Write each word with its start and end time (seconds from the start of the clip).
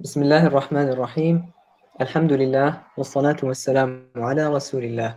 بسم 0.00 0.22
الله 0.22 0.46
الرحمن 0.46 0.88
الرحيم 0.88 1.46
الحمد 2.00 2.32
لله 2.32 2.80
والصلاة 2.96 3.36
والسلام 3.42 4.06
على 4.16 4.46
رسول 4.48 4.84
الله 4.84 5.16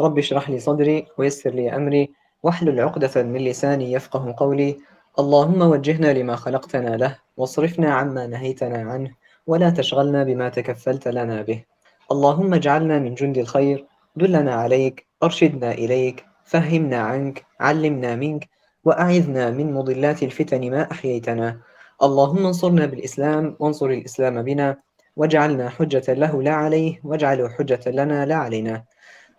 رب 0.00 0.18
اشرح 0.18 0.50
لي 0.50 0.58
صدري 0.58 1.06
ويسر 1.18 1.50
لي 1.50 1.76
أمري 1.76 2.10
واحلل 2.42 2.80
عقدة 2.80 3.22
من 3.22 3.40
لساني 3.40 3.92
يفقه 3.92 4.34
قولي 4.38 4.76
اللهم 5.18 5.62
وجهنا 5.62 6.12
لما 6.12 6.36
خلقتنا 6.36 6.96
له 6.96 7.18
واصرفنا 7.36 7.94
عما 7.94 8.26
نهيتنا 8.26 8.78
عنه 8.78 9.10
ولا 9.46 9.70
تشغلنا 9.70 10.24
بما 10.24 10.48
تكفلت 10.48 11.08
لنا 11.08 11.42
به 11.42 11.64
اللهم 12.12 12.54
اجعلنا 12.54 12.98
من 12.98 13.14
جند 13.14 13.38
الخير 13.38 13.86
دلنا 14.16 14.54
عليك 14.54 15.06
أرشدنا 15.22 15.72
إليك 15.72 16.24
فهمنا 16.44 16.98
عنك 16.98 17.46
علمنا 17.60 18.16
منك 18.16 18.48
وأعذنا 18.84 19.50
من 19.50 19.72
مضلات 19.72 20.22
الفتن 20.22 20.70
ما 20.70 20.90
أحييتنا 20.92 21.60
اللهم 22.02 22.46
انصرنا 22.46 22.86
بالإسلام 22.86 23.56
وانصر 23.58 23.86
الإسلام 23.86 24.42
بنا 24.42 24.76
واجعلنا 25.16 25.68
حجة 25.68 26.14
له 26.14 26.42
لا 26.42 26.54
عليه 26.54 27.00
واجعله 27.04 27.48
حجة 27.48 27.80
لنا 27.86 28.26
لا 28.26 28.34
علينا. 28.34 28.84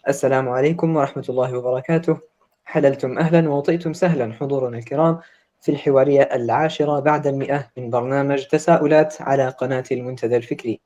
السلام 0.07 0.49
عليكم 0.49 0.95
ورحمة 0.95 1.25
الله 1.29 1.57
وبركاته. 1.57 2.17
حللتم 2.65 3.17
أهلا 3.17 3.49
ووطئتم 3.49 3.93
سهلا 3.93 4.33
حضورنا 4.33 4.77
الكرام 4.77 5.19
في 5.61 5.71
الحوارية 5.71 6.21
العاشرة 6.21 6.99
بعد 6.99 7.27
المئة 7.27 7.69
من 7.77 7.89
برنامج 7.89 8.45
تساؤلات 8.45 9.21
على 9.21 9.49
قناة 9.49 9.83
المنتدى 9.91 10.37
الفكري. 10.37 10.81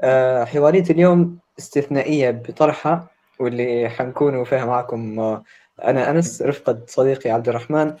آه، 0.00 0.44
حوارية 0.44 0.84
اليوم 0.90 1.38
استثنائية 1.58 2.30
بطرحها 2.30 3.08
واللي 3.40 3.88
حنكون 3.88 4.44
فيها 4.44 4.64
معكم 4.64 5.20
آه، 5.20 5.42
أنا 5.84 6.10
أنس 6.10 6.42
رفقة 6.42 6.78
صديقي 6.86 7.30
عبد 7.30 7.48
الرحمن. 7.48 7.94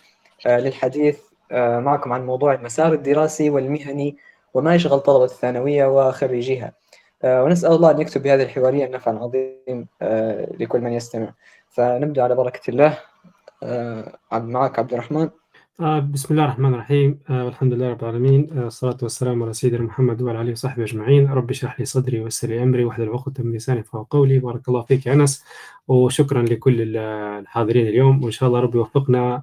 آه، 0.46 0.58
للحديث 0.58 1.18
معكم 1.52 2.12
عن 2.12 2.26
موضوع 2.26 2.54
المسار 2.54 2.92
الدراسي 2.92 3.50
والمهني 3.50 4.16
وما 4.54 4.74
يشغل 4.74 5.00
طلبة 5.00 5.24
الثانوية 5.24 5.86
وخريجيها. 5.86 6.72
آه، 7.22 7.44
ونسأل 7.44 7.72
الله 7.72 7.90
أن 7.90 8.00
يكتب 8.00 8.22
بهذه 8.22 8.42
الحوارية 8.42 8.86
النفع 8.86 9.10
العظيم 9.10 9.86
آه، 10.02 10.52
لكل 10.60 10.80
من 10.80 10.92
يستمع. 10.92 11.34
فنبدأ 11.68 12.22
على 12.22 12.34
بركة 12.34 12.70
الله. 12.70 12.98
معك 14.32 14.78
عبد 14.78 14.92
الرحمن. 14.92 15.28
بسم 16.12 16.34
الله 16.34 16.44
الرحمن 16.44 16.74
الرحيم. 16.74 17.20
والحمد 17.30 17.72
لله 17.72 17.90
رب 17.90 18.02
العالمين. 18.02 18.58
الصلاة 18.58 18.96
والسلام 19.02 19.42
على 19.42 19.52
سيدنا 19.52 19.82
محمد 19.82 20.22
وعلى 20.22 20.40
آله 20.40 20.52
وصحبه 20.52 20.84
أجمعين. 20.84 21.32
رب 21.32 21.50
اشرح 21.50 21.80
لي 21.80 21.84
صدري 21.86 22.20
ويسر 22.20 22.48
لي 22.48 22.62
أمري 22.62 22.84
واحلل 22.84 23.08
عقدة 23.08 23.44
من 23.44 23.52
لساني 23.52 23.82
فهو 23.82 24.02
قولي. 24.02 24.38
بارك 24.38 24.68
الله 24.68 24.82
فيك 24.82 25.06
يا 25.06 25.12
أنس. 25.12 25.44
وشكرا 25.88 26.42
لكل 26.42 26.96
الحاضرين 26.96 27.86
اليوم. 27.86 28.22
وإن 28.22 28.30
شاء 28.30 28.48
الله 28.48 28.60
ربي 28.60 28.78
يوفقنا. 28.78 29.42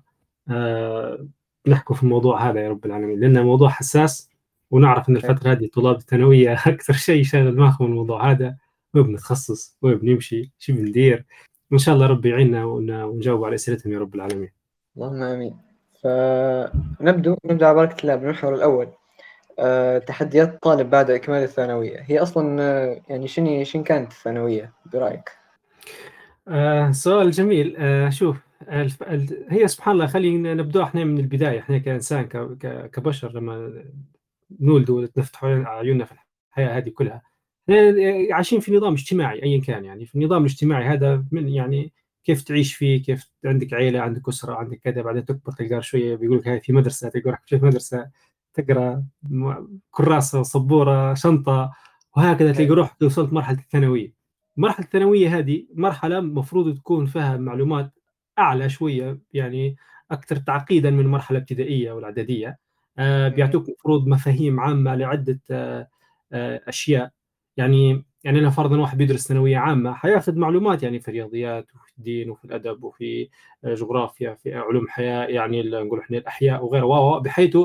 نحكوا 1.67 1.95
في 1.95 2.03
الموضوع 2.03 2.49
هذا 2.49 2.59
يا 2.59 2.69
رب 2.69 2.85
العالمين 2.85 3.19
لأنه 3.19 3.43
موضوع 3.43 3.69
حساس 3.69 4.29
ونعرف 4.71 5.09
أن 5.09 5.15
الفترة 5.15 5.51
هذه 5.51 5.69
طلاب 5.73 5.95
الثانوية 5.95 6.53
أكثر 6.67 6.93
شيء 6.93 7.23
شاغل 7.23 7.55
دماغهم 7.55 7.85
الموضوع 7.85 8.31
هذا 8.31 8.55
وين 8.93 9.03
بنتخصص؟ 9.03 9.77
وين 9.81 9.97
بنمشي؟ 9.97 10.51
شو 10.59 10.73
بندير؟ 10.73 11.25
وإن 11.71 11.79
شاء 11.79 11.95
الله 11.95 12.07
ربي 12.07 12.29
يعيننا 12.29 12.65
ونجاوب 12.65 13.45
على 13.45 13.55
أسئلتهم 13.55 13.93
يا 13.93 13.99
رب 13.99 14.15
العالمين. 14.15 14.51
اللهم 14.97 15.23
آمين. 15.23 15.57
فنبدأ 16.03 17.35
نبدأ 17.45 17.67
على 17.67 17.75
بركة 17.75 18.01
الله 18.01 18.15
بالمحور 18.15 18.55
الأول. 18.55 18.87
أه 19.59 19.97
تحديات 19.97 20.49
الطالب 20.49 20.89
بعد 20.89 21.09
إكمال 21.09 21.43
الثانوية. 21.43 21.99
هي 21.99 22.19
أصلا 22.19 22.61
أه 22.61 23.01
يعني 23.09 23.27
شنو 23.27 23.63
شن 23.63 23.83
كانت 23.83 24.11
الثانوية 24.11 24.73
برأيك؟ 24.93 25.29
آه 26.47 26.91
سؤال 26.91 27.31
جميل. 27.31 27.75
آه 27.77 28.09
شوف 28.09 28.37
هي 29.49 29.67
سبحان 29.67 29.93
الله 29.93 30.07
خلينا 30.07 30.53
نبدأ 30.53 30.83
إحنا 30.83 31.03
من 31.03 31.17
البداية. 31.17 31.59
إحنا 31.59 31.77
كإنسان 31.77 32.25
كبشر 32.93 33.31
لما 33.33 33.83
نولد 34.59 34.89
ونفتح 34.89 35.43
عيوننا 35.45 36.05
في 36.05 36.13
الحياة 36.49 36.77
هذه 36.77 36.89
كلها 36.89 37.21
عايشين 38.31 38.59
في 38.59 38.75
نظام 38.75 38.93
اجتماعي 38.93 39.43
ايا 39.43 39.61
كان 39.61 39.85
يعني. 39.85 40.05
في 40.05 40.15
النظام 40.15 40.41
الاجتماعي 40.41 40.85
هذا 40.85 41.25
من 41.31 41.49
يعني 41.49 41.93
كيف 42.23 42.41
تعيش 42.41 42.75
فيه 42.75 43.03
كيف 43.03 43.31
عندك 43.45 43.73
عيلة 43.73 43.99
عندك 43.99 44.27
أسرة 44.29 44.55
عندك 44.55 44.79
كذا 44.79 45.01
بعدين 45.01 45.25
تكبر 45.25 45.51
تلقى 45.51 45.81
شوية 45.81 46.15
بيقول 46.15 46.37
لك 46.37 46.47
هاي 46.47 46.59
في 46.61 46.73
مدرسة 46.73 47.09
تقرا 47.09 47.37
في 47.45 47.55
مدرسة 47.55 48.09
تقرأ 48.53 49.05
كراسة 49.91 50.43
سبوره 50.43 51.13
شنطة 51.13 51.71
وهكذا 52.17 52.51
تلاقي 52.51 52.69
روحك 52.69 53.01
وصلت 53.01 53.33
مرحلة 53.33 53.59
الثانوية. 53.59 54.13
المرحلة 54.57 54.85
الثانوية 54.85 55.37
هذه 55.37 55.67
مرحلة 55.73 56.17
المفروض 56.17 56.77
تكون 56.77 57.05
فيها 57.05 57.37
معلومات 57.37 57.91
أعلى 58.41 58.69
شوية 58.69 59.19
يعني 59.33 59.75
أكثر 60.11 60.35
تعقيدا 60.35 60.91
من 60.91 60.99
المرحله 60.99 61.37
الابتدائيه 61.37 61.91
والاعداديه 61.91 62.59
آه 62.97 63.27
بيعطوك 63.27 63.69
مفروض 63.69 64.07
مفاهيم 64.07 64.59
عامة 64.59 64.95
لعدة 64.95 65.39
آه 65.51 65.87
آه 66.33 66.61
أشياء. 66.67 67.11
يعني 67.57 68.05
يعني 68.23 68.39
أنا 68.39 68.49
فرضا 68.49 68.77
واحد 68.77 68.97
بيدرس 68.97 69.27
ثانوية 69.27 69.57
عامة 69.57 69.93
حياخذ 69.93 70.35
معلومات 70.37 70.83
يعني 70.83 70.99
في 70.99 71.07
الرياضيات 71.07 71.67
وفي 71.75 71.97
الدين 71.97 72.29
وفي 72.29 72.45
الأدب 72.45 72.83
وفي 72.83 73.29
جغرافيا 73.65 74.33
في 74.33 74.53
علوم 74.55 74.87
حياة 74.87 75.25
يعني 75.25 75.61
نقول 75.63 75.99
إحنا 75.99 76.17
الأحياء 76.17 76.65
وغيره. 76.65 77.19
بحيث 77.19 77.57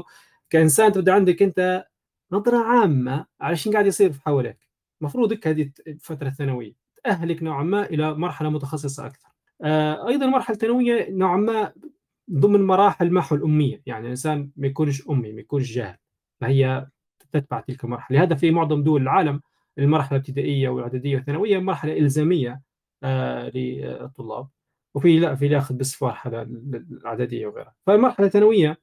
كإنسان 0.51 0.93
تبدأ 0.93 1.13
عندك 1.13 1.43
أنت 1.43 1.87
نظرة 2.33 2.59
عامة 2.59 3.27
على 3.41 3.57
شو 3.57 3.73
قاعد 3.73 3.87
يصير 3.87 4.13
في 4.13 4.23
حواليك 4.23 4.59
المفروض 5.01 5.39
هذه 5.47 5.71
الفترة 5.87 6.29
الثانويه 6.29 6.73
تأهلك 7.05 7.43
نوعا 7.43 7.63
ما 7.63 7.87
إلى 7.87 8.15
مرحلة 8.15 8.51
متخصصة 8.51 9.07
أكثر. 9.07 9.29
أيضا 9.65 10.25
المرحله 10.27 10.55
الثانويه 10.55 11.11
نوعا 11.11 11.37
ما 11.37 11.73
ضمن 12.31 12.67
مراحل 12.67 13.13
محو 13.13 13.37
الأمية. 13.37 13.83
يعني 13.87 14.05
الإنسان 14.05 14.51
ما 14.57 14.67
يكونش 14.67 15.09
أمي 15.11 15.33
ما 15.33 15.41
يكونش 15.41 15.73
جاهل. 15.73 15.97
فهي 16.41 16.87
تتبع 17.33 17.61
تلك 17.61 17.85
المرحلة. 17.85 18.19
لهذا 18.19 18.35
في 18.35 18.51
معظم 18.51 18.83
دول 18.83 19.03
العالم 19.03 19.41
المرحلة 19.79 20.11
الابتدائية 20.19 20.69
والإعدادية 20.69 21.17
والثانوية 21.17 21.59
مرحلة 21.59 21.99
إلزامية 21.99 22.63
آه 23.03 23.51
للطلاب. 23.55 24.49
وفي 24.95 25.19
لا 25.19 25.35
في 25.35 25.47
ياخذ 25.47 25.75
بس 25.77 26.03
مرحله 26.03 26.43
الإعدادية 26.43 27.47
وغيرها. 27.47 27.75
فالمرحلة 27.87 28.27
الثانوية 28.27 28.81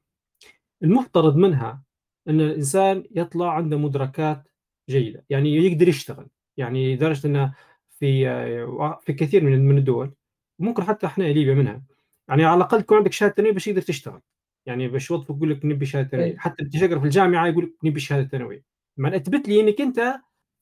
المفترض 0.84 1.36
منها 1.36 1.84
أن 2.28 2.42
الإنسان 2.42 3.04
يطلع 3.12 3.54
عنده 3.54 3.78
مدركات 3.78 4.48
جيدة. 4.90 5.26
يعني 5.30 5.56
يقدر 5.56 5.88
يشتغل. 5.88 6.28
يعني 6.58 6.96
لدرجة 6.96 7.28
أنه 7.28 7.54
في 7.90 8.30
آه، 8.30 9.00
في 9.02 9.14
كثير 9.14 9.44
من 9.44 9.78
الدول 9.78 10.14
ممكن 10.60 10.84
حتى 10.84 11.08
إحنا 11.08 11.24
ليبيا 11.24 11.54
منها. 11.54 11.84
يعني 12.30 12.46
على 12.46 12.58
الأقل 12.58 12.82
تكون 12.82 12.98
عندك 12.98 13.12
شهادة 13.12 13.34
ثانوية 13.34 13.54
باش 13.54 13.66
تقدر 13.66 13.82
تشتغل. 13.82 14.22
يعني 14.66 14.88
باش 14.88 15.12
يوظفك 15.12 15.36
يقول 15.36 15.52
لك 15.52 15.66
نبي 15.66 15.86
شهادة 15.86 16.10
ثانوية. 16.10 16.28
إيه. 16.28 16.38
حتى 16.38 16.66
تشتغل 16.66 17.00
في 17.00 17.06
الجامعة 17.06 17.48
يقول 17.48 17.64
لك 17.64 17.74
نبي 17.84 18.00
شهادة 18.00 18.28
ثانوية. 18.28 18.64
ما 18.98 19.16
أثبت 19.16 19.48
لي 19.48 19.62
إنك 19.62 19.82
أنت 19.82 20.16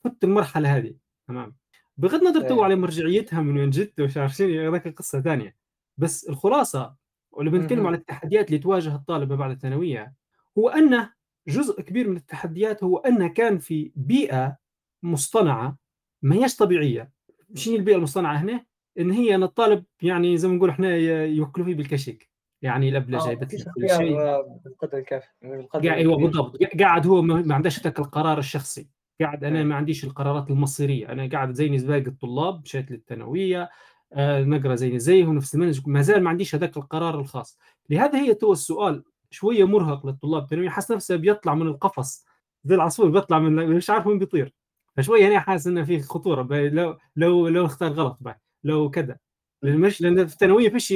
فت 0.03 0.23
المرحلة 0.23 0.77
هذه. 0.77 0.93
تمام؟ 1.27 1.55
بغض 1.97 2.23
النظر 2.23 2.41
تو 2.47 2.55
إيه. 2.55 2.63
على 2.63 2.75
مرجعيتها 2.75 3.41
من 3.41 3.57
وين 3.57 3.69
جت 3.69 3.99
وش 3.99 4.17
عارف 4.17 4.35
شنو 4.35 4.69
هذاك 4.69 4.87
قصة 4.87 5.21
ثانية. 5.21 5.55
بس 5.97 6.29
الخلاصة 6.29 6.95
ولما 7.31 7.57
نتكلم 7.57 7.87
على 7.87 7.97
التحديات 7.97 8.47
اللي 8.47 8.59
تواجه 8.59 8.95
الطالب 8.95 9.33
بعد 9.33 9.51
الثانوية 9.51 10.13
هو 10.57 10.69
أنه 10.69 11.13
جزء 11.47 11.81
كبير 11.81 12.09
من 12.09 12.17
التحديات 12.17 12.83
هو 12.83 12.97
أنه 12.97 13.27
كان 13.27 13.57
في 13.57 13.91
بيئة 13.95 14.57
مصطنعة 15.03 15.77
ما 16.21 16.35
هيش 16.35 16.55
طبيعية. 16.55 17.11
شنو 17.55 17.75
البيئة 17.75 17.95
المصطنعة 17.95 18.35
هنا؟ 18.35 18.65
إن 18.99 19.11
هي 19.11 19.35
أن 19.35 19.43
الطالب 19.43 19.83
يعني 20.01 20.37
زي 20.37 20.47
ما 20.47 20.55
نقول 20.55 20.69
إحنا 20.69 20.95
يوكلوا 21.25 21.65
فيه 21.65 21.75
بالكشك. 21.75 22.31
يعني 22.61 22.89
الابله 22.89 23.25
جايبة 23.25 23.45
كل 23.45 23.89
شيء. 23.89 24.17
بالقدر 24.65 24.97
الكافي 24.97 25.27
أيوه 25.75 26.17
بالضبط. 26.17 26.57
قاعد 26.79 27.07
هو 27.07 27.21
ما 27.21 27.55
عندهش 27.55 27.83
ذاك 27.83 27.99
القرار 27.99 28.39
الشخصي. 28.39 28.87
قاعد 29.21 29.43
أنا 29.43 29.63
ما 29.63 29.75
عنديش 29.75 30.03
القرارات 30.03 30.49
المصيرية. 30.49 31.11
أنا 31.11 31.29
قاعد 31.29 31.53
زيني 31.53 31.77
زي 31.77 31.87
باقي 31.87 32.07
الطلاب 32.07 32.61
مشيت 32.61 32.91
للثانوية 32.91 33.69
آه 34.13 34.43
نقرأ 34.43 34.75
زيني 34.75 34.99
زيهم 34.99 35.35
نفس 35.35 35.55
المنهج. 35.55 35.81
ما 35.87 36.01
زال 36.01 36.23
ما 36.23 36.29
عنديش 36.29 36.55
هذاك 36.55 36.77
القرار 36.77 37.19
الخاص. 37.19 37.59
لهذا 37.89 38.19
هي 38.19 38.33
تو 38.33 38.51
السؤال 38.51 39.03
شوية 39.29 39.63
مرهق 39.63 40.05
للطلاب. 40.05 40.43
الثانويه 40.43 40.69
حاسس 40.69 40.91
نفسه 40.91 41.15
بيطلع 41.15 41.55
من 41.55 41.67
القفص 41.67 42.25
زي 42.63 42.75
العصفور 42.75 43.09
بيطلع 43.09 43.39
من 43.39 43.75
مش 43.75 43.89
عارف 43.89 44.07
وين 44.07 44.19
بيطير. 44.19 44.53
فشوية 44.97 45.27
أنا 45.27 45.39
حاسس 45.39 45.67
إنه 45.67 45.83
في 45.83 45.99
خطورة. 45.99 46.47
لو 46.51 46.97
لو 47.15 47.47
لو 47.47 47.65
اختار 47.65 47.91
غلط 47.91 48.17
بعد. 48.21 48.35
لو 48.63 48.89
كذا. 48.89 49.17
لأن 49.61 49.77
مش 49.79 50.01
لأن 50.01 50.27
في 50.27 50.33
الثانوية 50.33 50.69
فيش 50.69 50.91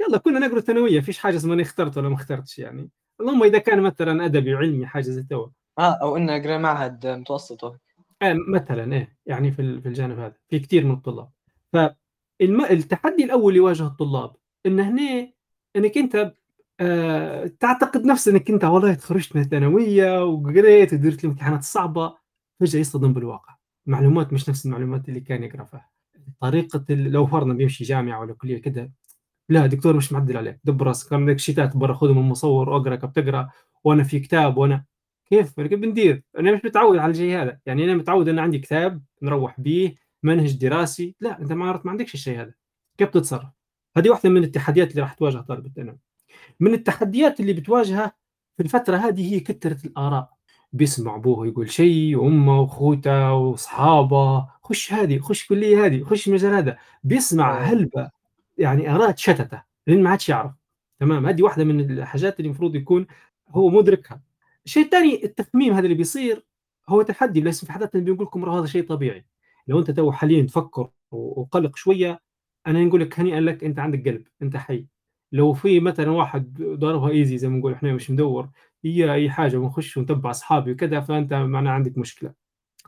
يلا 0.00 0.18
كنا 0.24 0.38
نقرأ 0.38 0.58
الثانوية 0.58 1.00
فيش 1.00 1.18
حاجة 1.18 1.36
اسمها 1.36 1.62
اخترت 1.62 1.98
ولا 1.98 2.08
ما 2.08 2.14
اخترتش 2.14 2.58
يعني. 2.58 2.90
اللهم 3.20 3.42
إذا 3.42 3.58
كان 3.58 3.82
مثلا 3.82 4.24
أدبي 4.24 4.54
وعلمي 4.54 4.86
حاجة 4.86 5.02
زي 5.02 5.22
تو. 5.22 5.50
آه 5.78 5.98
أو 6.02 6.16
إنه 6.16 6.36
اقرا 6.36 6.58
معهد 6.58 7.06
متوسط. 7.06 7.64
آه 7.64 8.34
مثلا 8.48 8.92
إيه 8.92 9.16
يعني 9.26 9.52
في 9.52 9.80
في 9.80 9.88
الجانب 9.88 10.18
هذا. 10.18 10.34
في 10.48 10.58
كثير 10.58 10.84
من 10.84 10.92
الطلاب. 10.92 11.30
فالتحدي 11.72 13.24
الأول 13.24 13.48
اللي 13.48 13.58
يواجه 13.58 13.86
الطلاب. 13.86 14.36
إن 14.66 14.80
هنا 14.80 15.32
إنك 15.76 15.98
أنت 15.98 16.32
آه 16.80 17.46
تعتقد 17.60 18.04
نفسك 18.04 18.32
إنك 18.32 18.50
أنت 18.50 18.64
والله 18.64 18.94
تخرجت 18.94 19.36
من 19.36 19.42
الثانوية 19.42 20.24
وقريت 20.24 20.92
ودرت 20.92 21.24
الامتحانات 21.24 21.60
الصعبة 21.60 22.16
فجأة 22.60 22.80
يصطدم 22.80 23.12
بالواقع. 23.12 23.56
معلومات 23.86 24.32
مش 24.32 24.48
نفس 24.48 24.66
المعلومات 24.66 25.08
اللي 25.08 25.20
كان 25.20 25.42
يقرأ 25.42 25.64
فيها. 25.64 25.90
طريقة 26.40 26.84
لو 26.90 27.26
فرضنا 27.26 27.54
بيمشي 27.54 27.84
جامعة 27.84 28.20
ولا 28.20 28.34
كلية 28.34 28.58
كده 28.58 28.92
لا 29.48 29.66
دكتور 29.66 29.96
مش 29.96 30.12
معدل 30.12 30.36
عليك 30.36 30.60
دب 30.64 30.82
راسك 30.82 31.12
عندك 31.12 31.38
شيتات 31.38 31.76
برا 31.76 31.94
خذهم 31.94 32.16
من 32.16 32.22
المصور 32.22 32.68
واقرا 32.68 32.96
بتقرأ 32.96 33.50
وأنا 33.84 34.02
في 34.04 34.20
كتاب 34.20 34.56
وأنا 34.56 34.84
كيف 35.30 35.60
كيف 35.60 35.78
بندير؟ 35.78 36.22
أنا 36.38 36.52
مش 36.52 36.60
متعود 36.64 36.98
على 36.98 37.10
الشيء 37.10 37.42
هذا 37.42 37.58
يعني 37.66 37.84
أنا 37.84 37.94
متعود 37.94 38.28
إن 38.28 38.38
عندي 38.38 38.58
كتاب 38.58 39.02
نروح 39.22 39.60
به 39.60 39.94
منهج 40.22 40.52
دراسي 40.56 41.16
لا 41.20 41.40
أنت 41.40 41.52
ما 41.52 41.80
ما 41.84 41.90
عندكش 41.90 42.14
الشيء 42.14 42.40
هذا 42.40 42.54
كيف 42.98 43.08
تتصرف؟ 43.08 43.50
هذه 43.96 44.10
واحدة 44.10 44.30
من 44.30 44.44
التحديات 44.44 44.90
اللي 44.90 45.02
راح 45.02 45.14
تواجه 45.14 45.38
طالب 45.38 45.66
الثانوي 45.66 45.98
من 46.60 46.74
التحديات 46.74 47.40
اللي 47.40 47.52
بتواجهها 47.52 48.12
في 48.56 48.62
الفترة 48.62 48.96
هذه 48.96 49.34
هي 49.34 49.40
كثرة 49.40 49.86
الآراء 49.86 50.37
بيسمع 50.72 51.14
أبوه 51.16 51.46
يقول 51.46 51.70
شيء 51.70 52.16
وأمه 52.16 52.60
وأخوته 52.60 53.32
وأصحابه 53.32 54.48
خش 54.62 54.92
هذه 54.92 55.18
خش 55.18 55.46
كلية 55.46 55.84
هذه 55.86 56.02
خش 56.04 56.28
المجال 56.28 56.54
هذا. 56.54 56.78
بيسمع 57.04 57.58
هلبة 57.58 58.10
يعني 58.58 58.94
اراء 58.94 59.16
شتته 59.16 59.62
لأن 59.86 60.02
ما 60.02 60.10
عادش 60.10 60.28
يعرف. 60.28 60.52
تمام؟ 61.00 61.26
هذه 61.26 61.42
واحدة 61.42 61.64
من 61.64 61.80
الحاجات 61.80 62.40
اللي 62.40 62.46
المفروض 62.46 62.74
يكون 62.74 63.06
هو 63.48 63.68
مدركها. 63.70 64.20
الشيء 64.66 64.84
الثاني 64.84 65.24
التخميم 65.24 65.74
هذا 65.74 65.84
اللي 65.84 65.94
بيصير 65.94 66.44
هو 66.88 67.02
تحدي 67.02 67.40
بس 67.40 67.64
في 67.64 67.72
حدث 67.72 67.96
بيقول 67.96 68.26
لكم 68.26 68.48
هذا 68.48 68.66
شيء 68.66 68.86
طبيعي. 68.86 69.26
لو 69.68 69.78
أنت 69.78 69.90
تو 69.90 70.12
حاليا 70.12 70.42
تفكر 70.42 70.90
وقلق 71.10 71.76
شوية 71.76 72.20
أنا 72.66 72.84
نقول 72.84 73.00
لك 73.00 73.20
هنيئا 73.20 73.40
لك 73.40 73.64
أنت 73.64 73.78
عندك 73.78 74.08
قلب 74.08 74.26
أنت 74.42 74.56
حي. 74.56 74.86
لو 75.32 75.52
في 75.52 75.80
مثلا 75.80 76.10
واحد 76.10 76.54
ضربها 76.62 77.10
إيزي 77.10 77.38
زي 77.38 77.48
ما 77.48 77.58
نقول 77.58 77.72
إحنا 77.72 77.92
مش 77.92 78.10
مدور 78.10 78.48
هي 78.84 79.12
أي 79.12 79.30
حاجة 79.30 79.56
ونخش 79.56 79.96
ونتبع 79.96 80.30
أصحابي 80.30 80.72
وكذا 80.72 81.00
فأنت 81.00 81.34
معناه 81.34 81.70
عندك 81.72 81.98
مشكلة. 81.98 82.32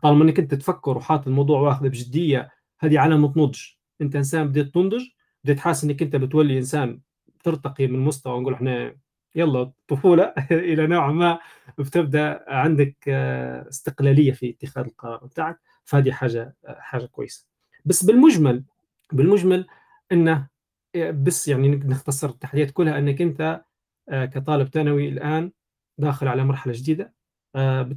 طالما 0.02 0.24
إنك 0.24 0.38
أنت 0.38 0.54
تفكر 0.54 0.96
وحاط 0.96 1.26
الموضوع 1.26 1.60
واخذه 1.60 1.88
بجدية 1.88 2.50
هذه 2.78 2.98
علامة 2.98 3.32
نضج. 3.36 3.60
أنت 4.00 4.16
إنسان 4.16 4.48
بديت 4.48 4.74
تنضج 4.74 5.02
بديت 5.44 5.58
حاسس 5.60 5.84
إنك 5.84 6.02
أنت 6.02 6.16
بتولي 6.16 6.58
إنسان 6.58 7.00
ترتقي 7.44 7.86
من 7.86 7.98
مستوى 7.98 8.40
نقول 8.40 8.54
إحنا 8.54 8.94
يلا 9.34 9.72
طفولة 9.88 10.24
إلى 10.50 10.86
نوع 10.86 11.12
ما 11.12 11.38
بتبدأ 11.78 12.44
عندك 12.48 12.96
آه، 13.08 13.68
استقلالية 13.68 14.32
في 14.32 14.50
اتخاذ 14.50 14.84
القرار 14.84 15.24
بتاعك. 15.26 15.60
فهذه 15.84 16.10
حاجة 16.12 16.56
حاجة 16.66 17.06
كويسة. 17.06 17.46
بس 17.84 18.04
بالمجمل 18.04 18.64
بالمجمل 19.12 19.66
انه 20.12 20.48
آه، 20.94 21.10
بس 21.10 21.48
يعني 21.48 21.68
نختصر 21.68 22.28
التحديات 22.28 22.70
كلها 22.70 22.98
إنك 22.98 23.22
أنت 23.22 23.62
آه، 24.08 24.24
كطالب 24.24 24.68
ثانوي 24.68 25.08
الآن 25.08 25.52
داخل 26.00 26.28
على 26.28 26.44
مرحلة 26.44 26.72
جديدة. 26.76 27.14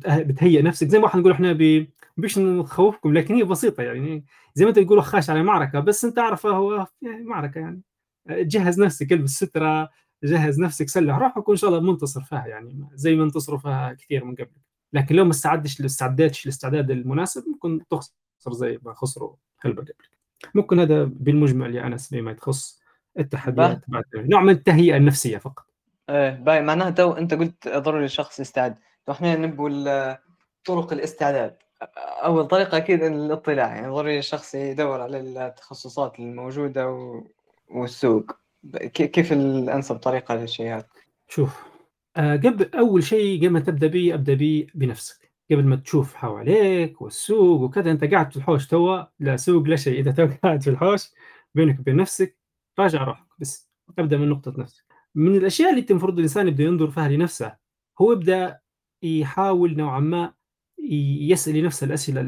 بتهيئ 0.07 0.61
نفسك 0.61 0.87
زي 0.87 0.99
ما 0.99 1.07
إحنا 1.07 1.21
نقول 1.21 1.31
إحنا 1.31 1.53
بيش 2.17 2.39
نخوفكم 2.39 3.13
لكن 3.13 3.35
هي 3.35 3.43
بسيطة 3.43 3.83
يعني. 3.83 4.25
زي 4.55 4.65
ما 4.65 4.69
انت 4.69 4.79
تقول 4.79 5.03
خاش 5.03 5.29
على 5.29 5.43
معركة 5.43 5.79
بس 5.79 6.05
انت 6.05 6.19
عارف 6.19 6.45
هو 6.45 6.87
يعني 7.01 7.23
معركة 7.23 7.59
يعني. 7.59 7.81
جهز 8.29 8.79
نفسك 8.81 9.13
البس 9.13 9.29
سترة 9.29 9.89
جهز 10.23 10.59
نفسك 10.59 10.89
سلح 10.89 11.17
روحك 11.17 11.49
وإن 11.49 11.57
شاء 11.57 11.69
الله 11.69 11.91
منتصر 11.91 12.21
فيها 12.21 12.47
يعني 12.47 12.87
زي 12.93 13.15
ما 13.15 13.23
انتصروا 13.23 13.59
فيها 13.59 13.93
كثير 13.93 14.25
من 14.25 14.35
قبل. 14.35 14.51
لكن 14.93 15.15
لو 15.15 15.23
ما 15.25 15.31
استعدتش 15.31 15.81
استعدتش 15.81 16.45
الاستعداد 16.45 16.91
المناسب 16.91 17.43
ممكن 17.47 17.81
تخسر 17.89 18.13
زي 18.51 18.79
ما 18.83 18.93
خسروا 18.93 19.35
هلبة 19.61 19.81
قبل. 19.81 19.93
ممكن 20.55 20.79
هذا 20.79 21.03
بالمجمل 21.03 21.75
يا 21.75 21.87
أنس 21.87 22.13
بما 22.13 22.33
تخص 22.33 22.81
التحديات 23.19 23.81
بعد 23.87 24.03
نوع 24.15 24.41
من 24.41 24.49
التهيئة 24.49 24.97
النفسية 24.97 25.37
فقط. 25.37 25.65
إيه 26.09 26.29
باهي. 26.29 26.61
معناها 26.61 26.89
تو 26.89 27.11
أنت 27.11 27.33
قلت 27.33 27.67
ضروري 27.67 28.05
الشخص 28.05 28.39
يستعد. 28.39 28.75
إحنا 29.09 29.35
نبوا 29.35 30.13
طرق 30.65 30.93
الاستعداد. 30.93 31.57
أول 31.97 32.47
طريقة 32.47 32.77
أكيد 32.77 33.03
الاطلاع. 33.03 33.75
يعني 33.75 33.87
ضروري 33.87 34.19
الشخص 34.19 34.55
يدور 34.55 35.01
على 35.01 35.19
التخصصات 35.19 36.19
الموجودة 36.19 37.13
والسوق. 37.69 38.31
كيف 38.93 39.33
الأنسب 39.33 39.95
طريقة 39.95 40.35
للشيء 40.35 40.75
هذا؟ 40.75 40.85
شوف 41.27 41.63
آه 42.17 42.35
قبل 42.35 42.69
أول 42.75 43.03
شيء 43.03 43.39
قبل 43.39 43.49
ما 43.49 43.59
تبدأ 43.59 43.87
به 43.87 44.13
أبدأ 44.13 44.33
به 44.33 44.67
بنفسك. 44.75 45.31
قبل 45.51 45.65
ما 45.65 45.75
تشوف 45.75 46.15
حواليك 46.15 47.01
والسوق 47.01 47.61
وكذا 47.61 47.91
أنت 47.91 48.03
قاعد 48.03 48.31
في 48.31 48.37
الحوش 48.37 48.67
توا 48.67 49.03
لا 49.19 49.37
سوق 49.37 49.63
لا 49.63 49.75
شيء. 49.75 49.99
إذا 49.99 50.11
تو 50.11 50.27
قاعد 50.43 50.61
في 50.61 50.69
الحوش 50.69 51.11
بينك 51.55 51.79
وبين 51.79 51.95
نفسك 51.95 52.37
راجع 52.79 53.03
روحك 53.03 53.25
بس. 53.39 53.69
أبدأ 53.99 54.17
من 54.17 54.29
نقطة 54.29 54.53
نفسك. 54.57 54.92
من 55.15 55.35
الأشياء 55.35 55.69
اللي 55.69 55.85
المفروض 55.89 56.13
الإنسان 56.17 56.47
يبدأ 56.47 56.63
ينظر 56.63 56.91
فيها 56.91 57.07
لنفسه. 57.09 57.55
هو 58.01 58.11
يبدأ 58.11 58.59
يحاول 59.03 59.77
نوعا 59.77 59.99
ما 59.99 60.33
يسأل 61.19 61.55
لنفسه 61.55 61.85
الأسئلة 61.85 62.21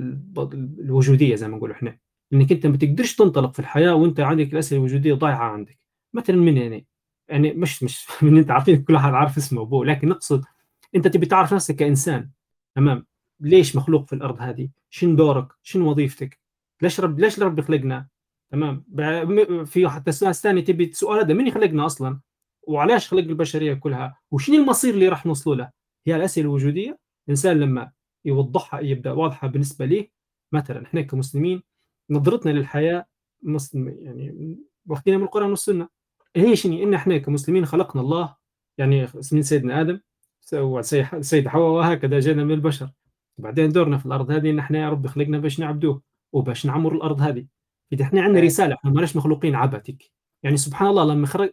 الوجودية 0.80 1.36
زي 1.36 1.48
ما 1.48 1.58
نقول 1.58 1.72
إحنا. 1.72 1.98
إنك 2.34 2.52
أنت 2.52 2.66
ما 2.66 2.78
تقدرش 2.78 3.16
تنطلق 3.16 3.54
في 3.54 3.60
الحياة 3.60 3.96
وأنت 3.96 4.20
عندك 4.20 4.54
الأسئلة 4.54 4.80
الوجودية 4.80 5.14
ضايعة 5.14 5.52
عندك. 5.52 5.80
مثلا 6.14 6.36
من 6.36 6.58
يعني 6.58 6.88
يعني 7.28 7.54
مش 7.54 7.84
مش 7.84 8.08
من 8.24 8.38
أنت 8.38 8.52
عارفين 8.52 8.84
كل 8.84 8.94
واحد 8.94 9.14
عارف 9.14 9.38
اسمه 9.38 9.62
ابوه 9.62 9.86
لكن 9.86 10.10
نقصد 10.10 10.46
أنت 10.96 11.08
تبي 11.08 11.26
تعرف 11.26 11.54
نفسك 11.54 11.76
كإنسان. 11.76 12.30
تمام؟ 12.76 13.06
ليش 13.40 13.76
مخلوق 13.76 14.08
في 14.08 14.14
الأرض 14.14 14.38
هذه؟ 14.42 14.70
شنو 14.90 15.16
دورك؟ 15.16 15.48
شنو 15.64 15.92
وظيفتك؟ 15.92 16.40
ليش 16.82 17.00
رب 17.00 17.20
ليش 17.20 17.40
ربي 17.40 17.62
خلقنا؟ 17.62 18.08
تمام؟ 18.52 18.86
في 19.66 19.90
حتى 19.90 20.12
ناس 20.26 20.44
ثانية 20.44 20.64
تبي 20.64 20.84
السؤال 20.84 21.20
هذا 21.20 21.34
من 21.34 21.52
خلقنا 21.52 21.86
أصلا؟ 21.86 22.20
وعلاش 22.68 23.08
خلق 23.08 23.24
البشرية 23.24 23.74
كلها؟ 23.74 24.20
وشنو 24.32 24.56
المصير 24.56 24.94
اللي 24.94 25.08
راح 25.08 25.26
نوصلوا 25.26 25.56
له؟ 25.56 25.72
هي 26.08 26.16
الأسئلة 26.16 26.46
الوجودية. 26.46 27.00
الإنسان 27.28 27.60
لما 27.60 27.92
يوضحها 28.26 28.80
يبدأ 28.80 29.12
واضحة 29.12 29.48
بالنسبة 29.48 29.86
ليه 29.86 30.12
مثلا 30.52 30.86
إحنا 30.86 31.02
كمسلمين 31.02 31.64
نظرتنا 32.10 32.52
للحياة 32.52 33.06
يعني 33.44 34.58
واخدينها 34.88 35.18
من 35.18 35.26
القرآن 35.26 35.50
والسنة. 35.50 35.90
هي 36.36 36.56
شنو؟ 36.56 36.84
إن 36.84 36.94
إحنا 36.94 37.18
كمسلمين 37.18 37.66
خلقنا 37.66 38.02
الله 38.02 38.36
يعني 38.78 39.08
من 39.32 39.42
سيدنا 39.42 39.82
آدم 39.82 40.00
وسيد 40.54 41.48
حواء 41.48 41.72
وهكذا 41.72 42.20
جينا 42.20 42.44
من 42.44 42.52
البشر. 42.52 42.92
وبعدين 43.38 43.70
دورنا 43.70 43.98
في 43.98 44.06
الأرض 44.06 44.32
هذه 44.32 44.50
إن 44.50 44.60
إحنا 44.60 44.80
يا 44.80 44.90
رب 44.90 45.08
خلقنا 45.08 45.40
باش 45.40 45.60
نعبدوه 45.60 46.02
وباش 46.34 46.66
نعمر 46.66 46.96
الأرض 46.96 47.22
هذه. 47.22 47.46
إذا 47.94 48.04
إحنا 48.04 48.22
عندنا 48.22 48.40
إيه. 48.40 48.46
رسالة 48.46 48.76
إحنا 48.76 48.92
ماناش 48.92 49.16
مخلوقين 49.16 49.56
عبثك. 49.56 50.12
يعني 50.46 50.58
سبحان 50.58 50.88
الله 50.88 51.04
لما 51.04 51.28
خرج 51.28 51.50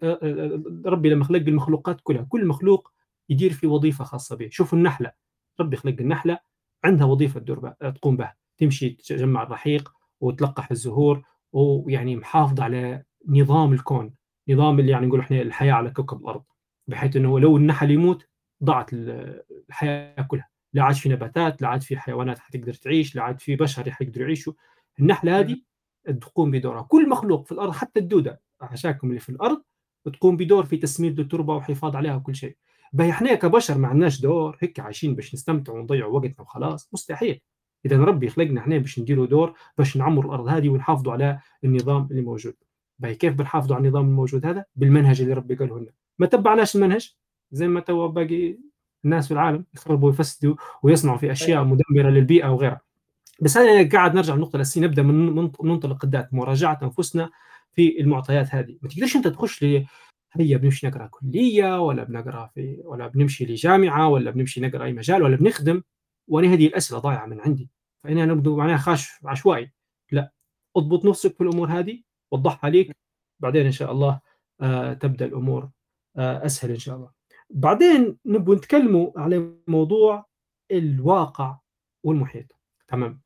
ربي 0.87 1.09
لما 1.11 1.25
خلق 1.25 1.41
المخلوقات 1.49 2.01
كلها 2.03 2.23
كل 2.23 2.47
مخلوق 2.47 2.93
يدير 3.29 3.53
في 3.53 3.67
وظيفة 3.67 4.05
خاصة 4.05 4.37
به. 4.37 4.49
شوفوا 4.51 4.79
النحلة. 4.79 5.13
ربي 5.61 5.77
خلق 5.77 5.97
النحلة 6.01 6.39
عندها 6.85 7.07
وظيفة 7.07 7.41
تدور 7.41 7.71
تقوم 7.71 8.17
بها. 8.17 8.37
تمشي 8.59 8.91
تجمع 8.91 9.43
الرحيق 9.43 9.93
وتلقح 10.21 10.71
الزهور 10.71 11.23
ويعني 11.53 12.17
محافظه 12.17 12.65
على 12.65 13.03
نظام 13.29 13.73
الكون. 13.73 14.15
نظام 14.49 14.81
اللي 14.81 14.91
يعني 14.91 15.07
نقول 15.07 15.21
إحنا 15.21 15.43
الحياة 15.43 15.73
على 15.73 15.91
كوكب 15.91 16.21
الأرض. 16.21 16.43
بحيث 16.87 17.17
إنه 17.17 17.41
لو 17.41 17.57
النحل 17.57 17.91
يموت 17.91 18.29
ضاعت 18.65 18.91
الحياة 18.93 20.23
كلها. 20.23 20.49
لا 20.73 20.83
عاد 20.83 20.95
في 20.95 21.09
نباتات 21.09 21.63
لا 21.63 21.69
عاد 21.69 21.83
في 21.83 21.97
حيوانات 21.97 22.39
حتقدر 22.39 22.75
تعيش 22.75 23.17
لا 23.17 23.23
عاد 23.23 23.41
في 23.41 23.57
بشر 23.57 23.91
حيقدروا 23.91 24.27
يعيشوا. 24.27 24.53
النحلة 25.01 25.39
هذه 25.39 25.57
تقوم 26.21 26.51
بدورها. 26.51 26.83
كل 26.83 27.09
مخلوق 27.09 27.47
في 27.47 27.53
الأرض 27.53 27.73
حتى 27.73 28.01
الدودة. 28.01 28.41
عشاكم 28.65 29.09
اللي 29.09 29.21
في 29.21 29.29
الأرض 29.29 29.63
تقوم 30.13 30.37
بدور 30.37 30.65
في 30.65 30.77
تسميد 30.77 31.21
التربة 31.21 31.55
وحفاظ 31.55 31.97
عليها 31.97 32.17
وكل 32.17 32.35
شيء. 32.35 32.57
باهي 32.93 33.11
إحنا 33.11 33.35
كبشر 33.35 33.79
ما 33.79 33.89
عندناش 33.89 34.21
دور 34.21 34.57
هيك 34.61 34.81
عايشين 34.81 35.15
باش 35.15 35.35
نستمتع 35.35 35.73
ونضيع 35.73 36.07
وقتنا 36.07 36.41
وخلاص. 36.41 36.89
مستحيل. 36.93 37.41
إذا 37.87 37.97
ربي 37.97 38.29
خلقنا 38.29 38.61
إحنا 38.61 38.79
باش 38.79 38.99
نديروا 38.99 39.27
دور 39.27 39.55
باش 39.79 39.97
نعمر 39.97 40.27
الأرض 40.27 40.49
هذه 40.49 40.69
ونحافظوا 40.69 41.13
على 41.13 41.39
النظام 41.65 42.09
اللي 42.11 42.23
موجود. 42.23 42.55
باهي 42.99 43.15
كيف 43.15 43.35
بنحافظوا 43.35 43.77
على 43.77 43.85
النظام 43.85 44.05
الموجود 44.05 44.47
هذا؟ 44.47 44.65
بالمنهج 44.77 45.21
اللي 45.21 45.35
ربي 45.35 45.55
قاله 45.55 45.79
لنا. 45.79 45.91
ما 46.19 46.27
تبعناش 46.27 46.77
المنهج 46.77 47.17
زي 47.53 47.69
ما 47.69 47.81
تو 47.81 48.09
باقي 48.09 48.59
الناس 49.05 49.27
في 49.27 49.35
العالم 49.35 49.65
يخربوا 49.75 50.09
ويفسدوا 50.09 50.55
ويصنعوا 50.83 51.19
في 51.19 51.33
أشياء 51.33 51.59
أيوة. 51.59 51.65
مدمرة 51.65 52.11
للبيئة 52.11 52.49
وغيرها. 52.49 52.81
بس 53.41 53.57
هذا 53.57 53.89
قاعد 53.89 54.15
نرجع 54.15 54.35
للنقطة 54.35 54.57
الأساسية 54.57 54.81
نبدأ 54.81 55.03
من 55.03 55.51
منطلق 55.63 56.05
الذات 56.05 56.35
مراجعة 56.35 56.79
أنفسنا 56.83 57.31
في 57.73 58.01
المعطيات 58.01 58.55
هذه. 58.55 58.79
ما 58.83 58.89
تقدرش 58.89 59.17
أنت 59.17 59.29
تخش 59.29 59.63
لي 59.63 59.87
هيا 60.33 60.57
بنمشي 60.57 60.87
نقرأ 60.87 61.07
كلية 61.07 61.81
ولا 61.81 62.05
بنقرأ 62.05 62.47
في 62.55 62.81
ولا 62.85 63.07
بنمشي 63.07 63.45
لجامعة 63.45 64.09
ولا 64.09 64.31
بنمشي 64.31 64.61
نقرأ 64.61 64.85
أي 64.85 64.93
مجال 64.93 65.23
ولا 65.23 65.37
بنخدم 65.37 65.83
وأنا 66.29 66.53
هذه 66.53 66.67
الأسئلة 66.67 67.01
ضايعة 67.01 67.27
من 67.27 67.41
عندي. 67.41 67.71
فأنا 68.05 68.27
نبدو 68.27 68.57
معناها 68.57 68.77
خاش 68.77 69.11
عشوائي. 69.25 69.73
لا 70.13 70.33
اضبط 70.77 71.05
نفسك 71.05 71.37
في 71.37 71.41
الأمور 71.41 71.69
هذه 71.69 72.03
وضحها 72.31 72.71
ليك 72.71 72.97
بعدين 73.41 73.67
إن 73.67 73.73
شاء 73.73 73.93
الله 73.93 74.21
آه 74.61 74.93
تبدأ 74.93 75.27
الأمور 75.27 75.71
آه 76.17 76.47
أسهل 76.47 76.71
إن 76.71 76.79
شاء 76.79 76.97
الله. 76.97 77.11
بعدين 77.51 78.19
نبغى 78.27 78.57
نتكلموا 78.57 79.13
على 79.17 79.53
موضوع 79.67 80.27
الواقع 80.71 81.59
والمحيط. 82.05 82.59
تمام. 82.89 83.21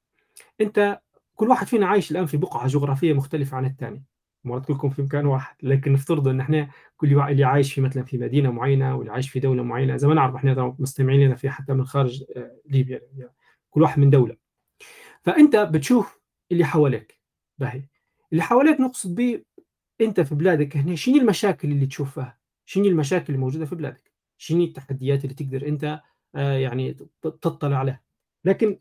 أنت 0.60 1.00
كل 1.34 1.48
واحد 1.48 1.66
فينا 1.66 1.86
عايش 1.86 2.10
الآن 2.10 2.26
في 2.26 2.36
بقعة 2.36 2.66
جغرافية 2.66 3.12
مختلفة 3.12 3.56
عن 3.56 3.64
الثاني. 3.64 4.04
مرات 4.48 4.66
كلكم 4.66 4.90
في 4.90 5.02
مكان 5.02 5.26
واحد 5.26 5.56
لكن 5.62 5.92
نفترض 5.92 6.28
إن 6.28 6.40
إحنا 6.40 6.68
كل 6.96 7.20
اللي 7.20 7.44
عايش 7.44 7.74
في 7.74 7.80
مثلا 7.80 8.04
في 8.04 8.18
مدينة 8.18 8.50
معينة 8.52 8.96
واللي 8.96 9.12
عايش 9.12 9.30
في 9.30 9.40
دولة 9.40 9.62
معينة 9.62 9.96
زي 9.96 10.08
ما 10.08 10.14
نعرف 10.14 10.34
إحنا 10.34 10.76
مستمعين 10.78 11.20
لنا 11.20 11.34
في 11.34 11.50
حتى 11.50 11.72
من 11.72 11.84
خارج 11.84 12.24
آه، 12.36 12.60
ليبيا 12.66 13.00
يعني 13.16 13.32
كل 13.70 13.82
واحد 13.82 14.00
من 14.00 14.10
دولة. 14.10 14.36
فأنت 15.22 15.56
بتشوف 15.56 16.20
اللي 16.52 16.64
حواليك. 16.64 17.20
باهي. 17.58 17.82
اللي 18.32 18.42
حواليك 18.42 18.80
نقصد 18.80 19.14
به 19.14 19.42
أنت 20.00 20.20
في 20.20 20.34
بلادك 20.34 20.76
هنا 20.76 20.94
شنو 20.94 21.16
المشاكل 21.16 21.70
اللي 21.70 21.86
تشوفها؟ 21.86 22.38
شنو 22.64 22.84
المشاكل 22.84 23.24
اللي 23.28 23.38
موجودة 23.38 23.66
في 23.66 23.74
بلادك؟ 23.74 24.12
شنو 24.38 24.64
التحديات 24.64 25.24
اللي 25.24 25.34
تقدر 25.34 25.68
أنت 25.68 26.00
يعني 26.34 26.96
تطلع 27.22 27.76
عليها؟ 27.78 28.02
لكن 28.44 28.78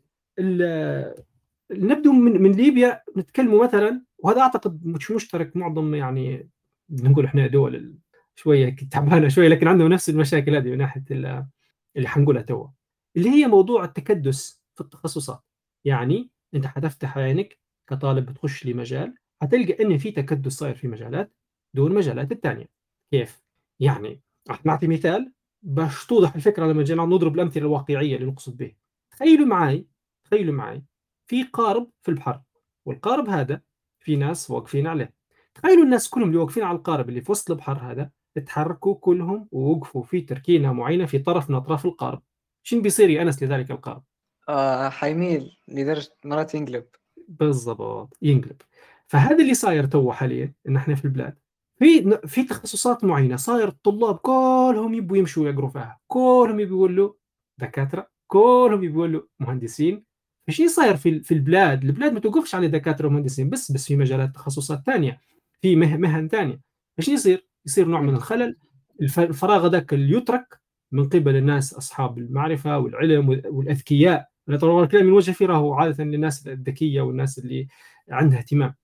نبدو 1.70 2.12
من 2.12 2.42
من 2.42 2.52
ليبيا 2.52 3.02
نتكلموا 3.16 3.66
مثلا 3.66 4.02
وهذا 4.18 4.40
أعتقد 4.40 4.86
مش 4.86 5.10
مشترك 5.10 5.56
معظم 5.56 5.94
يعني 5.94 6.50
نقول 6.90 7.24
إحنا 7.24 7.46
دول 7.46 7.98
شوية 8.34 8.76
تعبانة 8.90 9.28
شوية 9.28 9.48
لكن 9.48 9.68
عندهم 9.68 9.88
نفس 9.88 10.10
المشاكل 10.10 10.56
هذه 10.56 10.70
من 10.70 10.78
ناحية 10.78 11.04
اللي 11.10 12.08
حنقولها 12.08 12.42
تو. 12.42 12.68
اللي 13.16 13.30
هي 13.30 13.46
موضوع 13.46 13.84
التكدس 13.84 14.62
في 14.74 14.80
التخصصات. 14.80 15.42
يعني 15.84 16.30
أنت 16.54 16.66
حتفتح 16.66 17.18
عينك 17.18 17.58
كطالب 17.86 18.26
بتخش 18.26 18.64
لي 18.64 18.74
مجال 18.74 19.14
حتلقى 19.42 19.84
إن 19.84 19.98
في 19.98 20.10
تكدس 20.10 20.52
صاير 20.52 20.74
في 20.74 20.88
مجالات 20.88 21.32
دون 21.74 21.94
مجالات 21.94 22.32
الثانية 22.32 22.68
كيف؟ 23.10 23.42
يعني 23.80 24.20
راح 24.48 24.66
نعطي 24.66 24.86
مثال 24.86 25.32
باش 25.62 26.06
توضح 26.06 26.34
الفكرة 26.34 26.66
لما 26.66 26.82
جينا 26.82 27.04
نضرب 27.04 27.34
الأمثلة 27.34 27.62
الواقعية 27.62 28.16
اللي 28.16 28.26
نقصد 28.26 28.56
به. 28.56 28.72
تخيلوا 29.10 29.46
معي 29.46 29.86
تخيلوا 30.24 30.54
معي 30.54 30.82
في 31.26 31.42
قارب 31.42 31.90
في 32.02 32.10
البحر 32.10 32.40
والقارب 32.84 33.28
هذا 33.28 33.60
في 34.00 34.16
ناس 34.16 34.50
واقفين 34.50 34.86
عليه. 34.86 35.14
تخيلوا 35.54 35.84
الناس 35.84 36.08
كلهم 36.08 36.28
اللي 36.28 36.38
واقفين 36.38 36.62
على 36.62 36.78
القارب 36.78 37.08
اللي 37.08 37.20
في 37.20 37.30
وسط 37.32 37.50
البحر 37.50 37.78
هذا 37.78 38.10
تحركوا 38.46 38.94
كلهم 38.94 39.48
ووقفوا 39.52 40.02
في 40.02 40.20
تركينة 40.20 40.72
معينة 40.72 41.06
في 41.06 41.18
طرف 41.18 41.50
من 41.50 41.56
أطراف 41.56 41.86
القارب. 41.86 42.22
شنو 42.62 42.80
بيصير 42.80 43.10
يأنس 43.10 43.42
لذلك 43.42 43.70
القارب؟ 43.70 44.02
آه 44.48 44.88
حيميل 44.88 45.56
لدرجة 45.68 46.16
مرات 46.24 46.54
ينقلب. 46.54 46.86
بالضبط 47.28 48.18
ينقلب. 48.22 48.62
فهذا 49.06 49.42
اللي 49.42 49.54
صاير 49.54 49.86
تو 49.86 50.12
حاليا 50.12 50.54
إن 50.68 50.76
إحنا 50.76 50.94
في 50.94 51.04
البلاد. 51.04 51.38
في 51.78 52.18
في 52.26 52.42
تخصصات 52.42 53.04
معينة 53.04 53.36
صاير 53.36 53.68
الطلاب 53.68 54.16
كلهم 54.16 54.94
يبوا 54.94 55.16
يمشوا 55.16 55.48
يقروا 55.48 55.70
فيها 55.70 56.00
كلهم 56.06 56.60
يبوا 56.60 56.76
يقولوا 56.76 57.12
دكاترة 57.58 58.10
كلهم 58.26 58.84
يبوا 58.84 59.06
يقولوا 59.06 59.22
مهندسين 59.40 60.04
إيش 60.48 60.62
صاير 60.62 60.96
في 60.96 61.20
في 61.20 61.34
البلاد. 61.34 61.84
البلاد 61.84 62.12
ما 62.12 62.20
توقفش 62.20 62.54
على 62.54 62.68
دكاترة 62.68 63.06
ومهندسين 63.06 63.50
بس 63.50 63.72
بس 63.72 63.86
في 63.86 63.96
مجالات 63.96 64.34
تخصصات 64.34 64.82
ثانية 64.86 65.20
في 65.62 65.76
مهن 65.76 66.28
ثانية 66.28 66.60
إيش 66.98 67.08
يصير؟ 67.08 67.46
يصير 67.66 67.88
نوع 67.88 68.00
من 68.00 68.14
الخلل. 68.14 68.56
الفراغ 69.00 69.66
ذاك 69.66 69.94
اللي 69.94 70.16
يترك 70.16 70.60
من 70.92 71.08
قبل 71.08 71.36
الناس 71.36 71.74
أصحاب 71.74 72.18
المعرفة 72.18 72.78
والعلم 72.78 73.28
والأذكياء. 73.28 74.28
أنا 74.48 74.56
طبعا 74.56 74.84
الكلام 74.84 75.06
من 75.06 75.12
وجه 75.12 75.32
فيه 75.32 75.46
راهو 75.46 75.74
عادة 75.74 76.04
للناس 76.04 76.46
الذكية 76.48 77.00
والناس 77.00 77.38
اللي 77.38 77.66
عندها 78.10 78.38
اهتمام. 78.38 78.74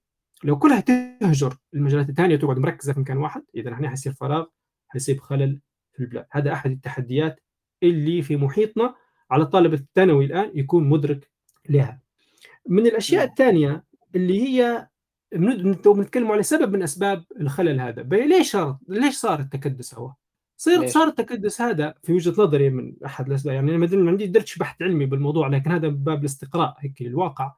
لو 0.44 0.58
كلها 0.58 0.80
تهجر 0.80 1.56
المجالات 1.74 2.08
الثانية 2.08 2.34
وتقعد 2.34 2.58
مركزة 2.58 2.92
في 2.92 3.00
مكان 3.00 3.16
واحد 3.16 3.42
إذا 3.54 3.70
هنا 3.74 3.88
حيصير 3.88 4.12
فراغ 4.12 4.46
حيصيب 4.88 5.20
خلل 5.20 5.60
في 5.92 6.00
البلاد. 6.00 6.26
هذا 6.30 6.52
أحد 6.52 6.70
التحديات 6.70 7.40
اللي 7.82 8.22
في 8.22 8.36
محيطنا 8.36 8.94
على 9.30 9.42
الطالب 9.42 9.74
الثانوي 9.74 10.24
الآن 10.24 10.50
يكون 10.54 10.88
مدرك 10.88 11.31
لها. 11.68 12.00
من 12.68 12.86
الأشياء 12.86 13.24
الثانية 13.24 13.84
اللي 14.14 14.42
هي 14.42 14.88
بنتكلم 15.84 16.32
على 16.32 16.42
سبب 16.42 16.72
من 16.72 16.82
أسباب 16.82 17.24
الخلل 17.40 17.80
هذا. 17.80 18.02
ليش 18.02 18.50
صار 18.52 18.78
ليش 18.88 19.14
صار 19.14 19.40
التكدس 19.40 19.94
هو؟ 19.94 20.12
صار 20.56 20.86
صار 20.86 21.08
التكدس 21.08 21.60
هذا 21.60 21.94
في 22.02 22.12
وجهة 22.12 22.30
نظري 22.30 22.70
من 22.70 22.94
أحد 23.04 23.26
الأسباب. 23.26 23.54
يعني 23.54 23.70
أنا 23.70 23.86
ما 23.96 24.10
عندي 24.10 24.26
درتش 24.26 24.58
بحث 24.58 24.82
علمي 24.82 25.06
بالموضوع 25.06 25.48
لكن 25.48 25.70
هذا 25.70 25.88
باب 25.88 26.20
الاستقراء 26.20 26.76
هيك 26.78 27.02
للواقع. 27.02 27.54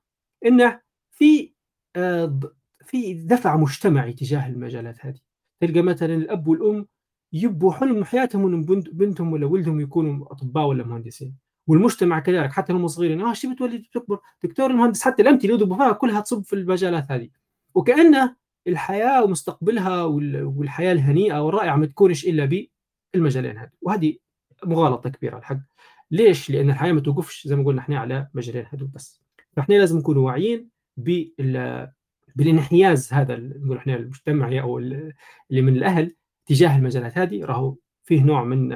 إنه 0.46 0.80
في 1.10 1.52
آه 1.96 2.40
في 2.84 3.14
دفع 3.14 3.56
مجتمعي 3.56 4.12
تجاه 4.12 4.48
المجالات 4.48 5.06
هذه. 5.06 5.18
تلقى 5.60 5.82
مثلا 5.82 6.14
الأب 6.14 6.48
والأم 6.48 6.86
يبوا 7.32 7.72
حلم 7.72 8.04
حياتهم 8.04 8.46
ان 8.46 8.62
بنتهم 8.92 9.32
ولا 9.32 9.46
ولدهم 9.46 9.80
يكونوا 9.80 10.32
أطباء 10.32 10.66
ولا 10.66 10.84
مهندسين. 10.84 11.43
والمجتمع 11.66 12.18
كذلك 12.20 12.52
حتى 12.52 12.72
هم 12.72 12.86
صغيرين. 12.86 13.20
آه 13.20 13.32
شو 13.32 13.52
بتولد 13.54 13.84
تكبر؟ 13.94 14.18
دكتور 14.44 14.70
المهندس 14.70 15.02
حتى 15.02 15.22
الأمثلة 15.22 15.54
اللي 15.54 15.76
فيها 15.76 15.92
كلها 15.92 16.20
تصب 16.20 16.44
في 16.44 16.52
المجالات 16.52 17.10
هذه. 17.10 17.28
وكأنه 17.74 18.36
الحياة 18.66 19.24
ومستقبلها 19.24 20.02
والحياة 20.04 20.92
الهنيئة 20.92 21.38
والرائعة 21.38 21.76
ما 21.76 21.86
تكونش 21.86 22.26
إلا 22.26 22.66
بالمجالين 23.14 23.58
هذه 23.58 23.70
وهذه 23.82 24.16
مغالطة 24.64 25.10
كبيرة 25.10 25.38
الحق. 25.38 25.58
ليش؟ 26.10 26.50
لأن 26.50 26.70
الحياة 26.70 26.92
ما 26.92 27.00
توقفش 27.00 27.48
زي 27.48 27.56
ما 27.56 27.64
قلنا 27.64 27.80
إحنا 27.80 27.98
على 27.98 28.28
مجالين 28.34 28.66
هذول 28.72 28.88
بس. 28.88 29.22
فإحنا 29.56 29.74
لازم 29.74 29.98
نكون 29.98 30.16
واعيين 30.16 30.68
بال 30.96 31.88
بالانحياز 32.36 33.12
هذا 33.12 33.36
نقول 33.36 33.76
إحنا 33.76 33.96
المجتمعي 33.96 34.60
أو 34.60 34.78
اللي 34.78 35.12
من 35.50 35.76
الأهل 35.76 36.16
تجاه 36.46 36.78
المجالات 36.78 37.18
هذه. 37.18 37.44
راهو 37.44 37.76
فيه 38.04 38.22
نوع 38.22 38.44
من 38.44 38.68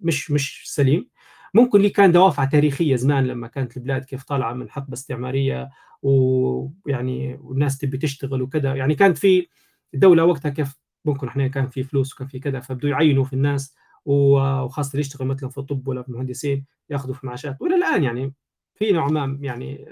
مش 0.00 0.30
مش 0.30 0.64
سليم. 0.66 1.08
ممكن 1.54 1.80
لي 1.80 1.88
كان 1.90 2.12
دوافع 2.12 2.44
تاريخية 2.44 2.96
زمان 2.96 3.26
لما 3.26 3.46
كانت 3.48 3.76
البلاد 3.76 4.04
كيف 4.04 4.24
طالعة 4.24 4.52
من 4.52 4.70
حقبة 4.70 4.92
استعمارية 4.92 5.70
ويعني 6.02 7.38
والناس 7.42 7.78
تبي 7.78 7.98
تشتغل 7.98 8.42
وكذا. 8.42 8.74
يعني 8.74 8.94
كانت 8.94 9.18
في 9.18 9.48
الدولة 9.94 10.24
وقتها 10.24 10.48
كيف 10.48 10.80
ممكن 11.04 11.26
إحنا 11.28 11.48
كان 11.48 11.66
في 11.66 11.82
فلوس 11.82 12.14
وكان 12.14 12.28
في 12.28 12.38
كذا 12.38 12.60
فبدوا 12.60 12.90
يعينوا 12.90 13.24
في 13.24 13.32
الناس 13.32 13.74
وخاصة 14.04 14.90
اللي 14.90 15.00
يشتغل 15.00 15.28
مثلا 15.28 15.48
في 15.48 15.58
الطب 15.58 15.88
ولا 15.88 16.02
في 16.02 16.08
المهندسين 16.08 16.64
يأخذوا 16.90 17.14
في 17.14 17.26
معاشات. 17.26 17.56
وإلى 17.60 17.76
الآن 17.76 18.02
يعني 18.04 18.32
في 18.74 18.92
نوع 18.92 19.08
ما 19.08 19.38
يعني 19.40 19.86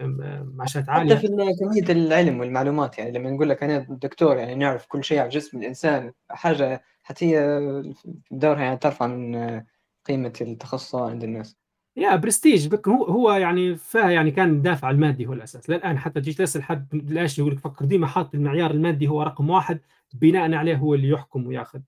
معاشات 0.54 0.88
عالية. 0.88 1.14
حتى 1.16 1.26
في 1.28 1.34
كميه 1.60 1.92
العلم 1.92 2.40
والمعلومات 2.40 2.98
يعني 2.98 3.18
لما 3.18 3.30
نقول 3.30 3.48
لك 3.48 3.62
أنا 3.62 3.86
دكتور 3.90 4.36
يعني 4.36 4.54
نعرف 4.54 4.86
كل 4.86 5.04
شيء 5.04 5.18
عن 5.18 5.28
جسم 5.28 5.58
الإنسان 5.58 6.12
حاجة 6.30 6.82
حتى 7.02 7.26
هي 7.26 7.82
دورها 8.30 8.60
يعني 8.60 8.76
ترفع 8.76 9.06
من 9.06 9.62
قيمة 10.08 10.32
التخصص 10.40 10.94
عند 10.94 11.24
الناس. 11.24 11.56
يا 11.96 12.16
برستيج. 12.16 12.74
هو 12.88 13.04
هو 13.04 13.32
يعني 13.32 13.76
فيها 13.76 14.10
يعني 14.10 14.30
كان 14.30 14.50
الدافع 14.50 14.90
المادي 14.90 15.26
هو 15.26 15.32
الأساس. 15.32 15.70
للآن 15.70 15.98
حتى 15.98 16.20
تجي 16.20 16.32
تسأل 16.32 16.62
حد 16.62 16.94
ليش؟ 16.94 17.38
يقول 17.38 17.52
لك 17.52 17.58
فكر 17.58 17.84
ديما 17.84 18.06
حاط 18.06 18.34
المعيار 18.34 18.70
المادي 18.70 19.08
هو 19.08 19.22
رقم 19.22 19.50
واحد 19.50 19.80
بناء 20.14 20.52
عليه 20.54 20.76
هو 20.76 20.94
اللي 20.94 21.08
يحكم 21.08 21.46
وياخذ. 21.46 21.80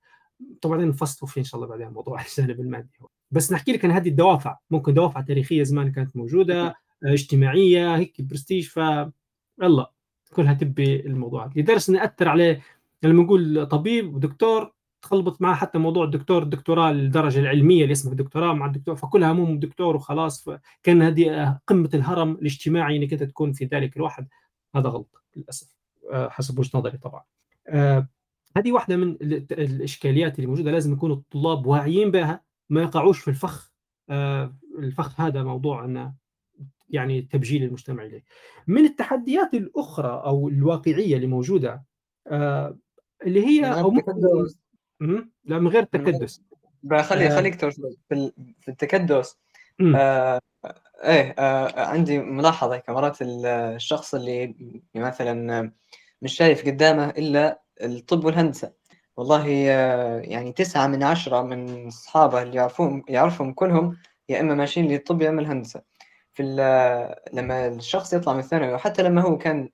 طبعا 0.62 0.84
نفصلوا 0.84 1.30
فيه 1.30 1.40
إن 1.40 1.44
شاء 1.44 1.56
الله 1.60 1.68
بعدين 1.68 1.88
موضوع 1.88 2.20
الجانب 2.38 2.60
المادي 2.60 2.98
هو. 3.02 3.08
بس 3.30 3.52
نحكي 3.52 3.72
لك 3.72 3.84
عن 3.84 3.90
هذه 3.90 4.08
الدوافع 4.08 4.58
ممكن 4.70 4.94
دوافع 4.94 5.20
تاريخية 5.20 5.62
زمان 5.62 5.92
كانت 5.92 6.16
موجودة 6.16 6.74
اجتماعية 7.04 7.96
هيك 7.96 8.22
برستيج 8.22 8.68
ف 8.68 8.76
يلا 9.62 9.92
كلها 10.32 10.54
تبي 10.54 11.00
الموضوع. 11.00 11.50
لدرجة 11.56 11.90
إنه 11.90 12.04
أثر 12.04 12.28
عليه 12.28 12.62
لما 13.02 13.22
نقول 13.22 13.66
طبيب 13.66 14.14
ودكتور 14.14 14.72
تخلبط 15.02 15.42
معاه 15.42 15.54
حتى 15.54 15.78
موضوع 15.78 16.04
الدكتور 16.04 16.42
الدكتوراه 16.42 16.90
الدرجه 16.90 17.40
العلمية 17.40 17.82
اللي 17.82 17.92
اسمها 17.92 18.14
دكتوراه 18.14 18.52
مع 18.52 18.66
الدكتور 18.66 18.96
فكلها 18.96 19.32
همهم 19.32 19.58
دكتور 19.58 19.96
وخلاص 19.96 20.48
كان 20.82 21.02
هذه 21.02 21.58
قمة 21.66 21.90
الهرم 21.94 22.32
الاجتماعي 22.32 22.96
إنك 22.96 23.12
أنت 23.12 23.22
تكون 23.22 23.52
في 23.52 23.64
ذلك 23.64 23.96
الواحد. 23.96 24.28
هذا 24.74 24.88
غلط 24.88 25.22
للأسف 25.36 25.76
آه، 26.12 26.28
حسب 26.28 26.58
وجهة 26.58 26.78
نظري 26.78 26.98
طبعا. 26.98 27.22
آه، 27.68 28.08
هذه 28.56 28.72
واحدة 28.72 28.96
من 28.96 29.16
الإشكاليات 29.52 30.36
اللي 30.36 30.46
موجودة 30.46 30.70
لازم 30.70 30.92
يكونوا 30.92 31.16
الطلاب 31.16 31.66
واعيين 31.66 32.10
بها 32.10 32.42
ما 32.70 32.82
يقعوش 32.82 33.20
في 33.20 33.28
الفخ. 33.28 33.72
آه، 34.10 34.56
الفخ 34.78 35.20
هذا 35.20 35.42
موضوع 35.42 35.84
انه 35.84 36.14
يعني 36.88 37.22
تبجيل 37.22 37.62
المجتمع 37.62 38.04
إليه. 38.04 38.24
من 38.66 38.84
التحديات 38.84 39.54
الأخرى 39.54 40.22
أو 40.24 40.48
الواقعية 40.48 41.16
اللي 41.16 41.26
موجودة 41.26 41.84
اللي 43.26 43.46
هي 43.46 43.80
أو 43.80 43.90
لا 45.44 45.58
من 45.58 45.68
غير 45.68 45.82
التكدس. 45.82 46.42
خلي 47.02 47.26
آه. 47.26 47.36
خليك 47.36 47.54
في 48.60 48.68
التكدس. 48.68 49.38
آه 49.96 50.40
إيه 51.04 51.34
آه 51.38 51.86
عندي 51.86 52.18
ملاحظة 52.18 52.76
كمرات 52.78 53.18
الشخص 53.22 54.14
اللي 54.14 54.54
مثلا 54.94 55.72
مش 56.22 56.34
شايف 56.36 56.66
قدامه 56.66 57.08
إلا 57.10 57.62
الطب 57.82 58.24
والهندسة. 58.24 58.72
والله 59.16 59.70
آه 59.70 60.20
يعني 60.20 60.52
تسعة 60.52 60.86
من 60.86 61.02
عشرة 61.02 61.42
من 61.42 61.86
أصحابه 61.86 62.42
اللي 62.42 62.56
يعرفون 62.56 63.02
يعرفهم 63.08 63.52
كلهم 63.52 63.96
يا 64.28 64.40
إما 64.40 64.54
ماشيين 64.54 64.88
للطب 64.88 65.22
يا 65.22 65.28
إما 65.28 65.40
الهندسة. 65.40 65.82
في 66.32 66.42
لما 67.32 67.66
الشخص 67.68 68.12
يطلع 68.12 68.32
من 68.32 68.38
الثانوي 68.38 68.72
وحتى 68.74 69.02
لما 69.02 69.22
هو 69.22 69.38
كان 69.38 69.70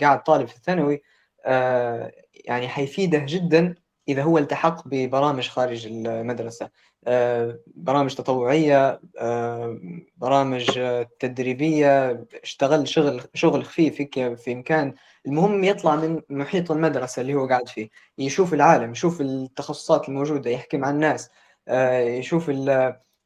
قاعد 0.00 0.22
طالب 0.22 0.48
في 0.48 0.56
الثانوي 0.56 1.02
آه 1.44 2.12
يعني 2.44 2.68
حيفيده 2.68 3.18
جدا 3.18 3.74
إذا 4.08 4.22
هو 4.22 4.38
التحق 4.38 4.88
ببرامج 4.88 5.48
خارج 5.48 5.86
المدرسة 5.86 6.70
آه، 7.06 7.58
برامج 7.66 8.14
تطوعية 8.14 9.00
آه، 9.18 9.78
برامج 10.16 10.80
تدريبية 11.20 12.24
اشتغل 12.42 12.88
شغل 12.88 13.22
شغل 13.34 13.64
خفيف 13.64 13.96
في 14.16 14.52
إمكان 14.52 14.94
المهم 15.26 15.64
يطلع 15.64 15.96
من 15.96 16.22
محيط 16.30 16.70
المدرسة 16.70 17.22
اللي 17.22 17.34
هو 17.34 17.46
قاعد 17.48 17.68
فيه 17.68 17.88
يشوف 18.18 18.54
العالم 18.54 18.92
يشوف 18.92 19.20
التخصصات 19.20 20.08
الموجودة 20.08 20.50
يحكي 20.50 20.76
مع 20.76 20.90
الناس 20.90 21.30
آه، 21.68 21.98
يشوف 22.00 22.50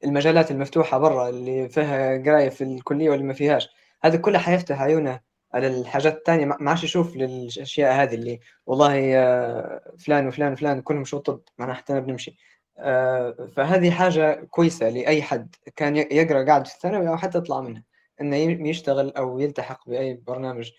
المجالات 0.04 0.50
المفتوحة 0.50 0.98
برا 0.98 1.28
اللي 1.28 1.68
فيها 1.68 2.18
قراية 2.22 2.48
في 2.48 2.64
الكلية 2.64 3.10
واللي 3.10 3.24
ما 3.24 3.32
فيهاش. 3.34 3.68
هذا 4.02 4.16
كله 4.16 4.38
حيفتح 4.38 4.82
عيونه 4.82 5.20
الحاجات 5.54 6.16
الثانية 6.16 6.44
ما 6.46 6.70
عادش 6.70 6.84
يشوف 6.84 7.16
للأشياء 7.16 8.02
هذه 8.02 8.14
اللي 8.14 8.40
والله 8.66 9.16
آه، 9.18 9.94
فلان 9.98 10.26
وفلان 10.26 10.52
وفلان 10.52 10.80
كلهم 10.80 11.04
شو 11.04 11.18
طب 11.18 11.40
معناها 11.58 11.74
حتى 11.74 11.92
أنا 11.92 12.00
بنمشي. 12.00 12.36
آه، 12.78 13.48
فهذه 13.56 13.90
حاجة 13.90 14.44
كويسة 14.50 14.88
لأي 14.88 15.22
حد 15.22 15.54
كان 15.76 15.96
يقرأ 15.96 16.44
قاعد 16.44 16.66
في 16.66 16.74
الثانوي 16.74 17.08
أو 17.08 17.16
حتى 17.16 17.38
يطلع 17.38 17.60
منها 17.60 17.84
إنه 18.20 18.36
يشتغل 18.68 19.10
أو 19.10 19.38
يلتحق 19.38 19.88
بأي 19.88 20.14
برنامج 20.26 20.70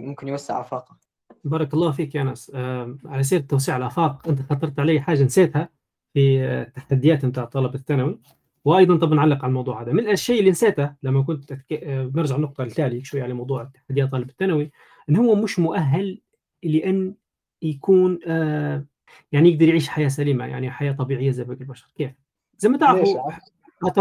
ممكن 0.00 0.28
يوسع 0.28 0.60
آفاقه. 0.60 0.96
بارك 1.44 1.74
الله 1.74 1.92
فيك 1.92 2.14
يا 2.14 2.22
أنس 2.22 2.52
آه 2.54 2.96
على 3.04 3.22
سيرة 3.22 3.40
توسيع 3.40 3.76
الآفاق 3.76 4.28
أنت 4.28 4.40
خطرت 4.42 4.78
علي 4.78 5.00
حاجة 5.00 5.22
نسيتها 5.22 5.68
في 6.14 6.44
التحديات 6.44 7.24
نتاع 7.24 7.44
طلبة 7.44 7.74
الثانوي. 7.74 8.20
وأيضا 8.64 8.96
طب 8.96 9.12
نعلق 9.12 9.36
على 9.38 9.48
الموضوع 9.48 9.82
هذا. 9.82 9.92
من 9.92 10.08
الشيء 10.08 10.38
اللي 10.40 10.50
نسيته 10.50 10.94
لما 11.02 11.22
كنت 11.22 11.52
أتك... 11.52 11.82
نرجع 12.14 12.36
النقطه 12.36 12.64
التالية 12.64 13.02
شوي 13.02 13.22
على 13.22 13.34
موضوع 13.34 13.64
تحديات 13.64 14.10
طالب 14.10 14.28
الثانوي 14.28 14.70
إن 15.10 15.16
هو 15.16 15.34
مش 15.34 15.58
مؤهل 15.58 16.20
لأن 16.62 17.14
يكون 17.62 18.18
آه 18.26 18.84
يعني 19.32 19.50
يقدر 19.50 19.68
يعيش 19.68 19.88
حياة 19.88 20.08
سليمة 20.08 20.46
يعني 20.46 20.70
حياة 20.70 20.92
طبيعية 20.92 21.30
زي 21.30 21.44
باقي 21.44 21.60
البشر. 21.60 21.92
كيف؟ 21.94 22.10
زي 22.58 22.68
ما 22.68 22.78
تعرفوا 22.78 23.30
حتى 23.30 24.00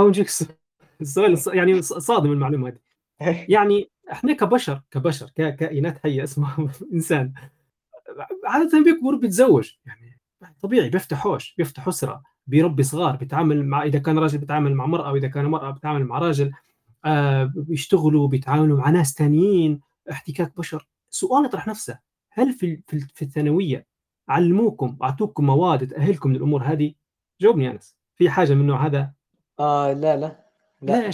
السؤال 1.01 1.37
يعني 1.57 1.81
صادم 1.81 2.31
المعلومة 2.31 2.77
هذه. 3.21 3.45
يعني 3.49 3.89
إحنا 4.11 4.33
كبشر 4.33 4.81
كبشر 4.91 5.29
ككائنات 5.35 5.97
حية 5.97 6.23
اسمها 6.23 6.71
إنسان 6.93 7.33
عادة 8.45 8.83
بيكبر 8.83 9.15
بيتزوج 9.15 9.71
يعني 9.85 10.19
طبيعي 10.61 10.89
بيفتح 10.89 11.17
حوش 11.17 11.55
بيفتح 11.57 11.87
أسرة. 11.87 12.23
بيربي 12.49 12.83
صغار 12.83 13.15
بيتعامل 13.15 13.65
مع 13.65 13.83
إذا 13.83 13.99
كان 13.99 14.19
راجل 14.19 14.37
بيتعامل 14.37 14.75
مع 14.75 14.85
مرأة 14.85 15.11
واذا 15.11 15.27
كان 15.27 15.45
مرأة 15.45 15.71
بيتعامل 15.71 16.05
مع 16.05 16.19
راجل 16.19 16.51
آه 17.05 17.51
بيشتغلوا 17.55 18.27
بيتعاملوا 18.27 18.77
مع 18.77 18.89
ناس 18.89 19.13
ثانيين 19.13 19.79
احتكاك 20.11 20.57
بشر. 20.57 20.87
سؤال 21.09 21.45
يطرح 21.45 21.67
نفسه 21.67 21.99
هل 22.31 22.53
في 22.53 22.81
في 22.87 23.21
الثانوية 23.21 23.85
علموكم 24.29 24.97
أعطوكم 25.03 25.45
مواد 25.45 25.87
تأهلكم 25.87 26.33
للأمور 26.33 26.63
هذه؟ 26.63 26.93
جاوبني 27.41 27.71
أنس 27.71 27.95
في 28.15 28.29
حاجة 28.29 28.53
من 28.53 28.61
النوع 28.61 28.85
هذا؟ 28.85 29.11
آه 29.59 29.93
لا 29.93 30.17
لا 30.17 30.45
لا. 30.81 31.11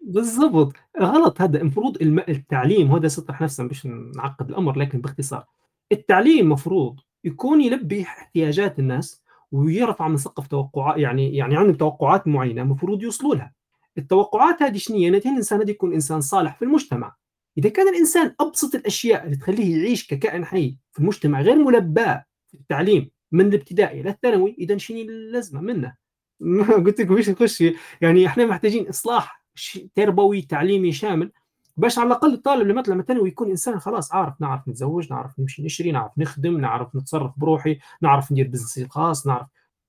بالضبط. 0.00 0.72
غلط 1.00 1.40
هذا 1.40 1.60
المفروض 1.60 2.02
التعليم 2.02 2.90
وهذا 2.92 3.08
سطح 3.08 3.40
نفسه 3.42 3.64
مش 3.64 3.86
نعقد 3.86 4.48
الأمر 4.48 4.78
لكن 4.78 5.00
باختصار. 5.00 5.46
التعليم 5.92 6.52
مفروض 6.52 7.00
يكون 7.24 7.60
يلبي 7.60 8.02
احتياجات 8.02 8.78
الناس 8.78 9.22
ويرفع 9.52 10.08
من 10.08 10.16
سقف 10.16 10.46
توقعات 10.46 10.98
يعني 10.98 11.36
يعني 11.36 11.56
عندهم 11.56 11.76
توقعات 11.76 12.28
معينة 12.28 12.62
المفروض 12.62 13.02
يوصلوا 13.02 13.34
لها. 13.34 13.52
التوقعات 13.98 14.62
هذه 14.62 14.76
شنو 14.76 14.96
هي؟ 14.96 15.08
الإنسان 15.08 15.60
هذا 15.60 15.70
يكون 15.70 15.92
إنسان 15.92 16.20
صالح 16.20 16.56
في 16.56 16.64
المجتمع. 16.64 17.16
إذا 17.58 17.68
كان 17.68 17.88
الإنسان 17.88 18.34
أبسط 18.40 18.74
الأشياء 18.74 19.24
اللي 19.24 19.36
تخليه 19.36 19.76
يعيش 19.76 20.06
ككائن 20.06 20.44
حي 20.44 20.76
في 20.92 20.98
المجتمع 20.98 21.40
غير 21.40 21.56
ملباه 21.56 22.24
في 22.48 22.54
التعليم 22.54 23.10
من 23.32 23.48
الابتدائي 23.48 24.00
إلى 24.00 24.10
الثانوي 24.10 24.56
اذا 24.58 24.76
شنو 24.76 24.98
اللازمة 24.98 25.60
منه؟ 25.60 25.96
قلت 26.86 27.00
لكم 27.00 27.16
إيش 27.16 27.30
نخش 27.30 27.64
يعني 28.00 28.26
إحنا 28.26 28.46
محتاجين 28.46 28.88
إصلاح 28.88 29.46
تربوي 29.94 30.42
تعليمي 30.42 30.92
شامل 30.92 31.32
باش 31.76 31.98
على 31.98 32.06
الأقل 32.06 32.34
الطالب 32.34 32.62
اللي 32.62 32.74
مثلا 32.74 32.94
مثلا 32.94 33.26
يكون 33.26 33.50
إنسان 33.50 33.78
خلاص 33.78 34.12
عارف 34.14 34.40
نعرف 34.40 34.68
نتزوج 34.68 35.12
نعرف 35.12 35.40
نمشي 35.40 35.62
نشري 35.62 35.92
نعرف 35.92 36.12
نخدم 36.18 36.60
نعرف 36.60 36.96
نتصرف 36.96 37.32
بروحي 37.36 37.78
نعرف 38.02 38.32
ندير 38.32 38.48
بزنس 38.48 38.88
خاص 38.90 39.26
نعرف 39.26 39.46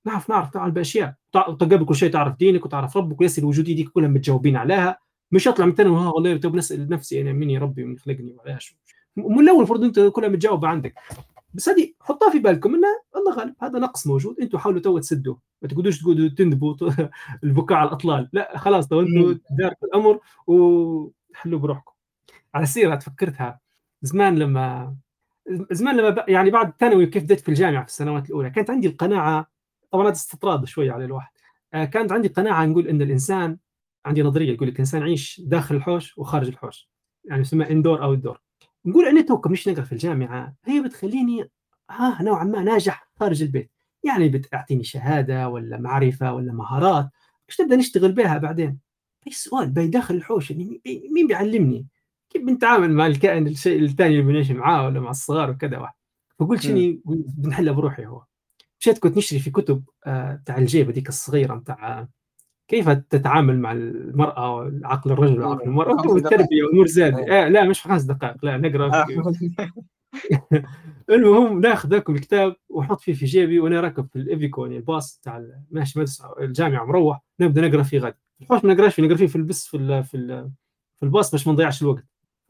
نعرف 0.08 0.29
نعرف 0.29 0.50
تعال 0.50 0.72
بأشياء. 0.72 1.13
قبل 1.34 1.86
كل 1.86 1.96
شيء 1.96 2.12
تعرف 2.12 2.38
دينك 2.38 2.65
وتعرف 2.65 2.98
ربك 2.98 3.20
والاسئله 3.20 3.44
الوجودية 3.44 3.75
دي 3.75 3.84
كلها 3.84 4.08
متجاوبين 4.08 4.56
عليها. 4.56 5.00
مش 5.32 5.48
أطلع 5.48 5.65
مثلا 5.65 5.89
ها 5.89 6.10
والله 6.10 6.38
تو 6.38 6.50
بنسال 6.50 6.89
نفسي 6.89 7.22
أنا 7.22 7.34
مين 7.34 7.58
ربي 7.58 7.84
ومن 7.84 7.98
خلقني 7.98 8.34
وعلاش 8.34 8.77
من 9.15 9.39
الأول 9.39 9.58
المفروض 9.58 9.84
أنت 9.84 10.00
كلها 10.00 10.29
متجاوبة 10.29 10.67
عندك. 10.67 10.94
بس 11.53 11.70
هذه 11.70 11.94
حطها 12.01 12.32
في 12.32 12.39
بالكم 12.39 12.75
إنه 12.75 12.88
الله 13.15 13.34
غالب 13.34 13.56
هذا 13.62 13.79
نقص 13.79 14.08
موجود. 14.08 14.39
أنتم 14.39 14.58
حاولوا 14.58 14.82
تو 14.82 14.98
تسدوه 14.98 15.39
ما 15.62 15.67
تقعدوش 15.67 16.01
تقعدوا 16.01 16.29
تندبوا 16.29 16.75
البكاء 17.44 17.77
على 17.77 17.88
الأطلال. 17.88 18.29
لا 18.34 18.58
خلاص 18.58 18.88
تو 18.88 19.01
أنتم 19.01 19.39
تداركوا 19.50 19.88
الأمر 19.88 20.20
وحلوا 21.38 21.60
بروحكم. 21.60 21.91
على 22.56 22.65
سيره 22.65 22.96
تفكرتها. 22.96 23.60
زمان 24.01 24.40
لما 24.40 24.96
زمان 25.72 25.98
لما 25.98 26.25
يعني 26.27 26.50
بعد 26.50 26.68
الثانوي 26.68 27.05
كيف 27.05 27.24
بديت 27.24 27.40
في 27.40 27.50
الجامعة 27.50 27.83
في 27.83 27.90
السنوات 27.90 28.25
الأولى 28.25 28.50
كانت 28.50 28.70
عندي 28.70 28.88
القناعه 28.88 29.48
طبعا 29.92 30.05
هذا 30.05 30.12
استطراد 30.12 30.66
شوي 30.66 30.90
على 30.90 31.05
الواحد. 31.05 31.31
آه، 31.74 31.85
كانت 31.85 32.12
عندي 32.12 32.27
قناعة 32.27 32.66
نقول 32.66 32.88
إن 32.88 33.01
الانسان 33.01 33.57
عندي 34.05 34.24
نظرية 34.24 34.53
يقول 34.53 34.68
لك 34.68 34.74
الانسان 34.74 35.01
يعيش 35.01 35.42
داخل 35.46 35.75
الحوش 35.75 36.18
وخارج 36.18 36.48
الحوش. 36.48 36.90
يعني 37.25 37.42
يسمى 37.42 37.72
اندور 37.72 38.03
أو 38.03 38.14
الدور 38.14 38.42
نقول 38.85 39.05
اني 39.05 39.24
توك 39.24 39.48
مش 39.48 39.68
نقرأ 39.68 39.83
في 39.83 39.92
الجامعة 39.92 40.55
هي 40.66 40.81
بتخليني 40.81 41.50
ها 41.90 42.24
نوعا 42.24 42.44
ما 42.44 42.64
ناجح 42.64 43.09
خارج 43.20 43.42
البيت. 43.42 43.72
يعني 44.03 44.29
بتعطيني 44.29 44.83
شهادة 44.83 45.50
ولا 45.50 45.77
معرفة 45.77 46.33
ولا 46.33 46.53
مهارات 46.53 47.09
إيش 47.50 47.57
تبدأ 47.57 47.75
نشتغل 47.75 48.12
بها 48.12 48.38
بعدين. 48.38 48.87
السؤال 49.27 49.70
باي 49.70 49.88
داخل 49.88 50.16
الحوش 50.16 50.51
يعني 50.51 50.82
مين 51.12 51.27
بيعلمني؟ 51.27 51.88
كيف 52.30 52.42
بنتعامل 52.42 52.94
مع 52.94 53.08
الكائن 53.08 53.48
الشيء 53.48 53.84
الثاني 53.84 54.20
اللي 54.20 54.32
بنعيش 54.32 54.51
معاه 54.51 54.86
ولا 54.86 55.00
مع 55.00 55.10
الصغار 55.10 55.50
وكذا 55.50 55.77
واحد؟ 55.77 55.94
فقلت 56.40 56.62
شنو 56.62 57.00
بنحلها 57.38 57.74
بروحي 57.74 58.06
هو. 58.06 58.24
مشيت 58.80 59.00
كنت 59.00 59.18
نشتري 59.18 59.40
في 59.40 59.51
كتب 59.51 59.84
آه 60.06 60.42
تاع 60.46 60.58
الجيب 60.58 60.90
هذيك 60.90 61.10
الصغيرة 61.10 61.56
بتاع 61.56 62.08
كيف 62.68 62.90
تتعامل 62.90 63.60
مع 63.60 63.72
المرأة 63.72 64.56
وعقل 64.56 65.12
الرجل 65.12 65.42
وعقل 65.42 65.64
المرأة 65.64 66.08
والتربية 66.08 66.64
وامور 66.64 66.88
زاده 66.88 67.46
آه 67.46 67.48
لا 67.48 67.64
مش 67.64 67.80
في 67.80 67.90
خمس 67.90 68.03
دقائق 68.03 68.46
لا 68.46 68.58
نقرأ 68.58 68.94
آه. 68.94 69.06
المهم 71.10 71.62
ناخذ 71.62 71.90
ذاك 71.90 72.10
الكتاب 72.10 72.56
واحط 72.70 73.01
فيه 73.01 73.14
في 73.14 73.25
جيبي 73.25 73.60
وأنا 73.60 73.82
راكب 73.82 74.08
في 74.08 74.16
الإيفيكو 74.16 74.66
يعني 74.66 74.77
الباص 74.77 75.20
تاع 75.24 75.46
ماشي 75.72 76.00
مدرسه 76.00 76.34
الجامعة 76.40 76.86
مروح 76.86 77.22
نبدأ 77.40 77.68
نقرأ 77.68 77.84
فيه 77.84 78.00
غد. 78.00 78.16
الحوش 78.42 78.66
ما 78.66 78.74
نقراش 78.74 78.96
فيه 78.96 79.04
نقرا 79.04 79.16
فيه 79.16 79.28
في 79.28 79.36
البس 79.36 79.68
في 79.68 79.78
ال 79.78 80.04
في 80.04 80.18
ال 80.18 80.52
في 81.00 81.04
الباص 81.06 81.32
باش 81.32 81.48
ما 81.48 81.54
نضيعش 81.54 81.82
الوقت. 81.82 82.06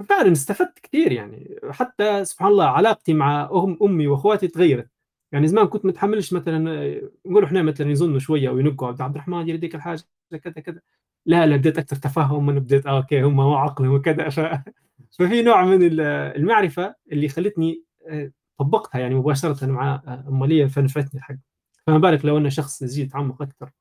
فعلا 0.10 0.32
استفدت 0.32 0.80
كثير 0.80 1.12
يعني. 1.12 1.60
حتى 1.72 2.26
سبحان 2.26 2.52
الله 2.52 2.66
علاقتي 2.66 3.14
مع 3.14 3.50
أم 3.52 3.78
أمي 3.82 4.08
وأخواتي 4.08 4.48
تغيرت. 4.48 4.90
يعني 5.32 5.48
زمان 5.48 5.68
كنت 5.68 5.86
متحملش 5.86 6.34
مثلا 6.34 6.60
نقولوا 7.26 7.48
إحنا 7.48 7.62
مثلا 7.62 7.92
يظنوا 7.92 8.20
شوية 8.20 8.50
أو 8.50 8.60
ينقوا 8.60 8.88
عبد 8.88 9.16
الرحمن 9.16 9.50
يديك 9.50 9.76
الحاجة 9.76 10.04
كذا 10.32 10.54
كذا. 10.54 10.82
لا 11.26 11.46
لا 11.46 11.56
بديت 11.56 11.78
أكثر 11.78 11.96
تفهم 11.96 12.46
من 12.46 12.60
بديت 12.60 12.86
آه 12.88 12.98
أوكي 12.98 13.22
هم 13.24 13.38
ما 13.38 13.58
عقلهم 13.60 13.94
وكذا. 13.94 14.30
ف... 14.30 14.40
ففي 15.20 15.42
نوع 15.42 15.66
من 15.66 15.80
المعرفة 16.02 16.96
اللي 17.12 17.30
خلتني 17.30 17.84
آه، 18.08 18.32
طبقتها 18.60 19.00
يعني 19.00 19.16
مباشرة 19.16 19.66
مع 19.66 20.02
أمالية 20.28 20.66
فنفتني 20.66 21.20
الحق. 21.20 21.36
فما 21.88 21.98
بالك 21.98 22.26
لو 22.26 22.38
ان 22.38 22.50
شخص 22.50 22.82
يزيد 22.82 23.08
يتعمق 23.08 23.42
أكثر. 23.42 23.72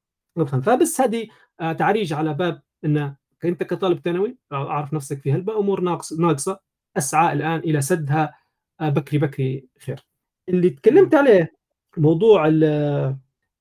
فبس 0.45 1.01
هذه 1.01 1.23
آه، 1.23 1.29
تعريج 1.59 2.12
على 2.12 2.35
باب 2.35 2.62
انه 2.85 3.16
أنت 3.45 3.62
كطالب 3.62 3.99
ثانوي 3.99 4.37
أعرف 4.53 4.95
نفسك 4.95 5.21
في 5.21 5.33
هلبة 5.33 5.59
أمور 5.59 5.81
ناقص 5.81 6.12
ناقصة 6.12 6.61
أسعى 6.97 7.33
الآن 7.33 7.59
إلى 7.59 7.81
سدها 7.81 8.35
آه، 8.81 8.88
بكري 8.88 9.19
بكري 9.19 9.69
خير. 9.81 10.07
اللي 10.49 10.71
تكلمت 10.71 11.14
عليه 11.14 11.53
موضوع 11.97 12.51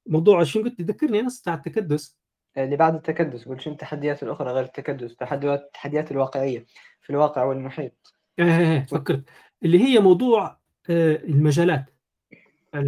موضوع 0.06 0.44
شو 0.44 0.64
قلت؟ 0.64 0.82
تذكرني 0.82 1.22
نص 1.22 1.42
بتاع 1.42 1.54
التكدس. 1.54 2.18
اللي 2.58 2.76
بعد 2.76 2.96
التكدس 2.96 3.46
قلت 3.46 3.62
شنو 3.62 3.74
التحديات 3.74 4.24
الأخرى 4.24 4.52
غير 4.52 4.64
التكدس؟ 4.64 5.12
التحديات 5.12 6.12
الواقعية 6.12 6.66
في 7.02 7.10
الواقع 7.10 7.44
والمحيط. 7.44 8.14
إيه 8.40 8.46
إيه, 8.46 8.72
إيه، 8.72 8.86
فكرت. 8.86 9.24
اللي 9.64 9.84
هي 9.84 10.00
موضوع 10.00 10.58
آه، 10.90 11.16
المجالات. 11.16 11.86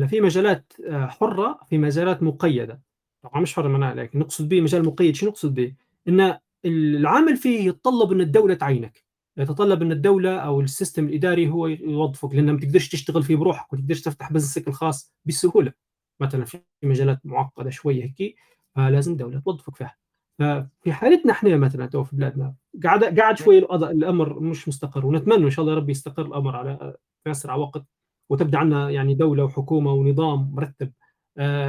في 0.07 0.21
مجالات 0.21 0.73
آه، 0.89 1.05
حرة 1.05 1.59
في 1.69 1.77
مجالات 1.77 2.23
مقيدة. 2.23 2.81
طبعا 3.29 3.41
مش 3.41 3.55
حره 3.55 3.67
منها 3.67 3.93
لكن 3.93 4.19
نقصد 4.19 4.49
به 4.49 4.61
مجال 4.61 4.85
مقيد 4.85 5.15
شو 5.15 5.27
نقصد 5.27 5.53
به؟ 5.53 5.73
إن 6.07 6.37
العامل 6.65 7.37
فيه 7.37 7.67
يتطلب 7.67 8.11
أن 8.11 8.21
الدولة 8.21 8.53
تعينك. 8.53 9.03
يتطلب 9.37 9.81
أن 9.81 9.91
الدولة 9.91 10.35
أو 10.37 10.61
ال 10.61 10.68
system 10.68 11.07
الإداري 11.07 11.49
هو 11.49 11.67
يوظفك 11.67 12.35
لأن 12.35 12.51
ما 12.51 12.59
تقدرش 12.59 12.89
تشتغل 12.89 13.23
فيه 13.23 13.35
بروحك 13.35 13.73
وما 13.73 13.81
تقدرش 13.81 14.01
تفتح 14.01 14.31
business 14.31 14.63
ك 14.63 14.67
الخاص 14.67 15.13
بسهولة. 15.25 15.73
مثلا 16.19 16.45
في 16.45 16.59
مجالات 16.83 17.19
معقدة 17.25 17.69
شوية 17.69 18.03
هيك 18.03 18.35
فلازم 18.75 19.11
الدولة 19.11 19.39
توظفك 19.39 19.75
فيها. 19.75 19.95
ففي 20.39 20.93
حالتنا 20.93 21.31
إحنا 21.31 21.57
مثلا 21.57 21.85
تو 21.85 22.03
في 22.03 22.15
بلادنا 22.15 22.53
قاعد 22.83 23.03
قاعد 23.19 23.37
شوي 23.37 23.57
الأمر 23.57 24.39
مش 24.39 24.67
مستقر 24.67 25.05
ونتمنى 25.05 25.45
إن 25.45 25.49
شاء 25.49 25.65
الله 25.65 25.75
ربي 25.77 25.91
يستقر 25.91 26.25
الأمر 26.25 26.55
على 26.55 26.95
في 27.23 27.31
أسرع 27.31 27.55
وقت 27.55 27.83
وتبدأ 28.29 28.57
عندنا 28.57 28.89
يعني 28.89 29.13
دولة 29.15 29.43
وحكومة 29.43 29.91
ونظام 29.93 30.51
مرتب 30.55 30.91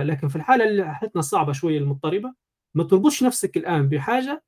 لكن 0.03 0.29
في 0.29 0.37
الحالة 0.37 0.65
اللي 0.69 0.95
حالتنا 0.95 1.23
صعبة 1.23 1.53
شوية 1.53 1.79
المضطربة 1.79 2.35
ما 2.75 2.85
تربطش 2.85 3.23
نفسك 3.23 3.57
الآن 3.57 3.89
بحاجة 3.89 4.45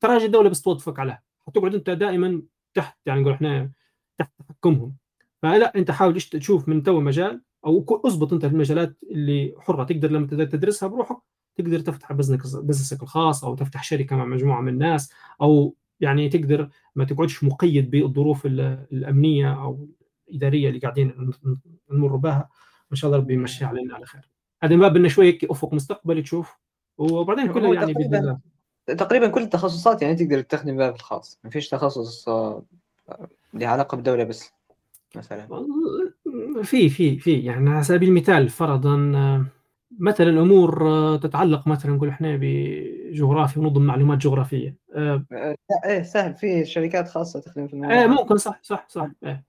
تراجع 0.00 0.24
الدولة 0.24 0.48
بس 0.50 0.62
توظفك 0.62 0.98
عليها. 0.98 1.22
حتقعد 1.46 1.74
أنت 1.74 1.90
دائما 1.90 2.42
تحت 2.74 2.98
يعني 3.06 3.20
نقول 3.20 3.32
إحنا 3.32 3.70
تحت 4.18 4.32
تحكمهم. 4.48 4.96
فلا 5.42 5.76
أنت 5.76 5.90
حاول 5.90 6.20
تشوف 6.20 6.68
من 6.68 6.82
تو 6.82 7.00
مجال 7.00 7.42
أو 7.66 8.00
أضبط 8.04 8.32
أنت 8.32 8.44
المجالات 8.44 8.96
اللي 9.10 9.54
حرة 9.58 9.84
تقدر 9.84 10.10
لما 10.10 10.26
تدرسها 10.26 10.88
بروحك 10.88 11.16
تقدر 11.56 11.80
تفتح 11.80 12.12
بزنسك 12.12 13.02
الخاص 13.02 13.44
أو 13.44 13.54
تفتح 13.54 13.82
شركة 13.82 14.16
مع 14.16 14.24
مجموعة 14.24 14.60
من 14.60 14.68
الناس 14.68 15.12
أو 15.42 15.76
يعني 16.00 16.28
تقدر 16.28 16.68
ما 16.94 17.04
تقعدش 17.04 17.44
مقيد 17.44 17.90
بالظروف 17.90 18.46
الأمنية 18.46 19.62
أو 19.62 19.88
الإدارية 20.28 20.68
اللي 20.68 20.78
قاعدين 20.80 21.32
نمر 21.90 22.16
بها. 22.16 22.48
وان 22.92 22.96
شاء 22.96 23.08
الله 23.10 23.18
ربي 23.22 23.34
يمشيها 23.34 23.68
علينا 23.68 23.94
على 23.94 24.06
خير. 24.06 24.28
هذا 24.62 24.76
ما 24.76 24.88
بدنا 24.88 25.08
شوي 25.08 25.26
هيك 25.26 25.44
أفق 25.44 25.74
مستقبلي 25.74 26.22
تشوف. 26.22 26.56
وبعدين 26.98 27.52
كله 27.52 27.74
يعني 27.74 27.92
باذن 27.92 28.10
تقريبا 28.10 28.18
الله 28.18 28.38
تقريبا 28.96 29.28
كل 29.28 29.42
التخصصات 29.42 30.02
يعني 30.02 30.14
تقدر 30.16 30.40
تستخدم 30.40 30.76
باب 30.76 30.94
الخاص 30.94 31.38
ما 31.44 31.50
فيش 31.50 31.68
تخصص 31.68 32.28
آه، 32.28 32.62
له 33.54 33.66
علاقة 33.66 33.94
بالدولة 33.96 34.24
بس 34.24 34.52
مثلا. 35.16 35.46
في 36.62 36.88
في 36.88 37.18
في. 37.18 37.40
يعني 37.40 37.70
على 37.70 37.84
سبيل 37.84 38.08
المثال 38.08 38.48
فرضا 38.48 39.12
آه، 39.16 39.44
مثلا 39.98 40.40
أمور 40.42 40.88
آه، 40.88 41.16
تتعلق 41.16 41.68
مثلا 41.68 41.92
نقول 41.92 42.08
إحنا 42.08 42.38
بجغرافيا 42.40 43.62
ونظم 43.62 43.82
معلومات 43.82 44.18
جغرافية. 44.18 44.76
آه، 44.94 45.24
إيه 45.84 46.02
سهل. 46.02 46.34
في 46.34 46.64
شركات 46.64 47.08
خاصة 47.08 47.40
تخدم 47.40 47.66
في 47.66 47.72
الموضوع. 47.74 48.00
إيه. 48.00 48.06
ممكن 48.06 48.36
صح 48.36 48.58
صح 48.62 48.86
صح. 48.88 49.08
إيه. 49.24 49.44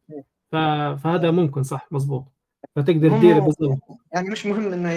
ف- 0.52 1.02
فهذا 1.04 1.32
ممكن 1.32 1.64
صح 1.64 1.88
مزبوط 1.92 2.26
فتقدر 2.76 3.18
تدير 3.18 3.40
بالضبط. 3.40 3.80
يعني 4.14 4.30
مش 4.30 4.46
مهم 4.46 4.74
إنه 4.74 4.92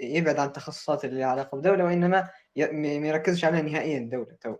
يبعد 0.00 0.36
عن 0.36 0.46
التخصصات 0.46 1.04
اللي 1.04 1.20
لها 1.20 1.26
علاقة 1.26 1.56
بالدولة 1.56 1.84
وإنما 1.84 2.28
ما 2.72 2.88
يركزش 2.88 3.44
عليها 3.44 3.62
نهائيا 3.62 3.98
الدولة 3.98 4.36
تو. 4.40 4.54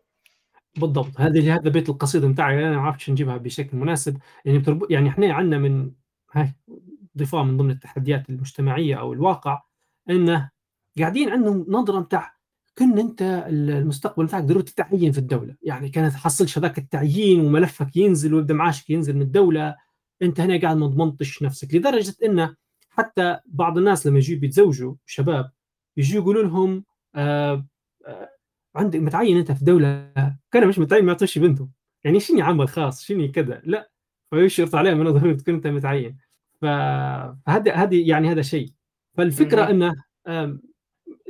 بالضبط. 0.77 1.20
هذه 1.20 1.55
هذا 1.55 1.70
بيت 1.70 1.88
القصيده 1.88 2.29
بتاعي. 2.29 2.66
أنا 2.66 2.77
ما 2.77 2.83
عرفتش 2.83 3.11
نجيبها 3.11 3.37
بشكل 3.37 3.77
مناسب. 3.77 4.18
يعني 4.44 4.59
بتربط 4.59 4.90
يعني 4.90 5.09
إحنا 5.09 5.35
عندنا 5.35 5.59
من 5.59 5.90
هاي 6.33 6.55
ضفاء 7.18 7.42
من 7.44 7.57
ضمن 7.57 7.70
التحديات 7.70 8.31
المجتمعية 8.31 9.01
أو 9.01 9.12
الواقع 9.12 9.62
إنه 10.11 10.51
قاعدين 10.98 11.29
عندهم 11.29 11.66
نظرة 11.68 12.01
بتاع 12.01 12.37
كن 12.79 12.98
أنت 12.98 13.44
المستقبل 13.48 14.27
بتاعك 14.27 14.44
ضروري 14.44 14.62
تتعين 14.64 15.12
في 15.12 15.18
الدولة. 15.18 15.57
يعني 15.62 15.88
كانت 15.88 16.12
تحصلش 16.12 16.59
هذاك 16.59 16.79
التعيين 16.79 17.40
وملفك 17.40 17.96
ينزل 17.96 18.35
ويبدأ 18.35 18.55
معاشك 18.55 18.90
ينزل 18.90 19.16
من 19.16 19.22
الدولة. 19.22 19.77
انت 20.23 20.41
هنا 20.41 20.61
قاعد 20.61 20.77
ما 20.77 20.87
ضمنتش 20.87 21.43
نفسك 21.43 21.75
لدرجة 21.75 22.15
انه 22.25 22.57
حتى 22.91 23.39
بعض 23.47 23.79
الناس 23.79 24.07
لما 24.07 24.19
يجوا 24.19 24.39
بيتزوجوا 24.39 24.95
شباب 25.07 25.51
يجوا 25.97 26.23
يقولوا 26.23 26.43
لهم 26.43 26.85
آه 27.15 27.67
آه 28.07 28.29
عندك 28.77 28.99
متعين 29.01 29.37
أنت 29.39 29.53
في 29.53 29.65
دولة؟ 29.65 30.13
كان 30.53 30.69
مش 30.69 30.79
متعين 30.79 31.05
ما 31.05 31.13
يعطوش 31.13 31.39
بنته 31.39 31.69
يعني 32.05 32.21
شنو 32.21 32.43
عمل 32.45 32.69
خاص 32.69 33.03
شنو 33.05 33.33
كذا؟ 33.33 33.63
لا. 33.65 33.91
فيشرط 34.31 34.75
عليهم 34.75 35.01
إنه 35.01 35.11
ضروري 35.11 35.35
تكون 35.37 35.55
أنت 35.55 35.67
متعين. 35.67 36.19
فهذا 36.61 37.75
هذه 37.75 38.09
يعني 38.09 38.31
هذا 38.33 38.43
شيء. 38.43 38.71
فالفكرة. 39.17 39.71
إنه 39.71 39.95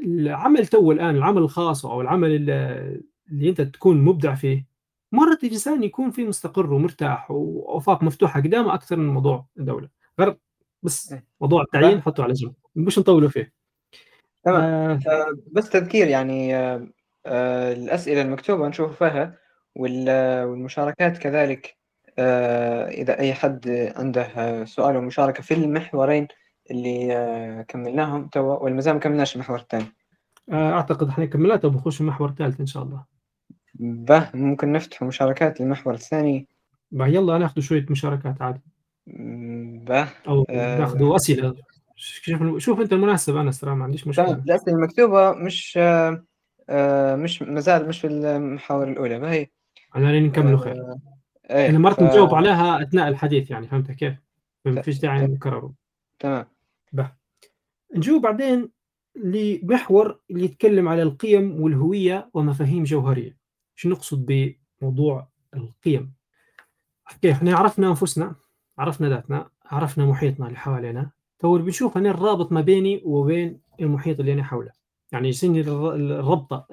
العمل 0.03 0.67
تو 0.67 0.93
الآن 0.93 1.17
العمل 1.17 1.43
الخاص 1.43 1.87
أو 1.87 2.01
العمل 2.01 2.31
ال- 2.31 3.03
اللي 3.31 3.49
أنت 3.49 3.61
تكون 3.61 4.01
مبدع 4.05 4.35
فيه 4.35 4.67
مرات 5.13 5.45
الإنسان 5.45 5.83
يكون 5.83 6.11
فيه 6.11 6.27
مستقر 6.27 6.73
ومرتاح 6.73 7.31
وافاق 7.31 8.03
مفتوحة 8.03 8.41
قدامه 8.41 8.75
أكثر 8.75 8.97
من 8.97 9.09
موضوع 9.09 9.47
الدولة. 9.59 9.89
غير 10.21 10.37
بس 10.83 11.13
إيه. 11.13 11.25
موضوع 11.41 11.63
التعيين 11.63 12.03
حطه 12.03 12.23
على 12.23 12.33
جنب. 12.33 12.55
مش 12.77 12.99
نطولوا 12.99 13.29
فيه. 13.29 13.53
تمام. 14.45 14.61
آه. 14.63 14.93
آه، 15.11 15.37
بس 15.53 15.71
تذكير 15.71 16.09
يعني 16.09 16.57
آه، 16.57 16.89
آه، 17.27 17.73
الأسئلة 17.73 18.23
المكتوبة 18.23 18.69
نشوف 18.69 18.99
فيها 18.99 19.39
وال- 19.77 20.45
والمشاركات 20.45 21.19
كذلك. 21.19 21.77
آه، 22.19 22.89
إذا 22.89 23.19
أي 23.19 23.35
حد 23.35 23.69
عنده 23.97 24.23
آه، 24.23 24.65
سؤال 24.65 24.97
ومشاركة 24.97 25.43
في 25.43 25.55
المحورين 25.55 26.29
اللي 26.71 27.17
آه، 27.17 27.63
كملناهم 27.63 28.29
توا 28.29 28.71
ما 28.71 28.99
كملناش 28.99 29.35
المحور 29.35 29.59
الثاني. 29.59 29.87
آه، 30.53 30.73
أعتقد 30.73 31.09
إحنا 31.09 31.25
كملنا 31.25 31.57
بنخش 31.57 32.01
المحور 32.01 32.29
الثالث 32.29 32.61
إن 32.61 32.67
شاء 32.67 32.83
الله. 32.83 33.05
به 33.75 34.31
ممكن 34.35 34.73
نفتح 34.73 35.03
مشاركات 35.03 35.61
للمحور 35.61 35.95
الثاني 35.95 36.47
بقى 36.91 37.13
يلا 37.15 37.39
ناخذ 37.39 37.61
شوية 37.61 37.87
مشاركات 37.91 38.43
عادي. 38.43 38.61
به. 39.87 40.09
أو 40.29 40.47
آه، 40.51 40.79
ناخذ 40.79 41.15
أسئلة. 41.15 41.55
شوف 41.97 42.59
شوف 42.59 42.81
أنت 42.81 42.93
المناسب 42.93 43.37
أنا 43.37 43.51
ترى 43.51 43.75
ما 43.75 43.85
عنديش 43.85 44.07
مشكلة. 44.07 44.33
الأسئلة 44.33 44.77
المكتوبة 44.77 45.33
مش 45.33 45.75
آه، 45.83 46.25
آه، 46.69 47.17
مش 47.17 47.43
ما 47.43 47.61
زال 47.61 47.89
مش 47.89 48.01
في 48.01 48.07
المحاور 48.07 48.89
الأولى 48.89 49.19
ما 49.19 49.33
هي؟ 49.33 49.47
على 49.95 50.19
ان 50.19 50.25
نكملوا 50.27 50.59
خير. 50.59 50.83
إيه 51.51 51.67
إحنا 51.67 51.79
مرات 51.79 51.97
ف- 51.97 52.03
نجاوب 52.03 52.35
عليها 52.35 52.83
أثناء 52.83 53.09
الحديث 53.09 53.51
يعني 53.51 53.67
فهمت 53.67 53.91
كيف؟ 53.91 54.15
ما 54.65 54.83
فيش 54.83 54.99
داعي 54.99 55.27
ت- 55.27 55.31
نكرره. 55.31 55.73
تمام. 56.19 56.47
به. 56.93 57.11
نجو 57.97 58.21
بعدين 58.21 58.69
لمحور 59.17 60.21
اللي 60.31 60.45
يتكلم 60.45 60.89
على 60.89 61.03
القيم 61.03 61.61
والهوية 61.61 62.31
ومفاهيم 62.35 62.85
جوهرية. 62.85 63.42
شو 63.83 63.89
نقصد 63.89 64.27
بموضوع 64.81 65.29
القيم؟ 65.55 66.13
كيف 67.23 67.37
إحنا 67.37 67.57
عرفنا 67.57 67.89
أنفسنا 67.89 68.35
عرفنا 68.79 69.09
ذاتنا 69.09 69.51
عرفنا 69.65 70.07
محيطنا 70.07 70.47
اللي 70.47 70.59
حوالينا. 70.59 71.11
تو 71.39 71.59
بنشوف 71.59 71.97
هنا 71.97 72.11
الرابط 72.11 72.53
ما 72.53 72.61
بيني 72.61 73.03
وبين 73.05 73.61
المحيط 73.81 74.21
اللي 74.21 74.33
أنا 74.33 74.45
حوله. 74.45 74.71
يعني 75.13 75.31
الر- 75.45 75.95
الربطة 75.95 76.67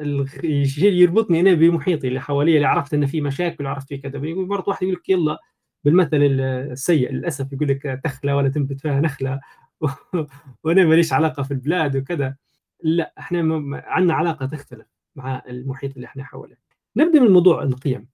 يربطني 0.84 1.40
أنا 1.40 1.54
بمحيطي 1.54 2.08
اللي 2.08 2.20
حواليه 2.22 2.56
اللي 2.56 2.68
عرفت 2.68 2.94
ان 2.94 3.06
في 3.06 3.22
مشاكل 3.22 3.66
وعرفت 3.66 3.88
في 3.88 3.98
كذا. 3.98 4.20
بيقول 4.20 4.48
مرات 4.48 4.68
واحد 4.68 4.84
يقول 4.84 4.96
لك 4.96 5.10
يلا 5.10 5.38
بالمثل 5.84 6.18
السيء 6.22 7.12
للأسف 7.12 7.54
يقول 7.54 7.68
لك 7.68 8.02
تخله 8.04 8.36
ولا 8.36 8.50
تنبت 8.50 8.82
فيها 8.82 9.00
نخلة 9.00 9.40
وأنا 10.64 10.86
ماليش 10.86 11.14
علاقة 11.14 11.44
في 11.44 11.52
البلاد 11.52 11.96
وكذا. 11.98 12.36
لا 12.84 13.14
إحنا 13.20 13.40
عندنا 13.86 14.14
علاقة 14.14 14.46
تختلف 14.46 14.88
مع 15.16 15.42
المحيط 15.50 15.96
اللي 15.96 16.06
إحنا 16.08 16.24
حوله. 16.24 16.69
نبدأ 17.00 17.20
من 17.20 17.32
موضوع 17.32 17.64
القيم. 17.64 18.08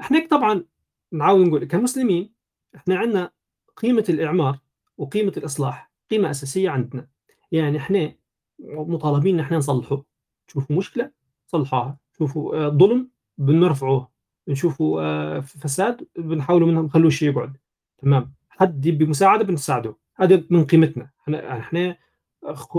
إحنا 0.00 0.26
طبعا 0.30 0.64
نعاود 1.12 1.46
نقول 1.46 1.64
كمسلمين 1.64 2.34
إحنا 2.76 2.96
عندنا 2.96 3.30
قيمة 3.76 4.04
الإعمار 4.08 4.58
وقيمة 4.98 5.32
الإصلاح 5.36 5.90
قيمة 6.10 6.30
أساسية 6.30 6.70
عندنا. 6.70 7.08
يعني 7.52 7.78
إحنا 7.78 8.14
مطالبين 8.58 9.34
إن 9.34 9.40
إحنا 9.40 9.56
نصلحه. 9.56 10.02
تشوفوا 10.46 10.76
مشكلة 10.76 11.10
صلحوها. 11.46 11.98
تشوفوا 12.14 12.56
آه، 12.56 12.68
ظلم 12.68 13.10
بنرفعوه 13.38 14.08
نشوفوا 14.48 15.02
آه، 15.02 15.40
فساد 15.40 16.06
بنحاولوا 16.18 16.68
منهم 16.68 16.84
نخلوه 16.84 17.10
شيء 17.10 17.30
يقعد 17.30 17.56
تمام. 17.98 18.34
حد 18.48 18.86
يبي 18.86 19.04
مساعدة 19.06 19.44
بنساعده. 19.44 19.96
هذا 20.16 20.44
من 20.50 20.64
قيمتنا. 20.64 21.10
إحنا 21.20 21.58
إحنا 21.58 21.96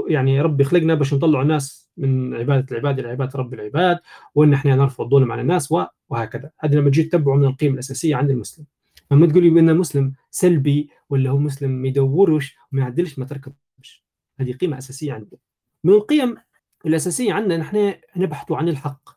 يعني 0.08 0.42
ربي 0.42 0.64
خلقنا 0.64 0.96
باش 0.96 1.14
نطلع 1.14 1.42
الناس 1.42 1.92
من 1.98 2.36
عبادة 2.36 2.66
العباد 2.72 3.00
إلى 3.00 3.08
عبادة 3.08 3.40
رب 3.40 3.54
العباد 3.54 4.00
وإن 4.36 4.54
إحنا 4.54 4.76
نرفع 4.76 5.04
الظلم 5.04 5.32
عن 5.32 5.40
الناس 5.40 5.74
وهكذا. 6.10 6.52
هذه 6.60 6.76
لما 6.76 6.90
تجي 6.90 7.04
تتبعوا 7.04 7.38
من 7.38 7.46
القيم 7.46 7.74
الأساسية 7.74 8.16
عند 8.16 8.30
المسلم. 8.30 8.66
لما 9.12 9.28
تقولي 9.28 9.50
بأن 9.50 9.78
مسلم 9.78 10.14
سلبي 10.32 10.90
ولا 11.10 11.30
هو 11.30 11.38
مسلم 11.38 11.72
ما 11.72 11.88
يدورش 11.88 12.58
وما 12.72 12.82
يعدلش 12.82 13.20
ما 13.20 13.26
تركبش. 13.26 14.06
هذه 14.40 14.54
قيمة 14.54 14.78
أساسية 14.78 15.14
عندنا. 15.14 15.40
من 15.84 15.94
القيم 15.94 16.36
الأساسية 16.86 17.34
عندنا 17.34 17.58
نحن 17.58 17.94
نبحثوا 18.16 18.58
عن 18.58 18.70
الحق. 18.70 19.10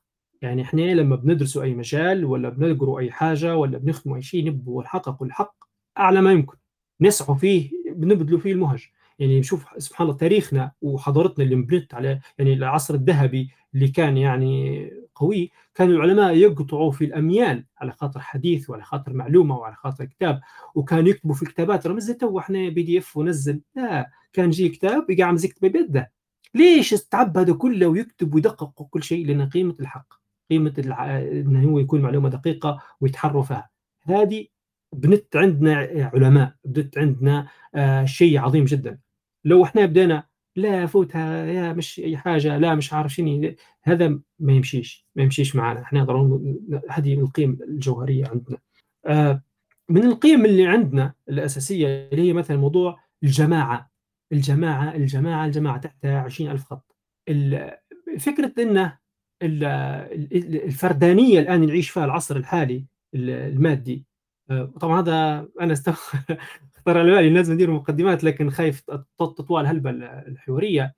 يعني 0.43 0.63
إحنا 0.63 0.83
لما 0.95 1.17
بندرسوا 1.17 1.63
أي 1.63 1.75
مجال 1.75 2.25
ولا 2.25 2.49
بنقروا 2.49 3.01
أي 3.01 3.11
حاجة 3.11 3.57
ولا 3.57 3.79
بنخدموا 3.79 4.17
أي 4.17 4.23
شيء 4.23 4.47
نبغوا 4.47 4.83
نحققوا 4.83 5.27
الحق 5.27 5.65
أعلى 5.99 6.21
ما 6.21 6.33
يمكن. 6.33 6.57
نسعوا 7.01 7.37
فيه 7.37 7.71
بنبذلوا 7.93 8.39
فيه 8.39 8.53
المهج. 8.53 8.89
يعني 9.19 9.41
نشوف 9.41 9.67
سبحان 9.79 10.07
الله 10.07 10.19
تاريخنا 10.19 10.73
وحضارتنا 10.83 11.45
اللي 11.45 11.57
مبنت 11.57 11.95
على 11.95 12.21
يعني 12.39 12.53
العصر 12.53 12.95
الذهبي 12.95 13.51
اللي 13.75 13.89
كان 13.89 14.17
يعني 14.17 14.91
قوي 15.15 15.51
كانوا 15.75 15.95
العلماء 15.97 16.37
يقطعوا 16.37 16.91
في 16.93 17.05
الأميال 17.05 17.65
على 17.79 17.93
خاطر 17.93 18.21
حديث 18.21 18.71
وعلى 18.71 18.83
خاطر 18.85 19.13
معلومة 19.13 19.57
وعلى 19.57 19.75
خاطر 19.75 20.05
كتاب 20.05 20.41
وكانوا 20.75 21.09
يكتبوا 21.09 21.35
في 21.35 21.43
الكتابات 21.43 21.87
رمز 21.87 22.05
زي 22.05 22.15
تو 22.15 22.39
إحنا 22.39 22.69
PDF 22.69 23.17
ونزل. 23.17 23.61
لا 23.77 24.11
كان 24.33 24.49
يجي 24.49 24.69
كتاب 24.69 25.11
يقع 25.11 25.33
يكتب 25.45 25.73
بيده 25.73 26.13
ليش 26.55 26.93
استعب 26.93 27.39
هذا 27.39 27.53
كله 27.55 27.87
ويكتب 27.87 28.35
ويدقق 28.35 28.83
كل 28.91 29.03
شيء 29.03 29.27
لأن 29.27 29.49
قيمة 29.49 29.75
الحق؟ 29.81 30.07
قيمة 30.51 30.75
الع... 30.79 31.19
انه 31.19 31.69
هو 31.71 31.79
يكون 31.79 32.01
معلومة 32.03 32.29
دقيقة 32.29 32.83
ويتحروا 33.01 33.43
فيها. 33.43 33.71
هذه 34.03 34.47
بنت 34.93 35.37
عندنا 35.37 35.75
علماء 36.15 36.55
بنت 36.65 36.99
عندنا 36.99 37.49
آه 37.75 38.05
شيء 38.05 38.39
عظيم 38.39 38.65
جدا. 38.65 38.99
لو 39.45 39.65
إحنا 39.65 39.87
بدينا 39.87 40.27
لا 40.57 40.87
فوتها 40.87 41.47
يا 41.47 41.73
مش 41.73 41.99
أي 42.01 42.17
حاجة 42.17 42.59
لا 42.59 42.75
مش 42.75 42.93
عارف 42.93 43.15
شنو 43.15 43.55
هذا 43.83 44.09
ما 44.39 44.53
يمشيش 44.53 45.07
ما 45.17 45.23
يمشيش 45.23 45.57
معنا. 45.57 45.83
إحنا 45.83 46.05
ضروري 46.05 46.59
هذه 46.91 47.17
من 47.17 47.23
القيم 47.23 47.59
الجوهرية 47.69 48.27
عندنا. 48.29 48.59
آه 49.07 49.43
من 49.89 50.05
القيم 50.05 50.45
اللي 50.45 50.67
عندنا 50.67 51.15
الأساسية 51.29 52.09
اللي 52.13 52.23
هي 52.29 52.33
مثلا 52.33 52.57
موضوع 52.57 53.01
الجماعة. 53.25 53.91
الجماعة 54.33 54.95
الجماعة 54.95 55.47
الجماعة 55.47 55.79
تحتها 55.79 56.21
20000 56.21 56.65
خط. 56.65 56.97
فكرة 58.19 58.53
انه 58.63 58.99
ال- 59.43 59.65
ال- 59.65 60.65
الفردانية 60.65 61.41
الآن 61.41 61.67
نعيش 61.67 61.91
فيها 61.91 62.05
العصر 62.05 62.37
الحالي 62.37 62.87
ال- 63.15 63.31
المادي. 63.31 64.05
آه، 64.51 64.65
طبعا 64.81 65.01
هذا 65.01 65.49
أنا 65.61 65.73
خطر 66.89 66.99
على 66.99 67.11
بالي 67.11 67.31
لازم 67.31 67.55
ندير 67.55 67.71
مقدمات 67.71 68.25
لكن 68.25 68.51
خايف 68.51 68.83
تطوال 69.19 69.67
هلبة 69.67 69.91
الحواريه 69.91 70.95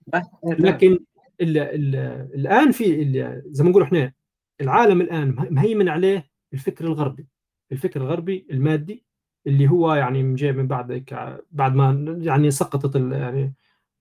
لكن 0.59 0.99
ال 1.41 1.57
ال 1.57 1.95
الآن 2.35 2.71
في 2.71 3.03
زي 3.47 3.63
ما 3.63 3.69
نقول 3.69 3.83
إحنا 3.83 4.13
العالم 4.61 5.01
الآن 5.01 5.35
مهيمن 5.49 5.89
عليه 5.89 6.29
الفكر 6.53 6.85
الغربي. 6.85 7.27
الفكر 7.71 8.01
الغربي 8.01 8.47
المادي 8.51 9.05
اللي 9.47 9.67
هو 9.69 9.93
يعني 9.93 10.35
جاي 10.35 10.51
من 10.51 10.67
بعد 10.67 11.03
بعد 11.51 11.75
ما 11.75 12.17
يعني 12.21 12.51
سقطت 12.51 12.95
ال- 12.95 13.11
يعني 13.11 13.53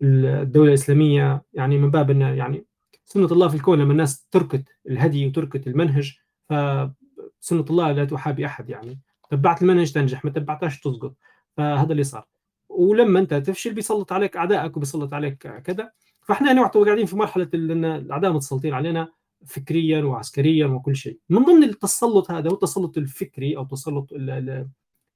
الدولة 0.02 0.68
الإسلامية 0.68 1.42
يعني 1.52 1.78
من 1.78 1.90
باب 1.90 2.10
إنه 2.10 2.28
يعني 2.28 2.66
سنة 3.04 3.26
الله 3.32 3.48
في 3.48 3.54
الكون 3.54 3.78
لما 3.78 3.92
الناس 3.92 4.26
تركت 4.30 4.64
الهدي 4.88 5.26
وتركت 5.26 5.66
المنهج 5.66 6.18
فسنه 6.48 7.64
الله 7.70 7.92
لا 7.92 8.04
تحابي 8.04 8.46
أحد 8.46 8.70
يعني. 8.70 9.00
تبعت 9.30 9.62
المنهج 9.62 9.92
تنجح 9.92 10.24
ما 10.24 10.30
تبعتهاش 10.30 10.80
تسقط. 10.80 11.14
فهذا 11.60 11.92
اللي 11.92 12.04
صار. 12.04 12.26
ولما 12.68 13.20
انت 13.20 13.34
تفشل 13.34 13.74
بيسلط 13.74 14.12
عليك 14.12 14.36
أعدائك 14.36 14.76
وبيسلط 14.76 15.14
عليك 15.14 15.38
كذا. 15.38 15.90
فإحنا 16.22 16.52
نعتبر 16.52 16.84
قاعدين 16.84 17.06
في 17.06 17.16
مرحلة 17.16 17.48
إن 17.54 17.84
الأعداء 17.84 18.32
متسلطين 18.32 18.74
علينا 18.74 19.08
فكريا 19.46 20.04
وعسكريا 20.04 20.66
وكل 20.66 20.96
شيء. 20.96 21.18
من 21.28 21.44
ضمن 21.44 21.64
التسلط 21.64 22.30
هذا 22.30 22.50
هو 22.50 22.54
التسلط 22.54 22.98
الفكري 22.98 23.56
أو 23.56 23.62
التسلط 23.62 24.12
ال 24.12 24.30
ال 24.30 24.68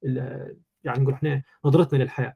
ال 0.05 0.57
يعني 0.83 1.03
نقول 1.03 1.13
إحنا 1.13 1.41
نظرتنا 1.65 2.03
للحياة. 2.03 2.35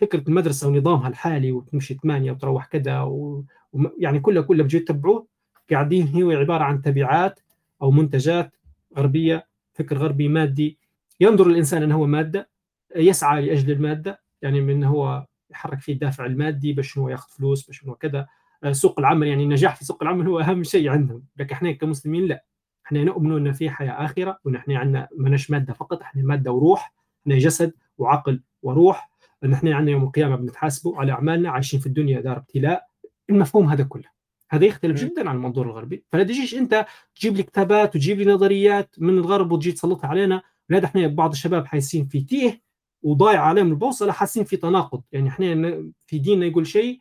فكرة 0.00 0.28
المدرسة 0.28 0.68
ونظامها 0.68 1.08
الحالي 1.08 1.52
وتمشي 1.52 1.94
ثمانية 1.94 2.32
وتروح 2.32 2.66
كذا 2.66 3.00
ويعني 3.00 4.20
كلها 4.20 4.42
كلها 4.42 4.64
بجي 4.64 4.78
تتبعوه 4.78 5.26
قاعدين 5.70 6.06
هي 6.06 6.36
عبارة 6.36 6.64
عن 6.64 6.82
تبعات 6.82 7.40
أو 7.82 7.90
منتجات 7.90 8.56
غربية 8.96 9.46
فكر 9.74 9.98
غربي 9.98 10.28
مادي. 10.28 10.78
ينظر 11.20 11.46
الإنسان 11.46 11.82
انه 11.82 11.94
هو 11.94 12.06
مادة 12.06 12.48
يسعى 12.96 13.46
لأجل 13.46 13.70
المادة 13.70 14.20
يعني 14.42 14.60
من 14.60 14.84
هو 14.84 15.26
يحرك 15.50 15.80
فيه 15.80 15.92
الدافع 15.92 16.26
المادي 16.26 16.72
باش 16.72 16.98
هو 16.98 17.08
ياخذ 17.08 17.30
فلوس 17.30 17.66
باش 17.66 17.84
هو 17.84 17.94
كذا. 17.94 18.26
آه، 18.64 18.72
سوق 18.72 18.98
العمل 18.98 19.26
يعني 19.26 19.44
النجاح 19.44 19.76
في 19.76 19.84
سوق 19.84 20.02
العمل 20.02 20.26
هو 20.26 20.40
أهم 20.40 20.62
شيء 20.64 20.88
عندهم. 20.88 21.22
لكن 21.36 21.54
إحنا 21.54 21.72
كمسلمين 21.72 22.26
لا. 22.26 22.44
إحنا 22.86 23.04
نؤمن 23.04 23.46
إن 23.46 23.52
في 23.52 23.70
حياة 23.70 24.04
آخرة 24.04 24.38
وإن 24.44 24.56
إحنا 24.56 24.78
عندنا 24.78 25.08
ماناش 25.16 25.50
مادة 25.50 25.72
فقط 25.72 26.02
إحنا 26.02 26.22
مادة 26.22 26.52
وروح 26.52 26.94
إحنا 27.22 27.38
جسد 27.38 27.72
وعقل 27.98 28.42
وروح. 28.62 29.10
إن 29.44 29.52
إحنا 29.52 29.74
عندنا 29.74 29.92
يوم 29.92 30.04
القيامة 30.04 30.36
بنتحاسبوا 30.36 30.96
على 30.96 31.12
أعمالنا 31.12 31.50
عايشين 31.50 31.80
في 31.80 31.86
الدنيا 31.86 32.20
دار 32.20 32.36
ابتلاء 32.36 32.86
المفهوم 33.30 33.66
هذا 33.66 33.84
كله. 33.84 34.04
هذا 34.50 34.64
يختلف 34.64 35.04
جدا 35.04 35.28
عن 35.30 35.36
المنظور 35.36 35.66
الغربي. 35.66 36.04
فلا 36.12 36.22
تجيش 36.22 36.54
أنت 36.54 36.86
تجيب 37.14 37.36
لي 37.36 37.42
كتابات 37.42 37.96
وتجيب 37.96 38.18
لي 38.18 38.32
نظريات 38.32 38.94
من 38.98 39.18
الغرب 39.18 39.52
وتجي 39.52 39.72
تسلطها 39.72 40.08
علينا. 40.08 40.42
لا 40.68 40.84
إحنا 40.84 41.06
بعض 41.06 41.30
الشباب 41.30 41.66
حاسين 41.66 42.06
في 42.06 42.20
تيه. 42.20 42.67
وضايع 43.02 43.42
عليهم 43.42 43.70
البوصله 43.70 44.12
حاسين 44.12 44.44
في 44.44 44.56
تناقض. 44.56 45.02
يعني 45.12 45.28
إحنا 45.28 45.84
في 46.06 46.18
ديننا 46.18 46.46
يقول 46.46 46.66
شيء 46.66 46.98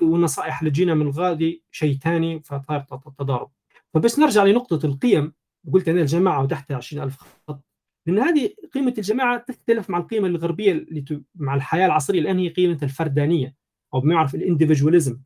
والنصائح 0.00 0.58
اللي 0.58 0.70
تجينا 0.70 0.94
من 0.94 1.02
الغادي 1.06 1.62
شيء 1.70 1.96
ثاني 1.96 2.40
فصار 2.40 2.80
تضارب. 3.18 3.50
فبس 3.94 4.18
نرجع 4.18 4.44
لنقطة 4.44 4.86
القيم. 4.86 5.32
قلت 5.72 5.88
أنا 5.88 6.00
الجماعة 6.00 6.42
وتحتها 6.42 6.76
20000 6.76 7.16
خط. 7.48 7.64
لأن 8.06 8.18
هذه 8.18 8.50
قيمة 8.74 8.94
الجماعة 8.98 9.38
تختلف 9.38 9.90
مع 9.90 9.98
القيمة 9.98 10.26
الغربية 10.28 10.72
اللي 10.72 11.22
مع 11.34 11.54
الحياة 11.54 11.86
العصرية. 11.86 12.20
الآن 12.20 12.38
هي 12.38 12.48
قيمة 12.48 12.78
الفردانية 12.82 13.54
أو 13.94 14.00
بما 14.00 14.14
يعرف 14.14 14.34
الانديفيدواليزم. 14.34 15.18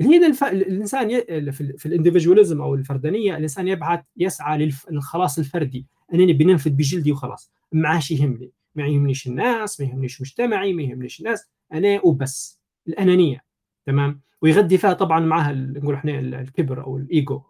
هي 0.00 0.26
الف... 0.26 0.44
الإنسان 0.44 1.10
ي... 1.10 1.52
في, 1.52 1.76
في 1.78 1.86
الانديفيدواليزم 1.86 2.60
أو 2.60 2.74
الفردانية 2.74 3.36
الإنسان 3.36 3.68
يبحث 3.68 4.00
يسعى 4.16 4.72
للخلاص 4.90 5.38
الفردي. 5.38 5.86
انني 6.14 6.32
بننفذ 6.32 6.70
بجلدي 6.70 7.12
وخلاص. 7.12 7.52
ما 7.72 7.88
عادش 7.88 8.10
يهمني. 8.10 8.50
ما 8.74 8.86
يهمنيش 8.86 9.26
الناس 9.26 9.80
ما 9.80 9.86
يهمنيش 9.86 10.20
مجتمعي 10.20 10.72
ما 10.72 10.82
يهمنيش 10.82 11.20
الناس. 11.20 11.50
أنا 11.72 12.00
وبس 12.04 12.60
الأنانية 12.88 13.44
تمام؟ 13.86 14.20
ويغذي 14.42 14.78
فيها 14.78 14.92
طبعا 14.92 15.20
معها 15.20 15.52
نقول 15.52 15.94
إحنا 15.94 16.18
الكبر 16.18 16.84
أو 16.84 16.96
الإيجو. 16.96 17.42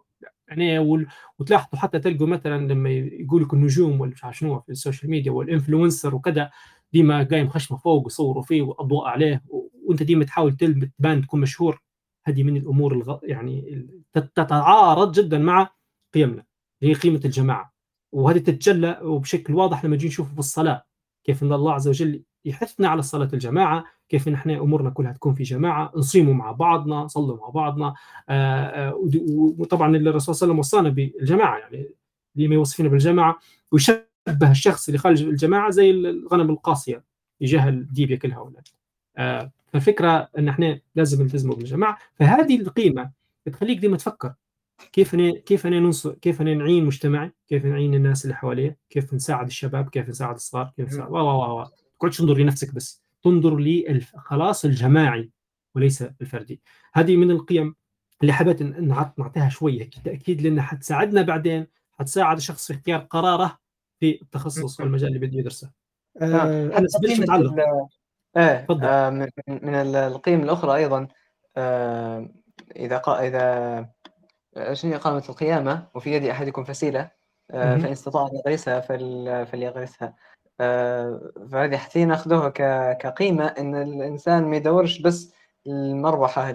يعني 0.47 0.79
وتلاحظوا 1.39 1.79
حتى 1.79 1.99
تلقوا 1.99 2.27
مثلا 2.27 2.73
لما 2.73 2.89
يقول 2.89 3.43
لك 3.43 3.53
النجوم 3.53 4.01
ولا 4.01 4.11
مش 4.11 4.37
شنو 4.39 4.59
في 4.59 4.71
ال 4.71 4.77
social 4.77 5.11
media 5.11 5.31
وال 5.31 5.45
influencer 5.45 6.15
وكذا 6.15 6.51
ديما 6.93 7.23
قايم 7.23 7.49
خشمة 7.49 7.77
فوق 7.77 8.03
ويصوروا 8.03 8.43
فيه 8.43 8.61
وأضواء 8.61 9.07
عليه 9.07 9.43
وأنت 9.49 10.03
ديما 10.03 10.25
تحاول 10.25 10.55
تبان 10.55 11.21
تكون 11.21 11.41
مشهور. 11.41 11.81
هذه 12.25 12.43
من 12.43 12.57
الأمور 12.57 12.93
الغ... 12.93 13.19
يعني 13.23 13.87
تتعارض 14.13 15.11
جدا 15.11 15.37
مع 15.37 15.69
قيمنا 16.13 16.43
هي 16.83 16.93
قيمة 16.93 17.21
الجماعة. 17.25 17.73
وهذه 18.11 18.37
تتجلى 18.37 18.99
بشكل 19.03 19.55
واضح 19.55 19.85
لما 19.85 19.95
نجي 19.95 20.07
نشوف 20.07 20.33
في 20.33 20.39
الصلاة. 20.39 20.85
كيف 21.23 21.43
أن 21.43 21.53
الله 21.53 21.73
عز 21.73 21.87
وجل 21.87 22.23
يحثنا 22.45 22.87
على 22.87 23.01
صلاه 23.01 23.29
الجماعة 23.33 23.85
كيف 24.09 24.27
نحن 24.27 24.49
أمورنا 24.49 24.89
كلها 24.89 25.11
تكون 25.11 25.33
في 25.33 25.43
جماعة 25.43 25.91
نصيموا 25.95 26.33
مع 26.33 26.51
بعضنا 26.51 26.95
نصلوا 26.95 27.37
مع 27.37 27.49
بعضنا 27.49 27.93
آه، 28.29 28.89
آه، 28.89 29.09
وطبعا 29.57 29.95
الرسول 29.95 30.35
صلى 30.35 30.45
الله 30.45 30.53
عليه 30.53 30.53
وسلم 30.53 30.59
وصانا 30.59 30.89
بالجماعة 30.89 31.57
يعني 31.57 31.89
لما 32.35 32.55
يوصفنا 32.55 32.89
بالجماعة 32.89 33.39
ويشبه 33.71 34.51
الشخص 34.51 34.87
اللي 34.87 34.97
خارج 34.97 35.23
الجماعة 35.23 35.69
زي 35.69 35.91
الغنم 35.91 36.49
القاسيه 36.49 37.03
يجاه 37.41 37.69
الديب 37.69 38.11
ياكلها 38.11 38.39
ولا 38.39 38.63
آه، 39.17 39.51
فالفكرة 39.73 40.29
أن 40.37 40.47
إحنا 40.47 40.79
لازم 40.95 41.23
نلتزموا 41.23 41.55
بالجماعة 41.55 41.97
فهذه 42.15 42.61
القيمة 42.61 43.11
تخليك 43.51 43.79
ديما 43.79 43.97
تفكر. 43.97 44.33
كيف 44.91 45.13
أنا 45.13 45.39
كيف 45.39 45.67
أنا 45.67 45.79
ننصر 45.79 46.13
كيف 46.13 46.41
أنا 46.41 46.53
نعين 46.53 46.85
مجتمعي 46.85 47.31
كيف 47.47 47.65
نعين 47.65 47.93
الناس 47.93 48.25
اللي 48.25 48.35
حواليه 48.35 48.77
كيف 48.89 49.13
نساعد 49.13 49.45
الشباب 49.45 49.89
كيف 49.89 50.09
نساعد 50.09 50.35
الصغار 50.35 50.73
كيف 50.77 50.87
نساعد 50.87 51.11
وا 51.11 51.21
وا 51.21 51.47
وا 51.47 51.65
تقعدش 51.99 52.17
تنظر 52.17 52.37
لنفسك 52.37 52.75
بس. 52.75 53.03
تنظر 53.23 53.57
للخلاص 53.57 54.65
الجماعي 54.65 55.31
وليس 55.75 56.01
الفردي. 56.01 56.61
هذه 56.93 57.15
من 57.15 57.31
القيم 57.31 57.75
اللي 58.21 58.33
حبيت 58.33 58.61
نعطيها 59.19 59.49
شوية 59.49 59.89
تاكيد 60.05 60.41
لانها 60.41 60.63
حتساعدنا 60.63 61.21
بعدين 61.21 61.67
حتساعد 61.91 62.37
الشخص 62.37 62.67
في 62.67 62.73
اختيار 62.73 62.99
قراره 62.99 63.59
في 63.99 64.21
التخصص 64.21 64.79
والمجال 64.79 65.15
اللي 65.15 65.27
بده 65.27 65.39
يدرسه. 65.39 65.71
آه, 66.21 66.25
آه، 66.25 66.77
أنا 66.77 66.87
متعلق. 67.19 67.55
إيه 68.37 68.67
آه 68.83 69.09
من, 69.09 69.27
من 69.47 69.75
القيم 69.95 70.43
الأخرى 70.43 70.75
أيضا 70.75 71.07
آه 71.57 72.29
إذا 72.75 72.97
قا 72.97 73.27
إذا 73.27 73.89
شنو 74.73 74.97
قامت 74.97 75.29
القيامة 75.29 75.87
وفي 75.95 76.13
يد 76.13 76.25
أحدكم 76.25 76.63
فسيلة 76.63 77.11
آه، 77.51 77.77
فإن 77.77 77.91
استطاع 77.91 78.27
أن 78.27 78.31
يغرسها 78.45 78.79
فليغرسها. 79.45 80.15
آه، 80.59 81.31
فهذه 81.51 81.77
حتى 81.77 82.05
ناخذوها 82.05 82.49
كقيمة 82.93 83.45
إن 83.45 83.75
الإنسان 83.75 84.43
ما 84.43 84.55
يدورش 84.55 84.99
بس 84.99 85.33
المربحة 85.67 86.51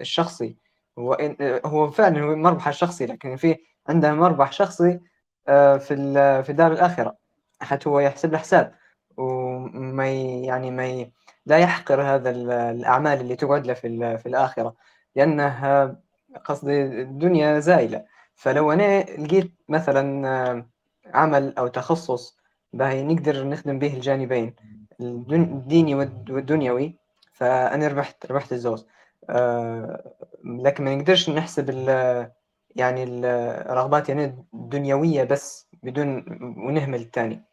الشخصي. 0.00 0.56
هو 0.98 1.18
هو 1.66 1.90
فعلا 1.90 2.20
هو 2.20 2.36
مربحة 2.36 2.70
الشخصي 2.70 3.06
لكن 3.06 3.36
في 3.36 3.56
عنده 3.88 4.14
مربح 4.14 4.52
شخصي 4.52 5.00
آه، 5.48 5.76
في 5.76 5.96
في 6.42 6.52
دار 6.52 6.72
الآخرة. 6.72 7.16
حتى 7.60 7.88
هو 7.88 8.00
يحسب 8.00 8.32
له 8.32 8.38
حساب 8.38 8.74
وما 9.16 10.06
يعني 10.44 10.70
ما 10.70 11.10
لا 11.46 11.58
يحقر 11.58 12.02
هذا 12.02 12.30
الأعمال 12.70 13.20
اللي 13.20 13.36
تقعد 13.36 13.66
له 13.66 13.74
في 13.74 14.18
في 14.18 14.26
الآخرة. 14.26 14.74
لأنه 15.16 15.96
قصدي 16.44 16.82
الدنيا 16.82 17.60
زايلة. 17.60 18.04
فلو 18.34 18.72
أنا 18.72 19.02
لقيت 19.02 19.52
مثلا 19.68 20.28
آه، 20.28 20.66
عمل 21.14 21.54
أو 21.58 21.66
تخصص 21.66 22.36
باهي 22.72 23.02
نقدر 23.02 23.48
نخدم 23.48 23.78
به 23.78 23.94
الجانبين 23.94 24.54
الديني 25.00 25.94
والدنيوي. 25.94 26.98
فأنا 27.32 27.88
ربحت 27.88 28.26
ربحت 28.26 28.52
الزوز. 28.52 28.86
آه، 29.30 30.14
لكن 30.44 30.84
ما 30.84 30.94
نقدرش 30.94 31.30
نحسب 31.30 31.70
ال 31.70 31.88
يعني 32.76 33.04
الرغبات 33.04 34.08
يعني 34.08 34.44
الدنيوية 34.54 35.24
بس 35.24 35.68
بدون 35.82 36.24
ونهمل 36.58 37.00
الثاني 37.00 37.44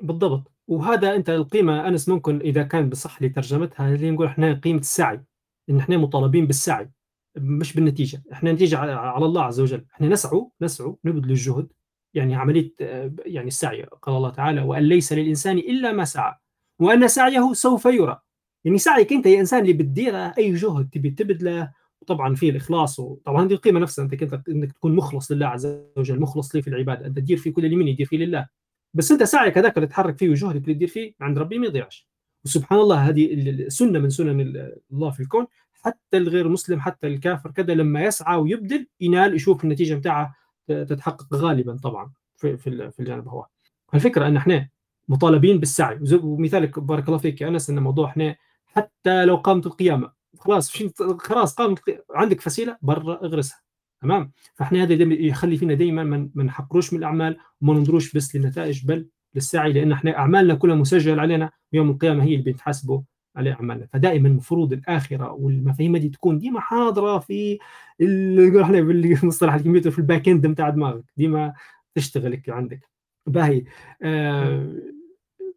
بالضبط. 0.00 0.52
وهذا 0.68 1.14
أنت 1.14 1.30
القيمة 1.30 1.88
أنس 1.88 2.08
ممكن 2.08 2.40
إذا 2.40 2.62
كان 2.62 2.88
بصح 2.88 3.22
لي 3.22 3.28
ترجمتها 3.28 3.88
اللي 3.88 4.10
نقول 4.10 4.26
إحنا 4.26 4.52
قيمة 4.52 4.80
السعي. 4.80 5.20
إن 5.70 5.78
إحنا 5.78 5.96
مطالبين 5.96 6.46
بالسعي. 6.46 6.90
مش 7.40 7.72
بالنتيجة. 7.72 8.22
إحنا 8.32 8.52
نتيجة 8.52 8.78
على 8.78 9.24
الله 9.24 9.42
عز 9.42 9.60
وجل. 9.60 9.84
إحنا 9.94 10.08
نسعى 10.08 10.46
نسعى 10.62 10.94
نبذل 11.04 11.30
الجهد 11.30 11.68
يعني 12.14 12.34
عملية 12.34 12.72
يعني 13.26 13.48
السعي 13.48 13.82
قال 13.82 14.16
الله 14.16 14.30
تعالى 14.30 14.62
وأن 14.62 14.82
ليس 14.82 15.12
للإنسان 15.12 15.58
إلا 15.58 15.92
ما 15.92 16.04
سعى. 16.04 16.34
وأن 16.78 17.08
سعيه 17.08 17.52
سوف 17.52 17.84
يرى. 17.84 18.20
يعني 18.64 18.78
سعيك 18.78 19.12
أنت 19.12 19.26
يا 19.26 19.40
إنسان 19.40 19.60
اللي 19.60 19.72
بتدير 19.72 20.16
أي 20.16 20.54
جهد 20.54 20.88
تبي 20.92 21.10
تبذله. 21.10 21.72
طبعا 22.06 22.34
في 22.34 22.48
الإخلاص 22.48 22.98
وطبعا 22.98 23.44
هذه 23.44 23.52
القيمة 23.52 23.80
نفسها 23.80 24.04
أنت 24.04 24.14
كنت 24.14 24.48
إنك 24.48 24.72
تكون 24.72 24.96
مخلص 24.96 25.32
لله 25.32 25.46
عز 25.46 25.78
وجل 25.96 26.20
مخلص 26.20 26.54
لي 26.54 26.62
في 26.62 26.68
العبادة. 26.68 27.06
أنت 27.06 27.16
تدير 27.18 27.36
في 27.36 27.50
كل 27.50 27.64
اليمين 27.64 27.88
يدير 27.88 28.06
فيه 28.06 28.16
لله. 28.16 28.48
بس 28.94 29.12
أنت 29.12 29.22
سعيك 29.22 29.58
هذاك 29.58 29.76
اللي 29.76 29.86
تحرك 29.86 30.18
فيه 30.18 30.28
وجهدك 30.30 30.62
اللي 30.62 30.74
تدير 30.74 30.88
فيه 30.88 31.14
عند 31.20 31.38
ربي 31.38 31.58
ما 31.58 31.66
يضيعش. 31.66 32.08
وسبحان 32.44 32.78
الله 32.78 32.96
هذه 33.08 33.68
سنه 33.68 33.98
من 33.98 34.10
سنن 34.10 34.70
الله 34.92 35.10
في 35.10 35.20
الكون. 35.20 35.46
حتى 35.84 36.16
الغير 36.16 36.48
مسلم 36.48 36.80
حتى 36.80 37.06
الكافر 37.06 37.50
كذا 37.50 37.74
لما 37.74 38.02
يسعى 38.02 38.36
ويبذل 38.36 38.86
ينال 39.00 39.34
يشوف 39.34 39.64
النتيجة 39.64 39.94
بتاعها 39.94 40.34
تتحقق 40.68 41.34
غالبا 41.34 41.76
طبعا 41.82 42.12
في 42.36 42.56
في, 42.56 42.90
في 42.90 43.00
الجانب 43.00 43.28
هو. 43.28 43.46
الفكرة 43.94 44.26
إن 44.26 44.36
إحنا 44.36 44.68
مطالبين 45.08 45.58
بالسعي. 45.58 45.98
ومثالك 46.22 46.78
بارك 46.78 47.08
الله 47.08 47.18
فيك 47.18 47.40
يا 47.40 47.48
أنس 47.48 47.70
إن 47.70 47.78
موضوع 47.78 48.08
إحنا 48.08 48.36
حتى 48.66 49.24
لو 49.24 49.36
قامت 49.36 49.66
القيامة 49.66 50.12
خلاص 50.38 50.72
خلاص 51.18 51.54
قامت 51.54 51.78
عندك 52.14 52.40
فسيلة 52.40 52.76
برا 52.82 53.24
اغرسها. 53.24 53.60
تمام؟ 54.02 54.32
فإحنا 54.54 54.82
هذا 54.82 54.94
يخلي 55.14 55.56
فينا 55.56 55.74
دائما 55.74 56.30
ما 56.34 56.44
نحقروش 56.44 56.92
من 56.92 56.98
الأعمال 56.98 57.38
وما 57.60 57.74
ننظروش 57.74 58.12
بس 58.12 58.36
للنتائج 58.36 58.86
بل 58.86 59.08
للسعي 59.34 59.72
لأن 59.72 59.92
إحنا 59.92 60.18
أعمالنا 60.18 60.54
كلها 60.54 60.76
مسجل 60.76 61.20
علينا 61.20 61.50
ويوم 61.72 61.90
القيامة 61.90 62.24
هي 62.24 62.34
اللي 62.34 62.42
بنتحاسبوا 62.42 63.00
عليه 63.38 63.52
أعمالنا. 63.52 63.86
فدائما 63.92 64.28
المفروض 64.28 64.72
الآخرة 64.72 65.32
والمفاهيم 65.32 65.96
دي 65.96 66.08
تكون 66.08 66.38
ديما 66.38 66.60
حاضرة 66.60 67.18
في 67.18 67.58
اللي 68.00 68.62
إحنا 68.62 68.80
بالمصطلح 68.80 69.54
الكمبيوتر 69.54 69.90
في 69.90 69.98
ال 69.98 70.04
back 70.04 70.28
end 70.28 70.46
بتاع 70.46 70.70
دماغك. 70.70 71.04
ديما 71.16 71.54
تشتغل 71.94 72.42
عندك. 72.48 72.88
باهي. 73.26 73.64
آه 74.02 74.74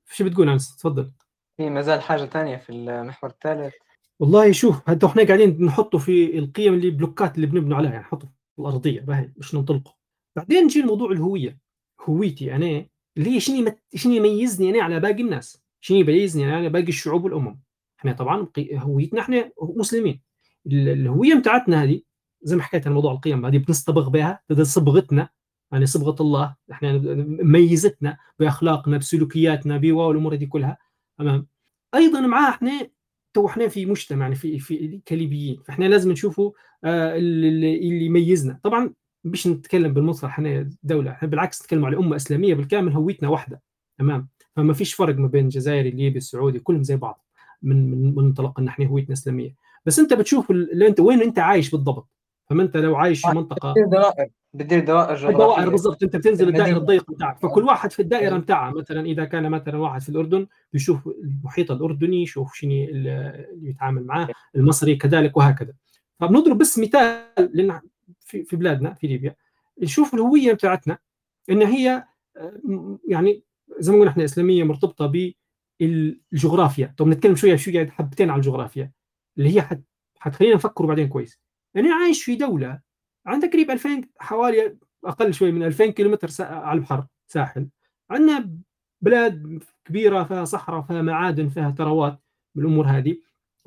شو 0.10 0.26
بتقول 0.26 0.50
أنس؟ 0.50 0.76
تفضل. 0.78 1.12
في 1.58 1.70
مازال 1.70 2.02
حاجة 2.02 2.26
ثانية 2.26 2.58
في 2.58 2.72
المحور 2.72 3.30
الثالث؟ 3.30 3.74
والله 4.20 4.52
شوف 4.52 4.90
هذا 4.90 5.08
إحنا 5.08 5.24
قاعدين 5.24 5.66
نحطه 5.66 5.98
في 5.98 6.38
القيم 6.40 6.74
اللي 6.74 6.90
blockات 6.90 7.36
اللي 7.36 7.48
بنبنوا 7.48 7.78
عليها 7.78 7.92
يعني 7.92 8.04
نحطه 8.04 8.28
في 8.56 8.62
الأرضية. 8.62 9.02
باهي 9.02 9.30
مش 9.38 9.56
ننطلقه. 9.56 9.96
بعدين 10.36 10.64
نجي 10.64 10.82
لموضوع 10.82 11.12
الهوية. 11.12 11.58
هويتي 12.02 12.56
أنا 12.56 12.86
هي 13.18 13.40
شنو 13.40 13.72
شنو 13.96 14.14
يميزني 14.14 14.70
أنا 14.70 14.84
على 14.84 15.00
باقي 15.00 15.22
الناس؟ 15.22 15.62
شنو 15.82 15.98
يميزني 15.98 16.46
أنا 16.46 16.56
على 16.56 16.70
باقي 16.70 16.88
الشعوب 16.88 17.24
والأمم؟ 17.24 17.60
إحنا 18.02 18.14
طبعا 18.14 18.48
هويتنا 18.74 19.22
إحنا 19.22 19.52
مسلمين. 19.60 20.22
الهوية 20.68 21.36
بتاعتنا 21.36 21.84
هذه 21.84 22.02
زي 22.44 22.56
ما 22.56 22.64
حكيت 22.64 22.88
عن 22.88 22.94
موضوع 22.94 23.12
القيم 23.12 23.46
هذه 23.46 23.58
بنصطبغ 23.58 24.10
بها 24.10 24.42
صبغتنا 24.62 25.30
يعني 25.72 25.86
صبغة 25.86 26.22
الله 26.22 26.56
إحنا 26.72 26.98
ميزتنا 27.44 28.18
بأخلاقنا 28.40 28.98
بسلوكياتنا 28.98 29.78
بالامور 29.78 30.36
دي 30.36 30.46
كلها. 30.46 30.78
تمام؟ 31.18 31.48
أيضا 31.96 32.20
معاه 32.22 32.50
إحنا 32.50 32.90
تو 33.34 33.48
إحنا 33.48 33.68
في 33.68 33.86
مجتمع 33.86 34.22
يعني 34.22 34.36
في 34.36 34.60
في 34.60 35.02
كليبيين 35.08 35.62
فاحنا 35.66 35.86
لازم 35.86 36.12
نشوفوا 36.12 36.52
آه 36.84 37.16
اللي, 37.18 38.06
يميزنا. 38.06 38.60
طبعا 38.64 38.94
مش 39.24 39.48
نتكلم 39.48 39.94
بالمصطلح 39.94 40.32
إحنا 40.32 40.70
دولة 40.84 41.12
إحنا 41.12 41.28
بالعكس 41.28 41.62
نتكلم 41.62 41.86
على 41.86 41.98
أمة 41.98 42.16
إسلامية 42.16 42.54
بالكامل 42.54 42.92
هويتنا 42.94 43.30
واحدة 43.30 43.62
تمام؟ 43.98 44.30
فما 44.56 44.74
فيش 44.74 44.94
فرق 44.94 45.16
ما 45.18 45.28
بين 45.28 45.46
الجزائري 45.46 45.90
الليبي 45.90 46.18
السعودي 46.18 46.60
كلهم 46.60 46.84
زي 46.84 46.96
بعض. 46.96 47.26
من 47.64 47.92
من 47.92 48.16
منطلق 48.16 48.60
ان 48.60 48.68
إحنا 48.68 48.86
هويتنا 48.86 49.14
اسلاميه 49.14 49.56
بس 49.86 50.00
أنت 50.00 50.14
بتشوف 50.14 50.52
اللي 50.52 50.88
أنت 50.88 51.00
وين 51.00 51.22
أنت 51.22 51.40
عايش 51.40 51.72
بالضبط. 51.72 52.08
فما 52.50 52.64
أنت 52.64 52.78
لو 52.78 52.96
عايش 52.96 53.22
في 53.22 53.28
آه، 53.28 53.34
منطقة 53.34 53.74
بتدير 54.54 54.86
دوائر 54.86 55.16
جغرافيه 55.16 55.38
دوائر 55.38 55.70
بالضبط. 55.70 56.04
أنت 56.04 56.16
بتنزل 56.16 56.48
الدائرة 56.48 56.78
الضيقة 56.78 57.14
بتاعك. 57.14 57.40
فكل 57.40 57.64
واحد 57.64 57.92
في 57.92 58.02
الدائرة 58.02 58.38
بتاعه 58.38 58.72
مثلا 58.72 59.06
إذا 59.06 59.26
كان 59.26 59.50
مثلا 59.50 59.78
واحد 59.78 60.02
في 60.02 60.10
الأردن 60.10 60.48
بيشوف 60.74 61.08
المحيط 61.08 61.72
الأردني 61.72 62.24
يشوف 62.24 62.54
شنو 62.54 62.72
اللي 62.72 63.46
يتعامل 63.62 64.06
معاه 64.06 64.28
المصري 64.56 64.96
كذلك 64.96 65.38
وهكذا. 65.38 65.74
فبنضرب 66.20 66.58
بس 66.58 66.80
مثال 66.80 67.24
لأن 67.38 67.80
في, 68.20 68.44
في 68.44 68.56
بلادنا 68.56 68.94
في 68.94 69.08
ليبيا. 69.08 69.36
نشوف 69.82 70.14
الهوية 70.14 70.54
بتاعتنا 70.54 70.98
إن 71.50 71.62
هي 71.62 72.04
يعني 73.08 73.44
زي 73.80 73.92
ما 73.92 74.00
قلنا 74.00 74.12
إحنا 74.12 74.24
إسلامية 74.24 74.64
مرتبطة 74.64 75.06
بالجغرافيا 75.82 76.94
طب 76.98 77.08
نتكلم 77.08 77.36
شوية 77.36 77.56
شوية 77.56 77.90
حبتين 77.90 78.30
على 78.30 78.40
الجغرافيا 78.40 78.92
اللي 79.38 79.56
هي 79.56 79.68
حتخلينا 80.20 80.56
نفكر 80.56 80.86
بعدين 80.86 81.08
كويس. 81.08 81.40
أنا 81.76 81.90
يعني 81.90 82.04
عايش 82.04 82.24
في 82.24 82.36
دولة 82.36 82.80
عندها 83.26 83.50
قريب 83.50 83.72
2000 83.72 84.02
حوالي 84.20 84.78
أقل 85.06 85.34
شوي 85.34 85.52
من 85.52 85.64
2000 85.64 85.86
كيلومتر 85.86 86.30
على 86.40 86.78
البحر 86.78 87.06
ساحل. 87.28 87.68
عندنا 88.12 88.58
بلاد 89.02 89.64
كبيرة 89.86 90.24
فيها 90.24 90.46
صحراء 90.46 90.82
فيها 90.82 91.02
معادن 91.02 91.50
فيها 91.50 91.72
ثروات 91.72 92.20
بالأمور 92.56 92.86
هذه. 92.88 93.18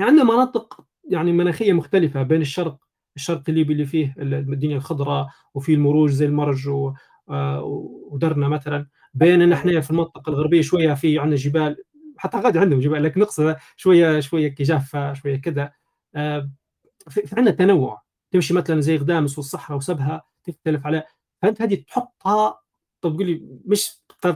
عندنا 0.01 0.25
مناطق 0.25 0.85
يعني 1.11 1.33
مناخية 1.33 1.73
مختلفة 1.73 2.23
بين 2.23 2.41
الشرق 2.41 2.79
الشرق 3.17 3.43
الليبي 3.49 3.73
اللي 3.73 3.87
فيه 3.87 4.15
الدنيا 4.19 4.77
الخضراء 4.77 5.29
وفي 5.55 5.75
المروج 5.75 6.11
زي 6.11 6.27
المرج 6.27 6.69
آه، 7.31 7.63
ودرنا 8.11 8.49
مثلا. 8.49 8.87
بين 9.15 9.53
إحنا 9.53 9.81
في 9.81 9.91
المنطقة 9.91 10.31
الغربية 10.31 10.63
شوية 10.63 10.95
في 10.95 11.19
عندنا 11.19 11.37
جبال 11.37 11.77
حتى 12.17 12.37
غادي 12.39 12.59
عندهم 12.59 12.81
جبال 12.81 13.03
لكن 13.03 13.21
نقصد 13.21 13.57
شوية 13.77 14.21
شوية 14.21 14.49
كجافه 14.49 15.13
شوية 15.13 15.37
كذا. 15.37 15.73
آه، 16.15 16.51
في 17.09 17.37
عندنا 17.37 17.55
تنوع 17.55 18.03
تمشي 18.31 18.55
مثلا 18.55 18.81
زي 18.81 18.97
غدامس 18.97 19.39
والصحراء 19.39 19.79
وسبها 19.79 20.23
تختلف 20.45 20.87
على 20.87 21.05
فأنت 21.43 21.63
هذه 21.63 21.75
تحطها 21.75 22.61
طب 23.01 23.17
قول 23.17 23.27
لي 23.27 23.43
مش 23.67 23.93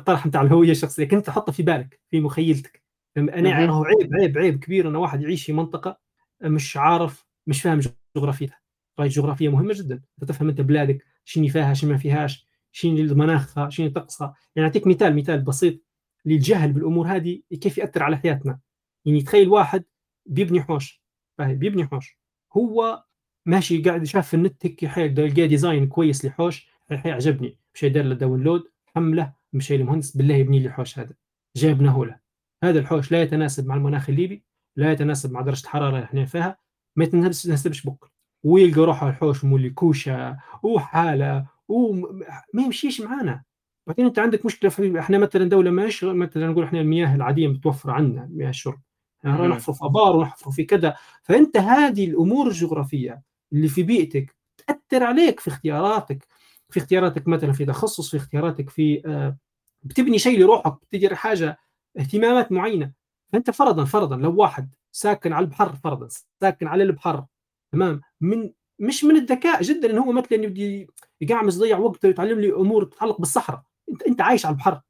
طرح 0.06 0.28
بتاع 0.28 0.42
الهوية 0.42 0.70
الشخصية 0.70 1.04
كنت 1.04 1.26
تحطها 1.26 1.52
في 1.52 1.62
بالك 1.62 2.00
في 2.10 2.20
مخيلتك. 2.20 2.82
أنا 3.16 3.50
عيب 3.50 4.14
عيب 4.14 4.38
عيب 4.38 4.58
كبير 4.64 4.88
إن 4.88 4.96
واحد 4.96 5.22
يعيش 5.22 5.46
في 5.46 5.52
منطقة 5.52 5.98
مش 6.42 6.76
عارف 6.76 7.26
مش 7.46 7.62
فاهم 7.62 7.80
جغرافيتها. 8.16 8.58
قرايه 8.98 9.10
جغرافيه 9.10 9.48
مهمة 9.48 9.74
جدا. 9.74 10.02
تفهم 10.28 10.48
أنت 10.48 10.60
بلادك 10.60 11.04
شنو 11.24 11.48
فيها 11.48 11.74
شنو 11.74 11.90
ما 11.90 11.98
فيهاش 11.98 12.46
شنو 12.72 13.14
مناخها 13.14 13.70
شنو 13.70 13.88
طقسها. 13.90 14.34
يعني 14.56 14.68
أعطيك 14.68 14.86
مثال 14.86 15.16
مثال 15.16 15.40
بسيط. 15.40 15.80
للجهل 16.28 16.72
بالأمور 16.72 17.06
هذه 17.06 17.40
كيف 17.60 17.78
يأثر 17.78 18.02
على 18.02 18.16
حياتنا. 18.16 18.58
يعني 19.04 19.22
تخيل 19.22 19.48
واحد 19.48 19.84
بيبني 20.26 20.62
حوش 20.62 21.02
بيبني 21.38 21.86
حوش. 21.86 22.18
هو 22.56 23.04
ماشي 23.46 23.82
قاعد 23.82 24.04
شاف 24.04 24.28
في 24.28 24.34
النت 24.34 24.66
هيك 24.66 24.84
لقى 25.18 25.46
design 25.46 25.86
كويس 25.86 26.24
لحوش. 26.24 26.68
عجبني 26.90 27.58
مشى 27.74 27.88
دار 27.88 28.04
له 28.04 28.14
download 28.14 28.64
حمله 28.86 29.32
مشى 29.52 29.76
للمهندس 29.76 30.16
بالله 30.16 30.34
يبني 30.34 30.58
لي 30.58 30.66
الحوش 30.66 30.98
هذا. 30.98 31.14
جابناه 31.56 32.04
له. 32.04 32.18
هذا 32.64 32.78
الحوش 32.78 33.12
لا 33.12 33.22
يتناسب 33.22 33.66
مع 33.66 33.74
المناخ 33.74 34.10
الليبي 34.10 34.44
لا 34.76 34.92
يتناسب 34.92 35.32
مع 35.32 35.40
درجة 35.40 35.62
الحرارة 35.62 35.88
اللي 35.88 36.04
إحنا 36.04 36.24
فيها. 36.24 36.58
ما 36.96 37.04
يتناسبش 37.04 37.86
بكل 37.86 38.08
ويلقى 38.42 38.80
روحه 38.80 39.08
الحوش 39.08 39.44
مولي 39.44 39.70
كوشة 39.70 40.38
وحالة 40.62 41.46
وما 41.68 42.62
يمشيش 42.64 43.00
معانا. 43.00 43.44
بعدين 43.88 44.06
انت 44.06 44.18
عندك 44.18 44.46
مشكلة 44.46 44.70
في 44.70 44.98
إحنا 44.98 45.18
مثلا 45.18 45.48
دولة 45.48 45.70
ماشي 45.70 46.06
مثلا 46.06 46.46
نقول 46.46 46.64
إحنا 46.64 46.80
المياه 46.80 47.14
العادية 47.14 47.48
متوفرة 47.48 47.92
عندنا 47.92 48.28
مياه 48.32 48.48
الشرب. 48.48 48.80
يعني 49.24 49.48
نحفر 49.48 49.72
في 49.72 49.84
أبار 49.84 50.16
ونحفر 50.16 50.50
في 50.50 50.64
كذا. 50.64 50.94
فأنت 51.22 51.56
هذه 51.56 52.06
الأمور 52.06 52.46
الجغرافية 52.48 53.22
اللي 53.52 53.68
في 53.68 53.82
بيئتك 53.82 54.36
تأثر 54.66 55.04
عليك 55.04 55.40
في 55.40 55.48
اختياراتك. 55.48 56.26
في 56.70 56.80
اختياراتك 56.80 57.28
مثلا 57.28 57.52
في 57.52 57.64
تخصص 57.64 58.10
في 58.10 58.16
اختياراتك 58.16 58.70
في 58.70 59.02
آه، 59.06 59.36
بتبني 59.82 60.18
شيء 60.18 60.40
لروحك 60.40 60.72
بتجري 60.82 61.16
حاجة 61.16 61.58
اهتمامات 61.98 62.52
معينة. 62.52 62.92
فأنت 63.32 63.50
فرضا 63.50 63.84
فرضا 63.84 64.16
لو 64.16 64.36
واحد 64.36 64.74
ساكن 64.92 65.32
على 65.32 65.44
البحر 65.44 65.76
فرضا 65.76 66.08
ساكن 66.40 66.66
على 66.66 66.82
البحر 66.82 67.24
تمام؟ 67.72 68.00
من 68.20 68.50
مش 68.78 69.04
من 69.04 69.16
الذكاء 69.16 69.62
جدا 69.62 69.90
إن 69.90 69.98
هو 69.98 70.12
مثلا 70.12 70.44
يبدي 70.44 70.88
يقعمز 71.20 71.56
يضيع 71.56 71.78
وقته 71.78 72.08
ويتعلم 72.08 72.40
لي 72.40 72.52
أمور 72.52 72.84
تتعلق 72.84 73.18
بالصحراء. 73.18 73.67
انت 73.90 74.02
أنت 74.02 74.20
عايش 74.20 74.46
على 74.46 74.52
البحر 74.52 74.80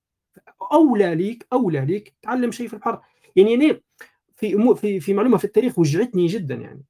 أولى 0.72 1.14
ليك 1.14 1.46
أولى 1.52 1.80
ليك 1.86 2.14
تعلم 2.22 2.50
شيء 2.50 2.68
في 2.68 2.74
البحر 2.74 3.00
يعني 3.36 3.52
يعني 3.52 3.82
في 4.36 4.74
في 4.74 5.00
في 5.00 5.14
معلومة 5.14 5.36
في 5.36 5.44
التاريخ 5.44 5.78
وجعتني 5.78 6.26
جدا 6.26 6.54
يعني 6.54 6.84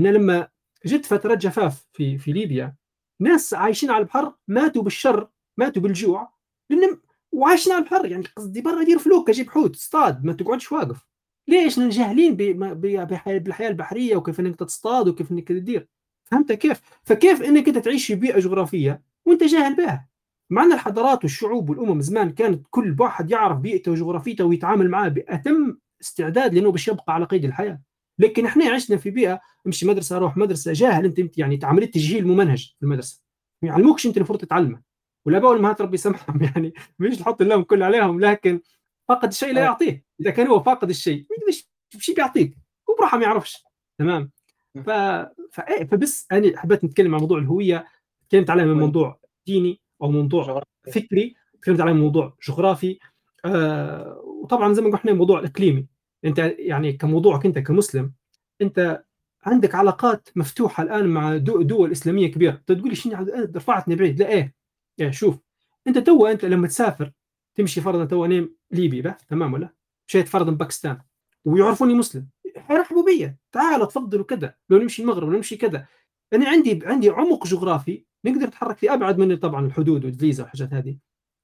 أنا 0.00 0.08
لما 0.08 0.48
جت 0.86 1.06
فترات 1.06 1.38
جفاف 1.38 1.86
في 1.92 2.18
في 2.18 2.32
ليبيا 2.32 2.74
ناس 3.20 3.54
عايشين 3.54 3.90
على 3.90 4.00
البحر 4.02 4.34
ماتوا 4.48 4.82
بالشر 4.82 5.28
ماتوا 5.56 5.82
بالجوع 5.82 6.32
لأن 6.70 6.98
وعايشين 7.32 7.72
على 7.72 7.84
البحر 7.84 8.06
يعني 8.06 8.24
قصدي 8.36 8.60
برا 8.60 8.84
دير 8.84 8.98
فلوك 8.98 9.30
جيب 9.30 9.50
حوت 9.50 9.76
اصطاد 9.76 10.24
ما 10.24 10.32
تقعدش 10.32 10.72
واقف 10.72 11.06
ليش؟ 11.48 11.78
جاهلين 11.78 12.36
بالحياة 12.36 13.68
البحرية 13.68 14.16
وكيف 14.16 14.40
إنك 14.40 14.56
تصطاد 14.56 15.08
وكيف 15.08 15.32
إنك 15.32 15.48
تدير 15.48 15.88
فهمت 16.24 16.52
كيف؟ 16.52 16.80
فكيف 17.02 17.42
إنك 17.42 17.68
أنت 17.68 17.78
تعيش 17.78 18.06
في 18.06 18.14
بيئة 18.14 18.38
جغرافية 18.38 19.02
وأنت 19.24 19.44
جاهل 19.44 19.76
بها؟ 19.76 20.08
مع 20.52 20.62
أن 20.62 20.72
الحضارات 20.72 21.24
والشعوب 21.24 21.70
والأمم 21.70 22.00
زمان 22.00 22.30
كانت 22.30 22.66
كل 22.70 22.96
واحد 22.98 23.30
يعرف 23.30 23.58
بيئته 23.58 23.92
وجغرافيته 23.92 24.44
ويتعامل 24.44 24.90
معاه 24.90 25.08
بأتم 25.08 25.76
استعداد 26.00 26.54
لأنه 26.54 26.72
باش 26.72 26.88
يبقى 26.88 27.14
على 27.14 27.24
قيد 27.24 27.44
الحياة. 27.44 27.80
لكن 28.18 28.46
إحنا 28.46 28.70
عشنا 28.70 28.96
في 28.96 29.10
بيئة 29.10 29.40
امشي 29.66 29.86
مدرسة 29.86 30.16
أروح 30.16 30.36
مدرسة 30.36 30.72
جاهل 30.72 31.04
أنت 31.04 31.38
يعني 31.38 31.60
عمليه 31.62 31.86
تجهيل 31.86 32.26
ممنهج 32.26 32.74
في 32.78 32.82
المدرسة. 32.82 33.22
ما 33.62 33.68
يعلموكش 33.68 34.06
أنت 34.06 34.16
المفروض 34.16 34.40
تتعلمه. 34.40 34.82
والاباء 35.26 35.50
والامهات 35.50 35.80
ربي 35.80 35.94
يسامحهم 35.94 36.42
يعني 36.54 36.74
مش 36.98 37.20
نحط 37.20 37.40
اللوم 37.42 37.62
كله 37.62 37.86
عليهم 37.86 38.20
لكن 38.20 38.60
فقد 39.08 39.28
الشيء 39.28 39.52
لا 39.52 39.60
يعطيه 39.60 40.04
إذا 40.20 40.30
كان 40.30 40.46
هو 40.46 40.62
فاقد 40.62 40.90
الشيء 40.90 41.26
شيء 41.98 42.14
بيعطيك؟ 42.14 42.56
هو 42.90 42.94
بروحه 42.94 43.18
ما 43.18 43.24
يعرفش. 43.24 43.64
تمام؟ 43.98 44.30
ف... 44.84 44.90
إيه، 44.90 45.84
فبس 45.90 46.26
أنا 46.32 46.58
حبيت 46.58 46.84
نتكلم 46.84 47.14
عن 47.14 47.20
موضوع 47.20 47.38
الهوية 47.38 47.86
تكلمت 48.28 48.50
عليه 48.50 48.64
من 48.64 48.78
موضوع 48.78 49.20
ديني. 49.46 49.81
أو 50.02 50.10
موضوع 50.10 50.62
فكري 50.94 51.34
تكلمت 51.62 51.80
عليه 51.80 51.92
من 51.92 52.00
موضوع 52.00 52.36
جغرافي. 52.48 52.98
آه 53.44 54.22
وطبعا 54.24 54.72
زي 54.72 54.82
ما 54.82 54.98
قلنا 54.98 55.14
موضوع 55.16 55.44
إقليمي. 55.44 55.86
أنت 56.24 56.38
يعني 56.58 56.92
كموضوعك 56.92 57.46
أنت 57.46 57.58
كمسلم 57.58 58.12
أنت 58.62 59.04
عندك 59.44 59.74
علاقات 59.74 60.28
مفتوحة 60.36 60.82
الآن 60.82 61.06
مع 61.06 61.36
دول 61.36 61.92
إسلامية 61.92 62.26
كبيرة. 62.32 62.62
تقول 62.66 62.88
لي 62.88 62.94
شنو 62.94 63.26
رفعتني 63.56 63.96
بعيد. 63.96 64.20
لا 64.20 64.28
إيه 64.28 64.54
يعني 64.98 65.12
شوف. 65.12 65.38
أنت 65.86 65.98
تو 65.98 66.26
أنت 66.26 66.44
لما 66.44 66.68
تسافر 66.68 67.12
تمشي 67.54 67.80
فرضا 67.80 68.04
تو 68.04 68.24
أنا 68.24 68.48
ليبي 68.70 69.02
بقى 69.02 69.18
تمام 69.28 69.52
ولا؟ 69.52 69.74
مشيت 70.08 70.28
فرضا 70.28 70.50
باكستان. 70.50 70.98
ويعرفوني 71.44 71.94
مسلم. 71.94 72.28
حيرحبوا 72.56 73.04
بي 73.04 73.34
تعال 73.52 73.88
تفضل 73.88 74.20
وكذا 74.20 74.54
لو 74.70 74.78
نمشي 74.78 75.02
المغرب 75.02 75.28
لو 75.28 75.36
نمشي 75.36 75.56
كذا. 75.56 75.86
أنا 76.32 76.48
عندي 76.48 76.80
عندي 76.84 77.10
عمق 77.10 77.46
جغرافي 77.46 78.04
نقدر 78.24 78.46
نتحرك 78.46 78.76
فيه 78.78 78.94
أبعد 78.94 79.18
من 79.18 79.36
طبعا 79.36 79.66
الحدود 79.66 80.04
والفيزا 80.04 80.42
والحاجات 80.42 80.74
هذه. 80.74 80.96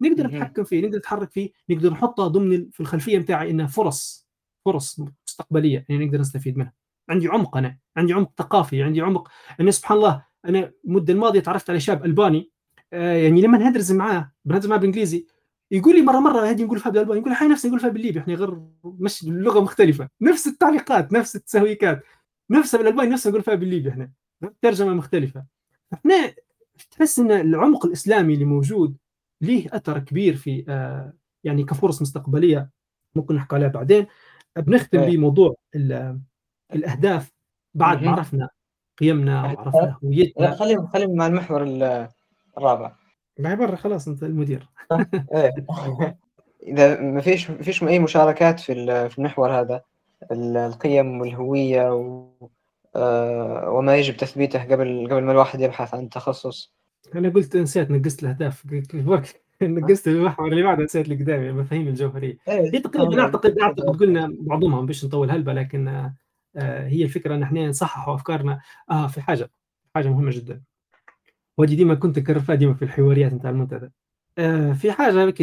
نقدر 0.03 0.27
نتحكم 0.27 0.65
فيه 0.65 0.83
نقدر 0.87 0.99
نتحرك 0.99 1.31
فيه 1.31 1.51
نقدر 1.71 1.91
نحطها 1.91 2.29
ضمن 2.29 2.71
في 2.71 2.81
الخلفية 2.81 3.19
بتاعي 3.19 3.51
انها 3.51 3.67
فرص 3.67 4.29
فرص 4.65 5.01
مستقبلية 5.27 5.87
يعني 5.89 6.07
نقدر 6.07 6.21
نستفيد 6.21 6.59
منها. 6.59 6.73
عندي 7.09 7.29
عمق 7.29 7.57
أنا 7.57 7.79
عندي 7.97 8.13
عمق 8.13 8.33
ثقافي 8.39 8.83
عندي 8.83 9.01
عمق 9.01 9.29
أنا 9.61 9.71
سبحان 9.71 9.99
الله 9.99 10.25
أنا 10.45 10.73
المدة 10.85 11.13
الماضية 11.13 11.41
تعرفت 11.41 11.71
على 11.71 11.81
شاب 11.81 12.05
ألباني 12.05 12.51
آه 12.93 13.13
يعني 13.13 13.41
لما 13.43 13.59
ندرس 13.69 13.91
معاه 13.91 14.33
بندرس 14.45 14.67
معاه 14.67 14.79
بالانجليزي 14.79 15.27
يقول 15.71 15.95
لي 15.97 16.03
مرة 16.03 16.19
مرة 16.19 16.51
هذه 16.51 16.65
نقول 16.65 16.79
فيها 16.79 16.91
بالألباني 16.93 17.21
يقول 17.21 17.35
حي 17.35 17.49
نفسي 17.49 17.69
نقول 17.69 17.81
فيها 17.81 17.91
بالليبي 17.91 18.19
إحنا 18.21 18.35
غير 18.35 18.61
مش 18.85 19.23
اللغة 19.23 19.61
مختلفة 19.61 20.09
نفس 20.21 20.47
التعليقات 20.47 21.13
نفس 21.13 21.37
التسويكات 21.37 22.03
نفسها 22.51 22.79
بالألباني 22.79 23.11
نفسها 23.11 23.31
نقول 23.31 23.43
فيها 23.43 23.55
بالليبي 23.55 23.89
إحنا 23.89 24.11
ترجمة 24.63 24.95
مختلفة. 24.95 25.45
إحنا 25.95 26.35
تحس 26.91 27.19
إن 27.19 27.31
العمق 27.31 27.87
الإسلامي 27.87 28.35
اللي 28.35 28.45
موجود 28.45 28.97
ليه 29.41 29.69
أثر 29.73 29.99
كبير 29.99 30.37
في 30.37 30.65
آه 30.69 31.13
يعني 31.45 31.65
كفرص 31.65 32.03
مستقبلية 32.03 32.71
ممكن 33.15 33.35
نحكي 33.35 33.55
عليها 33.57 33.69
بعدين 33.69 34.07
بنختم 34.57 34.99
إيه. 35.01 35.17
بموضوع 35.17 35.55
الأهداف 36.75 37.33
بعد 37.75 38.03
ما. 38.03 38.11
عرفنا 38.11 38.49
قيمنا. 38.99 39.43
وعرفنا 39.45 39.99
هويتنا 40.05 40.51
خليهم 40.57 40.87
خليهم 40.87 41.17
مع 41.17 41.27
المحور 41.27 41.63
ال- 41.63 42.09
الرابع 42.59 42.93
لا 43.39 43.55
برا 43.55 43.77
خلاص 43.77 44.09
أنت 44.09 44.23
المدير 44.23 44.69
إيه 45.35 45.55
إذا 46.63 47.01
ما 47.01 47.21
فيش 47.21 47.51
ما 47.51 47.63
فيش 47.63 47.83
أي 47.83 47.99
مشاركات 47.99 48.61
في 48.61 48.75
في 49.11 49.19
المحور 49.19 49.61
هذا 49.61 49.83
ال- 50.33 50.57
القيم 50.57 51.21
والهوية 51.21 51.95
و 51.95 52.29
وما 53.69 53.97
يجب 53.97 54.17
تثبيته 54.17 54.65
قبل 54.65 55.09
قبل 55.11 55.23
ما 55.23 55.33
الواحد 55.33 55.61
يبحث 55.61 55.95
عن 55.95 56.09
تخصص 56.09 56.73
أنا 57.15 57.29
قلت 57.29 57.57
نسيت 57.57 57.91
نقصت 57.91 58.23
الأهداف 58.23 58.65
نقصت 59.63 60.09
المحور 60.09 60.49
اللي 60.49 60.63
بعده 60.63 60.85
نسيت 60.85 61.05
اللي 61.05 61.25
قدامي 61.25 61.49
المفاهيم 61.49 61.89
الجوهرية. 61.89 62.39
إيه 62.49 62.75
هي 62.75 62.81
تقريبا 62.81 63.23
اعتقد 63.23 63.59
أعتقد 63.59 63.97
قلنا 63.97 64.37
بعضهم 64.41 64.87
باش 64.87 65.05
نطول 65.05 65.31
هلبة 65.31 65.53
لكن 65.53 65.89
آه، 65.89 66.15
آه، 66.57 66.89
هي 66.89 67.05
الفكرة 67.05 67.35
إن 67.35 67.43
إحنا 67.43 67.69
نصححوا 67.69 68.15
أفكارنا. 68.15 68.61
آه 68.91 69.07
في 69.07 69.21
حاجة 69.21 69.51
حاجة 69.95 70.09
مهمة 70.09 70.31
جدا. 70.31 70.63
ودي 71.59 71.77
ديما 71.77 71.95
كنت 71.95 72.19
نكرر 72.19 72.41
فيها 72.41 72.55
ديما 72.55 72.75
في 72.75 72.83
الحواريات 72.85 73.33
نتاع 73.33 73.51
المنتدى. 73.51 73.91
آه، 74.39 74.73
في 74.73 74.93
حاجة 74.93 75.35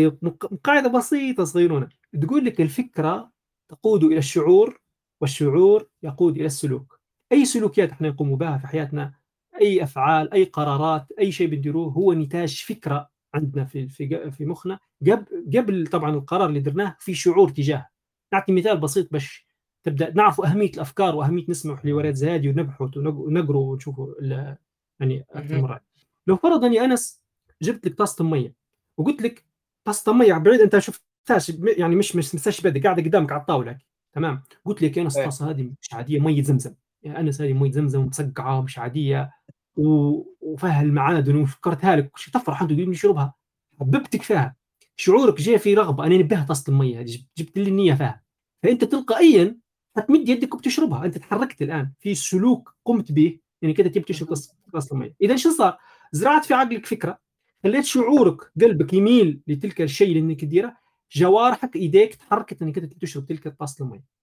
قاعدة 0.64 0.90
بسيطة 0.90 1.44
صغيرونة. 1.44 1.90
تقول 2.22 2.46
لك 2.46 2.62
الفكرة 2.62 3.32
تقود 3.70 4.04
إلى 4.04 4.18
الشعور 4.18 4.80
والشعور 5.22 5.88
يقود 6.04 6.38
إلى 6.38 6.46
السلوك. 6.46 6.95
أي 7.32 7.46
سلوكيات 7.46 7.90
إحنا 7.92 8.10
نقوم 8.10 8.36
بها 8.36 8.58
في 8.58 8.68
حياتنا 8.68 9.14
أي 9.62 9.84
أفعال 9.84 10.34
أي 10.34 10.44
قرارات 10.44 11.08
أي 11.20 11.32
شيء 11.32 11.48
بنديروه 11.48 11.92
هو 11.94 12.14
نتاج 12.14 12.64
فكرة 12.64 13.10
عندنا 13.34 13.66
في 13.66 13.88
في 13.90 14.32
في 14.32 14.46
مخنا. 14.46 14.80
قبل 15.02 15.26
قبل 15.58 15.88
طبعا 15.88 16.10
القرار 16.16 16.50
اللي 16.50 16.60
درناه 16.60 16.96
في 17.00 17.14
شعور 17.14 17.50
تجاهه 17.50 17.90
نعطي 18.34 18.52
مثال 18.54 18.78
بسيط 18.78 19.12
باش 19.12 19.48
تبدأ. 19.84 20.12
نعرف 20.14 20.42
أهمية 20.42 20.70
الأفكار 20.70 21.16
وأهمية 21.16 21.46
نسمع 21.50 21.76
حوارات 21.76 22.24
هذه 22.24 22.50
ونبحث 22.50 22.82
ونق- 22.98 23.16
ونقروا 23.20 23.72
ونشوفوا 23.72 24.14
ال- 24.22 24.58
يعني 25.00 25.26
أكثر. 25.32 25.62
مرات 25.62 25.84
لو 26.28 26.36
فرضا 26.38 26.68
يا 26.68 26.86
أنس 26.86 27.22
جبت 27.62 27.86
لك 27.88 27.98
طاسه 27.98 28.24
مية 28.26 28.54
وقلت 28.98 29.22
لك 29.22 29.46
طاسه 29.84 30.14
مية 30.14 30.34
بعيد 30.34 30.60
أنت 30.62 30.78
شفتهاش 30.80 31.50
يعني 31.78 31.96
مش 31.96 32.16
مش 32.16 32.36
مساش 32.36 32.62
قاعدة 32.68 33.04
قدامك 33.04 33.32
على 33.32 33.42
الطاولة 33.42 33.78
تمام. 34.14 34.44
قلت 34.66 34.82
لك 34.82 34.98
يا 34.98 35.02
أنس 35.04 35.16
إيه. 35.18 35.24
الطاسه 35.24 35.50
هذه 35.50 35.72
مش 35.82 35.94
عادية 35.94 36.20
مية 36.20 36.44
زمزم. 36.44 36.74
يا 37.06 37.20
أنس 37.20 37.42
هذه 37.42 37.54
ميه 37.54 37.72
زمزم 37.72 38.02
مسقعه 38.02 38.62
مش 38.62 38.80
عادية 38.80 39.32
وفيها 39.78 40.82
المعادن 40.82 41.36
وفكرتها 41.36 41.96
لك. 41.96 42.12
تفرح 42.34 42.62
أنت 42.62 42.74
تقول 42.74 42.90
نشربها 42.90 43.34
حببتك 43.80 44.22
فيها. 44.22 44.56
شعورك 44.96 45.42
جاي 45.42 45.60
في 45.60 45.74
رغبة. 45.74 46.06
أنا 46.06 46.18
نبيها 46.18 46.46
طاسه 46.46 46.72
المية. 46.72 47.00
هذه 47.00 47.18
جبت 47.38 47.58
لي 47.58 47.70
النية 47.70 47.94
فيها. 47.94 48.24
فأنت 48.64 48.84
تلقائيا 48.84 49.58
حتمد 49.96 50.30
يدك 50.30 50.56
وبتشربها. 50.56 51.06
أنت 51.06 51.18
تحركت 51.18 51.62
الآن. 51.62 51.92
في 52.00 52.16
سلوك 52.16 52.76
قمت 52.86 53.12
به. 53.12 53.40
يعني 53.62 53.74
كده 53.74 53.90
تبي 53.90 54.04
تشرب 54.04 54.28
طاسة 54.74 54.94
المية. 54.94 55.16
إذا 55.22 55.36
شو 55.36 55.50
صار؟ 55.50 55.78
زرعت 56.12 56.46
في 56.46 56.54
عقلك 56.54 56.86
فكرة. 56.86 57.20
خليت 57.64 57.86
شعورك 57.86 58.52
قلبك 58.62 58.94
يميل 58.94 59.42
لتلك 59.48 59.82
الشيء 59.82 60.08
اللي 60.08 60.20
إنك 60.20 60.42
تديره. 60.42 60.78
جوارحك 61.12 61.76
إيديك 61.76 62.16
تحركت 62.16 62.62
إنك 62.62 62.80
تشرب 62.80 63.26
تلك 63.26 63.48
الطاسه 63.48 63.86
المية. 63.86 64.15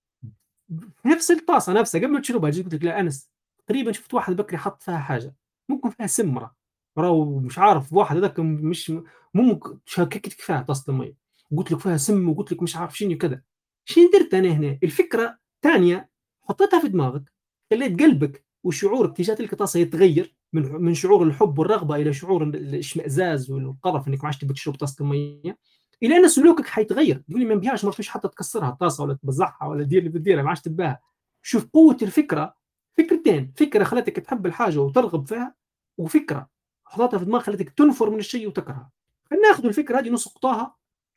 نفس 1.07 1.31
الطاسة 1.31 1.73
نفسها 1.73 2.01
قبل 2.01 2.11
ما 2.13 2.21
تشربها 2.21 2.51
جيت 2.51 2.65
قلت 2.65 2.75
لك 2.75 2.85
لا 2.85 3.01
أنس 3.01 3.31
تقريبا 3.67 3.93
شفت 3.93 4.15
واحد 4.15 4.37
بكري 4.37 4.59
حط 4.59 4.83
فيها 4.83 4.99
حاجة 4.99 5.35
ممكن 5.69 5.91
فيها 5.91 6.07
سمرة 6.07 6.55
راهو 6.99 7.39
مش 7.39 7.59
عارف 7.59 7.93
واحد 7.93 8.17
هذاك 8.17 8.41
مش 8.41 8.93
ممكن 9.35 9.79
شككتك 9.87 10.41
فيها 10.41 10.63
طاسة 10.63 10.91
الميه 10.93 11.15
قلت 11.57 11.73
لك 11.73 11.79
فيها 11.79 11.97
سم 11.97 12.29
وقلت 12.29 12.53
لك 12.53 12.63
مش 12.63 12.77
عارف 12.77 12.99
شنو 12.99 13.19
كذا 13.19 13.43
شنو 13.85 14.11
درت 14.13 14.35
أنا 14.35 14.49
هنا؟ 14.49 14.79
الفكرة 14.83 15.39
ثانية 15.63 16.11
حطيتها 16.43 16.81
في 16.81 16.89
دماغك 16.89 17.33
خليت 17.71 18.01
قلبك 18.03 18.45
وشعورك 18.65 19.17
تجاه 19.17 19.35
تلك 19.35 19.53
الطاسة 19.53 19.81
يتغير 19.81 20.35
من 20.53 20.73
من 20.73 20.95
شعور 20.95 21.23
الحب 21.23 21.59
والرغبة 21.59 21.97
إلى 21.97 22.13
شعور 22.13 22.43
الإشمئزاز 22.43 23.51
والقرف 23.51 24.09
إنك 24.09 24.19
ما 24.19 24.25
عادش 24.25 24.39
تبي 24.39 24.55
تشرب 24.55 24.75
طاسة 24.75 25.03
الميه 25.03 25.59
إلى 26.03 26.17
أن 26.17 26.29
سلوكك 26.29 26.67
حيتغير. 26.67 27.23
تقول 27.29 27.41
لي 27.41 27.47
ما 27.47 27.55
نبيهاش 27.55 27.85
ما 27.85 27.91
فيش 27.91 28.09
حتى 28.09 28.29
تكسرها 28.29 28.69
الطاسة 28.69 29.05
ولا 29.05 29.15
تبزعها 29.15 29.67
ولا 29.67 29.85
تدير 29.85 29.99
اللي 29.99 30.11
بتديرها 30.11 30.43
ما 30.43 30.49
عادش 30.49 30.61
تباها 30.61 31.01
شوف 31.43 31.67
قوة 31.73 31.97
الفكرة 32.03 32.55
فكرتين. 32.99 33.53
فكرة 33.57 33.85
خلتك 33.85 34.17
تحب 34.17 34.47
الحاجة 34.47 34.79
وترغب 34.79 35.27
فيها 35.27 35.55
وفكرة 35.99 36.49
حطيتها 36.85 37.19
في 37.19 37.25
دماغك 37.25 37.43
خلتك 37.45 37.71
تنفر 37.71 38.11
من 38.11 38.19
الشيء 38.19 38.49
وتكرهه. 38.49 38.91
خلينا 39.31 39.49
ناخذ 39.49 39.67
الفكرة 39.67 39.99
هذه 39.99 40.11
نسقطها 40.11 40.77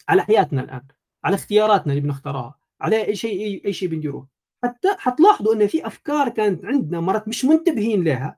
على 0.10 0.22
حياتنا 0.24 0.62
الآن 0.62 0.82
على 1.24 1.36
اختياراتنا 1.36 1.94
اللي 1.94 2.02
بنختارها 2.02 2.56
على 2.82 3.06
أي 3.08 3.16
شيء 3.16 3.66
أي, 3.66 3.74
شيء 3.74 3.90
بنديروه. 3.90 4.28
حتى 4.64 4.96
حتلاحظوا 4.98 5.54
أن 5.54 5.68
في 5.68 5.88
أفكار 5.88 6.30
كانت 6.30 6.66
عندنا 6.66 7.00
مرات 7.00 7.28
مش 7.28 7.46
منتبهين 7.46 8.04
لها 8.04 8.38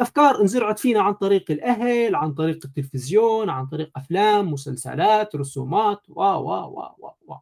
افكار 0.00 0.40
انزرعت 0.40 0.78
فينا 0.78 1.00
عن 1.00 1.12
طريق 1.14 1.50
الأهل 1.50 2.14
عن 2.14 2.34
طريق 2.34 2.58
التلفزيون 2.64 3.50
عن 3.50 3.66
طريق 3.66 3.90
أفلام 3.96 4.52
مسلسلات 4.52 5.36
رسومات 5.36 6.00
و 6.08 6.22
و 6.22 6.50
و 6.50 6.94
و 6.98 7.10
و 7.28 7.34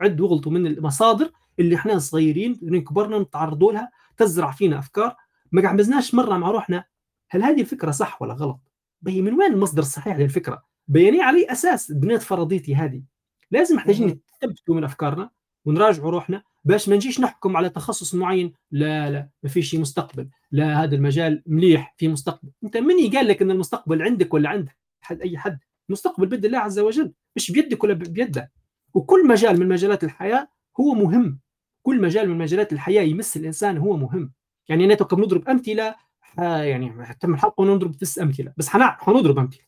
عد 0.00 0.20
وغلطوا 0.20 0.52
من 0.52 0.66
المصادر 0.66 1.30
اللي 1.58 1.74
إحنا 1.76 1.98
صغيرين 1.98 2.54
كبرنا 2.80 3.18
نتعرضوا 3.18 3.72
لها 3.72 3.90
تزرع 4.16 4.50
فينا 4.50 4.78
أفكار 4.78 5.16
ما 5.52 5.62
قعمزناش 5.62 6.14
مرة 6.14 6.36
مع 6.36 6.50
روحنا 6.50 6.84
هل 7.30 7.42
هذه 7.42 7.60
الفكرة 7.60 7.90
صح 7.90 8.22
ولا 8.22 8.34
غلط؟ 8.34 8.60
بي 9.02 9.22
من 9.22 9.34
وين 9.34 9.52
المصدر 9.52 9.82
الصحيح 9.82 10.16
للفكرة؟ 10.16 10.62
بياني 10.88 11.22
على 11.22 11.52
أساس 11.52 11.92
بنيت 11.92 12.22
فرضيتي 12.22 12.74
هذه؟ 12.74 13.02
لازم 13.50 13.76
محتاجين 13.76 14.20
نثبتوا 14.44 14.74
من 14.74 14.84
أفكارنا 14.84 15.30
ونراجعوا 15.64 16.10
روحنا 16.10 16.42
باش 16.64 16.88
ما 16.88 16.96
نجيش 16.96 17.20
نحكم 17.20 17.56
على 17.56 17.68
تخصص 17.68 18.14
معين. 18.14 18.52
لا 18.70 19.10
لا 19.10 19.28
ما 19.42 19.48
فيش 19.48 19.74
مستقبل. 19.74 20.28
لا 20.50 20.82
هذا 20.82 20.94
المجال 20.94 21.42
مليح 21.46 21.94
في 21.98 22.08
مستقبل. 22.08 22.50
أنت 22.64 22.76
من 22.76 23.10
قال 23.10 23.28
لك 23.28 23.42
إن 23.42 23.50
المستقبل 23.50 24.02
عندك 24.02 24.34
ولا 24.34 24.48
عند 24.48 24.68
حد 25.00 25.20
أي 25.20 25.38
حد. 25.38 25.58
المستقبل 25.88 26.26
بيد 26.26 26.44
الله 26.44 26.58
عز 26.58 26.78
وجل. 26.78 27.12
مش 27.36 27.50
بيدك 27.50 27.84
ولا 27.84 27.94
بيده 27.94 28.52
وكل 28.94 29.28
مجال 29.28 29.60
من 29.60 29.68
مجالات 29.68 30.04
الحياة 30.04 30.48
هو 30.80 30.94
مهم. 30.94 31.40
كل 31.82 32.00
مجال 32.00 32.28
من 32.28 32.38
مجالات 32.38 32.72
الحياة 32.72 33.02
يمس 33.02 33.36
الإنسان 33.36 33.78
هو 33.78 33.96
مهم. 33.96 34.32
يعني 34.68 34.84
أنا 34.84 34.94
كم 34.94 35.20
نضرب 35.20 35.48
أمثلة 35.48 35.94
يعني 36.38 37.14
تم 37.20 37.34
الحلقة 37.34 37.60
ونضرب 37.60 37.92
تس 37.96 38.18
أمثلة. 38.18 38.52
بس 38.56 38.68
حنضرب 38.68 39.38
أمثلة. 39.38 39.64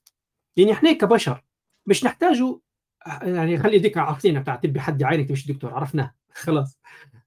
يعني 0.57 0.73
إحنا 0.73 0.93
كبشر 0.93 1.45
مش 1.87 2.05
نحتاجوا 2.05 2.59
يعني 3.23 3.59
خلي 3.59 3.79
ديك 3.79 3.99
عارفين 3.99 4.41
بتاع 4.41 4.57
تبي 4.57 4.81
حد 4.81 5.01
يعينك 5.01 5.31
مش 5.31 5.47
دكتور 5.47 5.75
عرفناه. 5.75 6.15
خلاص. 6.35 6.79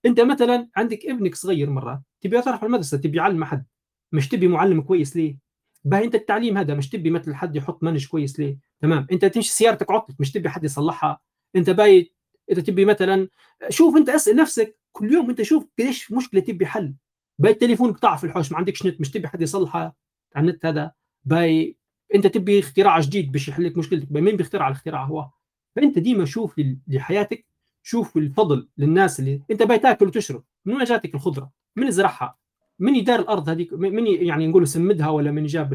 انت 0.05 0.19
مثلا 0.19 0.69
عندك 0.75 1.05
ابنك 1.05 1.35
صغير 1.35 1.69
مرة 1.69 2.03
تبي 2.21 2.41
تعرف 2.41 2.63
المدرسة 2.63 2.97
تبي 2.97 3.17
يعلم 3.17 3.43
حد 3.43 3.65
مش 4.11 4.27
تبي 4.27 4.47
معلم 4.47 4.81
كويس 4.81 5.15
ليه؟ 5.15 5.37
باهي 5.83 6.05
انت 6.05 6.15
التعليم 6.15 6.57
هذا 6.57 6.73
مش 6.73 6.89
تبي 6.89 7.09
مثل 7.09 7.35
حد 7.35 7.55
يحط 7.55 7.83
منهج 7.83 8.07
كويس 8.07 8.39
ليه؟ 8.39 8.57
تمام. 8.81 9.07
انت 9.11 9.25
تمشي 9.25 9.49
سيارتك 9.51 9.91
عطلت 9.91 10.19
مش 10.19 10.31
تبي 10.31 10.49
حد 10.49 10.63
يصلحها. 10.63 11.19
انت 11.55 11.69
باي 11.69 12.13
انت 12.51 12.59
تبي 12.59 12.85
مثلا 12.85 13.29
شوف 13.69 13.95
انت 13.97 14.09
اسأل 14.09 14.35
نفسك 14.35 14.77
كل 14.91 15.13
يوم 15.13 15.29
انت 15.29 15.41
شوف 15.41 15.67
قديش 15.79 16.11
مشكلة 16.11 16.41
تبي 16.41 16.65
حل. 16.65 16.93
باي 17.39 17.51
التليفون 17.51 17.93
قطع 17.93 18.15
في 18.15 18.23
الحوش 18.23 18.51
ما 18.51 18.57
عندكش 18.57 18.85
نت 18.85 19.01
مش 19.01 19.11
تبي 19.11 19.27
حد 19.27 19.41
يصلحها 19.41 19.93
على 20.35 20.49
النت 20.49 20.65
هذا. 20.65 20.91
باي 21.25 21.77
انت 22.15 22.27
تبي 22.27 22.59
اختراع 22.59 22.99
جديد 22.99 23.31
باش 23.31 23.47
يحل 23.47 23.65
لك 23.65 23.77
مشكلتك. 23.77 24.11
باي 24.11 24.21
مين 24.21 24.37
بيخترع 24.37 24.67
الاختراع؟ 24.67 25.03
هو. 25.03 25.29
فانت 25.75 25.99
ديما 25.99 26.25
شوف 26.25 26.61
لحياتك 26.87 27.45
شوف 27.87 28.17
الفضل 28.17 28.67
للناس 28.77 29.19
اللي 29.19 29.41
انت 29.51 29.63
باي 29.63 29.79
تاكل 29.79 30.07
وتشرب 30.07 30.43
من 30.65 30.73
وين 30.75 30.83
جاتك 30.83 31.15
الخضرة؟ 31.15 31.51
من 31.75 31.91
زرعها؟ 31.91 32.37
من 32.79 32.95
يدار 32.95 33.19
الأرض 33.19 33.49
هذيك؟ 33.49 33.73
من 33.73 34.07
يعني 34.07 34.47
نقول 34.47 34.67
سمدها 34.67 35.09
ولا 35.09 35.31
من 35.31 35.45
جاب 35.45 35.73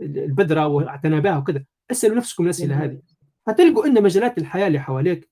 البذرة 0.00 0.66
واعتنى 0.66 1.20
بها 1.20 1.38
وكذا؟ 1.38 1.64
أسألوا 1.90 2.16
نفسكم 2.16 2.44
الأسئلة 2.44 2.84
هذه 2.84 3.02
هتلقوا 3.48 3.86
إن 3.86 4.02
مجالات 4.02 4.38
الحياة 4.38 4.66
اللي 4.66 4.78
حواليك 4.78 5.30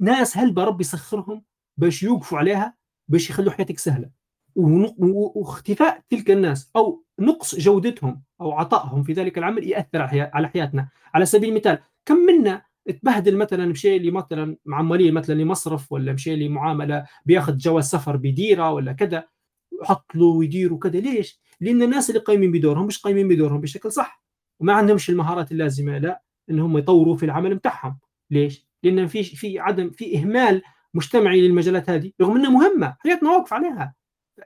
ناس 0.00 0.36
هلبة 0.36 0.64
ربي 0.64 0.80
يسخرهم 0.80 1.44
باش 1.76 2.02
يوقفوا 2.02 2.38
عليها 2.38 2.76
باش 3.08 3.30
يخلوا 3.30 3.52
حياتك 3.52 3.78
سهلة 3.78 4.10
واختفاء 4.56 6.02
تلك 6.10 6.30
الناس 6.30 6.70
أو 6.76 7.04
نقص 7.18 7.54
جودتهم 7.56 8.22
أو 8.40 8.52
عطائهم 8.52 9.02
في 9.02 9.12
ذلك 9.12 9.38
العمل 9.38 9.68
يأثر 9.68 10.02
على 10.34 10.48
حياتنا 10.48 10.88
على 11.14 11.26
سبيل 11.26 11.50
المثال 11.50 11.78
كم 12.06 12.16
منا 12.16 12.62
تبهدل 12.88 13.36
مثلا 13.36 13.66
مشي 13.66 13.98
لي 13.98 14.10
مثلا 14.10 14.56
معمليه 14.64 15.10
مثلا 15.10 15.34
لمصرف 15.34 15.92
ولا 15.92 16.12
مشي 16.12 16.36
لي 16.36 16.48
معامله 16.48 17.06
بياخذ 17.24 17.56
جواز 17.56 17.84
سفر 17.84 18.16
بديرة 18.16 18.70
ولا 18.72 18.92
كذا 18.92 19.24
يحط 19.82 20.14
له 20.14 20.24
ويدير 20.26 20.72
وكذا 20.72 21.00
ليش؟ 21.00 21.40
لأن 21.60 21.82
الناس 21.82 22.10
اللي 22.10 22.20
قايمين 22.20 22.52
بدورهم 22.52 22.86
مش 22.86 22.98
قايمين 22.98 23.28
بدورهم 23.28 23.60
بشكل 23.60 23.92
صح 23.92 24.22
وما 24.60 24.72
عندهمش 24.72 25.10
المهارات 25.10 25.52
اللازمة 25.52 25.98
لا 25.98 26.22
إنهم 26.50 26.78
يطوروا 26.78 27.16
في 27.16 27.24
العمل 27.26 27.54
بتاعهم 27.54 27.98
ليش؟ 28.30 28.66
لأن 28.82 29.06
في 29.06 29.22
في 29.22 29.58
عدم 29.58 29.90
في 29.90 30.18
إهمال 30.18 30.62
مجتمعي 30.94 31.40
للمجالات 31.40 31.90
هذه 31.90 32.12
رغم 32.20 32.36
إنها 32.36 32.50
مهمة 32.50 32.96
حياتنا 33.00 33.30
واقف 33.30 33.52
عليها 33.52 33.94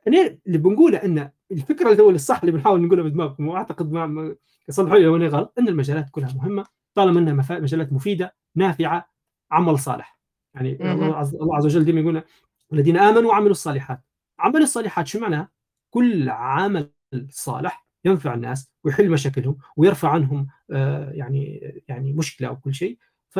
أنا 0.08 0.38
اللي 0.46 0.58
بنقوله 0.58 0.98
إن 0.98 1.30
الفكرة 1.52 1.92
اللي 1.92 2.14
الصح 2.14 2.40
اللي 2.40 2.52
بنحاول 2.52 2.82
نقولها 2.82 3.04
بدماغكم 3.04 3.48
واعتقد 3.48 3.92
ما 3.92 4.36
يصلحوا 4.68 4.98
لي 4.98 5.04
لو 5.04 5.16
غلط 5.16 5.54
إن 5.58 5.68
المجالات 5.68 6.06
كلها 6.10 6.32
مهمة 6.34 6.66
طالما 6.94 7.20
إنها 7.20 7.58
مجالات 7.60 7.92
مفيدة 7.92 8.34
نافعة 8.54 9.08
عمل 9.50 9.78
صالح. 9.78 10.18
يعني 10.54 10.72
الله 10.82 11.56
عز 11.56 11.64
وجل 11.64 11.84
دائما 11.84 12.00
يقول 12.00 12.22
الذين 12.72 12.96
آمنوا 12.96 13.30
وعملوا 13.30 13.50
الصالحات. 13.50 14.00
عمل 14.38 14.62
الصالحات 14.62 15.06
شو 15.06 15.20
معناها؟ 15.20 15.48
كل 15.90 16.28
عمل 16.28 16.90
صالح 17.28 17.86
ينفع 18.04 18.34
الناس 18.34 18.72
ويحل 18.84 19.10
مشاكلهم 19.10 19.58
ويرفع 19.76 20.08
عنهم 20.10 20.46
آه 20.70 21.10
يعني 21.10 21.72
يعني 21.88 22.12
مشكلة 22.12 22.48
أو 22.48 22.56
كل 22.56 22.74
شيء. 22.74 22.98
ف 23.28 23.36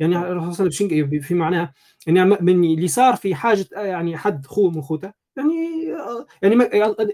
يعني 0.00 0.16
الرسول 0.16 0.54
صلى 0.54 0.66
الله 0.66 0.76
عليه 0.80 1.04
وسلم 1.04 1.20
في 1.20 1.34
معناها 1.34 1.74
يعني 2.06 2.24
من 2.24 2.64
اللي 2.64 2.88
صار 2.88 3.16
في 3.16 3.34
حاجة 3.34 3.66
يعني 3.72 4.16
حد 4.16 4.46
خوه 4.46 4.70
من 4.70 4.82
خوته 4.82 5.12
يعني 5.36 5.84
يعني 6.42 6.54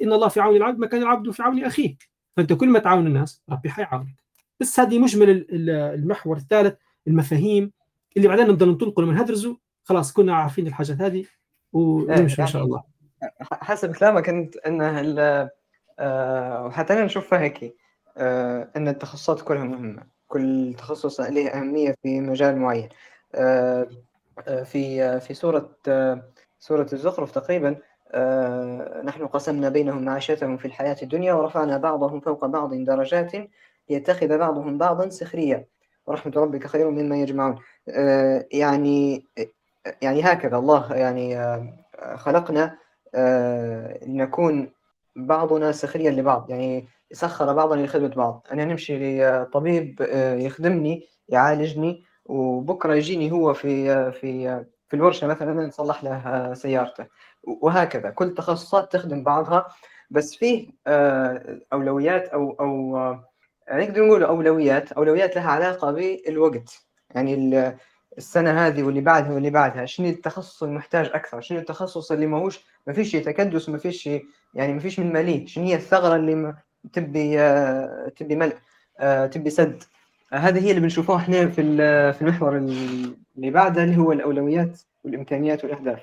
إن 0.02 0.12
الله 0.12 0.28
في 0.28 0.40
عون 0.40 0.56
العبد 0.56 0.78
ما 0.78 0.86
كان 0.86 1.02
العبد 1.02 1.30
في 1.30 1.42
عون 1.42 1.64
أخيه. 1.64 1.96
فأنت 2.36 2.52
كل 2.52 2.68
ما 2.68 2.78
تعاون 2.78 3.06
الناس 3.06 3.42
ربي 3.50 3.70
حيعاونك. 3.70 4.27
بس 4.60 4.80
هذه 4.80 4.98
مجمل 4.98 5.46
المحور 5.70 6.36
الثالث 6.36 6.74
المفاهيم 7.06 7.72
اللي 8.16 8.28
بعدين 8.28 8.48
نبدا 8.48 8.66
ننطلق 8.66 9.00
لما 9.00 9.22
ندرسه 9.22 9.56
خلاص 9.84 10.12
كنا 10.12 10.36
عارفين 10.36 10.66
الحاجات 10.66 11.00
هذه 11.00 11.24
ونمشي 11.72 12.42
إن 12.42 12.46
شاء 12.46 12.64
الله. 12.64 12.82
حسب 13.52 13.96
كلامك 13.96 14.28
أنت 14.28 14.56
إن 14.56 14.80
وحتى 16.66 16.92
أنا 16.92 17.04
نشوفها 17.04 17.38
هيك 17.40 17.76
آه 18.16 18.68
إن 18.76 18.88
التخصصات 18.88 19.40
كلها 19.42 19.64
مهمة. 19.64 20.02
كل 20.28 20.74
تخصص 20.78 21.20
له 21.20 21.48
أهمية 21.48 21.94
في 22.02 22.20
مجال 22.20 22.56
معين. 22.56 22.88
آه 23.34 23.88
في 24.64 25.20
في 25.20 25.34
سورة 25.34 25.70
سورة 26.58 26.86
الزخرف 26.92 27.30
تقريبا 27.30 27.76
آه 28.12 29.02
نحن 29.04 29.26
قسمنا 29.26 29.68
بينهم 29.68 30.04
معيشتهم 30.04 30.56
في 30.56 30.64
الحياة 30.64 30.96
الدنيا 31.02 31.32
ورفعنا 31.32 31.78
بعضهم 31.78 32.20
فوق 32.20 32.46
بعض 32.46 32.74
درجات 32.74 33.32
ليتخذ 33.90 34.38
بعضهم 34.38 34.78
بعضا 34.78 35.08
سخريا 35.08 35.64
ورحمة 36.06 36.32
ربك 36.36 36.66
خير 36.66 36.90
مما 36.90 37.16
يجمعون. 37.16 37.58
آه 37.88 38.46
يعني 38.52 39.24
يعني 40.02 40.22
هكذا 40.22 40.56
الله 40.56 40.94
يعني 40.94 41.38
آه 41.38 41.74
خلقنا 42.16 42.78
لنكون 44.06 44.72
بعضنا 45.16 45.72
سخريا 45.72 46.10
لبعض. 46.10 46.50
يعني 46.50 46.88
سخر 47.12 47.52
بعضا 47.52 47.76
لخدمة 47.76 48.08
بعض. 48.08 48.46
أنا 48.52 48.64
نمشي 48.64 49.20
لطبيب 49.24 50.00
يخدمني 50.38 51.06
يعالجني 51.28 52.04
وبكرة 52.24 52.94
يجيني 52.94 53.32
هو 53.32 53.54
في 53.54 54.12
في 54.12 54.64
في 54.88 54.96
الورشة 54.96 55.26
مثلا 55.26 55.66
نصلح 55.66 56.04
له 56.04 56.54
سيارته. 56.54 57.06
وهكذا. 57.42 58.10
كل 58.10 58.34
تخصصات 58.34 58.92
تخدم 58.92 59.24
بعضها. 59.24 59.66
بس 60.10 60.34
فيه 60.34 60.68
أولويات 61.72 62.28
أو 62.28 62.56
أو 62.60 63.16
نقدر 63.72 64.06
نقول 64.06 64.22
أولويات 64.22 64.92
أولويات 64.92 65.36
لها 65.36 65.50
علاقة 65.50 65.92
بالوقت. 65.92 66.86
يعني 67.10 67.74
السنة 68.18 68.66
هذه 68.66 68.82
واللي 68.82 69.00
بعدها 69.00 69.32
واللي 69.32 69.50
بعدها 69.50 69.84
شنو 69.84 70.08
التخصص 70.08 70.62
المحتاج 70.62 71.06
أكثر؟ 71.06 71.40
شنو 71.40 71.58
التخصص 71.58 72.12
اللي 72.12 72.26
ماهوش؟ 72.26 72.60
ما 72.86 72.92
فيش 72.92 73.12
تكدس 73.12 73.68
ما 73.68 73.78
فيش 73.78 74.06
يعني 74.54 74.72
ما 74.72 74.78
فيش 74.78 75.00
من 75.00 75.12
مليه 75.12 75.46
شنو 75.46 75.64
هي 75.64 75.74
الثغرة 75.74 76.16
اللي 76.16 76.54
تبي 76.92 77.36
تبي 78.16 78.36
ملء 78.36 78.56
تبي 79.26 79.50
سد؟ 79.50 79.82
هذه 80.32 80.64
هي 80.64 80.70
اللي 80.70 80.80
بنشوفوها 80.80 81.18
إحنا 81.18 81.48
في 81.48 81.62
في 82.12 82.22
المحور 82.22 82.56
اللي 82.56 83.50
بعده 83.50 83.84
اللي 83.84 83.96
هو 83.96 84.12
الأولويات 84.12 84.80
والإمكانيات 85.04 85.64
والأهداف. 85.64 86.00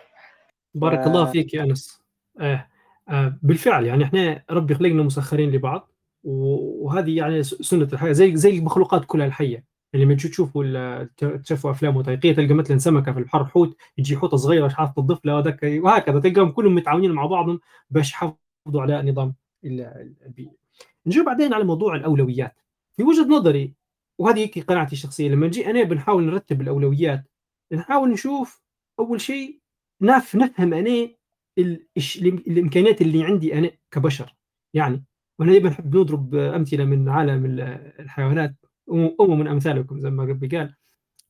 بارك 0.73 0.99
آه. 0.99 1.07
الله 1.07 1.25
فيك 1.25 1.53
يا 1.53 1.63
أنس. 1.63 2.01
آه 2.39 2.67
آه 3.09 3.37
بالفعل 3.43 3.85
يعني 3.85 4.03
إحنا 4.03 4.43
ربي 4.49 4.75
خلقنا 4.75 5.03
مسخرين 5.03 5.51
لبعض. 5.51 5.89
وهذه 6.25 7.17
يعني 7.17 7.43
سنة 7.43 7.87
الحياة 7.93 8.11
زي 8.11 8.35
زي 8.35 8.57
المخلوقات 8.57 9.05
كلها 9.05 9.25
الحية 9.25 9.63
يعني 9.93 10.05
لما 10.05 10.15
تشوفوا 10.15 11.03
تشوفوا 11.37 11.71
أفلام 11.71 11.97
وثائقيه 11.97 12.33
تلقى 12.35 12.53
مثلا 12.53 12.77
سمكة 12.77 13.11
في 13.11 13.19
البحر 13.19 13.45
حوت 13.45 13.77
يجي 13.97 14.17
حوتة 14.17 14.37
صغيرة 14.37 14.65
مش 14.65 14.75
عارف 14.79 14.91
تنظف 14.95 15.25
له 15.25 15.35
وهذاك 15.35 15.59
وهكذا 15.63 16.19
تلقاهم 16.19 16.51
كلهم 16.51 16.75
متعاونين 16.75 17.11
مع 17.11 17.25
بعضهم 17.25 17.59
باش 17.89 18.11
يحافظوا 18.11 18.37
على 18.81 19.11
نظام 19.11 19.33
البيئه. 19.65 20.51
نجي 21.05 21.23
بعدين 21.23 21.53
على 21.53 21.63
موضوع 21.63 21.95
الأولويات. 21.95 22.55
في 22.97 23.03
وجهة 23.03 23.23
نظري 23.23 23.73
وهذه 24.19 24.51
قناعتي 24.67 24.93
الشخصية 24.93 25.29
لما 25.29 25.47
نجي 25.47 25.69
أنا 25.69 25.83
بنحاول 25.83 26.23
نرتب 26.25 26.61
الأولويات 26.61 27.23
نحاول 27.71 28.11
نشوف 28.11 28.61
أول 28.99 29.21
شيء 29.21 29.59
نف 30.01 30.35
نفهم 30.35 30.73
أنا 30.73 31.09
الإمكانيات 32.47 33.01
اللي 33.01 33.23
عندي 33.23 33.53
أنا 33.57 33.71
كبشر 33.91 34.35
يعني 34.73 35.03
وأنا 35.39 35.51
دائما 35.51 35.69
نحب 35.69 35.95
نضرب 35.95 36.35
أمثلة 36.35 36.85
من 36.85 37.09
عالم 37.09 37.45
الحيوانات 37.99 38.55
أم 38.91 39.39
من 39.39 39.47
أمثالكم 39.47 39.99
زي 39.99 40.09
ما 40.09 40.23
ربي 40.23 40.47
قال. 40.57 40.75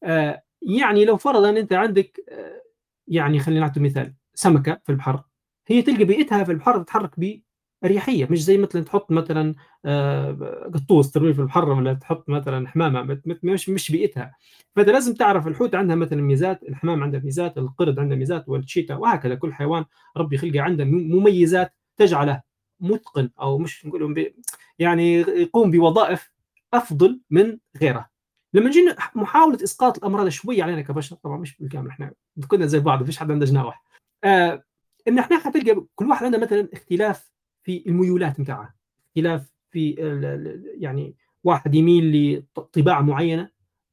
آه 0.04 0.44
يعني 0.62 1.06
لو 1.06 1.18
فرضا 1.18 1.50
أنت 1.50 1.74
عندك 1.74 2.20
آه 2.30 2.62
يعني 3.08 3.40
خلينا 3.40 3.62
نعطي 3.62 3.80
مثال 3.80 4.14
سمكة 4.34 4.82
في 4.86 4.92
البحر 4.92 5.24
هي 5.68 5.82
تلقى 5.82 6.04
بيئتها 6.06 6.44
في 6.44 6.52
البحر 6.52 6.84
تتحرك 6.84 7.42
بأريحية 7.84 8.28
مش 8.32 8.44
زي 8.44 8.58
مثلا 8.58 8.84
تحط 8.84 9.12
مثلا 9.12 9.56
آه 9.86 10.70
قطوس 10.74 11.12
ترميه 11.12 11.34
في 11.34 11.40
البحر 11.40 11.70
ولا 11.70 11.94
تحط 11.94 12.30
مثلا 12.30 12.68
حمامة 12.68 13.22
مش 13.44 13.70
مش 13.70 13.92
بيئتها. 13.92 14.36
فأنت 14.76 14.90
لازم 14.90 15.14
تعرف 15.14 15.48
الحوت 15.48 15.76
عندها 15.76 15.96
مثلا 15.96 16.22
ميزات 16.22 16.64
الحمام 16.64 17.04
عندها 17.04 17.20
ميزات 17.20 17.58
القرد 17.58 18.00
عندها 18.00 18.18
ميزات 18.18 18.50
والتشيتا 18.50 18.96
وهكذا. 18.96 19.36
كل 19.36 19.54
حيوان 19.54 19.86
ربي 20.18 20.38
خلقه 20.38 20.62
عنده 20.62 20.84
مميزات 20.86 21.74
تجعله. 21.98 22.42
متقن 22.80 23.30
أو 23.40 23.58
مش 23.58 23.86
نقول 23.86 24.34
يعني 24.80 25.16
يقوم 25.20 25.72
بوظائف 25.72 26.32
أفضل 26.74 27.22
من 27.30 27.58
غيره. 27.82 28.10
لما 28.54 28.70
جينا 28.72 28.96
محاولة 29.16 29.64
إسقاط 29.64 29.98
الأمر 29.98 30.22
هذا 30.22 30.30
شوي 30.30 30.62
علينا 30.62 30.82
كبشر 30.82 31.16
طبعا 31.16 31.38
مش 31.38 31.58
بالكامل 31.58 31.90
إحنا 31.90 32.14
كلنا 32.48 32.66
زي 32.66 32.80
بعض 32.80 33.04
فيش 33.04 33.18
حد 33.18 33.32
عنده 33.32 33.46
جناح 33.46 33.84
آه 34.24 34.64
إن 35.08 35.20
إحنا 35.20 35.40
حتلقى 35.40 35.86
كل 35.96 36.06
واحد 36.06 36.26
عنده 36.26 36.38
مثلا 36.38 36.70
اختلاف 36.74 37.32
في 37.64 37.84
الميولات 37.88 38.42
بتاعه 38.42 38.76
اختلاف 39.08 39.52
في 39.72 39.92
يعني 40.80 41.16
واحد 41.44 41.76
يميل 41.76 42.38
لطباع 42.58 43.02
معينة 43.02 43.50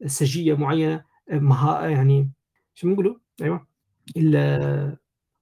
سجية 0.07 0.55
معينة 0.55 1.05
مها 1.33 1.89
يعني 1.89 2.31
شو 2.75 2.87
بنقولوا 2.87 3.15
أيوه 3.43 3.67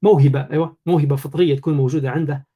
موهبة 0.02 0.48
أيوه 0.50 0.76
موهبة 0.86 1.16
فطرية 1.16 1.56
تكون 1.56 1.74
موجودة 1.74 2.10
عنده. 2.10 2.46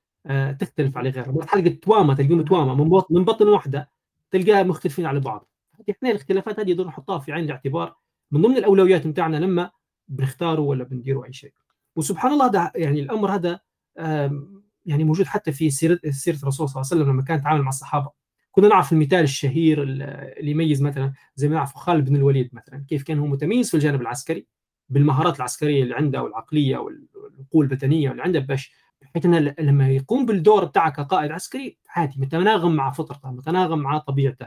تختلف 0.61 0.97
على 0.97 1.11
غيره 1.11 1.47
حلقة 1.47 1.77
توامه 1.83 2.14
تلقى 2.14 2.43
توامه 2.45 2.75
من 2.75 2.89
بطن 2.89 3.14
من 3.14 3.25
بطن 3.25 3.49
واحدة 3.49 3.91
تلقاها 4.31 4.62
مختلفين 4.62 5.07
على 5.07 5.20
بعض. 5.20 5.49
إحنا 5.91 6.11
الاختلافات 6.11 6.61
هذه 6.61 6.70
يضر 6.70 6.87
نحطها 6.87 7.18
في 7.18 7.33
عين 7.33 7.45
الاعتبار 7.45 7.97
من 8.31 8.43
ضمن 8.43 8.57
الأولويات 8.57 9.07
بتاعنا 9.07 9.37
لما 9.37 9.70
بنختاره 10.09 10.61
ولا 10.61 10.85
بنديروا 10.85 11.25
أي 11.25 11.33
شيء. 11.33 11.53
وسبحان 11.97 12.33
الله 12.33 12.49
ده 12.49 12.72
يعني 12.75 13.01
الأمر 13.01 13.31
هذا 13.35 13.61
يعني 14.87 15.05
موجود 15.05 15.27
حتى 15.27 15.53
في 15.53 15.70
سيره 15.70 15.99
سيرة 16.11 16.37
الرسول 16.37 16.68
صلى 16.68 16.81
الله 16.83 16.91
عليه 16.93 17.03
وسلم 17.03 17.12
لما 17.12 17.22
كان 17.22 17.39
يتعامل 17.39 17.62
مع 17.62 17.68
الصحابة. 17.68 18.11
كنا 18.51 18.68
نعرف 18.68 18.93
المثال 18.93 19.20
الشهير 19.20 19.83
اللي 19.83 20.51
يميز 20.51 20.83
مثلا 20.83 21.12
زي 21.37 21.49
ما 21.49 21.55
نعرف 21.55 21.75
خالد 21.75 22.09
بن 22.09 22.16
الوليد 22.16 22.51
مثلا 22.53 22.85
كيف 22.89 23.03
كان 23.03 23.18
هو 23.18 23.27
متميز 23.27 23.70
في 23.70 23.75
الجانب 23.75 24.01
العسكري 24.01 24.47
بالمهارات 24.89 25.37
العسكرية 25.37 25.83
اللي 25.83 25.95
عنده 25.95 26.22
والعقلية 26.22 26.77
والقوه 26.77 27.62
البدنية 27.62 28.11
اللي 28.11 28.22
عنده 28.22 28.41
باش 28.41 28.72
بحيث 29.11 29.26
إنه 29.26 29.55
لما 29.59 29.88
يقوم 29.88 30.26
بالدور 30.26 30.64
بتاعه 30.64 30.90
كقائد 30.90 31.30
عسكري 31.30 31.78
عادي 31.88 32.20
متناغم 32.20 32.76
مع 32.76 32.90
فطرته 32.90 33.30
متناغم 33.30 33.78
مع 33.78 33.98
طبيعته. 33.98 34.46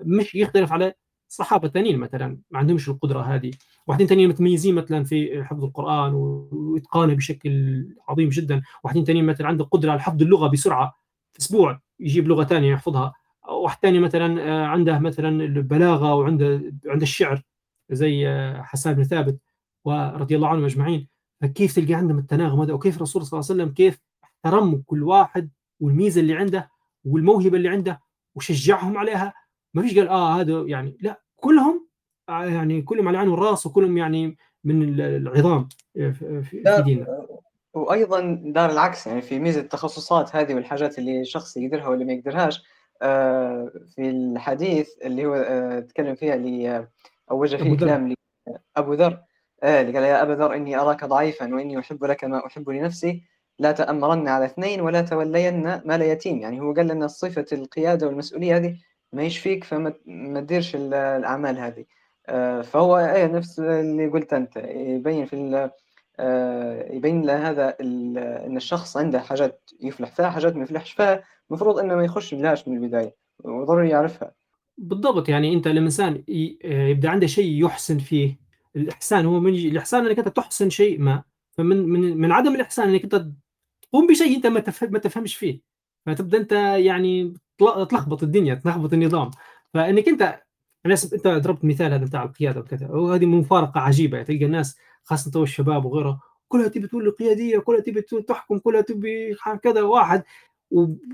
مش 0.00 0.34
يختلف 0.34 0.72
على 0.72 0.94
صحابة 1.28 1.68
ثانيين 1.68 1.98
مثلا 1.98 2.38
ما 2.50 2.58
عندهمش 2.58 2.88
القدرة 2.88 3.20
هذه. 3.20 3.50
واحدين 3.86 4.06
ثانيين 4.06 4.28
متميزين 4.28 4.74
مثلا 4.74 5.04
في 5.04 5.44
حفظ 5.44 5.64
القرآن 5.64 6.14
وإتقانه 6.14 7.14
بشكل 7.14 7.86
عظيم 8.08 8.28
جدا. 8.28 8.62
واحدين 8.84 9.04
ثانيين 9.04 9.26
مثلا 9.26 9.46
عنده 9.46 9.64
قدرة 9.64 9.90
على 9.90 10.00
حفظ 10.00 10.22
اللغة 10.22 10.48
بسرعة 10.48 10.94
في 11.32 11.38
أسبوع 11.38 11.80
يجيب 12.00 12.28
لغة 12.28 12.44
ثانية 12.44 12.72
يحفظها. 12.72 13.12
واحد 13.48 13.78
ثاني 13.82 13.98
مثلا 13.98 14.66
عنده 14.66 14.98
مثلا 14.98 15.44
البلاغة 15.44 16.14
وعنده 16.14 16.72
عنده 16.86 17.02
الشعر 17.02 17.42
زي 17.90 18.26
حسان 18.62 18.94
بن 18.94 19.02
ثابت 19.02 19.38
ورضي 19.84 20.36
الله 20.36 20.48
عنهم 20.48 20.64
أجمعين. 20.64 21.08
فكيف 21.40 21.76
تلقى 21.76 21.94
عندهم 21.94 22.18
التناغم 22.18 22.60
هذا 22.60 22.72
وكيف 22.72 22.96
الرسول 22.96 23.26
صلى 23.26 23.38
الله 23.38 23.50
عليه 23.50 23.62
وسلم 23.62 23.74
كيف 23.74 24.00
احترم 24.24 24.82
كل 24.86 25.02
واحد 25.02 25.50
والميزة 25.80 26.20
اللي 26.20 26.34
عنده 26.34 26.70
والموهبة 27.04 27.56
اللي 27.56 27.68
عنده 27.68 28.00
وشجعهم 28.34 28.98
عليها. 28.98 29.34
ما 29.74 29.82
فيش 29.82 29.98
قال 29.98 30.08
آه 30.08 30.40
هذا 30.40 30.64
يعني 30.66 30.96
لا 31.00 31.22
كلهم 31.36 31.88
يعني 32.28 32.82
كلهم 32.82 33.08
على 33.08 33.18
عين 33.18 33.28
والراس 33.28 33.66
وكلهم 33.66 33.98
يعني 33.98 34.36
من 34.64 35.00
العظام 35.00 35.68
في 35.94 36.82
ديننا. 36.84 37.26
وأيضا 37.74 38.42
دار 38.44 38.70
العكس 38.70 39.06
يعني 39.06 39.22
في 39.22 39.38
ميزة 39.38 39.60
التخصصات 39.60 40.36
هذه 40.36 40.54
والحاجات 40.54 40.98
اللي 40.98 41.20
الشخص 41.20 41.56
يقدرها 41.56 41.88
ولا 41.88 42.04
ما 42.04 42.12
يقدرهاش 42.12 42.62
آه، 43.02 43.72
في 43.94 44.10
الحديث 44.10 44.88
اللي 45.04 45.26
هو 45.26 45.34
آه، 45.34 45.80
تكلم 45.80 46.14
فيها 46.14 46.34
اللي 46.34 46.88
أو 47.30 47.42
وجه 47.42 47.56
فيه 47.56 47.76
كلام 47.76 48.14
أبو 48.76 48.94
ذر. 48.94 49.20
قال 49.62 49.94
يا 49.94 50.22
أبا 50.22 50.32
ذر 50.32 50.54
إني 50.54 50.76
أراك 50.76 51.04
ضعيفا 51.04 51.54
وإني 51.54 51.78
أحب 51.78 52.04
لك 52.04 52.24
ما 52.24 52.46
أحب 52.46 52.70
لنفسي. 52.70 53.22
لا 53.58 53.72
تأمرن 53.72 54.28
على 54.28 54.44
اثنين 54.44 54.80
ولا 54.80 55.00
تولين 55.00 55.62
مال 55.84 56.02
يتيم. 56.02 56.38
يعني 56.38 56.60
هو 56.60 56.72
قال 56.72 56.86
لنا 56.86 57.06
صفة 57.06 57.46
القيادة 57.52 58.06
والمسؤولية 58.06 58.56
هذه 58.56 58.76
ما 59.12 59.22
يشفيك 59.22 59.64
فما 59.64 59.94
ما 60.06 60.40
تديرش 60.40 60.74
الأعمال 60.76 61.58
هذه. 61.58 61.84
آه، 62.28 62.62
فهو 62.62 62.98
إيه 62.98 63.26
نفس 63.26 63.60
اللي 63.60 64.06
قلت 64.06 64.32
أنت 64.32 64.56
يبين 64.74 65.26
في 65.26 65.70
آه، 66.20 66.92
يبين 66.92 67.26
له 67.26 67.50
هذا 67.50 67.76
إن 67.80 68.56
الشخص 68.56 68.96
عنده 68.96 69.20
حاجات 69.20 69.70
يفلح 69.80 70.10
فيها 70.10 70.30
حاجات 70.30 70.56
ما 70.56 70.62
يفلحش 70.62 70.92
فيها 70.92 71.24
المفروض 71.50 71.78
إنه 71.78 71.94
ما 71.94 72.04
يخش 72.04 72.34
بلاش 72.34 72.68
من 72.68 72.76
البداية. 72.76 73.14
وضروري 73.44 73.88
يعرفها. 73.88 74.32
بالضبط 74.78 75.28
يعني 75.28 75.54
أنت 75.54 75.66
الإنسان 75.66 76.24
يبدأ 76.64 77.08
عنده 77.10 77.26
شيء 77.26 77.64
يحسن 77.64 77.98
فيه. 77.98 78.47
الإحسان 78.76 79.26
هو 79.26 79.40
من 79.40 79.54
الإحسان 79.54 80.06
إنك 80.06 80.18
أنت 80.18 80.28
تحسن 80.28 80.70
شيء 80.70 81.00
ما. 81.00 81.22
فمن 81.58 81.88
من 81.88 82.16
من 82.16 82.32
عدم 82.32 82.54
الإحسان 82.54 82.88
إنك 82.88 83.02
أنت 83.02 83.26
تقوم 83.82 84.06
بشيء 84.06 84.36
أنت 84.36 84.46
ما 84.46 84.64
ما 84.82 84.98
تفهمش 84.98 85.36
فيه. 85.36 85.60
فتبدأ 86.06 86.38
أنت 86.38 86.52
يعني 86.52 87.34
تلخبط 87.58 88.22
الدنيا 88.22 88.54
تلخبط 88.54 88.92
النظام. 88.92 89.30
فإنك 89.74 90.08
أنت 90.08 90.22
أنا 90.86 90.94
أنت 91.12 91.28
ضربت 91.28 91.64
مثال 91.64 91.92
هذا 91.92 92.04
بتاع 92.04 92.22
القيادة 92.22 92.60
وكذا. 92.60 92.88
وهذه 92.88 93.26
مفارقة 93.26 93.80
عجيبة. 93.80 94.22
تلقى 94.22 94.44
الناس 94.44 94.76
خاصة 95.04 95.42
الشباب 95.42 95.84
وغيره 95.84 96.20
كلها 96.48 96.68
تبي 96.68 96.86
تقول 96.88 97.10
قياديه 97.10 97.58
كلها 97.58 97.80
تبي 97.80 98.02
تحكم 98.02 98.58
كلها 98.58 98.80
تبي 98.80 99.36
كذا 99.62 99.82
واحد. 99.82 100.22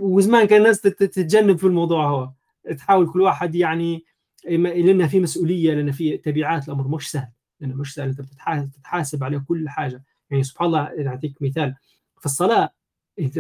وزمان 0.01 0.47
كان 0.47 0.59
الناس 0.59 0.81
تتجنب 0.81 1.59
في 1.59 1.65
الموضوع 1.65 2.07
هو. 2.09 2.31
تحاول 2.77 3.13
كل 3.13 3.21
واحد 3.21 3.55
يعني 3.55 4.05
لأن 4.45 5.09
في 5.09 5.21
مسؤولية 5.21 5.75
لأن 5.75 5.93
في 5.93 6.17
تبعات 6.17 6.69
الأمر 6.69 6.89
مش 6.89 7.11
سهل. 7.11 7.29
لأنه 7.61 7.75
مش 7.75 7.95
سهل 7.95 8.09
أنت 8.09 8.21
بتتحاسب 8.69 9.25
على 9.25 9.41
كل 9.41 9.69
حاجة. 9.69 10.05
يعني 10.31 10.43
سبحان 10.43 10.67
الله 10.67 11.09
أعطيك 11.09 11.43
مثال 11.43 11.75
في 12.21 12.27
الصلاة 12.27 12.71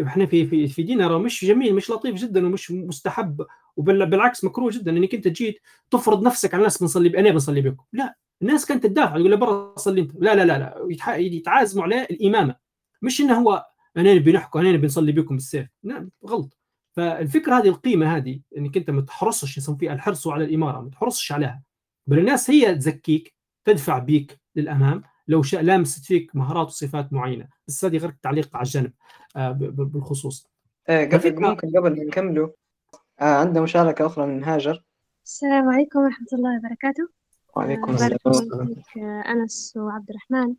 إحنا 0.06 0.26
في 0.26 0.46
في 0.46 0.68
في 0.68 0.82
ديننا 0.82 1.18
مش 1.18 1.44
جميل 1.44 1.74
مش 1.74 1.90
لطيف 1.90 2.14
جدا 2.14 2.46
ومش 2.46 2.70
مستحب 2.70 3.46
وبالعكس 3.76 4.44
مكروه 4.44 4.70
جدا. 4.70 4.90
انك 4.90 5.14
أنت 5.14 5.28
جيت 5.28 5.60
تفرض 5.90 6.22
نفسك 6.26 6.54
على 6.54 6.60
الناس 6.60 6.78
بنصلي 6.80 7.18
أنا 7.18 7.30
بنصلي 7.30 7.60
بكم؟ 7.60 7.84
لا. 7.92 8.16
الناس 8.42 8.66
كانت 8.66 8.86
تدافع 8.86 9.16
تقول 9.16 9.30
له 9.30 9.36
برا 9.36 9.74
صلي 9.76 10.00
أنت. 10.00 10.12
لا 10.14 10.34
لا 10.34 10.44
لا 10.44 10.58
لا. 10.58 11.16
يتعازموا 11.16 11.84
عليه 11.84 12.02
الإمامة. 12.10 12.56
مش 13.02 13.20
إنه 13.20 13.34
هو 13.40 13.66
أنا 13.96 14.14
نبي 14.14 14.38
أنا 14.56 14.72
نبي 14.72 14.86
نصلي 14.86 15.12
بكم 15.12 15.34
بالسيف. 15.34 15.68
لا 15.82 16.08
غلط. 16.26 16.58
فالفكرة 16.92 17.58
هذه 17.58 17.68
القيمة 17.68 18.16
هذه 18.16 18.40
إنك 18.56 18.76
أنت 18.76 18.90
ما 18.90 19.00
تحرصش 19.00 19.58
يسمى 19.58 19.78
فيها 19.78 19.92
الحرص 19.92 20.26
على 20.26 20.44
الإمارة 20.44 20.80
ما 20.80 20.90
تحرصش 20.90 21.32
عليها. 21.32 21.62
بل 22.06 22.18
الناس 22.18 22.50
هي 22.50 22.74
تزكيك 22.74 23.34
تدفع 23.64 23.98
بيك 23.98 24.40
للأمام. 24.56 25.02
لو 25.28 25.42
شاء 25.42 25.62
لامست 25.62 26.04
فيك 26.04 26.36
مهارات 26.36 26.66
وصفات 26.66 27.12
معينة. 27.12 27.48
بس 27.68 27.84
هذه 27.84 27.96
غير 27.96 28.14
تعليق 28.22 28.56
على 28.56 28.62
الجانب 28.62 28.92
آه، 29.36 29.52
بالخصوص. 29.52 30.48
آه 30.88 31.04
قبل 31.04 31.40
ممكن 31.40 31.68
قبل 31.68 31.96
ما 31.96 32.04
نكمله 32.04 32.54
آه 33.20 33.24
عندنا 33.24 33.60
مشاركة 33.60 34.06
أخرى 34.06 34.26
من 34.26 34.44
هاجر. 34.44 34.84
السلام 35.24 35.68
عليكم 35.68 35.98
ورحمة 35.98 36.26
الله 36.32 36.58
وبركاته. 36.58 37.08
وعليكم 37.56 37.90
آه، 37.90 37.94
السلام 37.94 38.74
آه 38.96 39.32
أنس 39.32 39.74
وعبد 39.76 40.10
الرحمن. 40.10 40.54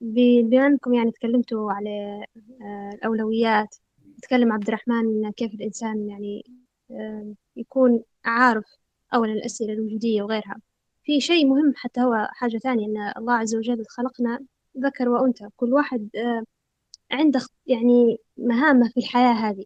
بما 0.00 0.66
أنكم 0.66 0.94
يعني 0.94 1.10
تكلمتوا 1.10 1.72
على 1.72 2.24
الأولويات 2.94 3.76
تكلم 4.22 4.52
عبد 4.52 4.68
الرحمن 4.68 5.30
كيف 5.30 5.54
الإنسان 5.54 6.08
يعني 6.08 6.44
يكون 7.56 8.02
عارف 8.24 8.64
اولا 9.14 9.32
الأسئلة 9.32 9.72
الوجودية 9.72 10.22
وغيرها. 10.22 10.56
في 11.08 11.20
شيء 11.20 11.46
مهم 11.46 11.72
حتى 11.76 12.00
هو 12.00 12.28
حاجة 12.32 12.58
ثانية 12.58 12.86
إن 12.86 13.12
الله 13.16 13.34
عز 13.34 13.56
وجل 13.56 13.84
خلقنا 13.88 14.40
ذكر 14.78 15.08
وأنثى. 15.08 15.48
كل 15.56 15.72
واحد 15.74 16.10
آه، 16.16 16.44
عنده 17.12 17.40
يعني 17.66 18.18
مهامة 18.36 18.88
في 18.90 18.96
الحياة 19.00 19.32
هذه. 19.32 19.64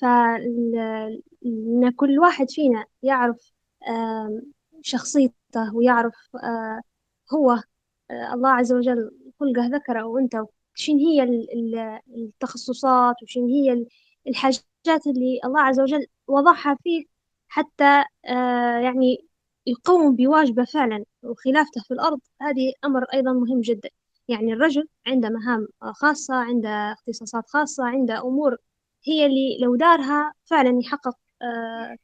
فإن 0.00 1.90
كل 1.96 2.18
واحد 2.18 2.50
فينا 2.50 2.86
يعرف 3.02 3.52
شخصيته 4.82 5.74
ويعرف 5.74 6.14
آه، 6.44 6.80
هو 7.34 7.50
آه، 8.10 8.34
الله 8.34 8.50
عز 8.50 8.72
وجل 8.72 9.10
خلقه 9.40 9.66
ذكر 9.66 10.00
أو 10.00 10.18
أنثى. 10.18 10.44
شن 10.74 10.96
هي 10.98 11.22
التخصصات 12.16 13.16
وشن 13.22 13.44
هي 13.46 13.86
الحاجات 14.28 15.06
اللي 15.06 15.40
الله 15.44 15.60
عز 15.60 15.80
وجل 15.80 16.06
وضعها 16.28 16.76
فيه 16.84 17.04
حتى 17.48 18.04
يعني 18.82 19.31
يقوم 19.66 20.16
بواجبة 20.16 20.64
فعلا 20.64 21.04
وخلافته 21.22 21.82
في 21.82 21.94
الأرض 21.94 22.20
هذه 22.40 22.72
أمر 22.84 23.04
أيضا 23.14 23.32
مهم 23.32 23.60
جدا. 23.60 23.88
يعني 24.28 24.52
الرجل 24.52 24.88
عنده 25.06 25.28
مهام 25.28 25.68
خاصة 25.80 26.34
عنده 26.34 26.68
اختصاصات 26.92 27.44
خاصة 27.50 27.84
عنده 27.84 28.18
أمور 28.22 28.56
هي 29.06 29.26
اللي 29.26 29.58
لو 29.62 29.76
دارها 29.76 30.32
فعلا 30.44 30.78
يحقق 30.80 31.16
آه، 31.42 31.96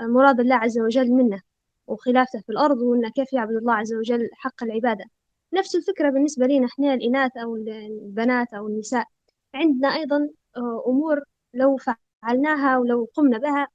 مراد 0.00 0.40
الله 0.40 0.56
عز 0.56 0.78
وجل 0.78 1.10
منه 1.12 1.42
وخلافته 1.86 2.40
في 2.40 2.48
الأرض 2.52 2.78
وإنه 2.78 3.10
كيف 3.10 3.32
يعبد 3.32 3.56
الله 3.56 3.74
عز 3.74 3.94
وجل 3.94 4.28
حق 4.32 4.62
العبادة. 4.62 5.04
نفس 5.52 5.76
الفكرة 5.76 6.10
بالنسبة 6.10 6.46
لنا 6.46 6.66
إحنا 6.66 6.94
الإناث 6.94 7.36
أو 7.36 7.56
البنات 7.56 8.54
أو 8.54 8.66
النساء. 8.68 9.06
عندنا 9.54 9.88
أيضا 9.94 10.28
آه، 10.56 10.84
أمور 10.86 11.20
لو 11.54 11.76
فعلناها 11.76 12.78
ولو 12.78 13.08
قمنا 13.14 13.38
بها 13.38 13.68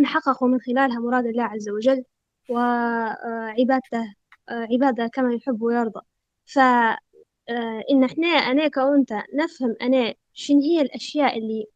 نحقق 0.00 0.44
من 0.44 0.60
خلالها 0.60 0.98
مراد 1.00 1.26
الله 1.26 1.44
عز 1.44 1.68
وجل. 1.68 2.04
وعبادته 2.48 4.14
عبادة 4.48 5.06
كما 5.06 5.34
يحب 5.34 5.62
ويرضى. 5.62 6.00
فإن 6.46 8.04
إحنا 8.04 8.26
أنا 8.28 8.68
كأنت 8.68 9.12
نفهم 9.34 9.76
أنا 9.82 10.14
شن 10.32 10.58
هي 10.60 10.80
الأشياء 10.80 11.38
اللي 11.38 11.66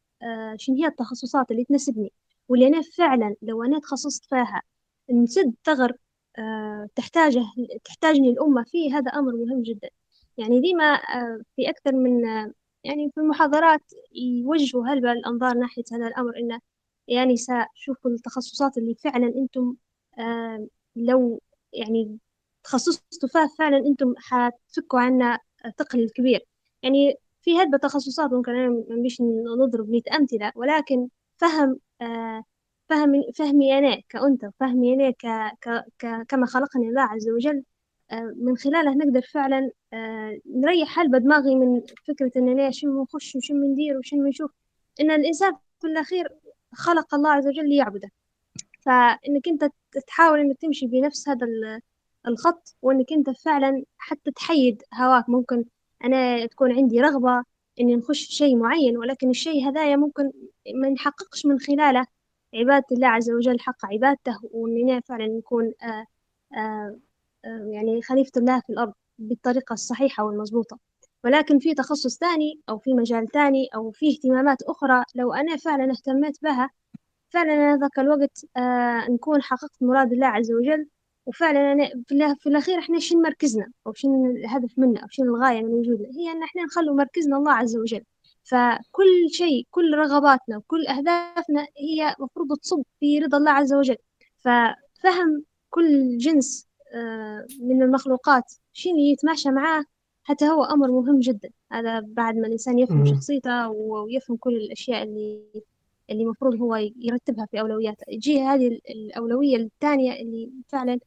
شن 0.57 0.75
هي 0.75 0.87
التخصصات 0.87 1.51
اللي 1.51 1.65
تناسبني. 1.65 2.13
واللي 2.49 2.67
أنا 2.67 2.81
فعلا 2.99 3.35
لو 3.43 3.65
أنا 3.65 3.79
تخصصت 3.81 4.25
فيها 4.25 4.63
نسد 5.11 5.55
ثغر 5.65 5.97
تحتاجه 6.97 7.43
تحتاجني 7.85 8.31
الأمة 8.31 8.65
فيه 8.65 8.99
هذا 8.99 9.11
أمر 9.11 9.33
مهم 9.37 9.63
جدا. 9.63 9.89
يعني 10.39 10.61
ديما 10.61 10.97
في 11.57 11.71
أكثر 11.71 11.93
من 11.93 12.23
يعني 12.85 13.11
في 13.15 13.21
المحاضرات 13.21 13.81
يوجهوا 14.15 14.87
هلبة 14.87 15.13
الأنظار 15.13 15.57
ناحية 15.59 15.83
هذا 15.93 16.07
الأمر 16.07 16.37
إنه 16.39 16.61
يا 17.09 17.25
نساء 17.25 17.67
شوفوا 17.75 18.11
التخصصات 18.11 18.79
اللي 18.79 18.95
فعلا 18.95 19.27
أنتم 19.27 19.75
لو 20.97 21.43
يعني 21.73 22.19
تخصصتوا 22.65 23.29
فيها 23.29 23.47
فعلا 23.59 23.77
أنتم 23.79 24.15
حتفكوا 24.19 25.01
عنا 25.01 25.39
ثقل 25.79 26.11
كبير. 26.11 26.47
يعني 26.83 27.17
في 27.43 27.57
هذه 27.59 27.75
التخصصات 27.75 28.33
ممكن 28.33 28.53
أنا 28.57 28.85
مش 28.91 29.21
نضرب 29.61 29.89
مئة 29.91 30.17
أمثلة 30.17 30.53
ولكن 30.57 31.09
فهم 31.37 31.79
آه، 32.01 32.45
فهم 32.89 33.23
فهمي 33.35 33.79
أنا 33.79 34.01
كأنثى 34.09 34.51
فهمي 34.61 34.95
أنا 34.95 35.11
ك 35.11 35.27
ك 35.99 36.27
كما 36.29 36.47
خلقني 36.47 36.89
الله 36.89 37.03
عز 37.03 37.29
وجل 37.29 37.65
آه، 38.13 38.35
من 38.37 38.57
خلاله 38.57 38.95
نقدر 38.95 39.23
فعلا 39.23 39.71
آه، 39.93 40.41
نريح 40.47 40.89
حال 40.89 41.11
دماغي 41.11 41.55
من 41.55 41.81
فكرة 42.09 42.31
إن 42.37 42.49
أنا 42.49 42.71
شو 42.71 43.03
نخش 43.03 43.37
وشو 43.37 43.55
ندير 43.55 43.99
وشو 43.99 44.17
نشوف. 44.17 44.51
إن 45.01 45.11
الإنسان 45.11 45.53
في 45.81 45.87
الأخير 45.87 46.29
خلق 46.75 47.15
الله 47.15 47.31
عز 47.31 47.47
وجل 47.49 47.69
ليعبده. 47.69 48.11
فإنك 48.87 49.49
أنت 49.49 49.65
تحاول 50.07 50.41
إنك 50.41 50.57
تمشي 50.61 50.87
بنفس 50.87 51.29
هذا 51.29 51.47
الخط 52.29 52.77
وإنك 52.83 53.13
أنت 53.13 53.31
فعلا 53.31 53.85
حتى 53.99 54.31
تحيد 54.31 54.83
هواك. 54.95 55.29
ممكن 55.29 55.65
أنا 56.05 56.47
تكون 56.47 56.73
عندي 56.73 57.01
رغبة 57.01 57.45
إني 57.81 57.97
نخش 57.97 58.27
في 58.27 58.33
شيء 58.33 58.57
معين 58.57 58.99
ولكن 58.99 59.31
الشيء 59.31 59.69
هذايا 59.69 59.97
ممكن 59.97 60.33
ما 60.75 60.89
نحققش 60.91 61.47
من 61.47 61.59
خلاله. 61.61 62.07
عبادة 62.55 62.87
الله 62.93 63.09
عز 63.09 63.31
وجل 63.31 63.61
حق 63.61 63.87
عبادته 63.87 64.39
وإننا 64.43 65.01
فعلا 65.01 65.27
نكون 65.27 65.73
آآ 65.83 65.87
آه، 65.87 66.07
آآ 66.59 67.01
آه، 67.45 67.71
يعني 67.73 68.03
خليفة 68.03 68.33
الله 68.37 68.61
في 68.61 68.71
الأرض 68.71 68.93
بالطريقة 69.19 69.73
الصحيحة 69.73 70.25
والمضبوطة. 70.25 70.79
ولكن 71.25 71.59
في 71.59 71.75
تخصص 71.75 72.19
ثاني 72.19 72.61
أو 72.69 72.79
في 72.79 72.95
مجال 72.95 73.29
ثاني 73.29 73.69
أو 73.75 73.91
في 73.91 74.11
اهتمامات 74.11 74.63
أخرى 74.63 75.05
لو 75.15 75.33
أنا 75.33 75.57
فعلا 75.57 75.93
اهتميت 75.93 76.43
بها 76.43 76.71
فعلا 77.31 77.53
أنا 77.55 77.77
ذاك 77.77 77.99
الوقت 77.99 78.45
آه 78.57 79.11
نكون 79.11 79.43
حققت 79.43 79.83
مراد 79.83 80.13
الله 80.13 80.27
عز 80.27 80.53
وجل 80.53 80.87
وفعلا 81.27 81.73
أنا 81.73 82.35
في 82.35 82.49
الأخير 82.49 82.79
إحنا 82.79 82.99
شنو 82.99 83.21
مركزنا؟ 83.23 83.73
أو 83.87 83.93
شنو 83.93 84.31
الهدف 84.31 84.79
منا؟ 84.79 85.01
أو 85.01 85.07
شنو 85.11 85.37
الغاية 85.37 85.63
من 85.63 85.75
وجودنا؟ 85.75 86.09
هي 86.19 86.33
أن 86.33 86.43
إحنا 86.43 86.63
نخلو 86.63 86.95
مركزنا 86.95 87.37
الله 87.37 87.53
عز 87.53 87.77
وجل. 87.77 88.05
فكل 88.45 89.31
شيء 89.31 89.67
كل 89.71 89.95
رغباتنا 89.95 90.57
وكل 90.57 90.87
أهدافنا 90.87 91.67
هي 91.79 92.15
مفروض 92.21 92.57
تصب 92.59 92.83
في 93.01 93.19
رضا 93.19 93.39
الله 93.39 93.51
عز 93.51 93.75
وجل. 93.75 93.97
ففهم 94.39 95.45
كل 95.71 96.17
جنس 96.19 96.69
آه، 96.95 97.47
من 97.61 97.83
المخلوقات 97.83 98.45
شنو 98.73 98.97
يتماشى 98.97 99.51
معاه 99.51 99.85
حتى 100.25 100.49
هو 100.49 100.65
أمر 100.65 100.91
مهم 100.91 101.21
جدا. 101.21 101.51
هذا 101.73 102.01
بعد 102.01 102.37
ما 102.37 102.47
الإنسان 102.47 102.79
يفهم. 102.79 103.07
شخصيته 103.07 103.69
ويفهم 103.69 104.37
كل 104.37 104.57
الأشياء 104.57 105.03
اللي 105.03 105.43
اللي 106.11 106.23
المفروض 106.25 106.55
هو 106.61 106.77
يرتبها 106.97 107.47
في 107.51 107.61
أولوياته 107.61 108.05
يجي 108.09 108.43
هذه 108.43 108.69
ال- 108.69 108.81
الأولوية 108.91 109.57
الثانية 109.57 110.13
اللي 110.13 110.51
فعلا 110.69 110.99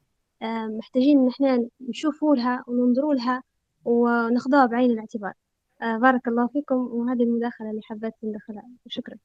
آه، 0.41 0.65
محتاجين 0.67 1.19
إن 1.19 1.27
إحنا 1.27 1.67
نشوفوا 1.89 2.35
لها 2.35 2.63
وننظروا 2.67 3.13
لها 3.13 3.43
وناخذوها 3.85 4.65
بعين 4.65 4.91
الاعتبار. 4.91 5.33
آه، 5.81 5.97
بارك 5.97 6.27
الله 6.27 6.47
فيكم 6.47 6.75
وهذه 6.75 7.23
المداخلة 7.23 7.69
اللي 7.69 7.81
حبيت 7.83 8.13
ندخلها. 8.23 8.63
شكرا. 8.87 9.15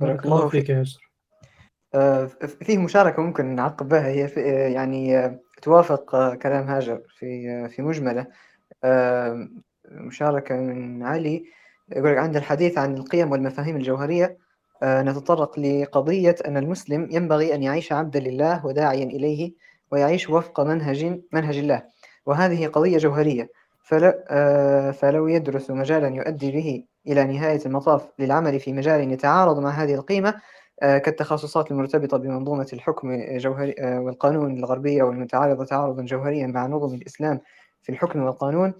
بارك 0.00 0.24
الله 0.24 0.48
فيك 0.48 0.68
يا 0.68 0.80
يسر. 0.80 1.10
آه، 1.94 2.24
فيه 2.64 2.78
مشاركة 2.78 3.22
ممكن 3.22 3.46
نعقب 3.54 3.88
بها. 3.88 4.06
هي 4.08 4.30
يعني 4.72 5.38
توافق 5.62 6.34
كلام 6.34 6.64
هاجر 6.64 7.02
في 7.08 7.68
في 7.68 7.82
مجمله. 7.82 8.26
مشاركة 9.90 10.54
من 10.56 11.02
علي. 11.02 11.44
يقول 11.96 12.12
لك 12.12 12.18
عند 12.18 12.36
الحديث 12.36 12.78
عن 12.78 12.94
القيم 12.96 13.32
والمفاهيم 13.32 13.76
الجوهرية 13.76 14.38
نتطرق 14.84 15.58
لقضية 15.58 16.36
أن 16.46 16.56
المسلم 16.56 17.08
ينبغي 17.10 17.54
أن 17.54 17.62
يعيش 17.62 17.92
عبدا 17.92 18.20
لله 18.20 18.66
وداعيا 18.66 19.04
إليه 19.04 19.52
ويعيش 19.92 20.30
وفق 20.30 20.60
منهج 20.60 21.20
منهج 21.32 21.56
الله. 21.58 21.82
وهذه 22.26 22.66
قضية 22.66 22.98
جوهرية 22.98 23.50
آه، 23.92 24.90
فلو 24.90 25.28
يدرس 25.28 25.70
مجالا 25.70 26.08
يؤدي 26.08 26.50
به 26.50 26.84
إلى 27.06 27.24
نهاية 27.24 27.60
المطاف 27.66 28.08
للعمل 28.18 28.60
في 28.60 28.72
مجال 28.72 29.12
يتعارض 29.12 29.58
مع 29.58 29.70
هذه 29.70 29.94
القيمة 29.94 30.34
آه، 30.82 30.98
كالتخصصات 30.98 31.70
المرتبطة 31.70 32.16
بمنظومة 32.16 32.66
الحكم 32.72 33.10
الجوهري 33.10 33.74
آه، 33.78 34.00
والقانون 34.00 34.58
الغربية 34.58 35.02
والمتعارضة 35.02 35.64
تعارضا 35.64 36.02
جوهريا 36.02 36.46
مع 36.46 36.66
نظم 36.66 36.94
الإسلام 36.94 37.40
في 37.82 37.92
الحكم 37.92 38.22
والقانون. 38.22 38.74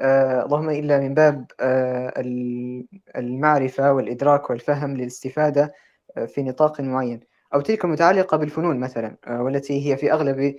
آه، 0.00 0.44
اللهم 0.44 0.70
إلا 0.70 1.00
من 1.00 1.14
باب 1.14 1.46
آه، 1.60 2.12
ال- 2.16 2.86
المعرفة 3.16 3.92
والإدراك 3.92 4.50
والفهم 4.50 4.96
للاستفادة 4.96 5.74
آه، 6.16 6.24
في 6.24 6.42
نطاق 6.42 6.80
معين 6.80 7.20
أو 7.54 7.60
تلك 7.60 7.84
المتعلقة 7.84 8.36
بالفنون 8.36 8.80
مثلا 8.80 9.16
والتي 9.28 9.90
هي 9.92 9.96
في 9.96 10.12
أغلب 10.12 10.56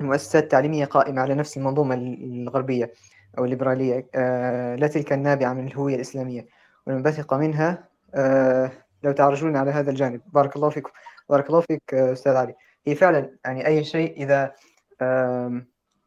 المؤسسات 0.00 0.42
التعليمية 0.42 0.84
قائمة 0.84 1.22
على 1.22 1.34
نفس 1.34 1.56
المنظومة 1.56 1.94
الغربية 1.94 2.92
أو 3.38 3.44
الليبرالية 3.44 4.06
لا 4.76 4.86
تلك 4.86 5.12
النابعة 5.12 5.52
من 5.52 5.66
الهوية 5.66 5.94
الإسلامية. 5.94 6.46
والمنبثقة 6.86 7.36
منها 7.36 7.88
لو 9.02 9.12
تعرجون 9.12 9.56
على 9.56 9.70
هذا 9.70 9.90
الجانب. 9.90 10.20
بارك 10.32 10.56
الله 10.56 10.68
فيكم. 10.70 10.90
بارك 11.30 11.46
الله 11.46 11.60
فيك 11.60 11.94
أستاذ 11.94 12.36
علي. 12.36 12.54
هي 12.86 12.94
فعلا 12.94 13.30
يعني 13.44 13.66
أي 13.66 13.84
شيء 13.84 14.22
إذا 14.22 14.52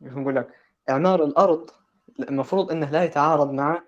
نقول 0.02 0.36
لك 0.36 0.48
إعمار 0.90 1.24
الأرض 1.24 1.70
المفروض 2.24 2.72
أنه 2.72 2.90
لا 2.90 3.04
يتعارض 3.04 3.52
مع 3.52 3.82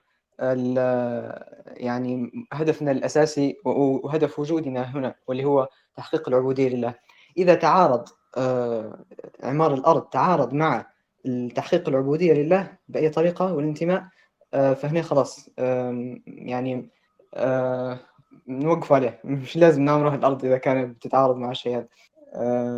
يعني 1.77 2.31
هدفنا 2.53 2.91
الأساسي 2.91 3.57
و- 3.65 4.07
وهدف 4.07 4.39
وجودنا 4.39 4.81
هنا 4.83 5.15
واللي 5.27 5.45
هو 5.45 5.67
تحقيق 5.95 6.29
العبودية 6.29 6.69
لله. 6.69 6.93
إذا 7.37 7.55
تعارض 7.55 8.05
آه، 8.37 9.05
إعمار 9.43 9.73
الأرض 9.73 10.01
تعارض 10.01 10.53
مع 10.53 10.85
تحقيق 11.55 11.89
العبودية 11.89 12.33
لله 12.33 12.77
بأي 12.87 13.09
طريقة 13.09 13.53
والانتماء 13.53 14.03
آه، 14.53 14.73
فهنا 14.73 15.01
خلاص 15.01 15.49
يعني 16.27 16.89
آه، 17.33 17.99
نوقف 18.47 18.93
عليه. 18.93 19.19
مش 19.25 19.57
لازم 19.57 19.81
نعمره 19.81 20.15
الأرض 20.15 20.45
إذا 20.45 20.57
كانت 20.57 20.95
بتتعارض 20.95 21.35
مع 21.37 21.51
الشيء 21.51 21.77
هذا. 21.77 21.87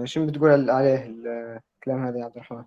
شو 0.06 0.26
بتقول 0.26 0.70
عليه 0.70 1.06
الكلام 1.78 2.06
هذا 2.06 2.20
يا 2.20 2.26
عبد 2.26 2.36
الرحمن؟ 2.36 2.64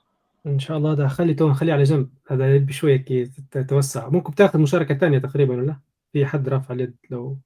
إن 0.47 0.59
شاء 0.59 0.77
الله. 0.77 0.95
ده 0.95 1.09
خلي 1.09 1.35
تو 1.35 1.49
نخليه 1.49 1.73
على 1.73 1.83
جنب. 1.83 2.11
هذا 2.31 2.59
بشوية 2.59 2.97
كي 2.97 3.25
تتوسع. 3.51 4.09
ممكن 4.09 4.35
تاخذ 4.35 4.59
مشاركة 4.59 4.95
ثانية 4.95 5.19
تقريبا 5.19 5.57
ولا 5.57 5.77
في 6.13 6.27
حد 6.27 6.49
رافع 6.49 6.75
اليد 6.75 6.97
له. 7.11 7.39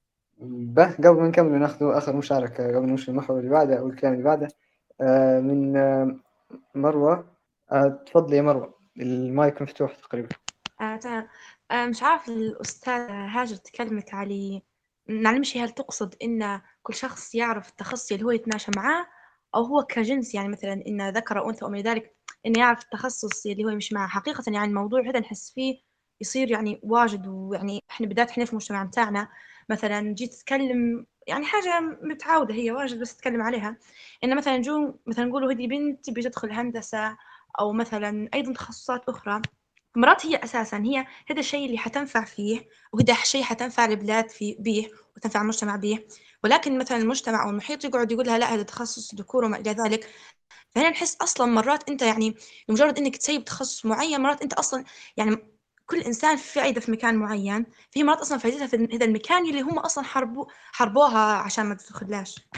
به 0.42 0.92
قبل 0.92 1.20
ما 1.20 1.28
نكمل 1.28 1.58
ناخذ 1.58 1.86
آخر 1.86 2.16
مشاركة 2.16 2.68
قبل 2.68 2.80
ما 2.80 2.86
نمشي 2.86 3.10
المحور 3.10 3.38
اللي 3.38 3.50
بعده 3.50 3.78
أو 3.78 3.88
الكلام 3.88 4.12
اللي 4.12 4.24
بعده 4.24 4.48
آه، 5.00 5.40
من 5.40 5.76
آه، 5.76 6.16
مروة. 6.74 7.24
آه، 7.72 8.02
تفضلي 8.06 8.36
يا 8.36 8.42
مروة. 8.42 8.74
المايك 9.00 9.62
مفتوح 9.62 9.94
تقريبا. 9.94 10.28
آه 10.80 10.96
تمام. 10.96 11.26
آه 11.70 11.86
مش 11.86 12.02
عارف 12.02 12.28
الأستاذ 12.28 13.10
هاجر 13.10 13.56
تكلمت 13.56 14.14
على 14.14 14.62
نعلمش 15.08 15.56
هل 15.56 15.70
تقصد 15.70 16.14
إن 16.22 16.60
كل 16.82 16.94
شخص 16.94 17.34
يعرف 17.34 17.68
التخصص 17.68 18.12
اللي 18.12 18.24
هو 18.24 18.30
يتماشى 18.30 18.70
معاه 18.76 19.06
أو 19.54 19.62
هو 19.62 19.82
كجنس؟ 19.82 20.34
يعني 20.34 20.48
مثلا 20.48 20.82
إن 20.86 21.10
ذكر 21.10 21.38
أو 21.38 21.50
أنثى 21.50 21.64
وما 21.64 21.80
ذلك 21.80 22.16
إنه 22.46 22.58
يعرف 22.58 22.82
التخصص 22.82 23.46
اللي 23.46 23.64
هو 23.64 23.68
يمشي 23.68 23.94
معاه 23.94 24.08
حقيقة 24.08 24.44
يعني 24.46 24.64
الموضوع 24.64 25.00
هذا 25.00 25.20
نحس 25.20 25.52
فيه 25.54 25.80
يصير 26.20 26.50
يعني 26.50 26.80
واجد 26.82 27.26
ويعني 27.26 27.84
إحنا 27.90 28.06
بالذات 28.06 28.30
إحنا 28.30 28.44
في 28.44 28.50
المجتمع 28.52 28.84
بتاعنا 28.84 29.28
مثلا 29.70 30.14
جيت 30.14 30.34
تتكلم 30.34 31.06
يعني 31.26 31.44
حاجة 31.44 31.80
متعودة 32.02 32.54
هي 32.54 32.70
واجد 32.70 33.00
بس 33.00 33.16
تتكلم 33.16 33.42
عليها. 33.42 33.76
إن 34.24 34.36
مثلا 34.36 34.58
جو 34.62 34.94
مثلا 35.06 35.24
نقولوا 35.24 35.52
هذه 35.52 35.66
بنت 35.66 36.04
تبي 36.04 36.22
تدخل 36.22 36.52
هندسة 36.52 37.16
أو 37.60 37.72
مثلا 37.72 38.28
أيضا 38.34 38.52
تخصصات 38.52 39.08
أخرى 39.08 39.42
مرات 39.96 40.26
هي 40.26 40.36
أساسا 40.36 40.76
هي 40.78 41.06
هذا 41.30 41.40
الشيء 41.40 41.66
اللي 41.66 41.78
حتنفع 41.78 42.24
فيه 42.24 42.68
وهذا 42.92 43.12
الشيء 43.12 43.42
حتنفع 43.42 43.84
البلاد 43.84 44.28
في 44.28 44.56
به 44.58 44.90
وتنفع 45.16 45.42
المجتمع 45.42 45.76
به 45.76 45.98
ولكن 46.44 46.78
مثلا 46.78 46.98
المجتمع 46.98 47.44
أو 47.44 47.50
المحيط 47.50 47.84
يقعد 47.84 48.12
يقول 48.12 48.26
لها 48.26 48.38
لا 48.38 48.54
هذا 48.54 48.62
تخصص 48.62 49.14
ذكور 49.14 49.44
وما 49.44 49.56
إلى 49.56 49.70
ذلك. 49.70 50.10
فهنا 50.70 50.90
نحس 50.90 51.16
أصلا 51.22 51.46
مرات 51.46 51.88
أنت 51.88 52.02
يعني 52.02 52.34
لمجرد 52.68 52.98
أنك 52.98 53.16
تسيب 53.16 53.44
تخصص 53.44 53.86
معين 53.86 54.20
مرات 54.20 54.42
أنت 54.42 54.52
أصلا 54.52 54.84
يعني 55.16 55.36
كل 55.86 56.00
إنسان 56.00 56.36
في 56.36 56.52
فائدة 56.52 56.80
في 56.80 56.92
مكان 56.92 57.14
معين 57.16 57.66
فهي 57.90 58.04
مرات 58.04 58.18
أصلا 58.18 58.38
فائدتها 58.38 58.66
في 58.66 58.76
هذا 58.96 59.04
المكان 59.04 59.48
اللي 59.48 59.60
هم 59.60 59.78
أصلا 59.78 60.04
حربوا 60.04 60.44
حربوها 60.72 61.18
عشان 61.18 61.66
ما 61.66 61.74
تدخلهاش. 61.74 62.48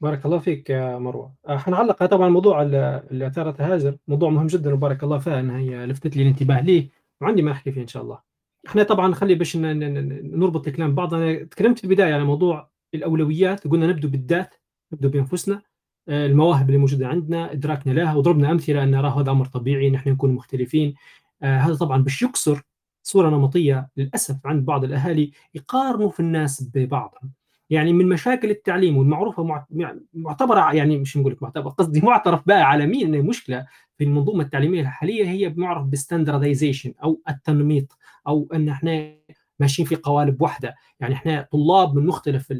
بارك 0.00 0.26
الله 0.26 0.38
فيك 0.38 0.70
يا 0.70 0.98
مروة. 0.98 1.34
آه، 1.46 1.56
حنعلق 1.56 2.04
طبعا 2.06 2.26
الموضوع 2.26 2.62
اللي 2.62 3.26
اثارته 3.26 3.74
هاجر 3.74 3.96
موضوع 4.08 4.30
مهم 4.30 4.46
جدا 4.46 4.74
وبارك 4.74 5.02
الله 5.04 5.18
فيها 5.18 5.40
إنها 5.40 5.58
هي 5.58 5.86
لفتت 5.86 6.16
لي 6.16 6.22
الانتباه 6.22 6.60
ليه 6.60 6.88
وعندي 7.20 7.42
ما 7.42 7.52
احكي 7.52 7.72
فيه 7.72 7.82
إن 7.82 7.86
شاء 7.86 8.02
الله. 8.02 8.20
إحنا 8.66 8.82
طبعا 8.82 9.14
خلي 9.14 9.34
باش 9.34 9.56
نربط 9.56 10.66
الكلام 10.66 10.92
ببعض 10.92 11.14
أنا 11.14 11.44
تكلمت 11.44 11.78
في 11.78 11.84
البداية 11.84 12.14
على 12.14 12.24
موضوع 12.24 12.70
الأولويات 12.94 13.68
قلنا 13.68 13.86
نبدا 13.86 14.08
بالذات 14.08 14.54
نبدا 14.92 15.08
بأنفسنا. 15.08 15.62
المواهب 16.08 16.66
اللي 16.68 16.78
موجودة 16.78 17.08
عندنا 17.08 17.52
إدراكنا 17.52 17.92
لها 17.92 18.14
وضربنا 18.14 18.50
أمثلة 18.50 18.82
أن 18.82 18.90
نرى 18.90 19.08
هذا 19.08 19.30
أمر 19.30 19.46
طبيعي 19.46 19.90
نحن 19.90 20.10
نكون 20.10 20.30
مختلفين. 20.34 20.94
آه، 21.42 21.58
هذا 21.58 21.74
طبعا 21.74 22.02
باش 22.02 22.22
يكسر 22.22 22.62
صورة 23.02 23.30
نمطية 23.30 23.88
للأسف 23.96 24.36
عند 24.44 24.64
بعض 24.64 24.84
الأهالي 24.84 25.30
يقارنوا 25.54 26.10
في 26.10 26.20
الناس 26.20 26.70
ببعضهم. 26.74 27.30
يعني 27.70 27.92
من 27.92 28.08
مشاكل 28.08 28.50
التعليم 28.50 28.96
والمعروفة 28.96 29.44
مع- 29.44 29.66
مع- 29.70 29.94
معتبرة 30.14 30.72
يعني 30.74 30.98
مش 30.98 31.16
نقول 31.16 31.32
لك 31.32 31.42
معتبر 31.42 31.70
قصدي 31.70 32.00
معترف 32.00 32.46
بها 32.46 32.62
عالميا 32.64 33.06
ان 33.06 33.26
مشكلة 33.26 33.66
في 33.98 34.04
المنظومة 34.04 34.42
التعليمية 34.44 34.80
الحالية 34.80 35.24
هي 35.24 35.48
معرف 35.56 35.84
بالستاندردايزيشن 35.86 36.92
أو 37.04 37.20
التنميط 37.28 37.98
أو 38.28 38.48
إن 38.54 38.68
إحنا 38.68 39.14
ماشيين 39.60 39.88
في 39.88 39.96
قوالب 39.96 40.42
واحدة. 40.42 40.74
يعني 41.00 41.14
إحنا 41.14 41.48
طلاب 41.52 41.94
من 41.94 42.06
مختلف 42.06 42.52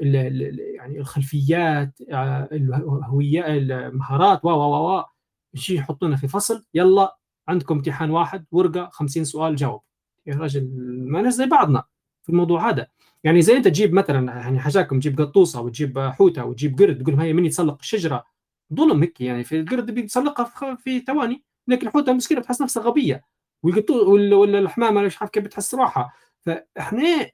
يعني 0.00 0.98
الخلفيات 0.98 1.98
آه، 2.12 2.48
الهويات 2.52 3.46
المهارات 3.48 4.44
و 4.44 4.48
و 4.48 4.96
و 4.96 5.04
يجي 5.54 5.74
يحطونا 5.74 6.16
في 6.16 6.28
فصل 6.28 6.64
يلا 6.74 7.18
عندكم 7.48 7.74
امتحان 7.74 8.10
واحد 8.10 8.44
ورقة 8.52 8.88
50 8.92 9.24
سؤال 9.24 9.56
جاوب 9.56 9.80
يا 10.26 10.34
رجل 10.34 10.70
ما 11.08 11.30
زي 11.30 11.46
بعضنا 11.46 11.84
في 12.22 12.28
الموضوع 12.28 12.70
هذا. 12.70 12.86
يعني 13.24 13.42
زي 13.42 13.56
انت 13.56 13.68
تجيب 13.68 13.92
مثلا 13.92 14.32
يعني 14.32 14.58
حاجاكم 14.58 15.00
تجيب 15.00 15.20
قطوسة 15.20 15.60
وتجيب 15.60 15.98
حوتة 15.98 16.44
وتجيب 16.44 16.78
قرد 16.78 17.02
تقول 17.02 17.14
لهم 17.14 17.20
هي 17.20 17.32
من 17.32 17.44
يتسلق 17.44 17.78
الشجرة. 17.80 18.24
ظلم 18.74 19.00
هيك 19.02 19.20
يعني 19.20 19.44
في 19.44 19.60
القرد 19.60 19.90
بيتسلقها 19.90 20.76
في, 20.76 21.00
ثواني 21.00 21.44
لكن 21.68 21.86
الحوتة 21.86 22.12
مسكينة 22.12 22.40
بتحس 22.40 22.62
نفسها 22.62 22.82
غبية. 22.82 23.24
والقطو 23.62 24.12
ولا 24.14 24.58
الحمامه 24.58 25.02
مش 25.02 25.22
عارف 25.22 25.32
كيف 25.32 25.44
بتحس 25.44 25.74
روحها. 25.74 26.12
فإحنا 26.40 27.30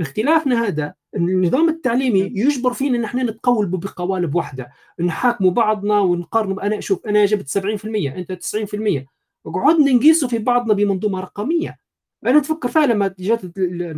اختلافنا 0.00 0.66
هذا 0.66 0.94
النظام 1.16 1.68
التعليمي 1.68 2.20
يجبر 2.20 2.72
فينا 2.72 2.98
إن 2.98 3.04
إحنا 3.04 3.22
نتقولب 3.22 3.70
بقوالب 3.80 4.34
واحدة. 4.34 4.70
نحاكموا 5.00 5.50
بعضنا 5.50 6.00
ونقارنوا 6.00 6.66
أنا 6.66 6.80
شوف 6.80 7.06
أنا 7.06 7.24
جبت 7.24 7.48
70% 7.48 8.16
أنت 8.16 8.32
90% 8.32 9.06
وقعدنا 9.44 9.92
نقيسوا 9.92 10.28
في 10.28 10.38
بعضنا 10.38 10.74
بمنظومة 10.74 11.20
رقمية. 11.20 11.78
أنا 12.26 12.40
تفكر 12.40 12.68
فيها 12.68 12.86
لما 12.86 13.14
جات 13.18 13.46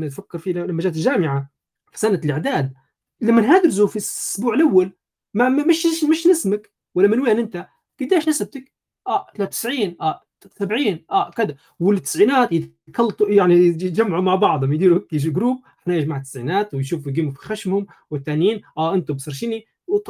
تفكر 0.08 0.38
فيها 0.38 0.66
لما 0.66 0.82
جات 0.82 0.96
الجامعة 0.96 1.50
في 1.92 1.98
سنة 1.98 2.20
الإعداد. 2.24 2.72
لما 3.20 3.58
ندرسوا 3.58 3.86
في 3.86 3.96
الأسبوع 3.96 4.54
الأول 4.54 4.92
ما 5.34 5.48
مش 5.48 5.86
مش 6.10 6.26
نسمك. 6.26 6.72
ولا 6.94 7.08
من 7.08 7.20
وين 7.20 7.38
أنت؟ 7.38 7.66
قديش 8.00 8.28
نسبتك؟ 8.28 8.72
آه 9.06 9.26
93 9.36 9.96
آه 10.00 10.22
70 10.58 11.04
آه 11.10 11.30
كذا. 11.30 11.56
والتسعينات 11.80 12.52
يتكلطوا 12.52 13.28
يعني 13.28 13.54
يجمعوا 13.54 14.22
مع 14.22 14.34
بعضهم 14.34 14.72
يديروا 14.72 15.00
جروب 15.12 15.58
إحنا 15.94 16.00
جماعة 16.00 16.18
التسعينات 16.18 16.74
ويشوفوا 16.74 17.12
يقيموا 17.12 17.32
في 17.32 17.38
خشمهم 17.38 17.86
والثانيين 18.10 18.60
آه 18.78 18.94
أنتم 18.94 19.18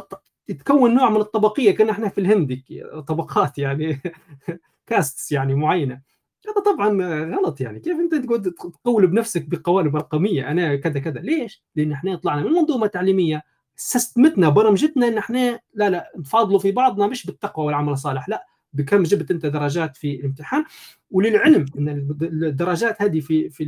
ط- 0.00 0.22
تتكون 0.46 0.94
نوع 0.94 1.10
من 1.10 1.16
الطبقية 1.20 1.76
كنا 1.76 1.92
إحنا 1.92 2.08
في 2.08 2.20
الهند 2.20 2.62
طبقات 3.08 3.58
يعني 3.58 4.00
كاستس 4.86 5.32
يعني 5.32 5.54
معينة. 5.54 6.00
هذا 6.48 6.72
طبعا 6.74 6.88
غلط 7.36 7.60
يعني. 7.60 7.80
كيف 7.80 7.96
أنت 8.00 8.14
تقعد 8.14 8.52
تقول 8.84 9.06
بنفسك 9.06 9.44
بقوالب 9.48 9.96
رقمية؟ 9.96 10.50
أنا 10.50 10.76
كذا 10.76 11.00
كذا. 11.00 11.20
ليش؟ 11.20 11.64
لأن 11.76 11.92
إحنا 11.92 12.16
طلعنا 12.16 12.42
من 12.42 12.50
منظومة 12.52 12.86
تعليمية 12.86 13.42
سستمتنا 13.76 14.48
برمجتنا 14.48 15.08
إن 15.08 15.18
إحنا 15.18 15.60
لا 15.74 15.90
لا 15.90 16.12
نفاضلوا 16.16 16.58
في 16.58 16.72
بعضنا 16.72 17.06
مش 17.06 17.26
بالتقوى 17.26 17.66
والعمل 17.66 17.92
الصالح 17.92 18.28
لا. 18.28 18.46
بكم 18.72 19.02
جبت 19.02 19.30
أنت 19.30 19.46
درجات 19.46 19.96
في 19.96 20.14
الامتحان؟ 20.16 20.64
وللعلم 21.10 21.66
إن 21.78 21.88
الدرجات 22.22 23.02
هذه 23.02 23.20
في 23.20 23.50
في 23.50 23.64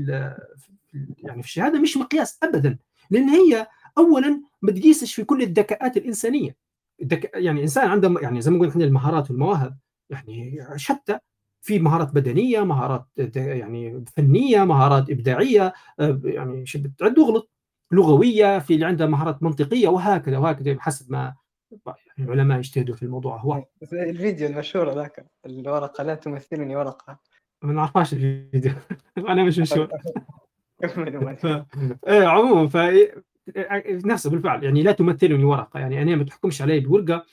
يعني 1.19 1.43
في 1.43 1.49
الشهادة 1.49 1.81
مش 1.81 1.97
مقياس 1.97 2.39
ابدا 2.43 2.79
لأن 3.11 3.29
هي 3.29 3.67
اولا 3.99 4.43
ما 4.63 4.73
تقيسش 4.73 5.15
في 5.15 5.25
كل 5.25 5.43
الذكاءات 5.43 5.97
الإنسانية. 5.97 6.57
الدك... 7.03 7.31
يعني 7.35 7.63
إنسان 7.63 7.89
عنده 7.89 8.15
يعني 8.23 8.41
زي 8.41 8.51
ما 8.51 8.59
قلنا 8.59 8.71
إحنا 8.71 8.85
المهارات 8.85 9.31
والمواهب 9.31 9.79
يعني 10.11 10.67
شتى 10.77 11.19
في 11.63 11.79
مهارات 11.79 12.13
بدنية 12.13 12.65
مهارات 12.65 13.07
يعني 13.37 14.05
فنية 14.17 14.65
مهارات 14.65 15.11
إبداعية 15.11 15.73
يعني 16.25 16.65
تعد 16.99 17.19
وغلط 17.19 17.51
لغوية 17.93 18.59
في 18.59 18.75
اللي 18.75 18.87
عنده 18.87 19.07
مهارات 19.07 19.43
منطقية 19.43 19.89
وهكذا 19.89 20.39
وهكذا 20.39 20.81
حسب 20.81 21.13
ما 21.13 21.35
العلماء 22.19 22.59
يجتهدوا 22.59 22.95
في 22.95 23.03
الموضوع. 23.03 23.37
هو 23.37 23.65
الفيديو 23.93 24.49
المشهور 24.49 24.95
ذاك 24.95 25.27
الورقه 25.47 26.05
لا 26.05 26.15
تمثلني 26.15 26.77
ورقة. 26.77 27.19
ما 27.63 27.73
نعرفهاش 27.73 28.13
الفيديو. 28.13 28.73
أنا 29.29 29.45
مش 29.45 29.59
مشهور. 29.59 29.89
إيه 32.09 32.27
عموما 32.27 32.69
ف 32.69 32.77
نفسه 34.07 34.31
بالفعل 34.31 34.65
يعني 34.65 34.83
لا 34.83 34.93
تمثلني 34.93 35.45
ورقة 35.45 35.81
يعني 35.81 36.03
أنا 36.03 36.17
ما 36.17 36.25
تحكمش 36.25 36.63
علي 36.63 36.81
بورقة 36.81 37.25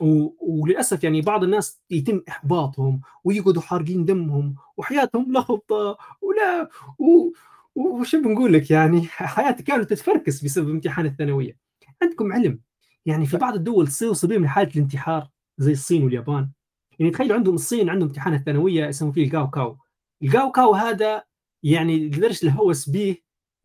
و... 0.00 0.28
وللأسف 0.40 1.04
يعني 1.04 1.20
بعض 1.20 1.44
الناس 1.44 1.82
يتم 1.90 2.22
إحباطهم 2.28 3.00
ويقعدوا 3.24 3.62
حارقين 3.62 4.04
دمهم 4.04 4.54
وحياتهم 4.76 5.32
لخبطه 5.32 5.98
ولا 6.22 6.68
و... 6.98 7.32
وش 7.74 8.16
بنقول 8.16 8.52
لك 8.52 8.70
يعني 8.70 9.02
حياتي 9.08 9.62
كانت 9.62 9.90
تتفركس 9.90 10.44
بسبب 10.44 10.70
امتحان 10.70 11.06
الثانوية. 11.06 11.56
عندكم 12.02 12.32
علم 12.32 12.60
يعني 13.06 13.26
في 13.26 13.36
بعض 13.36 13.54
الدول 13.54 13.86
تصير 13.88 14.30
بهم 14.30 14.44
لحالة 14.44 14.70
الانتحار 14.70 15.28
زي 15.58 15.72
الصين 15.72 16.04
واليابان. 16.04 16.50
يعني 16.98 17.12
تخيلوا 17.12 17.36
عندهم 17.36 17.54
الصين 17.54 17.90
عندهم 17.90 18.08
امتحان 18.08 18.34
الثانوية 18.34 18.86
يسمون 18.86 19.12
فيه 19.12 19.24
الجاو 19.24 19.50
كاو. 19.50 19.76
الجاو 20.22 20.50
كاو 20.50 20.74
هذا 20.74 21.22
يعني 21.66 22.06
لدرجه 22.06 22.46
الهوس 22.46 22.90
به 22.90 23.16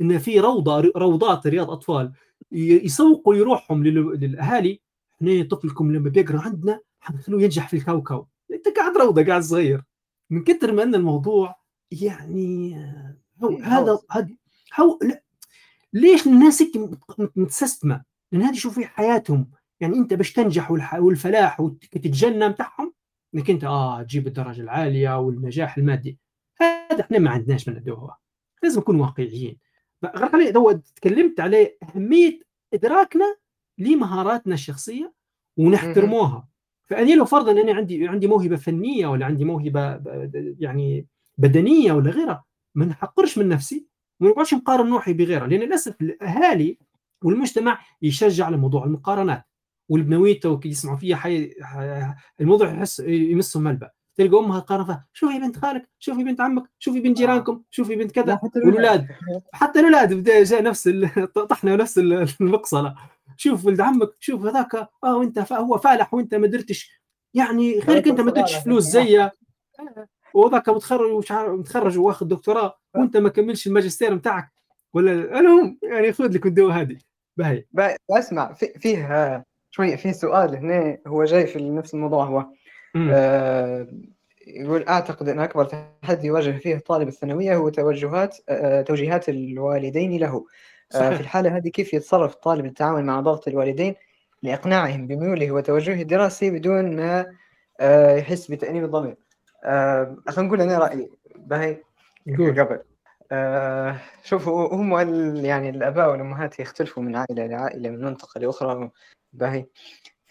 انه 0.01 0.17
في 0.17 0.39
روضة 0.39 0.91
روضات 0.95 1.47
رياض 1.47 1.71
أطفال. 1.71 2.11
يسوقوا 2.51 3.35
يروحهم 3.35 3.83
للأهالي. 3.83 4.81
إحنا 5.15 5.43
طفلكم 5.43 5.91
لما 5.91 6.09
بيقرأ 6.09 6.39
عندنا 6.39 6.79
حنخلوه 6.99 7.41
ينجح 7.41 7.67
في 7.67 7.77
الكاوكاو. 7.77 8.27
أنت 8.53 8.67
قاعد 8.77 8.97
روضة 8.97 9.23
قاعد 9.23 9.41
صغير. 9.41 9.83
من 10.29 10.43
كثر 10.43 10.71
ما 10.71 10.83
إن 10.83 10.95
الموضوع 10.95 11.55
يعني 11.91 12.75
هو 13.43 13.57
هذا 13.57 13.99
هذا 14.11 14.29
هو 14.79 14.99
لا 15.01 15.23
ليش 15.93 16.27
الناس 16.27 16.63
متسستمة؟ 17.35 18.03
لأن 18.31 18.41
هذه 18.41 18.55
شوفي 18.55 18.85
حياتهم. 18.85 19.51
يعني 19.79 19.97
أنت 19.97 20.13
باش 20.13 20.33
تنجح 20.33 20.71
والفلاح 20.71 21.59
وتتجنى 21.59 22.49
بتاعهم 22.49 22.93
إنك 23.35 23.49
أنت 23.49 23.63
آه 23.63 24.03
تجيب 24.03 24.27
الدرجة 24.27 24.61
العالية 24.61 25.19
والنجاح 25.19 25.77
المادي. 25.77 26.20
هذا 26.61 27.01
إحنا 27.01 27.19
ما 27.19 27.29
عندناش 27.29 27.69
من 27.69 27.77
الدواء 27.77 28.17
لازم 28.63 28.79
نكون 28.79 28.99
واقعيين. 28.99 29.57
غير 30.15 30.49
دو 30.51 30.71
تكلمت 30.71 31.39
عليه 31.39 31.77
أهمية 31.83 32.39
إدراكنا 32.73 33.35
لمهاراتنا 33.77 34.53
الشخصية 34.53 35.13
ونحترموها. 35.57 36.47
فاني 36.85 37.15
لو 37.15 37.25
فرضا 37.25 37.51
اني 37.51 37.71
عندي 37.71 38.07
عندي 38.07 38.27
موهبة 38.27 38.55
فنية 38.55 39.07
ولا 39.07 39.25
عندي 39.25 39.45
موهبة 39.45 40.01
يعني 40.59 41.07
بدنية 41.37 41.91
ولا 41.91 42.11
غيرها 42.11 42.45
ما 42.75 42.85
نحقرش 42.85 43.37
من 43.37 43.49
نفسي 43.49 43.87
وما 44.19 44.29
نقعدش 44.29 44.53
نقارن 44.53 44.91
روحي 44.93 45.13
بغيرها. 45.13 45.47
لأن 45.47 45.59
للأسف 45.59 46.01
الأهالي 46.01 46.77
والمجتمع 47.23 47.81
يشجع 48.01 48.45
على 48.45 48.57
موضوع 48.57 48.85
المقارنات. 48.85 49.43
والبنويته 49.89 50.49
وكي 50.49 50.69
يسمعوا 50.69 50.97
فيها 50.97 51.15
حي... 51.15 51.53
الموضوع 52.41 52.73
يحس 52.73 52.99
يمسهم 52.99 53.63
ملبى 53.63 53.87
تلقى 54.27 54.39
أمها 54.39 54.59
فيها 54.59 55.07
شوفي 55.13 55.39
بنت 55.39 55.57
خالك 55.57 55.89
شوفي 55.99 56.23
بنت 56.23 56.41
عمك 56.41 56.63
شوفي 56.79 56.99
بنت 56.99 57.17
جيرانكم 57.17 57.61
شوفي 57.69 57.95
بنت 57.95 58.11
كذا 58.11 58.39
والأولاد. 58.55 59.07
حتى 59.53 59.79
الأولاد 59.79 60.23
جاء 60.23 60.63
نفس 60.63 60.89
طحنا 61.49 61.75
نفس 61.75 61.97
المقصلة. 62.41 62.95
شوف 63.37 63.65
ولد 63.65 63.81
عمك 63.81 64.09
شوف 64.19 64.45
هذاك 64.45 64.75
آه 65.03 65.17
وأنت 65.17 65.51
هو 65.53 65.77
فالح 65.77 66.13
وأنت 66.13 66.35
ما 66.35 66.47
درتش. 66.47 67.01
يعني 67.33 67.81
خيرك 67.81 68.07
أنت 68.07 68.21
ما 68.21 68.31
درتش 68.31 68.55
فلوس 68.55 68.83
زيه 68.83 69.31
وذاك 70.33 70.69
متخرج 70.69 71.31
متخرج 71.31 71.97
واخذ 71.97 72.25
دكتوراه 72.27 72.77
وأنت 72.95 73.17
ما 73.17 73.29
كملش 73.29 73.67
الماجستير 73.67 74.15
بتاعك 74.15 74.51
ولا 74.93 75.39
المهم 75.39 75.79
يعني 75.83 76.11
خذ 76.13 76.33
لك 76.33 76.45
الدواء 76.45 76.71
هذه. 76.81 76.97
باهي. 77.37 77.65
اسمع 78.11 78.53
في 78.53 78.67
فيه 78.79 79.45
شوية 79.71 79.95
في 79.95 80.13
سؤال 80.13 80.55
هنا 80.55 80.97
هو 81.07 81.23
جاي 81.23 81.47
في 81.47 81.69
نفس 81.69 81.93
الموضوع 81.93 82.25
هو. 82.25 82.39
آه 82.39 82.53
يقول 84.47 84.83
أعتقد 84.87 85.29
أن 85.29 85.39
أكبر 85.39 85.65
تحدي 86.01 86.27
يواجه 86.27 86.57
فيه 86.57 86.77
طالب 86.77 87.07
الثانوية 87.07 87.55
هو 87.55 87.69
توجهات 87.69 88.37
آه 88.49 88.81
توجيهات 88.81 89.29
الوالدين 89.29 90.17
له. 90.19 90.45
آه 90.95 91.09
في 91.15 91.21
الحالة 91.21 91.57
هذه 91.57 91.69
كيف 91.69 91.93
يتصرف 91.93 92.33
الطالب 92.33 92.65
للتعامل 92.65 93.05
مع 93.05 93.19
ضغط 93.19 93.47
الوالدين 93.47 93.95
لإقناعهم 94.43 95.07
بميوله 95.07 95.51
وتوجهه 95.51 96.01
الدراسي 96.01 96.51
بدون 96.51 96.95
ما 96.95 97.25
آه 97.79 98.15
يحس 98.15 98.51
بتأنيب 98.51 98.83
الضمير؟ 98.83 99.15
آه 99.63 100.15
عشان 100.27 100.45
نقول 100.45 100.61
أنا 100.61 100.77
رأيي. 100.77 101.09
باهي؟ 101.35 101.77
قبل. 102.37 102.79
آه 103.31 103.97
شوفوا 104.23 104.75
هم 104.75 104.93
يعني 105.45 105.69
الأباء 105.69 106.11
والأمهات 106.11 106.59
يختلفوا 106.59 107.03
من 107.03 107.15
عائلة 107.15 107.45
لعائلة 107.45 107.89
من 107.89 108.01
منطقة 108.01 108.39
لأخرى. 108.39 108.89
باهي؟ 109.33 109.65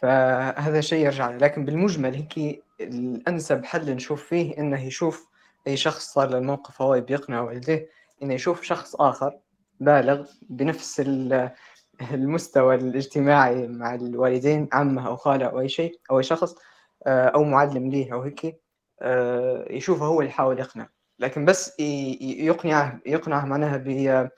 فهذا 0.00 0.80
شيء 0.80 1.04
يرجع 1.04 1.30
لكن 1.30 1.64
بالمجمل 1.64 2.14
هيك 2.14 2.62
الأنسب 2.80 3.64
حل 3.64 3.94
نشوف 3.94 4.24
فيه 4.24 4.58
إنه 4.58 4.86
يشوف 4.86 5.28
أي 5.66 5.76
شخص 5.76 6.12
صار 6.12 6.28
له 6.28 6.38
الموقف 6.38 6.82
هو 6.82 7.00
بيقنع 7.00 7.40
والديه 7.40 7.88
إنه 8.22 8.34
يشوف 8.34 8.62
شخص 8.62 8.94
آخر 8.96 9.38
بالغ 9.80 10.26
بنفس 10.48 11.02
المستوى 12.12 12.74
الاجتماعي 12.74 13.68
مع 13.68 13.94
الوالدين 13.94 14.68
عمه 14.72 15.06
أو 15.08 15.16
خاله 15.16 15.46
أو 15.46 15.60
أي 15.60 15.68
شيء 15.68 15.98
أو 16.10 16.18
أي 16.18 16.22
شخص 16.22 16.54
أو 17.06 17.44
معلم 17.44 17.90
ليه 17.90 18.12
أو 18.12 18.22
هيك 18.22 18.60
يشوفه 19.70 20.06
هو 20.06 20.20
اللي 20.20 20.30
يحاول 20.30 20.58
يقنع 20.58 20.88
لكن 21.18 21.44
بس 21.44 21.80
يقنعه 21.80 23.00
يقنعه 23.06 23.44
معناها 23.44 23.76
ب 23.76 24.28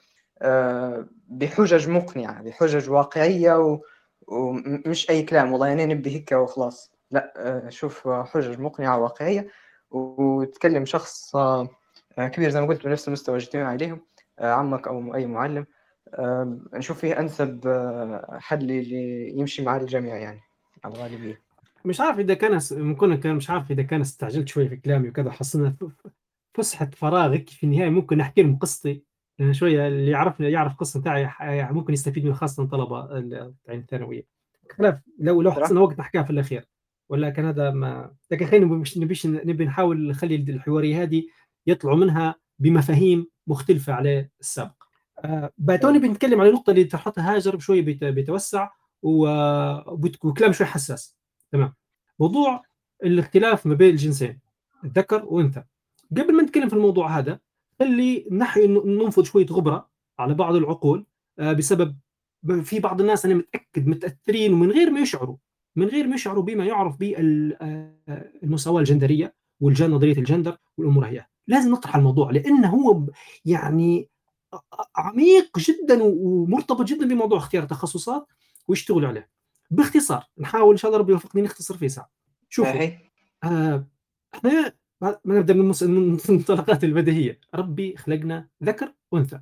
بحجج 1.27 1.89
مقنعة 1.89 2.41
بحجج 2.41 2.89
واقعية 2.89 3.79
ومش 4.27 5.09
أي 5.09 5.23
كلام 5.23 5.51
والله 5.51 5.73
أنا 5.73 5.85
نبي 5.85 6.15
هيك 6.15 6.31
وخلاص. 6.31 6.91
لا 7.11 7.65
شوف 7.69 8.07
حجج 8.07 8.59
مقنعة 8.59 8.99
واقعية 8.99 9.47
وتكلم 9.91 10.85
شخص 10.85 11.35
كبير 12.17 12.49
زي 12.49 12.61
ما 12.61 12.67
قلت 12.67 12.87
بنفس 12.87 13.07
المستوى 13.07 13.37
الاجتماعي 13.37 13.67
عليهم 13.67 14.01
عمك 14.39 14.87
أو 14.87 15.15
أي 15.15 15.25
معلم. 15.25 15.65
نشوف 16.73 16.99
فيه 16.99 17.19
أنسب 17.19 17.59
حل 18.31 18.71
اللي 18.71 19.29
يمشي 19.29 19.61
مع 19.63 19.77
الجميع 19.77 20.15
يعني 20.15 20.39
على 20.83 20.95
الغالبية. 20.95 21.41
مش 21.85 22.01
عارف 22.01 22.19
إذا 22.19 22.33
كان 22.33 22.59
ممكن 22.71 23.15
كان 23.15 23.35
مش 23.35 23.49
عارف 23.49 23.71
إذا 23.71 23.83
كان 23.83 24.01
استعجلت 24.01 24.47
شوي 24.47 24.69
في 24.69 24.75
كلامي 24.75 25.09
وكذا 25.09 25.31
حصلنا 25.31 25.75
فسحة 26.53 26.89
فراغك 26.93 27.49
في 27.49 27.63
النهاية 27.63 27.89
ممكن 27.89 28.21
أحكي 28.21 28.43
لهم 28.43 28.59
قصتي. 28.59 29.03
لأن 29.39 29.53
شوية 29.53 29.87
اللي 29.87 30.11
يعرف 30.11 30.39
يعرف 30.39 30.75
قصة 30.75 31.01
تاعي 31.01 31.29
ممكن 31.73 31.93
يستفيد 31.93 32.25
من 32.25 32.33
خاصة 32.33 32.65
طلبة 32.65 33.07
الثانوية. 33.69 34.27
خلاف 34.77 34.99
لو 35.19 35.41
لو 35.41 35.51
حصلنا 35.51 35.81
وقت 35.81 35.99
نحكيها 35.99 36.23
في 36.23 36.29
الأخير. 36.29 36.65
ولا 37.09 37.29
كان 37.29 37.45
هذا 37.45 37.71
ما 37.71 38.15
لكن 38.31 38.45
خلينا 38.45 38.65
مش 38.65 38.97
نبيش 38.97 39.25
نبي 39.25 39.65
نحاول 39.65 40.07
نخلي 40.07 40.35
الحواريه 40.35 41.01
هذه 41.03 41.23
يطلعوا 41.67 41.97
منها 41.97 42.35
بمفاهيم 42.59 43.27
مختلفة 43.47 43.93
على 43.93 44.29
السابق. 44.39 44.83
آه 45.19 45.51
باتوني 45.57 45.99
بنتكلم 45.99 46.39
على 46.41 46.49
النقطة 46.49 46.71
اللي 46.71 46.83
طرحتها 46.83 47.35
هاجر 47.35 47.55
بشويه 47.55 47.81
بيتوسع 48.01 48.69
وكلام 49.01 50.51
شوي 50.51 50.67
حساس. 50.67 51.17
تمام. 51.51 51.73
موضوع 52.19 52.63
الاختلاف 53.03 53.65
ما 53.65 53.73
بين 53.73 53.89
الجنسين. 53.89 54.39
الذكر 54.83 55.25
وأنثى. 55.25 55.63
قبل 56.11 56.35
ما 56.35 56.43
نتكلم 56.43 56.69
في 56.69 56.75
الموضوع 56.75 57.17
هذا 57.17 57.39
خلي 57.83 58.27
نحي 58.31 58.67
ننفض 58.67 59.23
شوية 59.23 59.45
غبرة 59.45 59.89
على 60.19 60.33
بعض 60.33 60.55
العقول 60.55 61.05
آه 61.39 61.53
بسبب 61.53 61.97
في 62.63 62.79
بعض 62.79 63.01
الناس 63.01 63.25
أنا 63.25 63.33
متأكد 63.33 63.87
متأثرين 63.87 64.53
ومن 64.53 64.71
غير 64.71 64.91
ما 64.91 64.99
يشعروا 64.99 65.37
من 65.75 65.87
غير 65.87 66.07
ما 66.07 66.15
يشعروا 66.15 66.43
بما 66.43 66.65
يعرف 66.65 66.97
بالمساواه 66.97 68.79
الجندرية 68.79 69.35
والجن 69.59 69.91
نظرية 69.91 70.17
الجندر 70.17 70.57
والأمور 70.77 71.05
هي. 71.05 71.25
لازم 71.47 71.71
نطرح 71.71 71.95
الموضوع 71.95 72.31
لأنه 72.31 72.67
هو 72.67 73.05
يعني 73.45 74.09
عميق 74.95 75.59
جدا 75.59 75.99
ومرتبط 76.03 76.81
جدا 76.81 77.07
بموضوع 77.07 77.37
اختيار 77.37 77.63
التخصصات 77.63 78.27
ويشتغلوا 78.67 79.07
عليه. 79.07 79.29
باختصار 79.71 80.23
نحاول 80.37 80.71
إن 80.71 80.77
شاء 80.77 80.89
الله 80.89 80.99
ربي 80.99 81.11
يوفقني 81.11 81.41
نختصر 81.41 81.77
فيه 81.77 81.87
ساعه 81.87 82.09
شوفوا 82.49 82.71
آه، 83.43 83.87
إحنا 84.35 84.73
ما 85.03 85.39
نبدأ 85.39 85.53
من 85.53 85.73
المنطلقات 85.81 86.83
البديهية. 86.83 87.39
ربي 87.55 87.97
خلقنا 87.97 88.47
ذكر 88.63 88.93
وأنثى. 89.11 89.39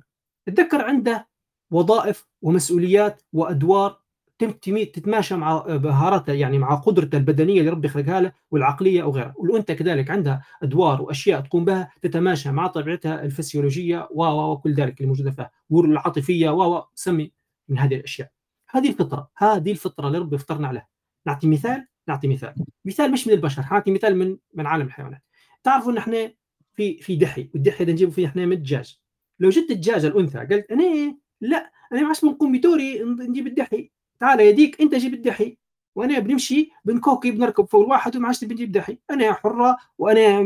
الذكر 0.48 0.84
عنده 0.84 1.28
وظائف 1.70 2.26
ومسؤوليات 2.42 3.22
وأدوار 3.32 4.02
تتماشى 4.38 5.36
مع 5.36 5.64
مهاراته 5.68 6.32
يعني 6.32 6.58
مع 6.58 6.74
قدرته 6.74 7.18
البدنية 7.18 7.60
اللي 7.60 7.70
ربي 7.70 7.88
خلقها 7.88 8.20
له 8.20 8.32
والعقلية 8.50 9.02
أو 9.02 9.10
غيرها 9.10 9.34
والأنثى 9.36 9.74
كذلك 9.74 10.10
عندها 10.10 10.42
أدوار 10.62 11.02
وأشياء 11.02 11.40
تقوم 11.40 11.64
بها 11.64 11.92
تتماشى 12.02 12.50
مع 12.50 12.66
طبيعتها 12.66 13.24
الفسيولوجية 13.24 14.08
و 14.10 14.24
و 14.24 14.52
وكل 14.52 14.74
ذلك 14.74 14.98
اللي 14.98 15.08
موجودة 15.08 15.30
فيها. 15.30 15.50
والعاطفيه 15.70 16.50
و 16.50 16.76
و 16.76 16.84
سمي 16.94 17.32
من 17.68 17.78
هذه 17.78 17.94
الأشياء. 17.94 18.30
هذه 18.70 18.88
الفطرة 18.88 19.30
هذه 19.36 19.70
الفطرة 19.70 20.06
اللي 20.06 20.18
ربي 20.18 20.38
فطرنا 20.38 20.68
عليها. 20.68 20.88
نعطي 21.26 21.48
مثال 21.48 21.86
نعطي 22.08 22.28
مثال. 22.28 22.54
مثال 22.84 23.12
مش 23.12 23.26
من 23.26 23.34
البشر 23.34 23.62
نعطي 23.62 23.90
مثال 23.90 24.16
من 24.16 24.36
من 24.54 24.66
عالم 24.66 24.86
الحيوانات. 24.86 25.22
تعرفوا 25.64 25.92
ان 25.92 25.96
إحنا 25.96 26.32
في 26.74 26.98
في 26.98 27.16
دحي 27.16 27.48
والدحي 27.54 27.84
ده 27.84 27.92
نجيبه 27.92 28.12
فيه 28.12 28.26
إحنا 28.26 28.46
من 28.46 28.52
الدجاج. 28.52 28.98
لو 29.40 29.50
جبت 29.50 29.70
الدجاجه 29.70 30.06
الأنثى 30.06 30.38
قلت 30.38 30.70
أنا 30.70 31.16
لا 31.40 31.72
أنا 31.92 32.00
ما 32.00 32.06
عادش 32.06 32.24
بنقوم 32.24 32.52
بدوري 32.52 33.02
نجيب 33.04 33.46
الدحي. 33.46 33.90
تعال 34.20 34.40
يديك 34.40 34.80
أنت 34.80 34.94
جيب 34.94 35.14
الدحي 35.14 35.56
وأنا 35.94 36.18
بنمشي 36.18 36.70
بنكوكي 36.84 37.30
بنركب 37.30 37.64
فوق 37.64 37.84
الواحد 37.84 38.16
وما 38.16 38.26
عادش 38.26 38.44
بنجيب 38.44 38.72
دحي. 38.72 38.98
أنا 39.10 39.32
حرة 39.32 39.76
وأنا 39.98 40.42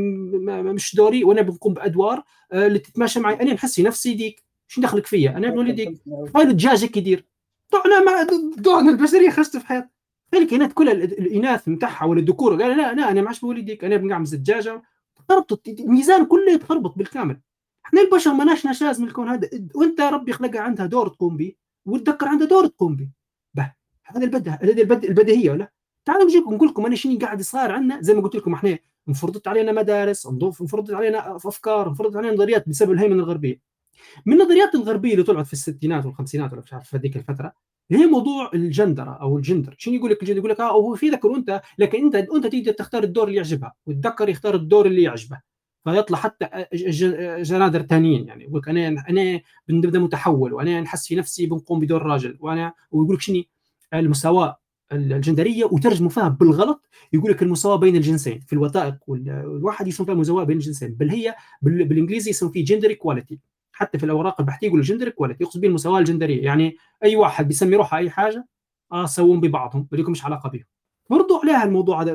مش 0.72 0.96
دوري 0.96 1.24
وأنا 1.24 1.42
بنقوم 1.42 1.74
بأدوار 1.74 2.22
آه، 2.52 2.66
اللي 2.66 2.78
تتماشى 2.78 3.20
معي. 3.20 3.34
أنا 3.42 3.52
نحس 3.54 3.80
نفسي 3.80 4.14
ديك. 4.14 4.44
شو 4.68 4.80
دخلك 4.80 5.06
فيا؟ 5.06 5.30
أنا 5.30 5.48
ابن 5.48 5.58
ولديك 5.58 6.00
هاي 6.36 6.42
الدجاج 6.42 6.84
هيك 6.84 6.96
يدير. 6.96 7.24
طعنا 7.70 8.00
مع 8.04 8.26
طعنا 8.64 8.90
البشرية 8.90 9.30
خرجت 9.30 9.56
في 9.56 9.66
حياتي. 9.66 9.88
الكائنات 10.34 10.72
كلها 10.72 10.92
ال- 10.92 11.18
الإناث 11.18 11.68
نتاعها 11.68 12.04
ولا 12.04 12.20
الذكور. 12.20 12.62
قال 12.62 12.76
لا 12.76 12.94
لا 12.94 13.10
أنا 13.10 13.20
ما 13.22 13.26
عادش 13.26 13.40
بولديك 13.40 13.84
أنا 13.84 13.96
بنقعمز 13.96 14.34
الدجاجه 14.34 14.82
تخربط 15.28 15.68
الميزان 15.68 16.26
كله 16.26 16.52
يتخربط 16.52 16.98
بالكامل. 16.98 17.40
إحنا 17.86 18.00
البشر 18.00 18.32
ما 18.32 18.44
ناش 18.44 18.66
نشاز 18.66 19.00
من 19.00 19.08
الكون 19.08 19.28
هذا. 19.28 19.48
وإنت 19.74 20.00
ربي 20.00 20.32
خلقها 20.32 20.60
عندها 20.60 20.86
دور 20.86 21.08
تقوم 21.08 21.36
به 21.36 21.52
والذكر 21.86 22.28
عنده 22.28 22.46
دور 22.46 22.66
تقوم 22.66 22.96
به. 22.96 23.08
به 23.54 23.72
هذا 24.04 24.24
البدء 24.24 24.50
هذه 24.50 24.80
البد... 24.82 25.04
البديهية 25.04 25.50
ولا؟ 25.50 25.72
تعالوا 26.04 26.24
نجيكم 26.24 26.54
نقول 26.54 26.68
لكم 26.68 26.86
أنا 26.86 26.96
شنو 26.96 27.18
قاعد 27.18 27.42
صار 27.42 27.72
عندنا؟ 27.72 28.02
زي 28.02 28.14
ما 28.14 28.20
قلت 28.20 28.34
لكم 28.34 28.52
إحنا 28.52 28.78
انفرضت 29.08 29.48
علينا 29.48 29.72
مدارس 29.72 30.26
انفرضت 30.26 30.90
علينا 30.90 31.36
أفكار 31.36 31.88
انفرضت 31.88 32.16
علينا 32.16 32.34
نظريات 32.34 32.68
بسبب 32.68 32.92
الهيمنة 32.92 33.22
الغربية. 33.22 33.60
من 34.26 34.40
النظريات 34.40 34.74
الغربية 34.74 35.12
اللي 35.12 35.22
طلعت 35.24 35.46
في 35.46 35.52
الستينات 35.52 36.06
والخمسينات 36.06 36.52
ولا 36.52 36.62
مش 36.62 36.72
عارف 36.72 36.88
في 36.88 36.96
هذيك 36.96 37.16
الفترة 37.16 37.52
هي 37.90 38.06
موضوع 38.06 38.50
الجندرة 38.54 39.10
أو 39.10 39.36
الجندر؟ 39.36 39.74
شنو 39.78 39.94
يقول 39.94 40.10
لك 40.10 40.22
الجندر؟ 40.22 40.38
يقول 40.38 40.50
لك 40.50 40.60
آه 40.60 40.72
هو 40.72 40.94
في 40.94 41.08
ذكر 41.08 41.28
وانثى 41.28 41.60
لكن 41.78 42.04
أنت 42.04 42.14
أنت 42.14 42.46
تقدر 42.46 42.72
تختار 42.72 43.02
الدور 43.04 43.24
اللي 43.28 43.36
يعجبها 43.36 43.72
والذكر 43.86 44.28
يختار 44.28 44.54
الدور 44.54 44.86
اللي 44.86 45.02
يعجبه 45.02 45.40
فيطلع 45.84 46.18
حتى 46.18 46.48
جنادر 47.42 47.82
ثانيين 47.82 48.28
يعني. 48.28 48.44
يقول 48.44 48.58
لك 48.58 48.68
أنا 48.68 49.04
أنا 49.10 49.40
بنبدأ 49.68 49.98
متحول 49.98 50.52
وأنا 50.52 50.80
نحس 50.80 51.06
في 51.06 51.14
نفسي 51.16 51.46
بنقوم 51.46 51.80
بدور 51.80 52.02
راجل 52.02 52.36
وأنا 52.40 52.72
ويقول 52.90 53.14
لك 53.14 53.20
شنو؟ 53.20 53.42
المساواة 53.94 54.58
الجندرية 54.92 55.64
وترجموا 55.64 56.10
فيها 56.10 56.28
بالغلط 56.28 56.88
يقول 57.12 57.30
لك 57.30 57.42
المساواة 57.42 57.76
بين 57.76 57.96
الجنسين 57.96 58.40
في 58.40 58.52
الوثائق 58.52 58.94
وال- 59.06 59.46
والواحد 59.46 59.86
يسمى 59.88 60.06
فيها 60.06 60.14
مساواة 60.14 60.44
بين 60.44 60.56
الجنسين 60.56 60.94
بل 60.94 61.10
هي 61.10 61.34
بال- 61.62 61.84
بالإنجليزي 61.84 62.30
يسمى 62.30 62.50
فيه 62.52 62.64
gender 62.64 62.88
equality 62.90 63.38
حتى 63.76 63.98
في 63.98 64.04
الأوراق 64.04 64.40
البحثيه 64.40 64.66
يقول 64.66 64.82
gender 64.82 65.06
equality 65.06 65.44
يقصد 65.44 65.60
به 65.60 65.68
المساواة 65.68 65.98
الجندرية. 65.98 66.44
يعني 66.44 66.76
أي 67.04 67.16
واحد 67.16 67.48
بيسمي 67.48 67.76
روحه 67.76 67.96
أي 67.98 68.10
حاجة 68.10 68.46
آه 68.92 69.06
سووهم 69.06 69.40
ببعضهم 69.40 69.88
ما 69.92 69.98
لكمش 69.98 70.24
علاقة 70.24 70.48
بهم 70.48 70.64
برضو 71.10 71.36
عليها 71.40 71.64
الموضوع 71.64 72.02
هذا. 72.02 72.14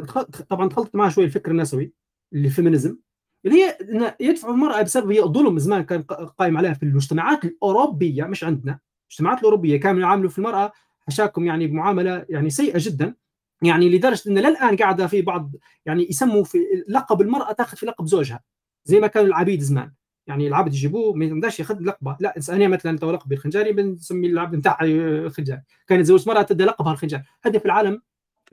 طبعا 0.50 0.70
دخلت 0.70 0.96
معها 0.96 1.10
شوي 1.10 1.24
الفكر 1.24 1.52
النسوي 1.52 1.94
ال 2.34 2.41
feminism 2.41 2.98
اللي 3.46 3.64
هي 3.64 3.78
يدفع 4.20 4.50
المرأة 4.50 4.82
بسبب 4.82 5.12
هي 5.12 5.22
ظلم 5.22 5.60
زمان 5.60 5.84
كان 5.84 6.02
قائم 6.38 6.58
عليها 6.58 6.74
في 6.74 6.84
المجتمعات 6.84 7.46
الأوروبية 7.46 8.24
مش 8.24 8.44
عندنا 8.44 8.80
المجتمعات 9.10 9.40
الأوروبية 9.40 9.80
كانوا 9.80 10.02
يعاملوا 10.02 10.30
في 10.30 10.38
المرأة 10.38 10.72
حشاكم 11.08 11.46
يعني 11.46 11.68
بمعاملة 11.68 12.26
يعني 12.30 12.50
سيئة 12.50 12.78
جدا. 12.78 13.16
يعني 13.64 13.90
لدرجة 13.90 14.30
إن 14.30 14.38
للآن 14.38 14.76
قاعدة 14.76 15.08
في 15.08 15.22
بعض 15.22 15.52
يعني 15.86 16.08
يسموا 16.10 16.44
في 16.44 16.58
لقب 16.88 17.22
المرأة 17.22 17.52
تأخذ 17.52 17.78
في 17.78 17.86
لقب 17.86 18.06
زوجها 18.06 18.44
زي 18.86 19.00
ما 19.00 19.08
كانوا 19.08 19.28
العبيد 19.28 19.62
زمان. 19.62 19.92
يعني 20.28 20.48
العبد 20.48 20.74
يجيبوه 20.74 21.14
ما 21.14 21.26
يقدرش 21.26 21.60
ياخذ 21.60 21.80
لقبة. 21.82 22.18
لا 22.20 22.36
أنا 22.50 22.68
مثلا 22.68 22.98
تو 22.98 23.12
لقبي 23.12 23.36
الخنجاري 23.36 23.72
بنسمي 23.74 24.28
العبد 24.28 24.56
نتاعي 24.56 25.30
خنجاري 25.30 25.62
كانت 25.88 26.06
زوج 26.06 26.30
مرأة 26.30 26.42
تدي 26.42 26.66
لقبها 26.66 26.94
الخنجاري 26.94 27.24
هذا 27.44 27.60
في 27.60 27.66
العالم 27.66 28.02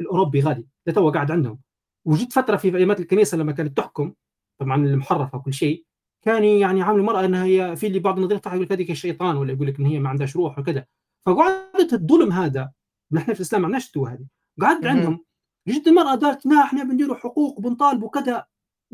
الأوروبي 0.01 0.41
غادي. 0.41 0.69
تو 0.95 1.11
قاعد 1.11 1.31
عندهم. 1.31 1.59
وجدت 2.05 2.33
فترة 2.33 2.57
في 2.57 2.77
أيامات 2.77 3.01
الكنيسة 3.01 3.39
لما 3.39 3.53
كانت 3.53 3.77
تحكم 3.77 4.13
طبعا 4.59 4.87
المحرفة 4.87 5.39
وكل 5.39 5.53
شيء 5.53 5.85
كان 6.23 6.45
يعني 6.45 6.83
عامل 6.83 6.99
المرأة 7.01 7.25
إنها 7.25 7.45
هي 7.45 7.77
في 7.77 7.87
اللي 7.87 7.99
بعض 7.99 8.19
النظريات 8.19 8.47
يقول 8.47 8.63
لك 8.63 8.73
هذيك 8.73 8.91
الشيطان 8.91 9.37
ولا 9.37 9.53
يقول 9.53 9.67
لك 9.67 9.79
إن 9.79 9.87
هي 9.87 9.99
ما 9.99 10.09
عندهاش 10.09 10.37
روح 10.37 10.59
وكذا. 10.59 10.85
فقعدت 11.27 11.93
الظلم 11.93 12.33
هذا. 12.33 12.73
نحن 13.13 13.33
في 13.33 13.41
الإسلام 13.41 13.63
ما 13.63 13.67
عندناش 13.67 13.87
التوه 13.87 14.13
هذه. 14.13 14.27
قعدت. 14.61 14.87
عندهم. 14.87 15.25
جد 15.69 15.89
المراه 15.89 16.39
لا 16.45 16.63
إحنا 16.65 16.83
بنديروا 16.83 17.17
حقوق 17.17 17.59
وبنطالبوا 17.59 18.11
كذا 18.11 18.47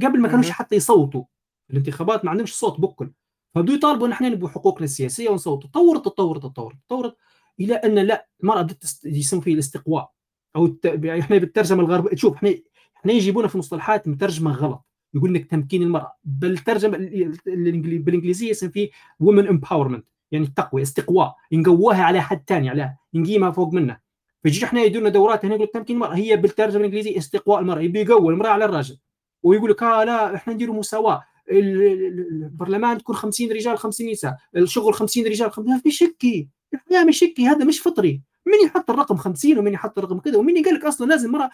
قبل 0.02 0.20
ما 0.20 0.28
كانوش. 0.28 0.50
حتى 0.50 0.76
يصوتوا. 0.76 1.24
الانتخابات 1.70 2.24
ما 2.24 2.30
عندهمش 2.30 2.54
صوت 2.54 2.80
بكل. 2.80 3.10
فبدوا 3.54 3.74
يطالبوا 3.74 4.06
ان 4.06 4.12
إحنا 4.12 4.28
نبغوا 4.28 4.48
حقوقنا 4.50 4.84
السياسية 4.84 5.28
ونصوتوا 5.28 5.70
تطورت 5.70 6.04
تطورت 6.04 6.42
تطورت 6.42 6.76
تطورت 6.86 7.16
إلى 7.60 7.74
أن 7.74 7.94
لا 7.94 8.28
المراه 8.42 8.62
بدأت 8.62 8.84
يسموا 9.04 9.42
فيه 9.42 9.54
الاستقواء. 9.54 10.10
أو 10.56 10.66
الت... 10.66 10.86
إحنا 11.06 11.38
بالترجمة 11.38 11.80
الغربيه 11.80 12.16
شوف 12.16 12.34
إحنا 12.34 12.54
إحنا 12.96 13.12
يجيبونا 13.12 13.48
في 13.48 13.58
مصطلحات 13.58 14.08
مترجمة 14.08 14.52
غلط. 14.54 14.84
يقول 15.14 15.34
لك 15.34 15.50
تمكين 15.50 15.82
المرأة. 15.82 16.16
بل 16.24 16.50
الترجمه 16.50 16.96
ال- 16.96 17.34
الإنجلي- 17.34 18.04
بالإنجليزية 18.04 18.50
يسمى 18.50 18.70
فيه 18.70 18.90
women 19.20 19.48
empowerment 19.48 20.06
يعني 20.32 20.44
التقوية 20.44 20.82
استقواء. 20.82 21.34
ينقوها 21.52 22.02
على 22.02 22.20
حد 22.22 22.42
ثاني 22.46 22.68
عليها 22.70 22.98
نقيمها 23.14 23.50
فوق 23.50 23.72
منها 23.72 24.00
فيجي 24.42 24.64
إحنا 24.64 24.82
يدورنا 24.82 25.08
دورات 25.08 25.44
هنا 25.44 25.54
يقول 25.54 25.66
تمكين 25.66 25.96
المرأة. 25.96 26.14
هي 26.16 26.36
بالترجمة 26.36 26.80
الإنجليزية 26.80 27.18
استقواء 27.18 27.60
المرأة. 27.60 27.80
يبي 27.80 28.00
يقوي 28.00 28.32
المرأة 28.32 28.48
على 28.50 28.64
الراجل 28.64 28.98
ويقول 29.42 29.70
لك 29.70 29.82
آه 29.82 30.04
لا 30.04 30.34
إحنا 30.34 30.54
نديروا 30.54 30.76
مساواة. 30.76 31.24
البرلمان 31.50 32.98
تكون 32.98 33.16
50 33.16 33.52
رجال 33.52 33.78
50 33.78 34.10
نساء. 34.10 34.36
الشغل 34.56 34.94
50 34.94 35.26
رجال 35.26 35.52
50 35.52 35.80
مش 35.86 36.02
هيك 36.02 36.48
الحياة 36.74 37.04
مش 37.04 37.24
هذا 37.38 37.64
مش 37.64 37.80
فطري. 37.80 38.22
مين 38.46 38.66
يحط 38.66 38.90
الرقم 38.90 39.16
50 39.16 39.58
ومين 39.58 39.72
يحط 39.74 39.98
الرقم 39.98 40.18
كذا؟ 40.18 40.36
ومين 40.38 40.64
قال 40.64 40.74
لك 40.74 40.84
أصلا 40.84 41.06
لازم 41.06 41.26
المراه 41.28 41.50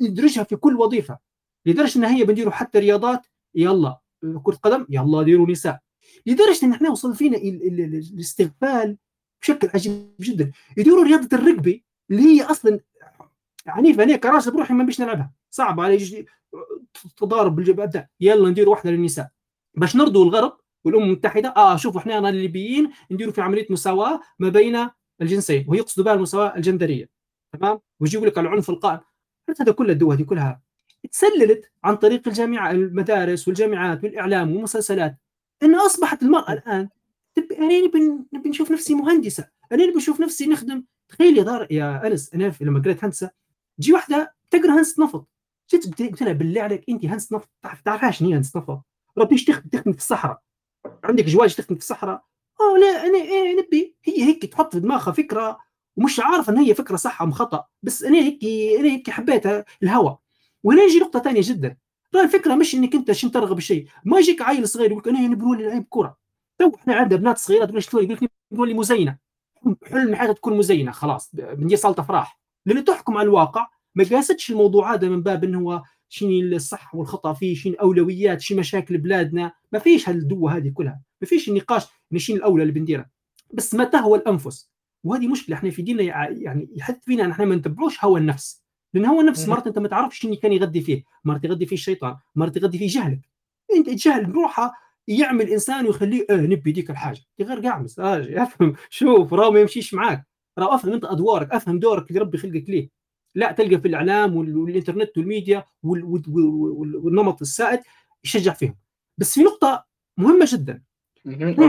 ندرجها 0.00 0.44
في 0.44 0.56
كل 0.56 0.76
وظيفة. 0.76 1.18
لدرجة 1.66 1.98
إن 1.98 2.04
هي 2.04 2.24
بنديروا 2.24 2.52
حتى 2.52 2.78
رياضات 2.78 3.26
يلا 3.54 3.98
كرة 4.42 4.54
قدم 4.54 4.86
يلا 4.90 5.22
ديروا 5.22 5.50
نساء. 5.50 5.80
لدرجة 6.26 6.66
إن 6.66 6.72
إحنا 6.72 6.90
وصل 6.90 7.14
فينا 7.14 7.36
ال- 7.36 7.66
ال- 7.66 7.80
ال- 7.80 8.10
الاستغفال 8.14 8.96
بشكل 9.42 9.68
عجيب 9.74 10.10
جدا. 10.20 10.52
يديروا 10.76 11.04
رياضة 11.04 11.36
الركبي 11.36 11.84
اللي 12.10 12.22
هي 12.22 12.42
أصلا 12.42 12.80
عنيفة 13.66 14.02
أنا 14.02 14.16
كراجل 14.16 14.52
بروحي 14.52 14.74
ما 14.74 14.84
بيش 14.84 15.00
نلعبها. 15.00 15.32
صعب 15.50 15.80
علي 15.80 16.26
تضارب 17.16 17.56
بالجبهة 17.56 18.08
يلا 18.20 18.48
ندير 18.48 18.68
واحدة 18.68 18.90
للنساء. 18.90 19.28
باش 19.74 19.96
نرضوا 19.96 20.24
الغرب 20.24 20.56
والأمم 20.84 21.04
المتحدة 21.04 21.48
آه 21.56 21.76
شوفوا 21.76 22.00
إحنا 22.00 22.28
الليبيين 22.28 22.90
نديروا 23.10 23.32
في 23.32 23.40
عملية 23.40 23.66
مساواة 23.70 24.20
ما 24.38 24.48
بين 24.48 24.88
الجنسين 25.22 25.64
ويقصدوا 25.68 26.04
بها 26.04 26.14
المساواة 26.14 26.56
الجندرية. 26.56 27.08
تمام؟ 27.52 27.78
ويجي 28.00 28.16
يقول 28.16 28.28
لك 28.28 28.38
العنف 28.38 28.70
القائم. 28.70 29.00
هذا 29.60 29.72
كل 29.72 29.90
الدول 29.90 30.14
هذه 30.14 30.22
كلها؟ 30.22 30.60
تسللت 31.12 31.70
عن 31.84 31.96
طريق 31.96 32.28
الجامعة 32.28 32.70
المدارس 32.70 33.48
والجامعات 33.48 34.04
والإعلام 34.04 34.52
والمسلسلات. 34.52 35.16
أن 35.62 35.74
أصبحت 35.74 36.22
المرأة 36.22 36.52
الآن 36.52 36.88
تب... 37.34 37.52
أنا 37.52 37.80
نبي 38.32 38.48
نشوف 38.48 38.70
نفسي 38.70 38.94
مهندسة. 38.94 39.48
أنا 39.72 39.86
نبي 39.86 39.96
نشوف 39.96 40.20
نفسي 40.20 40.46
نخدم. 40.46 40.84
تخيل 41.08 41.38
يا 41.38 41.42
دار 41.42 41.66
يا 41.70 42.06
أنس 42.06 42.34
أنا 42.34 42.50
في- 42.50 42.64
لما 42.64 42.80
قريت 42.80 43.04
هندسة 43.04 43.30
تجي 43.78 43.92
واحدة 43.92 44.34
تقرأ 44.50 44.70
هندسة 44.70 45.04
نفط. 45.04 45.28
جيت 45.70 46.02
قلت 46.02 46.22
لها 46.22 46.32
بالله 46.32 46.62
عليك 46.62 46.84
أنت 46.88 47.04
هندسة 47.04 47.36
نفط 47.36 47.48
تعرف 47.62 47.80
تعرفها 47.80 48.10
شنو 48.10 48.28
هي 48.28 48.38
نفط 48.38 48.82
ربيش 49.18 49.44
تخدم 49.44 49.68
تخدم 49.68 49.92
في 49.92 49.98
الصحراء. 49.98 50.40
عندك 51.04 51.24
جواز 51.24 51.56
تخدم 51.56 51.74
في 51.74 51.80
الصحراء؟ 51.80 52.24
آه 52.60 52.78
لا 52.78 53.06
أنا 53.06 53.18
إيه 53.18 53.56
نبي 53.60 53.96
هي 54.04 54.24
هيك 54.24 54.46
تحط 54.46 54.72
في 54.72 54.80
دماغها 54.80 55.12
فكرة 55.12 55.58
ومش 55.96 56.20
عارفة 56.20 56.52
إن 56.52 56.58
هي 56.58 56.74
فكرة 56.74 56.96
صح 56.96 57.22
أم 57.22 57.32
خطأ 57.32 57.64
بس 57.82 58.02
أنا 58.02 58.18
هيك 58.18 58.44
أنا 58.80 58.88
هيك 58.88 59.10
حبيتها 59.10 59.64
الهوى 59.82 60.18
وهنا 60.62 60.82
يجي 60.82 60.98
نقطة 60.98 61.20
ثانية 61.20 61.40
جدا. 61.44 61.76
ترى 62.12 62.22
الفكرة 62.22 62.54
مش 62.54 62.74
إنك 62.74 62.94
أنت 62.94 63.12
شن 63.12 63.30
ترغب 63.30 63.58
الشيء 63.58 63.88
ما 64.04 64.18
يجيك 64.18 64.42
عيل 64.42 64.68
صغير 64.68 64.90
يقول 64.90 65.02
لك 65.02 65.08
أنا 65.08 65.20
نبي 65.20 65.44
نولي 65.44 65.66
لعيب 65.66 65.86
كرة. 65.90 66.16
تو 66.58 66.72
إحنا 66.74 66.94
عندنا 66.94 67.20
بنات 67.20 67.38
صغيرة 67.38 67.64
تقول 67.64 67.78
لك 67.78 67.94
يقول 67.94 68.12
لك 68.12 68.30
نولي 68.52 68.74
مزينة. 68.74 69.18
حلم 69.84 70.14
حياتها 70.14 70.32
تكون 70.32 70.58
مزينة 70.58 70.92
خلاص 70.92 71.30
بندير 71.34 71.78
صاله 71.78 71.94
افراح 71.98 72.40
لأن 72.66 72.84
تحكم 72.84 73.16
على 73.16 73.26
الواقع 73.26 73.68
ما 73.96 74.04
قاستش 74.04 74.50
الموضوع 74.50 74.94
هذا 74.94 75.08
من 75.08 75.22
باب 75.22 75.44
انه 75.44 75.60
هو 75.60 75.82
شنو 76.08 76.30
الصح 76.30 76.94
والخطأ 76.94 77.32
فيه 77.32 77.54
شنو 77.54 77.74
اولويات 77.74 78.40
شنو 78.40 78.58
مشاكل 78.58 78.98
بلادنا. 78.98 79.52
ما 79.72 79.78
فيش 79.78 80.08
هالدوة 80.08 80.56
هذه 80.56 80.68
كلها. 80.68 81.00
ما 81.20 81.26
فيش 81.26 81.48
النقاش 81.48 81.82
شنو 82.16 82.36
الأولى 82.36 82.62
اللي 82.62 82.72
بنديره 82.72 83.06
بس 83.54 83.74
ما 83.74 83.84
تهوى 83.84 84.18
الأنفس؟ 84.18 84.70
وهذه 85.04 85.28
مشكلة. 85.28 85.56
إحنا 85.56 85.70
في 85.70 85.82
ديننا 85.82 86.02
يعني 86.30 86.68
يحث 86.76 87.04
فينا 87.04 87.24
إن 87.24 87.30
إحنا 87.30 87.44
ما 87.44 87.56
نتبعوش 87.56 88.04
هوى 88.04 88.20
النفس. 88.20 88.62
لأن 88.94 89.04
هو 89.06 89.20
النفس 89.20 89.48
مرات 89.48 89.66
أنت 89.66 89.78
ما 89.78 89.88
تعرفش 89.88 90.18
شنو 90.18 90.36
كان 90.36 90.52
يغذي 90.52 90.80
فيه. 90.80 91.04
مرات 91.24 91.44
يغذي 91.44 91.66
فيه 91.66 91.76
الشيطان 91.76 92.16
مرات 92.34 92.56
يغذي 92.56 92.78
فيه 92.78 92.88
جهلك. 92.88 93.20
أنت 93.76 93.88
الجهل 93.88 94.26
بروحه 94.26 94.72
يعمل 95.08 95.48
إنسان 95.48 95.86
ويخليه 95.86 96.26
آه 96.30 96.36
نبي 96.36 96.72
ديك 96.72 96.90
الحاجة. 96.90 97.20
غير 97.40 97.60
قاعمس 97.60 97.98
آه 97.98 98.42
افهم 98.42 98.74
شوف 98.90 99.34
راه 99.34 99.50
ما 99.50 99.60
يمشيش 99.60 99.94
معاك. 99.94 100.26
راه 100.58 100.74
أفهم 100.74 100.92
أنت 100.92 101.04
أدوارك 101.04 101.52
أفهم 101.52 101.78
دورك 101.78 102.10
اللي 102.10 102.20
ربي 102.20 102.38
خلقك 102.38 102.64
ليه. 102.70 102.95
لا 103.36 103.52
تلقى 103.52 103.80
في 103.80 103.88
الإعلام 103.88 104.36
والإنترنت 104.36 105.18
والميديا 105.18 105.64
والنمط 105.82 107.40
السائد 107.40 107.80
يشجع 108.24 108.52
فيهم. 108.52 108.76
بس 109.18 109.34
في 109.34 109.42
نقطة 109.42 109.84
مهمة 110.18 110.46
جدا. 110.48 110.82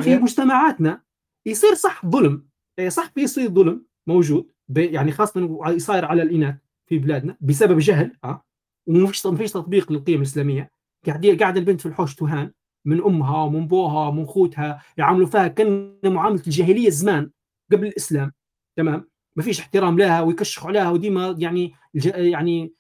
في 0.02 0.18
مجتمعاتنا 0.18 1.02
يصير 1.46 1.74
صح 1.74 2.06
ظلم 2.06 2.48
إيه، 2.80 2.90
صح 2.90 3.12
في 3.16 3.22
يصير 3.22 3.50
ظلم 3.50 3.86
موجود 4.08 4.52
يعني 4.78 5.12
خاصة 5.12 5.60
يصير 5.68 6.06
على 6.06 6.22
الإناث 6.22 6.56
في 6.86 6.98
بلادنا 7.00 7.38
بسبب 7.42 7.80
جهل 7.80 8.12
آه 8.24 8.44
وما 8.88 9.08
فيش 9.08 9.26
ما 9.26 9.38
فيش 9.38 9.52
تطبيق 9.52 9.92
للقيم 9.92 10.18
الإسلامية. 10.18 10.72
قاعد 11.08 11.26
قاعد 11.26 11.58
البنت 11.58 11.82
في 11.82 11.86
الحوش 11.86 12.16
تهان 12.16 12.52
من 12.86 13.04
أمها 13.04 13.44
ومن 13.44 13.68
بوها 13.68 14.08
ومن 14.08 14.26
خوتها 14.26 14.82
يعاملوا 14.98 15.28
فيها 15.28 15.48
كان 15.48 16.00
معاملة 16.04 16.42
الجاهلية 16.48 16.90
زمان 16.90 17.32
قبل 17.72 17.88
الإسلام 17.88 18.32
تمام؟ 18.76 19.10
ما 19.38 19.44
فيش 19.44 19.60
احترام 19.60 20.00
لها 20.00 20.22
ويكشخوا 20.22 20.70
عليها 20.70 20.92
وديما 20.92 21.36
يعني 21.40 21.74
يعني 22.04 22.74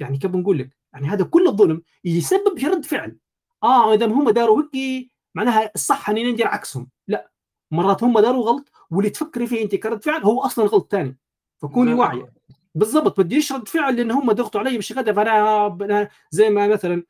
يعني 0.00 0.18
كيف 0.18 0.30
بنقول 0.30 0.58
لك؟ 0.58 0.76
يعني 0.92 1.08
هذا 1.08 1.24
كل 1.24 1.46
الظلم 1.46 1.82
يسبب 2.04 2.58
في 2.58 2.66
رد 2.66 2.84
فعل. 2.84 3.16
آه 3.62 3.94
اذا 3.94 4.06
هم 4.06 4.30
داروا 4.30 4.62
هيك 4.74 5.10
معناها 5.34 5.70
الصح 5.74 6.10
إني 6.10 6.32
ندير 6.32 6.46
عكسهم 6.46 6.88
لا 7.08 7.30
مرات 7.70 8.04
هم 8.04 8.20
داروا 8.20 8.44
غلط 8.44 8.70
واللي 8.90 9.10
تفكري 9.10 9.46
فيه 9.46 9.62
انت 9.62 9.74
كرد 9.74 10.04
فعل 10.04 10.22
هو 10.22 10.40
أصلا 10.40 10.64
غلط 10.64 10.92
ثاني. 10.92 11.18
فكوني. 11.62 11.94
واعية. 11.94 12.32
بالضبط 12.74 13.20
بديش 13.20 13.52
رد 13.52 13.68
فعل 13.68 13.96
لأن 13.96 14.10
هم 14.10 14.32
ضغطوا 14.32 14.60
علي 14.60 14.78
مش 14.78 14.92
غدا 14.92 15.12
فأنا 15.12 16.08
زي 16.30 16.50
ما 16.50 16.68
مثلا 16.68 17.02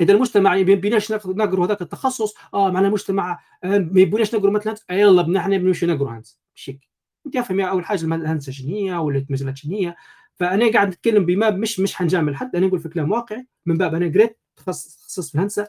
إذا 0.00 0.12
المجتمع 0.12 0.50
ما 0.50 0.56
يبيناش 0.56 1.12
نقروا 1.12 1.66
هذاك 1.66 1.82
التخصص 1.82 2.34
آه 2.54 2.70
معناها 2.70 2.88
المجتمع 2.88 3.38
آه 3.64 3.78
ما 3.78 4.00
يبوناش 4.00 4.34
نقروا 4.34 4.52
مثلا 4.52 4.74
آه 4.90 4.94
يلا 4.94 5.28
نحن 5.28 5.58
بنمشي 5.58 5.86
نقروا 5.86 6.10
هانس 6.16 6.40
شيك 6.54 6.91
انت 7.26 7.36
افهم 7.36 7.60
أول 7.60 7.84
حاجة 7.84 8.04
الهندسه 8.04 8.52
شنو 8.52 9.04
ولا 9.06 9.18
المجالات 9.18 9.56
شنو 9.56 9.92
فأنا 10.34 10.72
قاعد 10.72 10.92
اتكلم 10.92 11.26
بما 11.26 11.50
مش 11.50 11.80
مش 11.80 11.94
حنجامل 11.94 12.36
حد 12.36 12.56
أنا 12.56 12.66
أقول 12.66 12.80
في 12.80 12.88
كلام 12.88 13.10
واقعي. 13.10 13.46
من 13.66 13.78
باب 13.78 13.94
أنا 13.94 14.06
قريت 14.06 14.38
تخصص 14.56 15.28
في 15.28 15.34
الهندسة 15.34 15.68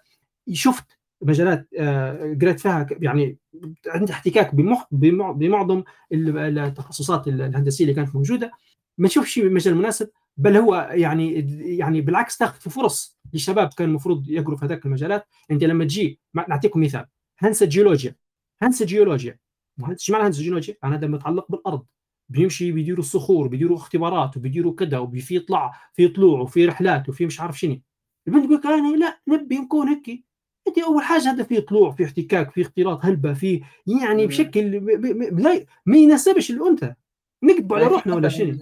شفت 0.52 0.86
مجالات 1.22 1.68
آه، 1.80 2.38
قريت 2.42 2.60
فيها 2.60 2.88
يعني 3.02 3.38
عندي 3.88 4.12
احتكاك 4.14 4.56
بمعظم 4.92 5.84
التخصصات 6.12 7.28
الهندسية 7.28 7.84
اللي 7.86 7.96
كانت 7.96 8.16
موجودة. 8.16 8.52
ما 8.98 9.08
نشوفش 9.08 9.40
مجال 9.40 9.76
مناسب 9.76 10.10
بل 10.38 10.58
هو 10.58 10.90
يعني 10.92 11.34
يعني 11.78 12.02
بالعكس 12.02 12.38
تاخذ 12.38 12.60
في 12.60 12.70
فرص 12.70 13.18
للشباب 13.34 13.70
كان 13.78 13.90
المفروض 13.90 14.30
يقروا 14.30 14.58
في 14.58 14.66
هذاك 14.66 14.86
المجالات. 14.86 15.28
أنت 15.52 15.64
لما 15.64 15.84
تجي 15.86 16.20
نعطيكم 16.50 16.82
مثال. 16.82 17.06
هندسة 17.40 17.66
جيولوجيا. 17.66 18.16
هندسة 18.62 18.86
جيولوجيا. 18.86 19.38
إيش 19.90 20.12
معنى 20.12 20.26
هندسه 20.26 20.42
جيولوجيا؟ 20.42 20.76
أنا 20.84 20.96
هذا 20.96 21.08
متعلق 21.08 21.52
بالأرض. 21.52 21.86
بيمشي 22.30 22.72
بيديروا 22.72 23.00
الصخور 23.00 23.48
بيديروا 23.48 23.78
اختبارات 23.78 24.38
وبيديروا 24.38 24.76
كذا 24.76 24.98
وفي 24.98 25.36
يطلع 25.36 25.74
في 25.94 26.08
طلوع 26.08 26.40
وفي 26.40 26.66
رحلات 26.66 27.10
وفي 27.10 27.26
مش 27.26 27.42
عارف 27.42 27.60
شنو. 27.60 27.80
البنت 28.28 28.62
تقول 28.62 28.74
أنا 28.74 28.98
لا 28.98 29.20
نبي 29.28 29.58
نكون 29.58 29.88
هيك 29.88 30.24
أنت 30.68 30.80
أول 30.80 31.04
حاجة 31.04 31.32
هذا 31.32 31.44
في 31.44 31.62
طلوع 31.62 31.92
في 31.92 32.06
احتكاك 32.06 32.52
في 32.52 32.62
اختلاط 32.62 33.06
هلبة 33.06 33.34
في 33.34 33.64
يعني 34.04 34.28
بشكل 34.28 34.82
ما 35.86 35.98
يناسبش 35.98 36.52
الأنثى. 36.52 36.94
نكذب 37.44 37.74
على 37.74 37.88
روحنا 37.88 38.16
ولا 38.16 38.30
شيء 38.30 38.58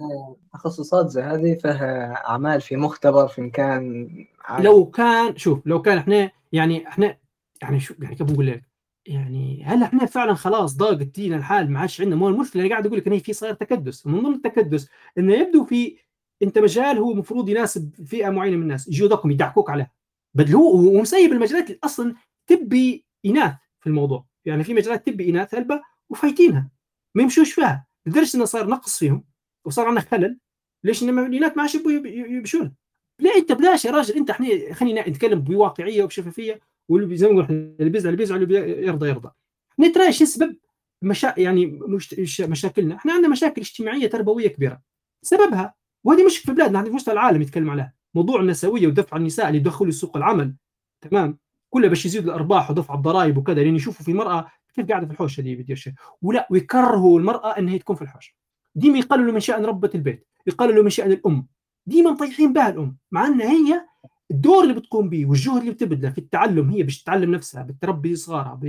تخصصات 0.52 1.08
زي 1.08 1.22
هذه 1.22 1.54
فيها 1.54 2.12
أعمال 2.28 2.60
في 2.60 2.76
مختبر 2.76 3.28
في 3.28 3.40
مكان 3.40 4.08
عالي. 4.44 4.64
لو 4.64 4.90
كان 4.90 5.36
شوف 5.36 5.66
لو 5.66 5.82
كان 5.82 5.98
إحنا 5.98 6.30
يعني 6.52 6.88
إحنا 6.88 7.16
يعني 7.62 7.80
شو 7.80 7.94
يعني 8.00 8.14
كيف 8.14 8.26
بنقول 8.26 8.46
لك؟ 8.46 8.71
يعني 9.06 9.64
هل 9.64 9.82
إحنا 9.82 10.06
فعلا 10.06 10.34
خلاص 10.34 10.76
ضاقت 10.76 11.16
فينا 11.16 11.36
الحال 11.36 11.70
ما 11.70 11.80
عادش 11.80 12.00
عندنا 12.00 12.16
مو 12.16 12.28
المشكلة 12.28 12.62
أنا 12.62 12.70
قاعد 12.70 12.86
أقول 12.86 12.98
لك 12.98 13.06
إن 13.08 13.18
في 13.18 13.32
صاير 13.32 13.54
تكدس. 13.54 14.06
من 14.06 14.20
ضمن 14.20 14.34
التكدس 14.34 14.88
إنه 15.18 15.34
يبدو 15.34 15.64
في 15.64 15.96
أنت 16.42 16.58
مجال 16.58 16.98
هو 16.98 17.12
المفروض 17.12 17.48
يناسب 17.48 17.94
فئة 18.06 18.30
معينة 18.30 18.56
من 18.56 18.62
الناس 18.62 18.88
يجوا 18.88 19.08
ذاكم 19.08 19.30
يدعكوك 19.30 19.70
عليه 19.70 19.92
بل 20.34 20.54
هو 20.54 20.96
ومسيب 20.98 21.32
المجالات 21.32 21.66
اللي 21.66 21.78
أصلا 21.84 22.14
تبي 22.46 23.06
إناث 23.26 23.54
في 23.80 23.86
الموضوع. 23.86 24.26
يعني 24.44 24.64
في 24.64 24.74
مجالات 24.74 25.06
تبي 25.06 25.30
إناث 25.30 25.54
هلبة 25.54 25.82
وفايتينها 26.10 26.70
ما 27.14 27.22
يمشوش 27.22 27.52
فيها. 27.52 27.86
لدرجة 28.06 28.36
إنه 28.36 28.44
صار 28.44 28.68
نقص 28.68 28.98
فيهم 28.98 29.24
وصار 29.64 29.86
عندنا 29.86 30.00
خلل. 30.00 30.38
ليش؟ 30.84 31.02
ان 31.02 31.18
الإناث 31.18 31.56
ما 31.56 31.62
عادش 31.62 31.74
يمشون 31.74 32.74
لا 33.18 33.34
أنت 33.36 33.52
بلاش 33.52 33.84
يا 33.84 33.90
راجل؟ 33.90 34.14
أنت 34.16 34.30
إحنا 34.30 34.74
خلينا 34.74 35.08
نتكلم 35.08 35.40
بواقعية 35.40 36.04
وبشفافية. 36.04 36.60
واللي 36.92 37.16
زي 37.16 37.26
ما 37.26 37.32
نقول 37.32 37.46
اللي 37.80 37.90
بيزعل 37.90 38.16
بيزعل 38.16 38.42
اللي 38.42 38.86
يرضى 38.86 39.08
يرضى. 39.08 39.30
إحنا 39.72 39.88
ترى 39.88 40.06
إيش 40.06 40.22
سبب 40.22 40.56
مشا... 41.02 41.34
يعني 41.36 41.66
مش... 41.66 42.40
مشاكلنا. 42.40 42.94
إحنا 42.94 43.12
عندنا 43.12 43.28
مشاكل 43.28 43.60
اجتماعية 43.60 44.06
تربويه 44.06 44.48
كبيرة. 44.48 44.80
سببها 45.22 45.74
وهذه 46.04 46.26
مش 46.26 46.38
في 46.38 46.52
بلادنا 46.52 46.84
في 46.84 46.90
مستوى 46.90 47.14
العالم 47.14 47.42
يتكلم 47.42 47.70
عليها. 47.70 47.94
موضوع 48.14 48.40
النسوية 48.40 48.86
ودفع 48.86 49.16
النساء 49.16 49.46
اللي 49.46 49.58
يدخلوا 49.58 49.90
سوق 49.90 50.16
العمل 50.16 50.54
تمام؟ 51.00 51.38
كله 51.70 51.88
باش 51.88 52.06
يزيدوا 52.06 52.30
الأرباح 52.30 52.70
ودفع 52.70 52.94
الضرائب 52.94 53.36
وكذا 53.36 53.62
لأن 53.62 53.76
يشوفوا 53.76 54.04
في 54.04 54.12
مرأة 54.12 54.46
كيف 54.74 54.88
قاعدة 54.88 55.06
في 55.06 55.12
الحوش 55.12 55.40
هذه 55.40 55.74
شيء 55.74 55.92
ولا 56.22 56.48
ويكرهوا 56.50 57.20
المرأة 57.20 57.58
إنها 57.58 57.76
تكون 57.76 57.96
في 57.96 58.02
الحوش 58.02 58.36
ديما 58.74 58.98
يقللوا 58.98 59.32
من 59.32 59.40
شأن 59.40 59.64
ربة 59.64 59.90
البيت 59.94 60.26
يقللوا 60.46 60.84
من 60.84 60.90
شأن 60.90 61.12
الأم. 61.12 61.46
ديما 61.86 62.10
مطيحين 62.10 62.52
بها 62.52 62.68
الأم 62.68 62.96
مع 63.10 63.26
ان 63.26 63.40
هي 63.40 63.86
الدور 64.32 64.62
اللي 64.62 64.74
بتقوم 64.74 65.08
به 65.08 65.26
والجهد 65.26 65.56
اللي 65.56 65.70
بتبذله 65.70 66.10
في 66.10 66.18
التعلم 66.18 66.70
هي 66.70 66.82
باش 66.82 67.02
تتعلم 67.02 67.34
نفسها 67.34 67.62
بتربي 67.62 68.16
صغارها 68.16 68.60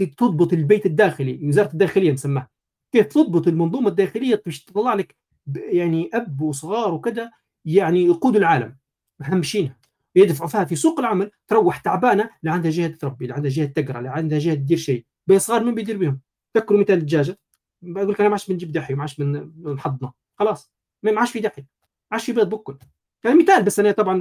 بتضبط 0.00 0.52
البيت 0.52 0.86
الداخلي 0.86 1.40
وزارة 1.48 1.72
الداخلية 1.72 2.12
نسمها 2.12 2.48
كيف 2.92 3.06
تضبط 3.06 3.48
المنظومة 3.48 3.88
الداخلية 3.88 4.42
باش 4.44 4.64
تطلع 4.64 4.94
لك 4.94 5.16
يعني 5.56 6.10
أب 6.14 6.40
وصغار 6.40 6.94
وكذا 6.94 7.30
يعني 7.64 8.04
يقود 8.04 8.36
العالم. 8.36 8.76
مهمشينها 9.20 9.76
يدفعوا 10.16 10.48
فيها 10.48 10.64
في 10.64 10.76
سوق 10.76 11.00
العمل 11.00 11.30
تروح 11.48 11.78
تعبانة 11.78 12.30
لا 12.42 12.52
عندها 12.52 12.70
جهة 12.70 12.88
تربي 12.88 13.26
لا 13.26 13.34
عندها 13.34 13.50
جهة 13.50 13.66
تقرأ 13.66 14.00
لا 14.00 14.10
عندها 14.10 14.38
جهة 14.38 14.54
تدير 14.54 14.78
شيء. 14.78 15.04
بين 15.26 15.38
صغار 15.38 15.64
من 15.64 15.74
بيدير 15.74 15.98
بهم 15.98 16.20
تذكروا 16.54 16.80
مثال 16.80 16.98
الدجاجة. 16.98 17.38
بقول 17.82 18.10
لك 18.12 18.20
أنا 18.20 18.28
ما 18.28 18.34
عادش 18.34 18.48
بنجيب 18.50 18.72
دحي 18.72 18.94
ما 18.94 19.00
عادش 19.00 19.16
بنحضنه. 19.16 20.12
خلاص. 20.38 20.72
ما 21.02 21.18
عادش 21.20 21.30
في 21.30 21.40
دحي. 21.40 21.62
ما 21.62 21.66
عادش 22.12 22.24
في 22.26 22.32
بيض 22.32 22.48
بكل. 22.48 22.78
كان 23.22 23.38
مثال 23.38 23.62
بس 23.62 23.80
أنا 23.80 23.92
طبعا 23.92 24.16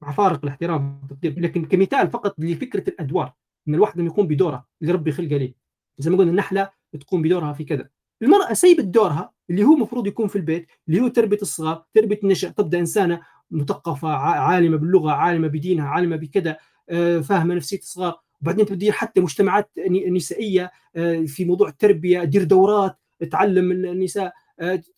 مع 0.00 0.12
فارق 0.12 0.40
الاحترام 0.44 1.00
لكن 1.24 1.64
كمثال 1.64 2.10
فقط 2.10 2.34
لفكرة 2.38 2.88
الأدوار 2.88 3.32
إن 3.68 3.74
الواحد 3.74 4.00
يقوم 4.00 4.26
بدوره 4.26 4.66
اللي 4.82 4.92
ربي 4.92 5.12
خلقه 5.12 5.36
ليه 5.36 5.54
زي 5.98 6.10
ما 6.10 6.16
قلنا 6.16 6.30
النحلة 6.30 6.70
تقوم 7.00 7.22
بدورها 7.22 7.52
في 7.52 7.64
كذا. 7.64 7.88
المرأة 8.22 8.52
سيبت 8.52 8.84
دورها 8.84 9.32
اللي 9.50 9.64
هو 9.64 9.74
المفروض 9.74 10.06
يكون 10.06 10.28
في 10.28 10.36
البيت 10.36 10.66
اللي 10.88 11.00
هو 11.00 11.08
تربية 11.08 11.38
الصغار 11.42 11.84
تربية 11.94 12.20
النشأ 12.24 12.48
تبدأ 12.48 12.78
إنسانة 12.78 13.20
مثقفة 13.50 14.08
عالمة 14.08 14.76
باللغة 14.76 15.10
عالمة 15.10 15.48
بدينها 15.48 15.88
عالمة 15.88 16.16
بكذا 16.16 16.56
آه، 16.90 17.18
فاهمة 17.20 17.54
نفسية 17.54 17.78
الصغار. 17.78 18.20
وبعدين 18.42 18.66
تدير 18.66 18.92
حتى 18.92 19.20
مجتمعات 19.20 19.70
نسائية 20.10 20.70
آه، 20.96 21.24
في 21.26 21.44
موضوع 21.44 21.68
التربية 21.68 22.24
دير 22.24 22.44
دورات 22.44 22.98
تعلم 23.30 23.72
النساء 23.72 24.32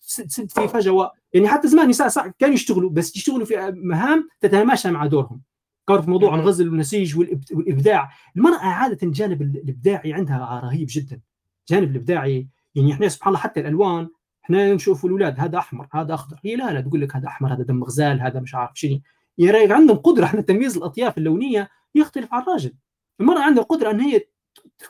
تسد 0.07 0.51
آه، 0.57 0.61
في 0.61 0.67
فجوة. 0.67 1.11
يعني 1.33 1.47
حتى 1.47 1.67
زمان 1.67 1.83
النساء 1.83 2.31
كانوا 2.39 2.55
يشتغلوا 2.55 2.89
بس 2.89 3.15
يشتغلوا 3.15 3.45
في 3.45 3.73
مهام 3.75 4.29
تتماشى 4.41 4.91
مع 4.91 5.05
دورهم. 5.05 5.41
كانوا 5.87 6.01
في 6.01 6.09
موضوع 6.09 6.35
الغزل 6.35 6.69
والنسيج 6.69 7.17
والإبداع. 7.17 8.09
المرأة 8.37 8.65
عادة 8.65 8.97
الجانب 9.03 9.41
الإبداعي 9.41 10.13
عندها 10.13 10.61
رهيب 10.63 10.87
جدا. 10.91 11.21
الجانب 11.61 11.91
الإبداعي 11.91 12.47
يعني 12.75 12.93
إحنا 12.93 13.07
سبحان 13.07 13.33
الله 13.33 13.39
حتى 13.43 13.59
الألوان 13.59 14.09
إحنا 14.43 14.73
نشوف 14.73 15.05
الأولاد 15.05 15.39
هذا 15.39 15.57
أحمر 15.57 15.87
هذا 15.93 16.13
أخضر. 16.13 16.39
هي 16.45 16.55
لا 16.55 16.73
لا 16.73 16.81
تقول 16.81 17.01
لك 17.01 17.15
هذا 17.15 17.27
أحمر 17.27 17.53
هذا 17.53 17.63
دم 17.63 17.83
غزال 17.83 18.21
هذا 18.21 18.39
مش 18.39 18.55
عارف 18.55 18.71
شنو. 18.73 18.99
يعني 19.37 19.73
عندهم 19.73 19.97
قدرة 19.97 20.25
إحنا 20.25 20.41
تمييز 20.41 20.77
الأطياف 20.77 21.17
اللونية 21.17 21.69
يختلف 21.95 22.33
عن 22.33 22.41
الراجل. 22.41 22.73
المرأة 23.19 23.41
عندها 23.41 23.63
قدرة 23.63 23.91
إن 23.91 23.99
هي 23.99 24.21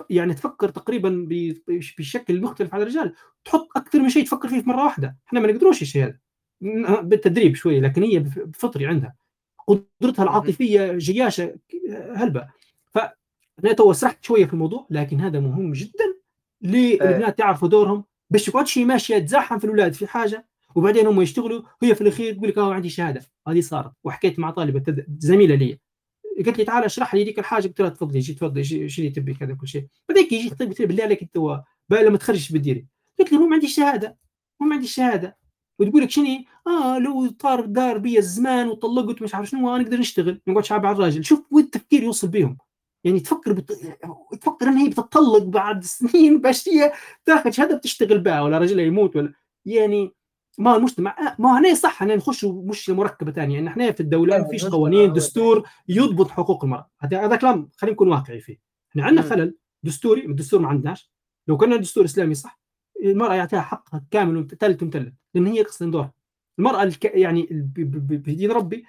يعني 0.09 0.34
تفكر 0.34 0.69
تقريبا 0.69 1.27
بشكل 1.97 2.41
مختلف 2.41 2.73
عن 2.73 2.81
الرجال. 2.81 3.15
تحط 3.45 3.68
أكثر 3.76 3.99
من 3.99 4.09
شيء 4.09 4.26
تفكر 4.26 4.47
فيه 4.47 4.61
في 4.61 4.69
مرة 4.69 4.84
واحدة. 4.84 5.18
إحنا 5.27 5.39
ما 5.39 5.51
نقدروش 5.51 5.81
الشيء 5.81 6.03
هذا. 6.03 6.18
بالتدريب 7.01 7.55
شوية 7.55 7.79
لكن 7.79 8.03
هي 8.03 8.19
بفطري 8.19 8.85
عندها. 8.85 9.15
قدرتها 9.67 10.23
العاطفية 10.23 10.91
جياشة 10.97 11.55
هلبة. 12.15 12.47
فانا 12.91 13.73
تو 13.77 13.93
سرحت 13.93 14.23
شوية 14.23 14.45
في 14.45 14.53
الموضوع 14.53 14.88
لكن 14.89 15.21
هذا 15.21 15.39
مهم 15.39 15.71
جدا 15.71 16.15
للبنات 16.61 17.38
تعرفوا 17.38 17.67
دورهم. 17.67 18.03
باش 18.29 18.45
تقعدش 18.45 18.77
ماشية 18.77 19.17
تزاحم 19.17 19.59
في 19.59 19.65
الأولاد 19.65 19.93
في 19.93 20.07
حاجة 20.07 20.47
وبعدين 20.75 21.07
هم 21.07 21.21
يشتغلوا 21.21 21.61
هي 21.83 21.95
في 21.95 22.01
الأخير 22.01 22.33
تقول 22.33 22.49
لك 22.49 22.57
آه 22.57 22.73
عندي 22.73 22.89
شهادة. 22.89 23.21
هذه 23.47 23.61
صارت. 23.61 23.91
وحكيت 24.03 24.39
مع 24.39 24.51
طالبة 24.51 25.05
زميلة 25.17 25.55
لي. 25.55 25.79
قالت 26.45 26.57
لي 26.57 26.63
تعال 26.63 26.83
اشرح 26.83 27.15
لي 27.15 27.23
ديك 27.23 27.39
الحاجة. 27.39 27.67
قلت 27.67 27.81
لها 27.81 27.89
تفضلي 27.89 28.19
جي 28.19 28.33
تفضلي 28.33 28.61
اللي 28.97 29.09
تبي 29.09 29.33
كذا 29.33 29.53
كل 29.53 29.67
شيء. 29.67 29.88
بعدين 30.09 30.27
يجي 30.31 30.49
طيب 30.49 30.88
بالله 30.88 31.03
عليك 31.03 31.21
أنت 31.21 31.38
لما 31.91 32.17
تخرج 32.17 32.53
بتديري 32.53 32.88
قلت 33.19 33.31
له 33.31 33.39
هو 33.39 33.45
ما 33.45 33.53
عندي 33.53 33.67
شهادة. 33.67 34.17
هو 34.61 34.65
ما 34.65 34.75
عندي 34.75 34.88
شهادة. 34.88 35.40
وتقول 35.81 36.01
لك 36.01 36.09
شنو 36.09 36.25
آه 36.67 36.97
لو 36.99 37.27
طار 37.27 37.65
دار 37.65 37.97
بي 37.97 38.17
الزمان 38.19 38.67
وطلقت 38.67 39.21
مش 39.21 39.35
عارف 39.35 39.49
شنو 39.49 39.75
أنا 39.75 39.83
أقدر 39.83 39.97
نشتغل 39.99 40.41
نقعد 40.47 40.65
شعب 40.65 40.85
على 40.85 40.95
الراجل. 40.95 41.23
شوف 41.23 41.43
وين 41.51 41.65
التفكير 41.65 42.03
يوصل 42.03 42.27
بيهم. 42.27 42.57
يعني 43.03 43.19
تفكر 43.19 43.53
بت... 43.53 43.71
تفكر 44.41 44.67
إن 44.67 44.77
هي 44.77 44.89
بتطلق 44.89 45.43
بعد 45.43 45.83
سنين 45.95 46.41
باش 46.41 46.69
هي 46.69 46.91
تاخذ 47.25 47.51
شهادة 47.51 47.75
بتشتغل 47.75 48.19
بها 48.19 48.41
ولا 48.41 48.57
رجلها 48.57 48.85
يموت 48.85 49.15
ولا 49.15 49.33
يعني 49.65 50.11
ما 50.57 50.75
المجتمع 50.75 51.35
ما 51.39 51.59
هنا 51.59 51.73
صح 51.73 52.01
إحنا 52.01 52.15
نخش 52.15 52.45
مش 52.45 52.89
مركبة 52.89 53.31
ثانية 53.31 53.55
يعني 53.55 53.69
إحنا 53.69 53.91
في 53.91 53.99
الدولة 53.99 54.37
ما 54.37 54.47
فيش 54.47 54.65
قوانين 54.65 55.13
دستور 55.13 55.69
يضبط 55.87 56.29
حقوق 56.29 56.63
المرأة. 56.63 56.89
هذا 56.99 57.35
كلام 57.35 57.69
خلينا 57.77 57.93
نكون 57.93 58.07
واقعي 58.07 58.39
فيه. 58.41 58.57
إحنا 58.91 59.03
عندنا 59.03 59.21
خلل. 59.21 59.57
دستوري 59.83 60.25
الدستور 60.25 60.59
ما 60.59 60.67
عندناش. 60.67 61.11
لو 61.47 61.57
كان 61.57 61.81
دستور 61.81 62.05
إسلامي 62.05 62.33
صح 62.33 62.61
المرأة 63.02 63.36
يعطيها 63.36 63.61
حقها 63.61 64.03
كامل 64.11 64.38
وثلث 64.38 64.84
ومثلث 64.84 65.14
لأن 65.34 65.48
هي 65.48 65.61
أصلا 65.61 65.91
دورها. 65.91 66.14
المرأة 66.60 66.84
الك... 66.84 67.06
يعني 67.06 67.48
بدين 67.52 68.52
ربي 68.52 68.86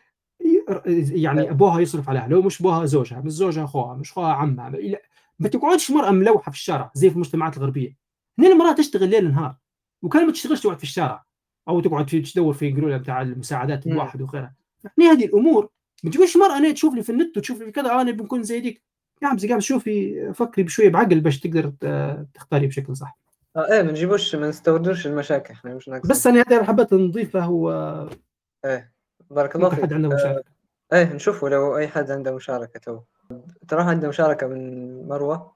يعني 1.10 1.50
أبوها 1.50 1.80
يصرف 1.80 2.08
عليها 2.08 2.28
لو 2.28 2.42
مش 2.42 2.60
أبوها 2.60 2.86
زوجها 2.86 3.20
مش 3.20 3.32
زوجها 3.32 3.64
أخوها 3.64 3.94
مش 3.94 4.12
أخوها 4.12 4.32
عمها 4.32 4.98
ما 5.38 5.48
تقعدش 5.48 5.90
مرأة 5.90 6.10
ملوحة 6.10 6.50
في 6.50 6.56
الشارع 6.56 6.90
زي 6.94 7.08
في 7.10 7.14
المجتمعات 7.14 7.56
الغربية. 7.56 7.96
هنا 8.38 8.48
المرأة 8.48 8.72
تشتغل 8.72 9.08
ليل 9.08 9.30
نهار؟ 9.30 9.56
وكان 10.02 10.26
ما 10.26 10.32
تشتغلش 10.32 10.60
تقعد 10.62 10.78
في 10.78 10.84
الشارع 10.84 11.24
أو 11.68 11.80
تقعد 11.80 12.10
في 12.10 12.20
تدور 12.20 12.54
في 12.54 12.68
يقولوا 12.68 12.96
بتاع 12.96 13.22
المساعدات 13.22 13.86
الواحد 13.86 14.22
وغيرها 14.22 14.54
هنا 14.98 15.12
هذه 15.12 15.24
الأمور 15.24 15.68
ما 16.04 16.10
تجيبش 16.10 16.36
مرأة 16.36 16.56
أنا 16.56 16.72
تشوف 16.72 16.94
لي 16.94 17.02
في 17.02 17.12
النت 17.12 17.36
وتشوف 17.36 17.62
لي 17.62 17.72
كذا 17.72 18.00
أنا 18.00 18.10
بنكون 18.10 18.42
زي 18.42 18.60
ديك. 18.60 18.82
يا 19.22 19.28
عم 19.28 19.36
قام 19.36 19.60
شوفي 19.60 20.32
فكري 20.34 20.64
بشوية 20.64 20.88
بعقل 20.88 21.20
باش 21.20 21.40
تقدر 21.40 21.72
تختاري 22.34 22.66
بشكل 22.66 22.96
صح. 22.96 23.21
آه 23.56 23.72
إيه 23.72 23.82
ما 23.82 23.90
نجيبوش 23.90 24.34
ما 24.34 24.48
نستوردوش 24.48 25.06
المشاكل 25.06 25.54
إحنا 25.54 25.74
مش 25.74 25.88
ناقصين. 25.88 26.10
بس 26.10 26.26
أنا 26.26 26.44
هذا 26.48 26.64
حبيت 26.64 26.92
نضيفة 26.94 27.40
هو 27.40 27.70
إيه 28.64 28.92
بارك 29.30 29.56
الله 29.56 29.70
فيك. 29.70 29.82
حد 29.82 29.92
عنده 29.92 30.08
مشاركة. 30.08 30.44
إيه 30.92 31.12
نشوفوا 31.12 31.48
لو 31.48 31.76
أي 31.76 31.88
حد 31.88 32.10
عنده 32.10 32.34
مشاركة. 32.34 32.80
تو 32.80 33.00
ترى 33.68 33.82
عنده 33.82 34.08
مشاركة 34.08 34.46
من 34.46 35.08
مروة؟ 35.08 35.52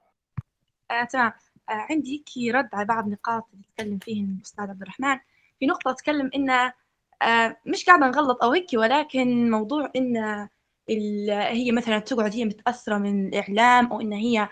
آه، 0.91 1.03
تمام. 1.03 1.31
آه، 1.69 1.85
عندي 1.89 2.17
كي 2.17 2.51
رد 2.51 2.69
على 2.73 2.85
بعض 2.85 3.05
النقاط 3.05 3.47
اللي 3.53 3.65
تكلم 3.77 3.97
فيهن 3.99 4.35
الأستاذ 4.37 4.69
عبد 4.69 4.81
الرحمن. 4.81 5.17
في 5.59 5.65
نقطة 5.65 5.91
تكلم 5.91 6.29
إن 6.35 6.49
آه، 7.21 7.57
مش 7.65 7.85
قاعدة 7.85 8.07
نغلط 8.07 8.43
أو 8.43 8.51
هيك 8.51 8.67
ولكن 8.73 9.51
موضوع 9.51 9.91
إن 9.95 10.17
ال- 10.89 11.29
هي 11.31 11.71
مثلا 11.71 11.99
تقعد 11.99 12.33
هي 12.33 12.45
متأثرة 12.45 12.97
من 12.97 13.27
الإعلام 13.27 13.91
أو 13.93 14.01
إن 14.01 14.13
هي 14.13 14.49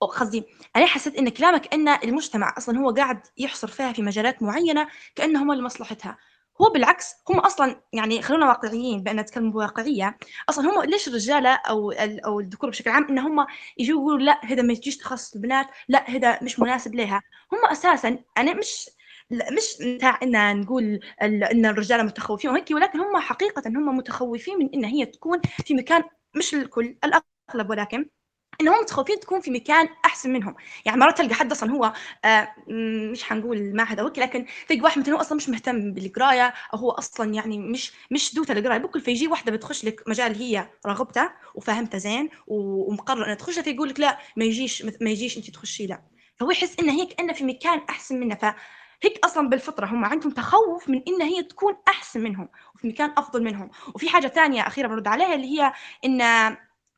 قصدي 0.00 0.44
أنا 0.76 0.86
حسيت 0.86 1.16
إن 1.16 1.28
كلامك 1.28 1.74
إن 1.74 1.88
المجتمع 1.88 2.54
أصلا 2.58 2.78
هو 2.78 2.90
قاعد 2.90 3.20
يحصر 3.38 3.68
فيها 3.68 3.92
في 3.92 4.02
مجالات 4.02 4.42
معينة 4.42 4.88
كأنه 5.14 5.42
هم 5.42 5.52
لمصلحتها. 5.52 6.18
هو 6.62 6.70
بالعكس 6.70 7.14
هم 7.28 7.38
أصلا 7.38 7.80
يعني 7.92 8.22
خلونا 8.22 8.46
واقعيين 8.46 9.02
بأن 9.02 9.16
نتكلم 9.20 9.50
بواقعية 9.52 10.18
أصلا 10.48 10.70
هم 10.70 10.82
ليش 10.82 11.08
الرجالة 11.08 11.50
أو 11.54 11.90
أو 12.26 12.40
الذكور 12.40 12.70
بشكل 12.70 12.90
عام 12.90 13.04
إن 13.08 13.18
هم 13.18 13.46
يجوا 13.78 14.00
يقولوا 14.00 14.18
لا 14.26 14.40
هذا 14.44 14.62
ما 14.62 14.72
يجيش 14.72 14.96
تخصص 14.96 15.34
البنات 15.34 15.66
لا 15.88 16.10
هذا 16.10 16.42
مش 16.42 16.60
مناسب 16.60 16.94
لها 16.94 17.22
هم 17.52 17.66
أساسا 17.72 18.18
أنا 18.38 18.54
مش 18.54 18.90
مش 19.30 19.76
بتاع 19.96 20.18
إن 20.22 20.60
نقول 20.60 21.00
إن 21.22 21.66
الرجال 21.66 22.06
متخوفين 22.06 22.50
وهيك 22.50 22.70
ولكن 22.70 23.00
هم 23.00 23.16
حقيقة 23.16 23.62
هم 23.68 23.96
متخوفين 23.96 24.58
من 24.58 24.70
إن 24.74 24.84
هي 24.84 25.06
تكون 25.06 25.40
في 25.64 25.74
مكان 25.74 26.02
مش 26.36 26.54
الكل 26.54 26.96
الأغلب 27.04 27.70
ولكن 27.70 28.06
انهم 28.60 28.74
متخوفين 28.82 29.20
تكون 29.20 29.40
في 29.40 29.50
مكان 29.50 29.88
أحسن 30.04 30.30
منهم. 30.32 30.54
يعني 30.84 30.98
مرات 31.00 31.18
تلقى 31.18 31.34
حد 31.34 31.50
أصلا 31.52 31.70
هو 31.72 31.92
آه 32.24 32.48
مش 33.12 33.24
حنقول 33.24 33.76
معهد 33.76 33.98
أو 34.00 34.06
هيك 34.06 34.18
لكن 34.18 34.46
تلقى 34.68 34.80
واحد 34.82 34.98
مثلا 35.00 35.14
هو 35.14 35.20
أصلا 35.20 35.36
مش 35.36 35.48
مهتم 35.48 35.92
بالقراية 35.92 36.54
أو 36.74 36.78
هو 36.78 36.90
أصلا 36.90 37.34
يعني 37.34 37.58
مش 37.58 37.92
مش 38.10 38.34
دوته 38.34 38.52
القرايه 38.52 38.78
بكل 38.78 39.00
فيجي 39.00 39.28
واحدة 39.28 39.52
بتخش 39.52 39.84
لك 39.84 40.02
مجال 40.08 40.34
هي 40.36 40.68
رغبتها 40.86 41.36
وفاهمتها 41.54 41.98
زين 41.98 42.28
ومقرر 42.46 43.24
إنها 43.24 43.34
تخشها 43.34 43.62
فيقول 43.62 43.88
لك 43.88 44.00
لا 44.00 44.18
ما 44.36 44.44
يجيش 44.44 44.82
ما 45.00 45.10
يجيش 45.10 45.36
أنت 45.38 45.50
تخشي 45.50 45.86
لا. 45.86 46.02
فهو 46.36 46.50
يحس 46.50 46.80
ان 46.80 46.88
هي 46.88 47.06
كانها 47.06 47.34
في 47.34 47.44
مكان 47.44 47.80
أحسن 47.90 48.20
منها 48.20 48.36
فهيك 48.36 49.18
أصلا 49.24 49.48
بالفطرة 49.48 49.86
هم 49.86 50.04
عندهم 50.04 50.32
تخوف 50.32 50.88
من 50.88 51.02
ان 51.08 51.22
هي 51.22 51.42
تكون 51.42 51.76
أحسن 51.88 52.20
منهم 52.20 52.48
وفي 52.74 52.88
مكان 52.88 53.12
أفضل 53.18 53.42
منهم. 53.44 53.70
وفي 53.94 54.08
حاجة 54.08 54.26
ثانية 54.28 54.66
أخيرة 54.66 54.88
برد 54.88 55.08
عليها 55.08 55.34
اللي 55.34 55.46
هي 55.60 55.72
إن 56.04 56.20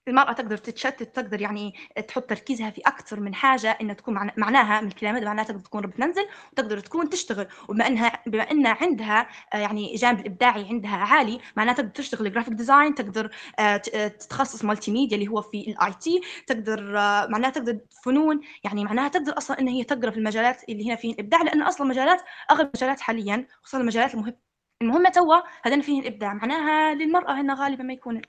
المرأة 0.08 0.32
تقدر 0.32 0.56
تتشتت 0.56 1.16
تقدر 1.16 1.40
يعني 1.40 1.74
تحط 2.08 2.30
تركيزها 2.30 2.70
في 2.70 2.80
أكثر 2.80 3.20
من 3.20 3.34
حاجة 3.34 3.78
إنها 3.80 3.94
تكون 3.94 4.14
معناها 4.36 4.80
من 4.80 4.88
الكلمات 4.88 5.22
معناها 5.22 5.44
تقدر 5.44 5.60
تكون 5.60 5.82
ربة 5.82 6.06
منزل 6.06 6.26
وتقدر 6.52 6.80
تكون 6.80 7.10
تشتغل. 7.10 7.46
وبما 7.68 7.86
إنها 7.86 8.22
بما 8.26 8.50
إن 8.50 8.66
عندها 8.66 9.28
آه، 9.54 9.56
يعني 9.58 9.94
جانب 9.94 10.20
الإبداعي 10.20 10.68
عندها 10.68 10.96
عالي 10.96 11.40
معناها 11.56 11.74
تقدر 11.74 11.90
تشتغل 11.90 12.32
graphic 12.32 12.54
design 12.54 12.94
تقدر 12.94 13.30
آه، 13.58 13.82
آه، 13.94 14.08
تتخصص 14.08 14.64
multimedia 14.64 15.16
اللي 15.16 15.28
هو 15.28 15.42
في 15.42 15.70
ال 15.70 15.92
IT 16.00 16.20
تقدر 16.46 16.92
معناها 17.28 17.50
تقدر 17.50 17.78
فنون 18.04 18.40
يعني 18.64 18.84
معناها 18.84 19.08
تقدر 19.08 19.38
أصلا 19.38 19.58
إن 19.60 19.68
هي 19.68 19.84
تقرأ 19.84 20.10
في 20.10 20.18
المجالات 20.18 20.68
اللي 20.68 20.88
هنا 20.88 20.96
فيه 20.96 21.12
الإبداع 21.12 21.42
لأن 21.42 21.62
أصلا 21.62 21.86
مجالات 21.86 22.22
أغلب 22.50 22.70
المجالات 22.74 23.00
حاليا 23.00 23.46
خصوصا 23.62 23.80
المجالات 23.80 24.14
المهم 24.14 24.34
المهمة 24.82 25.10
توا 25.10 25.36
هذا 25.64 25.80
فيه 25.80 26.00
الإبداع 26.00 26.34
معناها 26.34 26.94
للمرأة 26.94 27.40
هنا 27.40 27.54
غالبا 27.54 27.84
ما 27.84 27.92
يكون 27.92 28.22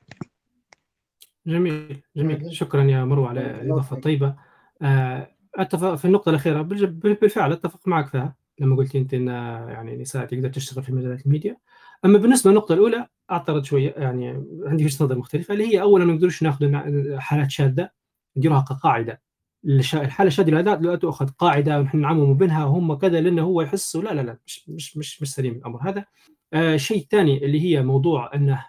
جميل 1.48 2.02
جميل. 2.16 2.56
شكرا 2.56 2.84
يا 2.84 3.04
مروة 3.04 3.30
على 3.30 3.62
الإضافة 3.62 3.96
الطيبة. 3.96 4.36
آه، 4.82 5.32
أتفق 5.56 5.96
في 5.96 6.06
النقطة 6.06 6.30
الأخيرة. 6.30 6.62
بالفعل 6.62 7.52
أتفق 7.52 7.88
معك 7.88 8.08
فيها 8.08 8.36
لما 8.60 8.76
قلت 8.76 8.96
أنت 8.96 9.14
إن 9.14 9.28
يعني 9.28 9.94
النساء 9.94 10.26
تقدر 10.26 10.50
تشتغل 10.50 10.84
في 10.84 10.92
مجالات 10.92 11.26
الميديا. 11.26 11.58
أما 12.06 12.18
بالنسبة 12.18 12.52
للنقطة 12.52 12.74
الأولى 12.74 13.08
أعترض 13.32 13.64
شوية 13.64 13.94
يعني 13.98 14.28
عندي 14.66 14.86
وجهة 14.86 15.04
نظر 15.06 15.18
مختلفة 15.18 15.54
اللي 15.54 15.68
هي 15.74 15.82
اولا 15.82 16.06
ما 16.06 16.14
نقدرش 16.14 16.44
ناخذ 16.44 16.72
حالات 17.20 17.52
شاذة 17.52 17.90
نديرها 18.38 18.62
كقاعدة. 18.70 19.22
الحالة 19.66 20.28
الشاذة 20.28 20.50
لا 20.50 20.76
لا 20.76 20.96
تؤخذ 20.96 21.28
قاعدة 21.30 21.80
ونحن 21.80 21.98
نعمم 22.02 22.34
بينها 22.34 22.64
هم 22.66 22.94
كذا 22.94 23.22
لأنه 23.22 23.42
هو 23.42 23.62
يحس 23.62 23.96
لا 23.96 24.14
لا 24.14 24.22
لا 24.22 24.38
مش 24.46 24.70
مش 24.70 24.98
مش, 24.98 25.22
مش 25.22 25.34
سليم 25.34 25.54
الأمر 25.54 25.90
هذا. 25.90 26.06
آه 26.54 26.78
شيء 26.78 27.08
ثاني 27.12 27.46
اللي 27.46 27.62
هي 27.62 27.84
موضوع 27.84 28.36
أنه 28.36 28.54
آه 28.54 28.66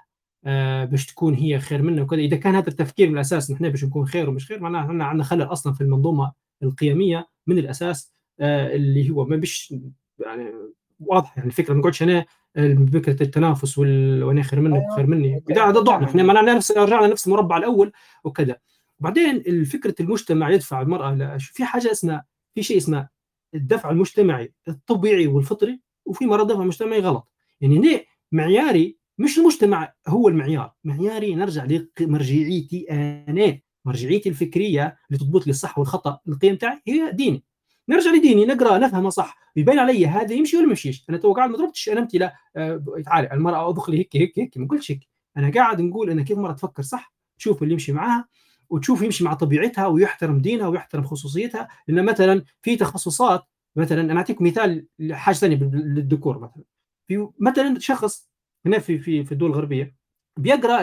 باش 0.85 1.07
تكون 1.07 1.35
هي 1.35 1.59
خير 1.59 1.83
منا 1.83 2.03
وكذا. 2.03 2.21
إذا 2.21 2.37
كان 2.37 2.55
هذا 2.55 2.69
التفكير 2.69 3.09
من 3.09 3.15
الأساس 3.15 3.51
نحن 3.51 3.69
باش 3.69 3.85
نكون 3.85 4.07
خير 4.07 4.31
ومش 4.31 4.47
خير 4.47 4.61
معناها 4.61 4.87
إحنا 4.87 5.05
عندنا 5.05 5.25
خلل 5.25 5.43
أصلا 5.43 5.73
في 5.73 5.81
المنظومة 5.81 6.33
القيمية 6.63 7.29
من 7.47 7.59
الأساس 7.59 8.13
آه 8.41 8.77
اللي 8.77 9.11
هو 9.11 9.25
ما 9.25 9.37
بيش 9.37 9.75
يعني 10.19 10.53
واضح. 11.01 11.37
يعني 11.37 11.49
الفكرة 11.49 11.75
ما 11.75 11.81
نقعدش 11.81 12.03
هنا 12.03 12.25
آه، 12.57 12.87
فكره 12.93 13.23
التنافس 13.23 13.79
وال... 13.79 14.25
وأنا 14.25 14.43
خير 14.43 14.61
منك. 14.61 14.83
خير 14.97 15.07
مني. 15.07 15.43
ده 15.49 15.65
هذا 15.65 15.81
ضعنا 15.81 16.07
إحنا 16.07 16.23
معناها 16.23 16.55
نفس 16.55 16.73
رجعنا 16.73 17.07
نفس 17.07 17.27
المربع 17.27 17.57
الأول 17.57 17.93
وكذا. 18.25 18.57
وبعدين 19.01 19.65
فكره 19.65 19.95
المجتمع 20.01 20.51
يدفع 20.51 20.81
المرأة 20.81 21.39
في 21.39 21.65
حاجة 21.65 21.91
اسمها 21.91 22.25
في 22.55 22.63
شيء 22.63 22.77
اسمه 22.77 23.09
الدفع 23.55 23.91
المجتمعي 23.91 24.53
الطبيعي 24.69 25.27
والفطري 25.27 25.81
وفي 26.05 26.27
مرات 26.27 26.47
دفع 26.47 26.65
مجتمعي 26.65 27.01
غلط. 27.01 27.29
يعني 27.61 28.07
معياري 28.33 28.97
مش 29.21 29.39
المجتمع 29.39 29.93
هو 30.09 30.29
المعيار. 30.29 30.73
معياري 30.85 31.35
نرجع 31.35 31.67
لمرجعيتي 32.01 32.87
أنا. 32.91 33.59
مرجعيتي 33.85 34.29
الفكرية 34.29 34.99
اللي 35.11 35.19
تضبط 35.19 35.47
لي 35.47 35.51
الصح 35.51 35.79
والخطأ 35.79 36.21
القيم 36.29 36.57
تاعي 36.57 36.83
هي 36.89 37.13
ديني. 37.13 37.45
نرجع 37.89 38.11
لديني 38.11 38.47
نقرأ 38.47 38.79
نفهمه 38.79 39.11
صح. 39.11 39.39
يبين 39.57 39.79
علي 39.79 40.07
هذا 40.07 40.33
يمشي 40.33 40.57
ولا 40.57 40.67
ما 40.67 40.71
يمشيش؟ 40.71 41.05
أنا 41.11 41.19
تو 41.19 41.33
قاعد 41.33 41.51
ما 41.51 41.57
ضربتش 41.57 41.89
أنا 41.89 42.01
امثله 42.01 42.33
آه، 42.57 42.85
تعالى 43.07 43.33
المرأة 43.33 43.69
أضخ 43.69 43.91
لي 43.91 43.99
هيك 43.99 44.17
هيك 44.17 44.39
هيك 44.39 44.59
ما 44.59 44.67
قلتش 44.67 44.91
هيك. 44.91 45.09
أنا 45.37 45.51
قاعد 45.51 45.81
نقول 45.81 46.11
ان 46.11 46.25
كيف 46.25 46.39
المراه 46.39 46.53
تفكر 46.53 46.83
صح 46.83 47.15
تشوف 47.39 47.63
اللي 47.63 47.73
يمشي 47.73 47.93
معاها 47.93 48.29
وتشوف 48.71 49.03
يمشي 49.03 49.25
مع 49.25 49.35
طبيعتها 49.35 49.87
ويحترم 49.87 50.41
دينها 50.41 50.69
ويحترم 50.69 51.05
خصوصيتها. 51.05 51.69
لأن 51.89 52.05
مثلا 52.05 52.45
في 52.63 52.77
تخصصات 52.77 53.45
مثلا 53.77 54.01
أنا 54.01 54.17
أعطيك 54.17 54.43
مثال 54.43 54.87
حاجة 55.11 55.35
ثانية 55.35 55.57
للذكور 55.57 56.39
مثلا. 56.39 56.65
في 57.09 57.29
مثلا 57.39 57.79
شخص 57.79 58.30
هنا 58.67 58.79
في 58.79 58.99
في 58.99 59.25
في 59.25 59.33
الدول 59.33 59.51
الغربية. 59.51 59.95
بيقرأ 60.39 60.83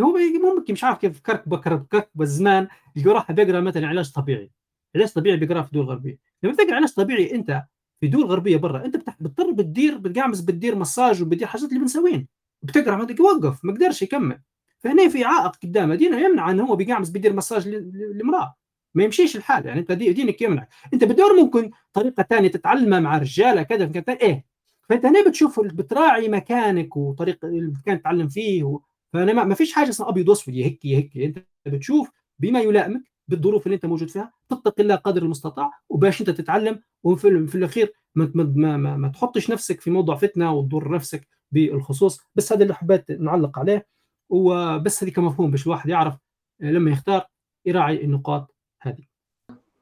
هو 0.00 0.16
ممكن 0.56 0.72
مش 0.72 0.84
عارف 0.84 0.98
كيف 0.98 1.20
كركبه 1.20 1.56
كركبة 1.56 2.06
الزمان 2.20 2.68
يلقى 2.96 3.10
راح 3.14 3.32
بيقرأ 3.32 3.60
مثلا 3.60 3.86
علاج 3.86 4.12
طبيعي. 4.12 4.50
علاج 4.96 5.12
طبيعي 5.12 5.36
بيقراه 5.36 5.62
في 5.62 5.68
الدول 5.68 5.84
الغربية. 5.84 6.18
لما 6.42 6.54
تقرأ 6.54 6.74
علاج 6.74 6.92
طبيعي 6.94 7.34
أنت 7.34 7.62
في 8.00 8.06
دول 8.08 8.24
غربية 8.24 8.56
برا 8.56 8.84
أنت 8.84 8.96
بتضطر 8.96 9.50
بتدير 9.50 9.98
بتقامس 9.98 10.40
بتدير 10.40 10.74
مساج 10.76 11.22
وبتدير 11.22 11.46
حاجات 11.46 11.68
اللي 11.68 11.80
بنسوين 11.80 12.28
بتقرأ 12.62 12.96
ما 12.96 13.06
يوقف 13.18 13.64
ما 13.64 13.72
قدرش 13.72 14.02
يكمل. 14.02 14.40
فهنا 14.78 15.08
في 15.08 15.24
عائق 15.24 15.56
قدامه 15.56 15.94
دينه 15.94 16.18
يمنع 16.20 16.50
إن 16.50 16.60
هو 16.60 16.76
بيقامس 16.76 17.10
بيدير 17.10 17.32
مساج 17.32 17.68
ل- 17.68 17.72
ل- 17.72 18.18
لامراه 18.18 18.54
ما 18.94 19.04
يمشيش 19.04 19.36
الحال 19.36 19.66
يعني 19.66 19.80
أنت 19.80 19.92
دي- 19.92 20.12
دينك 20.12 20.42
يمنع. 20.42 20.68
أنت 20.94 21.04
بدور 21.04 21.36
ممكن 21.42 21.70
طريقة 21.92 22.22
ثانية 22.22 22.48
تتعلمها 22.48 23.00
مع 23.00 23.18
رجالة 23.18 23.62
كذا 23.62 23.86
ثاني 23.86 24.20
إيه 24.20 24.44
فأنت 24.88 25.06
هنا 25.06 25.28
بتشوف 25.28 25.60
بتراعي 25.60 26.28
مكانك 26.28 26.96
وطريقه 26.96 27.48
المكان 27.48 28.00
تتعلم 28.00 28.28
فيه. 28.28 28.78
فأنا 29.12 29.44
ما 29.44 29.54
فيش 29.54 29.72
حاجة 29.72 29.88
اسمها 29.88 30.08
أبيض 30.08 30.28
وأسود 30.28 30.54
يا 30.54 30.64
هيك 30.64 30.84
يا 30.84 30.96
هيك. 30.96 31.16
أنت 31.16 31.38
بتشوف 31.66 32.10
بما 32.38 32.60
يلائمك 32.60 33.02
بالظروف 33.28 33.66
اللي 33.66 33.74
انت 33.74 33.86
موجود 33.86 34.10
فيها 34.10 34.32
تتقي 34.48 34.82
الله 34.82 34.94
قدر 34.94 35.22
المستطاع 35.22 35.70
وباش 35.88 36.20
انت 36.20 36.30
تتعلم. 36.30 36.80
وفي 37.02 37.46
في 37.46 37.54
الأخير 37.54 37.92
ما, 38.14 38.30
ما, 38.34 38.76
ما, 38.76 38.96
ما 38.96 39.08
تحطش 39.08 39.50
نفسك 39.50 39.80
في 39.80 39.90
موضوع 39.90 40.16
فتنة 40.16 40.52
وتضر 40.52 40.94
نفسك 40.94 41.28
بالخصوص. 41.52 42.20
بس 42.34 42.52
هذا 42.52 42.62
اللي 42.62 42.74
حبيت 42.74 43.10
نعلق 43.10 43.58
عليه. 43.58 43.86
وبس 44.28 45.04
هذه 45.04 45.10
كمفهوم 45.10 45.50
باش 45.50 45.66
الواحد 45.66 45.88
يعرف 45.88 46.14
لما 46.60 46.90
يختار 46.90 47.26
يراعي 47.66 48.04
النقاط 48.04 48.54
هذه. 48.80 49.04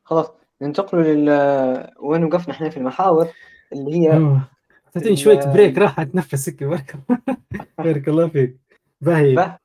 خلاص 0.04 0.32
ننتقل 0.62 0.98
لل 0.98 1.90
وين 2.00 2.24
وقفنا 2.24 2.54
إحنا 2.54 2.70
في 2.70 2.76
المحاور 2.76 3.28
اللي 3.72 3.94
هي 3.94 4.40
اعطيتني 4.96 5.16
شوية 5.16 5.38
بريك 5.40 5.78
راح 5.78 6.00
أتنفس 6.00 6.48
هيك 6.48 6.64
بارك 6.64 6.96
بارك 7.78 8.08
الله 8.08 8.28
فيك. 8.28 8.56
باهي. 9.00 9.34
خلينا 9.34 9.58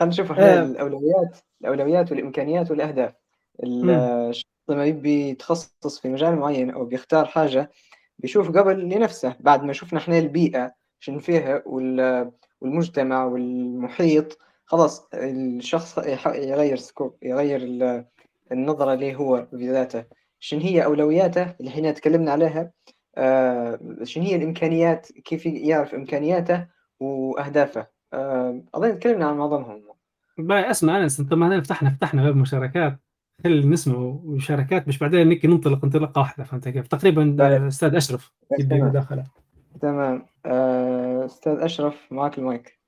نشوف 0.00 0.30
إحنا 0.32 0.60
آه. 0.60 0.64
الأولويات 0.64 1.38
الأولويات 1.60 2.12
والإمكانيات 2.12 2.70
والأهداف. 2.70 3.14
الشخص 3.64 4.44
لما 4.68 4.84
يبي 4.84 5.28
يتخصص 5.28 6.00
في 6.00 6.08
مجال 6.08 6.36
معين 6.36 6.70
أو 6.70 6.84
بيختار 6.84 7.26
حاجة 7.26 7.70
بيشوف 8.18 8.48
قبل 8.58 8.80
لنفسه 8.88 9.36
بعد 9.40 9.62
ما 9.64 9.72
شفنا 9.72 9.98
إحنا 9.98 10.18
البيئة 10.18 10.72
شنو 11.00 11.20
فيها 11.20 11.62
والمجتمع 11.66 13.24
والمحيط 13.24 14.38
خلاص 14.64 15.08
الشخص 15.14 15.98
يغير 16.26 16.76
scope 16.76 17.16
يغير 17.22 17.60
النظرة 18.52 18.94
ليه 18.94 19.14
هو 19.16 19.46
بذاته. 19.52 20.04
شنو 20.40 20.60
هي 20.60 20.84
أولوياته 20.84 21.54
اللي 21.60 21.70
إحنا 21.70 21.92
تكلمنا 21.92 22.32
عليها؟ 22.32 22.70
شنو 24.02 24.24
هي 24.24 24.36
الإمكانيات؟ 24.36 25.12
كيف 25.12 25.46
يعرف 25.46 25.94
إمكانياته 25.94 26.66
وأهدافه؟ 27.00 27.86
آه 28.12 28.62
أظن 28.74 28.98
تكلمنا 28.98 29.26
عن 29.26 29.36
معظمهم. 29.36 29.82
باي 30.38 30.70
أسمع 30.70 30.98
انس 30.98 31.20
انت 31.20 31.34
ما 31.34 31.60
فتحنا 31.60 31.90
فتحنا 31.90 32.22
باب 32.22 32.36
مشاركات. 32.36 32.98
خلي 33.44 33.66
نسمع 33.66 34.20
مشاركات 34.24 34.88
مش 34.88 34.98
بعدين 34.98 35.28
نكي 35.28 35.46
ننطلق 35.46 35.84
انطلاقة 35.84 36.18
واحدة 36.18 36.44
فهمت 36.44 36.68
كيف؟ 36.68 36.86
تقريبا 36.86 37.68
أستاذ 37.68 37.94
أشرف 37.94 38.32
يبدا 38.58 38.76
مداخلة. 38.76 39.24
تمام. 39.80 40.26
آه، 40.46 41.24
أستاذ 41.24 41.52
أشرف 41.52 41.94
معك 42.10 42.38
المايك. 42.38 42.78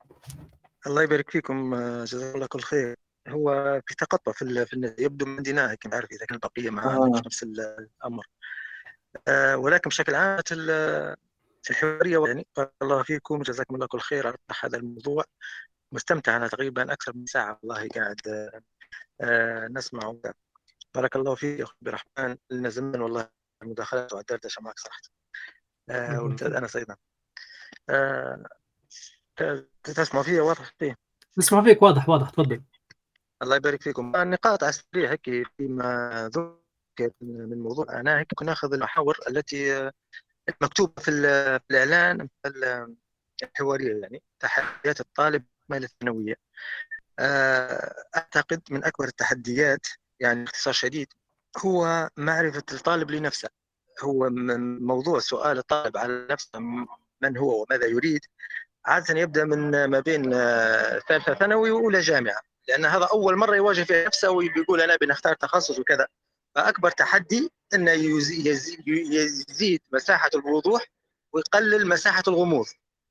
الله 0.86 1.02
يبارك 1.02 1.30
فيكم 1.30 1.74
آه، 1.74 2.04
جزاك 2.04 2.34
الله 2.34 2.46
كل 2.46 2.60
خير. 2.60 2.96
هو 3.28 3.80
في 3.86 3.94
تقطع 3.94 4.32
في 4.32 4.66
في 4.66 4.94
يبدو 4.98 5.26
من 5.26 5.42
ديناه 5.42 5.74
كما 5.74 5.94
عارف 5.94 6.08
إذا 6.12 6.26
كان 6.26 6.38
البقية 6.44 6.70
معنا 6.70 7.18
آه. 7.18 7.22
نفس 7.26 7.42
الأمر. 7.42 7.88
آه 8.04 8.33
ولكن 9.54 9.88
بشكل 9.88 10.14
عام 10.14 10.42
الحوارية 11.70 12.26
يعني 12.26 12.46
بارك 12.56 12.72
الله 12.82 13.02
فيكم 13.02 13.42
جزاكم 13.42 13.74
الله 13.74 13.86
كل 13.86 14.00
خير 14.00 14.26
على 14.26 14.36
هذا 14.60 14.76
الموضوع. 14.76 15.24
مستمتع 15.92 16.36
أنا 16.36 16.48
تقريبا 16.48 16.92
أكثر 16.92 17.16
من 17.16 17.26
ساعة 17.26 17.58
والله 17.62 17.88
قاعد 17.88 18.20
آه 19.20 19.68
نسمع 19.68 20.14
بارك 20.94 21.16
الله 21.16 21.34
فيك 21.34 21.60
أخي 21.60 21.72
عبد 21.72 21.88
الرحمن. 21.88 22.36
لنا 22.50 22.68
زمن 22.68 23.00
والله 23.00 23.28
المداخلات 23.62 24.12
والدردشه 24.12 24.62
معك 24.62 24.78
صراحة. 24.78 25.00
آه 25.90 26.22
والأستاذ 26.22 26.52
انس 26.52 26.76
أيضا 26.76 26.96
آه 27.90 28.44
تسمع 29.84 30.22
فيه 30.22 30.40
واضح؟ 30.40 30.72
فيه 30.78 30.96
نسمع 31.38 31.62
فيك 31.62 31.82
واضح 31.82 32.08
واضح 32.08 32.30
تفضل. 32.30 32.62
الله 33.42 33.56
يبارك 33.56 33.82
فيكم. 33.82 34.16
النقاط 34.16 34.62
على 34.62 34.70
السريع 34.70 35.10
هيك 35.10 35.48
فيما 35.56 36.30
ذكر. 36.34 36.63
من 37.00 37.52
الموضوع. 37.52 37.86
أنا 38.00 38.18
هيك 38.18 38.34
كنا 38.34 38.48
ناخذ 38.48 38.72
المحاور 38.74 39.18
التي 39.28 39.90
مكتوبة 40.62 41.02
في, 41.02 41.10
الإعلان 41.70 42.28
الحوارية 43.42 44.00
يعني 44.00 44.22
تحديات 44.40 45.00
الطالب 45.00 45.44
مال 45.68 45.84
الثانوية. 45.84 46.34
آه، 47.18 47.94
أعتقد 48.16 48.62
من 48.70 48.84
أكبر 48.84 49.04
التحديات 49.04 49.86
يعني 50.20 50.44
باختصار 50.44 50.74
شديد 50.74 51.12
هو 51.58 52.10
معرفة 52.16 52.62
الطالب 52.72 53.10
لنفسه. 53.10 53.48
هو 54.02 54.30
موضوع 54.80 55.18
سؤال 55.20 55.58
الطالب 55.58 55.96
على 55.96 56.26
نفسه 56.30 56.58
من 57.22 57.36
هو 57.38 57.62
وماذا 57.62 57.86
يريد. 57.86 58.20
عادة 58.86 59.20
يبدأ 59.20 59.44
من 59.44 59.84
ما 59.84 60.00
بين 60.00 60.34
آه، 60.34 60.98
ثالثة 61.08 61.34
ثانوي 61.34 61.70
وأولى 61.70 62.00
جامعة 62.00 62.40
لأن 62.68 62.84
هذا 62.84 63.04
أول 63.12 63.36
مرة 63.36 63.56
يواجه 63.56 63.82
فيها 63.82 64.06
نفسه 64.06 64.30
ويقول 64.30 64.80
أنا 64.80 64.96
بنختار 64.96 65.34
تخصص 65.34 65.78
وكذا. 65.78 66.06
فأكبر 66.54 66.90
تحدي 66.90 67.50
أنه 67.74 67.92
يزيد 67.92 69.80
مساحة 69.92 70.30
الوضوح 70.34 70.86
ويقلل 71.32 71.88
مساحة 71.88 72.22
الغموض 72.28 72.66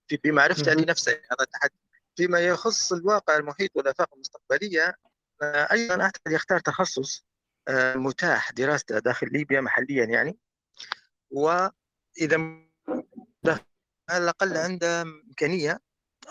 في 0.07 0.17
بمعرفته 0.23 0.73
لنفسه 0.73 1.11
هذا 1.11 1.41
التحدي 1.41 1.79
فيما 2.15 2.39
يخص 2.39 2.93
الواقع 2.93 3.37
المحيط 3.37 3.71
والآفاق 3.75 4.13
المستقبلية 4.13 4.95
آه، 5.41 5.67
أيضا 5.71 6.01
أعتقد 6.01 6.31
يختار 6.31 6.59
تخصص 6.59 7.25
آه، 7.67 7.95
متاح 7.95 8.51
دراسته 8.51 8.99
داخل 8.99 9.27
ليبيا 9.31 9.61
محليا 9.61 10.05
يعني. 10.05 10.37
وإذا 11.31 12.37
على 14.09 14.23
الأقل 14.23 14.57
عنده 14.57 15.01
إمكانية 15.01 15.79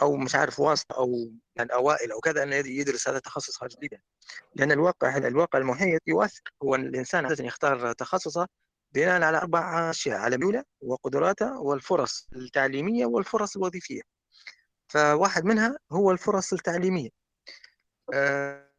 أو 0.03 0.17
مش 0.17 0.35
عارف 0.35 0.61
واسطة 0.61 0.97
أو 0.97 1.33
يعني 1.57 1.73
أوائل 1.73 2.13
أو 2.13 2.21
كذا 2.21 2.43
إنه 2.43 2.57
يدرس 2.57 3.09
هذا 3.09 3.17
التخصص 3.17 3.63
ليبيا 3.63 4.01
لأن 4.55 4.73
الواقع 4.73 5.17
الواقع 5.17 5.59
المحيط 5.59 6.01
يؤثر. 6.07 6.43
هو 6.63 6.75
الإنسان 6.75 7.27
لازم 7.27 7.45
يختار 7.45 7.93
تخصصه 7.93 8.49
بناء 8.95 9.23
على 9.23 9.39
أربع 9.39 9.91
أشياء 9.91 10.19
على 10.19 10.39
ميوله 10.39 10.65
وقدراته 10.81 11.61
والفرص 11.61 12.29
التعليمية 12.37 13.07
والفرص 13.07 13.57
الوظيفية. 13.57 14.03
فواحد 14.89 15.45
منها 15.45 15.79
هو 15.93 16.11
الفرص 16.11 16.53
التعليمية. 16.53 17.11
آه، 18.15 18.73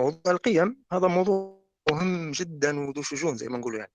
موضوع 0.00 0.32
القيم 0.32 0.84
هذا 0.92 1.08
موضوع 1.08 1.60
مهم 1.90 2.30
جدا 2.30 2.80
وذو 2.80 3.02
شجون 3.02 3.36
زي 3.36 3.48
ما 3.48 3.58
نقولوا 3.58 3.78
يعني. 3.78 3.92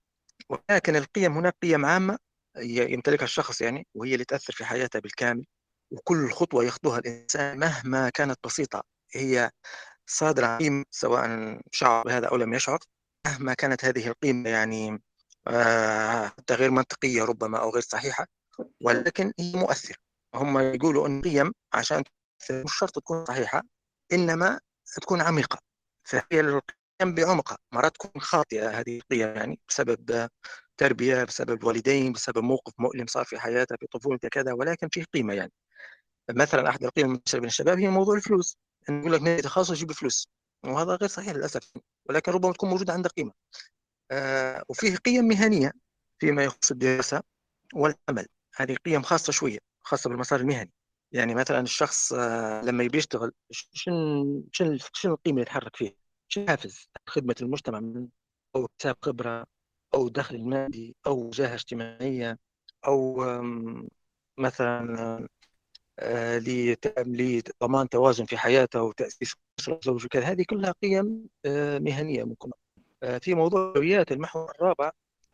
ولكن 0.48 0.96
القيم 0.96 1.32
هناك 1.32 1.56
قيم 1.62 1.86
عامة 1.86 2.18
يمتلكها 2.58 3.24
الشخص 3.24 3.60
يعني 3.60 3.86
وهي 3.94 4.14
اللي 4.14 4.24
تأثر 4.24 4.52
في 4.52 4.64
حياته 4.64 4.98
بالكامل. 4.98 5.46
وكل 5.90 6.30
خطوة 6.32 6.64
يخطوها 6.64 6.98
الإنسان 6.98 7.58
مهما 7.58 8.10
كانت 8.10 8.38
بسيطة 8.44 8.82
هي 9.14 9.50
صادرة 10.06 10.56
قيمة 10.58 10.84
سواء 10.90 11.60
شعر 11.72 12.04
بهذا 12.04 12.26
أو 12.28 12.36
لم 12.36 12.54
يشعر 12.54 12.78
مهما 13.26 13.54
كانت 13.54 13.84
هذه 13.84 14.08
القيمة 14.08 14.50
يعني 14.50 15.02
آه، 15.48 16.26
حتى 16.28 16.54
غير 16.54 16.70
منطقية 16.70 17.24
ربما 17.24 17.58
أو 17.58 17.70
غير 17.70 17.82
صحيحة 17.82 18.26
ولكن 18.82 19.32
هي 19.40 19.52
مؤثرة. 19.56 19.96
هم 20.34 20.58
يقولوا 20.58 21.06
أن 21.06 21.18
القيم 21.18 21.52
عشان 21.74 22.04
مش 22.50 22.78
شرط 22.78 22.94
تكون 22.96 23.24
صحيحة 23.24 23.62
إنما 24.12 24.60
تكون 25.02 25.20
عميقة. 25.20 25.58
فهي 26.04 26.40
القيم 26.40 27.14
بعمقها 27.14 27.58
مرات 27.72 27.94
تكون 27.94 28.22
خاطئة 28.22 28.70
هذه 28.80 28.96
القيم 28.98 29.20
يعني 29.36 29.60
بسبب 29.68 30.28
تربية 30.76 31.24
بسبب 31.24 31.62
الوالدين 31.62 32.12
بسبب 32.12 32.38
موقف 32.44 32.72
مؤلم 32.78 33.06
صار 33.06 33.24
في 33.24 33.38
حياته 33.38 33.76
في 33.76 33.86
طفولته 33.86 34.28
كذا 34.28 34.52
ولكن 34.52 34.88
فيه 34.92 35.04
قيمة 35.14 35.34
يعني. 35.34 35.52
مثلا 36.30 36.68
أحد 36.68 36.84
القيم 36.84 37.06
المنتشره 37.06 37.38
بين 37.40 37.48
الشباب 37.48 37.78
هي 37.78 37.88
موضوع 37.88 38.16
الفلوس. 38.16 38.58
إنه 38.88 39.00
يقول 39.00 39.12
لك 39.12 39.22
نادي 39.22 39.42
تخصص 39.42 39.70
يجيب 39.70 39.92
فلوس 39.92 40.28
وهذا 40.64 40.94
غير 40.96 41.08
صحيح 41.08 41.32
للأسف. 41.34 41.72
ولكن 42.06 42.32
ربما 42.32 42.52
تكون 42.52 42.70
موجودة 42.70 42.92
عنده 42.92 43.08
قيمه 43.08 43.32
آه 44.10 44.64
وفيه 44.68 44.96
قيم 44.96 45.24
مهنية 45.24 45.72
فيما 46.18 46.44
يخص 46.44 46.70
الدراسة 46.70 47.22
والعمل. 47.74 48.26
هذه 48.56 48.76
قيم 48.76 49.02
خاصة 49.02 49.32
شوية 49.32 49.58
خاصة 49.82 50.10
بالمسار 50.10 50.40
المهني. 50.40 50.72
يعني 51.12 51.34
مثلا 51.34 51.60
الشخص 51.60 52.12
آه 52.12 52.62
لما 52.62 52.84
يبي 52.84 52.98
يشتغل 52.98 53.32
شنو 53.50 54.44
شنو 54.52 54.78
شنو 54.94 55.14
القيمة 55.14 55.34
اللي 55.36 55.42
يتحرك 55.42 55.76
فيها؟ 55.76 55.92
شنو 56.28 56.46
حافز؟ 56.46 56.90
خدمة 57.06 57.34
المجتمع 57.42 57.80
من 57.80 58.08
أو 58.56 58.64
اكتساب 58.64 58.96
خبرة 59.02 59.46
أو 59.94 60.08
دخل 60.08 60.44
مادي 60.48 60.96
أو 61.06 61.30
جاهة 61.30 61.54
اجتماعية 61.54 62.38
أو 62.86 63.24
مثلا 64.38 65.00
آه، 65.00 65.28
لضمان 66.98 67.88
توازن 67.88 68.24
في 68.24 68.36
حياته 68.38 68.82
وتأسيس 68.82 69.34
أسرة 69.60 69.80
زوج 69.84 70.04
وكذا. 70.04 70.24
هذه 70.24 70.44
كلها 70.48 70.74
قيم 70.82 71.28
آه، 71.46 71.78
مهنية 71.78 72.24
ممكن. 72.24 72.50
آه، 73.02 73.18
في 73.18 73.34
موضوع 73.34 73.60
أولويات 73.60 74.12
المحور 74.12 74.50
الرابع 74.50 74.90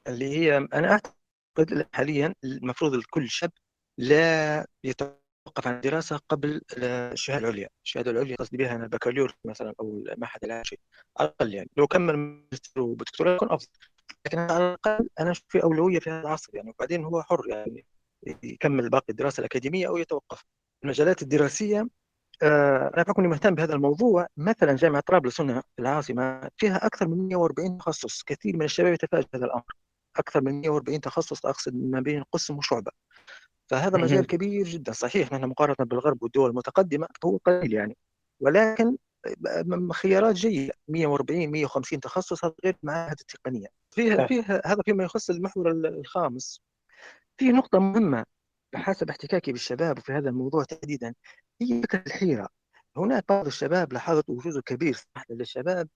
اللي 0.09 0.28
هي 0.39 0.56
أنا 0.59 0.93
أعتقد 0.93 1.89
حاليا 1.93 2.34
المفروض 2.44 2.94
لكل 2.94 3.30
شاب 3.30 3.51
لا 3.98 4.66
يتوقف 4.84 5.66
عن 5.66 5.74
الدراسة 5.74 6.20
قبل 6.28 6.62
الشهادة 6.78 7.48
العليا. 7.48 7.68
الشهادة 7.84 8.10
العليا 8.10 8.36
قصدي 8.36 8.56
بها 8.56 8.76
أنا 8.76 8.84
البكالوريوس 8.84 9.32
مثلا 9.44 9.74
أو 9.80 10.05
المعهد 10.12 10.44
العاشر 10.44 10.76
أقل 11.16 11.55
يعني. 11.55 11.70
لو 11.76 11.86
كمل 11.86 12.16
ماجستير 12.16 12.82
ودكتوراه 12.82 13.34
يكون 13.34 13.51
أفضل. 13.52 13.68
لكن 14.26 14.39
على 14.39 14.68
الأقل 14.68 15.09
أنا 15.20 15.32
في 15.48 15.62
أولوية 15.62 15.98
في 15.98 16.10
هذا 16.10 16.20
العصر 16.20 16.56
يعني. 16.56 16.70
وبعدين 16.70 17.05
هو 17.05 17.22
حر 17.22 17.48
يعني. 17.48 17.86
يكمل 18.42 18.90
باقي 18.90 19.06
الدراسة 19.10 19.40
الأكاديمية 19.40 19.88
أو 19.88 19.96
يتوقف. 19.96 20.44
المجالات 20.84 21.22
الدراسية 21.22 21.88
آه، 22.42 22.92
أنا 22.94 23.02
بكون 23.02 23.26
مهتم 23.26 23.54
بهذا 23.54 23.74
الموضوع. 23.74 24.26
مثلا 24.36 24.76
جامعة 24.76 25.02
طرابلس 25.06 25.40
هنا 25.40 25.60
في 25.60 25.82
العاصمة 25.82 26.50
فيها 26.56 26.86
أكثر 26.86 27.08
من 27.08 27.28
140 27.28 27.78
تخصص. 27.78 28.22
كثير 28.22 28.56
من 28.56 28.62
الشباب 28.62 28.92
يتفاجئ 28.92 29.26
بهذا 29.32 29.44
الأمر. 29.46 29.64
أكثر 30.16 30.40
من 30.40 30.60
140 30.60 31.00
تخصص 31.00 31.46
أقصد 31.46 31.74
ما 31.74 32.00
بين 32.00 32.22
قسم 32.32 32.58
وشعبة. 32.58 32.92
فهذا 33.68 33.98
مجال 33.98 34.26
كبير 34.26 34.66
جدا. 34.68 34.92
صحيح 34.92 35.32
نحن 35.32 35.44
مقارنة 35.44 35.76
بالغرب 35.80 36.22
والدول 36.22 36.50
المتقدمة 36.50 37.08
هو 37.24 37.36
قليل 37.36 37.72
يعني. 37.72 37.96
ولكن 38.40 38.96
خيارات 39.92 40.34
جيدة. 40.34 40.74
140 40.88 41.50
150 41.50 42.00
تخصص 42.00 42.44
هذا 42.44 42.54
غير 42.64 42.76
معاهد 42.82 43.20
التقنية. 43.20 43.66
فيها 43.90 44.26
فيها 44.26 44.62
هذا 44.66 44.82
فيما 44.84 45.04
يخص 45.04 45.30
المحور 45.30 45.70
الخامس. 45.70 46.60
في 47.43 47.52
نقطة 47.52 47.78
مهمة 47.78 48.24
بحسب 48.73 49.10
احتكاكي 49.10 49.52
بالشباب 49.52 49.98
في 49.98 50.12
هذا 50.12 50.28
الموضوع 50.28 50.64
تحديدا. 50.64 51.14
هي 51.62 51.82
فكرة 51.82 52.02
الحيرة. 52.06 52.48
هناك 52.97 53.24
بعض 53.28 53.47
الشباب 53.47 53.93
لاحظت 53.93 54.31
وجوده 54.31 54.62
كبير 54.62 54.94
صراحة 54.94 55.27
للشباب 55.31 55.89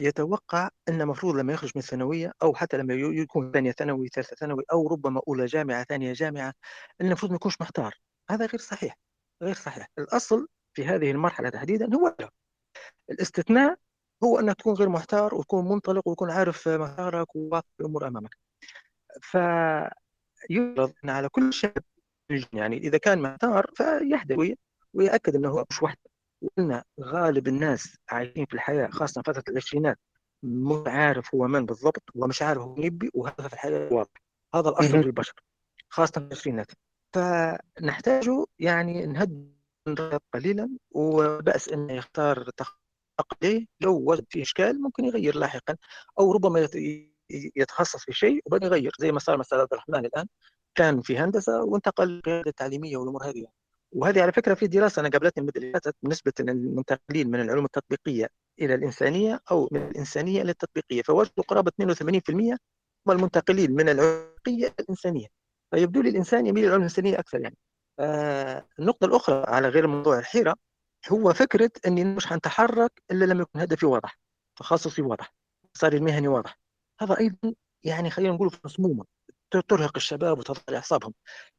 يتوقع 0.00 0.70
أن 0.88 1.00
المفروض 1.00 1.36
لما 1.36 1.52
يخرج 1.52 1.72
من 1.74 1.82
الثانوية 1.82 2.32
أو 2.42 2.54
حتى 2.54 2.76
لما 2.76 2.94
يكون 2.94 3.52
ثانية 3.52 3.72
ثانوي 3.72 4.08
ثالثة 4.08 4.36
ثانوي 4.36 4.64
أو 4.72 4.88
ربما 4.88 5.20
أولى 5.28 5.46
جامعة 5.46 5.84
ثانية 5.84 6.12
جامعة 6.12 6.52
أن 7.00 7.06
المفروض 7.06 7.30
ما 7.32 7.36
يكونش 7.36 7.60
محتار. 7.60 7.94
هذا 8.30 8.46
غير 8.46 8.60
صحيح 8.60 8.98
غير 9.42 9.54
صحيح. 9.54 9.88
الأصل 9.98 10.48
في 10.74 10.84
هذه 10.84 11.10
المرحلة 11.10 11.48
تحديدا 11.48 11.94
هو 11.94 12.16
الاستثناء 13.10 13.76
هو 14.24 14.40
انك 14.40 14.56
تكون 14.56 14.74
غير 14.74 14.88
محتار 14.88 15.34
وتكون 15.34 15.68
منطلق 15.68 16.08
وتكون 16.08 16.30
عارف 16.30 16.68
مسارك 16.68 17.36
وواقف 17.36 17.66
الأمور 17.80 18.06
امامك 18.06 18.36
فيفرض 20.46 20.92
إن 21.04 21.10
على 21.10 21.28
كل 21.28 21.52
شاب 21.52 21.82
يعني 22.52 22.76
إذا 22.76 22.98
كان 22.98 23.22
محتار 23.22 23.70
فيحذر 23.74 24.54
ويأكد 24.94 25.34
إنه 25.36 25.48
هو 25.48 25.64
مش 25.70 25.82
وحده. 25.82 26.10
وقلنا 26.42 26.84
غالب 27.00 27.48
الناس 27.48 27.96
عايشين 28.10 28.46
في 28.46 28.54
الحياة 28.54 28.88
خاصة 28.88 29.22
فترة 29.22 29.44
العشرينات 29.48 29.98
مش 30.42 30.86
عارف 30.86 31.34
هو 31.34 31.46
من 31.46 31.66
بالضبط 31.66 32.02
ومش 32.14 32.42
عارف 32.42 32.62
هو 32.62 32.76
يبي 32.78 33.10
وهذا 33.14 33.48
في 33.48 33.54
الحياة 33.54 33.92
واضح. 33.92 34.10
هذا 34.54 34.68
الأصل 34.68 34.96
للبشر 34.96 35.34
خاصة 35.88 36.12
في 36.12 36.26
العشرينات. 36.26 36.66
فنحتاج 37.14 38.30
يعني 38.58 39.06
نهد 39.06 39.56
قليلا 40.34 40.70
وبأس 40.90 41.68
إنه 41.68 41.92
يختار 41.92 42.50
تقليه 43.18 43.66
لو 43.80 44.10
وجد 44.10 44.26
فيه 44.30 44.42
إشكال 44.42 44.82
ممكن 44.82 45.04
يغير 45.04 45.36
لاحقا 45.36 45.76
أو 46.18 46.32
ربما 46.32 46.60
يتخصص 47.30 48.04
في 48.04 48.12
شيء 48.12 48.42
وبعدين 48.46 48.68
يغير. 48.68 48.92
زي 48.98 49.12
ما 49.12 49.18
صار 49.18 49.36
مثلا 49.36 49.60
عبد 49.60 49.72
الرحمن 49.72 50.06
الآن 50.06 50.26
كان 50.74 51.02
في 51.02 51.18
هندسة 51.18 51.62
وانتقل 51.62 52.08
للقياده 52.08 52.50
التعليمية 52.50 52.96
والأمور 52.96 53.24
هذه. 53.24 53.46
وهذه 53.92 54.22
على 54.22 54.32
فكرة 54.32 54.54
في 54.54 54.66
دراسة 54.66 55.00
أنا 55.00 55.08
قابلتني 55.08 55.40
المدة 55.40 55.60
اللي 55.60 55.72
فاتت 55.72 55.96
نسبة 56.04 56.32
المنتقلين 56.40 57.30
من 57.30 57.40
العلوم 57.40 57.64
التطبيقية 57.64 58.28
إلى 58.60 58.74
الإنسانية 58.74 59.40
أو 59.50 59.68
من 59.72 59.82
الإنسانية 59.82 60.42
إلى 60.42 60.50
التطبيقية. 60.50 61.02
فوجدوا 61.02 61.44
قرابة 61.48 61.70
82% 61.70 62.56
هم 63.06 63.12
المنتقلين 63.12 63.72
من 63.72 63.88
العلوم 63.88 64.34
إلى 64.48 64.72
الإنسانية. 64.80 65.26
فيبدو 65.70 66.02
لي 66.02 66.08
الانسان 66.08 66.46
يميل 66.46 66.62
للعلوم 66.62 66.80
الإنسانية 66.80 67.18
أكثر 67.18 67.40
يعني. 67.40 67.56
آه 68.00 68.66
النقطة 68.78 69.04
الأخرى 69.04 69.44
على 69.48 69.68
غير 69.68 69.86
موضوع 69.86 70.18
الحيرة 70.18 70.56
هو 71.08 71.32
فكرة 71.32 71.70
إني 71.86 72.04
مش 72.04 72.26
حنتحرك 72.26 73.02
إلا 73.10 73.24
لما 73.24 73.42
يكون 73.42 73.60
هدفي 73.60 73.86
واضح 73.86 74.18
تخصصي 74.56 75.02
واضح 75.02 75.34
مساري 75.76 75.96
المهني 75.96 76.28
واضح. 76.28 76.58
هذا 77.00 77.18
أيضا 77.18 77.54
يعني 77.84 78.10
خلينا 78.10 78.34
نقول 78.34 78.50
في 78.50 78.58
مسمومه 78.64 79.04
ترهق 79.68 79.92
الشباب 79.96 80.38
وتضغط 80.38 80.70
إعصابهم. 80.70 81.14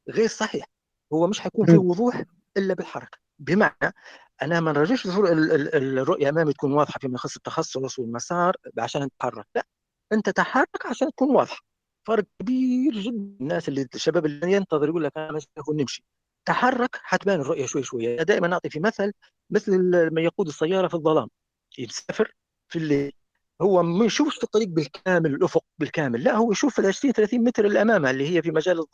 غير 0.10 0.28
صحيح 0.28 0.66
هو 1.14 1.28
مش 1.28 1.40
حيكون 1.40 1.66
في 1.66 1.78
وضوح 1.78 2.24
إلا 2.58 2.74
بالحركة. 2.74 3.18
بمعنى 3.40 3.94
أنا 4.42 4.60
ما 4.60 4.72
نرجعش 4.72 5.06
الرؤية 5.06 6.30
أمامي 6.30 6.54
تكون 6.54 6.74
واضحة 6.74 7.00
فيما 7.00 7.16
يخص 7.16 7.36
التخصص 7.36 8.00
والمسار 8.00 8.56
عشان 8.80 9.04
نتحرك 9.04 9.46
لا 9.56 9.68
أنت 10.14 10.30
تحرك 10.30 10.86
عشان 10.86 11.12
تكون 11.12 11.36
واضحة. 11.36 11.62
فرق 12.08 12.26
كبير 12.40 12.94
جدا. 12.94 13.38
الناس 13.42 13.70
اللي 13.70 13.88
الشباب 13.96 14.26
اللي 14.26 14.52
ينتظر 14.52 14.88
يقول 14.90 15.04
لك 15.04 15.18
أنا 15.18 15.32
بس 15.32 15.48
نمشي. 15.70 16.04
تحرك 16.46 16.90
حتبان 17.04 17.42
الرؤية 17.42 17.66
شوي 17.66 17.84
شوي. 17.84 18.16
دائما 18.16 18.48
نعطي 18.48 18.70
في 18.70 18.80
مثل 18.80 19.14
مثل 19.50 19.72
من 20.14 20.24
يقود 20.24 20.48
السيارة 20.48 20.88
في 20.88 20.94
الظلام. 20.94 21.30
يسافر 21.78 22.34
في 22.70 22.80
الليل. 22.80 23.14
هو 23.62 23.84
ما 23.84 24.06
يشوفش 24.06 24.44
الطريق 24.44 24.68
بالكامل 24.68 25.34
الأفق 25.34 25.64
بالكامل. 25.80 26.24
لا 26.24 26.36
هو 26.36 26.52
يشوف 26.52 26.80
ال 26.80 26.86
20 26.86 27.14
30 27.14 27.44
متر 27.44 27.66
اللي 27.66 27.82
امامه 27.82 28.10
اللي 28.10 28.36
هي 28.36 28.42
في 28.42 28.52
مجال 28.52 28.86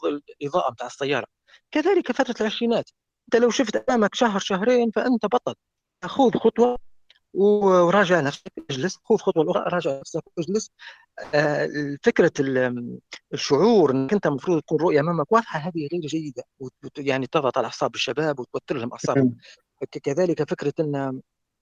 الإضاءة 0.42 0.72
بتاع 0.72 0.88
السيارة. 0.88 1.26
كذلك 1.72 2.12
فترة 2.12 2.36
العشرينات. 2.42 2.90
أنت 3.28 3.44
لو 3.44 3.50
شفت 3.50 3.76
أمامك 3.90 4.16
شهر 4.16 4.40
شهرين 4.40 4.92
فأنت 4.92 5.26
بطل. 5.26 5.56
خذ 6.06 6.38
خطوة 6.38 6.78
وراجع 7.34 8.22
نفسك 8.22 8.52
اجلس 8.70 8.98
خذ 9.04 9.18
خطوة 9.18 9.52
أخرى 9.52 9.64
راجع 9.68 10.00
نفسك 10.00 10.24
اجلس 10.40 10.72
آه، 11.34 11.70
فكرة 12.04 12.32
الشعور 13.34 13.92
إنك 13.92 14.14
أنت 14.14 14.26
المفروض 14.26 14.62
تكون 14.62 14.78
رؤية 14.82 15.00
أمامك 15.00 15.32
واضحة 15.32 15.60
هذه 15.60 15.88
غير 15.92 16.02
جيدة. 16.02 16.44
يعني 16.98 17.28
تضغط 17.28 17.58
على 17.58 17.66
أعصاب 17.66 17.96
الشباب 17.96 18.40
وتوتر 18.40 18.78
لهم 18.78 18.92
أعصابهم. 18.92 19.38
كذلك 20.04 20.50
فكرة 20.50 20.74
إن 20.80 21.22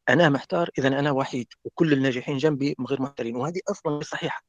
أنا 0.09 0.29
محتار 0.29 0.69
إذا 0.77 0.87
أنا 0.87 1.11
وحيد 1.11 1.47
وكل 1.63 1.93
الناجحين 1.93 2.37
جنبي 2.37 2.75
غير 2.87 3.01
محتارين 3.01 3.35
وهذه 3.35 3.59
أصلا 3.71 3.93
غير 3.93 4.03
صحيحة. 4.03 4.43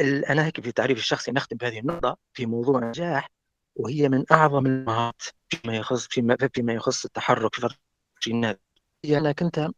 أنا 0.00 0.46
هيك 0.46 0.60
في 0.60 0.72
تعريف 0.72 0.98
الشخصي 0.98 1.32
نختم 1.32 1.56
بهذه 1.56 1.78
النقطة 1.78 2.16
في 2.32 2.46
موضوع 2.46 2.78
النجاح 2.78 3.30
وهي 3.76 4.08
من 4.08 4.24
أعظم 4.32 4.66
المهارات 4.66 5.22
فيما 5.48 5.76
يخص 5.76 6.06
فيما, 6.06 6.36
فيما 6.54 6.72
يخص 6.72 7.04
التحرك 7.04 7.54
في 7.54 7.68
الجينات. 8.16 8.60
هي 9.04 9.18
انك 9.18 9.42
أنت 9.42 9.68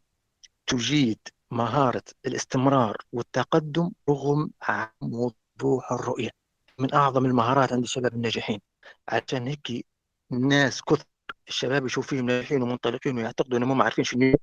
تجيد 0.66 1.18
مهارة 1.50 2.02
الاستمرار 2.26 2.96
والتقدم 3.12 3.90
رغم 4.08 4.50
عدم 4.62 4.92
وضوح 5.02 5.92
الرؤية. 5.92 6.30
من 6.78 6.94
أعظم 6.94 7.24
المهارات 7.26 7.72
عند 7.72 7.82
الشباب 7.82 8.14
الناجحين. 8.14 8.60
عشان 9.08 9.46
هيك 9.46 9.86
ناس 10.30 10.82
كثر 10.82 11.04
الشباب 11.48 11.86
يشوف 11.86 12.06
فيهم 12.06 12.26
ناجحين 12.26 12.62
ومنطلقين 12.62 13.16
ويعتقدوا 13.18 13.58
إنهم 13.58 13.82
عارفين 13.82 14.04
شنو 14.04 14.34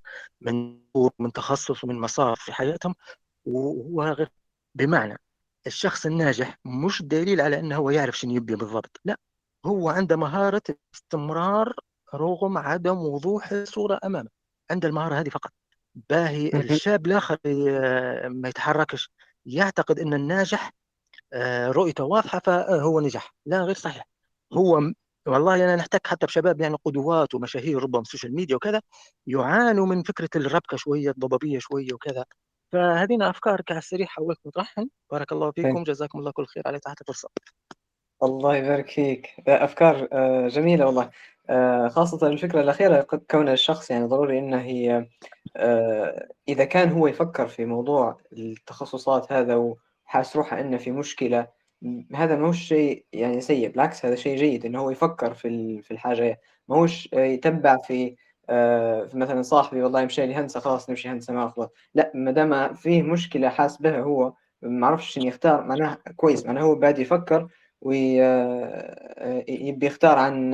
من 0.42 0.80
من 1.20 1.32
تخصص 1.32 1.84
ومن 1.84 1.96
مسار 2.00 2.36
في 2.36 2.54
حياتهم 2.54 2.96
وهو 3.46 4.04
غير 4.04 4.30
بمعنى 4.76 5.20
الشخص 5.68 6.06
الناجح 6.06 6.60
مش 6.66 7.02
دليل 7.02 7.42
على 7.42 7.60
إنه 7.60 7.76
هو 7.76 7.90
يعرف 7.90 8.18
شنو 8.18 8.32
يبي 8.36 8.56
بالضبط 8.56 9.02
لا 9.06 9.18
هو 9.66 9.90
عنده 9.90 10.16
مهارة 10.16 10.62
استمرار 10.96 11.74
رغم 12.16 12.58
عدم 12.58 12.98
وضوح 12.98 13.52
الصورة 13.52 14.00
أمامه 14.06 14.30
عنده 14.72 14.88
المهارة 14.88 15.16
هذه 15.16 15.30
فقط. 15.30 15.52
باهي 16.10 16.50
الشاب 16.50 17.08
الآخر 17.08 17.38
ما 18.30 18.50
يتحركش 18.50 19.10
يعتقد 19.46 20.00
أن 20.00 20.14
الناجح 20.14 20.74
آه، 21.34 21.68
رؤيته 21.72 22.04
واضحة 22.04 22.40
فهو 22.40 23.00
نجح. 23.02 23.36
لا 23.46 23.62
غير 23.62 23.76
صحيح. 23.76 24.08
هو 24.54 24.94
والله 25.28 25.56
أنا 25.56 25.76
نحتاج 25.76 26.02
حتى 26.06 26.26
بشباب 26.26 26.62
يعني 26.62 26.76
قدوات 26.86 27.36
ومشاهير 27.36 27.84
ربما 27.84 28.04
في 28.04 28.08
السوشيال 28.08 28.36
ميديا 28.36 28.56
وكذا 28.56 28.82
يعانوا 29.28 29.86
من 29.86 30.04
فكرة 30.04 30.30
الربكة 30.36 30.78
شوية 30.78 31.10
الضبابية 31.10 31.60
شوية 31.60 31.94
وكذا. 31.94 32.26
فهذه 32.72 33.30
أفكار 33.30 33.62
على 33.70 33.80
السريع 33.80 34.06
حاولت 34.08 34.40
نطرحهم 34.45 34.90
بارك 35.12 35.32
الله 35.32 35.52
فيكم. 35.52 35.84
جزاكم 35.84 36.20
الله 36.20 36.32
كل 36.32 36.45
خير 36.45 36.64
على 36.66 36.80
تحت 36.80 37.02
الفرصة. 37.02 37.30
الله 38.24 38.56
يبارك 38.56 38.90
فيك. 38.90 39.30
أفكار 39.48 40.08
آه، 40.14 40.48
جميلة 40.48 40.86
والله. 40.86 41.10
آه، 41.50 41.88
خاصة 41.88 42.28
الفكرة 42.28 42.62
الأخيرة 42.62 43.02
كون 43.32 43.50
الشخص 43.50 43.91
يعني 43.91 44.06
ضروري 44.06 44.40
إنه 44.40 44.62
هي 44.62 45.08
آه، 45.58 46.30
إذا 46.48 46.66
كان 46.66 46.90
هو 46.91 47.08
يفكر 47.08 47.48
في 47.48 47.66
موضوع 47.66 48.18
التخصصات 48.34 49.32
هذا 49.32 49.56
وحاس 49.56 50.36
روحه 50.36 50.60
إنه 50.60 50.78
في 50.78 50.91
مشكلة 50.91 51.48
هذا 52.15 52.35
ما 52.35 52.47
هوش 52.47 52.60
شيء 52.60 53.05
يعني 53.14 53.41
سيء 53.41 53.69
بالعكس 53.69 54.05
هذا 54.05 54.15
شيء 54.15 54.38
جيد 54.38 54.65
إنه 54.65 54.80
هو 54.80 54.89
يفكر 54.89 55.34
في 55.34 55.81
في 55.81 55.91
الحاجة. 55.91 56.41
ما 56.68 56.76
هوش 56.76 57.10
يتبع 57.14 57.77
في 57.77 58.15
في 59.07 59.11
مثلا 59.14 59.41
صاحبي 59.41 59.81
والله 59.84 60.05
مشى 60.05 60.26
لي 60.26 60.35
هندسة 60.35 60.60
خلاص 60.60 60.89
نمشي 60.89 61.10
هندسة 61.10 61.34
ما 61.34 61.45
أفضل 61.45 61.69
لا 61.95 62.11
ما 62.15 62.31
دام 62.31 62.73
فيه 62.73 63.03
مشكلة 63.03 63.49
حاس 63.49 63.77
بها 63.77 63.99
هو 63.99 64.34
ما 64.61 64.88
عرفش 64.88 65.14
شنو 65.14 65.26
يختار 65.26 65.64
معناه 65.64 65.97
كويس 66.15 66.45
معناه 66.45 66.61
هو 66.61 66.76
بعد 66.76 66.99
يفكر 66.99 67.47
ويبي 67.81 68.23
آه، 68.23 69.43
يختار 69.84 70.18
عن 70.18 70.53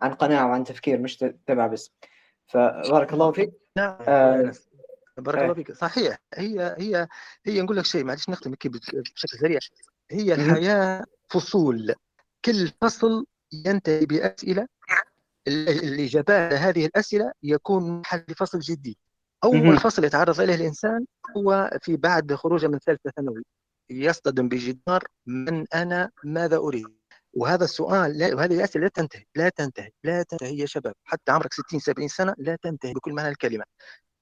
عن 0.00 0.14
قناعة 0.14 0.46
وعن 0.46 0.64
تفكير 0.64 0.98
مش 0.98 1.16
تبع 1.46 1.66
بس. 1.66 1.92
فبارك 2.46 3.12
الله 3.12 3.32
فيك. 3.32 3.52
نعم 3.76 3.96
آه 4.00 4.52
بارك 5.16 5.38
الله 5.38 5.54
فيك. 5.54 5.72
صحيح 5.72 6.18
هي 6.34 6.76
هي 6.78 7.08
هي 7.46 7.62
نقول 7.62 7.76
لك 7.76 7.84
شيء 7.84 8.04
معلش 8.04 8.28
نختم 8.28 8.50
بشكل 8.50 9.38
سريع. 9.38 9.58
هي 10.10 10.34
الحياة 10.34 11.04
فصول. 11.30 11.94
كل 12.44 12.72
فصل 12.82 13.26
ينتهي 13.52 14.06
بأسئلة. 14.06 14.68
الإجابات 15.48 16.52
هذه 16.52 16.86
الأسئلة 16.86 17.32
يكون 17.42 18.00
محل 18.00 18.24
فصل 18.36 18.58
جديد 18.60 18.96
أول 19.44 19.78
فصل 19.78 20.04
يتعرض 20.04 20.40
إليه 20.40 20.54
الإنسان 20.54 21.06
هو 21.36 21.70
في 21.82 21.96
بعد 21.96 22.34
خروجه 22.34 22.66
من 22.66 22.78
ثالثة 22.78 23.10
ثانوي. 23.16 23.42
يصطدم 23.90 24.48
بجدار 24.48 25.04
من 25.26 25.66
أنا 25.74 26.10
ماذا 26.24 26.56
أريد؟ 26.56 26.86
وهذا 27.32 27.64
السؤال 27.64 28.34
وهذه 28.34 28.54
الأسئلة 28.54 28.82
لا 28.82 28.88
تنتهي 28.88 29.24
لا 29.34 29.48
تنتهي 29.48 29.90
لا 30.04 30.22
تنتهي 30.22 30.58
يا 30.58 30.66
شباب. 30.66 30.94
حتى 31.04 31.32
عمرك 31.32 31.52
60 31.52 31.80
70 31.80 32.08
سنة 32.08 32.34
لا 32.38 32.56
تنتهي 32.62 32.92
بكل 32.92 33.12
معنى 33.12 33.28
الكلمة. 33.28 33.64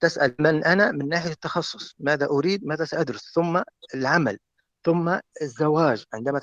تسأل 0.00 0.34
من 0.38 0.64
أنا 0.64 0.92
من 0.92 1.09
ناحية 1.09 1.30
التخصص. 1.30 1.94
ماذا 1.98 2.26
أريد؟ 2.26 2.64
ماذا 2.64 2.84
سأدرس؟ 2.84 3.32
ثم 3.34 3.62
العمل. 3.94 4.38
ثم 4.84 5.18
الزواج. 5.42 6.04
عندما 6.14 6.40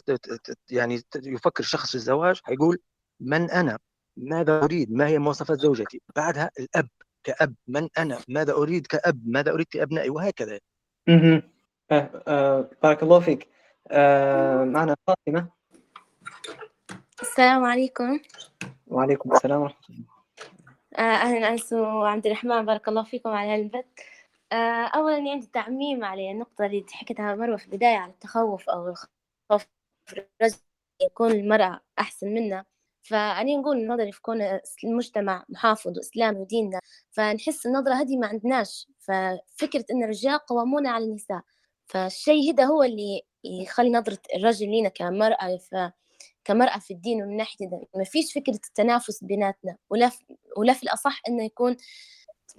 يعني 0.70 1.02
يفكر 1.16 1.64
الشخص 1.64 1.90
في 1.90 1.96
الزواج 1.96 2.42
حيقول 2.44 2.78
من 3.20 3.52
أنا؟ 3.52 3.80
ماذا 4.18 4.64
أريد؟ 4.64 4.92
ما 4.92 5.08
هي 5.08 5.20
مواصفات 5.20 5.60
زوجتي؟ 5.60 6.02
بعدها 6.16 6.52
الأب 6.60 6.88
كأب. 7.24 7.56
من 7.68 7.90
أنا؟ 7.98 8.20
ماذا 8.28 8.54
أريد 8.54 8.88
كأب؟ 8.88 9.22
ماذا 9.26 9.52
أريد 9.52 9.66
كأبنائي؟ 9.72 10.10
وهكذا. 10.10 10.60
آه، 11.10 11.44
آه، 12.28 12.70
بارك 12.84 13.04
الله 13.04 13.20
فيك. 13.20 13.48
آه، 13.88 14.64
معنا 14.64 14.96
فاطمة. 15.08 15.50
السلام 17.22 17.64
عليكم. 17.64 18.20
وعليكم 18.88 19.32
السلام 19.32 19.62
ورحمة 19.62 19.86
الله. 19.90 20.06
آه، 20.98 21.02
أهلا 21.02 21.50
أنس 21.50 21.74
وعبد 21.74 22.26
الرحمن. 22.26 22.66
بارك 22.66 22.88
الله 22.88 23.04
فيكم 23.04 23.30
على 23.30 23.54
هالبث 23.54 23.86
أولا 24.54 25.32
عندي 25.32 25.48
تعميم 25.54 26.04
على 26.04 26.32
النقطة 26.32 26.66
اللي 26.66 26.86
حكيتها 26.92 27.36
مروة 27.36 27.58
في 27.58 27.66
البداية 27.66 27.98
على 27.98 28.12
التخوف 28.12 28.70
أو 28.70 28.88
الخوف 28.88 29.68
الرجل 30.14 30.58
يكون 31.02 31.32
المرأة 31.32 31.80
أحسن 32.00 32.28
منا. 32.34 32.66
فأنا 33.02 33.56
نقول 33.58 33.88
نظري 33.88 34.12
في 34.12 34.22
كون 34.22 34.60
المجتمع 34.84 35.46
محافظ 35.50 35.98
وإسلامي 35.98 36.40
وديننا. 36.40 36.80
فنحس 37.12 37.66
النظرة 37.66 37.94
هذه 37.94 38.18
ما 38.18 38.28
عندناش. 38.28 38.88
ففكرة 39.00 39.86
إن 39.92 40.04
الرجال 40.04 40.40
قوامون 40.40 40.88
على 40.88 41.06
النساء. 41.06 41.42
فالشيء 41.86 42.54
هذا 42.54 42.66
هو 42.66 42.84
اللي 42.84 43.22
يخلي 43.44 43.90
نظرة 43.92 44.20
الرجل 44.36 44.70
لينا 44.70 44.90
كمرأة 44.90 45.58
ف 45.58 45.76
كمرأة 46.46 46.80
في 46.80 46.94
الدين 46.94 47.24
ومن 47.24 47.38
ناحية 47.38 47.68
ما 47.96 48.04
فيش 48.04 48.34
فكرة 48.34 48.54
التنافس 48.68 49.24
بيناتنا. 49.24 49.78
ولا 49.90 50.10
في 50.10 50.24
ولا 50.58 50.74
في 50.74 50.84
الأصح 50.84 51.22
إنه 51.28 51.44
يكون 51.46 51.72
آه، 51.72 51.78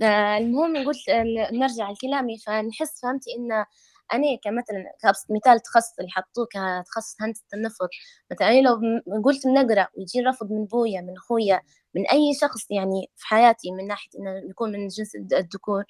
المهم 0.02 0.84
قلت 0.86 1.10
نرجع 1.52 1.90
لكلامي. 1.90 2.38
فنحس 2.38 3.00
فهمتي 3.02 3.30
إن 3.38 3.64
أنا 4.12 4.36
كمثلا 4.44 4.84
مثال 5.30 5.52
التخصص 5.52 5.98
اللي 5.98 6.10
حطوه 6.10 6.46
كتخصص 6.50 7.16
هندسة 7.22 7.44
النفط 7.54 7.88
مثلا 8.32 8.48
أنا 8.48 8.60
لو 8.68 8.80
قلت 9.24 9.46
بنقرأ 9.46 9.86
ويجي 9.98 10.20
رفض 10.20 10.52
من 10.52 10.64
بويا 10.64 11.00
من 11.00 11.16
أخويا 11.16 11.60
من 11.94 12.06
أي 12.12 12.34
شخص 12.40 12.70
يعني 12.70 13.10
في 13.16 13.26
حياتي 13.26 13.70
من 13.72 13.86
ناحية 13.86 14.08
إنه 14.18 14.50
يكون 14.50 14.72
من 14.72 14.88
جنس 14.88 15.14
الذكور 15.16 15.84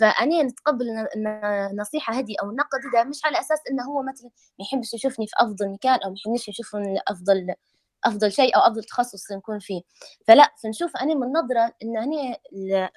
فأنا 0.00 0.42
نتقبل 0.42 0.86
النصيحة 1.72 2.12
هذه 2.14 2.34
أو 2.42 2.50
النقد 2.50 2.80
ده 2.94 3.04
مش 3.04 3.20
على 3.24 3.40
أساس 3.40 3.58
إنه 3.70 3.82
هو 3.84 4.02
مثلا 4.02 4.30
ما 4.58 4.64
يحبش 4.66 4.94
يشوفني 4.94 5.26
في 5.26 5.32
أفضل 5.40 5.70
مكان 5.72 5.98
أو 6.04 6.10
ما 6.10 6.16
يحبش 6.26 6.48
يشوفني 6.48 6.98
أفضل 7.08 7.54
أفضل 8.04 8.32
شيء 8.32 8.56
أو 8.56 8.60
أفضل 8.60 8.84
تخصص 8.84 9.32
نكون 9.32 9.58
فيه. 9.58 9.80
فلا 10.28 10.52
فنشوف 10.62 10.96
أنا 10.96 11.14
من 11.14 11.32
نظرة 11.32 11.72
إن 11.82 11.98
أنا 11.98 12.36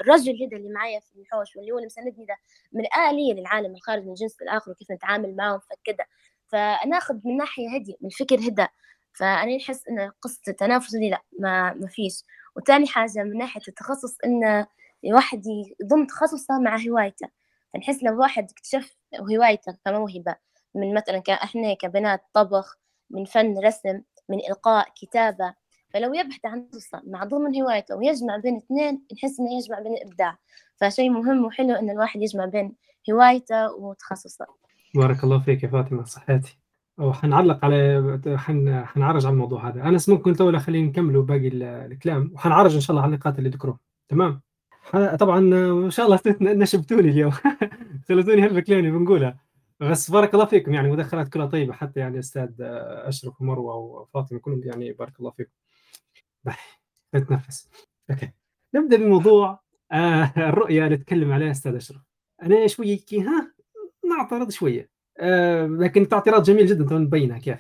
الرجل 0.02 0.44
هذا 0.44 0.58
اللي 0.58 0.70
معايا 0.74 1.00
في 1.00 1.16
الحوش 1.20 1.56
واللي 1.56 1.72
هو 1.72 1.78
اللي 1.78 1.86
مساندني 1.86 2.26
ده 2.26 2.36
مرآة 2.74 3.12
لي 3.12 3.34
للعالم 3.34 3.76
الخارج 3.76 4.04
من 4.04 4.10
الجنس 4.10 4.42
الآخر 4.42 4.72
وكيف 4.72 4.92
نتعامل 4.92 5.36
معهم 5.36 5.60
فكذا 5.60 6.06
فناخذ 6.48 7.16
من 7.26 7.38
ناحية 7.38 7.68
هذه 7.70 7.96
من 8.02 8.08
الفكر 8.08 8.40
هذا. 8.40 8.70
فأنا 9.14 9.56
نحس 9.58 9.88
إن 9.88 10.12
قصة 10.22 10.42
التنافس 10.48 10.96
دي 10.96 11.10
لا 11.10 11.22
ما 11.40 11.74
ما 11.74 11.88
فيش. 11.88 12.24
وتاني 12.56 12.88
حاجة 12.88 13.24
من 13.24 13.38
ناحية 13.38 13.62
التخصص 13.68 14.18
إن 14.26 14.66
الواحد 15.06 15.44
يضم 15.82 16.06
تخصصه 16.08 16.60
مع 16.60 16.78
هوايته. 16.78 17.28
فنحس 17.74 18.04
لو 18.04 18.20
واحد 18.22 18.52
اكتشف 18.52 18.96
هوايته 19.20 19.78
كموهبة 19.86 20.36
من 20.76 20.94
مثلا 20.94 21.20
كإحنا 21.20 21.74
كبنات 21.74 22.24
طبخ 22.34 22.78
من 23.10 23.26
فن 23.26 23.58
رسم 23.66 24.02
من 24.30 24.38
إلقاء 24.50 24.88
كتابة. 25.02 25.54
فلو 25.94 26.14
يبحث 26.14 26.46
عن 26.46 26.70
تخصصه 26.70 27.02
مع 27.08 27.24
ضمن 27.24 27.62
هوايته 27.62 27.96
ويجمع 27.96 28.38
بين 28.38 28.56
اثنين 28.58 29.02
نحس 29.14 29.40
إنه 29.40 29.58
يجمع 29.58 29.80
بين 29.80 29.94
الإبداع 29.94 30.38
فشيء 30.76 31.10
مهم 31.10 31.46
وحلو 31.46 31.76
إن 31.76 31.90
الواحد 31.90 32.22
يجمع 32.22 32.46
بين 32.46 32.74
هوايته 33.12 33.72
وتخصصه 33.74 34.46
بارك 34.96 35.24
الله 35.24 35.40
فيك 35.40 35.64
يا 35.64 35.68
فاطمة 35.68 36.04
صحتي 36.04 36.60
وحنعلق 36.98 37.66
على 37.66 38.20
حن... 38.38 38.86
حنعرج 38.86 39.26
على 39.26 39.34
الموضوع 39.34 39.70
هذا. 39.70 39.84
أنس 39.84 40.10
ممكن 40.10 40.36
تو 40.36 40.60
خلينا 40.60 40.88
نكملوا 40.88 41.24
باقي 41.24 41.48
ال- 41.48 41.64
الكلام 41.64 42.32
وحنعرج 42.36 42.76
إن 42.76 42.82
شاء 42.82 42.92
الله 42.92 43.02
على 43.02 43.10
النقاط 43.14 43.38
اللي 43.38 43.50
ذكروها. 43.50 43.80
تمام؟ 44.10 44.42
طبعا 45.20 45.40
ما 45.40 45.90
شاء 45.90 46.06
الله 46.06 46.20
نشبتوني 46.42 47.10
اليوم. 47.10 47.32
خلتوني 48.10 48.42
هالبكلاني 48.42 48.92
بنقولها. 48.92 49.38
بس 49.82 50.12
بارك 50.12 50.34
الله 50.34 50.46
فيكم 50.46 50.74
يعني 50.74 50.92
مداخلات 50.92 51.30
كلها 51.30 51.46
طيبة 51.46 51.74
حتى 51.74 52.00
يعني 52.00 52.20
أستاذ 52.20 52.50
أشرف 52.60 53.42
ومروة 53.42 53.76
وفاطمة 53.76 54.40
كلهم 54.40 54.62
يعني 54.64 54.92
بارك 54.94 55.20
الله 55.20 55.32
فيكم. 55.32 55.52
باهي 56.44 56.82
نتنفس. 57.16 57.70
okay. 58.12 58.32
نبدأ 58.76 58.98
بموضوع 58.98 59.60
آه 59.92 60.34
الرؤية 60.38 60.86
اللي 60.86 60.98
تكلم 60.98 61.32
عليها 61.32 61.52
أستاذ 61.52 61.76
أشرف. 61.76 62.02
أنا 62.42 62.68
شوي 62.68 62.96
كي 62.96 63.22
ها 63.22 63.54
نعترض 64.10 64.52
شوية. 64.52 64.90
آه 65.18 65.68
لكن 65.68 66.08
اعتراض 66.08 66.44
جميل 66.44 66.68
جدا 66.68 66.86
تو 66.86 66.98
نبينها 66.98 67.40
كيف. 67.40 67.60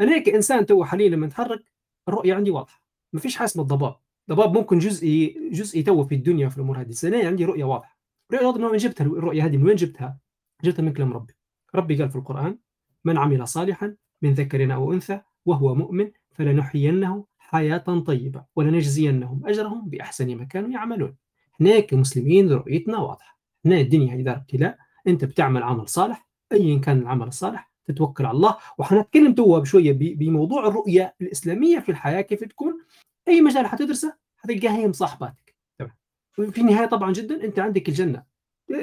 أنا 0.00 0.18
كإنسان 0.18 0.66
تو 0.66 0.84
حاليا 0.84 1.08
لما 1.08 1.26
نتحرك 1.26 1.64
الرؤية 2.08 2.34
عندي 2.34 2.50
واضحة. 2.50 2.82
ما 3.12 3.20
فيش 3.20 3.36
حاجة 3.36 3.46
اسمها 3.46 3.62
الضباب 3.64 3.96
ضباب 4.30 4.58
ممكن 4.58 4.78
جزئي 4.78 5.50
جزئي 5.52 5.82
تو 5.82 6.04
في 6.04 6.14
الدنيا 6.14 6.48
في 6.48 6.56
الأمور 6.56 6.80
هذه. 6.80 6.88
بس 6.88 7.04
أنا 7.04 7.28
عندي 7.28 7.44
رؤية 7.44 7.64
واضحة. 7.64 7.98
رؤية 8.32 8.46
واضحة 8.46 8.58
من 8.60 8.64
وين 8.64 8.76
جبتها؟ 8.76 9.04
الرؤية 9.04 9.44
هذه 9.46 9.56
من 9.56 9.66
وين 9.66 9.76
جبتها؟ 9.76 10.18
جبتها 10.64 10.82
من 10.82 10.92
كلام 10.92 11.12
ربي. 11.12 11.34
ربي 11.74 11.96
قال 11.96 12.10
في 12.10 12.16
القرآن 12.16 12.58
من 13.04 13.18
عمل 13.18 13.48
صالحا 13.48 13.96
من 14.22 14.32
ذكر 14.32 14.74
أو 14.74 14.92
أنثى 14.92 15.20
وهو 15.46 15.74
مؤمن 15.74 16.10
فلنحيينه 16.32 17.24
حياة 17.38 17.78
طيبة 18.06 18.44
ولنجزينهم 18.56 19.46
أجرهم 19.46 19.88
بأحسن 19.88 20.36
ما 20.36 20.44
كانوا 20.44 20.70
يعملون. 20.70 21.16
إحنا 21.54 21.80
كمسلمين 21.80 22.52
رؤيتنا 22.52 22.98
واضحة. 22.98 23.40
إحنا 23.64 23.80
الدنيا 23.80 24.14
هي 24.14 24.22
دار 24.22 24.36
ابتلاء 24.36 24.78
أنت 25.06 25.24
بتعمل 25.24 25.62
عمل 25.62 25.88
صالح 25.88 26.28
ايا 26.52 26.78
كان 26.78 26.98
العمل 26.98 27.28
الصالح 27.28 27.72
تتوكل 27.86 28.26
على 28.26 28.36
الله. 28.36 28.56
وحنتكلم 28.78 29.34
توا 29.34 29.58
بشوية 29.58 29.92
بموضوع 29.92 30.66
الرؤية 30.66 31.14
الإسلامية 31.20 31.78
في 31.78 31.88
الحياة 31.88 32.20
كيف 32.20 32.44
تكون. 32.44 32.84
أي 33.28 33.40
مجال 33.40 33.66
حتدرسه 33.66 34.14
حتلقاها 34.36 34.76
هي 34.76 34.88
مصاحباتك. 34.88 35.56
في 36.52 36.60
النهاية 36.60 36.86
طبعا 36.86 37.12
جدا 37.12 37.44
أنت 37.44 37.58
عندك 37.58 37.88
الجنة. 37.88 38.29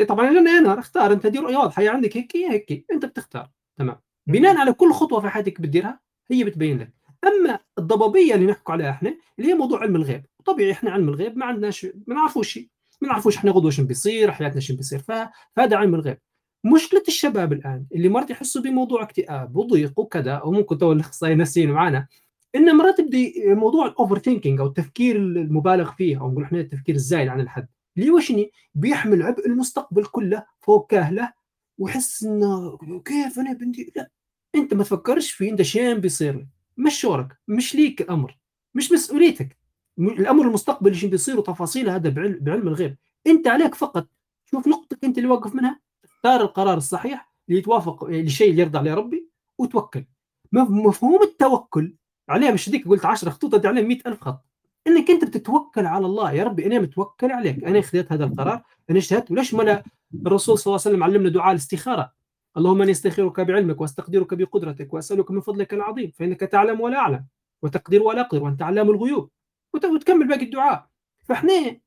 طبعا 0.07 0.29
الجنه 0.29 0.55
يا 0.55 0.59
نار 0.59 0.79
أختار. 0.79 1.13
أنت 1.13 1.27
دي 1.27 1.39
رؤيه 1.39 1.57
واضحه 1.57 1.81
هي 1.81 1.87
عندك 1.87 2.17
هيك 2.17 2.35
هي 2.35 2.51
هيك. 2.51 2.85
أنت 2.91 3.05
بتختار. 3.05 3.49
تمام. 3.77 3.99
بناء 4.27 4.57
على 4.57 4.73
كل 4.73 4.91
خطوة 4.91 5.21
في 5.21 5.29
حياتك 5.29 5.61
بتديرها 5.61 5.99
هي 6.31 6.43
بتبين 6.43 6.79
لك. 6.79 6.93
أما 7.23 7.59
الضبابية 7.79 8.35
اللي 8.35 8.45
نحكوا 8.45 8.73
عليها 8.73 8.89
إحنا 8.89 9.17
اللي 9.39 9.49
هي 9.49 9.53
موضوع 9.53 9.79
علم 9.79 9.95
الغيب. 9.95 10.25
طبيعي 10.45 10.71
إحنا 10.71 10.91
علم 10.91 11.09
الغيب 11.09 11.37
ما 11.37 11.45
عندناش 11.45 11.87
ما 12.07 12.15
نعرفوش 12.15 12.47
شيء. 12.47 12.67
ما 13.01 13.07
نعرفوش 13.07 13.37
إحنا 13.37 13.51
غدوة 13.51 13.71
شنو 13.71 13.85
بيصير 13.85 14.31
حياتنا 14.31 14.59
شنو 14.59 14.77
بيصير. 14.77 14.99
فهذا 14.99 15.77
علم 15.77 15.95
الغيب. 15.95 16.17
مشكلة 16.63 17.03
الشباب 17.07 17.53
الآن 17.53 17.85
اللي 17.95 18.09
مرات 18.09 18.29
يحسوا 18.29 18.61
بموضوع 18.61 19.03
اكتئاب 19.03 19.55
وضيق 19.55 19.99
وكذا 19.99 20.41
وممكن 20.41 20.77
تو 20.77 20.91
الأخصائيين 20.91 21.37
النفسيين 21.37 21.71
معنا 21.71 22.07
إن 22.55 22.75
مرات 22.75 22.97
تبدا 22.97 23.31
موضوع 23.45 23.85
ال 23.87 24.19
overthinking 24.19 24.59
أو 24.59 24.67
التفكير 24.67 25.15
المبالغ 25.15 25.91
فيه 25.91 26.21
أو 26.21 26.31
نقول 26.31 26.43
إحنا 26.43 26.59
التفكير 26.59 26.95
الزايد 26.95 27.27
عن 27.27 27.39
الحد. 27.39 27.67
اللي 27.97 28.09
هو 28.09 28.19
شنو 28.19 28.45
بيحمل 28.75 29.23
عبء 29.23 29.47
المستقبل 29.47 30.05
كله 30.05 30.45
فوق 30.59 30.91
كاهله 30.91 31.33
ويحس 31.77 32.23
إنه 32.23 32.77
كيف 33.05 33.39
أنا 33.39 33.53
بندي؟ 33.53 33.93
لا 33.95 34.11
أنت 34.55 34.73
ما 34.73 34.83
تفكرش 34.83 35.31
في 35.31 35.49
انت 35.49 35.61
شين 35.61 35.97
بيصير. 35.99 36.47
مش 36.77 36.99
شورك 37.01 37.37
مش 37.47 37.75
ليك 37.75 38.01
الامر 38.01 38.37
مش 38.75 38.91
مسؤوليتك. 38.91 39.57
الأمر 39.99 40.47
المستقبلي 40.47 40.95
شو 40.95 41.07
بيصير 41.09 41.39
وتفاصيله 41.39 41.95
هذا 41.95 42.09
بعلم, 42.09 42.67
الغيب. 42.67 42.97
أنت 43.27 43.47
عليك 43.47 43.75
فقط. 43.75 44.07
شوف 44.45 44.67
نقطتك 44.67 45.03
أنت 45.03 45.17
اللي 45.17 45.29
واقف 45.29 45.55
منها. 45.55 45.79
اختار 46.03 46.41
القرار 46.41 46.77
الصحيح 46.77 47.31
اللي 47.49 47.59
يتوافق 47.59 48.03
للشيء 48.05 48.49
اللي 48.51 48.61
يرضى 48.61 48.77
عليه 48.77 48.93
ربي 48.93 49.29
وتوكل. 49.57 50.05
مف- 50.51 50.69
مفهوم 50.69 51.23
التوكل 51.23 51.95
عليه 52.29 52.51
مش 52.51 52.69
ديك 52.69 52.87
قلت 52.87 53.05
10 53.05 53.29
خطوط 53.29 53.65
عليه 53.65 53.81
100000 53.81 54.21
خط. 54.21 54.45
إنك 54.87 55.11
أنت 55.11 55.25
بتتوكل 55.25 55.85
على 55.85 56.05
الله. 56.05 56.31
يا 56.31 56.43
ربي 56.43 56.65
أنا 56.65 56.79
متوكل 56.79 57.31
عليك. 57.31 57.63
أنا 57.63 57.79
اخذت 57.79 58.11
هذا 58.11 58.25
القرار. 58.25 58.63
أنا 58.89 58.97
اجتهدت. 58.97 59.31
وليش 59.31 59.53
ما 59.53 59.83
الرسول 60.25 60.57
صلى 60.57 60.71
الله 60.71 60.81
عليه 60.85 60.95
وسلم 60.95 61.03
علمنا 61.03 61.29
دعاء 61.29 61.51
الاستخارة؟ 61.51 62.11
اللهم 62.57 62.81
إني 62.81 62.91
أستخيرك 62.91 63.39
بعلمك 63.39 63.81
وأستقدرك 63.81 64.33
بقدرتك 64.33 64.93
وأسألك 64.93 65.31
من 65.31 65.41
فضلك 65.41 65.73
العظيم 65.73 66.11
فإنك 66.15 66.39
تعلم 66.39 66.81
ولا 66.81 66.97
أعلم 66.97 67.25
وتقدر 67.61 68.03
ولا 68.03 68.21
أقدر 68.21 68.43
وأنت 68.43 68.61
علام 68.61 68.89
الغيوب. 68.89 69.29
وت- 69.73 69.85
وتكمل 69.85 70.27
باقي 70.27 70.45
الدعاء. 70.45 70.87
فإحنا 71.25 71.77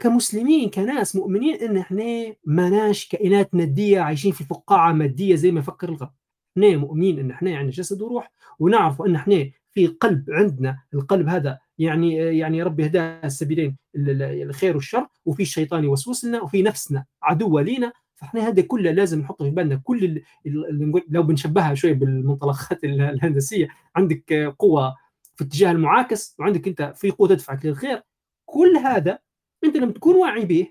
كمسلمين 0.00 0.70
كناس 0.70 1.16
مؤمنين 1.16 1.54
إن 1.54 1.76
إحنا 1.76 2.34
ماناش 2.44 3.08
كائنات 3.08 3.54
ماديه 3.54 4.00
عايشين 4.00 4.32
في 4.32 4.44
فقاعة 4.44 4.92
مادية 4.92 5.34
زي 5.34 5.50
ما 5.52 5.60
يفكر 5.60 5.88
الغرب. 5.88 6.12
إحنا 6.56 6.76
مؤمنين 6.76 7.18
إن 7.18 7.30
إحنا 7.30 7.50
يعني 7.50 7.70
جسد 7.70 8.02
وروح 8.02 8.32
ونعرف 8.58 9.02
إن 9.02 9.14
إحنا 9.14 9.50
في 9.74 9.86
قلب 9.86 10.30
عندنا 10.30 10.78
القلب 10.94 11.28
هذا 11.28 11.58
يعني 11.78 12.14
يعني 12.14 12.58
يا 12.58 12.64
رب 12.64 12.80
هداه 12.80 13.20
السبيلين 13.26 13.76
ال- 13.96 14.10
ال- 14.22 14.42
الخير 14.42 14.74
والشر 14.76 15.06
وفي 15.24 15.42
الشيطان 15.42 15.84
يوسوس 15.84 16.24
لنا 16.24 16.42
وفي 16.42 16.62
نفسنا 16.62 17.04
عدوه 17.22 17.62
لينا. 17.62 17.92
فإحنا 18.14 18.48
هذا 18.48 18.62
كله 18.62 18.90
لازم 18.90 19.20
نحطه 19.20 19.44
في 19.44 19.50
بالنا. 19.50 19.80
كل 19.84 20.04
ال- 20.04 20.22
ال- 20.46 20.66
اللي 20.68 20.84
نقول 20.84 21.02
لو 21.08 21.22
بنشبهها 21.22 21.74
شوي 21.74 21.92
بالمنطلقات 21.94 22.84
ال- 22.84 23.00
الهندسية 23.00 23.68
عندك 23.96 24.54
قوة 24.58 24.96
في 25.36 25.44
اتجاه 25.44 25.70
المعاكس 25.72 26.36
وعندك 26.38 26.68
أنت 26.68 26.92
في 26.96 27.10
قوة 27.10 27.28
تدفعك 27.28 27.66
للخير. 27.66 28.02
كل 28.44 28.76
هذا 28.76 29.18
أنت 29.64 29.76
لما 29.76 29.92
تكون 29.92 30.14
واعي 30.16 30.44
به 30.44 30.66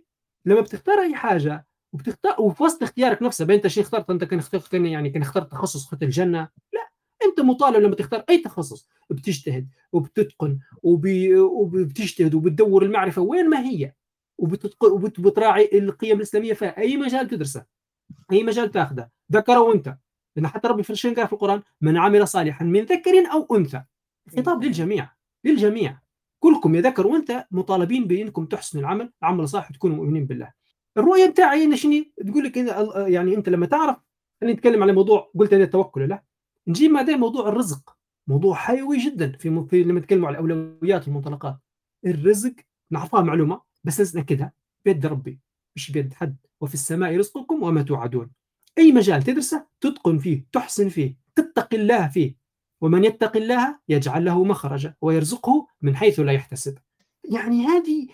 لما 0.46 0.62
بتختار 0.62 1.00
أي 1.02 1.16
حاجة 1.16 1.68
وبتختار 1.94 2.42
وفي 2.42 2.64
وسط 2.64 2.84
اختيارك 2.84 3.22
نفسه 3.22 3.46
بين 3.46 3.56
انت 3.56 3.68
شيء 3.68 3.84
اخترت 3.84 4.10
أنت 4.10 4.24
كان 4.24 4.40
اخترت 4.40 4.74
يعني 4.74 5.10
كان 5.10 5.22
اخترت 5.22 5.52
تخصص 5.52 5.84
اخترت 5.86 6.04
الجنة 6.04 6.40
لا. 6.74 6.91
انت 7.26 7.40
مطالب 7.40 7.84
لما 7.84 7.96
تختار 7.96 8.24
اي 8.30 8.38
تخصص 8.38 8.90
بتجتهد 9.10 9.68
وبتتقن 9.92 10.60
وبتجتهد 10.84 12.34
وبتدور 12.34 12.84
المعرفة 12.84 13.22
وين 13.22 13.50
ما 13.50 13.60
هي 13.60 13.94
وبتراعي 14.84 15.70
القيم 15.74 16.18
الإسلامية 16.18 16.54
في 16.54 16.66
أي 16.66 16.98
مجال 16.98 17.28
تدرسه 17.28 17.66
أي 18.32 18.44
مجال 18.44 18.72
تاخذه 18.72 19.10
ذكر 19.32 19.58
وانثى 19.58 19.96
لأن 20.36 20.48
حتى 20.48 20.68
ربي 20.68 20.84
في 20.84 21.14
قال 21.14 21.28
في 21.28 21.34
القرآن 21.34 21.62
من 21.82 21.98
عمل 21.98 22.28
صالحا 22.28 22.66
من 22.66 22.82
ذكر 22.82 23.12
أو 23.34 23.58
أنثى 23.58 23.84
خطاب 24.38 24.64
للجميع 24.64 25.12
للجميع. 25.44 26.00
كلكم 26.40 26.76
يا 26.76 26.82
ذكر 26.82 27.08
وأنثى 27.08 27.44
مطالبين 27.52 28.08
بإنكم 28.08 28.46
تحسنوا 28.46 28.84
العمل 28.84 29.12
عمل 29.22 29.50
صالح 29.50 29.72
وتكونوا 29.72 29.96
مؤمنين 29.96 30.26
بالله. 30.26 30.52
الرؤية 30.98 31.30
بتاعي 31.30 31.78
شنو؟ 31.78 32.06
تقول 32.28 32.44
لك 32.44 32.58
يعني 33.08 33.36
أنت 33.36 33.50
لما 33.50 33.66
تعرف 33.66 33.98
خلينا 34.42 34.56
نتكلم 34.58 34.84
على 34.84 34.94
موضوع 34.94 35.32
قلت 35.40 35.54
أنا 35.54 35.64
التوكل 35.64 36.10
لا 36.10 36.24
نجيب 36.68 36.94
بعدين 36.94 37.20
موضوع 37.20 37.50
الرزق. 37.50 37.98
موضوع 38.28 38.56
حيوي 38.56 38.98
جدا 38.98 39.32
في, 39.32 39.66
في 39.70 39.84
لما 39.84 40.00
نتكلم 40.00 40.26
على 40.26 40.34
الأولويات 40.34 41.08
والمنطلقات. 41.08 41.58
الرزق 42.06 42.54
نعرفها 42.92 43.22
معلومة 43.22 43.62
بس 43.84 44.00
لازم 44.00 44.20
نأكدها. 44.20 44.54
بيد 44.86 45.06
ربي. 45.06 45.40
مش 45.76 45.92
بيد 45.92 46.14
حد. 46.14 46.38
وفي 46.62 46.74
السماء 46.74 47.18
رزقكم 47.18 47.64
وما 47.64 47.82
توعدون. 47.82 48.32
أي 48.78 48.92
مجال 48.92 49.24
تدرسه 49.24 49.66
تتقن 49.82 50.18
فيه 50.18 50.46
تحسن 50.52 50.90
فيه 50.90 51.18
تتقي 51.36 51.78
الله 51.78 52.08
فيه. 52.08 52.36
ومن 52.82 53.04
يتق 53.04 53.38
الله 53.38 53.80
يجعل 53.90 54.26
له 54.26 54.44
مخرجا 54.44 54.96
ويرزقه 55.02 55.68
من 55.82 55.96
حيث 55.96 56.20
لا 56.20 56.32
يحتسب. 56.32 56.78
يعني 57.24 57.66
هذه 57.66 58.08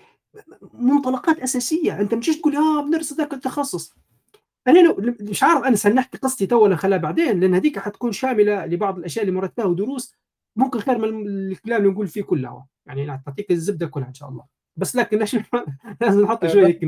منطلقات 0.74 1.40
أساسية. 1.40 2.02
أنت 2.02 2.14
مش 2.14 2.28
تقول 2.28 2.56
آه 2.56 2.82
بندرس 2.82 3.14
ذاك 3.14 3.34
التخصص. 3.34 3.94
أنا 4.68 4.80
لو 4.80 5.16
مش 5.22 5.44
عارف 5.44 5.64
أنا 5.64 5.76
سنحكي 5.76 6.18
قصتي 6.18 6.48
تو 6.48 6.64
ولا 6.64 6.76
خليها 6.76 6.98
بعدين 6.98 7.40
لأن 7.40 7.54
هذيك 7.54 7.80
حتكون 7.80 8.12
شاملة 8.12 8.66
لبعض 8.66 8.98
الأشياء 8.98 9.26
اللي 9.26 9.36
مرت 9.36 9.58
بها 9.58 9.66
ودروس 9.66 10.16
ممكن 10.56 10.80
خير 10.80 10.98
من 10.98 11.28
الكلام 11.28 11.82
اللي 11.82 11.92
نقول 11.92 12.08
فيه 12.08 12.22
كله 12.22 12.66
يعني 12.86 13.06
نعطيك 13.06 13.52
الزبدة 13.52 13.88
كلها 13.88 14.08
إن 14.08 14.14
شاء 14.14 14.30
الله. 14.30 14.44
بس 14.76 14.96
لكن 14.96 15.18
لازم 16.02 16.22
نحط 16.24 16.46
شوية 16.46 16.80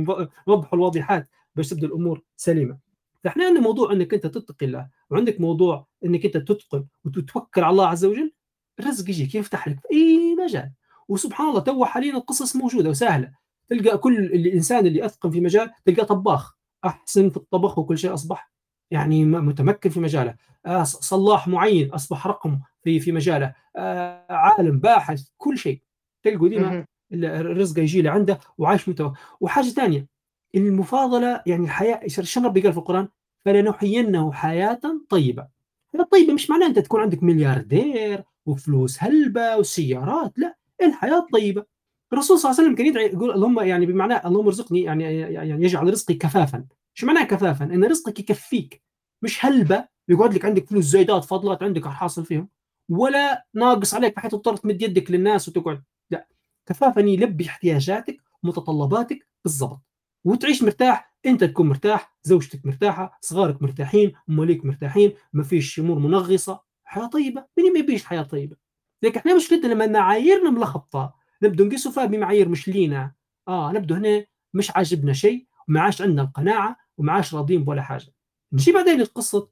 نوضح 0.47 0.73
الواضحات 0.73 1.29
باش 1.55 1.69
تبدأ 1.69 1.87
الأمور 1.87 2.21
سليمة. 2.37 2.77
فإحنا 3.23 3.45
عندنا 3.45 3.61
موضوع 3.61 3.91
إنك 3.91 4.13
أنت 4.13 4.27
تتقي 4.27 4.65
الله 4.65 4.89
وعندك 5.09 5.41
موضوع 5.41 5.87
إنك 6.05 6.25
أنت 6.25 6.37
تتقن 6.37 6.85
وتتوكل 7.05 7.63
على 7.63 7.71
الله 7.71 7.87
عز 7.87 8.05
وجل. 8.05 8.33
الرزق 8.79 9.09
يجيك 9.09 9.35
يفتح 9.35 9.67
لك 9.67 9.79
في 9.79 9.87
أي 9.91 10.35
مجال. 10.35 10.71
وسبحان 11.07 11.49
الله 11.49 11.59
تو 11.59 11.85
حاليا 11.85 12.13
القصص 12.13 12.55
موجودة 12.55 12.89
وسهلة. 12.89 13.31
تلقى 13.67 13.97
كل 13.97 14.17
الإنسان 14.17 14.87
اللي 14.87 15.05
اثقل 15.05 15.31
في 15.31 15.41
مجال 15.41 15.71
تلقاه 15.85 16.03
طباخ. 16.03 16.58
أحسن 16.85 17.29
في 17.29 17.37
الطبخ 17.37 17.79
وكل 17.79 17.97
شيء 17.97 18.13
أصبح 18.13 18.51
يعني 18.91 19.25
متمكن 19.25 19.89
في 19.89 19.99
مجاله. 19.99 20.35
آه، 20.65 20.83
صلاح 20.83 21.47
معين 21.47 21.91
أصبح 21.91 22.27
رقم 22.27 22.59
في 22.83 22.99
في 22.99 23.11
مجاله. 23.11 23.53
آه، 23.75 24.25
عالم 24.29 24.79
باحث 24.79 25.27
كل 25.37 25.57
شيء. 25.57 25.81
تلقوا 26.23 26.47
ديما 26.47 26.85
الرزق 27.13 27.79
يجي 27.79 28.01
له 28.01 28.11
عنده 28.11 28.39
وعايش 28.57 28.89
متوى 28.89 29.13
وحاجة 29.39 29.65
ثانية 29.65 30.07
المفاضلة 30.55 31.43
يعني 31.45 31.63
الحياة 31.65 32.07
شنو 32.07 32.47
ربي 32.47 32.61
قال 32.61 32.73
في 32.73 32.77
القرآن؟ 32.77 33.07
فلنحيينه 33.39 34.31
حياة 34.31 34.79
طيبة. 35.09 35.47
الحياة 35.87 36.03
الطيبه 36.03 36.33
مش 36.33 36.49
معناه 36.49 36.67
أنت 36.67 36.79
تكون 36.79 37.01
عندك 37.01 37.23
ملياردير 37.23 38.23
وفلوس 38.45 39.03
هلبة 39.03 39.57
وسيارات 39.57 40.39
لا 40.39 40.57
الحياة 40.81 41.19
الطيبه 41.19 41.65
الرسول 42.13 42.39
صلى 42.39 42.51
الله 42.51 42.59
عليه 42.59 42.69
وسلم 42.69 42.75
كان 42.75 42.87
يدعي 42.87 43.05
يقول 43.05 43.31
اللهم 43.31 43.59
يعني 43.59 43.85
بمعنى 43.85 44.25
اللهم 44.25 44.45
ارزقني 44.45 44.81
يعني 44.81 45.03
يعني 45.19 45.65
يجعل 45.65 45.89
رزقي 45.89 46.13
كفافا. 46.13 46.65
شو 46.93 47.07
معناه 47.07 47.23
كفافا؟ 47.23 47.65
إن 47.65 47.83
رزقك 47.83 48.19
يكفيك. 48.19 48.83
مش 49.21 49.45
هلبة 49.45 49.87
يقعد 50.07 50.33
لك 50.33 50.45
عندك 50.45 50.67
فلوس 50.67 50.85
زايدات 50.85 51.25
فضلات 51.25 51.63
عندك 51.63 51.87
حاصل 51.87 52.25
فيهم 52.25 52.49
ولا 52.89 53.45
ناقص 53.53 53.93
عليك 53.93 54.15
بحيث 54.15 54.31
تضطر 54.31 54.55
تمد 54.55 54.81
يدك 54.81 55.11
للناس 55.11 55.49
وتقعد. 55.49 55.83
لا. 56.11 56.27
كفافا 56.65 56.99
يلبي 56.99 57.45
احتياجاتك 57.47 58.21
متطلباتك 58.43 59.27
بالضبط. 59.43 59.81
وتعيش 60.25 60.63
مرتاح. 60.63 61.15
أنت 61.25 61.43
تكون 61.43 61.69
مرتاح 61.69 62.17
زوجتك 62.23 62.65
مرتاحة 62.65 63.19
صغارك 63.21 63.61
مرتاحين 63.61 64.11
اماليك 64.29 64.65
مرتاحين 64.65 65.13
ما 65.33 65.43
فيش 65.43 65.79
أمور 65.79 65.99
منغصة. 65.99 66.61
حياة 66.83 67.05
طيبة. 67.05 67.45
مين 67.57 67.73
ما 67.73 67.79
يبيش 67.79 68.05
حياة 68.05 68.21
طيبة. 68.21 68.55
لكن 69.03 69.19
إحنا 69.19 69.35
مشكلتنا 69.35 69.73
لما 69.73 69.87
معاييرنا 69.87 70.49
ملخبطة. 70.49 71.18
نبدو 71.43 71.65
نقيسوا 71.65 71.91
فيها 71.91 72.05
بمعايير 72.05 72.49
مش 72.49 72.67
لينا. 72.67 73.11
آه 73.47 73.71
نبدو 73.71 73.95
هنا 73.95 74.25
مش 74.53 74.71
عاجبنا 74.71 75.13
شيء 75.13 75.45
وما 75.69 75.81
عادش 75.81 76.01
عندنا 76.01 76.21
القناعة 76.21 76.77
وما 76.97 77.13
عادش 77.13 77.35
راضيين 77.35 77.63
بولا 77.63 77.81
حاجة. 77.81 78.13
نجي 78.53 78.71
بعدين 78.71 78.97
للقصه 78.97 79.49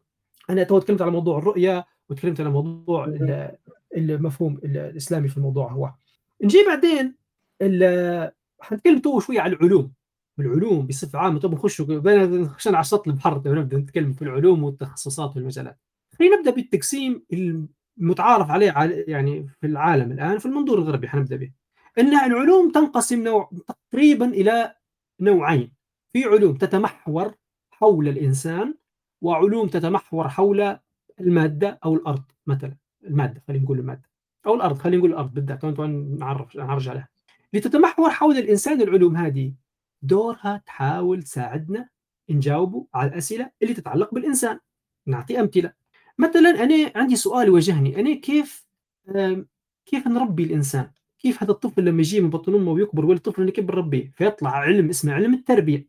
أنا 0.49 0.63
تو 0.63 0.79
تكلمت 0.79 1.01
على 1.01 1.11
موضوع 1.11 1.37
الرؤية 1.37 1.85
وتكلمت 2.09 2.41
على 2.41 2.49
موضوع 2.49 3.17
المفهوم 3.97 4.59
الإسلامي 4.63 5.27
في 5.27 5.37
الموضوع 5.37 5.71
هو. 5.71 5.93
نجي 6.43 6.57
بعدين 6.67 7.15
حنتكلم 8.59 8.99
تو 8.99 9.19
شوية 9.19 9.41
على 9.41 9.53
العلوم. 9.55 9.93
العلوم 10.39 10.87
بصفة 10.87 11.19
عامة. 11.19 11.39
طب 11.39 11.53
نخش 11.53 11.81
عشان 12.55 12.75
على 12.75 12.83
شط 12.83 13.07
البحر. 13.07 13.41
نبدأ 13.45 13.77
نتكلم 13.77 14.13
في 14.13 14.21
العلوم 14.21 14.63
والتخصصات 14.63 15.35
والمجالات. 15.35 15.79
خلينا 16.19 16.37
نبدأ 16.37 16.51
بالتقسيم 16.51 17.23
المتعارف 17.99 18.49
عليه 18.49 18.73
يعني 19.07 19.47
في 19.61 19.67
العالم 19.67 20.11
الآن 20.11 20.37
في 20.37 20.45
المنظور 20.45 20.77
الغربي 20.77 21.07
حنبدأ 21.07 21.35
به. 21.35 21.51
إن 21.99 22.13
العلوم 22.13 22.71
تنقسم 22.71 23.23
نوع 23.23 23.51
تقريبا 23.67 24.25
إلى 24.25 24.75
نوعين. 25.19 25.71
في 26.13 26.23
علوم 26.23 26.57
تتمحور 26.57 27.33
حول 27.71 28.07
الإنسان 28.07 28.73
وعلوم 29.21 29.67
تتمحور 29.67 30.29
حول 30.29 30.77
المادة 31.19 31.79
أو 31.85 31.95
الأرض 31.95 32.23
مثلا 32.47 32.75
المادة 33.03 33.43
خلينا 33.47 33.63
نقول 33.63 33.79
المادة 33.79 34.09
أو 34.45 34.55
الأرض 34.55 34.77
خلينا 34.77 34.97
نقول 34.97 35.11
الأرض 35.11 35.33
بالذات 35.33 35.65
نعرف 36.19 36.55
نعرج 36.55 36.89
عليها 36.89 37.09
لتتمحور 37.53 38.09
حول 38.09 38.37
الإنسان 38.37 38.81
العلوم 38.81 39.17
هذه 39.17 39.53
دورها 40.01 40.63
تحاول 40.65 41.23
تساعدنا 41.23 41.89
نجاوبوا 42.29 42.85
على 42.93 43.09
الأسئلة 43.09 43.51
اللي 43.61 43.73
تتعلق 43.73 44.13
بالإنسان. 44.13 44.59
نعطي 45.05 45.39
أمثلة. 45.39 45.73
مثلا 46.17 46.49
أنا 46.63 46.91
عندي 46.95 47.15
سؤال 47.15 47.49
واجهني 47.49 47.99
أنا 47.99 48.15
كيف 48.15 48.67
كيف 49.85 50.07
نربي 50.07 50.43
الإنسان؟ 50.43 50.91
كيف 51.19 51.43
هذا 51.43 51.51
الطفل 51.51 51.85
لما 51.85 51.99
يجي 51.99 52.21
من 52.21 52.29
بطن 52.29 52.55
أمه 52.55 52.71
ويكبر 52.71 53.05
ولا 53.05 53.17
الطفل 53.17 53.41
اللي 53.41 53.51
كيف 53.51 53.65
بنربيه 53.65 54.11
فيطلع 54.15 54.49
علم 54.49 54.89
اسمه 54.89 55.13
علم 55.13 55.33
التربية. 55.33 55.87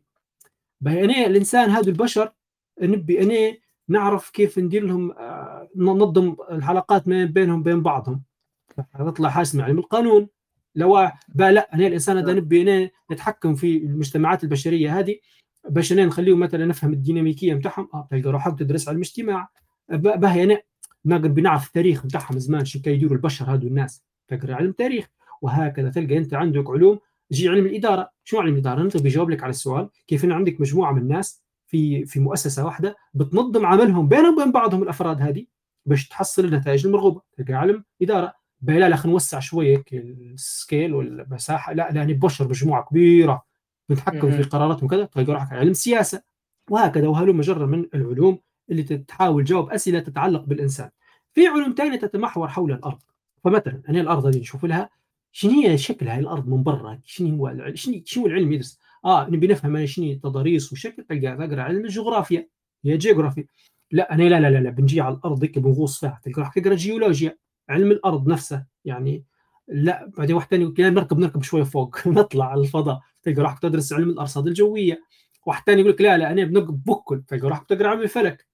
باهي 0.81 1.05
أنا 1.05 1.25
الإنسان 1.25 1.69
هذا 1.69 1.89
البشر 1.89 2.31
نبي 2.81 3.23
أنا 3.23 3.57
نعرف 3.87 4.29
كيف 4.29 4.59
ندير 4.59 4.85
لهم 4.85 5.11
آه، 5.11 5.69
ننظم 5.75 6.35
الحلقات 6.51 7.07
ما 7.07 7.25
بينهم 7.25 7.63
بين 7.63 7.81
بعضهم. 7.83 8.23
تطلع 8.99 9.29
حاجة 9.29 9.41
اسمها 9.41 9.65
علم 9.65 9.79
القانون. 9.79 10.27
لو 10.75 10.99
لا 11.35 11.73
أنا 11.73 11.87
الإنسان 11.87 12.17
هذا 12.17 12.33
نبي 12.33 12.61
أنا 12.61 12.89
نتحكم 13.11 13.55
في 13.55 13.77
المجتمعات 13.77 14.43
البشرية 14.43 14.99
هذه. 14.99 15.15
باش 15.69 15.91
أنا 15.91 16.05
نخليهم 16.05 16.39
مثلا 16.39 16.65
نفهم 16.65 16.93
الديناميكية 16.93 17.53
بتاعهم 17.53 17.89
آه 17.93 18.07
تلقى 18.11 18.29
روحك 18.31 18.59
تدرس 18.59 18.87
علم 18.89 18.97
الاجتماع 18.97 19.49
باهي 19.89 20.43
أنا 20.43 20.61
نقدر 21.05 21.29
بنعرف 21.29 21.67
التاريخ 21.67 22.05
بتاعهم 22.05 22.39
زمان 22.39 22.65
شو 22.65 22.79
يديروا 22.87 23.17
البشر 23.17 23.53
هذو 23.53 23.67
الناس. 23.67 24.03
تقرا 24.27 24.55
علم 24.55 24.71
تاريخ 24.71 25.07
وهكذا. 25.41 25.89
تلقى 25.89 26.17
أنت 26.17 26.33
عندك 26.33 26.69
علوم. 26.69 26.99
يجي 27.31 27.49
علم 27.49 27.65
الإدارة. 27.65 28.09
شو 28.23 28.39
علم 28.39 28.53
الإدارة؟ 28.53 28.81
أنت 28.81 28.97
بيجاوب 28.97 29.29
لك 29.29 29.43
على 29.43 29.49
السؤال 29.49 29.89
كيف 30.07 30.25
أن 30.25 30.31
عندك 30.31 30.61
مجموعة 30.61 30.91
من 30.91 31.01
الناس 31.01 31.43
في 31.67 32.05
في 32.05 32.19
مؤسسة 32.19 32.65
واحدة 32.65 32.95
بتنظم 33.13 33.65
عملهم 33.65 34.07
بينهم 34.07 34.33
وبين 34.33 34.51
بعضهم 34.51 34.83
الأفراد 34.83 35.21
هذه 35.21 35.45
باش 35.85 36.07
تحصل 36.07 36.45
النتائج 36.45 36.85
المرغوبة. 36.85 37.21
تلقى 37.37 37.53
علم 37.53 37.83
إدارة. 38.01 38.33
لا 38.61 38.89
لا 38.89 38.95
خلينا 38.95 39.13
نوسع 39.13 39.39
شوية 39.39 39.83
السكيل 39.93 40.93
والمساحة. 40.93 41.73
لا 41.73 41.89
لا 41.91 42.13
بشر 42.13 42.47
مجموعة 42.47 42.83
كبيرة 42.83 43.45
بنتحكم 43.89 44.31
في 44.31 44.43
قراراتهم 44.43 44.85
وكذا. 44.85 45.05
تلقى 45.05 45.33
روحك 45.33 45.53
علم 45.53 45.73
سياسة. 45.73 46.21
وهكذا. 46.69 47.07
وهلم 47.07 47.37
مجرة 47.37 47.65
من 47.65 47.85
العلوم 47.95 48.39
اللي 48.69 48.83
تحاول 48.83 49.43
تجاوب 49.43 49.69
أسئلة 49.69 49.99
تتعلق 49.99 50.43
بالإنسان. 50.43 50.89
في 51.33 51.47
علوم 51.47 51.73
ثانية 51.77 51.99
تتمحور 51.99 52.47
حول 52.47 52.71
الأرض. 52.71 52.99
فمثلا 53.43 53.81
أنا 53.89 54.01
الأرض 54.01 54.25
هذه 54.25 54.39
نشوف 54.39 54.65
لها 54.65 54.89
شنو 55.31 55.51
هي 55.51 55.77
شكلها 55.77 56.19
الأرض 56.19 56.47
من 56.47 56.63
برا؟ 56.63 56.99
شنو 57.05 57.35
هو 57.37 57.73
شنو 57.75 58.01
شنو 58.05 58.27
العلم 58.27 58.53
يدرس؟ 58.53 58.79
آه 59.05 59.29
نبي 59.29 59.47
نفهم 59.47 59.75
أنا 59.75 59.85
شنو 59.85 60.05
التضاريس 60.05 60.73
وشكل 60.73 61.03
تلقى 61.03 61.47
تقرا 61.47 61.61
علم 61.61 61.85
الجغرافيا. 61.85 62.47
هي 62.85 62.97
جيوغرافي 62.97 63.45
لا 63.91 64.13
أنا 64.13 64.23
لا 64.23 64.39
لا 64.39 64.49
لا, 64.49 64.57
لا 64.57 64.69
بنجي 64.69 65.01
على 65.01 65.15
الأرض 65.15 65.43
هيك 65.43 65.59
بنغوص 65.59 65.99
فيها 65.99 66.19
تلقى 66.23 66.41
راح 66.41 66.53
تقرأ 66.53 66.75
جيولوجيا 66.75 67.37
علم 67.69 67.91
الأرض 67.91 68.27
نفسه 68.27 68.65
يعني 68.85 69.23
لا 69.67 70.11
بعدين 70.17 70.35
واحد 70.35 70.49
ثاني 70.49 70.63
يقول 70.63 70.93
نركب 70.93 71.19
نركب 71.19 71.43
شوية 71.43 71.63
فوق 71.63 71.97
نطلع 72.07 72.45
على 72.51 72.61
الفضاء 72.61 73.01
تلقى 73.23 73.41
راح 73.41 73.57
تدرس 73.57 73.93
علم 73.93 74.09
الأرصاد 74.09 74.47
الجوية. 74.47 75.03
واحد 75.45 75.63
ثاني 75.65 75.81
يقول 75.81 75.93
لك 75.93 76.01
لا 76.01 76.17
لا 76.17 76.31
أنا 76.31 76.43
بنقب 76.43 76.83
بكل 76.85 77.23
تلقى 77.27 77.47
راح 77.47 77.59
تقرا 77.59 77.87
علم 77.89 78.01
الفلك. 78.01 78.47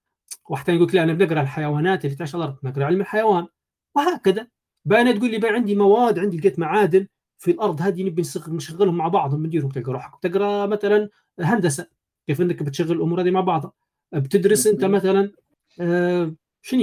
واحد 0.50 0.66
ثاني 0.66 0.78
يقول 0.78 0.88
لك 0.88 0.94
لا 0.94 1.02
أنا 1.02 1.12
بنقرأ 1.12 1.40
الحيوانات 1.42 2.04
اللي 2.04 2.16
تعيش 2.16 2.34
على 2.34 2.44
الأرض 2.44 2.58
نقرأ 2.64 2.84
علم 2.84 3.00
الحيوان. 3.00 3.46
وهكذا. 3.94 4.48
بقى 4.86 5.12
تقول 5.12 5.30
لي 5.30 5.38
بقى 5.38 5.50
عندي 5.52 5.74
مواد 5.74 6.18
عندي 6.18 6.38
لقيت 6.38 6.58
معادن 6.58 7.06
في 7.38 7.50
الأرض 7.50 7.82
هذه 7.82 8.02
نبي 8.02 8.22
نشغلهم 8.48 8.96
مع 8.96 9.08
بعضهم 9.08 9.46
نديرهم 9.46 9.70
تلقى 9.70 9.92
روحك. 9.92 10.20
تقرا 10.22 10.66
مثلا 10.66 11.08
هندسة 11.40 11.86
كيف 12.26 12.40
إنك 12.40 12.62
بتشغل 12.62 12.92
الأمور 12.92 13.20
هذه 13.22 13.30
مع 13.30 13.40
بعضها 13.40 13.72
بتدرس 14.12 14.66
أنت 14.66 14.84
مثلا 14.84 15.32
آه 15.80 16.34
شنو 16.62 16.82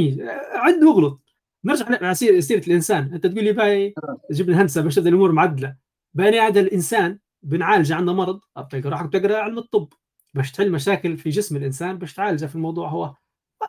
عد 0.53 0.83
واغلط. 0.83 1.21
نرجع 1.65 1.85
على 1.85 2.15
سيرة 2.15 2.67
الإنسان. 2.67 3.13
أنت 3.13 3.27
تقول 3.27 3.43
لي 3.43 3.51
باي 3.53 3.93
جبنا 4.31 4.61
هندسة 4.61 4.81
باش 4.81 4.99
الأمور 4.99 5.31
معدلة. 5.31 5.75
باني 6.13 6.39
هذا 6.39 6.59
الإنسان 6.59 7.19
بنعالج 7.43 7.91
عندنا 7.91 8.13
مرض. 8.13 8.39
بتقرا 8.57 8.89
روحك 8.89 9.05
بتقرا 9.05 9.37
علم 9.37 9.57
الطب. 9.57 9.87
باش 10.33 10.51
تحل 10.51 10.71
مشاكل 10.71 11.17
في 11.17 11.29
جسم 11.29 11.55
الإنسان 11.57 11.97
باش 11.97 12.13
تعالجها 12.13 12.47
في 12.47 12.55
الموضوع 12.55 12.89
هو. 12.89 13.15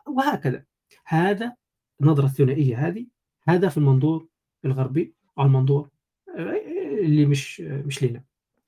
وهكذا. 0.07 0.63
هذا 1.05 1.55
النظره 2.01 2.25
الثنائيه 2.25 2.87
هذه. 2.87 3.14
هذا 3.47 3.69
في 3.69 3.77
المنظور 3.77 4.27
الغربي 4.65 5.13
أو 5.39 5.43
المنظور 5.43 5.89
اللي 6.99 7.25
مش 7.25 7.61
مش 7.61 8.03
لينا. 8.03 8.23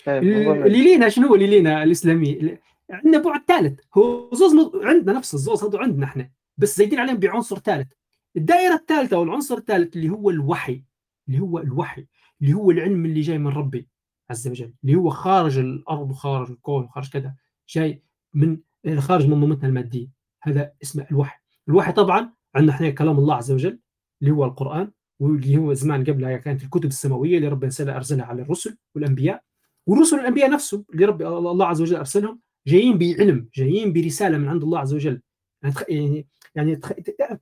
اللي 0.08 0.84
لينا 0.84 1.10
شنو 1.10 1.36
اللي 1.36 1.48
لينا 1.48 1.84
الإسلامي؟ 1.84 2.58
عندنا 2.90 3.18
بعد 3.18 3.42
ثالث. 3.48 3.80
هو 3.98 4.30
زوز 4.34 4.72
عندنا 4.84 5.18
نفس 5.18 5.34
الزوز 5.34 5.64
هذا 5.64 5.80
عندنا 5.80 6.06
إحنا 6.06 6.30
بس 6.58 6.78
زايدين 6.78 7.00
عليهم 7.00 7.18
بعنصر 7.18 7.60
ثالث. 7.60 7.92
الدائرة 8.38 8.74
الثالثة 8.74 9.16
أو 9.16 9.24
العنصر 9.24 9.58
الثالث 9.58 9.96
اللي 9.96 10.10
هو 10.10 10.30
الوحي 10.30 10.84
اللي 11.28 11.40
هو 11.40 11.60
الوحي 11.60 12.08
اللي 12.42 12.54
هو 12.54 12.72
العلم 12.72 13.06
اللي 13.06 13.22
جاي 13.22 13.38
من 13.38 13.48
ربي 13.48 13.88
عز 14.30 14.48
وجل 14.48 14.74
اللي 14.84 14.96
هو 14.96 15.10
خارج 15.10 15.58
الأرض 15.58 16.12
وخارج 16.12 16.52
الكون 16.52 16.84
وخارج 16.84 17.10
كذا 17.10 17.36
جاي 17.70 18.04
من 18.34 18.58
خارج 18.98 19.28
منظومتنا 19.28 19.70
المادية. 19.70 20.08
هذا 20.42 20.72
اسمه 20.84 21.08
الوحي. 21.12 21.40
الوحي 21.68 21.92
طبعا 21.92 22.34
عندنا 22.56 22.74
إحنا 22.74 22.90
كلام 22.90 23.18
الله 23.18 23.36
عز 23.36 23.52
وجل 23.52 23.80
اللي 24.22 24.34
هو 24.34 24.46
القرآن 24.46 24.92
واللي 25.20 25.58
هو 25.58 25.74
زمان 25.74 26.04
قبلها 26.04 26.38
كانت 26.38 26.64
الكتب 26.64 26.86
السماوية 26.86 27.38
اللي 27.38 27.48
ربنا 27.48 27.72
أرسلها 27.82 28.26
على 28.26 28.42
الرسل 28.42 28.78
والأنبياء. 28.96 29.44
والرسل 29.88 30.20
الانبياء 30.20 30.50
نفسهم 30.50 30.86
اللي 30.94 31.06
رب 31.06 31.22
الله 31.22 31.66
عز 31.66 31.82
وجل 31.82 31.96
أرسلهم 31.96 32.40
جايين 32.68 32.98
بعلم 32.98 33.50
جايين 33.56 33.94
برسالة 33.94 34.38
من 34.38 34.48
عند 34.48 34.64
الله 34.64 34.80
عز 34.80 34.94
وجل. 34.94 35.22
يعني 35.90 36.28
يعني 36.56 36.76
تخ... 36.76 36.92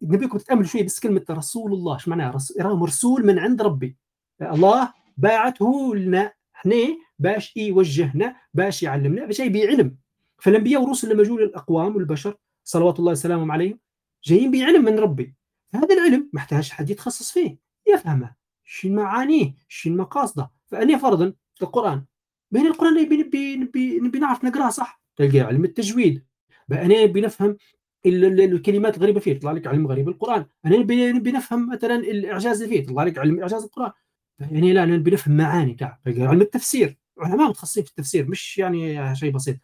نبيكم 0.02 0.38
تتأملوا 0.38 0.66
شوية 0.66 0.84
بس 0.84 1.00
كلمة 1.00 1.26
رسول 1.30 1.74
الله 1.74 1.94
إيش 1.94 2.08
معناها؟ 2.08 2.32
رسول 2.32 2.78
مرسول 2.78 3.26
من 3.26 3.40
عند 3.40 3.62
ربي. 3.62 3.98
الله 4.42 4.94
باعته 5.18 5.96
لنا 5.96 6.34
إحنا 6.56 6.76
باش 7.20 7.58
يوجهنا 7.58 8.36
باش 8.54 8.84
يعلمنا 8.84 9.26
باش 9.26 9.40
يبي 9.40 9.68
علم 9.68 9.96
فالأنبياء 10.38 10.82
والرسل 10.82 11.14
لما 11.14 11.24
جو 11.24 11.38
للأقوام 11.38 11.96
والبشر 11.96 12.36
صلوات 12.64 13.00
الله 13.00 13.12
وسلامه 13.12 13.54
عليهم 13.54 13.80
جايين 14.24 14.52
بعلم 14.52 14.86
من 14.86 15.00
ربي. 15.00 15.36
هذا 15.76 15.94
العلم 15.96 16.30
محتاج 16.34 16.70
حد 16.70 16.90
يتخصص 16.90 17.32
فيه 17.32 17.58
يفهمه. 17.94 18.36
شنو 18.64 18.96
معانيه؟ 18.96 19.54
شنو 19.68 19.96
مقاصده؟ 19.96 20.52
فأنا 20.68 20.98
فرضا 20.98 21.34
القرآن. 21.62 22.06
بين 22.52 22.68
القرآن 22.68 22.94
نبي 22.94 23.18
نبي 23.18 23.56
نبي, 24.00 24.20
نعرف 24.20 24.44
نقراه 24.44 24.70
صح؟ 24.70 25.02
تلقى 25.16 25.40
علم 25.40 25.66
التجويد. 25.66 26.26
أنا 26.72 27.04
نبي 27.04 27.22
نفهم 27.22 27.58
الكلمات 28.06 28.98
الغريبة 28.98 29.20
فيه 29.20 29.32
يطلع 29.32 29.52
لك 29.52 29.68
علم 29.68 29.88
غريب 29.88 30.10
القرآن. 30.10 30.46
أنا 30.66 30.78
نبي 30.78 31.32
نفهم 31.32 31.70
مثلا 31.70 31.96
الإعجاز 31.96 32.62
اللي 32.62 32.76
فيه 32.76 32.84
يطلع 32.84 33.04
لك 33.04 33.18
علم 33.18 33.40
إعجاز 33.40 33.64
القرآن. 33.64 33.92
يعني 34.40 34.74
لا 34.74 34.86
نبي 34.86 35.12
نفهم 35.12 35.38
معاني 35.38 35.74
تاع 35.74 36.00
علم 36.08 36.42
التفسير. 36.42 36.98
علماء 37.20 37.50
متخصصين 37.50 37.84
في 37.84 37.90
التفسير 37.90 38.28
مش 38.28 38.58
يعني 38.58 39.16
شيء 39.16 39.32
بسيط. 39.32 39.56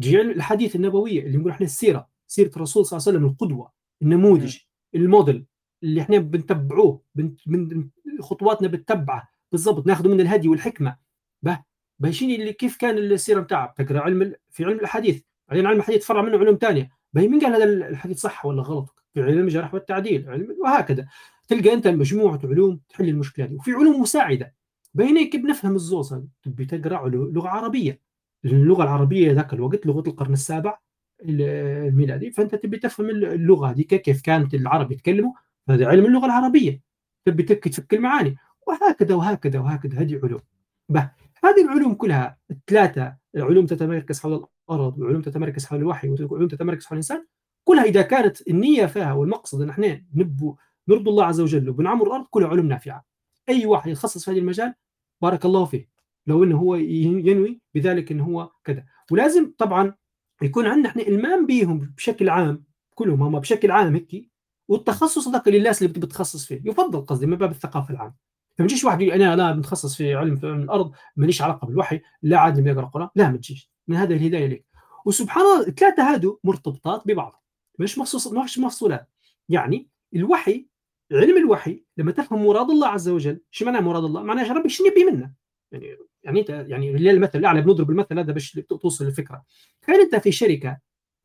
جي 0.00 0.20
الحديث 0.20 0.76
النبوية 0.76 1.22
اللي 1.22 1.36
نقول 1.36 1.50
إحنا 1.50 1.66
السيرة 1.66 2.08
سيرة 2.26 2.50
الرسول 2.56 2.86
صلى 2.86 2.96
الله 2.96 3.08
عليه 3.08 3.18
وسلم 3.18 3.30
القدوة 3.30 3.72
النموذج. 4.02 4.58
الموديل 4.94 5.46
اللي 5.82 6.00
إحنا 6.00 6.18
بنتبعوه 6.18 7.02
من 7.46 7.88
خطواتنا 8.20 8.68
بتتبعه. 8.68 9.28
بالضبط 9.52 9.86
ناخذ 9.86 10.08
من 10.08 10.20
الهدي 10.20 10.48
والحكمة. 10.48 10.96
به 11.42 11.62
بايشيني 11.98 12.36
اللي 12.36 12.52
كيف 12.52 12.76
كان 12.76 12.98
السيرة 12.98 13.40
بتاعه 13.40 13.74
تقرأ 13.76 14.00
علم 14.00 14.34
في 14.50 14.64
علم 14.64 14.80
الحديث 14.80 15.22
بعدين 15.48 15.66
علم 15.66 15.78
الحديث 15.78 16.06
فرع 16.06 16.22
منه 16.22 16.38
علوم 16.38 16.56
ثانية 16.56 16.90
باهي 17.12 17.28
مين 17.28 17.40
قال 17.40 17.54
هذا 17.54 17.64
الحديث 17.88 18.18
صح 18.18 18.46
ولا 18.46 18.62
غلط؟ 18.62 18.94
في 19.14 19.22
علم 19.22 19.44
الجرح 19.44 19.74
والتعديل 19.74 20.30
علم 20.30 20.56
وهكذا. 20.64 21.06
تلقى 21.48 21.72
أنت 21.72 21.88
مجموعة 21.88 22.40
علوم 22.44 22.80
تحل 22.88 23.08
المشكلة 23.08 23.46
دي 23.46 23.54
وفي 23.56 23.72
علوم 23.72 24.00
مساعدة. 24.00 24.54
بين 24.94 25.30
كيف 25.30 25.42
بنفهم 25.42 25.74
الزوز 25.74 26.14
تبي 26.42 26.64
تقرأ 26.64 27.08
لغة 27.08 27.48
عربية. 27.48 28.00
اللغة 28.44 28.82
العربية 28.82 29.32
ذاك 29.32 29.52
الوقت 29.52 29.86
لغة 29.86 30.08
القرن 30.08 30.32
السابع 30.32 30.78
الميلادي. 31.22 32.30
فأنت 32.30 32.54
تبي 32.54 32.78
تفهم 32.78 33.10
اللغة 33.10 33.70
هذيك 33.70 33.94
كيف 33.94 34.22
كانت 34.22 34.54
العرب 34.54 34.92
يتكلموا 34.92 35.32
هذا 35.68 35.86
علم 35.86 36.06
اللغة 36.06 36.26
العربية. 36.26 36.82
تبي 37.24 37.42
تفك 37.42 37.94
المعاني. 37.94 38.36
وهكذا 38.66 39.14
وهكذا 39.14 39.58
وهكذا. 39.58 40.00
هذه 40.00 40.20
علوم. 40.22 40.40
به 40.88 41.10
هذه 41.44 41.64
العلوم 41.64 41.94
كلها 41.94 42.38
الثلاثة 42.50 43.16
العلوم 43.36 43.66
تتمركز 43.66 44.20
حول 44.20 44.48
الأرض 44.70 44.98
وعلوم 44.98 45.22
تتمركز 45.22 45.66
حول 45.66 45.78
الوحي 45.78 46.08
وعلوم 46.08 46.48
تتمركز 46.48 46.86
حول 46.86 46.96
الإنسان. 46.96 47.26
كلها 47.64 47.84
إذا 47.84 48.02
كانت 48.02 48.48
النية 48.48 48.86
فيها 48.86 49.12
والمقصد 49.12 49.62
إن 49.62 49.70
إحنا 49.70 50.04
نبو 50.14 50.56
نرضي 50.88 51.10
الله 51.10 51.24
عز 51.24 51.40
وجل 51.40 51.68
وبنعمر 51.68 52.06
الأرض 52.06 52.26
كلها 52.30 52.48
علوم 52.48 52.66
نافعة. 52.66 53.04
أي 53.48 53.66
واحد 53.66 53.90
يتخصص 53.90 54.24
في 54.24 54.30
هذا 54.30 54.38
المجال 54.38 54.74
بارك 55.22 55.44
الله 55.44 55.64
فيه. 55.64 55.88
لو 56.26 56.44
إنه 56.44 56.58
هو 56.58 56.74
ينوي 56.76 57.60
بذلك 57.74 58.12
إنه 58.12 58.24
هو 58.24 58.50
كذا. 58.64 58.84
ولازم 59.10 59.52
طبعا 59.58 59.94
يكون 60.42 60.66
عندنا 60.66 60.90
إحنا 60.90 61.02
إلمام 61.02 61.46
بيهم 61.46 61.92
بشكل 61.96 62.28
عام 62.28 62.64
كلهم 62.94 63.22
هم 63.22 63.38
بشكل 63.38 63.70
عام 63.70 63.94
هيك 63.94 64.30
والتخصص 64.68 65.28
هذاك 65.28 65.48
للناس 65.48 65.82
اللي 65.82 65.92
بتتخصص 65.92 66.46
فيه 66.46 66.62
يفضل 66.64 67.06
قصدي 67.06 67.26
من 67.26 67.36
باب 67.36 67.50
الثقافة 67.50 67.94
العامة 67.94 68.14
فما 68.58 68.66
تجيش 68.66 68.84
واحد 68.84 69.00
يقول 69.00 69.22
أنا 69.22 69.36
لا 69.36 69.52
متخصص 69.52 69.96
في 69.96 70.14
علم 70.14 70.36
في 70.36 70.46
الأرض 70.46 70.92
ماليش 71.16 71.42
علاقة 71.42 71.66
بالوحي 71.66 72.00
لا 72.22 72.38
عاد 72.38 72.66
يقرا 72.66 72.80
القرآن 72.80 73.08
لا 73.14 73.30
ما 73.30 73.36
تجيش 73.36 73.70
من 73.88 73.96
هذا 73.96 74.14
الهداية 74.14 74.46
لك 74.46 74.64
وسبحان 75.04 75.42
الله 75.42 75.66
الثلاثة 75.66 76.12
هادو 76.12 76.38
مرتبطات 76.44 77.02
ببعض 77.06 77.44
مش 77.78 77.98
مخصوص 77.98 78.26
مش 78.26 78.58
مفصولات 78.58 79.08
يعني 79.48 79.88
الوحي 80.14 80.68
علم 81.12 81.36
الوحي 81.36 81.84
لما 81.96 82.12
تفهم 82.12 82.46
مراد 82.46 82.70
الله 82.70 82.88
عز 82.88 83.08
وجل 83.08 83.40
شو 83.50 83.64
معنى 83.64 83.80
مراد 83.80 84.04
الله؟ 84.04 84.22
معناه 84.22 84.52
ربي 84.52 84.68
شنو 84.68 84.86
يبي 84.86 85.04
منا؟ 85.04 85.32
يعني 85.72 85.96
يعني 86.24 86.40
انت 86.40 86.50
يعني 86.50 86.90
اللي 86.90 87.10
المثل 87.10 87.38
الأعلى 87.38 87.62
بنضرب 87.62 87.90
المثل 87.90 88.18
هذا 88.18 88.32
باش 88.32 88.52
توصل 88.80 89.06
الفكرة. 89.06 89.44
تخيل 89.82 90.00
انت 90.00 90.16
في 90.16 90.32
شركة 90.32 90.78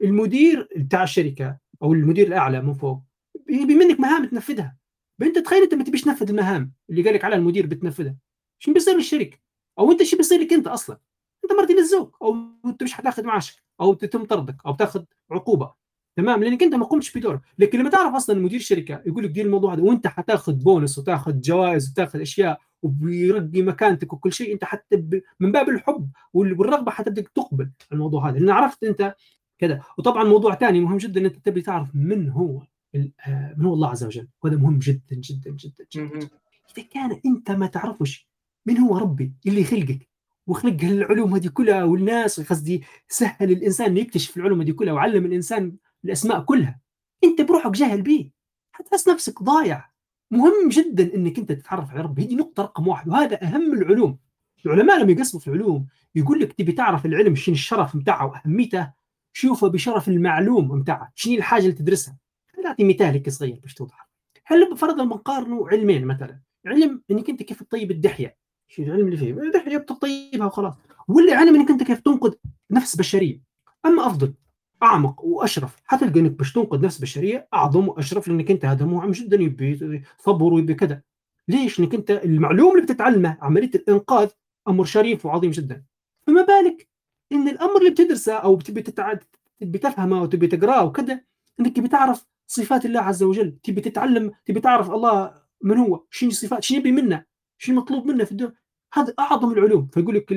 المدير 0.04 0.68
بتاع 0.78 1.04
الشركة 1.04 1.58
أو 1.84 1.94
المدير 1.94 2.28
الأعلى 2.28 2.62
من 2.62 2.74
فوق 2.74 3.04
يبي 3.50 3.76
منك 3.76 4.00
مهام 4.00 4.26
تنفذها. 4.26 4.78
انت 5.22 5.38
تخيل 5.38 5.64
انت 5.64 5.74
ما 5.74 5.84
تبيش 5.84 6.02
تنفذ 6.02 6.30
المهام 6.30 6.74
اللي 6.90 7.04
قال 7.04 7.14
لك 7.14 7.26
عليها 7.26 7.38
المدير 7.38 7.66
بتنفذها. 7.66 8.16
شو 8.60 8.74
بيصير 8.74 8.96
للشركة؟ 8.96 9.38
أو 9.80 9.92
انت 9.92 10.04
شو 10.04 10.18
بيصير 10.18 10.42
لك 10.42 10.54
انت 10.54 10.68
أصلا؟ 10.68 11.00
انت 11.44 11.54
مرتين 11.54 11.80
الزوج 11.80 12.12
أو 12.22 12.36
انت 12.66 12.84
مش 12.84 12.94
حتاخذ 12.94 13.24
معاشك 13.24 13.64
أو 13.82 13.94
تتم 13.94 14.26
طردك 14.26 14.56
أو 14.66 14.76
تاخذ 14.76 15.04
عقوبة. 15.32 15.74
تمام؟ 16.16 16.44
لأنك 16.44 16.64
أنت 16.64 16.76
ما 16.76 16.86
قمتش 16.86 17.18
بدورك 17.18 17.42
لكن 17.60 17.80
لما 17.80 17.90
تعرف 17.90 18.16
أصلا 18.16 18.40
مدير 18.40 18.60
الشركة 18.60 19.02
يقول 19.06 19.24
لك 19.24 19.30
دير 19.30 19.46
الموضوع 19.46 19.74
هذا 19.74 19.82
وأنت 19.82 20.08
حتاخذ 20.08 20.54
بونس 20.54 20.98
وتاخذ 20.98 21.40
جوائز 21.42 21.92
وتاخذ 21.92 22.22
أشياء 22.22 22.60
وبيرقي 22.84 23.62
مكانتك 23.62 24.14
وكل 24.14 24.34
شيء 24.34 24.54
أنت 24.54 24.64
حتى 24.64 25.22
من 25.40 25.52
باب 25.52 25.70
الحب 25.70 26.10
والرغبة 26.34 26.92
حتبدا 26.92 27.22
تقبل 27.36 27.72
الموضوع 27.92 28.30
هذا. 28.30 28.40
لأن 28.40 28.50
عرفت 28.50 28.84
أنت 28.84 29.16
كذا. 29.60 29.82
وطبعا 29.98 30.24
موضوع 30.24 30.56
ثاني 30.56 30.80
مهم 30.80 30.98
جدا 30.98 31.20
ان 31.20 31.26
أنت 31.26 31.46
تبي 31.46 31.62
تعرف 31.62 31.96
من 31.96 32.30
هو 32.30 32.62
آه، 32.96 33.56
من 33.58 33.66
هو 33.66 33.74
الله 33.74 33.90
عز 33.90 34.04
وجل. 34.04 34.28
وهذا 34.44 34.58
مهم 34.58 34.80
جدا 34.80 35.16
جدا 35.16 35.52
جدا, 35.52 35.86
جدا. 35.92 36.30
إذا 36.78 36.88
كان 36.92 37.20
أنت 37.26 37.52
ما 37.52 37.68
تعرفش 37.68 38.28
من 38.66 38.78
هو 38.78 38.98
ربي 38.98 39.34
اللي 39.48 39.64
خلقك 39.64 40.10
وخلق 40.48 40.84
العلوم 40.84 41.36
هذه 41.36 41.48
كلها 41.48 41.84
والناس 41.84 42.42
قصدي 42.42 42.84
سهل 43.08 43.52
الإنسان 43.52 43.98
يكتشف 43.98 44.38
العلوم 44.38 44.62
هذه 44.62 44.72
كلها 44.72 44.94
وعلم 44.94 45.26
الإنسان 45.26 45.76
الأسماء 46.06 46.42
كلها. 46.42 46.80
أنت 47.24 47.42
بروحك 47.42 47.72
جاهل 47.72 48.02
به 48.02 48.32
حتحس 48.72 49.08
نفسك 49.08 49.44
ضايع. 49.44 49.90
مهم 50.32 50.70
جدا 50.70 51.16
إنك 51.16 51.40
أنت 51.40 51.52
تتعرف 51.52 51.92
على 51.92 52.02
ربي. 52.02 52.26
هذه 52.26 52.36
نقطة 52.36 52.64
رقم 52.64 52.88
واحد 52.88 53.10
وهذا 53.10 53.44
أهم 53.44 53.74
العلوم. 53.74 54.18
العلماء 54.66 55.00
لما 55.00 55.12
يقسموا 55.12 55.42
في 55.42 55.48
العلوم 55.48 55.88
يقول 56.16 56.40
لك 56.40 56.54
تبي 56.54 56.72
تعرف 56.72 57.06
العلم 57.06 57.36
شنو 57.36 57.56
الشرف 57.56 57.98
بتاعه 57.98 58.26
وأهميته 58.26 58.92
شوفه 59.34 59.68
بشرف 59.68 60.08
المعلوم 60.08 60.82
بتاعه 60.82 61.12
شنو 61.16 61.34
الحاجة 61.34 61.62
اللي 61.62 61.74
تدرسها؟ 61.74 62.18
نعطي 62.64 62.84
مثال 62.84 63.06
هيك 63.14 63.30
صغير 63.30 63.60
باش 63.60 63.74
توضح. 63.74 64.10
هل 64.46 64.78
فرضا 64.78 65.04
بنقارنوا 65.04 65.70
علمين 65.70 66.06
مثلا؟ 66.06 66.40
علم 66.66 67.02
إنك 67.12 67.30
أنت 67.30 67.44
كيف 67.44 67.64
تطيب 67.64 67.92
الدحية. 67.92 68.38
شو 68.68 68.84
العلم 68.84 69.06
اللي 69.06 69.18
فيه؟ 69.18 69.34
الدحية 69.34 69.78
بتطيبها 69.78 70.48
وخلاص. 70.48 70.74
ولا 71.08 71.36
علم 71.36 71.56
إنك 71.56 71.70
أنت 71.70 71.84
كيف 71.84 72.00
تنقذ 72.00 72.34
نفس 72.72 72.96
بشرية. 72.96 73.42
أما 73.86 74.08
أفضل 74.08 74.34
أعمق 74.84 75.26
وأشرف. 75.26 75.82
حتلقى 75.86 76.20
إنك 76.20 76.32
باش 76.32 76.54
تنقذ 76.54 76.82
نفس 76.82 76.98
بشرية 77.00 77.48
أعظم 77.54 77.88
وأشرف 77.88 78.28
لأنك 78.28 78.52
أنت 78.52 78.66
هذا 78.66 78.86
مهم 78.86 79.12
جدا 79.12 79.38
يبي 79.42 80.04
صبر 80.18 80.54
ويبي 80.54 80.74
كذا. 80.74 81.02
ليش؟ 81.48 81.80
انك 81.80 81.96
أنت 81.96 82.12
المعلوم 82.12 82.72
اللي 82.72 82.82
بتتعلمه 82.82 83.38
عملية 83.42 83.72
الإنقاذ 83.76 84.30
أمر 84.68 84.86
شريف 84.86 85.26
وعظيم 85.26 85.52
جدا. 85.52 85.84
فما 86.28 86.42
بالك 86.42 86.88
إن 87.32 87.48
الأمر 87.48 87.78
اللي 87.78 87.90
بتدرسه 87.90 88.34
أو 88.34 88.56
بتبي 88.56 88.82
تتع... 88.82 89.14
تبي 89.60 89.78
تفهمه 89.78 90.22
وتبي 90.22 90.48
تقرأه 90.48 90.86
وكذا 90.86 91.22
إنك 91.60 91.80
بتعرف 91.80 92.26
صفات 92.48 92.86
الله 92.86 93.00
عز 93.00 93.24
وجل. 93.24 93.58
تبي 93.64 93.82
تتعلم 93.82 94.32
تبي 94.46 94.60
تعرف 94.60 94.92
الله 94.92 95.34
من 95.62 95.78
هو 95.78 96.04
شنو 96.10 96.30
صفات 96.30 96.64
شنو 96.64 96.80
يبي 96.80 96.92
منا 96.92 97.26
شنو 97.58 97.82
مطلوب 97.82 98.06
منا 98.06 98.26
في 98.26 98.32
الدنيا. 98.32 98.54
هذا 98.94 99.14
أعظم 99.20 99.52
العلوم. 99.52 99.88
فيقول 99.88 100.16
لك 100.16 100.32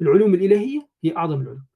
العلوم 0.00 0.34
الإلهية 0.34 0.88
هي 1.04 1.16
أعظم 1.16 1.40
العلوم. 1.40 1.69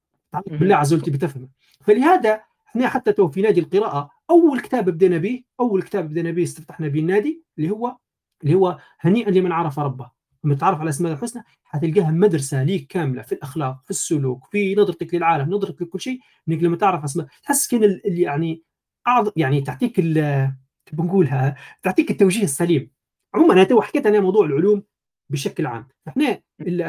بالله 0.46 0.76
عز 0.76 0.94
وجل 0.94 1.02
تبي 1.02 1.18
تفهمه. 1.18 1.48
فلهذا 1.80 2.40
إحنا 2.66 2.88
حتى 2.88 3.12
تو 3.12 3.28
في 3.28 3.42
نادي 3.42 3.60
القراءة 3.60 4.10
أول 4.30 4.60
كتاب 4.60 4.90
بدينا 4.90 5.18
به 5.18 5.42
أول 5.60 5.82
كتاب 5.82 6.08
بدينا 6.10 6.30
به 6.30 6.42
استفتحنا 6.42 6.88
به 6.88 7.00
النادي 7.00 7.42
اللي 7.58 7.70
هو 7.70 7.96
اللي 8.44 8.54
هو 8.54 8.78
هنيئا 9.00 9.30
لمن 9.30 9.52
عرف 9.52 9.78
ربه. 9.78 10.10
لما 10.44 10.54
تتعرف 10.54 10.80
على 10.80 10.88
أسماء 10.90 11.12
الحسنى 11.12 11.42
حتلقاها 11.64 12.10
مدرسة 12.10 12.62
ليك 12.62 12.86
كاملة 12.86 13.22
في 13.22 13.32
الأخلاق 13.32 13.80
في 13.84 13.90
السلوك 13.90 14.44
في 14.50 14.74
نظرتك 14.74 15.14
للعالم 15.14 15.50
نظرتك 15.54 15.82
لكل 15.82 16.00
شيء 16.00 16.20
إنك 16.48 16.62
لما 16.62 16.76
تعرف 16.76 17.04
اسماء 17.04 17.26
تحس 17.42 17.68
كأن 17.68 17.84
ال- 17.84 18.06
ال- 18.06 18.18
يعني 18.18 18.62
أعظم 19.06 19.30
يعني 19.36 19.60
تعطيك 19.60 19.98
ال- 19.98 20.52
بنقولها؟ 20.92 21.56
تعطيك 21.82 22.10
التوجيه 22.10 22.44
السليم. 22.44 22.90
عموما 23.34 23.52
أنا 23.54 23.64
تو 23.64 23.80
حكيت 23.82 24.06
أنا 24.06 24.20
موضوع 24.20 24.46
العلوم 24.46 24.82
بشكل 25.30 25.66
عام. 25.66 25.88
إحنا 26.08 26.40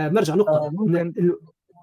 مرجع 0.09 0.35
نقطة. 0.35 0.51
آه، 0.67 1.11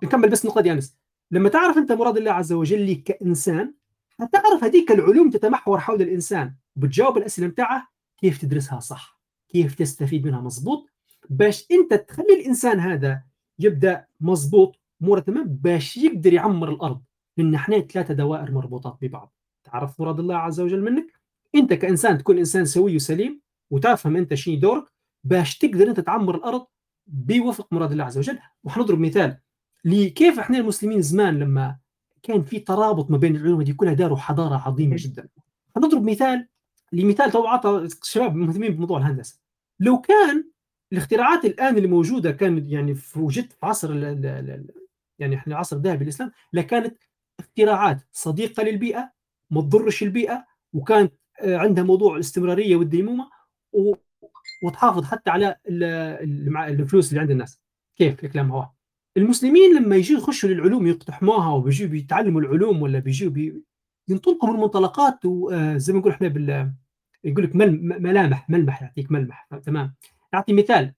نكمل 0.05 0.29
بس 0.29 0.45
النقطه 0.45 0.61
دي 0.61 0.73
أنس. 0.73 0.97
لما 1.33 1.49
تعرف 1.49 1.79
أنت 1.79 1.93
مراد 1.93 2.17
الله 2.17 2.31
عز 2.33 2.53
وجل 2.53 2.95
كإنسان 2.95 3.75
هتعرف 4.21 4.65
هذيك 4.65 4.91
العلوم 4.91 5.31
تتمحور 5.31 5.81
حول 5.81 6.03
الإنسان. 6.03 6.55
وبتجاوب 6.77 7.19
الأسئلة 7.19 7.47
بتاعها 7.47 7.89
كيف 8.17 8.39
تدرسها 8.39 8.81
صح؟ 8.81 9.21
كيف 9.49 9.75
تستفيد 9.75 10.27
منها 10.27 10.41
مظبوط؟ 10.41 10.87
باش 11.31 11.67
أنت 11.71 11.95
تخلي 11.95 12.41
الإنسان 12.41 12.81
هذا 12.81 13.23
يبدأ 13.59 14.05
مظبوط 14.21 14.81
اموره 15.03 15.21
تمام 15.21 15.45
باش 15.45 15.97
يقدر 15.97 16.33
يعمر 16.33 16.71
الأرض. 16.71 17.03
لأن 17.37 17.55
إحنا 17.55 17.81
ثلاثة 17.81 18.15
دوائر 18.15 18.51
مربوطات 18.51 18.99
ببعض. 19.03 19.33
تعرف 19.65 20.01
مراد 20.01 20.19
الله 20.21 20.37
عز 20.37 20.61
وجل 20.61 20.83
منك؟ 20.83 21.13
أنت 21.55 21.73
كإنسان 21.73 22.19
تكون 22.19 22.39
إنسان 22.39 22.65
سوي 22.65 22.97
وسليم 22.97 23.41
وتفهم 23.71 24.17
أنت 24.17 24.35
شنو 24.35 24.57
دورك 24.59 24.85
باش 25.25 25.59
تقدر 25.59 25.89
أنت 25.89 26.01
تعمر 26.01 26.35
الأرض 26.35 26.67
بوفق 27.07 27.73
مراد 27.73 27.93
الله 27.93 28.05
عز 28.05 28.19
وجل. 28.19 28.39
وحنضرب 28.65 28.99
مثال. 28.99 29.39
لكيف 29.85 30.39
إحنا 30.39 30.59
المسلمين 30.59 31.03
زمان 31.03 31.39
لما 31.39 31.77
كان 32.23 32.43
في 32.43 32.59
ترابط 32.59 33.11
ما 33.11 33.17
بين 33.17 33.37
العلوم 33.37 33.63
دي 33.63 33.73
كلها 33.73 33.93
داروا 33.93 34.17
حضارة 34.17 34.57
عظيمة 34.69 34.97
جدا. 34.99 35.29
حنضرب 35.77 36.11
مثال 36.11 36.49
لمثال 36.93 37.31
تو 37.31 37.47
عطى 37.47 37.71
الشباب 38.03 38.35
مهتمين 38.35 38.75
بموضوع 38.75 38.99
الهندسة. 38.99 39.41
لو 39.81 40.01
كان 40.01 40.45
الاختراعات 40.93 41.45
الآن 41.45 41.77
اللي 41.77 41.89
موجودة 41.89 42.31
كان 42.33 42.69
يعني 42.69 42.97
وجدت 43.17 43.53
في 43.53 43.67
عصر 43.67 43.91
ال 43.91 44.05
ال 44.05 44.27
ال 44.27 44.71
يعني 45.19 45.37
إحنا 45.37 45.57
عصر 45.57 45.77
الذهبي 45.77 46.05
الإسلام 46.05 46.33
لكانت 46.53 46.97
اختراعات 47.41 48.01
صديقة 48.13 48.63
للبيئة 48.63 49.13
ما 49.51 49.61
تضرش 49.61 50.03
البيئة 50.03 50.47
وكانت 50.73 51.13
آه، 51.41 51.57
عندها 51.57 51.85
موضوع 51.85 52.15
الاستمرارية 52.15 52.77
والديمومة 52.77 53.31
وتحافظ 54.65 55.05
حتى 55.05 55.31
على 55.31 55.57
الفلوس 56.69 57.09
اللي 57.09 57.21
عند 57.21 57.31
الناس. 57.31 57.61
كيف 57.97 58.25
الكلام 58.25 58.53
هو؟ 58.53 58.69
المسلمين 59.17 59.75
لما 59.77 59.97
يجوا 59.97 60.19
يخشوا 60.19 60.49
للعلوم 60.49 60.87
يقتحموها 60.87 61.53
وبيجوا 61.53 61.89
بيتعلموا 61.89 62.41
العلوم 62.41 62.83
ولا 62.83 62.99
بيجوا 62.99 63.31
بي... 63.31 63.63
ينطلقوا 64.09 64.51
من 64.51 64.61
منطلقات 64.61 65.25
وزي 65.25 65.93
ما 65.93 65.99
نقول 65.99 66.13
إحنا 66.13 66.29
بال 66.29 66.73
يقول 67.25 67.45
لك 67.45 67.57
مل... 67.57 67.83
ملامح 68.03 68.51
ملمح 68.51 68.83
يعطيك 68.83 69.13
ملمح 69.13 69.49
تمام؟ 69.65 69.95
اعطي 70.35 70.53
مثال. 70.53 70.95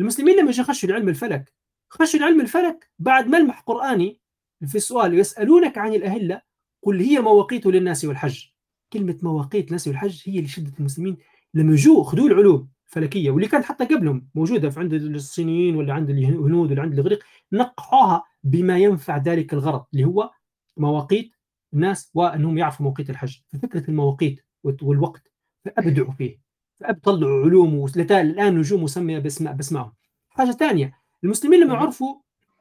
المسلمين 0.00 0.36
لما 0.36 0.50
يجوا 0.50 0.64
يخشوا 0.64 0.88
لعلم 0.88 1.08
الفلك 1.08 1.52
خشوا 1.90 2.20
لعلم 2.20 2.40
الفلك 2.40 2.90
بعد 2.98 3.26
ملمح 3.28 3.60
قرآني 3.60 4.20
في 4.66 4.74
السؤال 4.74 5.18
يسألونك 5.18 5.78
عن 5.78 5.94
الأهلة 5.94 6.42
قل 6.82 7.00
هي 7.00 7.20
مواقيت 7.20 7.66
للناس 7.66 8.04
والحج. 8.04 8.44
كلمة 8.92 9.18
مواقيت 9.22 9.66
للناس 9.66 9.88
والحج 9.88 10.22
هي 10.26 10.36
اللي 10.36 10.48
شدت 10.48 10.80
المسلمين 10.80 11.16
لما 11.54 11.74
جو 11.74 12.02
خذوا 12.02 12.28
العلوم 12.28 12.68
الفلكية 12.88 13.30
واللي 13.30 13.48
كانت 13.48 13.64
حتى 13.64 13.84
قبلهم 13.84 14.28
موجودة 14.34 14.70
في 14.70 14.80
عند 14.80 14.94
الصينيين 14.94 15.76
ولا 15.76 15.94
عند 15.94 16.10
الهنود 16.10 16.72
ولا 16.72 16.82
عند 16.82 16.92
الإغريق. 16.92 17.24
نقحوها 17.52 18.24
بما 18.42 18.78
ينفع 18.78 19.16
ذلك 19.16 19.52
الغرض 19.52 19.84
اللي 19.94 20.04
هو 20.04 20.30
مواقيت 20.76 21.30
الناس 21.74 22.10
وأنهم 22.14 22.58
يعرفوا 22.58 22.86
مواقيت 22.86 23.10
الحج. 23.10 23.36
ففكرة 23.48 23.90
المواقيت 23.90 24.44
والوقت 24.64 25.32
فأبدعوا 25.64 26.12
فيه 26.12 26.40
فأبطلوا 26.80 27.44
علوم 27.44 27.86
الآن 28.10 28.58
نجوم 28.58 28.82
مسمية 28.82 29.18
باسماء 29.18 29.52
باسمائهم 29.52 29.92
حاجة 30.30 30.50
ثانية 30.50 30.92
المسلمين 31.24 31.60
لما 31.60 31.74
عرفوا 31.76 32.14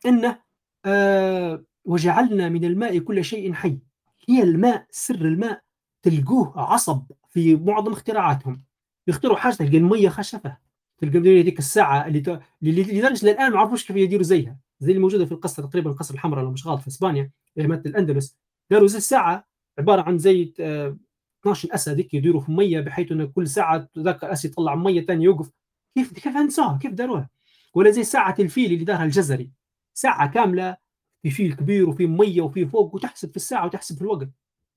إنه 0.05 0.39
آه 0.85 1.63
وجعلنا 1.85 2.49
من 2.49 2.65
الماء 2.65 2.99
كل 2.99 3.25
شيء 3.25 3.53
حي 3.53 3.79
هي 4.29 4.43
الماء 4.43 4.87
سر 4.91 5.15
الماء 5.15 5.61
تلقوه 6.01 6.53
عصب 6.59 7.03
في 7.29 7.55
معظم 7.55 7.91
اختراعاتهم. 7.91 8.63
يخترعوا 9.07 9.37
حاجة 9.37 9.53
تلقى 9.53 9.77
المية 9.77 10.09
خشفة 10.09 10.57
تلقى 10.97 11.41
هذيك 11.41 11.59
الساعة 11.59 12.07
اللي 12.07 12.19
ت... 12.19 12.39
لدرجة 12.61 13.25
للان 13.25 13.51
ما 13.51 13.59
عرفوش 13.59 13.87
كيف 13.87 13.95
يديروا 13.95 14.23
زيها. 14.23 14.57
زي 14.79 14.91
اللي 14.91 15.01
موجودة 15.01 15.25
في 15.25 15.31
القصة 15.31 15.67
تقريبا 15.67 15.89
القصر 15.91 16.13
الحمراء 16.13 16.43
لو 16.43 16.51
مش 16.51 16.67
غلط 16.67 16.81
في 16.81 16.87
إسبانيا 16.87 17.31
ايامات 17.57 17.85
الأندلس. 17.85 18.37
داروا 18.71 18.87
زي 18.87 18.97
الساعة 18.97 19.47
عبارة 19.79 20.01
عن 20.01 20.17
زي 20.17 20.53
12 21.41 21.69
أسد 21.75 21.97
هيك 21.97 22.13
يديروا 22.13 22.41
في 22.41 22.51
مية 22.51 22.79
بحيث 22.79 23.11
إنه 23.11 23.25
كل 23.25 23.47
ساعة 23.47 23.89
ذاك 23.99 24.23
الأسد 24.23 24.49
يطلع 24.49 24.75
مية 24.75 25.05
ثانية 25.05 25.25
يوقف. 25.25 25.51
كيف 25.95 26.13
كيف 26.13 26.27
انسوها 26.27 26.77
كيف 26.77 26.93
داروها؟ 26.93 27.29
ولا 27.73 27.91
زي 27.91 28.03
ساعة 28.03 28.35
الفيل 28.39 28.73
اللي 28.73 28.83
دارها 28.85 29.03
الجزري. 29.03 29.51
ساعة 29.93 30.31
كاملة 30.31 30.77
في 31.23 31.29
فيل 31.29 31.53
كبير 31.53 31.89
وفي 31.89 32.07
مية 32.07 32.41
وفي 32.41 32.65
فوق 32.65 32.95
وتحسب 32.95 33.29
في 33.29 33.35
الساعة 33.35 33.65
وتحسب 33.65 33.95
في 33.95 34.01
الوقت 34.01 34.29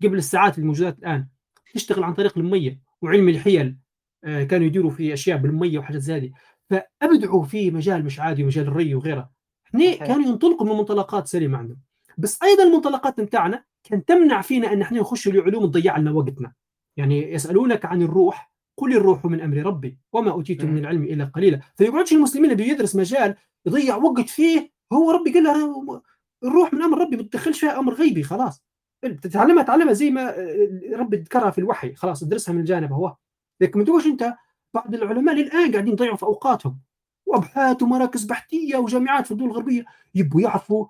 قبل 0.03 0.19
الساعات 0.19 0.59
الموجودات 0.59 0.99
الآن. 0.99 1.29
تشتغل 1.75 2.05
عن 2.05 2.15
طريق 2.15 2.39
المية 2.39 2.81
وعلم 3.03 3.29
الحيل 3.29 3.77
آه 4.25 4.45
كانوا 4.45 4.67
يديروا 4.67 4.91
في 4.91 5.13
أشياء 5.13 5.39
بالمية 5.39 5.79
وحاجات 5.79 6.01
زي 6.01 6.17
هذه. 6.17 6.33
فأبدعوا 6.71 7.45
في 7.45 7.71
مجال 7.71 8.05
مش 8.05 8.21
عادي 8.21 8.45
مجال 8.45 8.69
الري 8.69 8.95
وغيره. 8.95 9.31
إحنا 9.75 10.07
كانوا 10.07 10.27
ينطلقوا 10.27 10.67
من 10.67 10.73
منطلقات 10.73 11.27
سليمة 11.27 11.59
عندهم. 11.59 11.79
بس 12.19 12.43
أيضا 12.43 12.63
المنطلقات 12.63 13.21
بتاعنا 13.21 13.65
كان 13.85 14.05
تمنع 14.05 14.41
فينا 14.41 14.73
إن 14.73 14.83
إحنا 14.83 15.01
نخش 15.01 15.29
لعلوم 15.29 15.67
تضيع 15.67 15.97
لنا 15.97 16.11
وقتنا. 16.11 16.53
يعني 16.97 17.33
يسألونك 17.33 17.85
عن 17.85 18.03
الروح 18.03 18.53
قل 18.77 18.97
الروح 18.97 19.25
من 19.25 19.41
أمر 19.41 19.57
ربي 19.57 19.99
وما 20.13 20.31
أوتيتم 20.31 20.69
من 20.69 20.79
العلم 20.79 21.03
إلا 21.03 21.25
قليلا. 21.25 21.61
فيقعدش 21.77 22.13
المسلمين 22.13 22.51
اللي 22.51 22.65
بيدرس 22.65 22.97
مجال 22.97 23.37
يضيع 23.67 23.97
وقت 23.97 24.29
فيه 24.29 24.73
هو 24.93 25.11
ربي 25.11 25.33
قال 25.33 25.43
له 25.43 26.03
الروح 26.45 26.75
من 26.75 26.83
أمر 26.83 26.99
ربي 26.99 27.17
ما 27.17 27.23
تدخلش 27.23 27.61
فيها 27.61 27.79
أمر 27.79 27.95
غيبي 27.95 28.23
خلاص. 28.23 28.63
تتعلمها 29.03 29.63
تعلمها 29.63 29.93
زي 29.93 30.11
ما 30.11 30.35
ربي 30.93 31.17
ذكرها 31.17 31.51
في 31.51 31.59
الوحي 31.59 31.95
خلاص 31.95 32.23
ادرسها 32.23 32.53
من 32.53 32.61
الجانب 32.61 32.93
هو. 32.93 33.17
لكن 33.61 33.79
ما 33.79 33.85
تقولش 33.85 34.07
أنت 34.07 34.35
بعض 34.75 34.95
العلماء 34.95 35.35
للآن 35.35 35.73
قاعدين 35.73 35.93
يضيعوا 35.93 36.17
في 36.17 36.23
أوقاتهم. 36.23 36.79
وابحاث 37.33 37.83
ومراكز 37.83 38.25
بحثية 38.25 38.77
وجامعات 38.77 39.27
في 39.27 39.33
الدول 39.33 39.51
الغربية 39.51 39.85
يبوا 40.15 40.41
يعرفوا 40.41 40.87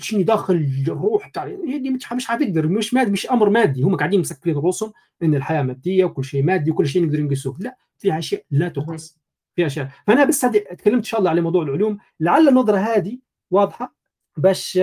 شنو 0.00 0.22
داخل 0.22 0.68
الروح 0.88 1.28
بتاع 1.28 1.46
يعني 1.46 1.90
مش 1.90 2.12
مش 2.12 2.26
حتقدر 2.26 2.68
مش 2.68 2.94
مادي 2.94 3.10
مش 3.10 3.30
أمر 3.30 3.50
مادي. 3.50 3.82
هم 3.82 3.96
قاعدين 3.96 4.20
مسكرين 4.20 4.56
رؤوسهم 4.56 4.92
إن 5.22 5.34
الحياة 5.34 5.62
مادية 5.62 6.04
وكل 6.04 6.24
شيء 6.24 6.42
مادي 6.42 6.70
وكل 6.70 6.86
شيء 6.86 7.06
نقدر 7.06 7.22
نقيسوه 7.22 7.56
لا 7.60 7.76
فيها 7.98 8.18
أشياء 8.18 8.42
لا 8.50 8.68
تقاس. 8.68 9.18
فيها 9.56 9.66
أشياء. 9.66 9.90
فأنا 10.06 10.24
بس 10.24 10.40
تكلمت 10.40 10.86
إن 10.86 11.02
شاء 11.02 11.20
الله 11.20 11.30
على 11.30 11.40
موضوع 11.40 11.62
العلوم. 11.62 11.98
لعل 12.20 12.48
النظرة 12.48 12.78
هذه 12.78 13.18
واضحة. 13.50 13.96
باش 14.36 14.76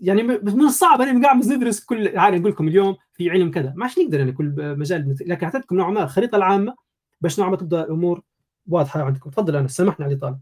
يعني 0.00 0.22
من 0.22 0.64
الصعب 0.64 1.00
أنا 1.00 1.26
قاعد 1.26 1.46
ندرس 1.46 1.84
كل 1.84 2.18
عادي 2.18 2.38
نقول 2.38 2.50
لكم 2.50 2.68
اليوم 2.68 2.96
في 3.12 3.30
علم 3.30 3.50
كذا. 3.50 3.72
ما 3.76 3.84
عادش 3.84 3.98
نقدر 3.98 4.18
يعني 4.18 4.32
كل 4.32 4.76
مجال. 4.78 5.16
لكن 5.26 5.46
أعطيتكم 5.46 5.76
نوع 5.76 5.90
ما 5.90 6.02
الخريطة 6.02 6.36
العامة 6.36 6.74
باش 7.20 7.40
نوع 7.40 7.50
ما 7.50 7.56
تبدأ 7.56 7.84
الأمور 7.84 8.22
واضحة 8.68 9.02
عندكم. 9.02 9.30
تفضل 9.30 9.56
أنا 9.56 9.68
سامحني 9.68 10.06
على 10.06 10.16
طالب 10.16 10.38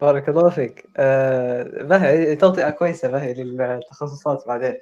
بارك 0.00 0.28
الله 0.28 0.50
فيك. 0.50 0.86
آه 0.96 1.62
باهي 1.82 2.36
تغطية 2.36 2.70
كويسة 2.70 3.08
باهي 3.08 3.34
للتخصصات 3.34 4.44
بعدين. 4.46 4.74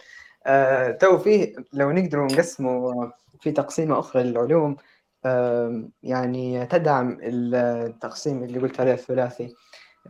آه 0.46 0.90
تو 0.90 1.18
فيه 1.18 1.54
لو 1.72 1.90
نقدروا 1.90 2.26
نقسموا 2.26 3.06
في 3.40 3.52
تقسيمة 3.52 3.98
أخرى 3.98 4.22
للعلوم 4.22 4.76
آه 5.24 5.82
يعني 6.02 6.66
تدعم 6.66 7.18
التقسيم 7.22 8.44
اللي 8.44 8.58
قلت 8.58 8.80
عليه 8.80 8.92
الثلاثي 8.92 9.54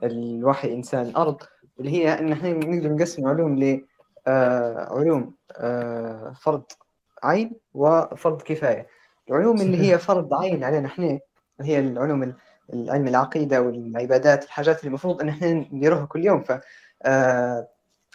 الوحي 0.02 0.74
إنسان 0.74 1.06
الأرض 1.06 1.43
اللي 1.81 1.90
هي 1.90 2.18
إن 2.18 2.32
إحنا 2.32 2.52
نقدر 2.52 2.93
نقسم 2.93 3.28
علوم 3.28 3.59
ل 3.59 3.85
علوم 4.90 5.35
فرض 6.43 6.64
عين 7.22 7.52
وفرض 7.74 8.43
كفاية. 8.43 8.86
العلوم 9.31 9.60
اللي 9.60 9.93
هي 9.93 9.98
فرض 9.98 10.35
عين 10.35 10.64
علينا 10.64 10.86
إحنا 10.86 11.18
هي 11.60 11.78
العلوم 11.78 12.35
العلم 12.72 13.09
العقيدة 13.09 13.62
والعبادات 13.62 14.44
الحاجات 14.44 14.78
اللي 14.81 14.89
المفروض 14.89 15.20
إن 15.20 15.28
إحنا 15.28 15.52
نديروها 15.52 16.05
كل 16.06 16.24
يوم. 16.24 16.43
ف 16.43 16.52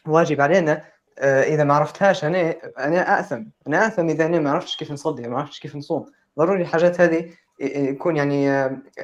واجب 0.08 0.42
علينا 0.42 0.84
إذا 1.24 1.64
ما 1.64 1.74
عرفتهاش 1.74 2.26
أنا 2.26 2.56
أنا 2.80 3.20
اثم 3.20 3.44
أنا 3.68 3.88
اثم 3.88 4.10
إذا 4.10 4.26
أنا 4.26 4.40
ما 4.40 4.52
عرفتش 4.52 4.78
كيف 4.78 4.92
نصلي 4.92 5.28
ما 5.28 5.38
عرفتش 5.38 5.60
كيف 5.60 5.76
نصوم. 5.76 6.06
ضروري 6.40 6.62
الحاجات 6.62 7.02
هذه 7.02 7.30
يكون 7.62 8.18
يعني 8.18 8.50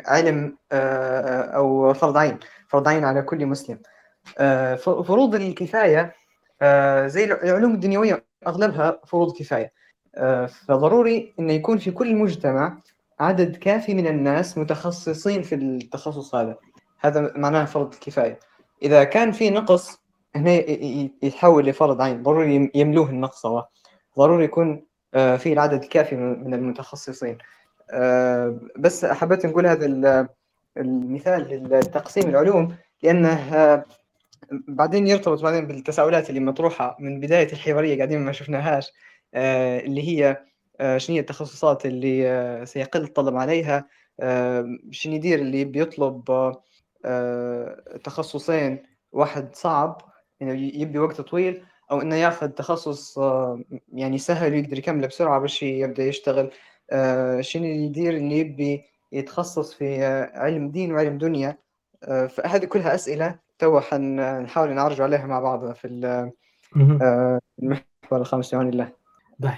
علم 0.06 0.57
أو 0.72 1.94
فرض 1.94 2.18
عين 2.18 2.40
فرض 2.68 2.88
عين 2.88 3.03
على 3.06 3.22
كل 3.22 3.45
مسلم. 3.45 3.80
فروض 4.84 5.36
الكفاية 5.36 6.14
زي 7.07 7.24
العلوم 7.24 7.74
الدنيوية 7.74 8.26
أغلبها 8.48 9.02
فروض 9.07 9.38
كفاية. 9.38 9.72
فضروري 10.68 11.34
انه 11.40 11.53
يكون 11.53 11.78
في 11.78 11.91
كل 11.91 12.16
مجتمع 12.16 12.78
عدد 13.20 13.56
كافي 13.56 13.94
من 13.94 14.08
الناس 14.08 14.58
متخصصين 14.58 15.42
في 15.42 15.56
التخصص 15.56 16.36
هذا. 16.36 16.58
هذا 17.00 17.34
معناه 17.36 17.66
فرض 17.66 17.94
الكفاية 17.94 18.40
إذا 18.84 19.04
كان 19.04 19.32
في 19.32 19.50
نقص 19.50 20.00
هنا 20.36 20.52
يتحول 21.24 21.66
لفرض 21.66 22.02
عين. 22.02 22.24
ضروري 22.24 22.72
يملوه 22.76 23.10
النقص 23.10 23.46
هو. 23.46 23.68
ضروري 24.18 24.44
يكون 24.44 24.86
في 25.14 25.54
العدد 25.54 25.84
الكافي 25.84 26.16
من 26.16 26.54
المتخصصين. 26.54 27.38
بس 28.78 29.06
حبيت 29.06 29.46
نقول 29.46 29.68
هذا 29.68 30.28
المثال 30.78 31.64
لتقسيم 31.70 32.30
العلوم 32.30 32.76
لأنه 33.04 33.84
بعدين 34.52 35.08
يرتبط 35.08 35.42
بعدين 35.42 35.68
بالتساؤلات 35.68 36.30
اللي 36.30 36.40
مطروحة 36.40 36.98
من 37.00 37.20
بداية 37.20 37.54
الحوارية 37.54 37.96
قاعدين 37.98 38.20
ما 38.20 38.32
شفناهاش 38.32 38.92
اللي 39.34 40.08
هي 40.08 40.38
شنو 40.97 41.15
هي 41.15 41.19
التخصصات 41.19 41.85
اللي 41.85 42.61
سيقل 42.65 43.03
الطلب 43.03 43.35
عليها؟ 43.35 43.88
شنو 44.91 45.14
يدير 45.14 45.39
اللي 45.39 45.65
بيطلب 45.65 46.53
تخصصين؟ 48.03 48.84
واحد 49.11 49.56
صعب 49.56 50.02
يعني 50.39 50.81
يبي 50.81 50.99
وقت 50.99 51.22
طويل 51.22 51.64
أو 51.91 52.02
إنه 52.02 52.15
ياخذ 52.15 52.49
تخصص 52.49 53.19
يعني 53.93 54.18
سهل 54.18 54.53
ويقدر 54.53 54.77
يكمله 54.77 55.07
بسرعة 55.07 55.39
باش 55.39 55.64
يبدأ 55.64 56.03
يشتغل. 56.03 56.52
شنو 57.39 57.65
يدير 57.65 58.14
اللي 58.14 58.39
يبي 58.39 58.84
يتخصص 59.11 59.73
في 59.73 60.03
علم 60.34 60.69
دين 60.72 60.93
وعلم 60.93 61.18
دنيا؟ 61.18 61.57
فهذه 62.30 62.65
كلها 62.65 62.95
أسئلة 62.95 63.39
تو 63.60 63.80
حنحاول 63.80 64.73
نعرج 64.73 65.02
عليها 65.02 65.26
مع 65.26 65.39
بعض 65.39 65.73
في 65.73 65.88
المحور 67.60 68.22
الخامس 68.22 68.56
بعون 68.56 68.69
الله. 68.69 68.91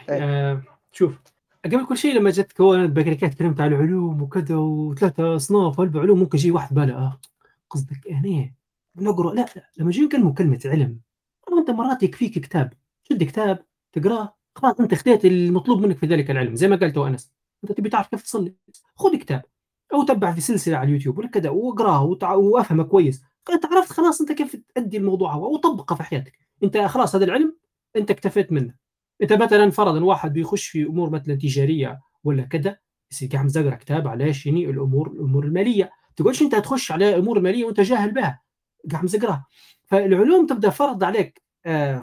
آه 0.09 0.61
شوف 0.91 1.19
قبل 1.65 1.85
كل 1.85 1.97
شيء 1.97 2.15
لما 2.15 2.29
جت 2.29 2.51
كونت 2.51 2.91
بكريكات 2.91 3.33
تكلمت 3.33 3.61
عن 3.61 3.73
العلوم 3.73 4.21
وكذا 4.21 4.55
وثلاثة 4.55 5.35
أصناف 5.35 5.79
وأربع 5.79 6.01
علوم 6.01 6.19
ممكن 6.19 6.37
يجي 6.37 6.51
واحد 6.51 6.75
باله 6.75 6.93
آه 6.93 7.19
قصدك 7.69 8.11
هنا؟ 8.11 8.51
نقرأ 8.95 9.33
لا 9.33 9.45
لا 9.55 9.71
لما 9.77 9.89
يجي 9.89 10.01
نكلموا 10.01 10.33
كلمة 10.33 10.59
علم 10.65 10.99
أنت 11.59 11.69
مرات 11.69 12.03
يكفيك 12.03 12.39
كتاب 12.39 12.73
شد 13.03 13.23
كتاب 13.23 13.65
تقرأه 13.93 14.37
خلاص 14.55 14.79
أنت 14.79 14.93
اخذت 14.93 15.25
المطلوب 15.25 15.81
منك 15.81 15.97
في 15.97 16.05
ذلك 16.05 16.31
العلم 16.31 16.55
زي 16.55 16.67
ما 16.67 16.75
قلت 16.75 16.97
أنس 16.97 17.31
أنت 17.63 17.71
تبي 17.71 17.89
تعرف 17.89 18.07
كيف 18.07 18.21
تصلي 18.21 18.55
خذ 18.95 19.15
كتاب 19.15 19.41
أو 19.93 20.03
تبع 20.03 20.31
في 20.31 20.41
سلسلة 20.41 20.77
على 20.77 20.87
اليوتيوب 20.87 21.17
ولا 21.17 21.27
كذا 21.27 21.49
واقراه 21.49 22.03
وافهمه 22.35 22.83
كويس 22.83 23.21
انت 23.53 23.65
عرفت 23.65 23.91
خلاص 23.91 24.21
أنت 24.21 24.31
كيف 24.31 24.55
تؤدي 24.75 24.97
الموضوع 24.97 25.33
هو 25.33 25.53
وطبقه 25.53 25.95
في 25.95 26.03
حياتك 26.03 26.39
أنت 26.63 26.77
خلاص 26.77 27.15
هذا 27.15 27.25
العلم 27.25 27.57
أنت 27.95 28.11
اكتفيت 28.11 28.51
منه. 28.51 28.86
انت 29.21 29.33
مثلا 29.33 29.71
فرضا 29.71 30.03
واحد 30.03 30.33
بيخش 30.33 30.67
في 30.67 30.83
أمور 30.83 31.09
مثلا 31.09 31.35
تجارية 31.35 32.01
ولا 32.23 32.43
كذا 32.43 32.77
يصير 33.11 33.29
قاعد 33.29 33.45
مزقر 33.45 33.75
كتاب 33.75 34.07
على 34.07 34.33
شنو 34.33 34.57
الأمور 34.57 35.11
الأمور 35.11 35.45
المالية. 35.45 35.91
تقولش 36.15 36.41
أنت 36.41 36.55
تخش 36.55 36.91
على 36.91 37.09
الأمور 37.09 37.37
الماليه 37.37 37.65
وأنت 37.65 37.81
جاهل 37.81 38.11
بها 38.11 38.41
قاعد 38.91 39.03
مزقرها 39.03 39.45
فالعلوم 39.85 40.45
تبدأ 40.47 40.69
فرض 40.69 41.03
عليك 41.03 41.41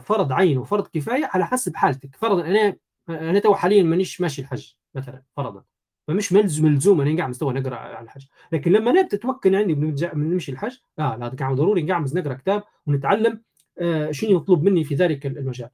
فرض 0.01 0.31
عين 0.31 0.57
وفرض 0.57 0.87
كفاية 0.87 1.29
على 1.33 1.45
حسب 1.45 1.75
حالتك. 1.75 2.15
فرضا 2.15 2.45
أنا 2.45 2.75
أنا 3.09 3.39
تو 3.39 3.55
حاليا 3.55 3.83
مانيش 3.83 4.21
ماشي 4.21 4.41
الحج 4.41 4.73
مثلا 4.95 5.23
فرضا. 5.37 5.63
فمش 6.07 6.33
ملزم 6.33 6.65
ملزوم 6.65 7.01
أنا 7.01 7.17
قاعد 7.17 7.29
مستوى 7.29 7.53
نقرأ 7.53 7.75
على 7.75 8.05
الحج. 8.05 8.25
لكن 8.51 8.71
لما 8.71 8.91
أنا 8.91 9.01
تتمكن 9.01 9.55
عندي 9.55 9.73
بنمشي 9.73 10.51
الحج 10.51 10.77
آه 10.99 11.15
لا 11.15 11.27
قاعد 11.27 11.55
ضروري 11.55 11.91
قاعد 11.91 12.17
نقرا 12.17 12.33
كتاب 12.33 12.63
ونتعلم 12.87 13.41
آه 13.79 14.11
شنو 14.11 14.37
يطلب 14.37 14.63
مني 14.63 14.83
في 14.83 14.95
ذلك 14.95 15.25
المجال. 15.25 15.69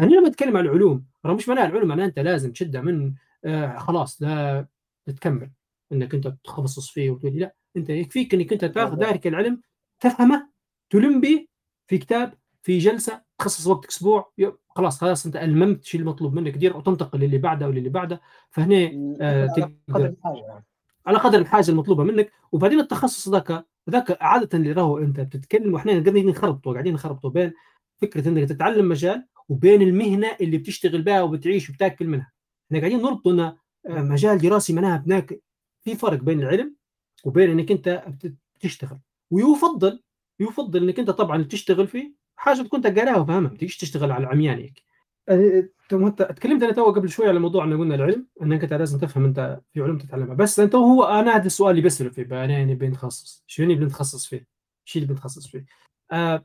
أنا 0.00 0.06
لما 0.06 0.28
أتكلم 0.28 0.56
عن 0.56 0.64
العلوم 0.64 1.04
رغم 1.26 1.36
مش 1.36 1.48
معناها 1.48 1.66
العلوم 1.66 1.88
معناها 1.88 2.06
أنت 2.06 2.18
لازم 2.18 2.52
تشدها 2.52 2.80
من 2.80 3.14
آه 3.44 3.78
خلاص 3.78 4.22
لا 4.22 4.66
تكمل 5.06 5.50
إنك 5.92 6.14
أنت 6.14 6.28
تتخصص 6.28 6.90
فيه 6.90 7.10
وتقول 7.10 7.32
لا. 7.38 7.54
أنت 7.76 7.90
يكفيك 7.90 8.34
إنك 8.34 8.52
أنت 8.52 8.64
تاخذ 8.64 9.04
ذلك 9.04 9.26
العلم 9.26 9.60
تفهمه 10.00 10.48
تلم 10.90 11.20
به 11.20 11.46
في 11.86 11.98
كتاب 11.98 12.34
في 12.62 12.78
جلسة 12.78 13.22
تخصص 13.38 13.66
وقت 13.66 13.86
أسبوع 13.86 14.32
خلاص 14.68 15.00
خلاص 15.00 15.26
أنت 15.26 15.36
ألممت 15.36 15.84
شيء 15.84 16.00
المطلوب 16.00 16.34
منك 16.34 16.52
دير 16.56 16.76
وتنتقل 16.76 17.20
للي 17.20 17.38
بعده 17.38 17.68
وللي 17.68 17.88
بعده 17.88 18.20
فهنا 18.50 18.90
آه 19.20 19.46
تقدر. 19.46 20.14
على 21.06 21.18
قدر 21.18 21.38
الحاجة 21.38 21.70
المطلوبة 21.70 22.04
منك. 22.04 22.32
وبعدين 22.52 22.80
التخصص 22.80 23.28
ذاك 23.28 23.66
ذاك 23.90 24.18
عادة 24.22 24.58
اللي 24.58 24.72
راهو 24.72 24.98
أنت 24.98 25.20
بتتكلم 25.20 25.74
وإحنا 25.74 25.92
قاعدين 25.92 26.26
نخربطوا 26.26 26.72
قاعدين 26.72 26.94
نخربطوا 26.94 27.30
بين 27.30 27.52
فكرة 28.02 28.28
إنك 28.28 28.48
تتعلم 28.48 28.88
مجال 28.88 29.26
وبين 29.48 29.82
المهنة 29.82 30.36
اللي 30.40 30.58
بتشتغل 30.58 31.02
بها 31.02 31.22
وبتعيش 31.22 31.70
وبتأكل 31.70 32.06
منها. 32.06 32.32
إحنا 32.66 32.78
قاعدين 32.78 33.02
نربط 33.02 33.28
ان 33.28 33.56
مجال 33.86 34.38
دراسي 34.38 34.72
معناها 34.72 35.04
هناك 35.06 35.40
في 35.84 35.94
فرق 35.94 36.22
بين 36.22 36.40
العلم 36.40 36.76
وبين 37.24 37.50
إنك 37.50 37.70
أنت 37.70 38.04
بتشتغل. 38.56 38.98
ويفضل 39.30 40.02
يفضل 40.40 40.82
إنك 40.82 40.98
أنت 40.98 41.10
طبعا 41.10 41.42
تشتغل 41.42 41.88
فيه 41.88 42.14
حاجة 42.36 42.62
تكون 42.62 42.82
قاريها 42.82 43.16
وفاهمها 43.16 43.50
ما 43.50 43.56
تشتغل 43.56 44.12
على 44.12 44.24
العميان 44.24 44.58
هيك. 44.58 44.82
أنت 45.92 46.22
تكلمت 46.22 46.62
أنا 46.62 46.72
تو 46.72 46.92
قبل 46.92 47.08
شوي 47.08 47.28
على 47.28 47.38
موضوع 47.38 47.64
ان 47.64 47.78
قلنا 47.78 47.94
العلم 47.94 48.26
إنك 48.42 48.62
أنت 48.62 48.72
لازم 48.72 48.98
تفهم 48.98 49.24
أنت 49.24 49.60
في 49.72 49.80
علوم 49.80 49.98
تتعلمها. 49.98 50.34
بس 50.34 50.60
أنت 50.60 50.74
هو 50.74 51.04
أنا 51.04 51.36
هذا 51.36 51.46
السؤال 51.46 51.70
اللي 51.70 51.82
بسأله 51.82 52.10
في 52.10 52.24
بالي 52.24 52.52
يعني 52.52 52.74
بنتخصص. 52.74 53.44
شو 53.46 53.62
يعني 53.62 53.74
بنتخصص 53.74 54.26
فيه؟ 54.26 54.46
شو 54.84 54.98
اللي 54.98 55.08
بنتخصص 55.08 55.46
فيه؟ 55.46 55.66
آه 56.12 56.44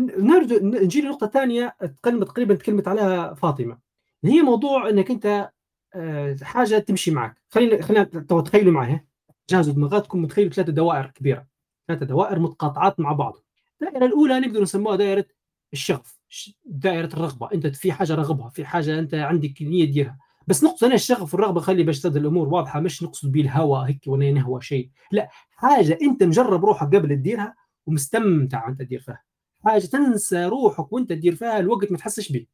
نرجع 0.00 0.56
نجي 0.62 1.00
لنقطة 1.00 1.26
ثانية 1.26 1.76
تقريبا 2.02 2.54
تكلمت 2.54 2.88
عليها 2.88 3.34
فاطمة. 3.34 3.78
هي 4.24 4.42
موضوع 4.42 4.88
إنك 4.88 5.10
أنت 5.10 5.50
آه 5.94 6.36
حاجة 6.42 6.78
تمشي 6.78 7.10
معك. 7.10 7.42
خلينا 7.48 7.82
خلينا 7.82 8.04
تخيلوا 8.44 8.72
معي 8.72 9.06
جهزوا 9.50 9.74
دماغاتكم 9.74 10.22
متخيلوا 10.22 10.52
ثلاثة 10.52 10.72
دوائر 10.72 11.06
كبيرة. 11.06 11.46
ثلاثة 11.88 12.06
دوائر 12.06 12.38
متقاطعات 12.38 13.00
مع 13.00 13.12
بعض. 13.12 13.36
الدائرة 13.82 14.06
الأولى 14.06 14.40
نقدر 14.40 14.62
نسموها 14.62 14.96
دائرة 14.96 15.26
الشغف 15.72 16.18
دائرة 16.64 17.06
الرغبة. 17.06 17.48
أنت 17.54 17.66
في 17.66 17.92
حاجة 17.92 18.14
رغبها 18.14 18.48
في 18.48 18.64
حاجة 18.64 18.98
أنت 18.98 19.14
عندك 19.14 19.62
نية 19.62 19.84
تديرها 19.84 20.18
بس 20.46 20.64
نقصد 20.64 20.84
هنا 20.84 20.94
الشغف 20.94 21.34
والرغبة 21.34 21.60
خلي 21.60 21.82
باش 21.82 22.06
الأمور 22.06 22.48
واضحة. 22.48 22.80
مش 22.80 23.02
نقصد 23.02 23.32
به 23.32 23.40
الهوى 23.40 23.88
هيك 23.88 24.00
ولا 24.06 24.30
نهوى 24.30 24.60
شيء. 24.60 24.90
لا 25.12 25.28
حاجة 25.50 25.98
أنت 26.02 26.22
مجرب 26.22 26.64
روحك 26.64 26.86
قبل 26.94 27.08
تديرها 27.08 27.54
ومستمتع 27.86 28.68
أنت 28.68 28.82
تدير 28.82 29.00
فيها 29.00 29.22
حاجة 29.66 29.86
تنسى 29.86 30.44
روحك 30.44 30.92
وأنت 30.92 31.10
تدير 31.10 31.34
فيها 31.34 31.58
الوقت 31.58 31.92
ما 31.92 31.98
تحسش 31.98 32.32
به 32.32 32.46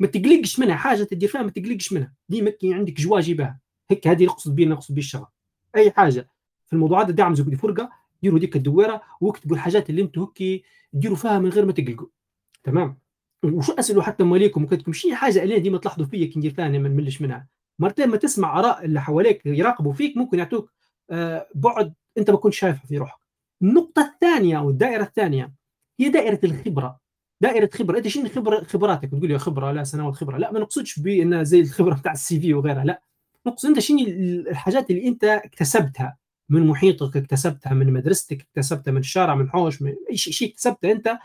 ما 0.00 0.06
تقلقش 0.06 0.58
منها 0.58 0.76
حاجة 0.76 1.02
تدير 1.02 1.28
فيها 1.28 1.42
ما 1.42 1.50
تقلقش 1.50 1.92
منها. 1.92 2.12
ديما 2.28 2.52
عندك 2.64 2.92
جواجي 2.92 3.34
بها 3.34 3.60
هيك 3.90 4.06
هذه 4.06 4.24
نقصد 4.24 4.54
بها 4.54 4.66
نقصد 4.66 4.94
به 4.94 5.00
الشغف 5.00 5.28
أي 5.76 5.90
حاجة. 5.90 6.28
في 6.66 6.72
الموضوعات 6.72 7.10
دعم 7.10 7.34
زي 7.34 7.44
فرقة 7.44 7.90
ديروا 8.22 8.38
ديك 8.38 8.56
الدويرة 8.56 9.02
واكتبوا 9.20 9.56
الحاجات 9.56 9.90
اللي 9.90 10.02
أنتم 10.02 10.20
هيك 10.38 10.64
ديروا 10.92 11.16
فيها 11.16 11.38
من 11.38 11.50
غير 11.50 11.64
ما 11.64 11.72
تقلقوا. 11.72 12.08
تمام؟ 12.62 12.98
وشو 13.44 13.72
اسالوا 13.72 14.02
حتى 14.02 14.24
مواليكم 14.24 14.64
وكتبوا 14.64 14.92
شي 14.92 15.14
حاجة 15.14 15.42
اللي 15.42 15.60
ديما 15.60 15.78
تلاحظوا 15.78 16.06
فيا 16.06 16.26
كي 16.26 16.38
ندير 16.38 16.54
فيها 16.54 16.68
ما 16.68 16.88
نملش 16.88 17.22
منها. 17.22 17.48
مرتين 17.78 18.08
ما 18.08 18.16
تسمع 18.16 18.58
آراء 18.58 18.84
اللي 18.84 19.00
حواليك 19.00 19.46
يراقبوا 19.46 19.92
فيك 19.92 20.16
ممكن 20.16 20.38
يعطوك 20.38 20.72
آه 21.10 21.48
بعد 21.54 21.94
أنت 22.18 22.30
ما 22.30 22.36
كنت 22.36 22.52
شايفها 22.52 22.86
في 22.86 22.98
روحك. 22.98 23.20
النقطة 23.62 24.02
الثانية 24.02 24.58
أو 24.58 24.70
الدائره 24.70 25.02
الثانية 25.02 25.59
هي 26.00 26.08
دائرة 26.08 26.40
الخبرة. 26.44 27.00
دائرة 27.40 27.70
خبرة. 27.74 27.98
أنت 27.98 28.08
شنو 28.08 28.28
خبره 28.28 28.64
خبراتك؟ 28.64 29.08
بتقول 29.08 29.30
يا 29.30 29.38
خبرة 29.38 29.72
لا 29.72 29.84
سنوات 29.84 30.14
خبره 30.14 30.36
لا 30.36 30.52
ما 30.52 30.60
نقصدش 30.60 30.98
بانها 30.98 31.42
زي 31.42 31.60
الخبرة 31.60 31.94
بتاع 31.94 32.12
السي 32.12 32.40
في 32.40 32.54
وغيرها 32.54 32.84
لا. 32.84 33.02
نقصد 33.46 33.68
أنت 33.68 33.78
شنو 33.78 33.98
الحاجات 34.50 34.90
اللي 34.90 35.08
أنت 35.08 35.24
اكتسبتها 35.24 36.16
من 36.48 36.66
محيطك 36.66 37.16
اكتسبتها 37.16 37.74
من 37.74 37.92
مدرستك 37.92 38.40
اكتسبتها 38.40 38.92
من 38.92 38.98
الشارع 38.98 39.34
من 39.34 39.50
حوش 39.50 39.82
من 39.82 39.94
أي 40.10 40.16
شيء 40.16 40.50
اكتسبته 40.50 40.92
أنت 40.92 41.18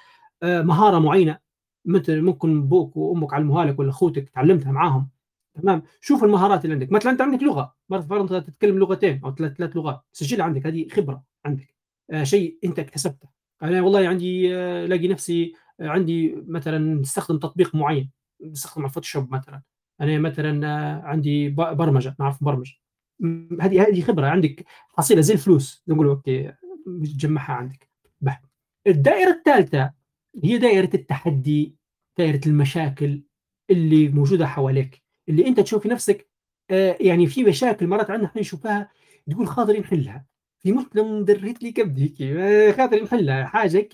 مهارة 0.44 1.00
معينة. 1.00 1.40
مثل 1.86 2.22
ممكن 2.22 2.58
أبوك 2.58 2.98
وأمك 2.98 3.34
علموها 3.34 3.66
لك 3.66 3.80
ولا 3.80 3.90
أخوتك 3.90 4.30
تعلمتها 4.30 4.72
معاهم. 4.72 5.10
تمام؟ 5.62 5.84
شوف 6.02 6.24
المهارات 6.24 6.66
اللي 6.66 6.74
عندك. 6.74 6.92
مثلا 6.92 7.12
أنت 7.12 7.22
عندك 7.22 7.44
لغة. 7.44 7.76
فرضا 7.90 8.40
تتكلم 8.40 8.80
لغتين 8.80 9.22
أو 9.24 9.36
ثلاث 9.36 9.54
ثلاث 9.54 9.76
لغات. 9.76 10.02
سجلها 10.14 10.46
عندك. 10.46 10.68
هذه 10.68 10.88
خبرة 10.90 11.24
عندك. 11.46 11.76
آه 12.12 12.24
شيء 12.24 12.58
أنت 12.64 12.80
اكتسبته. 12.80 13.35
أنا 13.64 13.82
والله 13.82 14.08
عندي 14.08 14.56
آه 14.56 14.86
لاقي 14.86 15.08
نفسي 15.08 15.54
آه 15.80 15.88
عندي 15.90 16.36
مثلا 16.48 17.02
استخدم 17.02 17.40
تطبيق 17.40 17.76
معين 17.76 18.12
استخدم 18.44 18.86
ال 18.86 18.90
Photoshop 18.90 19.32
مثلا. 19.34 19.62
أنا 20.02 20.20
مثلا 20.20 20.68
آه 20.68 21.02
عندي 21.02 21.50
برمجة 21.50 22.16
نعرف 22.20 22.44
برمج 22.44 22.72
هذه 23.62 23.82
هذه 23.88 24.02
خبرة 24.02 24.28
عندك 24.28 24.66
حصيلة 24.98 25.22
زي 25.22 25.34
الفلوس. 25.34 25.84
نقول 25.88 26.08
okay 26.08 26.54
تجمعها 27.04 27.54
عندك. 27.54 27.90
باهي. 28.22 28.42
الدائرة 28.88 29.30
الثالثة 29.32 29.92
هي 30.44 30.58
دائرة 30.58 30.90
التحدي 30.94 31.76
دائرة 32.18 32.42
المشاكل 32.46 33.24
اللي 33.70 34.08
موجودة 34.10 34.48
حواليك 34.48 35.02
اللي 35.30 35.48
أنت 35.48 35.60
تشوف 35.60 35.86
نفسك 35.88 36.30
آه 36.72 36.98
يعني 37.02 37.28
في 37.28 37.44
مشاكل 37.44 37.88
مرات 37.88 38.10
عندنا 38.12 38.28
إحنا 38.28 38.42
نشوفها 38.42 38.90
تقول 39.32 39.48
خاطري 39.48 39.80
نحلها 39.80 40.26
في 40.66 40.72
مشكله 40.72 41.04
مدريت 41.20 41.64
لي 41.64 41.72
كبدي 41.72 42.16
هيك 42.20 42.76
خاطري 42.78 43.02
نحلها 43.02 43.46
حاجة 43.46 43.78
هيك 43.78 43.92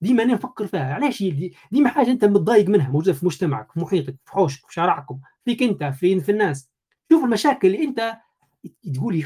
ديما 0.00 0.22
أنا 0.22 0.34
نفكر 0.34 0.66
فيها 0.66 0.94
علاش 0.94 1.22
دي 1.22 1.54
ديما 1.72 1.88
حاجة 1.88 2.10
أنت 2.10 2.24
متضايق 2.24 2.68
منها 2.68 2.90
موجودة 2.90 3.12
في 3.12 3.26
مجتمعك 3.26 3.72
في 3.72 3.80
محيطك 3.80 4.16
في 4.24 4.32
حوشك 4.32 4.66
في 4.66 4.74
شارعكم 4.74 5.20
فيك 5.44 5.62
أنت 5.62 5.84
في 5.84 6.20
في 6.20 6.32
الناس. 6.32 6.70
شوف 7.12 7.24
المشاكل 7.24 7.68
اللي 7.68 7.84
انت 7.84 8.16
تقولي 8.94 9.24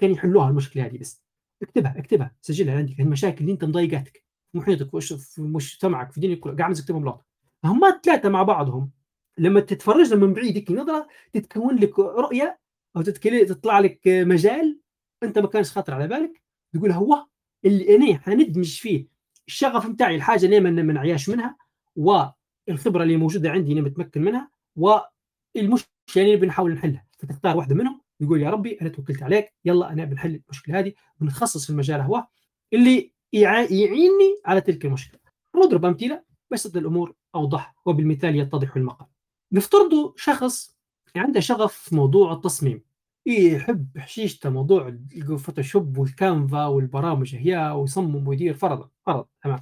كان 0.00 0.10
يحلوها 0.10 0.48
المشكلة 0.48 0.86
هذه 0.86 0.98
بس. 0.98 1.22
اكتبها 1.62 1.94
اكتبها 1.98 2.34
سجلها 2.40 2.76
عندك 2.76 3.00
المشاكل 3.00 3.40
اللي 3.40 3.52
أنت 3.52 3.64
مضايقاتك 3.64 4.24
في 4.52 4.58
محيطك 4.58 4.98
في 4.98 5.42
مجتمعك 5.42 6.12
في 6.12 6.20
دينك 6.20 6.48
قاعد 6.48 6.74
تكتبهم 6.74 7.02
بلاط 7.02 7.26
هم 7.64 7.84
الثلاثه 7.84 8.28
مع 8.28 8.42
بعضهم. 8.42 8.90
لما 9.38 9.60
تتفرج 9.60 10.14
من 10.14 10.32
بعيد 10.32 10.72
نظرة 10.72 11.08
تتكون 11.32 11.76
لك 11.76 11.98
رؤية 11.98 12.58
أو 12.96 13.02
تطلع 13.02 13.78
لك 13.80 14.00
مجال 14.06 14.80
انت 15.22 15.38
ما 15.38 15.46
كانش 15.46 15.70
خاطر 15.70 15.94
على 15.94 16.08
بالك؟ 16.08 16.42
تقول 16.72 16.92
هو 16.92 17.26
اللي 17.64 17.96
أنا 17.96 18.18
حندمج 18.18 18.78
فيه 18.78 19.06
الشغف 19.48 19.86
بتاعي 19.86 20.16
الحاجة 20.16 20.44
اللي 20.44 20.60
ما 20.60 20.70
منعياش 20.70 21.28
منها 21.28 21.56
والخبرة 21.96 23.02
اللي 23.02 23.16
موجودة 23.16 23.50
عندي 23.50 23.72
أنا 23.72 23.80
متمكن 23.80 24.22
منها 24.22 24.50
والمشكلة 24.76 25.88
اللي 26.16 26.36
بنحاول 26.36 26.72
نحلها. 26.72 27.06
فتختار 27.18 27.56
واحدة 27.56 27.74
منهم 27.74 28.00
يقول 28.20 28.42
يا 28.42 28.50
ربي 28.50 28.80
أنا 28.80 28.88
توكلت 28.88 29.22
عليك 29.22 29.54
يلا 29.64 29.92
أنا 29.92 30.04
بنحل 30.04 30.40
المشكلة 30.44 30.78
هذه 30.78 30.92
ونتخصص 31.20 31.64
في 31.64 31.70
المجال 31.70 32.00
هو 32.00 32.26
اللي 32.72 33.12
يعيني 33.32 34.40
على 34.44 34.60
تلك 34.60 34.84
المشكلة. 34.84 35.20
نضرب 35.56 35.84
أمثلة 35.84 36.22
بس 36.50 36.66
الأمور 36.66 37.14
أوضح 37.34 37.74
وبالمثال 37.84 38.36
يتضح 38.36 38.76
المقال. 38.76 39.06
نفترض 39.52 40.12
شخص 40.16 40.78
عنده 41.16 41.40
شغف 41.40 41.72
في 41.72 41.94
موضوع 41.96 42.32
التصميم. 42.32 42.87
يحب 43.28 43.98
حشيشته 43.98 44.50
موضوع 44.50 44.88
ال 44.88 44.99
Photoshop 44.99 45.98
وال 45.98 46.17
Canva 46.17 46.66
والبرامج 46.66 47.34
هي 47.36 47.70
ويصمم 47.70 48.28
ويدير 48.28 48.54
فرضا 48.54 48.88
فرض 49.06 49.26
تمام. 49.42 49.58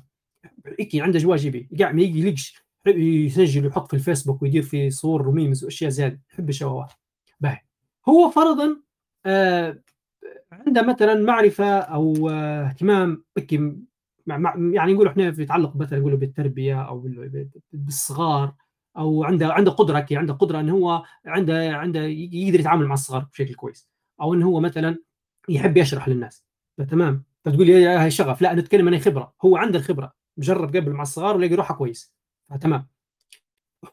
هيك 0.79 0.97
عنده 0.97 1.19
جوا 1.19 1.37
جيبي 1.37 1.69
قاعد 1.81 1.95
ما 1.95 2.03
يلقش 2.03 2.67
يسجل 2.87 3.65
ويحط 3.65 3.89
في 3.89 3.95
الفيسبوك 3.95 4.43
ويدير 4.43 4.63
في 4.63 4.91
صور 4.91 5.29
و 5.29 5.35
memes 5.35 5.65
وأشياء 5.65 5.91
زيادة 5.91 6.21
يحب 6.33 6.49
الشواوات 6.49 6.93
باهي. 7.41 7.61
هو 8.09 8.31
فرضا 8.31 8.81
آه 9.27 9.83
عنده 10.53 10.83
مثلا 10.83 11.15
معرفة 11.15 11.79
أو 11.79 12.29
آه 12.31 12.67
اهتمام 12.67 13.25
يعني 14.27 14.93
نقول 14.93 15.07
إحنا 15.07 15.31
بيتعلق 15.31 15.77
مثلا 15.77 15.99
نقول 15.99 16.17
بالتربية 16.17 16.83
أو 16.83 17.09
بالصغار 17.73 18.55
أو 18.99 19.25
عنده 19.25 19.53
عنده 19.53 19.71
قدرة 19.71 20.01
كي 20.01 20.17
عنده 20.17 20.35
قدرة 20.35 20.61
إن 20.61 20.71
هو 20.71 21.03
عنده 21.27 21.77
عنده 21.77 22.01
يقدر 22.05 22.61
يتعامل 22.61 22.87
مع 22.87 22.95
الصغار 22.95 23.27
بشكل 23.33 23.55
كويس. 23.55 23.89
أو 24.21 24.35
إن 24.35 24.43
هو 24.43 24.61
مثلا 24.61 24.99
يحب 25.49 25.77
يشرح 25.77 26.09
للناس. 26.09 26.45
تمام 26.91 27.25
فتقول 27.45 27.67
لي 27.67 27.87
هاي 27.87 28.11
شغف. 28.11 28.43
لا 28.43 28.55
نتكلم 28.55 28.89
عن 28.89 28.99
خبرة. 28.99 29.35
هو 29.45 29.57
عنده 29.57 29.79
الخبرة. 29.79 30.13
جرب 30.39 30.77
قبل 30.77 30.91
مع 30.91 31.03
الصغار 31.03 31.37
ولاقي 31.37 31.55
روحه 31.55 31.75
كويس. 31.75 32.13
تمام 32.61 32.87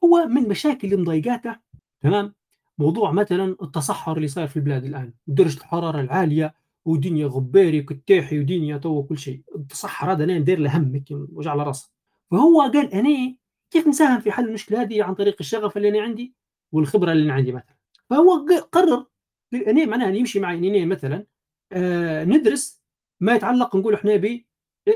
هو 0.04 0.26
من 0.26 0.50
مشاكل 0.50 0.88
اللي 0.88 1.02
مضايقاته 1.02 1.56
تمام 2.02 2.34
موضوع 2.78 3.12
مثلا 3.12 3.56
التصحر 3.62 4.18
اللي 4.18 4.28
صاير 4.28 4.48
في 4.48 4.58
البلاد 4.58 4.86
الآن. 4.86 5.14
درجة 5.28 5.58
الحرارة 5.58 6.02
العالية 6.02 6.54
ودنيا 6.86 7.28
غباري 7.28 7.80
وكتاحي 7.80 8.40
ودنيا 8.40 8.78
تو 8.78 9.04
كل 9.04 9.18
شيء. 9.18 9.42
التصحر 9.56 10.12
هذا 10.12 10.24
أنا 10.24 10.40
ندير 10.40 10.60
له 10.60 10.78
هم 10.78 11.04
وجع 11.12 11.52
على 11.52 11.64
راسه. 11.64 11.92
فهو 12.32 12.62
قال 12.62 12.94
أنا 12.94 13.36
كيف 13.74 13.88
نساهم 13.88 14.20
في 14.20 14.32
حل 14.32 14.48
المشكلة 14.48 14.82
هذه 14.82 15.04
عن 15.04 15.16
طريق 15.16 15.36
الشغف 15.40 15.78
اللي 15.78 15.90
أنا 15.90 16.02
عندي 16.02 16.36
والخبرة 16.72 17.12
اللي 17.12 17.24
أنا 17.24 17.34
عندي 17.34 17.52
مثلا؟ 17.52 17.76
فهو 18.10 18.46
قرر 18.72 19.06
أنا 19.54 19.86
معناها 19.86 20.10
يمشي 20.10 20.40
معي 20.40 20.58
أني 20.58 20.86
مثلا 20.86 21.26
آه 21.72 22.24
ندرس 22.24 22.84
ما 23.20 23.36
يتعلق 23.36 23.76
نقول 23.76 23.94
إحنا 23.94 24.16
ب 24.16 24.42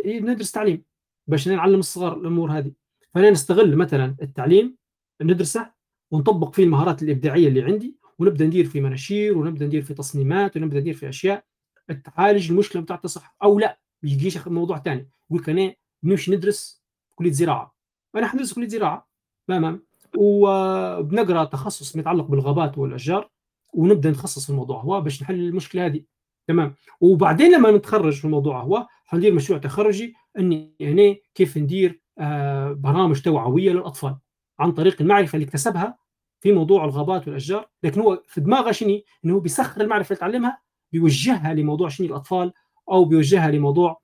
ندرس 0.06 0.52
تعليم 0.52 0.84
باش 1.28 1.48
نعلم 1.48 1.80
الصغار 1.80 2.18
الأمور 2.18 2.52
هذه. 2.52 2.72
فأنا 3.14 3.30
نستغل 3.30 3.76
مثلا 3.76 4.16
التعليم 4.22 4.78
ندرسه 5.22 5.72
ونطبق 6.12 6.54
فيه 6.54 6.64
المهارات 6.64 7.04
الإبداعية 7.04 7.48
اللي 7.48 7.62
عندي 7.62 7.98
ونبدأ 8.20 8.46
ندير 8.46 8.66
في 8.66 8.82
مناشير 8.82 9.38
ونبدأ 9.38 9.66
ندير 9.66 9.82
في 9.82 9.94
تصميمات 9.94 10.58
ونبدأ 10.58 10.80
ندير 10.80 10.94
في 10.94 11.10
أشياء 11.10 11.46
تعالج 12.04 12.52
المشكلة 12.52 12.82
بتاعت 12.82 13.06
الصحه 13.06 13.38
أو 13.44 13.60
لا. 13.60 13.80
يجيش 14.04 14.48
موضوع 14.48 14.80
ثاني 14.80 15.10
يقول 15.30 15.42
لك 15.42 15.50
أنا 15.50 15.76
نمشي 16.04 16.36
ندرس 16.36 16.84
كلية 17.16 17.32
زراعة. 17.32 17.77
أنا 18.16 18.28
حندرس 18.28 18.54
كليه 18.54 18.68
زراعة 18.68 19.08
تمام؟ 19.48 19.86
وبنقرأ 20.18 21.44
تخصص 21.46 21.96
متعلق 21.96 22.26
بالغابات 22.26 22.78
والأشجار 22.78 23.30
ونبدأ 23.74 24.12
نتخصص 24.12 24.44
في 24.44 24.50
الموضوع 24.50 24.82
هو 24.82 25.02
باش 25.02 25.22
نحل 25.22 25.36
المشكلة 25.36 25.86
هذه 25.86 26.04
تمام؟ 26.48 26.76
وبعدين 27.02 27.52
لما 27.56 27.72
نتخرج 27.72 28.14
في 28.14 28.26
الموضوع 28.26 28.62
هو 28.62 28.88
حندير 29.06 29.34
مشروع 29.34 29.60
تخرجي 29.60 30.14
إني 30.40 30.76
هنا 30.82 31.16
كيف 31.36 31.58
ندير 31.58 32.02
آه 32.20 32.72
برامج 32.72 33.22
توعوية 33.22 33.72
للأطفال 33.72 34.18
عن 34.60 34.72
طريق 34.72 35.02
المعرفة 35.02 35.36
اللي 35.36 35.46
اكتسبها 35.46 35.98
في 36.40 36.52
موضوع 36.52 36.86
الغابات 36.86 37.28
والأشجار 37.28 37.70
لكن 37.84 38.02
هو 38.02 38.24
في 38.28 38.42
دماغه 38.42 38.72
شنو؟ 38.72 39.02
إنه 39.26 39.34
هو 39.34 39.40
بيسخر 39.40 39.82
المعرفة 39.82 40.14
اللي 40.14 40.20
تعلمها 40.20 40.62
بيوجهها 40.92 41.54
لموضوع 41.54 41.90
شنو 41.90 42.08
الأطفال 42.08 42.54
أو 42.92 43.06
بيوجهها 43.06 43.52
لموضوع 43.52 44.02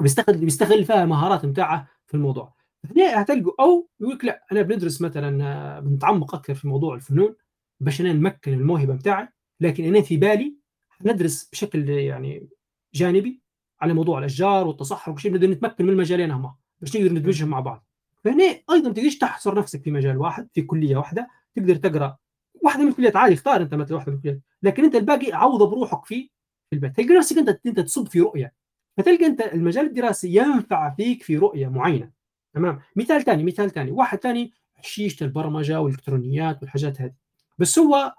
بيستغل 0.00 0.36
بيستغل 0.36 0.84
فيها 0.84 1.04
مهارات 1.06 1.46
بتاعه 1.46 1.88
في 2.06 2.14
الموضوع. 2.14 2.54
هنا 2.90 3.22
هتلقوا 3.22 3.52
أو 3.60 3.88
يقول 4.00 4.14
لك 4.14 4.24
لا 4.24 4.44
أنا 4.52 4.62
بندرس 4.62 5.00
مثلا 5.00 5.80
بنتعمق 5.80 6.34
أكثر 6.34 6.54
في 6.54 6.68
موضوع 6.68 6.94
الفنون 6.94 7.34
باش 7.80 8.00
أنا 8.00 8.12
نمكن 8.12 8.52
الموهبة 8.52 8.94
بتاعي 8.94 9.28
لكن 9.60 9.84
أنا 9.84 10.00
في 10.02 10.16
بالي 10.16 10.56
ندرس 11.04 11.48
بشكل 11.52 11.88
يعني 11.88 12.48
جانبي 12.94 13.40
على 13.80 13.94
موضوع 13.94 14.18
الأشجار 14.18 14.66
والتصحر 14.66 15.10
وكل 15.12 15.20
شيء 15.20 15.32
نقدر 15.32 15.46
نتمكن 15.50 15.84
من 15.84 15.90
المجالين 15.90 16.30
هما 16.30 16.54
باش 16.80 16.96
نقدر 16.96 17.12
ندمجهم 17.12 17.48
مع 17.48 17.60
بعض. 17.60 17.86
فهنا 18.24 18.44
أيضا 18.44 18.88
ما 18.88 18.94
تقدرش 18.94 19.18
تحصر 19.18 19.58
نفسك 19.58 19.82
في 19.82 19.90
مجال 19.90 20.18
واحد 20.18 20.48
في 20.54 20.62
كلية 20.62 20.96
واحدة 20.96 21.28
تقدر 21.56 21.74
تقرأ 21.74 22.16
واحدة 22.62 22.82
من 22.82 22.88
الكليات. 22.88 23.16
عادي 23.16 23.34
اختار 23.34 23.62
أنت 23.62 23.74
مثلا 23.74 23.96
واحدة 23.96 24.12
من 24.12 24.18
الكليات. 24.18 24.40
لكن 24.62 24.84
أنت 24.84 24.94
الباقي 24.94 25.32
عوضه 25.32 25.70
بروحك 25.70 26.04
فيه 26.04 26.28
في 26.70 26.76
البيت. 26.76 26.96
تلقى 26.96 27.14
نفسك 27.14 27.38
أنت 27.38 27.60
أنت 27.66 27.80
تصب 27.80 28.08
في 28.08 28.20
رؤية. 28.20 28.52
فتلقى 28.96 29.26
أنت 29.26 29.40
المجال 29.40 29.86
الدراسي 29.86 30.36
ينفع 30.36 30.94
فيك 30.94 31.22
في 31.22 31.36
رؤية 31.38 31.68
معينة. 31.68 32.10
تمام؟ 32.54 32.80
مثال 32.96 33.22
ثاني 33.24 33.44
مثال 33.44 33.70
ثاني 33.70 33.90
واحد 33.90 34.18
ثاني 34.18 34.52
شيشه 34.82 35.24
البرمجة 35.24 35.80
والإلكترونيات 35.80 36.62
والحاجات 36.62 37.00
هذه. 37.00 37.14
بس 37.58 37.78
هو 37.78 38.14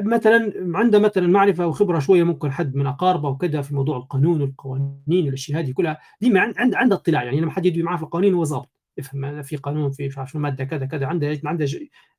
مثلا 0.00 0.52
عنده 0.78 0.98
مثلا 0.98 1.26
معرفة 1.26 1.66
وخبرة 1.66 1.98
شوية 1.98 2.22
ممكن 2.22 2.52
حد 2.52 2.74
من 2.74 2.86
أقاربه 2.86 3.28
وكذا 3.28 3.62
في 3.62 3.74
موضوع 3.74 3.96
القانون 3.96 4.40
والقوانين 4.42 5.24
والأشياء 5.24 5.60
هذه 5.60 5.72
كلها. 5.72 5.98
دي 6.20 6.30
ما 6.30 6.40
عند 6.56 6.74
عنده 6.74 6.96
اطلاع. 6.96 7.24
يعني 7.24 7.40
لما 7.40 7.50
حد 7.50 7.66
يدوي 7.66 7.82
معاه 7.82 7.96
في 7.96 8.02
القوانين 8.02 8.34
هو 8.34 8.44
ظابط 8.44 8.70
يفهم 8.98 9.42
في 9.42 9.56
قانون 9.56 9.90
في 9.90 10.06
مش 10.06 10.18
عارف 10.18 10.30
شو 10.30 10.38
مادة 10.38 10.64
كذا 10.64 10.86
كذا. 10.86 11.06
عنده 11.06 11.40
عنده 11.44 11.66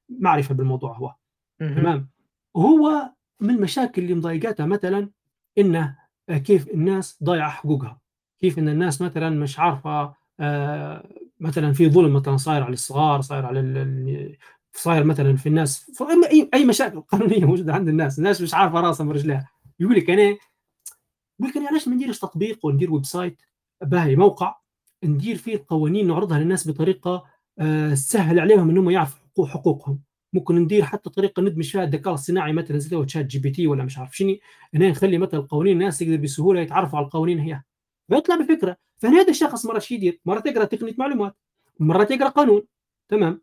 معرفة 0.09 0.55
بالموضوع 0.55 0.97
هو. 0.97 1.15
تمام؟ 1.59 2.09
وهو 2.53 3.11
من 3.39 3.49
المشاكل 3.49 4.01
اللي 4.01 4.13
مضايقاتها 4.13 4.65
مثلا 4.65 5.09
إنه 5.57 5.95
كيف 6.29 6.67
الناس 6.67 7.23
ضايعة 7.23 7.49
حقوقها. 7.49 7.99
كيف 8.39 8.59
إن 8.59 8.69
الناس 8.69 9.01
مثلا 9.01 9.29
مش 9.29 9.59
عارفة 9.59 10.13
آه 10.39 11.09
مثلا 11.39 11.73
في 11.73 11.89
ظلم 11.89 12.13
مثلا 12.13 12.37
صاير 12.37 12.63
على 12.63 12.73
الصغار 12.73 13.21
صاير 13.21 13.45
على 13.45 14.37
صاير 14.73 15.03
مثلا 15.03 15.35
في 15.35 15.49
الناس 15.49 16.01
اي 16.31 16.49
أي 16.53 16.65
مشاكل 16.65 17.01
قانونية 17.01 17.45
موجودة 17.45 17.73
عند 17.73 17.87
الناس 17.89 18.17
الناس 18.19 18.41
مش 18.41 18.53
عارفة 18.53 18.81
راسها 18.81 19.05
من 19.05 19.11
رجلها 19.11 19.49
يقول 19.79 19.95
لك 19.95 20.09
أنا 20.09 20.21
يقول 20.21 21.49
لك 21.49 21.57
أنا 21.57 21.69
ليش 21.69 21.87
ما 21.87 21.95
نديرش 21.95 22.19
تطبيق 22.19 22.65
وندير 22.65 22.93
website 22.93 23.41
باهي 23.81 24.15
موقع 24.15 24.55
ندير 25.03 25.35
فيه 25.35 25.55
القوانين 25.55 26.07
نعرضها 26.07 26.39
للناس 26.39 26.69
بطريقة 26.69 27.25
آه 27.59 27.93
سهل 27.93 28.39
عليهم 28.39 28.69
انهم 28.69 28.89
يعرفوا 28.89 29.47
حقوقهم. 29.47 30.01
ممكن 30.33 30.55
ندير 30.55 30.85
حتى 30.85 31.09
طريقة 31.09 31.41
ندمج 31.41 31.71
فيها 31.71 31.83
الذكاء 31.83 32.13
الصناعي 32.13 32.53
مثلا 32.53 32.77
زي 32.79 33.05
ChatGPT 33.05 33.67
ولا 33.67 33.83
مش 33.83 33.97
عارف 33.97 34.17
شنو 34.17 34.35
هنا 34.73 34.89
نخلي 34.89 35.17
مثلا 35.17 35.39
القوانين 35.39 35.73
الناس 35.73 35.97
تقدر 35.99 36.17
بسهولة 36.17 36.59
يتعرفوا 36.61 36.97
على 36.97 37.05
القوانين 37.05 37.39
هي. 37.39 37.61
فيطلع 38.09 38.35
بفكرة 38.35 38.77
فهنا 38.97 39.21
هذا 39.21 39.29
الشخص 39.29 39.65
مرات 39.65 39.81
شو 39.81 39.93
يدير؟ 39.93 40.19
مرات 40.25 40.45
يقرأ 40.45 40.65
تقنية 40.65 40.95
معلومات 40.97 41.35
مرات 41.79 42.11
يقرأ 42.11 42.29
قانون 42.29 42.61
تمام 43.09 43.41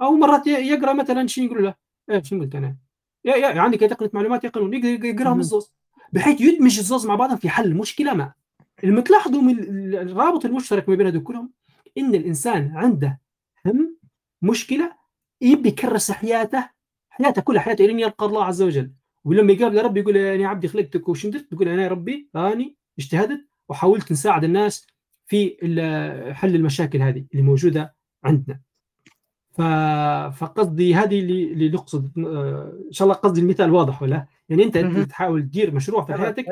أو 0.00 0.12
مرات 0.12 0.46
يقرأ 0.46 0.92
مثلا 0.92 1.26
شنو 1.26 1.44
يقولوا 1.44 1.62
له؟ 1.62 1.74
إيه 2.10 2.22
شنو 2.22 2.40
قلت 2.40 2.54
أنا؟ 2.54 2.76
يا 3.24 3.36
يا 3.36 3.60
عندك 3.60 3.80
تقنية 3.80 4.10
معلومات 4.12 4.44
يا 4.44 4.48
قانون 4.48 4.74
يقرأهم 4.84 5.40
الزوز 5.40 5.72
بحيث 6.12 6.40
يدمج 6.40 6.78
الزوز 6.78 7.06
مع 7.06 7.14
بعضهم 7.14 7.36
في 7.36 7.48
حل 7.48 7.74
مشكلة 7.74 8.14
ما 8.14 8.32
اللي 8.84 9.02
تلاحظوا 9.02 9.42
من 9.42 9.58
الرابط 9.94 10.44
المشترك 10.44 10.88
ما 10.88 10.94
بين 10.94 11.06
هذول 11.06 11.22
كلهم 11.22 11.52
إن 11.98 12.14
الإنسان 12.14 12.72
عنده 12.76 13.20
هم 13.66 13.96
مشكلة 14.42 14.92
يبي 15.40 15.68
يكرس 15.68 16.10
حياته 16.10 16.68
حياته 17.10 17.42
كلها 17.42 17.62
حياته 17.62 17.86
لين 17.86 18.00
يلقى 18.00 18.26
الله 18.26 18.44
عز 18.44 18.62
وجل 18.62 18.92
ولما 19.24 19.52
يقابل 19.52 19.82
ربي 19.82 20.00
يقول 20.00 20.16
يا 20.16 20.48
عبدي 20.48 20.68
خلقتك 20.68 21.08
وش 21.08 21.26
درت؟ 21.26 21.50
تقول 21.50 21.68
أنا 21.68 21.82
يا 21.82 21.88
ربي 21.88 22.28
اني 22.36 22.76
اجتهدت 22.98 23.46
وحاولت 23.72 24.12
نساعد 24.12 24.44
الناس 24.44 24.86
في 25.26 25.56
حل 26.34 26.54
المشاكل 26.54 27.02
هذه 27.02 27.24
اللي 27.32 27.42
موجودة 27.42 27.94
عندنا. 28.24 28.60
فقصدي 30.30 30.94
هذه 30.94 31.20
اللي 31.20 31.68
نقصد 31.68 32.18
إن 32.86 32.92
شاء 32.92 33.06
الله 33.06 33.18
قصدي 33.18 33.40
المثال 33.40 33.70
واضح 33.70 34.02
ولا؟ 34.02 34.26
يعني 34.48 34.64
أنت 34.64 34.78
تحاول 35.10 35.42
تدير 35.42 35.74
مشروع 35.74 36.04
في 36.04 36.14
حياتك؟ 36.14 36.44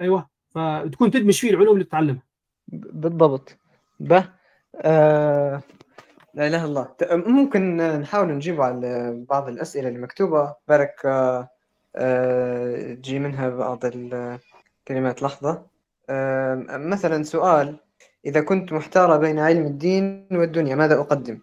أيوه. 0.00 0.28
فتكون 0.50 1.10
تدمج 1.10 1.38
فيه 1.38 1.50
العلوم 1.50 1.74
اللي 1.74 1.84
تتعلمها. 1.84 2.22
بالضبط. 2.68 3.58
به. 4.00 4.24
آه 4.76 5.62
لا 6.34 6.46
إله 6.46 6.64
إلا 6.64 6.64
الله. 6.64 6.94
ممكن 7.12 7.76
نحاول 7.76 8.28
نجيب 8.28 8.60
على 8.60 9.24
بعض 9.28 9.48
الأسئلة 9.48 9.88
اللي 9.88 9.98
مكتوبة. 9.98 10.54
بارك 10.68 11.00
تجي 13.02 13.18
منها 13.18 13.48
بعض 13.48 13.80
الكلمات 13.84 15.22
لحظة. 15.22 15.71
مثلا 16.70 17.22
سؤال 17.22 17.76
إذا 18.26 18.40
كنت 18.40 18.72
محتاره 18.72 19.16
بين 19.16 19.38
علم 19.38 19.66
الدين 19.66 20.28
والدنيا 20.32 20.74
ماذا 20.74 20.94
أقدم؟ 20.94 21.38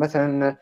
مثلا 0.00 0.56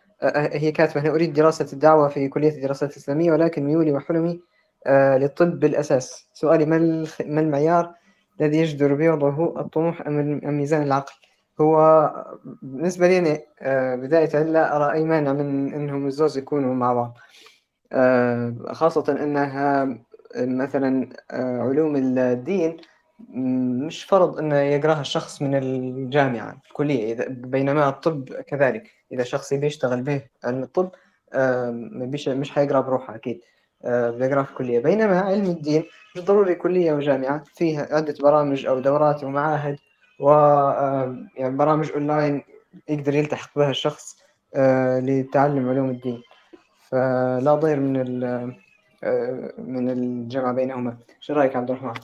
هي 0.52 0.72
كاتبة 0.72 1.00
هنا 1.00 1.10
أريد 1.10 1.32
دراسة 1.32 1.72
الدعوة 1.72 2.08
في 2.08 2.28
كلية 2.28 2.50
الدراسات 2.56 2.90
الإسلامية 2.90 3.32
ولكن 3.32 3.64
ميولي 3.64 3.92
وحلمي 3.92 4.40
للطب 4.88 5.60
بالأساس. 5.60 6.28
سؤالي 6.32 6.66
ما 6.66 6.78
ما 7.26 7.40
المعيار 7.40 7.94
الذي 8.40 8.58
يجدر 8.58 8.94
بيضه 8.94 9.60
الطموح 9.60 10.06
أم 10.06 10.40
ميزان 10.44 10.82
العقل؟ 10.82 11.12
هو 11.60 12.10
بالنسبة 12.62 13.08
لي 13.08 13.18
أنا 13.18 13.38
بداية 13.96 14.42
لا 14.42 14.76
أرى 14.76 14.92
أي 14.92 15.04
مانع 15.04 15.32
من 15.32 15.74
أنهم 15.74 16.06
الزوز 16.06 16.38
يكونوا 16.38 16.74
مع 16.74 16.92
بعض. 16.92 17.18
خاصة 18.74 19.16
أنها 19.22 19.98
مثلا 20.36 21.08
علوم 21.40 21.96
الدين 21.96 22.76
مش 23.30 24.04
فرض 24.04 24.38
أنه 24.38 24.56
يقرأها 24.56 25.00
الشخص 25.00 25.42
من 25.42 25.54
الجامعة 25.54 26.56
الكلية. 26.68 27.12
إذا 27.12 27.26
بينما 27.28 27.88
الطب 27.88 28.32
كذلك. 28.32 28.90
إذا 29.12 29.22
شخص 29.24 29.52
يبي 29.52 29.66
يشتغل 29.66 30.02
به 30.02 30.22
علم 30.44 30.62
الطب 30.62 30.90
مش 32.28 32.50
حيقرأ 32.50 32.80
بروحه 32.80 33.14
أكيد. 33.14 33.40
بيقرأ 33.84 34.42
في 34.42 34.50
الكلية. 34.50 34.78
بينما 34.78 35.20
علم 35.20 35.44
الدين 35.44 35.84
مش 36.16 36.24
ضروري 36.24 36.54
كلية 36.54 36.92
وجامعة. 36.92 37.44
فيها 37.54 37.88
عدة 37.96 38.14
برامج 38.22 38.66
أو 38.66 38.78
دورات 38.78 39.24
ومعاهد 39.24 39.76
و 40.20 40.30
يعني 41.36 41.56
برامج 41.56 41.92
أونلاين 41.92 42.42
يقدر 42.88 43.14
يلتحق 43.14 43.58
بها 43.58 43.70
الشخص 43.70 44.16
لتعلم 44.98 45.68
علوم 45.68 45.90
الدين. 45.90 46.22
فلا 46.88 47.54
ضير 47.54 47.80
من 47.80 48.20
من 49.58 49.90
الجمع 49.90 50.52
بينهما. 50.52 50.96
شو 51.20 51.32
رأيك 51.32 51.56
عبد 51.56 51.70
الرحمن؟ 51.70 51.94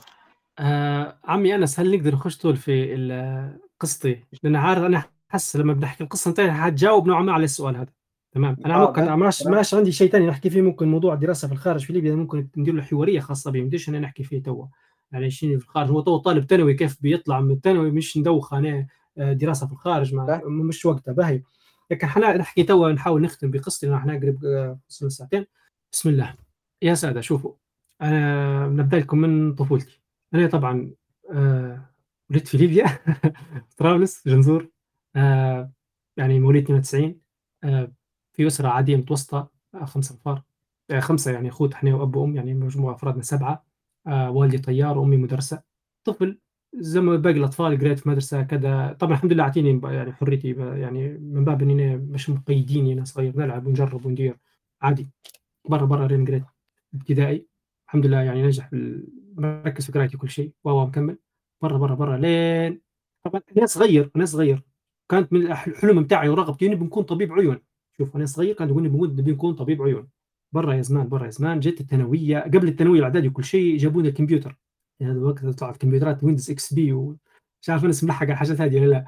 آه 0.59 1.17
عمي 1.23 1.55
انس 1.55 1.79
هل 1.79 1.97
نقدر 1.97 2.13
نخش 2.15 2.37
طول 2.37 2.57
في 2.57 3.57
قصتي؟ 3.79 4.23
لأن 4.43 4.55
عارف 4.55 4.83
أنا 4.83 5.03
حس 5.29 5.55
لما 5.55 5.73
بنحكي 5.73 6.03
القصة 6.03 6.29
انت 6.29 6.41
حتجاوب 6.41 7.07
نوعا 7.07 7.21
ما 7.23 7.31
على 7.33 7.43
السؤال 7.43 7.75
هذا. 7.75 7.91
تمام؟ 8.31 8.57
أنا 8.65 8.75
آه، 8.75 8.87
ممكن 8.87 9.05
ده- 9.05 9.15
ماش 9.15 9.73
عندي 9.73 9.91
شيء 9.91 10.11
ثاني 10.11 10.27
نحكي 10.27 10.49
فيه 10.49 10.61
ممكن 10.61 10.87
موضوع 10.87 11.15
دراسه 11.15 11.47
في 11.47 11.53
الخارج 11.53 11.85
في 11.85 11.93
ليبيا 11.93 12.15
ممكن 12.15 12.47
ندير 12.57 12.73
له 12.73 12.81
حوارية 12.81 13.19
خاصة 13.19 13.51
به 13.51 13.61
مديش 13.61 13.89
أنا 13.89 13.99
نحكي 13.99 14.23
فيه 14.23 14.43
توا. 14.43 14.65
يعني 15.11 15.29
شنو 15.29 15.59
في 15.59 15.65
الخارج؟ 15.65 15.89
هو 15.91 16.01
تو 16.01 16.17
طالب 16.17 16.45
ثانوي 16.45 16.73
كيف 16.73 16.97
بيطلع 17.01 17.39
من 17.41 17.51
الثانوي؟ 17.51 17.91
مش 17.91 18.17
ندوخ 18.17 18.53
أنا 18.53 18.87
آه، 19.17 19.33
دراسة 19.33 19.67
في 19.67 19.73
الخارج 19.73 20.13
ما. 20.15 20.41
مش 20.45 20.85
وقتها 20.85 21.11
باهي. 21.11 21.41
لكن 21.91 22.07
حنا 22.07 22.37
نحكي 22.37 22.63
توا 22.63 22.91
نحاول 22.91 23.21
نختم 23.21 23.51
بقصتي 23.51 23.87
لأن 23.87 23.95
إحنا 23.95 24.13
قريب 24.15 24.45
آه، 24.45 24.79
وصلنا 24.89 25.09
ساعتين. 25.09 25.45
بسم 25.91 26.09
الله. 26.09 26.35
يا 26.81 26.93
سادة 26.93 27.21
شوفوا 27.21 27.53
أنا 28.01 28.67
نبدأ 28.67 28.97
لكم 28.99 29.17
من 29.17 29.55
طفولتي. 29.55 30.01
أنا 30.35 30.47
طبعا 30.47 30.91
آه، 31.31 31.89
ولدت 32.29 32.47
في 32.47 32.57
ليبيا 32.57 32.85
طرابلس 33.77 34.27
جنزور 34.27 34.69
آه، 35.15 35.71
يعني 36.17 36.39
مواليد 36.39 36.63
92 36.63 37.21
آه، 37.63 37.91
في 38.33 38.45
متوسطة 38.97 39.51
آه، 39.75 39.85
خمسة 39.85 40.15
أنفار 40.15 40.43
آه، 40.91 40.99
خمسة 40.99 41.31
يعني 41.31 41.49
أخوت 41.49 41.73
إحنا 41.73 41.95
وأب 41.95 42.15
وأم 42.15 42.35
يعني 42.35 42.53
مجموعة 42.53 42.95
أفرادنا 42.95 43.23
سبعة 43.23 43.65
آه، 44.07 44.31
والدي 44.31 44.57
طيار 44.57 44.97
وأمي 44.97 45.17
مدرسة 45.17 45.63
طفل 46.05 46.39
زي 46.75 47.01
ما 47.01 47.15
باقي 47.17 47.37
الأطفال 47.37 47.79
قريت 47.79 47.99
في 47.99 48.09
مدرسة 48.09 48.43
كذا. 48.43 48.93
طبعا 48.99 49.13
الحمد 49.13 49.33
لله 49.33 49.43
أعطيني 49.43 49.81
يعني 49.83 50.13
حريتي 50.13 50.51
يعني 50.51 51.09
من 51.17 51.45
باب 51.45 51.61
إني 51.61 51.97
مش 51.97 52.29
مقيديني 52.29 52.93
أنا 52.93 53.05
صغير 53.05 53.37
نلعب 53.37 53.67
ونجرب 53.67 54.05
وندير 54.05 54.37
عادي. 54.81 55.09
برا 55.69 55.85
برا 55.85 56.07
رين 56.07 56.25
قريت 56.27 56.43
ابتدائي. 56.95 57.47
الحمد 57.87 58.05
لله 58.05 58.21
يعني 58.21 58.43
نجح 58.43 58.69
مركز 59.35 59.85
في 59.85 59.91
قرايتي 59.91 60.17
كل 60.17 60.29
شيء. 60.29 60.51
واو 60.63 60.85
مكمل. 60.85 61.17
برا 61.61 61.77
برا 61.77 61.95
برا 61.95 62.17
لين. 62.17 62.81
طبعا 63.25 63.41
أنا 63.57 63.65
صغير 63.65 64.11
أنا 64.15 64.25
صغير 64.25 64.63
كانت 65.11 65.33
من 65.33 65.41
الح- 65.41 65.67
الحلم 65.67 66.03
بتاعي 66.03 66.29
ورغبتي 66.29 66.65
إني 66.65 66.75
بنكون 66.75 67.03
طبيب 67.03 67.33
عيون. 67.33 67.59
شوف 67.97 68.15
أنا 68.15 68.25
صغير 68.25 68.55
كان 68.55 68.69
يقول 68.69 68.83
لي 68.83 68.89
بنكون 68.89 69.09
نبي 69.09 69.31
نكون 69.31 69.53
طبيب 69.53 69.81
عيون. 69.81 70.07
برا 70.53 70.73
يا 70.73 70.81
زمان 70.81 71.09
برا 71.09 71.25
يا 71.25 71.29
زمان 71.29 71.59
جيت 71.59 71.81
الثانوية 71.81 72.39
قبل 72.39 72.67
الثانوية 72.67 72.99
الاعدادي 72.99 73.27
وكل 73.27 73.43
شيء 73.43 73.77
جابونا 73.77 74.09
الكمبيوتر. 74.09 74.57
يعني 74.99 75.13
هذا 75.13 75.19
الوقت 75.19 75.45
طلعت 75.45 75.77
كمبيوترات 75.77 76.23
Windows 76.23 76.51
XP 76.51 76.91
ومش 76.93 77.69
عارف 77.69 77.85
أنا 77.85 77.93
ملحق 78.03 78.23
على 78.23 78.33
الحاجات 78.33 78.61
هذه 78.61 78.81
ولا 78.81 78.85
لا. 78.91 79.05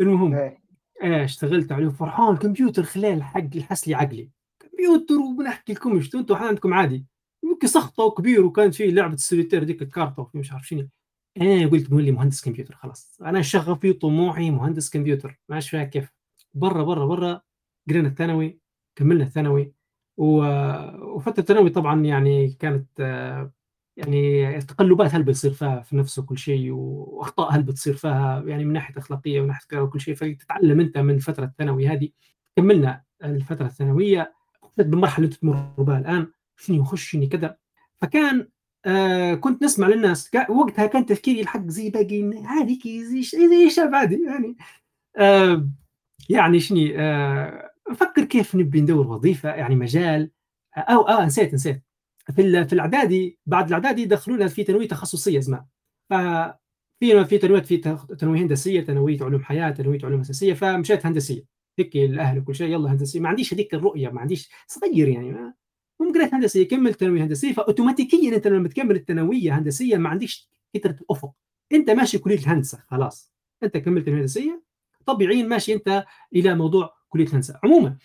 المهم 0.00 0.34
إيه. 0.34 0.60
إيه 1.02 1.24
اشتغلت 1.24 1.72
عليه 1.72 1.88
فرحان 1.88 2.36
كمبيوتر 2.36 2.82
خلال 2.82 3.22
حق 3.22 3.48
الحس 3.56 3.88
لي 3.88 3.94
عقلي. 3.94 4.30
كمبيوتر 4.60 5.14
وبنحكي 5.14 5.72
لكم 5.72 6.00
أنتم 6.14 6.34
عندكم 6.34 6.74
عادي. 6.74 7.06
يمكن 7.44 7.66
سخطه 7.66 8.04
وكبير 8.04 8.44
وكان 8.46 8.70
في 8.70 8.90
لعبة 8.90 9.14
السوليتير 9.14 9.64
ديك 9.64 9.82
الكارتا 9.82 10.22
وفي 10.22 10.38
مش 10.38 10.52
عارف 10.52 10.68
شنو. 10.68 10.88
أنا 11.40 11.66
قلت 11.66 11.92
مولي 11.92 12.12
مهندس 12.12 12.44
كمبيوتر 12.44 12.74
خلاص. 12.74 13.18
أنا 13.22 13.42
شغفي 13.42 13.92
طموحي 13.92 14.50
مهندس 14.50 14.90
كمبيوتر 14.90 15.40
ماشي 15.48 15.70
فيها 15.70 15.84
كيف. 15.84 16.12
برا 16.54 16.82
برا 16.82 17.06
برا 17.06 17.40
قرينا 17.88 18.08
الثانوي 18.08 18.60
كملنا 18.96 19.24
الثانوي 19.24 19.72
وفترة 20.16 21.40
الثانوي 21.40 21.70
طبعا 21.70 22.04
يعني 22.04 22.48
كانت 22.48 23.00
يعني 23.96 24.60
تقلبات 24.60 25.14
هل 25.14 25.22
بيصير 25.22 25.50
فيها 25.50 25.80
في 25.80 25.96
نفسه 25.96 26.22
كل 26.22 26.38
شيء 26.38 26.70
وأخطاء 26.72 27.52
هل 27.52 27.62
بتصير 27.62 27.94
فيها 27.94 28.42
يعني 28.46 28.64
من 28.64 28.72
ناحية 28.72 28.98
أخلاقية 28.98 29.40
ومن 29.40 29.48
ناحية 29.48 29.80
وكل 29.80 30.00
شيء. 30.00 30.14
فتتعلم 30.14 30.80
أنت 30.80 30.98
من 30.98 31.14
الفترة 31.14 31.44
الثانوي 31.44 31.88
هذه. 31.88 32.08
كملنا 32.56 33.02
الفترة 33.24 33.66
الثانوية 33.66 34.34
بالمرحله 34.76 35.24
اللي 35.24 35.36
تمر 35.36 35.74
بها 35.78 35.98
الآن. 35.98 36.32
شنو 36.60 36.82
يخش 36.82 37.10
شنو 37.10 37.28
كذا 37.28 37.56
فكان 38.02 38.48
آه 38.86 39.34
كنت 39.34 39.62
نسمع 39.62 39.88
للناس 39.88 40.30
وقتها 40.50 40.86
كان 40.86 41.06
تفكيري 41.06 41.40
الحق 41.40 41.66
زي 41.66 41.90
باقي 41.90 42.30
عادي 42.44 42.76
كي 42.76 43.04
زي 43.04 43.22
زي 43.22 43.70
شاب 43.70 43.94
عادي 43.94 44.24
يعني. 44.26 44.56
آه 45.18 45.68
يعني 46.28 46.60
شنو 46.60 46.78
آه 46.96 47.70
نفكر 47.90 48.24
كيف 48.24 48.54
نبي 48.56 48.80
ندور 48.80 49.06
وظيفة 49.06 49.48
يعني 49.54 49.76
مجال. 49.76 50.30
أو 50.76 51.08
آه 51.08 51.24
نسيت 51.26 51.54
نسيت. 51.54 51.82
في 52.36 52.66
في 52.66 52.72
الأعدادي 52.72 53.38
بعد 53.46 53.66
الأعدادي 53.66 54.04
دخلونا 54.04 54.48
في 54.48 54.64
تنوية 54.64 54.88
تخصصية 54.88 55.40
زمان 55.40 55.64
ففي 56.10 57.24
في 57.24 57.38
تنوية 57.38 57.60
في 57.62 57.76
تنوية 58.18 58.40
هندسية 58.42 58.80
تنوية 58.80 59.18
علوم 59.22 59.44
حياة 59.44 59.70
تنوية 59.70 59.98
علوم 60.04 60.20
أساسية 60.20 60.54
فمشيت 60.54 61.06
هندسية. 61.06 61.44
هيك 61.78 61.96
الأهل 61.96 62.38
وكل 62.38 62.54
شيء 62.54 62.68
يلا 62.72 62.92
هندسية. 62.92 63.20
ما 63.20 63.28
عنديش 63.28 63.54
هذيك 63.54 63.74
الرؤية 63.74 64.08
ما 64.08 64.20
عنديش 64.20 64.50
صغير 64.66 65.08
يعني 65.08 65.32
ما 65.32 65.54
المهم 66.00 66.14
قريت 66.14 66.34
هندسية 66.34 66.68
كملت 66.68 67.00
تنويه 67.00 67.22
هندسية 67.24 67.52
فاوتوماتيكيا 67.52 68.36
أنت 68.36 68.46
لما 68.46 68.68
تكمل 68.68 68.96
الثانوية 68.96 69.58
هندسيه 69.58 69.96
ما 69.96 70.08
عندكش 70.08 70.48
فكره 70.74 70.96
الافق 71.00 71.32
أنت 71.72 71.90
ماشي 71.90 72.18
كلية 72.18 72.38
الهندسة 72.38 72.82
خلاص. 72.88 73.32
أنت 73.62 73.76
كملت 73.76 74.06
تنويه 74.06 74.20
هندسية 74.20 74.62
طبيعيا 75.06 75.42
ماشي 75.42 75.74
أنت 75.74 76.04
إلى 76.34 76.54
موضوع 76.54 76.94
كلية 77.08 77.26
الهندسة. 77.26 77.60
عموما 77.64 77.96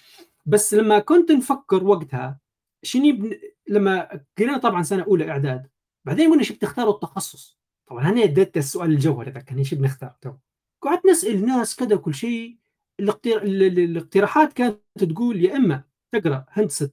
بس 0.45 0.73
لما 0.73 0.99
كنت 0.99 1.31
نفكر 1.31 1.84
وقتها 1.84 2.39
شنو 2.84 3.17
بن... 3.17 3.31
لما 3.67 4.22
قرينا 4.38 4.57
طبعا 4.57 4.84
سنة 4.84 5.03
أولى 5.03 5.30
إعداد 5.30 5.67
بعدين 6.05 6.31
قلنا 6.31 6.43
شو 6.43 6.53
بتختاروا 6.53 6.93
التخصص؟ 6.93 7.59
طبعا 7.88 8.09
أنا 8.09 8.23
اديت 8.23 8.57
السؤال 8.57 8.89
الجوهري 8.91 9.31
ذاك 9.31 9.49
يعني 9.51 9.63
شو 9.63 9.76
بنختار؟ 9.76 10.15
تو. 10.22 10.34
قعدت 10.81 11.05
نسأل 11.05 11.45
ناس 11.45 11.76
كذا 11.76 11.95
كل 11.95 12.13
شيء 12.13 12.57
الاقتر... 12.99 13.43
ال- 13.43 13.63
ال- 13.63 13.80
الاقتراحات 13.80 14.53
كانت 14.53 14.80
تقول 14.99 15.43
يا 15.45 15.55
إما 15.55 15.84
تقرأ 16.19 16.45
هندسة 16.49 16.91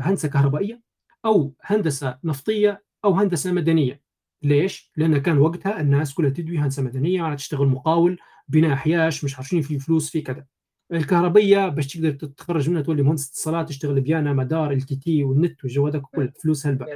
هندسة 0.00 0.28
كهربائية 0.28 0.80
أو 1.24 1.54
هندسة 1.62 2.18
نفطية 2.24 2.84
أو 3.04 3.12
هندسة 3.14 3.52
مدنية. 3.52 4.00
ليش؟ 4.42 4.92
لأن 4.96 5.18
كان 5.18 5.38
وقتها 5.38 5.80
الناس 5.80 6.14
كلها 6.14 6.30
تدوي 6.30 6.58
هندسة 6.58 6.82
مدنية 6.82 7.34
تشتغل 7.34 7.68
مقاول 7.68 8.18
بناء 8.48 8.72
احياش 8.72 9.24
مش 9.24 9.36
عارفين 9.36 9.62
في 9.62 9.78
فلوس 9.78 10.10
في 10.10 10.20
كذا. 10.20 10.44
الكهربيه 10.92 11.68
باش 11.68 11.86
تقدر 11.86 12.10
تتخرج 12.10 12.70
منها 12.70 12.82
تولي 12.82 13.02
مهندس 13.02 13.28
اتصالات 13.28 13.68
تشتغل 13.68 14.00
ليبيانا 14.00 14.32
مدار 14.32 14.70
LTT 14.72 15.24
والنت 15.24 15.64
والجو 15.64 15.86
هذاك 15.86 16.02
كله 16.02 16.32
فلوس 16.42 16.66
هلبة. 16.66 16.86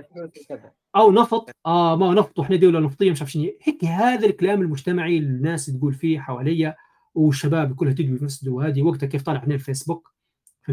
أو 0.97 1.13
نفط. 1.13 1.51
آه 1.67 1.97
ما 1.97 2.07
هو 2.07 2.13
نفط 2.13 2.39
وإحنا 2.39 2.57
دولة 2.57 2.81
نفطية 2.81 3.11
مش 3.11 3.21
عارف 3.23 3.33
شنو 3.33 3.53
هيك 3.63 3.85
هذا 3.85 4.27
الكلام 4.27 4.63
المجتمعي 4.63 5.19
اللي 5.19 5.29
الناس 5.29 5.67
تقول 5.67 5.95
فيه 5.95 6.21
حواليا 6.21 6.77
والشباب 7.15 7.75
كلها 7.75 7.93
تدوي 7.93 8.19
في 8.19 8.25
نفس 8.25 8.43
الدو 8.43 8.61
هذه. 8.61 8.83
وقتها 8.83 9.07
كيف 9.07 9.23
طلع 9.23 9.39
علينا 9.39 9.55
الفيسبوك؟ 9.55 10.13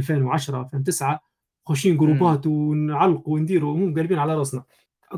في 0.02 0.14
2010 0.14 0.62
2009 0.62 1.20
خشين 1.68 1.98
جروبات 1.98 2.48
ونعلق 2.48 3.30
وندير 3.30 3.66
وهم 3.66 3.94
قلبين 3.94 4.20
على 4.20 4.36
راسنا. 4.36 4.64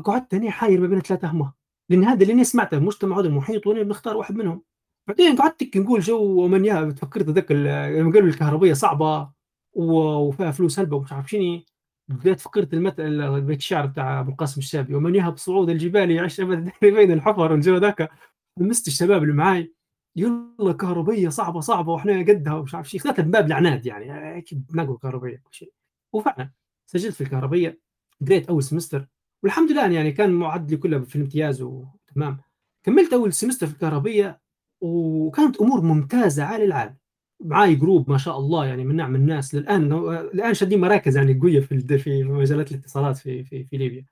قعدت 0.04 0.34
هنا 0.34 0.50
حاير 0.50 0.80
ما 0.80 0.86
بين 0.86 1.00
ثلاثة 1.00 1.28
همه. 1.28 1.52
لأن 1.88 2.04
هذا 2.04 2.22
اللي 2.22 2.32
أنا 2.32 2.44
سمعته 2.44 2.76
المجتمع 2.76 3.20
هذا 3.20 3.26
المحيط 3.28 3.66
وأنا 3.66 3.82
بنختار 3.82 4.16
واحد 4.16 4.34
منهم. 4.36 4.62
بعدين 5.08 5.36
قعدت 5.36 5.76
نقول 5.76 6.00
جو 6.00 6.44
ومن 6.44 6.64
يا 6.64 6.90
تفكرت 6.90 7.30
ذاك 7.30 7.52
لما 7.52 8.12
قالوا 8.12 8.28
الكهربيه 8.28 8.72
صعبة 8.72 9.30
وفيها 9.72 10.50
فلوس 10.50 10.78
هلبة 10.78 10.96
ومش 10.96 11.12
عارف 11.12 11.30
شنو. 11.30 11.60
بديت 12.08 12.40
فكرت 12.40 12.74
المثل 12.74 13.40
بيت 13.40 13.58
الشعر 13.58 13.86
بتاع 13.86 14.20
أبو 14.20 14.30
القاسم 14.30 14.60
الشابي. 14.60 14.94
ومن 14.94 15.14
يهب 15.14 15.36
صعود 15.36 15.70
الجبال 15.70 16.10
يعيش 16.10 16.40
ابدا 16.40 16.72
بين 16.82 17.12
الحفر 17.12 17.52
والجو 17.52 17.76
ذاك. 17.76 18.10
لمست 18.58 18.88
الشباب 18.88 19.22
اللي 19.22 19.34
معاي. 19.34 19.77
يلا 20.18 20.72
كهربية 20.72 21.28
صعبة 21.28 21.60
صعبة 21.60 21.92
وإحنا 21.92 22.18
قدها 22.18 22.54
ومش 22.54 22.74
عارف 22.74 22.88
شيء 22.90 23.00
اخذتها 23.00 23.22
من 23.22 23.30
باب 23.30 23.46
العناد 23.46 23.86
يعني 23.86 24.12
هيك 24.36 24.54
بنقوا 24.54 24.98
كهربية 24.98 25.42
شيء 25.50 25.72
وفعلا 26.12 26.50
سجلت 26.86 27.14
في 27.14 27.20
الكهربية 27.20 27.80
قريت 28.26 28.48
أول 28.48 28.62
semester 28.62 29.06
والحمد 29.42 29.70
لله 29.72 29.90
يعني 29.92 30.12
كان 30.12 30.30
معدلي 30.32 30.76
كله 30.76 31.00
في 31.00 31.16
الامتياز 31.16 31.62
وتمام 31.62 32.38
كملت 32.82 33.12
أول 33.12 33.32
semester 33.32 33.66
في 33.66 33.72
الكهربية 33.72 34.40
وكانت 34.80 35.56
أمور 35.56 35.80
ممتازة 35.80 36.44
عالي 36.44 36.64
العال 36.64 36.94
معاي 37.40 37.74
group 37.74 38.10
ما 38.10 38.18
شاء 38.18 38.38
الله 38.38 38.66
يعني 38.66 38.84
من 38.84 38.96
نعم 38.96 39.14
الناس. 39.14 39.54
للآن 39.54 39.92
الآن 40.18 40.54
شادين 40.54 40.80
مراكز 40.80 41.16
يعني 41.16 41.34
قوية 41.40 41.60
في 41.60 41.98
في 41.98 42.24
مجالات 42.24 42.72
الاتصالات 42.72 43.16
في 43.16 43.44
في 43.44 43.64
في 43.64 43.76
ليبيا. 43.76 44.04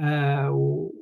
آه 0.00 0.50
و- 0.50 0.92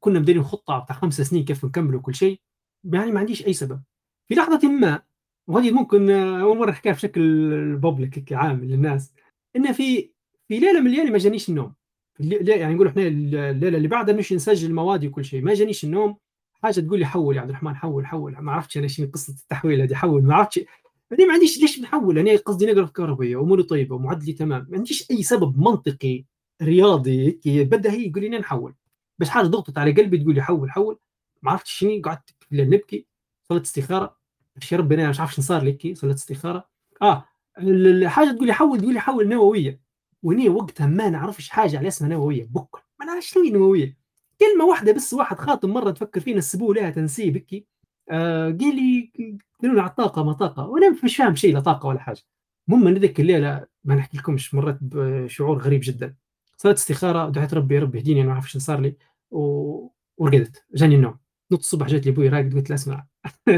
كنا 0.00 0.20
مديرين 0.20 0.42
خطة 0.42 0.78
بتاع 0.78 0.96
خمس 0.96 1.20
سنين 1.20 1.44
كيف 1.44 1.64
نكمل 1.64 1.94
وكل 1.94 2.14
شيء. 2.14 2.40
يعني 2.84 3.12
ما 3.12 3.20
عنديش 3.20 3.46
أي 3.46 3.52
سبب. 3.52 3.82
في 4.30 4.36
لحظة 4.36 4.68
ما 4.68 5.02
وهذه 5.46 5.70
ممكن 5.70 6.10
آه، 6.10 6.40
أول 6.40 6.58
مرة 6.58 6.70
نحكيها 6.70 6.92
بشكل 6.92 7.76
public 7.76 8.32
عام 8.32 8.64
للناس 8.64 9.12
إن 9.56 9.72
في 9.72 10.10
في 10.48 10.58
ليلة 10.58 10.80
من 10.80 10.86
الليالي 10.86 11.10
ما 11.10 11.18
جانيش 11.18 11.48
النوم. 11.48 11.74
يعني 12.20 12.74
نقول 12.74 12.86
إحنا 12.86 13.02
الليلة 13.06 13.76
اللي 13.76 13.88
بعدها 13.88 14.14
مش 14.14 14.32
نسجل 14.32 14.74
موادي 14.74 15.08
وكل 15.08 15.24
شيء 15.24 15.42
ما 15.42 15.54
جانيش 15.54 15.84
النوم. 15.84 16.16
حاجة 16.62 16.80
تقول 16.80 16.98
لي 16.98 17.06
حول 17.06 17.36
يا 17.36 17.40
عبد 17.40 17.50
الرحمن 17.50 17.76
حول 17.76 18.06
حول 18.06 18.36
ما 18.38 18.52
عرفتش 18.52 18.78
أنا 18.78 18.88
شنو 18.88 19.10
قصة 19.12 19.32
التحويل 19.32 19.80
هذه 19.80 19.94
حول 19.94 20.22
ما 20.22 20.34
عرفتش. 20.34 20.58
أنا 21.12 21.26
ما 21.26 21.32
عنديش 21.32 21.60
ليش 21.60 21.78
بنحول 21.80 22.18
أنا 22.18 22.36
قصدي 22.36 22.66
نقرأ 22.66 22.86
في 22.86 22.92
كهربائية 22.92 23.40
أموري 23.40 23.62
طيبة 23.62 23.96
ومعدلي 23.96 24.32
تمام. 24.32 24.66
ما 24.70 24.76
عنديش 24.76 25.10
أي 25.10 25.22
سبب 25.22 25.58
منطقي 25.58 26.24
رياضي 26.62 27.40
بدهي 27.46 28.06
يقول 28.06 28.22
لي 28.22 28.28
نحول. 28.28 28.74
بس 29.18 29.28
حاجة 29.28 29.46
ضغطت 29.46 29.78
على 29.78 29.92
قلبي 29.92 30.18
تقول 30.18 30.34
لي 30.34 30.42
حول 30.42 30.70
حول. 30.70 30.98
ما 31.42 31.50
عرفتش 31.50 31.72
شنو 31.72 32.02
قعدت 32.04 32.34
نبكي 32.52 33.06
صليت 33.48 33.62
استخارة. 33.62 34.19
يا 34.72 34.76
ربي 34.78 34.94
أنا 34.94 35.10
مش 35.10 35.20
عارف 35.20 35.34
شنو 35.34 35.44
صار 35.44 35.62
لي 35.62 35.94
صليت 35.94 36.16
استخارة. 36.16 36.68
آه 37.02 37.24
الحاجة 37.58 38.32
تقول 38.32 38.46
لي 38.46 38.52
حول 38.52 38.80
تقول 38.80 38.94
لي 38.94 39.00
حول 39.00 39.28
نووية. 39.28 39.80
وني 40.22 40.48
وقتها 40.48 40.86
ما 40.86 41.10
نعرفش 41.10 41.48
حاجة 41.48 41.78
على 41.78 41.88
اسمها 41.88 42.10
نووية 42.10 42.44
بكل 42.44 42.80
ما 43.00 43.06
نعرفش 43.06 43.30
شنو 43.30 43.44
نووية. 43.44 43.96
كلمة 44.40 44.64
واحدة 44.64 44.92
بس 44.92 45.14
واحد 45.14 45.38
خاطب 45.38 45.68
مرة 45.68 45.90
تفكر 45.90 46.20
فينا 46.20 46.38
نسبوه 46.38 46.74
لها 46.74 46.90
تنسيب 46.90 47.36
هيك 47.36 47.66
آه 48.10 48.44
قال 48.50 48.76
لي 48.76 49.12
على 49.62 49.90
الطاقة 49.90 50.24
ما 50.24 50.32
طاقة. 50.32 50.66
وأنا 50.68 50.96
مش 51.04 51.16
فاهم 51.16 51.34
شيء 51.34 51.54
لا 51.54 51.60
طاقة 51.60 51.86
ولا 51.86 51.98
حاجة. 51.98 52.20
المهم 52.68 52.84
من 52.84 52.94
ذيك 52.94 53.20
الليلة 53.20 53.66
ما 53.84 53.94
نحكي 53.94 54.18
لكمش 54.18 54.54
مرت 54.54 54.78
بشعور 54.82 55.58
غريب 55.58 55.80
جدا. 55.84 56.14
صارت 56.56 56.76
استخارة 56.76 57.28
دعيت 57.28 57.54
ربي 57.54 57.74
يا 57.74 57.80
ربي 57.80 58.12
أنا 58.12 58.28
ما 58.28 58.32
أعرف 58.32 58.50
شو 58.50 58.58
صار 58.58 58.80
لي. 58.80 58.96
و... 59.30 59.88
ورقدت 60.18 60.64
جاني 60.74 60.94
النوم. 60.94 61.18
نط 61.52 61.58
الصبح 61.58 61.86
جات 61.86 62.06
لي 62.06 62.12
أبوي 62.12 62.28
راقد 62.28 62.54
قلت 62.54 62.70
له 62.70 62.74
اسمع 62.76 63.06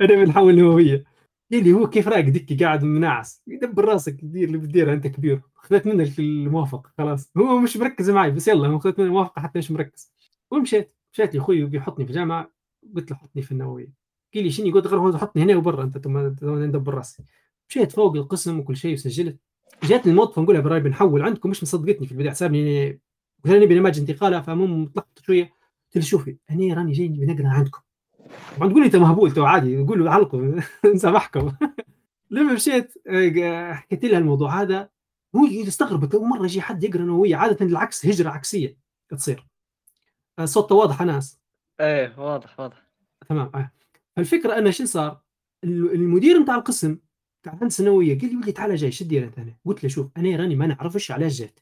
أنا 0.00 0.24
بنحول 0.24 0.56
نوويه 0.56 1.04
قال 1.52 1.64
لي 1.64 1.72
هو 1.72 1.90
كيف 1.90 2.08
راقد 2.08 2.36
هيك 2.36 2.62
قاعد 2.62 2.84
مناعس 2.84 3.42
يدبر 3.46 3.84
راسك 3.84 4.14
دير 4.22 4.48
اللي 4.48 4.58
بتديرها 4.58 4.94
أنت 4.94 5.06
كبير. 5.06 5.40
خذت 5.54 5.86
منك 5.86 6.18
الموافقة 6.18 6.92
خلاص. 6.98 7.30
هو 7.36 7.58
مش 7.58 7.76
مركز 7.76 8.10
معي 8.10 8.30
بس 8.30 8.48
يلا 8.48 8.78
خذت 8.78 8.98
مني 8.98 9.08
الموافقة 9.08 9.42
حتى 9.42 9.58
مش 9.58 9.70
مركز. 9.70 10.12
ومشيت 10.50 10.92
مشيت 11.12 11.34
لاخوي 11.34 11.64
بيحطني 11.64 12.04
في 12.04 12.10
الجامعة 12.10 12.52
قلت 12.96 13.10
له 13.10 13.16
حطني 13.16 13.42
في 13.42 13.52
النووية. 13.52 13.92
قال 14.34 14.44
لي 14.44 14.50
شنو 14.50 14.74
قلت 14.74 14.86
غير 14.86 15.18
حطني 15.18 15.42
هنا 15.42 15.56
وبرا 15.56 15.84
أنت 15.84 16.06
ندبر 16.44 16.94
راسي. 16.94 17.24
مشيت 17.68 17.92
فوق 17.92 18.16
القسم 18.16 18.58
وكل 18.58 18.76
شيء 18.76 18.94
وسجلت. 18.94 19.38
جاتني 19.84 20.12
الموظفه 20.12 20.42
نقول 20.42 20.54
لها 20.54 20.62
براي 20.62 20.80
بنحول 20.80 21.22
عندكم 21.22 21.50
مش 21.50 21.62
مصدقتني 21.62 22.06
في 22.06 22.12
البداية 22.12 22.30
حسابني 22.30 22.90
قلت 23.44 23.54
لها 23.54 23.58
نبي 23.64 23.74
نماذج 23.78 24.00
انتقالها 24.00 24.40
فمو 24.40 24.66
متلخبط 24.66 25.18
شوية. 25.26 25.61
قلت 25.94 25.96
لها 25.96 26.10
شوفي 26.10 26.36
أنا 26.50 26.74
راني 26.74 26.92
جاي 26.92 27.08
بنقرا 27.08 27.48
عندكم. 27.48 27.80
طبعا 28.56 28.68
تقول 28.68 28.80
لي 28.80 28.86
أنت 28.86 28.96
مهبول 28.96 29.32
تو 29.32 29.44
عادي 29.44 29.72
يقول 29.74 30.04
له 30.04 30.10
علقوا 30.10 30.60
نسامحكم 30.94 31.52
لما 32.30 32.52
مشيت 32.52 32.94
آه، 33.06 33.72
حكيت 33.72 34.04
لها 34.04 34.18
الموضوع 34.18 34.62
هذا 34.62 34.88
هو 35.36 35.46
استغربت. 35.68 36.14
أول 36.14 36.28
مرة 36.28 36.44
يجي 36.44 36.60
حد 36.62 36.84
يقرأ 36.84 37.02
نوويه 37.02 37.36
عادة 37.36 37.66
العكس 37.66 38.06
هجرة 38.06 38.30
عكسية 38.30 38.76
تصير. 39.08 39.46
الصوت 40.40 40.72
واضح 40.72 41.02
ناس؟ 41.02 41.40
إيه 41.80 42.18
واضح 42.18 42.60
واضح. 42.60 42.88
تمام 43.28 43.50
آه. 43.54 43.70
الفكرة 44.18 44.58
انه 44.58 44.70
شو 44.70 44.84
صار؟ 44.84 45.20
المدير 45.64 46.42
بتاع 46.42 46.54
القسم 46.54 46.98
بتاع 47.42 47.52
الهندسة 47.52 47.82
النووية 47.82 48.18
قال 48.18 48.30
لي 48.30 48.36
ولي 48.36 48.52
تعال 48.52 48.76
جاي 48.76 48.92
شو 48.92 49.04
دير 49.04 49.24
انت 49.24 49.38
أنا 49.38 49.56
قلت 49.64 49.84
له 49.84 49.90
شوف 49.90 50.06
أنا 50.16 50.36
راني 50.36 50.56
ما 50.56 50.66
نعرفش 50.66 51.10
علاش 51.10 51.32
جيت. 51.32 51.60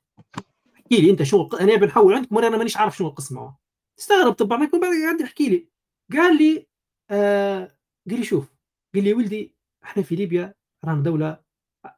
احكي 0.76 1.00
لي 1.00 1.10
أنت 1.10 1.22
شو 1.22 1.48
أنا 1.60 1.76
بنحول 1.76 2.14
عندكم 2.14 2.38
أنا 2.38 2.56
مانيش 2.56 2.76
عارف 2.76 2.96
شنو 2.96 3.08
القسم 3.08 3.38
هو. 3.38 3.52
استغرب 4.00 4.32
طبعا 4.32 4.58
ما 4.58 4.64
يكون 4.64 4.80
قاعد 4.80 5.20
يحكي 5.20 5.48
لي. 5.48 5.68
قال 6.12 6.38
لي 6.38 6.66
آه 7.10 7.76
قال 8.10 8.18
لي 8.18 8.24
شوف 8.24 8.54
قال 8.94 9.04
لي 9.04 9.14
ولدي 9.14 9.54
إحنا 9.84 10.02
في 10.02 10.16
ليبيا 10.16 10.54
رانا 10.84 11.02
دولة 11.02 11.40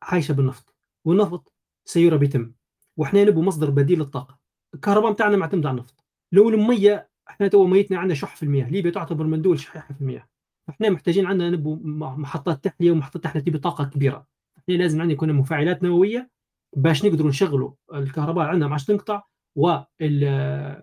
عايشة 0.02 0.32
بالنفط 0.32 0.74
والنفط 1.04 1.52
سيرى 1.84 2.18
بيتم 2.18 2.52
وإحنا 2.96 3.24
نبغى 3.24 3.42
مصدر 3.42 3.70
بديل 3.70 3.98
للطاقة. 3.98 4.38
الكهرباء 4.74 5.12
بتاعنا 5.12 5.36
معتمد 5.36 5.66
على 5.66 5.74
النفط. 5.74 6.04
لو 6.32 6.48
المية 6.48 7.10
إحنا 7.28 7.48
تو 7.48 7.66
ميتنا 7.66 7.98
عندنا 7.98 8.14
شح 8.14 8.36
في 8.36 8.42
المياه 8.42 8.70
ليبيا 8.70 8.90
تعتبر 8.90 9.24
من 9.24 9.42
دول 9.42 9.58
شحيحة 9.58 9.94
في 9.94 10.00
المياه. 10.00 10.28
إحنا 10.68 10.90
محتاجين 10.90 11.26
عندنا 11.26 11.50
نبو 11.50 11.76
محطات 12.16 12.64
تحلية 12.64 12.90
ومحطات 12.90 13.24
تحلية 13.24 13.44
تبي 13.44 13.58
طاقة 13.58 13.84
كبيرة. 13.84 14.26
إحنا 14.58 14.74
لازم 14.74 15.00
عندنا 15.00 15.14
يكون 15.14 15.32
مفاعلات 15.32 15.82
نووية 15.82 16.30
باش 16.76 17.04
نقدروا 17.04 17.28
نشغلوا 17.28 17.72
الكهرباء 17.94 18.46
عندنا 18.46 18.66
ما 18.66 18.72
عادش 18.72 18.84
تنقطع 18.84 19.22
وال 19.56 20.82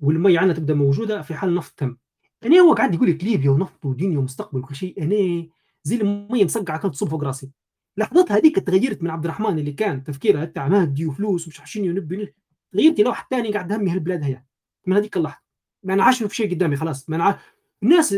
والميه 0.00 0.38
عندنا 0.38 0.54
تبدأ 0.54 0.74
موجودة 0.74 1.22
في 1.22 1.34
حال 1.34 1.50
النفط 1.50 1.78
تم. 1.78 1.96
أنا 2.44 2.58
هو 2.58 2.74
قاعد 2.74 2.94
يقول 2.94 3.10
لك 3.10 3.24
ليبيا 3.24 3.50
ونفط 3.50 3.86
ودنيا 3.86 4.18
ومستقبل 4.18 4.58
وكل 4.58 4.74
شيء. 4.74 5.02
أنا 5.02 5.46
زي 5.82 5.96
الميه 5.96 6.44
مسقعة 6.44 6.78
كانت 6.78 6.94
تصب 6.94 7.08
فوق 7.08 7.24
راسي. 7.24 7.50
لحظتها 7.96 8.36
هذيك 8.36 8.58
تغيرت 8.58 9.02
من 9.02 9.10
عبد 9.10 9.24
الرحمن 9.24 9.58
اللي 9.58 9.72
كان 9.72 10.04
تفكيره 10.04 10.44
تاع 10.44 10.68
مادي 10.68 11.06
وفلوس 11.06 11.46
ومش 11.46 11.60
عارفين 11.60 11.90
ونبي 11.90 12.34
تغيرت 12.72 13.00
لواحد 13.00 13.24
ثاني 13.30 13.52
قاعد 13.52 13.72
همي 13.72 13.90
هالبلاد 13.90 14.22
هي 14.22 14.42
من 14.86 14.96
هذيك 14.96 15.16
اللحظة. 15.16 15.42
ما 15.82 15.94
أنا 15.94 16.04
عاش 16.04 16.22
في 16.22 16.36
شيء 16.36 16.50
قدامي 16.54 16.76
خلاص. 16.76 17.10
ما 17.10 17.16
أنا 17.16 17.38
الناس 17.82 18.14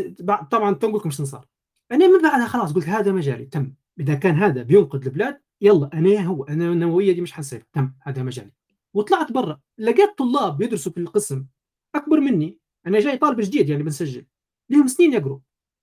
طبعا 0.51 0.73
تنقول 0.73 0.99
لكم 0.99 1.09
صار. 1.09 1.45
أنا 1.91 2.07
من 2.07 2.21
بعدها 2.21 2.47
خلاص 2.47 2.73
قلت 2.73 2.89
هذا 2.89 3.11
مجالي 3.11 3.45
تم. 3.45 3.73
إذا 3.99 4.15
كان 4.15 4.35
هذا 4.35 4.63
بينقذ 4.63 5.05
البلاد 5.05 5.41
يلا 5.61 5.89
أنا 5.93 6.21
هو 6.21 6.43
أنا 6.43 6.65
النووية 6.65 7.11
دي 7.11 7.21
مش 7.21 7.33
حنسيب. 7.33 7.71
تم 7.73 7.91
هذا 8.01 8.23
مجالي. 8.23 8.51
وطلعت 8.93 9.31
برا. 9.31 9.59
لقيت 9.77 10.17
طلاب 10.17 10.61
يدرسوا 10.61 10.91
في 10.91 10.99
القسم. 10.99 11.45
أكبر 11.95 12.19
مني. 12.19 12.59
أنا 12.87 12.99
جاي 12.99 13.17
طالب 13.17 13.41
جديد 13.41 13.69
يعني 13.69 13.83
بنسجل. 13.83 14.25
لهم 14.69 14.87
سنين 14.87 15.13
يقروا. 15.13 15.39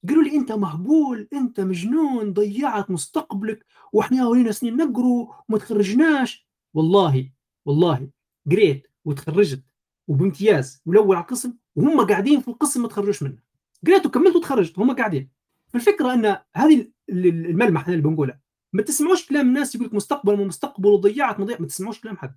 قالوا 0.09 0.23
لي 0.23 0.37
أنت 0.37 0.53
مهبول 0.53 1.29
أنت 1.33 1.61
مجنون 1.61 2.33
ضيعت 2.33 2.91
مستقبلك 2.91 3.67
وإحنا 3.93 4.27
ولينا 4.27 4.53
سنين 4.53 4.77
نقروا 4.77 5.33
وما 5.49 5.59
تخرجناش. 5.59 6.49
والله 6.75 7.31
والله 7.65 8.11
قريت 8.51 8.87
وتخرجت 9.05 9.65
وبامتياز 10.09 10.83
والاول 10.87 11.17
على 11.17 11.23
القسم 11.23 11.55
وهم 11.77 12.07
قاعدين 12.07 12.41
في 12.41 12.49
القسم 12.49 12.83
ما 12.83 12.89
تخرجوش 12.89 13.23
منه. 13.23 13.39
قريت 13.87 14.07
وكملت 14.07 14.37
وتخرجت 14.37 14.79
هم 14.79 14.97
قاعدين. 14.97 15.31
الفكرة 15.75 16.15
إن 16.15 16.37
هذه 16.55 16.91
الملمح 17.09 17.89
اللي 17.89 18.01
بنقولها 18.01 18.41
ما 18.73 18.83
تسمعوش 18.83 19.27
كلام 19.27 19.47
الناس 19.49 19.75
يقول 19.75 19.87
لك 19.87 19.95
مستقبل 19.95 20.33
وما 20.33 20.45
مستقبل 20.45 20.89
وضيعت 20.89 21.41
مضيع 21.41 21.57
ما 21.61 21.67
تسمعوش 21.67 22.01
كلام 22.01 22.17
حد. 22.17 22.37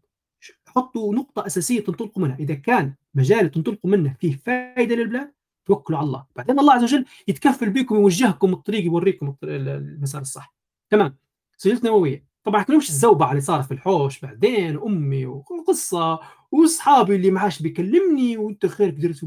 حطوا 0.75 1.15
نقطة 1.15 1.45
أساسية 1.45 1.79
تنطلقوا 1.79 2.23
منها. 2.23 2.35
إذا 2.39 2.53
كان 2.53 2.93
مجال 3.15 3.51
تنطلقوا 3.51 3.91
منه 3.91 4.15
فيه 4.19 4.35
فائدة 4.35 4.95
للبلاد 4.95 5.31
توكلوا 5.65 5.99
على 5.99 6.05
الله. 6.07 6.25
بعدين 6.35 6.59
الله 6.59 6.73
عز 6.73 6.83
وجل 6.83 7.05
يتكفل 7.27 7.69
بكم 7.69 7.95
ويوجهكم 7.95 8.53
الطريق 8.53 8.85
يوريكم 8.85 9.35
المسار 9.43 10.21
الصح. 10.21 10.55
تمام. 10.89 11.17
سجلت 11.57 11.83
نووية. 11.83 12.29
طبعا 12.43 12.63
كلهمش 12.63 12.89
الزوبعة 12.89 13.29
اللي 13.31 13.41
صارت 13.41 13.65
في 13.65 13.73
الحوش؟ 13.73 14.19
بعدين 14.19 14.77
أمي 14.77 15.25
وقصة 15.25 16.19
وأصحابي 16.51 17.15
اللي 17.15 17.31
معاش 17.31 17.61
بيكلمني 17.61 18.37
وأنت 18.37 18.65
خير 18.65 18.89
قدرت 18.89 19.23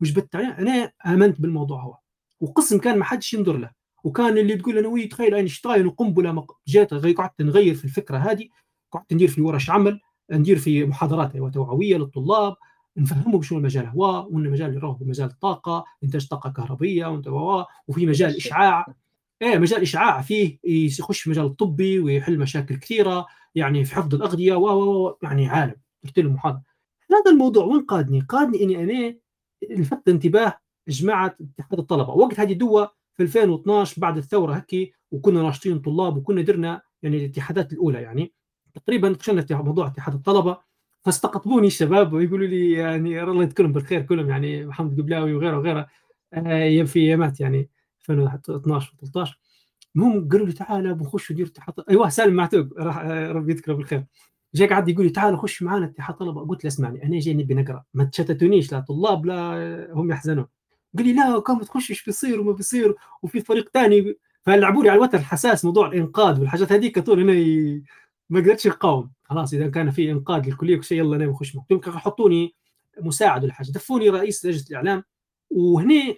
وجبت 0.00 0.36
عليه 0.36 0.48
أنا 0.58 0.92
آمنت 1.06 1.40
بالموضوع 1.40 1.82
هو. 1.82 1.98
وقسم 2.40 2.78
كان 2.78 2.98
ما 2.98 3.04
حدش 3.04 3.34
ينظر 3.34 3.56
له. 3.56 3.70
وكان 4.04 4.38
اللي 4.38 4.56
تقول 4.56 4.78
أنا 4.78 4.88
وي 4.88 5.06
تخيل 5.06 5.34
أينشتاين 5.34 5.86
وقنبلة 5.86 6.46
جات 6.68 6.94
قعدت 6.94 7.42
نغير 7.42 7.74
في 7.74 7.84
الفكرة 7.84 8.18
هذه 8.18 8.48
قعدت 8.92 9.12
ندير 9.12 9.28
في 9.28 9.40
ورش 9.40 9.70
عمل. 9.70 10.00
ندير 10.32 10.58
في 10.58 10.84
محاضرات 10.84 11.36
توعويه 11.54 11.96
للطلاب 11.96 12.56
نفهمهم 12.96 13.42
شنو 13.42 13.58
المجال 13.58 13.86
هو 13.86 14.28
وإن 14.30 14.50
مجال 14.50 14.70
اللي 14.70 14.96
مجال 15.00 15.28
الطاقه 15.28 15.84
إنتاج 16.04 16.28
طاقة 16.28 16.50
كهربية 16.50 17.06
وفي 17.88 18.06
مجال 18.06 18.36
إشعاع. 18.36 18.86
إيه 19.42 19.58
مجال 19.58 19.82
إشعاع 19.82 20.22
فيه 20.22 20.58
يخش 20.64 21.20
في 21.20 21.30
مجال 21.30 21.46
الطبي 21.46 21.98
ويحل 21.98 22.38
مشاكل 22.38 22.76
كثيرة 22.76 23.26
يعني 23.54 23.84
في 23.84 23.94
حفظ 23.94 24.14
الأغذية 24.14 24.54
و 24.54 25.16
يعني 25.22 25.46
عالم. 25.46 25.74
قلت 26.04 26.18
له 26.18 26.30
محاضره 26.30 26.62
هذا 27.12 27.30
الموضوع 27.32 27.64
وين 27.64 27.82
قادني؟ 27.84 28.20
قادني 28.20 28.64
إني 28.64 28.82
أنا 28.82 29.16
لفت 29.70 30.08
انتباه 30.08 30.58
جماعة 30.88 31.36
اتحاد 31.58 31.78
الطلبة. 31.78 32.10
وقت 32.10 32.40
هذه 32.40 32.52
دوا 32.52 32.86
في 33.16 33.22
2012 33.22 34.00
بعد 34.00 34.16
الثورة 34.16 34.54
هكي 34.54 34.92
وكنا 35.10 35.42
ناشطين 35.42 35.78
طلاب 35.78 36.16
وكنا 36.16 36.42
درنا 36.42 36.82
يعني 37.02 37.16
الاتحادات 37.16 37.72
الأولى 37.72 38.02
يعني. 38.02 38.32
تقريبا 38.74 39.14
في 39.14 39.54
موضوع 39.54 39.86
اتحاد 39.86 40.14
الطلبة 40.14 40.58
فاستقطبوني 41.04 41.66
الشباب 41.66 42.12
ويقولوا 42.12 42.46
لي 42.46 42.72
يعني 42.72 43.22
الله 43.22 43.42
يذكرهم 43.42 43.72
بالخير 43.72 44.02
كلهم 44.02 44.30
يعني 44.30 44.66
محمد 44.66 45.00
قبلاوي 45.00 45.34
وغيره 45.34 45.58
وغيره 45.58 45.86
أيام 46.34 46.86
في 46.86 47.00
ايامات 47.00 47.40
يعني 47.40 47.70
2012 48.10 48.92
و13 49.04 49.30
المهم 49.96 50.28
قالوا 50.28 50.46
لي 50.46 50.52
تعال 50.52 50.94
بنخش 50.94 51.32
ندير 51.32 51.46
اتحاد 51.46 51.74
أيوه 51.90 52.08
سالم 52.08 52.34
معتوق 52.34 52.66
راح 52.78 52.98
ربي 53.06 53.52
يذكره 53.52 53.74
بالخير. 53.74 54.04
جاي 54.54 54.68
قعد 54.68 54.88
يقول 54.88 55.04
لي 55.04 55.10
تعال 55.10 55.38
خش 55.38 55.62
معنا 55.62 55.86
اتحاد 55.86 56.16
طلبة. 56.16 56.46
قلت 56.46 56.64
له 56.64 56.68
اسمعني 56.68 57.04
أنا 57.04 57.20
جاي 57.20 57.34
نبي 57.34 57.54
نقرأ 57.54 57.84
ما 57.94 58.04
تشتتونيش 58.04 58.72
لا 58.72 58.80
طلاب 58.80 59.26
لا 59.26 59.88
هم 59.92 60.10
يحزنون. 60.10 60.46
قال 60.98 61.06
لي 61.06 61.12
لا 61.12 61.40
كم 61.40 61.58
تخش 61.58 61.90
إيش 61.90 62.04
بيصير 62.04 62.40
وما 62.40 62.52
بيصير 62.52 62.94
وفي 63.22 63.40
فريق 63.40 63.70
ثاني 63.74 64.16
فلعبوا 64.42 64.82
لي 64.82 64.88
على 64.90 64.98
الوتر 64.98 65.18
الحساس 65.18 65.64
موضوع 65.64 65.86
الإنقاذ 65.88 66.40
والحاجات 66.40 66.72
هذيك 66.72 66.98
طول 66.98 67.20
هنا 67.20 67.32
ما 68.30 68.40
قدرتش 68.40 68.66
اقاوم 68.66 69.10
خلاص 69.24 69.54
إذا 69.54 69.68
كان 69.68 69.90
في 69.90 70.10
إنقاذ 70.10 70.46
للكلية 70.46 70.76
وكل 70.76 70.94
يلا 70.94 71.16
أنا 71.16 71.26
بخش 71.26 71.56
ممكن 71.56 71.92
حطوني 71.92 72.54
مساعد 73.00 73.44
ولا 73.44 73.52
حاجة. 73.52 73.70
دفوني 73.70 74.08
رئيس 74.08 74.46
لجنة 74.46 74.64
الإعلام 74.70 75.04
وهنا 75.50 76.14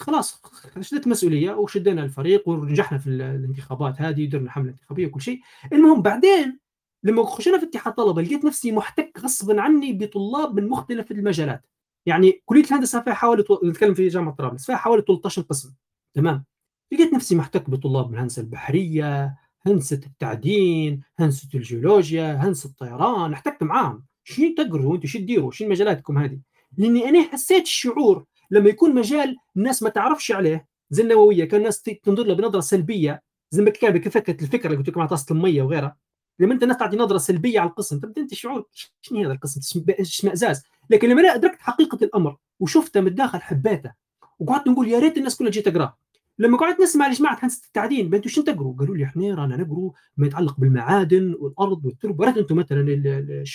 خلاص 0.00 0.42
شدت 0.80 1.06
مسؤولية 1.06 1.52
وشدينا 1.52 2.04
الفريق 2.04 2.48
ونجحنا 2.48 2.98
في 2.98 3.06
الانتخابات 3.06 4.00
هذه 4.00 4.26
ودرنا 4.26 4.50
حملة 4.50 4.70
انتخابية 4.70 5.06
وكل 5.06 5.20
شيء. 5.20 5.40
المهم 5.72 6.02
بعدين 6.02 6.58
لما 7.02 7.24
خشينا 7.24 7.58
في 7.58 7.64
اتحاد 7.66 7.94
طلبة 7.94 8.22
لقيت 8.22 8.44
نفسي 8.44 8.72
محتك 8.72 9.20
غصبا 9.20 9.60
عني 9.60 9.92
بطلاب 9.92 10.60
من 10.60 10.68
مختلف 10.68 11.10
المجالات. 11.10 11.66
يعني 12.06 12.42
كلية 12.44 12.64
الهندسة 12.64 13.00
فيها 13.02 13.14
حوالي 13.14 13.44
نتكلم 13.64 13.94
في 13.94 14.08
جامعة 14.08 14.34
طرابلس 14.34 14.66
فيها 14.66 14.76
حوالي 14.76 15.02
13 15.02 15.42
قسم. 15.42 15.74
تمام. 16.14 16.44
لقيت 16.92 17.12
نفسي 17.12 17.36
محتك 17.36 17.70
بطلاب 17.70 18.08
من 18.08 18.14
الهندسة 18.14 18.42
البحرية 18.42 19.36
هندسة 19.66 20.00
التعدين 20.06 21.00
هندسة 21.18 21.48
الجيولوجيا 21.54 22.34
هندسة 22.34 22.68
الطيران 22.68 23.32
احتكت 23.32 23.62
معاهم. 23.62 24.04
شو 24.24 24.42
تقروا 24.56 24.92
وأنتم 24.92 25.06
شو 25.06 25.18
تديروا؟ 25.18 25.50
شو 25.50 25.68
مجالاتكم 25.68 26.18
هذه؟ 26.18 26.38
لأني 26.78 27.08
أنا 27.08 27.22
حسيت 27.22 27.62
الشعور 27.62 28.24
لما 28.50 28.68
يكون 28.68 28.94
مجال 28.94 29.36
الناس 29.56 29.82
ما 29.82 29.88
تعرفش 29.88 30.32
عليه 30.32 30.66
زي 30.90 31.02
النووية 31.02 31.44
كان 31.44 31.60
الناس 31.60 31.82
تنظر 31.82 32.26
له 32.26 32.34
بنظرة 32.34 32.60
سلبية 32.60 33.22
زي 33.50 33.62
ما 33.62 33.70
كان 33.70 34.00
فكره 34.00 34.44
الفكرة 34.44 34.66
اللي 34.66 34.78
قلت 34.78 34.88
لكم 34.88 35.00
على 35.00 35.08
طاسة 35.08 35.32
المية 35.32 35.62
وغيرها. 35.62 35.96
لما 36.38 36.54
أنت 36.54 36.62
الناس 36.62 36.76
تعطي 36.76 36.96
نظرة 36.96 37.18
سلبية 37.18 37.60
على 37.60 37.70
القسم 37.70 37.98
تبدا 38.00 38.22
أنت 38.22 38.34
شعور 38.34 38.64
شنو 39.00 39.24
هذا 39.24 39.32
القسم؟ 39.32 39.84
اشمئزاز 39.90 40.62
لكن 40.90 41.08
لما 41.08 41.34
أدركت 41.34 41.60
حقيقة 41.60 41.98
الأمر 42.02 42.36
وشفته 42.60 43.00
من 43.00 43.06
الداخل 43.06 43.40
حبيته 43.40 43.92
وقعدت 44.38 44.68
نقول 44.68 44.88
يا 44.88 44.98
ريت 44.98 45.18
الناس 45.18 45.36
كلها 45.36 45.50
تجي 45.50 45.60
تقراه. 45.60 45.96
لما 46.38 46.58
قعدت 46.58 46.80
نسمع 46.80 47.08
لجماعه 47.08 47.38
هندسه 47.42 47.66
التعدين. 47.66 48.14
أنتم 48.14 48.28
شنو 48.28 48.44
تقروا؟ 48.44 48.76
قالوا 48.76 48.96
لي 48.96 49.04
إحنا 49.04 49.34
رانا 49.34 49.56
نقروا 49.56 49.92
ما 50.16 50.26
يتعلق 50.26 50.60
بالمعادن 50.60 51.34
والأرض 51.38 51.84
والتربه 51.84 52.24
ريت 52.24 52.36
أنتم 52.36 52.56
مثلا 52.56 52.86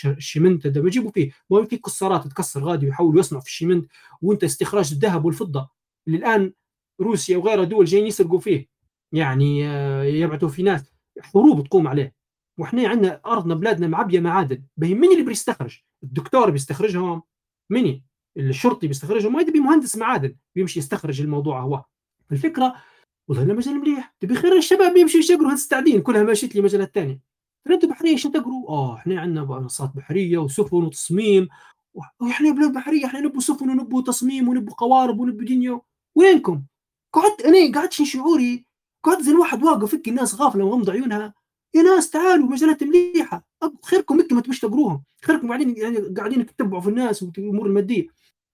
الشمنت 0.06 0.68
ده 0.68 0.82
بيجيبوا 0.82 1.12
فيه. 1.12 1.32
ما 1.49 1.66
في 1.66 1.78
كسارات 1.78 2.28
تكسر 2.28 2.64
غادي 2.64 2.86
ويحاولوا 2.86 3.20
يصنعوا 3.20 3.41
في 3.41 3.49
الشمنت 3.49 3.91
وأنت 4.22 4.44
استخراج 4.44 4.91
الذهب 4.91 5.26
والفضة. 5.26 5.70
اللي 6.08 6.18
الان 6.18 6.53
روسيا 7.02 7.38
وغيرها 7.38 7.64
دول 7.64 7.86
جايين 7.86 8.08
يسرقوا 8.08 8.40
فيه. 8.40 8.68
يعني 9.12 9.60
يبعثوا 10.20 10.49
في 10.49 10.64
ناس. 10.64 10.94
حروب 11.20 11.68
تقوم 11.68 11.88
عليه. 11.88 12.16
وإحنا 12.58 12.88
عندنا 12.88 13.22
أرضنا 13.26 13.56
بلادنا 13.56 13.88
معبية 13.88 14.20
معادن. 14.20 14.64
بيهمني 14.78 15.14
اللي 15.14 15.26
بيستخرج؟ 15.26 15.80
الدكتور 16.03 16.49
بيستخرجهم. 16.49 17.22
مني. 17.70 18.06
الشرطي 18.38 18.88
بيستخرجهم. 18.88 19.34
ما 19.34 19.41
يبي 19.41 19.60
مهندس 19.60 19.98
معادن. 19.98 20.36
بيمشي 20.56 20.80
يستخرج 20.80 21.22
الموضوع 21.22 21.62
هو. 21.62 21.86
الفكرة 22.32 22.76
والله 23.28 23.44
أنا 23.44 23.53
مجال 23.53 23.80
مليح. 23.80 24.16
تبي 24.20 24.36
خير 24.36 24.58
الشباب 24.58 24.98
يمشوا 24.98 25.20
يشقروا 25.20 25.49
هندسه 25.49 25.64
التعدين 25.64 26.02
كلها 26.02 26.24
ماشيت 26.24 26.56
لي 26.56 26.62
مجالات 26.62 26.95
ثانية 26.95 27.20
أنتم 27.70 27.88
بحرية 27.88 28.16
شو 28.16 28.30
تقروا؟ 28.30 28.70
آه 28.70 28.95
إحنا 28.95 29.22
عندنا 29.22 29.45
منصات 29.45 29.91
بحرية 29.95 30.38
وسفن 30.38 30.78
وتصميم. 30.78 31.48
وإحنا 32.20 32.52
بلاد 32.52 32.74
بحرية 32.74 33.06
إحنا 33.06 33.20
نبوا 33.20 33.41
سفن 33.41 33.70
ونبوا 33.70 34.02
تصميم 34.02 34.49
ونبوا 34.49 34.74
قوارب 34.74 35.20
ونبوا 35.20 35.45
دنيا. 35.45 35.82
وينكم؟ 36.16 36.64
قعدت 37.14 37.41
أنا 37.41 37.80
قعدت 37.80 37.94
شعوري 37.94 38.66
قعدت 39.03 39.22
زي 39.22 39.32
الواحد 39.32 39.64
واقف 39.64 39.91
فك 39.91 40.08
الناس 40.08 40.36
غافلة 40.36 40.66
وغمض 40.66 40.90
عيونها. 40.90 41.34
يا 41.74 41.82
ناس 41.82 42.10
تعالوا 42.10 42.48
مجالات 42.48 42.84
مليحة. 42.84 43.48
خيركم 43.86 44.20
أنتم 44.20 44.36
ما 44.36 44.41
تبوش 44.41 44.60
تقروهم. 44.60 45.03
خيركم 45.26 45.48
قاعدين 45.48 45.78
يعني 45.78 45.98
قاعدين 45.98 46.45
تتبعوا 46.45 46.82
في 46.82 46.90
الناس 46.90 47.24
والأمور 47.24 47.66
المادية. 47.66 48.08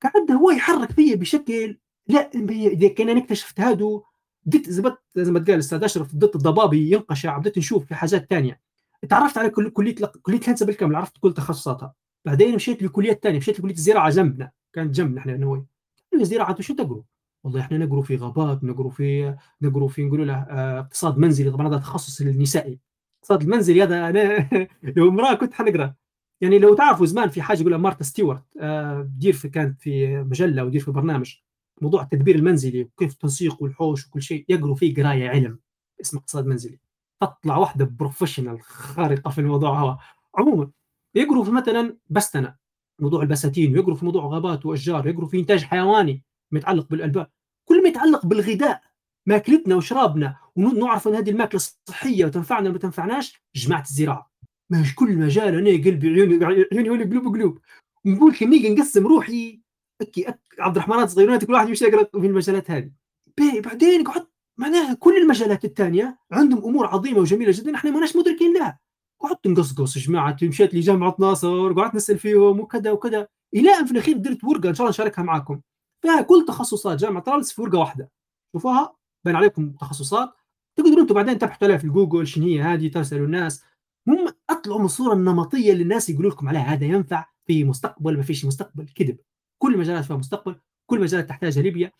قعد 0.03 0.31
هو 0.31 0.51
يحرك 0.51 0.91
فيا 0.91 1.15
بشكل 1.15 1.77
لا 2.07 2.29
إذا 2.51 2.87
كان 2.87 3.09
أنا 3.09 3.19
اكتشفت 3.19 3.59
هادو 3.59 4.03
بديت 4.45 4.69
زبط 4.69 5.03
زي 5.15 5.31
ما 5.31 5.39
تقال 5.39 5.53
الأستاذ 5.53 5.83
أشرف 5.83 6.15
بدا 6.15 6.35
الضباب 6.35 6.91
ينقشع 6.91 7.37
بديت 7.37 7.57
نشوف 7.57 7.85
في 7.85 7.95
حاجات 7.95 8.29
ثانية 8.29 8.61
تعرفت 9.09 9.37
على 9.37 9.49
كل 9.49 9.69
كلية 9.69 9.95
كلية 10.21 10.37
الهندسة 10.37 10.65
بالكامل 10.65 10.95
عرفت 10.95 11.17
كل 11.17 11.33
تخصصاتها. 11.33 11.93
بعدين 12.25 12.55
مشيت 12.55 12.83
لكليات 12.83 13.23
ثانية 13.23 13.37
مشيت 13.37 13.59
لكلية 13.59 13.73
الزراعه 13.73 14.09
جنبنا 14.09 14.51
كانت 14.73 14.95
جنبنا 14.95 15.19
إحنا 15.19 15.37
نوي 15.37 15.65
الزراعه 16.13 16.61
شو 16.61 16.73
تقروا؟ 16.75 17.03
والله 17.43 17.61
إحنا 17.61 17.77
نقروا 17.77 18.03
في 18.03 18.15
غابات 18.15 18.63
نقروا 18.63 18.91
في 18.91 19.35
نقروا 19.61 19.87
في 19.87 20.05
نقولوا 20.05 20.25
له 20.25 20.33
آه 20.33 20.79
اقتصاد 20.79 21.17
منزلي. 21.17 21.51
طبعا 21.51 21.67
هذا 21.67 21.77
تخصص 21.77 22.21
النسائي. 22.21 22.79
الاقتصاد 23.13 23.41
المنزلي 23.41 23.83
هذا 23.83 24.09
أنا 24.09 24.49
لو 24.97 25.09
امرأة 25.09 25.33
كنت 25.33 25.53
حنقرأ. 25.53 25.93
يعني 26.41 26.59
لو 26.59 26.73
تعرفوا 26.75 27.05
زمان 27.05 27.29
في 27.29 27.41
حاجة 27.41 27.61
يقولها 27.61 27.77
مارتا 27.77 28.03
ستيوارت 28.03 28.43
آه 28.61 29.09
دير 29.17 29.33
في 29.33 29.49
كانت 29.49 29.81
في 29.81 30.17
مجلة 30.17 30.63
ودير 30.65 30.81
في 30.81 30.91
برنامج. 30.91 31.35
موضوع 31.81 32.01
التدبير 32.03 32.35
المنزلي 32.35 32.81
وكيف 32.81 33.13
التنسيق 33.13 33.63
والحوش 33.63 34.07
وكل 34.07 34.21
شيء 34.21 34.45
يقروا 34.49 34.75
فيه 34.75 34.95
قراية 34.95 35.29
علم 35.29 35.59
اسمه 36.01 36.19
اقتصاد 36.19 36.45
منزلي. 36.45 36.79
تطلع 37.21 37.57
واحدة 37.57 37.85
بروفيشنال 37.85 38.61
خارقة 38.61 39.29
في 39.31 39.41
الموضوع 39.41 39.83
هذا. 39.83 39.97
عموما 40.35 40.71
يقروا 41.15 41.43
في 41.43 41.51
مثلا 41.51 41.97
بستنة 42.09 42.55
موضوع 42.99 43.21
البساتين 43.21 43.73
ويقروا 43.73 43.95
في 43.95 44.05
موضوع 44.05 44.25
غابات 44.25 44.65
وأشجار 44.65 45.07
يقروا 45.07 45.27
في 45.27 45.39
إنتاج 45.39 45.63
حيواني 45.63 46.23
متعلق 46.51 46.87
بالألبان. 46.89 47.25
كل 47.65 47.83
ما 47.83 47.89
يتعلق 47.89 48.25
بالغذاء 48.25 48.81
مأكلتنا 49.25 49.75
وشرابنا 49.75 50.37
ونعرف 50.55 51.07
أن 51.07 51.15
هذه 51.15 51.29
المأكلة 51.29 51.61
صحية 51.85 52.25
وتنفعنا 52.25 52.69
وما 52.69 52.77
تنفعناش 52.77 53.41
جماعة 53.55 53.81
الزراعة. 53.81 54.31
مش 54.69 54.95
كل 54.95 55.17
مجال 55.17 55.55
أنا 55.55 55.83
قلبي 55.83 56.07
عيوني 56.07 56.45
عيوني 56.73 57.03
قلوب 57.03 57.33
قلوب. 57.35 57.59
نقول 58.05 58.35
كم 58.35 58.49
نيجي 58.49 58.69
نقسم 58.69 59.07
روحي 59.07 59.61
أكي 60.01 60.29
أك 60.29 60.46
عبد 60.59 60.77
الرحمن 60.77 61.07
صغيرونات 61.07 61.45
كل 61.45 61.53
واحد 61.53 61.69
يقرأ 61.69 62.03
في 62.03 62.27
المجالات 62.27 62.71
هذه. 62.71 62.91
بعدين 63.37 64.03
قعدت 64.03 64.29
معناها 64.57 64.93
كل 64.93 65.17
المجالات 65.17 65.65
الثانية 65.65 66.19
عندهم 66.31 66.63
أمور 66.63 66.87
عظيمة 66.87 67.19
وجميلة 67.19 67.51
جدا 67.55 67.75
إحنا 67.75 67.91
ما 67.91 68.07
مدركين 68.15 68.53
لها. 68.53 68.79
قعدت 69.19 69.47
نقصقص 69.47 69.97
جماعة 69.97 70.37
مشيت 70.43 70.73
لي 70.73 70.79
جامعه 70.79 71.15
ناصر 71.19 71.73
قعدت 71.73 71.95
نسأل 71.95 72.19
فيهم 72.19 72.59
وكذا 72.59 72.91
وكذا. 72.91 73.27
إلى 73.53 73.69
أن 73.69 73.85
في 73.85 73.91
الأخير 73.91 74.17
درت 74.17 74.43
ورقة 74.43 74.69
إن 74.69 74.73
شاء 74.73 74.81
الله 74.81 74.89
نشاركها 74.89 75.23
معاكم. 75.23 75.61
فيها 76.01 76.21
كل 76.21 76.45
تخصصات 76.47 76.99
جامعة 76.99 77.23
طرابلس 77.23 77.51
في 77.51 77.61
ورقة 77.61 77.79
واحدة. 77.79 78.11
شوفوها 78.53 78.95
بين 79.25 79.35
عليكم 79.35 79.71
تخصصات. 79.71 80.33
تقدروا 80.75 81.01
أنتم 81.01 81.15
بعدين 81.15 81.39
تبحثوا 81.39 81.67
عليها 81.67 81.77
في 81.77 81.87
جوجل 81.87 82.27
شنو 82.27 82.45
هي 82.45 82.61
هذه؟ 82.61 82.87
ترسلوا 82.87 83.25
الناس. 83.25 83.63
هم 84.07 84.27
أطلعوا 84.49 84.79
من 84.79 84.85
الصورة 84.85 85.13
النمطية 85.13 85.71
اللي 85.71 85.83
الناس 85.83 86.09
يقولوا 86.09 86.31
لكم 86.31 86.49
عليها 86.49 86.61
هذا 86.61 86.85
ينفع 86.85 87.25
في 87.45 87.63
مستقبل 87.63 88.17
ما 88.17 88.23
فيش 88.23 88.45
مستقبل 88.45 88.87
كذب. 88.95 89.17
كل 89.57 89.73
المجالات 89.73 90.05
فيها 90.05 90.17
مستقبل 90.17 90.55
كل 90.85 91.01
مجالات 91.01 91.29
تحتاجها 91.29 91.61
ليبيا. 91.61 91.91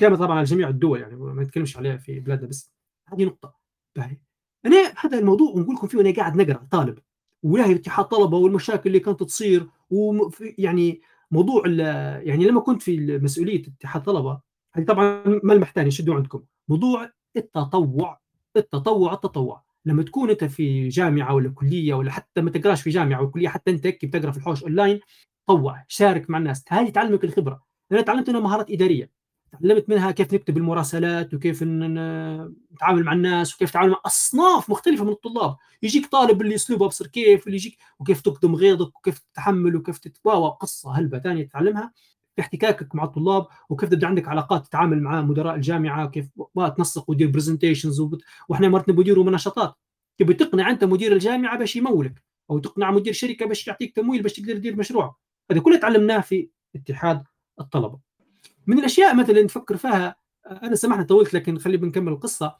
كلام 0.00 0.14
طبعا 0.14 0.36
على 0.36 0.44
جميع 0.44 0.68
الدول 0.68 1.00
يعني 1.00 1.16
ما 1.16 1.42
نتكلمش 1.42 1.76
عليها 1.76 1.96
في 1.96 2.20
بلادنا 2.20 2.48
بس 2.48 2.72
هذه 3.06 3.24
نقطة. 3.24 3.54
باهي 3.96 4.16
أنا 4.66 4.92
هذا 4.96 5.18
الموضوع 5.18 5.50
ونقول 5.50 5.74
لكم 5.74 5.86
فيه 5.86 5.98
وأنا 5.98 6.14
قاعد 6.14 6.36
نقرأ 6.36 6.68
طالب. 6.70 6.98
ولاهي 7.42 7.74
اتحاد 7.74 8.04
طلبه 8.04 8.36
والمشاكل 8.36 8.86
اللي 8.86 9.00
كانت 9.00 9.22
تصير 9.22 9.66
ويعني 9.90 11.00
موضوع 11.30 11.66
يعني 12.22 12.44
لما 12.46 12.60
كنت 12.60 12.82
في 12.82 13.18
مسؤولية 13.18 13.62
اتحاد 13.66 14.02
طلبه 14.02 14.40
هذه 14.74 14.84
طبعا 14.84 15.22
ملمح 15.26 15.72
ثاني 15.72 15.90
شدوا 15.90 16.14
عندكم. 16.14 16.42
موضوع 16.68 17.10
التطوع 17.36 18.20
التطوع 18.56 19.12
التطوع. 19.12 19.64
لما 19.84 20.02
تكون 20.02 20.30
أنت 20.30 20.44
في 20.44 20.88
جامعة 20.88 21.34
ولا 21.34 21.50
كلية 21.50 21.94
ولا 21.94 22.10
حتى 22.10 22.40
ما 22.40 22.50
تقراش 22.50 22.82
في 22.82 22.90
جامعة 22.90 23.20
ولا 23.20 23.30
كلية 23.30 23.48
حتى 23.48 23.70
أنت 23.70 23.86
بتقرأ 23.86 24.30
في 24.30 24.38
الحوش 24.38 24.62
اونلاين 24.62 25.00
طوع 25.46 25.84
شارك 25.88 26.30
مع 26.30 26.38
الناس. 26.38 26.64
هذه 26.68 26.88
تعلمك 26.88 27.24
الخبرة. 27.24 27.62
أنا 27.92 28.00
تعلمت 28.00 28.30
منها 28.30 28.40
مهارات 28.40 28.70
إدارية 28.70 29.10
تعلمت 29.52 29.88
منها 29.88 30.10
كيف 30.10 30.34
نكتب 30.34 30.56
المراسلات 30.56 31.34
وكيف 31.34 31.62
نتعامل 31.62 33.04
مع 33.04 33.12
الناس 33.12 33.54
وكيف 33.54 33.70
نتعامل 33.70 33.90
مع 33.90 34.00
أصناف 34.06 34.70
مختلفة 34.70 35.04
من 35.04 35.10
الطلاب. 35.10 35.56
يجيك 35.82 36.06
طالب 36.06 36.42
اللي 36.42 36.54
أسلوبه 36.54 36.86
أبصر 36.86 37.06
كيف 37.06 37.46
اللي 37.46 37.56
يجيك 37.56 37.78
وكيف 37.98 38.20
تقدم 38.20 38.54
غيظك 38.54 38.96
وكيف 38.98 39.18
تتحمل 39.18 39.76
وكيف 39.76 39.98
تتواوى 39.98 40.56
قصة 40.60 40.98
هلبة 40.98 41.18
ثانية 41.18 41.42
تتعلمها. 41.44 41.92
في 42.36 42.42
احتكاكك 42.42 42.94
مع 42.94 43.04
الطلاب 43.04 43.46
وكيف 43.68 43.88
تبدأ 43.88 44.06
عندك 44.06 44.28
علاقات 44.28 44.66
تتعامل 44.66 45.02
مع 45.02 45.22
مدراء 45.22 45.54
الجامعة 45.54 46.04
وكيف 46.04 46.28
تنسق 46.76 47.10
ودير 47.10 47.30
برزنتيشنز. 47.30 48.00
وإحنا 48.48 48.68
مرات 48.68 48.88
نديروا 48.88 49.24
مناشطات 49.24 49.74
تبي 50.18 50.34
تقنع 50.34 50.70
أنت 50.70 50.84
مدير 50.84 51.12
الجامعة 51.12 51.58
باش 51.58 51.76
يمولك 51.76 52.22
أو 52.50 52.58
تقنع 52.58 52.90
مدير 52.90 53.12
شركة 53.12 53.46
باش 53.46 53.66
يعطيك 53.66 53.96
تمويل 53.96 54.22
باش 54.22 54.32
تقدر 54.32 54.54
تدير 54.54 54.76
مشروع. 54.76 55.16
هذا 55.50 55.60
كله 55.60 55.76
تعلمناه 55.76 56.20
في 56.20 56.48
اتحاد 56.76 57.24
الطلبة. 57.60 57.98
من 58.66 58.78
الأشياء 58.78 59.16
مثلا 59.16 59.42
نفكر 59.42 59.76
فيها 59.76 60.16
أنا 60.46 60.74
سامحني 60.74 61.04
طولت 61.04 61.34
لكن 61.34 61.58
خلي 61.58 61.76
بنكمل 61.76 62.12
القصة. 62.12 62.56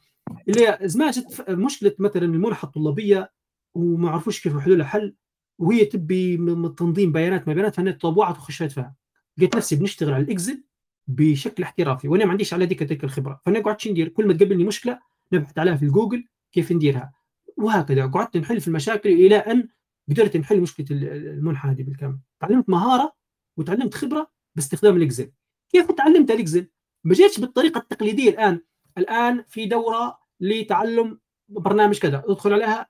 اللي 0.49 0.77
زمان 0.81 1.11
جت 1.11 1.49
مشكلة 1.49 1.95
مثلا 1.99 2.25
المنحه 2.25 2.65
الطلابية 2.65 3.31
وما 3.73 4.09
عرفوش 4.09 4.43
كيف 4.43 4.55
يحلوا 4.55 4.85
حل 4.85 5.15
وهي 5.59 5.85
تبي 5.85 6.37
من 6.37 6.75
تنظيم 6.75 7.11
بيانات 7.11 7.47
ما 7.47 7.53
بيانات 7.53 7.75
فانا 7.75 7.91
تطوعت 7.91 8.37
وخشيت 8.37 8.71
فيها. 8.71 8.95
لقيت 9.37 9.55
نفسي 9.55 9.75
بنشتغل 9.75 10.13
على 10.13 10.23
الإكزل 10.23 10.63
بشكل 11.07 11.63
احترافي 11.63 12.07
وأنا 12.07 12.25
ما 12.25 12.31
عنديش 12.31 12.53
على 12.53 12.65
ديك 12.65 12.79
تلك 12.79 13.03
الخبرة. 13.03 13.41
فأنا 13.45 13.59
قعدت 13.59 13.87
ندير 13.87 14.07
كل 14.07 14.27
ما 14.27 14.33
تقابلني 14.33 14.63
مشكلة 14.63 14.99
نبحث 15.33 15.59
عليها 15.59 15.75
في 15.75 15.83
الجوجل 15.85 16.25
كيف 16.51 16.71
نديرها. 16.71 17.13
وهكذا 17.57 18.05
قعدت 18.05 18.37
نحل 18.37 18.61
في 18.61 18.67
المشاكل 18.67 19.09
إلى 19.09 19.35
أن 19.35 19.67
قدرت 20.09 20.37
نحل 20.37 20.61
مشكلة 20.61 20.87
المنحة 20.91 21.71
هذه 21.71 21.83
بالكامل. 21.83 22.19
تعلمت 22.39 22.69
مهارة 22.69 23.13
وتعلمت 23.57 23.93
خبرة 23.93 24.31
باستخدام 24.55 24.97
الاكزل 24.97 25.31
كيف 25.69 25.91
تعلمت 25.91 26.31
الاكزل 26.31 26.67
ما 27.03 27.13
جيتش 27.13 27.39
بالطريقة 27.39 27.77
التقليدية 27.77 28.29
الآن. 28.29 28.61
الآن 28.97 29.43
في 29.47 29.65
دورة 29.65 30.19
لتعلم 30.39 31.19
برنامج 31.49 31.99
كذا. 31.99 32.23
ادخل 32.27 32.53
عليها 32.53 32.87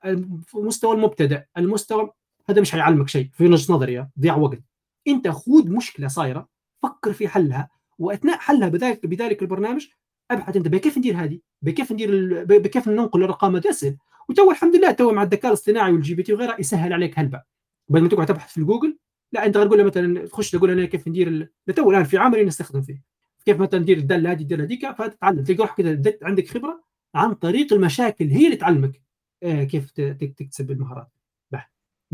مستوى 0.54 0.94
المبتدئ 0.94 1.42
المستوى 1.58 2.10
هذا 2.48 2.60
مش 2.60 2.72
حيعلمك 2.72 3.08
شيء 3.08 3.30
في 3.32 3.44
وجهة 3.44 3.72
نظري 3.72 4.08
ضياع 4.20 4.36
وقت. 4.36 4.62
أنت 5.08 5.28
خذ 5.28 5.70
مشكلة 5.70 6.08
صايرة 6.08 6.48
فكر 6.82 7.12
في 7.12 7.28
حلها 7.28 7.70
وأثناء 7.98 8.38
حلها 8.38 8.68
بذلك 8.68 9.06
بذلك 9.06 9.42
البرنامج 9.42 9.86
أبحث 10.30 10.56
أنت 10.56 10.68
بكيف 10.68 10.98
ندير 10.98 11.16
هذه؟ 11.16 11.40
بكيف 11.62 11.92
ندير 11.92 12.44
بكيف 12.44 12.88
ننقل 12.88 13.18
الأرقام؟ 13.18 13.56
اسهل 13.56 13.96
وتو 14.28 14.50
الحمد 14.50 14.76
لله 14.76 14.90
تو 14.90 15.12
مع 15.12 15.22
الذكاء 15.22 15.48
الاصطناعي 15.48 15.92
وال 15.92 16.14
GPT 16.14 16.32
وغيرها 16.32 16.60
يسهل 16.60 16.92
عليك 16.92 17.18
هلبا 17.18 17.42
بدل 17.88 18.02
ما 18.02 18.08
تقعد 18.08 18.26
تبحث 18.26 18.52
في 18.52 18.64
جوجل 18.64 18.98
لا 19.32 19.46
انت 19.46 19.54
تقول 19.54 19.78
له 19.78 19.84
مثلا 19.84 20.26
تخش 20.26 20.50
تقول 20.50 20.70
أنا 20.70 20.84
كيف 20.84 21.08
ندير 21.08 21.52
تو 21.76 21.90
الآن 21.90 22.04
في 22.04 22.18
عملي 22.18 22.44
نستخدم 22.44 22.82
فيه. 22.82 23.02
كيف 23.44 23.60
مثلا 23.60 23.80
ندير 23.80 23.98
الدالة 23.98 24.32
هذه 24.32 24.42
الدالة 24.42 24.64
هذيك 24.64 24.90
فتتعلم. 24.90 25.44
تلقى 25.44 25.62
روحك 25.62 26.18
عندك 26.22 26.48
خبرة 26.48 26.84
عن 27.14 27.34
طريق 27.34 27.72
المشاكل 27.72 28.28
هي 28.28 28.44
اللي 28.44 28.56
تعلمك 28.56 29.02
آه 29.42 29.64
كيف 29.64 29.90
تكتسب 29.90 30.70
المهارات. 30.70 31.08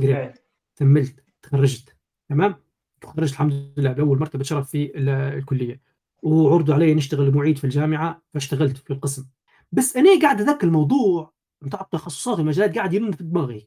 قريب. 0.02 0.32
كملت 0.76 1.24
تخرجت. 1.42 1.96
تمام؟ 2.28 2.54
تخرجت 3.00 3.32
الحمد 3.32 3.72
لله 3.76 3.92
بأول 3.92 4.18
مرتبة 4.18 4.44
شرف 4.44 4.70
في 4.70 4.98
الكلية. 5.38 5.80
وعرضوا 6.22 6.74
علي 6.74 6.94
نشتغل 6.94 7.34
معيد 7.34 7.58
في 7.58 7.64
الجامعة 7.64 8.22
فاشتغلت 8.34 8.76
في 8.76 8.92
القسم. 8.92 9.26
بس 9.72 9.96
أنا 9.96 10.20
قاعد 10.20 10.42
ذاك 10.42 10.64
الموضوع 10.64 11.33
بتاع 11.64 11.80
التخصصات 11.80 12.38
والمجالات 12.38 12.76
قاعد 12.76 12.94
يرن 12.94 13.12
في 13.12 13.24
دماغي. 13.24 13.66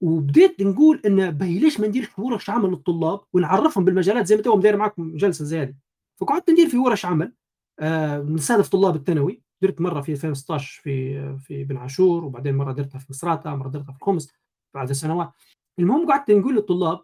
وبديت 0.00 0.62
نقول 0.62 1.02
انه 1.06 1.30
باهي 1.30 1.58
ليش 1.58 1.80
ما 1.80 1.86
نديرش 1.86 2.18
ورش 2.18 2.50
عمل 2.50 2.70
للطلاب 2.70 3.20
ونعرفهم 3.32 3.84
بالمجالات 3.84 4.26
زي 4.26 4.36
ما 4.36 4.42
تو 4.42 4.60
داير 4.60 4.76
معكم 4.76 5.16
جلسة 5.16 5.44
زي 5.44 5.62
هذه 5.62 5.74
فقعدت 6.20 6.50
ندير 6.50 6.68
في 6.68 6.78
ورش 6.78 7.06
عمل 7.06 7.32
آه 7.80 8.18
نستهدف 8.18 8.68
طلاب 8.68 8.96
الثانوي. 8.96 9.42
درت 9.62 9.80
مرة 9.80 10.00
في 10.00 10.12
2016 10.12 10.80
في 10.82 11.38
في 11.38 11.64
بن 11.64 11.76
عاشور 11.76 12.24
وبعدين 12.24 12.56
مرة 12.56 12.72
درتها 12.72 12.98
في 12.98 13.06
مصراتة 13.10 13.54
مرة 13.54 13.68
درتها 13.68 13.92
في 13.92 13.98
الخمس 13.98 14.32
بعد 14.74 14.92
سنوات. 14.92 15.30
المهم 15.78 16.10
قعدت 16.10 16.30
نقول 16.30 16.54
للطلاب 16.56 17.00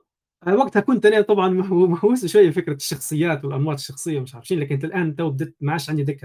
آه، 0.47 0.55
وقتها 0.55 0.81
كنت 0.81 1.07
أنا 1.07 1.21
طبعا 1.21 1.49
مهووس 1.93 2.27
شوية 2.27 2.51
فكره 2.51 2.75
الشخصيات 2.75 3.45
والانماط 3.45 3.75
الشخصية 3.79 4.21
مش 4.21 4.35
عارفين 4.35 4.61
لكن 4.61 4.79
الآن 4.85 5.17
تو 5.17 5.31
بدت 5.31 5.57
ما 5.61 5.73
عادش 5.73 5.91
عندي 5.91 6.03
ذاك 6.03 6.25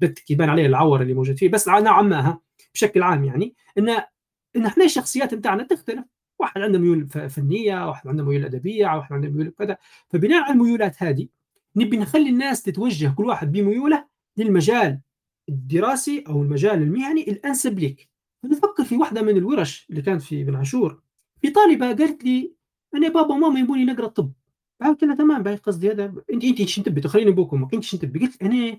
بدت 0.00 0.30
يبان 0.30 0.48
عليه 0.48 0.66
العور 0.66 1.02
اللي 1.02 1.14
موجود 1.14 1.36
فيه. 1.38 1.48
بس 1.48 1.68
نوعا 1.68 2.02
ما 2.02 2.38
بشكل 2.76 3.02
عام 3.02 3.24
يعني 3.24 3.54
ان 3.78 3.88
إن 4.56 4.66
إحنا 4.66 4.84
الشخصيات 4.84 5.34
بتاعنا 5.34 5.62
تختلف. 5.62 6.04
واحد 6.38 6.60
عنده 6.60 6.78
ميول 6.78 7.08
فنية 7.08 7.88
واحد 7.88 8.08
عنده 8.08 8.24
ميول 8.24 8.44
أدبية 8.44 8.86
واحد 8.86 9.12
عنده 9.12 9.28
ميول 9.28 9.54
كذا. 9.58 9.76
فبناء 10.08 10.42
على 10.42 10.52
الميولات 10.52 11.02
هذه 11.02 11.28
نبي 11.76 11.96
نخلي 11.96 12.28
الناس 12.30 12.62
تتوجه 12.62 13.14
كل 13.16 13.24
واحد 13.24 13.52
بميوله 13.52 14.04
للمجال 14.36 15.00
الدراسي 15.48 16.24
أو 16.28 16.42
المجال 16.42 16.82
المهني 16.82 17.30
الأنسب 17.30 17.78
لك 17.78 18.08
فنفكر 18.42 18.84
في 18.84 18.96
واحدة 18.96 19.22
من 19.22 19.36
الورش 19.36 19.86
اللي 19.90 20.02
كانت 20.02 20.22
في 20.22 20.44
بن 20.44 20.54
عاشور. 20.56 21.02
في 21.40 21.50
طالبة 21.50 21.86
قالت 21.86 22.24
لي 22.24 22.52
أنا 22.94 23.08
بابا 23.08 23.34
وماما 23.34 23.60
يبوني 23.60 23.84
نقرأ 23.84 24.06
طب. 24.08 24.32
قلت 24.84 25.04
لها 25.04 25.14
تمام 25.14 25.42
باهي 25.42 25.56
قصدي 25.56 25.90
هذا. 25.90 26.04
انت 26.32 26.44
أنت 26.44 26.60
إيش 26.60 26.76
تبي؟ 26.76 27.00
تخليني 27.00 27.30
أبوك 27.30 27.52
وامك 27.52 27.74
انت 27.74 27.84
إيش 27.84 27.90
تبي. 27.90 28.18
قلت 28.18 28.42
أنا 28.42 28.78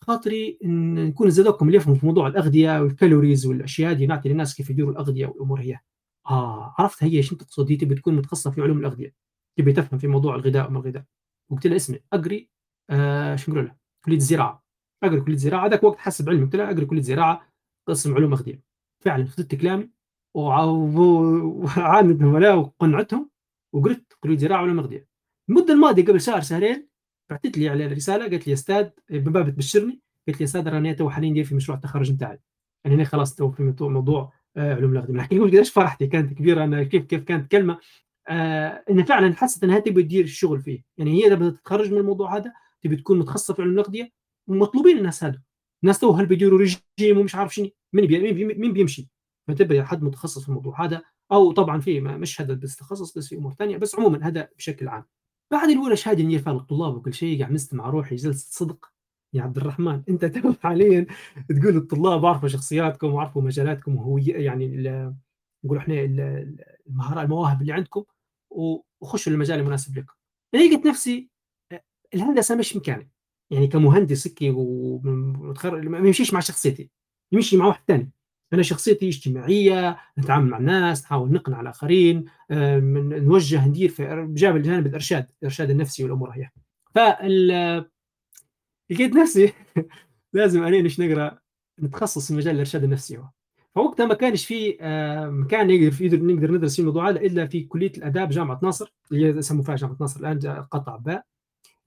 خاطري 0.00 0.58
نكون 0.62 1.30
زي 1.30 1.40
هادوكم 1.40 1.66
اللي 1.66 1.76
يفهموا 1.76 1.98
في 1.98 2.06
موضوع 2.06 2.26
الأغذية 2.26 2.80
وال 2.82 2.95
calories 2.95 3.46
والأشياء 3.46 3.90
هذه 3.90 4.06
نعطي 4.06 4.28
للناس 4.28 4.54
كيف 4.56 4.70
يديروا 4.70 4.92
الأغذية 4.92 5.26
والأمور 5.26 5.60
هي. 5.60 5.78
آه 6.30 6.74
عرفت 6.78 7.04
هي 7.04 7.16
إيش 7.16 7.30
تقصد؟ 7.30 7.76
تبي 7.76 7.94
تكون 7.94 8.16
متخصصة 8.16 8.50
في 8.50 8.62
علوم 8.62 8.78
الأغذية. 8.78 9.14
تبي 9.58 9.72
تفهم 9.72 9.98
في 9.98 10.06
موضوع 10.06 10.34
الغذاء 10.34 10.68
وما 10.68 10.78
الغذاء. 10.78 11.04
قلت 11.50 11.66
لها 11.66 11.76
اسمي 11.76 12.00
اقري 12.12 12.50
آه 12.90 13.36
شو 13.36 13.52
نقول 13.52 13.64
لها 13.64 13.78
كلية 14.04 14.16
الزراعه 14.16 14.64
اقري 15.02 15.20
كلية 15.20 15.34
الزراعه 15.34 15.66
هذاك 15.66 15.82
وقت 15.82 15.98
حسب 15.98 16.28
علمي. 16.28 16.44
قلت 16.44 16.56
لها 16.56 16.70
اقري 16.70 16.86
كلية 16.86 17.02
زراعة 17.02 17.48
قسم 17.88 18.14
علوم 18.14 18.32
أغذية. 18.32 18.62
فعلا 19.04 19.24
خذت 19.24 19.54
كلامي 19.54 19.90
وعاندهم 20.36 22.34
ولا 22.34 22.54
وقنعتهم 22.54 23.30
وقلت 23.74 24.12
كلية 24.20 24.36
زراعة 24.36 24.62
علوم 24.62 24.78
أغذية. 24.78 25.08
المدة 25.50 25.74
الماضية 25.74 26.04
قبل 26.04 26.20
شهر 26.20 26.40
شهرين 26.40 26.87
بعثت 27.30 27.58
لي 27.58 27.68
على 27.68 27.86
الرسالة 27.86 28.28
قالت 28.28 28.46
لي 28.46 28.52
أستاذ 28.52 28.88
من 29.10 29.32
باب 29.32 29.50
تبشرني 29.50 30.00
قلت 30.28 30.40
لي 30.40 30.44
أستاذ 30.44 30.68
راني 30.68 30.94
تو 30.94 31.10
حاليا 31.10 31.30
ندير 31.30 31.44
في 31.44 31.54
مشروع 31.54 31.78
التخرج 31.78 32.12
بتاعي 32.12 32.40
يعني 32.84 32.96
أنا 32.96 33.04
خلاص 33.04 33.34
تو 33.34 33.50
في 33.50 33.74
موضوع 33.80 34.32
آه 34.56 34.74
علوم 34.74 34.92
الاغذيه 34.92 35.14
نحكي 35.14 35.34
لكم 35.36 35.46
قديش 35.46 35.70
فرحتي؟ 35.70 36.06
كانت 36.06 36.32
كبيرة 36.34 36.64
أنا 36.64 36.82
كيف 36.82 37.04
كيف 37.04 37.22
كانت 37.24 37.50
كلمة. 37.52 37.78
آه 38.28 38.84
ان 38.90 39.04
فعلا 39.04 39.34
حست 39.34 39.64
إنها 39.64 39.78
تبي 39.78 40.02
تدير 40.02 40.24
الشغل 40.24 40.60
فيه. 40.60 40.84
يعني 40.98 41.10
هي 41.12 41.26
إذا 41.26 41.50
تتخرج 41.50 41.92
من 41.92 41.98
الموضوع 41.98 42.36
هذا 42.36 42.52
تبي 42.82 42.96
تكون 42.96 43.18
متخصصة 43.18 43.54
في 43.54 43.62
علوم 43.62 43.74
الاغذيه 43.74 44.12
ومطلوبين 44.46 44.98
الناس 44.98 45.24
هذا 45.24 45.42
الناس 45.82 45.98
تو 45.98 46.10
هلبا 46.10 46.26
يديروا 46.26 46.58
رجيم 46.60 47.18
ومش 47.18 47.34
عارف 47.34 47.54
شنو. 47.54 47.70
مين 47.92 48.06
بي 48.06 48.44
مين 48.44 48.72
بيمشي؟ 48.72 49.08
فتبي 49.48 49.82
حد 49.82 50.02
متخصص 50.02 50.42
في 50.42 50.48
الموضوع 50.48 50.84
هذا. 50.84 51.02
أو 51.32 51.52
طبعا 51.52 51.80
في 51.80 52.00
مش 52.00 52.40
هذا 52.40 52.54
بس 52.54 52.76
تخصص 52.76 53.18
بس 53.18 53.28
في 53.28 53.36
أمور 53.36 53.54
ثانية. 53.54 53.76
بس 53.76 53.94
عموما 53.94 54.26
هذا 54.26 54.48
بشكل 54.58 54.88
عام. 54.88 55.04
بعد 55.50 55.70
الورش 55.70 56.08
هذه 56.08 56.22
ندير 56.22 56.38
فيها 56.38 56.52
الطلاب 56.52 56.96
وكل 56.96 57.14
شيء 57.14 57.40
قاعد 57.40 57.52
نستمع 57.52 57.90
روحي 57.90 58.16
جلسة 58.16 58.48
صدق. 58.50 58.92
يا 59.34 59.42
عبد 59.42 59.56
الرحمن 59.56 60.02
أنت 60.08 60.24
تو 60.34 60.52
حاليا 60.62 61.06
تقول 61.48 61.74
للطلاب 61.74 62.24
أعرفوا 62.24 62.48
شخصياتكم 62.48 63.14
وأعرفوا 63.14 63.42
مجالاتكم 63.42 63.96
وهوية 63.96 64.34
يعني 64.36 64.66
نقول 65.64 65.78
إحنا 65.78 65.94
المهارات 66.86 67.24
المواهب 67.24 67.60
اللي 67.62 67.72
عندكم 67.72 68.04
وخشوا 69.00 69.32
المجال 69.32 69.58
المناسب 69.60 69.98
لكم. 69.98 70.14
لقيت 70.54 70.86
نفسي 70.86 71.30
الهندسة 72.14 72.54
مش 72.56 72.76
مكاني. 72.76 73.10
يعني 73.50 73.66
كمهندس 73.66 74.18
سكي 74.24 74.50
ومتخرج 74.50 75.86
ما 75.86 75.98
يمشيش 75.98 76.34
مع 76.34 76.40
شخصيتي. 76.40 76.90
يمشي 77.32 77.56
مع 77.56 77.66
واحد 77.66 77.82
ثاني 77.88 78.10
أنا 78.52 78.62
شخصيتي 78.62 79.08
اجتماعية 79.08 79.98
نتعامل 80.18 80.50
مع 80.50 80.58
الناس 80.58 81.02
نحاول 81.02 81.32
نقنع 81.32 81.60
الآخرين 81.60 82.24
نوجه 82.50 83.68
ندير 83.68 83.88
في 83.88 84.26
جانب 84.34 84.86
الإرشاد 84.86 85.26
الارشاد 85.42 85.70
النفسي 85.70 86.04
والأمور 86.04 86.30
هي. 86.30 86.50
فال 86.94 87.48
لقيت 88.90 89.16
نفسي 89.16 89.52
لازم 90.32 90.64
أنا 90.64 90.80
نش 90.80 91.00
نقرأ؟ 91.00 91.38
نتخصص 91.82 92.28
في 92.28 92.34
مجال 92.34 92.54
الإرشاد 92.54 92.84
النفسي 92.84 93.18
هو. 93.18 93.28
فوقتها 93.74 94.06
ما 94.06 94.14
كانش 94.14 94.46
في 94.46 94.78
مكان 95.30 95.66
نقدر 95.66 95.90
في 95.90 96.08
نقدر 96.08 96.52
ندرس 96.52 96.76
فيه 96.76 96.82
الموضوع 96.82 97.10
هذا 97.10 97.20
إلا 97.20 97.46
في 97.46 97.64
كلية 97.64 97.92
الآداب 97.96 98.28
جامعة 98.28 98.60
ناصر 98.62 98.94
اللي 99.12 99.28
يسموا 99.28 99.64
فيها 99.64 99.76
جامعة 99.76 99.96
ناصر 100.00 100.20
الآن 100.20 100.38
قطع 100.70 100.96
باء 100.96 101.24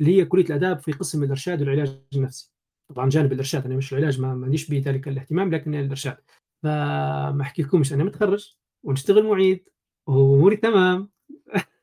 اللي 0.02 0.18
هي 0.18 0.26
كلية 0.26 0.46
الآداب 0.46 0.80
في 0.80 0.92
قسم 0.92 1.24
الإرشاد 1.24 1.62
والعلاج 1.62 2.00
النفسي. 2.16 2.52
طبعا 2.90 3.10
جانب 3.10 3.34
الإرشاد 3.34 3.66
أنا 3.66 3.76
مش 3.76 3.94
العلاج 3.94 4.22
ما 4.22 4.36
مانيش 4.36 4.70
به 4.70 4.82
ذلك 4.86 5.08
الاهتمام 5.08 5.52
لكن 5.52 5.76
الإرشاد. 5.76 6.18
فما 6.64 7.42
احكي 7.42 7.62
لكمش 7.62 7.94
أنا 7.94 8.04
متخرج 8.04 8.56
ونشتغل 8.84 9.28
معيد 9.28 9.70
وأموري 10.08 10.56
تمام. 10.56 11.10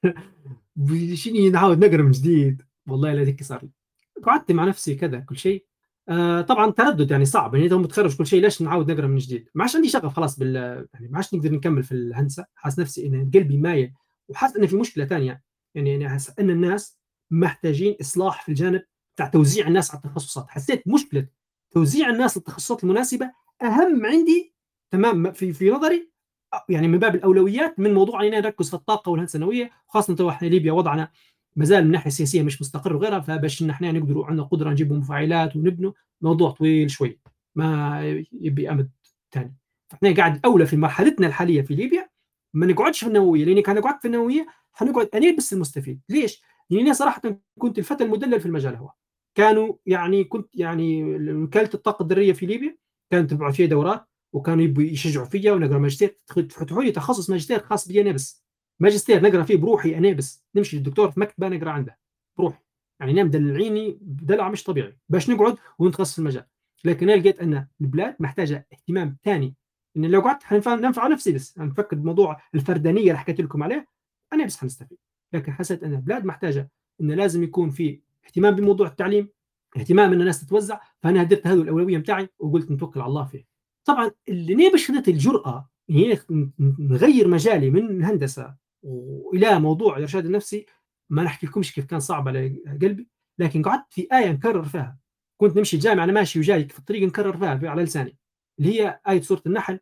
شنو 1.14 1.50
نعاود 1.50 1.84
نقرا 1.84 2.02
من 2.02 2.10
جديد؟ 2.10 2.62
والله 2.88 3.12
لا 3.14 3.22
ذيك 3.22 3.42
صار 3.42 3.62
لي. 3.62 3.70
قعدت 4.24 4.52
مع 4.52 4.64
نفسي 4.64 4.94
كذا 4.94 5.20
كل 5.20 5.36
شيء. 5.36 5.66
آه 6.08 6.40
طبعا 6.40 6.70
تردد 6.70 7.10
يعني 7.10 7.24
صعب 7.24 7.54
يعني 7.54 7.66
اذا 7.66 7.76
متخرج 7.76 8.16
كل 8.16 8.26
شيء 8.26 8.42
ليش 8.42 8.62
نعاود 8.62 8.90
نقرا 8.90 9.06
من 9.06 9.16
جديد؟ 9.18 9.48
ما 9.54 9.62
عادش 9.62 9.76
عندي 9.76 9.88
شغف 9.88 10.14
خلاص 10.16 10.38
بال 10.38 10.56
يعني 10.94 11.08
ما 11.08 11.16
عادش 11.16 11.34
نقدر 11.34 11.52
نكمل 11.52 11.82
في 11.82 11.92
الهندسة. 11.92 12.46
حاس 12.54 12.78
نفسي 12.78 13.06
إن 13.06 13.30
قلبي 13.34 13.58
مايل 13.58 13.92
وحاس 14.28 14.56
إن 14.56 14.66
في 14.66 14.76
مشكلة 14.76 15.04
ثانية 15.04 15.42
يعني 15.74 15.96
أنا 15.96 16.08
حاسس 16.08 16.38
إن 16.38 16.50
الناس 16.50 16.98
محتاجين 17.30 17.96
إصلاح 18.00 18.42
في 18.42 18.48
الجانب 18.48 18.82
بتاع 19.14 19.26
توزيع 19.28 19.68
الناس 19.68 19.90
على 19.90 20.00
التخصصات. 20.04 20.46
حسيت 20.48 20.88
مشكلة 20.88 21.26
توزيع 21.70 22.10
الناس 22.10 22.36
للتخصصات 22.36 22.84
المناسبة 22.84 23.30
أهم 23.62 24.06
عندي 24.06 24.54
تمام؟ 24.90 25.32
في 25.32 25.52
في 25.52 25.70
نظري 25.70 26.10
يعني 26.68 26.88
من 26.88 26.98
باب 26.98 27.14
الأولويات 27.14 27.78
من 27.78 27.94
موضوع 27.94 28.22
اننا 28.22 28.40
نركز 28.40 28.68
في 28.68 28.74
الطاقة 28.74 29.10
والهندسة 29.10 29.36
النووية 29.36 29.70
خاصة 29.88 30.14
تو 30.14 30.28
إحنا 30.28 30.46
ليبيا 30.46 30.72
وضعنا 30.72 31.10
مازال 31.56 31.80
من 31.80 31.86
الناحيه 31.86 32.06
السياسيه 32.06 32.42
مش 32.42 32.60
مستقر 32.62 32.96
وغيرها 32.96 33.20
فباش 33.20 33.62
إن 33.62 33.70
إحنا 33.70 33.92
نقدروا 33.92 34.26
عندنا 34.26 34.42
قدرة 34.46 34.70
نجيبوا 34.70 34.96
مفاعلات 34.96 35.56
ونبنوا 35.56 35.92
موضوع 36.20 36.50
طويل 36.50 36.90
شوي 36.90 37.18
ما 37.54 38.02
يبي 38.32 38.70
أمد 38.70 38.90
ثاني 39.32 39.54
فإحنا 39.88 40.14
قاعد 40.14 40.40
اولى 40.44 40.66
في 40.66 40.76
مرحلتنا 40.76 41.26
الحالية 41.26 41.62
في 41.62 41.74
ليبيا 41.74 42.08
ما 42.54 42.66
نقعدش 42.66 43.00
في 43.00 43.06
النووية 43.06 43.44
لأني 43.44 43.62
كان 43.62 43.80
قعدت 43.80 44.02
في 44.02 44.08
النووية 44.08 44.46
حنقعد 44.72 45.08
أنا 45.14 45.36
بس 45.36 45.52
المستفيد. 45.52 46.00
ليش؟ 46.08 46.42
لأني 46.70 46.84
أنا 46.84 46.92
صراحة 46.92 47.22
كنت 47.58 47.78
الفتى 47.78 48.04
المدلل 48.04 48.40
في 48.40 48.46
المجال 48.46 48.76
هو. 48.76 48.90
كانوا 49.34 49.74
يعني 49.86 50.24
كنت 50.24 50.48
يعني 50.54 51.04
وكالة 51.32 51.70
الطاقة 51.74 52.02
الذريه 52.02 52.32
في 52.32 52.46
ليبيا 52.46 52.76
كانت 53.10 53.30
تبعث 53.30 53.54
فيها 53.54 53.66
دورات 53.66 54.08
وكانوا 54.32 54.64
يبوا 54.64 54.82
يشجعوا 54.82 55.26
فيا 55.26 55.52
ونقرأ 55.52 55.78
ماجستير. 55.78 56.16
فتحوا 56.26 56.82
لي 56.82 56.92
تخصص 56.92 57.30
ماجستير 57.30 57.58
خاص 57.58 57.88
بي 57.88 58.00
أنا 58.00 58.12
بس. 58.12 58.44
ماجستير 58.80 59.22
نقرأ 59.22 59.42
فيه 59.42 59.56
بروحي 59.56 59.98
أنا 59.98 60.12
بس. 60.12 60.44
نمشي 60.54 60.76
للدكتور 60.76 61.10
في 61.10 61.20
مكتبة 61.20 61.48
نقرأ 61.48 61.70
عنده 61.70 61.98
بروحي. 62.38 62.62
يعني 63.00 63.12
نام 63.12 63.30
دلعيني 63.30 63.98
دلع 64.00 64.48
مش 64.48 64.64
طبيعي. 64.64 64.98
باش 65.08 65.30
نقعد 65.30 65.56
ونتخصص 65.78 66.12
في 66.12 66.18
المجال. 66.18 66.44
لكن 66.84 67.10
أنا 67.10 67.20
لقيت 67.20 67.40
أن 67.40 67.66
البلاد 67.80 68.16
محتاجة 68.20 68.66
اهتمام 68.72 69.16
ثاني. 69.24 69.54
إن 69.96 70.06
لو 70.06 70.20
قعدت 70.20 70.42
حنفع 70.42 71.06
نفسي 71.06 71.32
بس. 71.32 71.58
نفكر 71.58 71.96
بموضوع 71.96 72.40
الفردانية 72.54 73.00
اللي 73.00 73.18
حكيت 73.18 73.40
لكم 73.40 73.62
عليه 73.62 73.88
أنا 74.32 74.44
بس 74.44 74.56
حنستفيد. 74.56 74.98
لكن 75.32 75.52
حسيت 75.52 75.82
أن 75.82 75.94
البلاد 75.94 76.24
محتاجة 76.24 76.70
إن 77.00 77.10
لازم 77.10 77.42
يكون 77.42 77.70
في 77.70 78.00
اهتمام 78.26 78.54
بموضوع 78.54 78.86
التعليم 78.86 79.28
اهتمام 79.76 80.12
إن 80.12 80.20
الناس 80.20 80.46
تتوزع. 80.46 80.80
فأنا 81.02 81.22
هدرت 81.22 81.46
هذه 81.46 81.62
الأولوية 81.62 81.98
بتاعي 81.98 82.28
وقلت 82.38 82.70
نتوكل 82.70 83.00
على 83.00 83.08
الله 83.08 83.24
فيه 83.24 83.57
طبعا 83.88 84.10
اللي 84.28 84.54
نبي 84.54 84.78
خدت 84.78 85.08
الجرأة 85.08 85.70
هي 85.90 86.18
نغير 86.78 87.28
مجالي 87.28 87.70
من 87.70 87.90
الهندسة 87.90 88.56
وإلى 88.82 89.60
موضوع 89.60 89.96
الإرشاد 89.96 90.26
النفسي 90.26 90.66
ما 91.10 91.22
نحكي 91.22 91.46
لكمش 91.46 91.74
كيف 91.74 91.86
كان 91.86 92.00
صعب 92.00 92.28
على 92.28 92.62
قلبي 92.82 93.08
لكن 93.38 93.62
قعدت 93.62 93.92
في 93.92 94.08
آية 94.12 94.32
نكرر 94.32 94.64
فيها. 94.64 94.98
كنت 95.40 95.56
نمشي 95.56 95.76
الجامعة 95.76 96.04
أنا 96.04 96.12
ماشي 96.12 96.38
وجاي 96.38 96.68
في 96.68 96.78
الطريق 96.78 97.02
نكرر 97.02 97.36
فيها 97.36 97.70
على 97.70 97.82
لساني 97.82 98.18
اللي 98.58 98.80
هي 98.80 99.00
آية 99.08 99.20
سورة 99.20 99.42
النحل. 99.46 99.80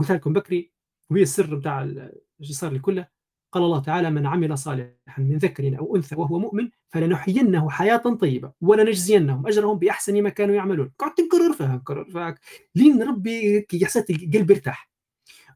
قلتها 0.00 0.16
لكم 0.16 0.32
بكري 0.32 0.72
وهي 1.10 1.22
السر 1.22 1.54
بتاع 1.54 1.82
اللي 1.82 2.12
صار 2.42 2.72
لي 2.72 2.78
كله. 2.78 3.08
قال 3.54 3.62
الله 3.62 3.78
تعالى 3.78 4.10
من 4.10 4.26
عمل 4.26 4.58
صالحا 4.58 5.22
من 5.22 5.38
ذكر 5.38 5.78
أو 5.78 5.96
أنثى 5.96 6.16
وهو 6.16 6.38
مؤمن 6.38 6.68
فلنحيينه 6.88 7.70
حياة 7.70 7.96
طيبة 7.96 8.52
ولنجزينهم 8.60 9.46
أجرهم 9.46 9.78
بأحسن 9.78 10.22
ما 10.22 10.28
كانوا 10.28 10.54
يعملون. 10.54 10.92
قعدت 10.98 11.20
نكرر 11.20 11.52
فيها 11.52 11.76
نكرر 11.76 12.04
فيها. 12.04 12.34
لين 12.74 13.02
ربي 13.02 13.66
حسيت 13.84 14.10
القلب 14.10 14.50
ارتاح 14.50 14.90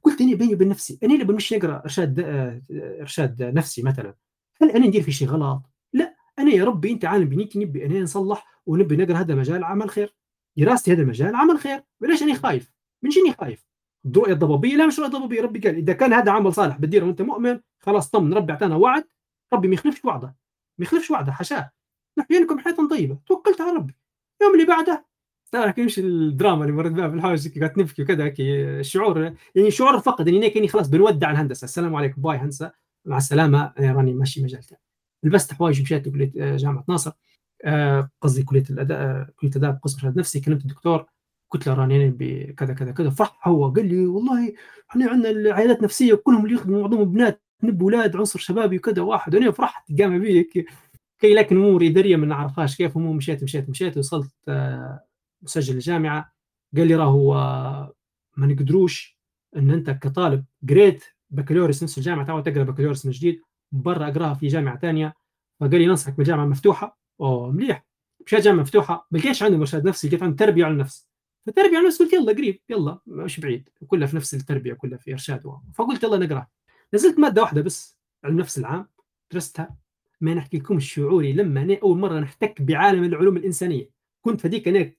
قلت 0.02 0.20
اني 0.20 0.34
بيني 0.34 0.54
وبين 0.54 0.68
نفسي 0.68 0.98
أنا 1.02 1.14
اللي 1.14 1.24
بنمشي 1.24 1.56
نقرأ 1.56 1.82
إرشاد 1.84 2.20
إرشاد 3.00 3.42
نفسي 3.42 3.82
مثلا. 3.82 4.14
هل 4.62 4.70
أنا 4.70 4.86
ندير 4.86 5.02
في 5.02 5.12
شيء 5.12 5.28
غلط؟ 5.28 5.62
لا. 5.92 6.14
أنا 6.38 6.50
يا 6.50 6.64
ربي 6.64 6.92
أنت 6.92 7.04
عالم 7.04 7.28
بنيتي 7.28 7.58
نبي 7.58 7.86
أنا 7.86 8.00
نصلح 8.00 8.62
ونبي 8.66 8.96
نقرأ 8.96 9.16
هذا 9.16 9.34
مجال 9.34 9.64
عمل 9.64 9.90
خير. 9.90 10.14
دراستي 10.56 10.92
هذا 10.92 11.02
المجال 11.02 11.34
عمل 11.34 11.58
خير. 11.58 11.82
وليش 12.00 12.22
أنا 12.22 12.34
خايف؟ 12.34 12.72
من 13.02 13.10
شنو 13.10 13.32
خايف؟ 13.40 13.67
الرؤيه 14.06 14.32
الضبابية. 14.32 14.76
لا 14.76 14.86
مش 14.86 14.98
رؤيه 14.98 15.10
ضبابيه 15.10 15.42
ربي 15.42 15.58
قال 15.58 15.76
إذا 15.76 15.92
كان 15.92 16.12
هذا 16.12 16.32
عمل 16.32 16.52
صالح 16.52 16.78
بتديره 16.78 17.06
وأنت 17.06 17.22
مؤمن 17.22 17.60
خلاص 17.80 18.10
طمن 18.10 18.34
ربي 18.34 18.52
أعطانا 18.52 18.76
وعد. 18.76 19.04
ربي 19.52 19.68
ما 19.68 19.74
يخلفش 19.74 20.04
وعده 20.04 20.36
ما 20.78 20.84
يخلفش 20.84 21.10
وعده 21.10 21.32
حاشاه 21.32 21.70
نحيينكم 22.18 22.58
حياه 22.58 22.74
طيبة. 22.90 23.18
توكلت 23.26 23.60
على 23.60 23.72
ربي. 23.72 23.94
اليوم 24.40 24.54
اللي 24.54 24.66
بعده 24.66 25.06
تعرف 25.52 25.78
يمشي 25.78 26.00
الدراما 26.00 26.64
اللي 26.64 26.76
مرت 26.76 26.92
بها 26.92 27.08
في 27.08 27.14
الحوش 27.14 27.48
قاعد 27.48 27.78
نبكي 27.78 28.02
وكذا 28.02 28.34
الشعور 28.38 29.34
يعني 29.54 29.70
شعور 29.70 29.98
فقد 30.00 30.28
إني 30.28 30.50
كاني 30.50 30.68
خلاص 30.68 30.88
بنودع 30.88 31.30
الهندسة. 31.30 31.64
السلام 31.64 31.96
عليكم 31.96 32.22
باي 32.22 32.36
هندسة. 32.36 32.72
مع 33.04 33.16
السلامة. 33.16 33.72
راني 33.78 34.14
ماشي 34.14 34.42
مجال 34.42 34.64
ثاني 34.64 34.80
لبست 35.22 35.52
حوايج 35.52 35.80
ومشيت 35.80 36.08
كليه 36.08 36.56
جامعة 36.56 36.84
ناصر. 36.88 37.12
قصدي 38.20 38.42
كلية 38.42 38.64
الأداء 38.70 39.30
كلية 39.36 39.50
الاداب 39.50 39.80
قسم 39.82 39.96
ارشاد 39.96 40.18
نفسي 40.18 40.40
كلمت 40.40 40.62
الدكتور 40.62 41.06
قلت 41.50 41.66
له 41.66 41.74
راني 41.74 42.10
بكذا 42.10 42.74
كذا 42.74 42.92
كذا 42.92 43.10
فرح 43.10 43.48
هو 43.48 43.70
قال 43.70 43.88
لي 43.88 44.06
والله 44.06 44.52
إحنا 44.90 45.10
عندنا 45.10 45.54
عيادات 45.54 45.82
نفسيه 45.82 46.14
كلهم 46.14 46.44
اللي 46.44 46.54
يخدموا 46.54 46.80
معظمهم 46.82 47.12
بنات 47.12 47.42
نب 47.62 47.82
أولاد 47.82 48.16
عنصر 48.16 48.38
شبابي 48.38 48.76
وكذا 48.76 49.02
واحد. 49.02 49.34
وأنا 49.34 49.50
فرحت 49.50 50.00
قام 50.00 50.18
بيك 50.18 50.66
كي 51.18 51.34
لكن 51.34 51.56
امور 51.56 51.86
اداريه 51.86 52.16
ما 52.16 52.26
نعرفهاش 52.26 52.76
كيف 52.76 52.96
المهم 52.96 53.16
مشيت 53.16 53.42
مشيت 53.42 53.70
مشيت 53.70 53.96
وصلت 53.96 54.30
مسجل 55.42 55.74
الجامعة. 55.74 56.32
قال 56.76 56.86
لي 56.88 56.94
راهو 56.94 57.34
ما 58.36 58.46
نقدروش 58.46 59.18
إن 59.56 59.70
أنت 59.70 59.90
كطالب 59.90 60.44
قريت 60.68 61.04
بكالوريوس 61.30 61.82
نفس 61.82 61.98
الجامعة 61.98 62.26
تعود 62.26 62.42
تقرأ 62.42 62.62
بكالوريوس 62.62 63.06
من 63.06 63.12
جديد 63.12 63.42
برا 63.72 64.08
أقراها 64.08 64.34
في 64.34 64.46
جامعة 64.46 64.78
ثانية 64.78 65.14
فقال 65.60 65.80
لي 65.80 65.86
ننصحك 65.86 66.14
بالجامعة 66.16 66.44
المفتوحه 66.44 66.98
أوه 67.20 67.50
مليح. 67.50 67.86
مشيت 68.26 68.40
جامعة 68.40 68.62
مفتوحة 68.62 69.08
ما 69.10 69.18
لقيتش 69.18 69.42
عندهم 69.42 69.60
ارشاد 69.60 69.84
نفسي 69.84 70.08
لقيت 70.08 70.22
عندهم 70.22 70.36
تربية 70.36 70.64
على 70.64 70.72
النفس. 70.72 71.07
فالتربيه 71.46 71.78
على 71.78 71.86
قلت 71.86 72.12
يلا 72.12 72.32
قريب 72.32 72.60
يلا 72.68 72.98
مش 73.06 73.40
بعيد 73.40 73.68
كلها 73.86 74.06
في 74.06 74.16
نفس 74.16 74.34
التربية 74.34 74.72
كلها 74.72 74.98
في 74.98 75.12
إرشاد 75.12 75.42
فقلت 75.74 76.04
يلا 76.04 76.26
نقرأ. 76.26 76.46
نزلت 76.94 77.18
مادة 77.18 77.42
واحدة 77.42 77.62
بس 77.62 77.98
علم 78.24 78.38
نفس 78.38 78.58
العام 78.58 78.88
درستها. 79.32 79.76
ما 80.20 80.34
نحكي 80.34 80.58
لكم 80.58 80.80
شعوري 80.80 81.32
لما 81.32 81.62
أنا 81.62 81.78
أول 81.82 81.98
مرة 81.98 82.20
نحتك 82.20 82.62
بعالم 82.62 83.04
العلوم 83.04 83.36
الإنسانية. 83.36 83.90
كنت 84.22 84.40
فديك 84.40 84.68
أنا 84.68 84.92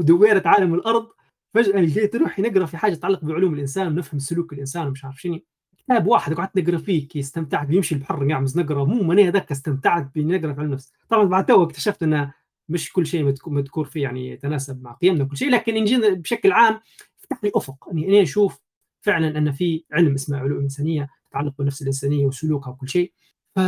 دويرة 0.00 0.42
عالم 0.46 0.74
الأرض. 0.74 1.08
فجأة 1.54 1.80
لقيت 1.80 2.16
روحي 2.16 2.42
نقرأ 2.42 2.66
في 2.66 2.76
حاجة 2.76 2.94
تتعلق 2.94 3.24
بعلوم 3.24 3.54
الإنسان 3.54 3.86
ونفهم 3.86 4.18
سلوك 4.18 4.52
الإنسان 4.52 4.86
ومش 4.86 5.04
عارف 5.04 5.20
شنو. 5.20 5.40
كتاب 5.78 6.06
واحد 6.06 6.34
قعدت 6.34 6.58
نقرأ 6.58 6.78
فيه 6.78 7.08
كي 7.08 7.20
استمتعت 7.20 7.66
بيمشي 7.66 7.94
البحر 7.94 8.30
قاعد 8.30 8.56
نقرأ. 8.56 8.84
مو 8.84 9.12
أنا 9.12 9.22
هذاك 9.22 9.50
استمتعت 9.50 10.14
باني 10.14 10.38
نقرا 10.38 10.52
في 10.52 10.60
علم 10.60 10.68
النفس 10.68 10.92
طبعا 11.08 11.24
بعد 11.24 11.46
تو 11.46 11.62
اكتشفت 11.62 12.02
انه 12.02 12.34
مش 12.68 12.92
كل 12.92 13.06
شيء 13.06 13.34
مذكور 13.46 13.84
فيه 13.84 14.02
يعني 14.02 14.30
يتناسب 14.30 14.82
مع 14.82 14.92
قيمنا 14.92 15.24
وكل 15.24 15.36
شيء. 15.36 15.50
لكن 15.50 15.76
إن 15.76 16.14
بشكل 16.14 16.52
عام 16.52 16.80
فتح 17.16 17.44
لي 17.44 17.50
أفق. 17.54 17.88
اني 17.88 18.02
يعني 18.02 18.14
أنا 18.14 18.22
أشوف 18.22 18.60
فعلا 19.00 19.38
أن 19.38 19.52
في 19.52 19.84
علم 19.92 20.14
اسمه 20.14 20.38
علوم 20.38 20.60
إنسانية 20.60 21.08
تتعلق 21.30 21.54
بالنفس 21.58 21.82
الإنسانية 21.82 22.26
وسلوكها 22.26 22.70
وكل 22.70 22.88
شيء. 22.88 23.12
ف... 23.56 23.60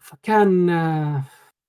فكان 0.00 0.68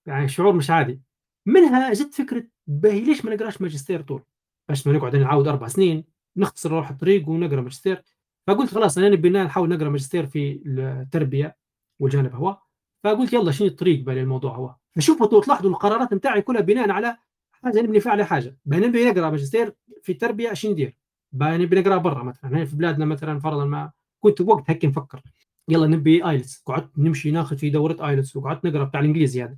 يعني 0.05 0.27
شعور 0.27 0.53
مش 0.53 0.69
عادي. 0.69 1.01
منها 1.45 1.93
جت 1.93 2.13
فكرة 2.13 2.43
باهي 2.67 3.01
ليش 3.01 3.25
ما 3.25 3.35
نقراش 3.35 3.61
ماجستير 3.61 4.01
طول؟ 4.01 4.23
باش 4.69 4.87
ما 4.87 4.93
نقعد 4.93 5.15
نعاود 5.15 5.47
أربع 5.47 5.67
سنين 5.67 6.03
نختصر 6.37 6.71
روح 6.71 6.89
الطريق 6.89 7.29
ونقرأ 7.29 7.61
ماجستير. 7.61 8.03
فقلت 8.47 8.71
خلاص 8.71 8.97
أنا 8.97 9.09
نبي 9.09 9.29
نحاول 9.29 9.69
نقرأ 9.69 9.89
ماجستير 9.89 10.27
في 10.27 10.61
التربية 10.65 11.57
والجانب 11.99 12.35
هو. 12.35 12.57
فقلت 13.03 13.33
يلا 13.33 13.51
شنو 13.51 13.67
الطريق 13.67 14.03
بالي 14.03 14.21
الموضوع 14.21 14.55
هو؟ 14.55 14.75
فشوفوا 14.95 15.41
تلاحظوا 15.41 15.69
القرارات 15.69 16.13
نتاعي 16.13 16.41
كلها 16.41 16.61
بناء 16.61 16.89
على 16.89 17.17
حاجة 17.51 17.81
نبني 17.81 17.99
فيها 17.99 18.11
على 18.11 18.25
حاجة. 18.25 18.57
نبي 18.65 19.05
نقرأ 19.05 19.29
ماجستير 19.29 19.73
في 20.01 20.11
التربيه 20.11 20.53
شنو 20.53 20.71
ندير 20.71 20.97
نبي 21.33 21.79
نقرأ 21.81 21.97
برا 21.97 22.23
مثلا 22.23 22.51
هنا 22.51 22.65
في 22.65 22.75
بلادنا 22.75 23.05
مثلا 23.05 23.39
فرضا 23.39 23.65
ما 23.65 23.91
كنت 24.19 24.41
وقت 24.41 24.63
هيك 24.69 24.85
نفكر. 24.85 25.21
يلا 25.69 25.87
نبي 25.87 26.29
IELTS. 26.29 26.63
قعدت 26.65 26.99
نمشي 26.99 27.31
ناخذ 27.31 27.57
في 27.57 27.69
دورة 27.69 28.09
IELTS 28.09 28.35
وقعدت 28.35 28.65
نقرأ 28.65 28.83
بتاع 28.83 28.99
الإنجليزي 28.99 29.43
هذا. 29.43 29.57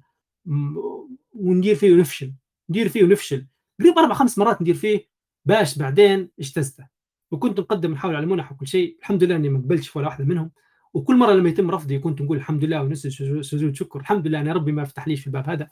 وندير 1.34 1.76
فيه 1.76 1.94
ونفشل. 1.94 2.34
ندير 2.70 2.90
فيه 2.90 3.04
ونفشل. 3.04 3.46
قريب 3.80 3.98
أربع 3.98 4.14
خمس 4.14 4.38
مرات 4.38 4.62
ندير 4.62 4.76
فيه. 4.76 5.08
باش 5.46 5.78
بعدين 5.78 6.30
اجتزته 6.40 6.88
وكنت 7.32 7.60
مقدم 7.60 7.92
محاولة 7.92 8.18
على 8.18 8.24
المنح 8.24 8.52
وكل 8.52 8.68
شيء. 8.68 8.98
الحمد 9.00 9.24
لله 9.24 9.36
إني 9.36 9.50
ما 9.50 9.60
قبلتش 9.60 9.96
ولا 9.96 10.08
واحدة 10.08 10.26
منهم. 10.26 10.52
وكل 10.94 11.16
مرة 11.18 11.32
لما 11.32 11.50
يتم 11.50 11.72
رفضي 11.72 12.00
كنت 12.00 12.22
نقول 12.22 12.38
الحمد 12.38 12.64
لله 12.64 12.82
ونسأل 12.84 13.46
سجود 13.46 13.76
شكر 13.76 14.00
الحمد 14.00 14.28
لله 14.28 14.42
أنا 14.42 14.54
ربي 14.54 14.72
ما 14.72 14.84
فتح 14.84 15.08
ليش 15.08 15.22
في 15.22 15.28
الباب 15.28 15.50
هذا. 15.50 15.70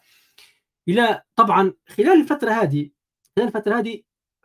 إلى 0.88 1.24
طبعا 1.36 1.74
خلال 1.88 2.22
الفترة 2.22 2.52
هذه 2.52 2.90
خلال 3.36 3.48
الفترة 3.48 3.80
هذه 3.80 4.02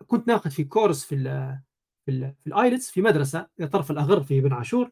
كنت 0.06 0.28
ناخذ 0.28 0.50
في 0.50 0.64
course 0.64 1.04
في 1.04 1.14
ال 1.14 1.58
في 2.06 2.10
ال 2.10 2.34
في 2.40 2.46
ال 2.46 2.54
IELTS 2.54 2.90
في 2.90 3.02
مدرسة 3.02 3.46
طرف 3.72 3.90
الأغر 3.90 4.22
في 4.22 4.40
بن 4.40 4.52
عاشور. 4.52 4.90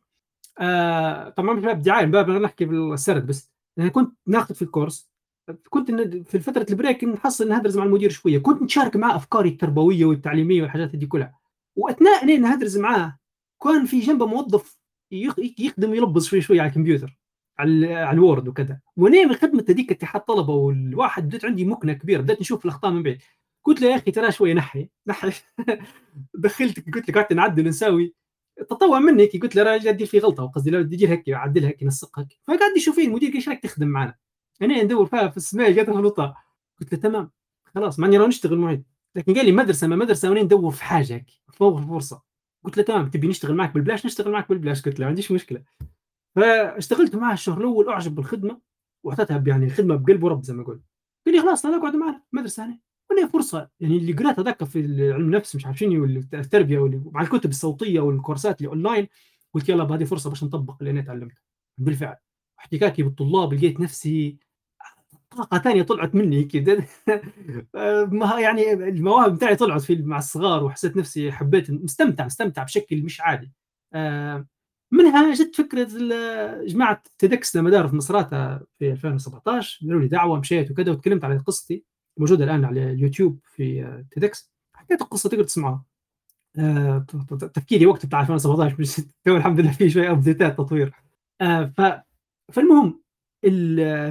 آه 0.59 1.29
طبعا 1.29 1.55
مش 1.55 1.63
باب 1.63 1.83
دعاية 1.83 2.07
باب 2.07 2.31
نحكي 2.31 2.65
بالسرد 2.65 3.27
بس. 3.27 3.51
يعني 3.77 3.91
كنت 3.91 4.17
ناخذ 4.27 4.55
في 4.55 4.63
ال 4.63 4.69
course. 4.69 5.11
كنت 5.71 5.91
في 6.29 6.41
فترة 6.41 6.67
ال 6.71 6.76
break 6.76 7.05
نحصل 7.05 7.49
نهدرز 7.49 7.79
مع 7.79 7.85
المدير 7.85 8.11
شوية. 8.11 8.39
كنت 8.39 8.63
نشارك 8.63 8.97
معاه 8.97 9.17
أفكاري 9.17 9.49
التربوية 9.49 10.05
والتعليمية 10.05 10.63
والحاجات 10.63 10.97
دي 10.97 11.07
كلها. 11.07 11.39
وأثناء 11.77 12.23
إني 12.23 12.37
نهدرز 12.37 12.79
معاه 12.79 13.19
كان 13.65 13.87
في 13.87 14.01
جنبه 14.01 14.27
موظف 14.27 14.79
يخدم 15.11 15.95
يلبس 15.95 16.25
شوي 16.25 16.41
شوي 16.41 16.61
على 16.61 16.69
الكمبيوتر 16.69 17.19
على 17.59 17.95
على 17.95 18.15
ال 18.15 18.22
Word 18.22 18.49
وكذا. 18.49 18.81
وأنا 18.97 19.35
خدمه 19.35 19.65
هذيك 19.69 19.93
اتحاد 19.93 20.21
طلبة 20.23 20.55
والواحد 20.55 21.27
بدات 21.29 21.45
عندي 21.45 21.65
مكنة 21.65 21.93
كبيرة 21.93 22.21
بدأت 22.21 22.41
نشوف 22.41 22.65
الأخطاء 22.65 22.91
من 22.91 23.03
بعيد. 23.03 23.23
قلت 23.65 23.81
له 23.83 23.89
يا 23.91 23.97
أخي 23.97 24.11
ترى 24.11 24.33
شوي 24.33 24.55
نحي 24.55 24.89
نحي. 25.07 25.33
دخلتك 26.35 26.95
قلت 26.95 27.09
له 27.09 27.15
قعدت 27.15 27.33
نعدل 27.33 27.67
ونساوي. 27.67 28.15
تطوع 28.71 28.99
مني 28.99 29.27
قلت 29.27 29.57
له 29.57 29.63
راجل 29.63 29.89
ادير 29.89 30.07
في 30.07 30.19
غلطة 30.19 30.43
وقصدي 30.45 30.71
لو 30.71 30.83
تجي 30.83 31.09
هيك 31.09 31.31
اعدلها 31.31 31.69
هيك 31.69 31.83
نسقها 31.83 32.29
فقعد 32.47 32.77
يشوف 32.77 32.99
المدير 32.99 33.35
إيش 33.35 33.49
رايك 33.49 33.61
تخدم 33.63 33.89
معنا؟ 33.89 34.15
أنا 34.63 34.83
ندور 34.83 35.07
فيها 35.07 35.29
في 35.29 35.37
السماء 35.37 35.73
جات 35.73 35.89
غلطه 35.89 36.37
قلت 36.81 36.93
له 36.95 37.01
تمام 37.01 37.31
خلاص 37.75 37.99
ماني 37.99 38.19
راه 38.19 38.27
نشتغل 38.27 38.59
معيد 38.59 38.85
لكن 39.15 39.35
قال 39.35 39.47
لي 39.47 39.53
مدرسة 39.53 39.87
ما 39.87 39.97
مدرسة 39.97 40.31
وأنا 40.31 40.43
ندور 40.43 40.71
في 40.71 40.85
حاجة 40.85 41.15
هيك 41.15 41.27
فرصه 41.53 42.23
قلت 42.65 42.77
له 42.77 42.83
تمام 42.83 43.11
تبي 43.11 43.29
نشتغل 43.29 43.55
معك 43.55 43.75
بالبلاش؟ 43.75 44.07
نشتغل 44.07 44.33
معك 44.33 44.49
بالبلاش 44.49 44.83
قلت 44.83 44.99
له 44.99 45.05
ما 45.05 45.09
عنديش 45.09 45.33
مشكلة. 45.33 45.63
فاشتغلت 46.37 47.17
معاه 47.17 47.33
الشهر 47.33 47.59
الأول 47.59 47.89
أعجب 47.89 48.15
بالخدمة 48.15 48.61
وأعطيتها 49.05 49.45
يعني 49.47 49.65
الخدمه 49.67 49.97
بقلب 49.97 50.23
ورب 50.23 50.45
زي 50.45 50.55
ما 50.55 50.63
أقول 50.63 50.83
قال 51.27 51.35
لي 51.35 51.43
خلاص 51.43 51.67
أنا 51.67 51.77
اقعد 51.77 51.97
معنا 51.97 52.23
مدرسه 52.33 52.65
أنا 52.65 52.79
وأنا 53.11 53.27
فرصة 53.27 53.71
يعني 53.81 53.97
اللي 53.97 54.13
قريت 54.13 54.39
هذاك 54.39 54.65
في 54.65 54.79
علم 55.13 55.25
النفس 55.27 55.57
مش 55.57 55.67
عارف 55.67 55.79
شنو 55.79 56.03
والتربيه 56.03 57.03
مع 57.13 57.23
الكتب 57.23 57.51
الصوتية 57.51 58.01
والكورسات 58.01 58.59
اللي 58.59 58.69
أونلاين 58.69 59.09
قلت 59.55 59.69
يلا 59.69 59.85
بهذه 59.85 60.05
فرصة 60.05 60.31
باش 60.31 60.45
نطبق 60.45 60.77
اللي 60.81 60.91
أنا 60.91 61.01
تعلمته. 61.01 61.41
بالفعل. 61.79 62.17
احتكاكي 62.59 63.03
بالطلاب 63.03 63.53
لقيت 63.55 63.81
نفسي 63.81 64.37
طاقة 65.35 65.59
ثانية 65.59 65.83
طلعت 65.83 66.15
مني 66.15 66.45
كده 66.45 66.85
يعني 68.41 68.73
المواهب 68.73 69.35
بتاعي 69.35 69.57
طلعت 69.57 69.81
في 69.83 69.97
مع 70.03 70.19
الصغار 70.19 70.65
وحسيت 70.65 70.97
نفسي 70.97 71.33
حبيت 71.33 71.71
مستمتع 71.71 72.25
مستمتع 72.27 72.63
بشكل 72.63 73.03
مش 73.03 73.21
عادي. 73.21 73.53
منها 74.93 75.35
جت 75.35 75.57
فكرة 75.57 75.89
جماعة 76.67 77.03
TEDx 77.19 77.57
داروا 77.57 77.89
في 77.91 77.97
مصراتة 77.97 78.59
في 78.59 78.93
2017 78.93 79.87
قالوا 79.87 80.01
لي 80.01 80.09
دعوة 80.09 80.39
مشيت 80.39 80.71
وكذا 80.71 80.93
وتكلمت 80.93 81.25
على 81.25 81.37
قصتي 81.39 81.85
موجودة 82.19 82.45
الآن 82.45 82.65
على 82.65 82.93
اليوتيوب 82.93 83.39
في 83.57 84.03
TEDx. 84.11 84.53
حكيت 84.75 85.03
القصة 85.03 85.29
تقدر 85.31 85.45
تسمعها. 85.45 85.85
تفكيري 87.55 87.87
وقت 87.87 88.07
بتاع 88.07 88.21
2017 88.21 88.77
مش 88.79 89.01
الحمد 89.27 89.61
لله 89.61 89.73
في 89.73 89.91
شوية 89.91 90.11
ابديتات 90.11 90.59
تطوير. 90.59 90.93
ف 91.77 91.83
فالمهم 92.53 93.04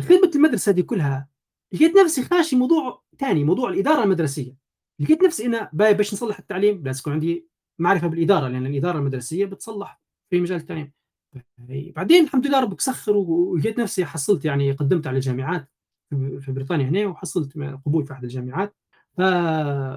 خدمة 0.01 0.31
المدرسة 0.35 0.71
دي 0.71 0.83
كلها 0.83 1.27
لقيت 1.73 1.95
نفسي 1.95 2.23
خاشي 2.23 2.55
موضوع 2.55 3.03
ثاني 3.19 3.43
موضوع 3.43 3.69
الإدارة 3.69 4.03
المدرسية. 4.03 4.55
لقيت 4.99 5.23
نفسي 5.23 5.45
أنا 5.45 5.69
باش 5.73 6.13
نصلح 6.13 6.39
التعليم 6.39 6.83
لازم 6.85 6.99
يكون 6.99 7.13
عندي 7.13 7.47
معرفة 7.79 8.07
بالإدارة 8.07 8.47
لأن 8.47 8.65
الإدارة 8.65 8.97
المدرسية 8.97 9.45
بتصلح 9.45 10.01
في 10.29 10.41
مجال 10.41 10.59
التعليم. 10.59 10.91
بعدين 11.95 12.23
الحمد 12.23 12.47
لله 12.47 12.59
ربك 12.59 12.81
سخر 12.81 13.17
ولقيت 13.17 13.79
نفسي 13.79 14.05
حصلت 14.05 14.45
يعني 14.45 14.71
قدمت 14.71 15.07
على 15.07 15.19
جامعات 15.19 15.69
في 16.39 16.45
بريطانيا 16.47 16.85
هنا 16.85 17.05
وحصلت 17.05 17.57
قبول 17.85 18.05
في 18.05 18.13
أحد 18.13 18.23
الجامعات. 18.23 18.75
ف... 19.17 19.21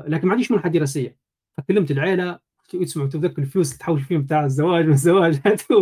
لكن 0.06 0.26
ما 0.26 0.32
عنديش 0.32 0.50
منحة 0.50 0.68
دراسية. 0.68 1.16
فكلمت 1.56 1.90
العيلة 1.90 2.38
يسمعوا 2.74 3.08
تذكر 3.08 3.42
الفلوس 3.42 3.68
اللي 3.68 3.78
تحوش 3.78 4.02
فيهم 4.02 4.22
بتاع 4.22 4.44
الزواج 4.44 4.88
والزواج 4.88 5.40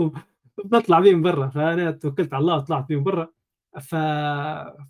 بنطلع 0.64 1.00
بهم 1.00 1.22
برا. 1.22 1.48
فأنا 1.48 1.90
توكلت 1.90 2.34
على 2.34 2.40
الله 2.40 2.56
وطلعت 2.56 2.88
بهم 2.88 3.02
برا. 3.02 3.33
ف... 3.80 3.94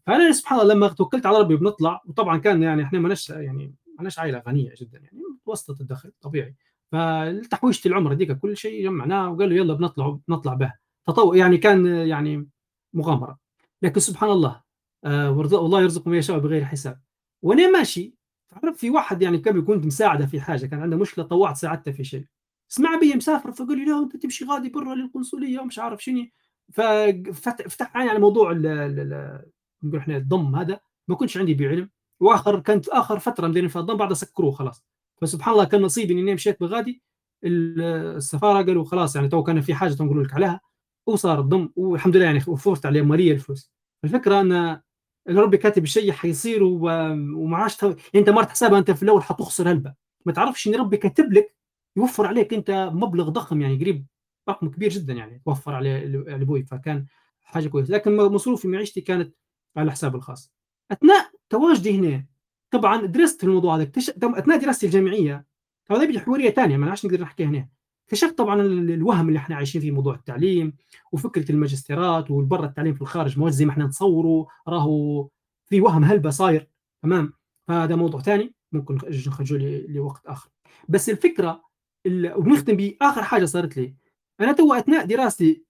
فأنا 0.07 0.33
سبحان 0.33 0.61
الله 0.61 0.75
لما 0.75 0.89
توكلت 0.89 1.27
على 1.27 1.39
ربي 1.39 1.57
بنطلع 1.57 2.03
وطبعا 2.07 2.39
كان 2.39 2.63
يعني 2.63 2.83
إحنا 2.83 2.99
ماناش 2.99 3.31
يعني 3.31 3.75
ماناش 3.99 4.19
عائلة 4.19 4.43
غنية 4.49 4.75
جدا 4.81 4.99
يعني 4.99 5.19
متوسطة 5.41 5.81
الدخل 5.81 6.13
طبيعي. 6.21 6.55
فتحويشه 6.93 7.89
العمر 7.89 8.15
ديك 8.15 8.33
كل 8.33 8.57
شيء 8.57 8.85
جمعناه 8.85 9.31
وقالوا 9.31 9.57
يلا 9.57 9.75
بنطلع 9.75 10.19
بنطلع 10.29 10.55
به. 10.55 10.73
تطوع 11.07 11.37
يعني 11.37 11.59
كان 11.59 11.87
يعني 11.87 12.49
مغامرة. 12.95 13.39
لكن 13.83 14.01
سبحان 14.01 14.31
الله 14.31 14.63
آه 15.05 15.31
والله 15.31 15.83
يرزق 15.83 16.09
من 16.09 16.19
يشاء 16.19 16.39
بغير 16.39 16.65
حساب. 16.65 17.01
وأنا 17.43 17.71
ماشي. 17.71 18.15
تعرف 18.49 18.77
في 18.77 18.91
واحد 18.91 19.23
يعني 19.23 19.37
قبل 19.37 19.61
كنت 19.61 19.87
مساعدة 19.87 20.27
في 20.27 20.41
حاجة 20.41 20.67
كان 20.67 20.81
عنده 20.81 20.97
مشكلة 20.97 21.25
طوعت 21.25 21.57
ساعدته 21.57 21.93
في 21.93 22.05
شيء. 22.05 22.25
سمع 22.69 22.99
بي 22.99 23.15
مسافر 23.15 23.53
فقال 23.53 23.79
لي 23.79 23.85
لا 23.85 23.99
أنت 23.99 24.17
تمشي 24.17 24.45
غادي 24.45 24.69
برا 24.69 24.95
للقنصلية. 24.95 25.61
ومش 25.61 25.79
عارف 25.79 26.05
شنو. 26.05 26.27
ففتح 26.73 27.97
عيني 27.97 28.11
على 28.11 28.19
موضوع 28.19 28.53
نقول 28.53 29.99
إحنا 29.99 30.17
الضم 30.17 30.57
هذا. 30.57 30.81
ما 31.09 31.17
كنتش 31.17 31.37
عندي 31.37 31.55
بعلم. 31.55 31.91
وآخر 32.21 32.61
كانت 32.61 32.89
آخر 32.89 33.19
فترة 33.19 33.49
مديرين 33.49 33.69
في 33.69 33.79
الضم 33.79 33.97
بعد 33.97 34.13
سكروه 34.13 34.51
خلاص. 34.51 34.85
فسبحان 35.21 35.53
الله 35.55 35.65
كان 35.65 35.83
نصيبي 35.83 36.13
إني 36.15 36.35
مشيت 36.35 36.61
بغادي. 36.61 37.03
السفارة 37.45 38.63
قالوا 38.67 38.85
خلاص 38.85 39.17
يعني 39.17 39.29
تو 39.29 39.43
كان 39.43 39.61
في 39.61 39.75
حاجة 39.75 40.03
نقول 40.03 40.25
لك 40.25 40.35
عليها. 40.35 40.61
وصار 41.07 41.41
الضم 41.41 41.73
والحمد 41.77 42.17
لله 42.17 42.25
يعني 42.25 42.41
وفرت 42.47 42.87
عليه 42.87 43.03
مالية 43.03 43.33
الفلوس. 43.33 43.73
الفكرة 44.05 44.41
إن 44.41 44.81
ربي 45.29 45.57
كاتب 45.57 45.83
الشيء 45.83 46.13
حيصير 46.13 46.63
وما 46.63 47.57
عادش 47.57 47.83
يعني 47.83 47.97
أنت 48.15 48.31
ما 48.31 48.47
حسابها 48.47 48.79
أنت 48.79 48.91
في 48.91 49.03
الأول 49.03 49.23
حتخسر 49.23 49.71
هلبة. 49.71 49.95
ما 50.27 50.33
تعرفش 50.33 50.69
إن 50.69 50.75
ربي 50.75 50.97
كاتب 50.97 51.33
لك 51.33 51.57
يوفر 51.97 52.27
عليك 52.27 52.55
أنت 52.55 52.91
مبلغ 52.93 53.29
ضخم 53.29 53.61
يعني 53.61 53.77
قريب 53.81 54.07
رقم 54.49 54.69
كبير 54.69 54.89
جدا 54.91 55.13
يعني 55.13 55.43
توفر 55.45 55.75
عليه 55.75 56.05
لابوي 56.07 56.63
فكان 56.63 57.07
حاجة 57.43 57.69
كويسة. 57.69 57.95
لكن 57.95 58.17
مصروفي 58.17 58.69
معيشتي 58.69 59.01
كانت 59.01 59.35
على 59.77 59.91
حساب 59.91 60.15
الخاص. 60.17 60.53
أثناء 60.91 61.31
تواجدي 61.51 61.99
هنا 61.99 62.27
طبعا 62.71 63.07
درست 63.07 63.41
في 63.41 63.47
الموضوع 63.47 63.77
هذا 63.77 63.91
أثناء 64.23 64.59
دراستي 64.59 64.87
الجامعية 64.87 65.47
هذا 65.91 66.05
بيجي 66.05 66.21
حواريه 66.21 66.51
ثانية 66.51 66.77
ما 66.77 66.95
نقدر 67.05 67.21
نحكي 67.21 67.45
هنا. 67.45 67.69
اكتشفت 68.05 68.39
طبعا 68.39 68.63
الوهم 68.63 69.29
اللي 69.29 69.39
إحنا 69.39 69.57
عايشين 69.57 69.81
فيه 69.81 69.91
موضوع 69.91 70.15
التعليم 70.15 70.73
وفكرة 71.13 71.53
الماجستيرات 71.53 72.31
والبرة 72.31 72.67
التعليم 72.67 72.95
في 72.95 73.03
الخارج 73.03 73.39
مو 73.39 73.49
زي 73.49 73.65
ما 73.65 73.73
إحنا 73.73 73.87
نتصوره 73.87 74.47
راهو 74.69 75.29
في 75.67 75.81
وهم 75.81 76.05
هلبة 76.05 76.31
صاير. 76.31 76.69
تمام؟ 77.03 77.33
فهذا 77.69 77.97
موضوع 77.97 78.21
ثاني 78.21 78.55
ممكن 78.73 78.95
نخرجه 79.27 79.87
لوقت 79.87 80.27
آخر. 80.27 80.51
بس 80.89 81.11
الفكرة 81.11 81.63
وبنختم 82.07 82.77
باخر 82.77 83.23
حاجة 83.23 83.45
صارت 83.45 83.77
لي. 83.77 83.95
أنا 84.41 84.53
تو 84.53 84.75
أثناء 84.75 85.07
دراستي 85.07 85.65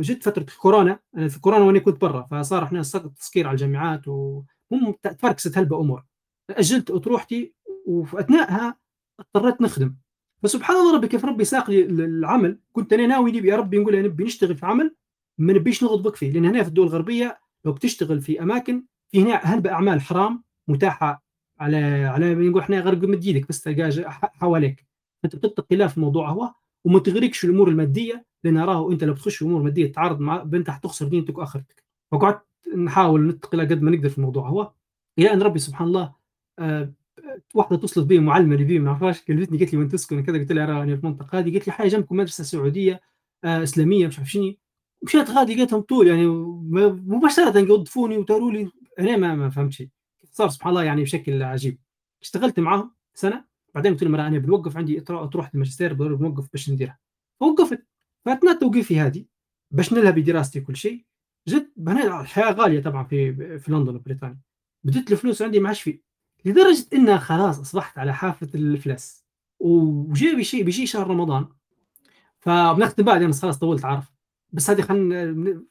جت 0.00 0.22
فترة 0.22 0.46
كورونا 0.58 0.98
أنا 1.16 1.28
في 1.28 1.40
كورونا 1.40 1.64
وأنا 1.64 1.78
كنت 1.78 2.00
برا 2.00 2.28
فصار 2.30 2.64
إحنا 2.64 2.82
تسكير 2.82 3.46
على 3.46 3.54
الجامعات 3.54 4.08
وهم 4.08 4.94
تفركست 5.02 5.58
هلبة 5.58 5.80
أمور. 5.80 6.04
أجلت 6.50 6.90
اطروحتي 6.90 7.54
وفي 7.86 8.20
اثناءها 8.20 8.78
اضطريت 9.20 9.60
نخدم. 9.60 9.96
فسبحان 10.42 10.76
الله 10.76 10.94
ربي 10.94 11.08
كيف 11.08 11.24
ربي 11.24 11.44
ساق 11.44 11.70
لي 11.70 11.84
العمل 11.84 12.58
كنت 12.72 12.92
أنا 12.92 13.06
ناوي 13.06 13.32
يا 13.32 13.56
ربي 13.56 13.78
نقول 13.78 14.02
نبي 14.02 14.24
نشتغل 14.24 14.56
في 14.56 14.66
عمل 14.66 14.96
ما 15.38 15.52
نبيش 15.52 15.82
نغضبك 15.84 16.16
فيه 16.16 16.32
لأن 16.32 16.44
هنا 16.44 16.62
في 16.62 16.68
الدول 16.68 16.86
الغربية 16.86 17.38
لو 17.64 17.72
بتشتغل 17.72 18.20
في 18.20 18.42
أماكن 18.42 18.84
في 19.10 19.22
هنا 19.22 19.34
هل 19.34 19.60
باعمال 19.60 20.00
حرام 20.00 20.44
متاحة 20.68 21.24
على 21.60 21.76
على 22.04 22.34
نقول 22.34 22.60
إحنا 22.60 22.80
غير 22.80 23.06
مد 23.08 23.24
إيدك 23.24 23.48
بس 23.48 23.62
تلقى 23.62 23.90
حواليك. 24.10 24.86
انت 25.24 25.36
بتتقي 25.36 25.88
في 25.88 25.96
الموضوع 25.96 26.28
هو. 26.30 26.54
وما 26.84 26.98
تغرقش 26.98 27.44
الأمور 27.44 27.68
المادية 27.68 28.24
لأن 28.44 28.58
راه 28.58 28.90
أنت 28.92 29.04
لو 29.04 29.12
بتخش 29.12 29.36
في 29.36 29.44
امور 29.44 29.62
ماديه 29.62 29.86
تتعارض 29.86 30.20
مع 30.20 30.42
انت 30.54 30.70
حتخسر 30.70 31.08
دينتك 31.08 31.38
وآخرتك. 31.38 31.84
فقعدت 32.12 32.42
نحاول 32.76 33.28
نتقي 33.28 33.52
الله 33.52 33.64
قد 33.64 33.82
ما 33.82 33.90
نقدر 33.90 34.08
في 34.08 34.18
الموضوع. 34.18 34.48
هو 34.48 34.72
إلى 35.18 35.32
أن 35.32 35.42
ربي 35.42 35.58
سبحان 35.58 35.88
الله 35.88 36.14
آه 36.58 36.92
واحدة 37.54 37.76
اتصلت 37.76 38.06
بي 38.06 38.18
معلمة 38.18 38.54
اللي 38.54 38.64
بي 38.64 38.78
ما 38.78 38.84
نعرفهاش 38.84 39.22
كلمتني 39.22 39.58
قالت 39.58 39.72
لي 39.72 39.78
وين 39.78 39.88
تسكن 39.88 40.22
كذا 40.22 40.38
قلت 40.38 40.52
لها 40.52 40.66
راني 40.66 40.96
في 40.96 41.04
المنطقة 41.04 41.38
هذه. 41.38 41.52
قالت 41.52 41.66
لي 41.66 41.72
حاجة 41.72 41.88
جنبكم 41.88 42.16
مدرسة 42.16 42.44
سعودية 42.44 43.00
آه 43.44 43.62
إسلامية 43.62 44.06
مش 44.06 44.18
عارف 44.18 44.30
شنو. 44.30 44.54
مشيت 45.02 45.30
غادي 45.30 45.54
لقيتهم 45.54 45.80
طول 45.80 46.08
يعني 46.08 46.26
مباشرة 46.26 47.58
يوظفوني 47.58 48.16
واداروا 48.18 48.52
لي. 48.52 48.70
أنا 48.98 49.16
ما, 49.16 49.34
ما 49.34 49.50
فهمت 49.50 49.72
شيء. 49.72 49.88
صار 50.32 50.48
سبحان 50.48 50.70
الله 50.70 50.84
يعني 50.84 51.02
بشكل 51.02 51.42
عجيب. 51.42 51.78
اشتغلت 52.22 52.60
معاهم 52.60 52.94
سنة 53.14 53.44
بعدين 53.74 53.92
قلت 53.92 54.02
لهم 54.02 54.14
أنا 54.14 54.38
بنوقف 54.38 54.76
عندي 54.76 54.98
اطروحه 55.00 55.50
الماجستير 55.54 55.92
بنوقف 55.92 56.48
باش 56.52 56.70
نديرها. 56.70 56.98
فوقفت. 57.40 57.86
فأثناء 58.24 58.58
توقيفي 58.58 59.00
هذه 59.00 59.24
باش 59.70 59.92
نلها 59.92 60.10
بدراستي 60.10 60.60
كل 60.60 60.76
شيء 60.76 61.04
جد 61.48 61.72
الحياة 61.78 62.52
غالية 62.52 62.80
طبعا 62.80 63.04
في 63.04 63.58
في 63.58 63.72
لندن 63.72 63.94
وبريطانيا. 63.94 64.38
بديت 64.84 65.12
الفلوس 65.12 65.42
عندي 65.42 65.60
ما 65.60 65.68
عادش 65.68 65.82
في. 65.82 66.00
لدرجة 66.44 66.86
انها 66.92 67.18
خلاص 67.18 67.60
أصبحت 67.60 67.98
على 67.98 68.14
حافة 68.14 68.48
الافلاس 68.54 69.24
وجاي 69.60 70.36
بشيء 70.36 70.64
بيجي 70.64 70.86
شهر 70.86 71.06
رمضان. 71.06 71.46
فبنختم 72.38 73.02
بعد 73.02 73.22
أنا 73.22 73.32
خلاص 73.32 73.58
طولت 73.58 73.84
عارف 73.84 74.12
بس 74.52 74.70
هذه 74.70 74.80
خلينا 74.80 75.62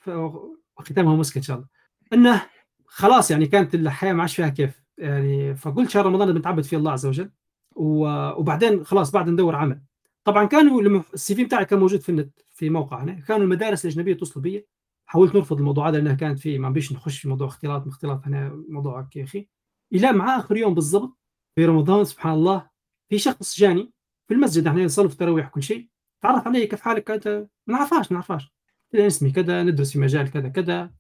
ختامها 0.78 1.16
مسك 1.16 1.38
إن 1.38 1.44
شاء 1.44 1.58
الله. 1.58 1.68
إنه 2.14 2.42
خلاص 2.86 3.32
يعني 3.32 3.48
كانت 3.48 3.76
الحياة 3.76 4.14
ما 4.14 4.22
عادش 4.22 4.36
فيها 4.36 4.50
كيف. 4.50 4.82
يعني 4.98 5.56
فقلت 5.56 5.90
شهر 5.90 6.06
رمضان 6.06 6.34
بنتعبد 6.34 6.64
فيه 6.64 6.78
الله 6.78 6.92
عز 6.92 7.06
وجل. 7.06 7.32
وبعدين 7.76 8.84
خلاص 8.84 9.12
بعد 9.12 9.30
ندور 9.30 9.56
عمل. 9.56 9.82
طبعا 10.24 10.46
كانوا 10.46 10.82
لما 10.82 11.04
ال 11.14 11.36
CV 11.36 11.46
بتاعي 11.46 11.66
كان 11.66 11.80
موجود 11.80 12.00
في 12.00 12.10
النت 12.10 12.40
في 12.50 12.70
موقع 12.70 13.04
هنا 13.04 13.14
كانوا 13.14 13.44
المدارس 13.44 13.86
الأجنبية 13.86 14.14
توصلوا 14.14 14.44
بي. 14.44 14.68
حاولت 15.06 15.36
نرفض 15.36 15.58
الموضوع 15.58 15.90
هذا 15.90 15.98
لأنها 15.98 16.14
كانت 16.14 16.40
في 16.40 16.58
ما 16.58 16.70
بيش 16.70 16.94
نخش 16.94 17.20
في 17.20 17.30
موضوع 17.30 17.48
اختلاط 17.48 17.88
اختلاط 17.88 18.26
هنا 18.26 18.64
موضوع 18.70 19.10
يا 19.16 19.24
أخي. 19.24 19.48
إلى 19.94 20.12
مع 20.12 20.38
آخر 20.38 20.58
يوم 20.58 20.74
بالضبط 20.74 21.18
في 21.56 21.66
رمضان 21.66 22.06
سبحان 22.06 22.34
الله 22.34 22.70
في 23.10 23.18
شخص 23.18 23.60
جاني 23.60 23.94
في 24.28 24.34
المسجد 24.34 24.68
إحنا 24.68 24.86
نصلي 24.86 25.08
في 25.08 25.14
التراويح 25.14 25.48
كل 25.48 25.64
شيء 25.64 25.88
تعرف 26.22 26.48
علي 26.48 26.68
كيف 26.68 26.82
حالك 26.82 27.12
أنت؟ 27.12 27.48
ما 27.68 27.78
نعرفهاش 27.78 28.12
ما 28.12 28.16
نعرفهاش. 28.16 28.54
اسمي 28.96 29.32
كذا 29.32 29.64
ندرس 29.64 29.92
في 29.92 30.00
مجال 30.00 30.32
كذا 30.32 30.50
كذا. 30.50 30.94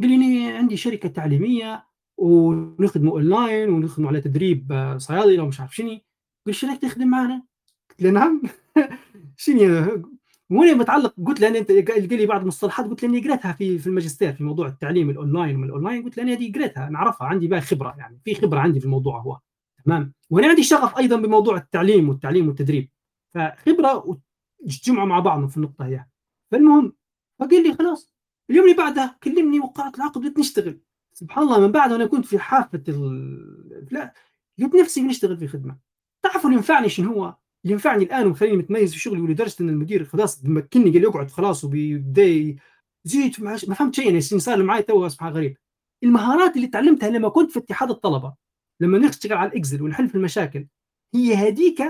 قال 0.00 0.10
لي 0.20 0.48
عندي 0.48 0.76
شركة 0.76 1.08
تعليمية 1.08 1.86
ونخدموا 2.16 3.12
أونلاين 3.12 3.68
ونخدموا 3.68 4.08
على 4.08 4.20
تدريب 4.20 4.94
صيادله 4.98 5.42
ومش 5.42 5.60
عارف 5.60 5.76
شنو 5.76 5.98
قلت 6.46 6.64
رايك 6.64 6.82
تخدم 6.82 7.08
معنا؟ 7.08 7.42
قلت 7.90 8.02
له 8.02 8.10
نعم. 8.10 8.42
شنو 9.36 10.04
وأنا 10.50 10.74
متعلق 10.74 11.14
قلت 11.26 11.40
له 11.40 11.58
أنت 11.58 11.70
قال 11.90 12.08
لي 12.08 12.26
بعض 12.26 12.40
المصطلحات 12.40 12.86
قلت 12.86 13.02
له 13.02 13.08
أني 13.08 13.20
قريتها 13.20 13.52
في 13.52 13.78
في 13.78 13.86
الماجستير 13.86 14.32
في 14.32 14.44
موضوع 14.44 14.66
التعليم 14.66 15.10
الأونلاين 15.10 15.56
ومن 15.56 15.64
الأونلاين. 15.64 16.04
قلت 16.04 16.16
له 16.16 16.22
أنا 16.22 16.32
هذه 16.32 16.52
قريتها 16.52 16.90
نعرفها 16.90 17.26
عندي 17.26 17.46
بها 17.48 17.60
خبرة 17.60 17.94
يعني 17.98 18.20
في 18.24 18.34
خبرة 18.34 18.58
عندي 18.60 18.80
في 18.80 18.86
الموضوع 18.86 19.20
هو. 19.20 19.38
تمام؟ 19.84 20.12
وأنا 20.30 20.48
عندي 20.48 20.62
شغف 20.62 20.98
أيضا 20.98 21.16
بموضوع 21.16 21.56
التعليم 21.56 22.08
والتعليم 22.08 22.48
والتدريب. 22.48 22.90
فخبرة 23.34 24.18
وتجمعوا 24.62 25.06
مع 25.08 25.20
بعض 25.20 25.48
في 25.48 25.56
النقطة 25.56 25.86
هي. 25.86 26.04
فالمهم 26.50 26.92
فقال 27.40 27.62
لي 27.62 27.74
خلاص. 27.74 28.14
اليوم 28.50 28.64
اللي 28.64 28.76
بعدها 28.76 29.18
كلمني 29.22 29.60
وقعت 29.60 29.96
العقد 29.96 30.20
بديت 30.20 30.38
نشتغل. 30.38 30.80
سبحان 31.18 31.44
الله 31.44 31.60
من 31.60 31.72
بعد 31.72 31.92
وأنا 31.92 32.06
كنت 32.06 32.26
في 32.26 32.38
حافة 32.38 32.82
ال... 32.88 33.88
لا 33.90 34.14
لقيت 34.58 34.74
نفسي 34.74 35.00
بنشتغل 35.00 35.36
في 35.36 35.48
خدمه 35.48 35.76
تعرفوا 36.22 36.44
اللي 36.44 36.56
ينفعني 36.56 36.88
شنو 36.88 37.12
هو؟ 37.12 37.34
اللي 37.64 37.72
ينفعني 37.72 38.04
الآن 38.04 38.26
ومخليني 38.26 38.56
متميز 38.56 38.92
في 38.92 38.98
شغلي 38.98 39.20
ولدرجة 39.20 39.56
إن 39.60 39.68
المدير 39.68 40.04
خلاص 40.04 40.44
مكنني 40.44 40.90
قال 40.90 41.00
لي 41.00 41.06
اقعد 41.06 41.30
خلاص 41.30 41.64
وبدا 41.64 42.56
زيد 43.04 43.34
ما 43.42 43.56
فهمت 43.56 43.94
شيء. 43.94 44.06
يعني 44.06 44.20
صار 44.20 44.62
معي 44.62 44.82
تو 44.82 45.08
سبحان 45.08 45.32
غريب. 45.32 45.56
المهارات 46.02 46.56
اللي 46.56 46.66
تعلمتها 46.66 47.10
لما 47.10 47.28
كنت 47.28 47.50
في 47.50 47.58
اتحاد 47.58 47.90
الطلبة 47.90 48.34
لما 48.80 48.98
نشتغل 48.98 49.38
على 49.38 49.50
ال 49.50 49.55
Excel 49.55 49.82
ونحل 49.82 50.08
في 50.08 50.14
المشاكل 50.14 50.66
هي 51.14 51.34
هذيك 51.34 51.82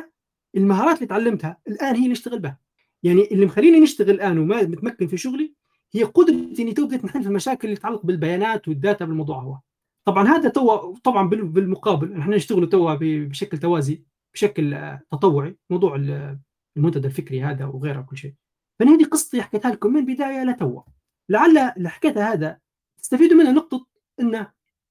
المهارات 0.57 0.97
اللي 0.97 1.07
تعلمتها 1.07 1.59
الآن 1.69 1.95
هي 1.95 1.99
اللي 1.99 2.09
نشتغل 2.09 2.39
بها. 2.39 2.59
يعني 3.03 3.29
اللي 3.33 3.47
مخليني 3.47 3.81
نشتغل 3.81 4.11
الآن 4.11 4.39
وما 4.39 4.63
متمكن 4.63 5.07
في 5.07 5.17
شغلي 5.17 5.55
هي 5.95 6.03
قدرتي 6.03 6.63
إني 6.63 6.73
تو 6.73 6.87
نحل 6.87 7.23
في 7.23 7.29
المشاكل 7.29 7.69
اللي 7.69 7.77
تتعلق 7.77 8.07
بالبيانات 8.07 8.69
وال 8.69 8.81
data 8.81 9.05
بالموضوع 9.05 9.39
هو. 9.39 9.59
طبعا 10.05 10.29
هذا 10.29 10.49
تو 10.49 10.95
طبعا 10.95 11.29
بالمقابل 11.29 12.19
إحنا 12.19 12.37
نشتغل 12.37 12.69
تو 12.69 12.97
بشكل 13.01 13.59
توازي 13.59 14.05
بشكل 14.35 14.97
تطوعي 15.11 15.57
موضوع 15.71 15.97
المنتدى 16.77 17.07
الفكري 17.07 17.43
هذا 17.43 17.65
وغيره 17.65 18.01
كل 18.01 18.17
شيء. 18.17 18.35
فأنا 18.79 18.95
هذه 18.95 19.05
قصتي 19.05 19.43
حكيتها 19.43 19.71
لكم 19.71 19.93
من 19.93 20.01
البداية 20.01 20.45
لتوا 20.45 20.83
لعل 21.29 21.59
اللي 21.59 21.89
حكيتها 21.89 22.33
هذا 22.33 22.59
تستفيدوا 23.03 23.39
منها 23.39 23.53
نقطة 23.53 23.87
إن 24.21 24.47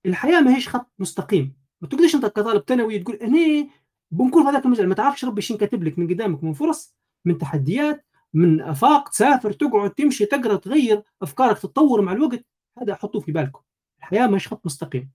الحياة 0.05 0.41
ما 0.41 0.55
هيش 0.55 0.69
خط 0.69 0.91
مستقيم. 0.99 1.55
ما 1.81 1.87
تقدرش 1.87 2.15
أنت 2.15 2.25
كطالب 2.25 2.63
ثانوي 2.67 2.99
تقول 2.99 3.15
أنا 3.15 3.69
بنكون 4.11 4.43
في 4.43 4.49
هذاك 4.49 4.65
المجال. 4.65 4.89
ما 4.89 4.95
تعرفش 4.95 5.25
ربي 5.25 5.41
شنو 5.41 5.57
كاتب 5.57 5.83
لك 5.83 5.99
من 5.99 6.07
قدامك 6.07 6.43
من 6.43 6.53
فرص 6.53 6.95
من 7.25 7.37
تحديات. 7.37 8.05
من 8.35 8.61
أفاق 8.61 9.09
تسافر 9.09 9.51
تقعد 9.51 9.89
تمشي 9.89 10.25
تقرأ 10.25 10.55
تغير 10.55 11.03
أفكارك 11.21 11.57
تتطور 11.57 12.01
مع 12.01 12.11
الوقت 12.11 12.45
هذا 12.81 12.95
حطوه 12.95 13.21
في 13.21 13.31
بالكم. 13.31 13.61
الحياة 13.99 14.27
مش 14.27 14.47
خط 14.47 14.65
مستقيم. 14.65 15.11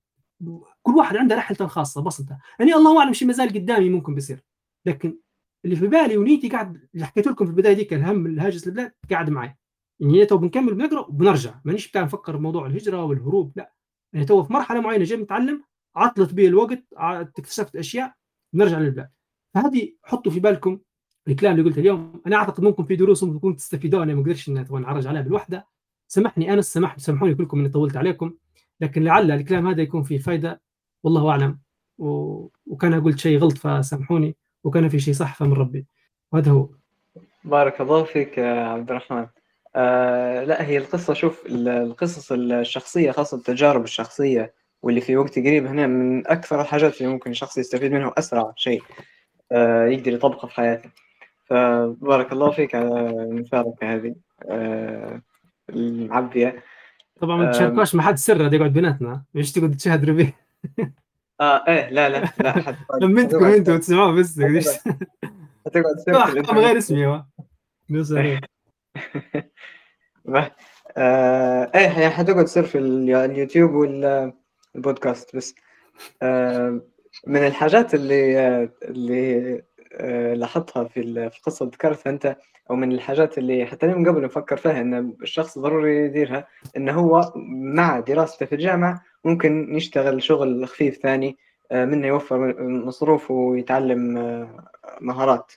كل 0.83 0.93
واحد 0.97 1.17
عنده 1.17 1.37
رحلته 1.37 1.65
الخاصة 1.65 2.03
بسيطة. 2.03 2.39
يعني 2.59 2.75
الله 2.75 2.99
أعلم 3.01 3.13
شيء 3.13 3.29
مازال 3.29 3.49
قدامي 3.49 3.89
ممكن 3.89 4.15
بيصير. 4.15 4.45
لكن 4.87 5.19
اللي 5.65 5.77
في 5.77 5.87
بالي 5.87 6.17
ونيتي 6.17 6.49
قاعد 6.49 6.89
اللي 6.95 7.07
حكيت 7.07 7.27
لكم 7.27 7.45
في 7.45 7.51
البداية 7.51 7.73
ديك 7.73 7.93
الهم 7.93 8.27
الهاجس 8.27 8.67
البلاد 8.67 8.93
قاعد 9.11 9.31
معي. 9.31 9.57
يعني 10.01 10.27
تو 10.27 10.39
بنكمل 10.39 10.75
بنقرأ 10.75 11.01
وبنرجع. 11.01 11.61
مانيش 11.65 11.91
بتاع 11.91 12.03
نفكر 12.03 12.37
بموضوع 12.37 12.67
الهجرة 12.67 13.05
والهروب 13.05 13.53
لا. 13.57 13.73
يعني 14.13 14.27
تو 14.27 14.43
في 14.43 14.53
مرحلة 14.53 14.81
معينة 14.81 15.05
جاي 15.05 15.19
نتعلم 15.19 15.65
عطلت 15.97 16.35
بي 16.35 16.47
الوقت 16.47 16.85
اكتشفت 16.93 17.77
أشياء 17.77 18.15
بنرجع 18.55 18.79
للبلاد. 18.79 19.11
فهذه 19.55 19.93
حطوا 20.03 20.33
في 20.33 20.41
بالكم 20.41 20.81
الكلام 21.31 21.53
اللي 21.53 21.71
قلته 21.71 21.81
اليوم 21.81 22.23
أنا 22.27 22.37
أعتقد 22.37 22.65
ممكن 22.65 22.85
في 22.85 22.97
دروس 22.97 23.25
ممكن 23.25 23.57
تستفيدوا 23.57 24.03
أنا 24.03 24.15
ما 24.15 24.21
أقدرش 24.21 24.49
ان 24.49 24.67
نعرج 24.71 25.07
عليها 25.07 25.23
بالوحدة. 25.23 25.67
سامحني 26.09 26.53
انس 26.53 26.73
سمح 26.73 26.99
سامحوني 26.99 27.35
كلكم 27.35 27.59
إني 27.59 27.69
طولت 27.69 27.97
عليكم 27.97 28.33
لكن 28.81 29.05
لعل 29.05 29.31
الكلام 29.31 29.67
هذا 29.69 29.83
يكون 29.83 30.03
فيه 30.03 30.19
فائده 30.19 30.61
والله 31.03 31.31
أعلم. 31.31 31.59
و... 31.99 32.49
وكان 32.67 33.05
قلت 33.05 33.19
شيء 33.19 33.39
غلط 33.39 33.59
فسامحوني 33.59 34.37
وكان 34.65 34.89
في 34.89 34.99
شيء 34.99 35.15
صح 35.15 35.35
فمن 35.35 35.53
ربي. 35.53 35.87
وهذا 36.33 36.51
هو. 36.51 36.69
بارك 37.45 37.81
الله 37.81 38.05
فيك 38.05 38.39
يا 38.39 38.65
عبد 38.65 38.91
الرحمن. 38.91 39.27
آه 39.77 40.45
لا 40.45 40.67
هي 40.67 40.79
القصة 40.79 41.15
شوف 41.15 41.43
القصص 41.47 42.33
الشخصية 42.33 43.11
خاصة 43.11 43.37
التجارب 43.37 43.85
الشخصية 43.85 44.55
واللي 44.83 45.01
في 45.01 45.17
وقت 45.17 45.39
قريب 45.39 45.67
هنا 45.67 45.87
من 45.87 46.27
أكثر 46.27 46.61
الحاجات 46.61 47.01
اللي 47.01 47.13
ممكن 47.13 47.31
الشخص 47.31 47.59
يستفيد 47.59 47.93
منها 47.93 48.07
وأسرع 48.07 48.53
شيء 48.57 48.83
آه 49.53 49.87
يقدر 49.87 50.13
يطبقه 50.13 50.49
في 50.49 50.55
حياته. 50.55 50.91
فبارك 51.51 52.33
الله 52.33 52.51
فيك 52.51 52.75
على 52.75 53.11
المشاركة 53.11 53.95
هذه. 53.95 54.15
آه 54.49 55.23
المعبية 55.71 56.63
طبعا 57.21 57.37
ما 57.37 57.51
تشاركوش 57.51 57.95
مع 57.95 58.05
حد 58.05 58.17
سر 58.17 58.47
هذا 58.47 58.57
يقعد 58.57 58.73
بيناتنا. 58.73 59.25
إيش 59.37 59.53
تقعد 59.53 59.77
تشهد 59.77 60.11
به 60.11 60.33
آه 61.41 61.65
إيه 61.69 61.91
لا 61.91 62.09
لا 62.09 62.33
لا 62.41 62.53
حد 62.53 62.77
لمنتكم 63.03 63.45
أنتوا 63.45 63.77
تسمعوه 63.77 64.13
بس 64.13 64.39
هتقعد 65.67 65.97
سر 66.07 66.13
غير 66.59 66.79
اسمي 66.79 67.07
آه 70.97 71.71
إيه 71.75 71.81
يعني 71.81 72.11
حتقعد 72.11 72.45
تصير 72.45 72.63
في 72.63 72.79
اليوتيوب 72.79 73.71
والبودكاست 73.71 75.37
بس. 75.37 75.55
آه 76.23 76.81
من 77.27 77.47
الحاجات 77.47 77.95
اللي 77.95 78.69
اللي 78.83 79.63
لاحظتها 80.35 80.85
في 80.85 81.01
القصة 81.01 81.63
اللي 81.65 81.73
ذكرتها 81.75 82.11
أنت 82.11 82.37
أو 82.71 82.77
من 82.77 82.93
الحاجات 82.93 83.39
اللي 83.39 83.67
حتى 83.67 83.87
من 83.87 84.09
قبل 84.09 84.23
نفكر 84.23 84.57
فيها 84.57 84.81
إن 84.81 85.15
الشخص 85.23 85.59
ضروري 85.59 85.97
يديرها 85.97 86.49
انه 86.77 86.93
هو 86.93 87.33
مع 87.53 88.01
دراسته 88.01 88.47
في 88.47 88.55
الجامعة 88.55 89.03
ممكن 89.25 89.75
يشتغل 89.77 90.23
شغل 90.23 90.69
خفيف 90.69 90.97
ثاني 90.97 91.37
منه 91.73 92.07
يوفر 92.07 92.63
مصروف 92.63 93.31
ويتعلم 93.31 94.15
مهارات 95.01 95.53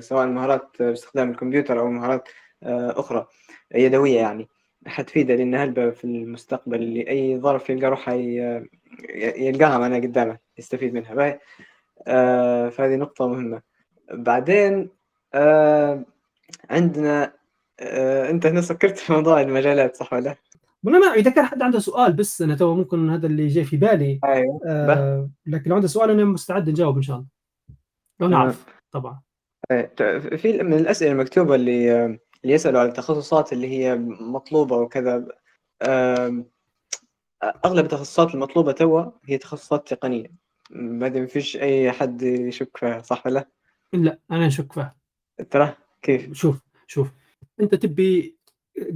سواء 0.00 0.26
مهارات 0.26 0.68
باستخدام 0.80 1.30
الكمبيوتر 1.30 1.80
أو 1.80 1.88
مهارات 1.90 2.28
أخرى 2.62 3.26
يدوية 3.74 4.16
يعني 4.20 4.48
حتفيده 4.86 5.34
لأن 5.34 5.54
هلبة 5.54 5.90
في 5.90 6.04
المستقبل 6.04 7.04
اي 7.08 7.38
ظرف 7.38 7.70
يلقى 7.70 7.86
روحه 7.86 8.12
يلقاها 9.36 9.78
معنا 9.78 9.96
قدامه 9.96 10.38
يستفيد 10.58 10.94
منها. 10.94 11.38
باهي 12.06 12.70
فهذه 12.70 12.96
نقطة 12.96 13.28
مهمة. 13.28 13.62
بعدين 14.12 14.90
عندنا 16.70 17.32
أنت 18.30 18.46
هنا 18.46 18.60
سكرت 18.60 18.98
في 18.98 19.12
موضوع 19.12 19.40
المجالات 19.40 19.96
صح 19.96 20.12
ولا؟ 20.12 20.34
وأنا 20.84 20.98
ما 20.98 21.06
إذا 21.06 21.30
كان 21.30 21.44
حد 21.44 21.62
عنده 21.62 21.78
سؤال 21.78 22.12
بس 22.12 22.42
أنا 22.42 22.54
تو 22.54 22.74
ممكن 22.74 23.10
هذا 23.10 23.26
اللي 23.26 23.46
جاي 23.46 23.64
في 23.64 23.76
بالي. 23.76 24.20
أيوه 24.24 24.60
آه 24.66 25.30
لكن 25.46 25.70
لو 25.70 25.76
عنده 25.76 25.88
سؤال 25.88 26.10
أنا 26.10 26.24
مستعد 26.24 26.70
نجاوب 26.70 26.96
إن 26.96 27.02
شاء 27.02 27.16
الله. 27.16 27.28
لو 28.20 28.28
نعرف 28.28 28.66
طبعا. 28.90 29.20
في 30.36 30.62
من 30.62 30.74
الأسئلة 30.74 31.12
المكتوبة 31.12 31.54
اللي 31.54 32.04
اللي 32.44 32.54
يسألوا 32.54 32.80
على 32.80 32.88
التخصصات 32.88 33.52
اللي 33.52 33.68
هي 33.68 33.96
مطلوبة 34.20 34.76
وكذا 34.76 35.26
أغلب 37.64 37.84
التخصصات 37.84 38.34
المطلوبة 38.34 38.72
توا 38.72 39.10
هي 39.24 39.38
تخصصات 39.38 39.88
تقنية. 39.88 40.43
بعدين 40.70 41.22
ما 41.22 41.28
فيش 41.28 41.56
أي 41.56 41.92
حد 41.92 42.22
يشك 42.22 42.76
فيها 42.76 43.02
صح 43.02 43.26
ولا؟ 43.26 43.48
لا 43.92 44.18
أنا 44.30 44.46
أشك 44.46 44.72
فيها. 44.72 44.96
ترى؟ 45.50 45.74
كيف؟ 46.02 46.32
شوف 46.32 46.60
شوف. 46.86 47.12
أنت 47.60 47.74
تبي 47.74 48.36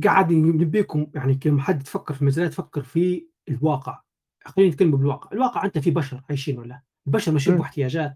قاعد 0.05 0.33
نبيكم 0.33 1.07
يعني 1.15 1.35
كم 1.35 1.61
حد 1.61 1.83
تفكر 1.83 2.15
في 2.15 2.25
مجالات 2.25 2.51
تفكر 2.51 2.83
في 2.83 3.27
الواقع. 3.49 4.01
خلينا 4.45 4.71
نتكلم 4.71 4.91
بالواقع. 4.91 5.31
الواقع 5.33 5.65
أنت 5.65 5.79
في 5.79 5.91
بشر 5.91 6.23
عايشين 6.29 6.59
ولا؟ 6.59 6.81
البشر 7.07 7.33
مش 7.33 7.47
يبوا 7.47 7.65
احتياجات 7.65 8.15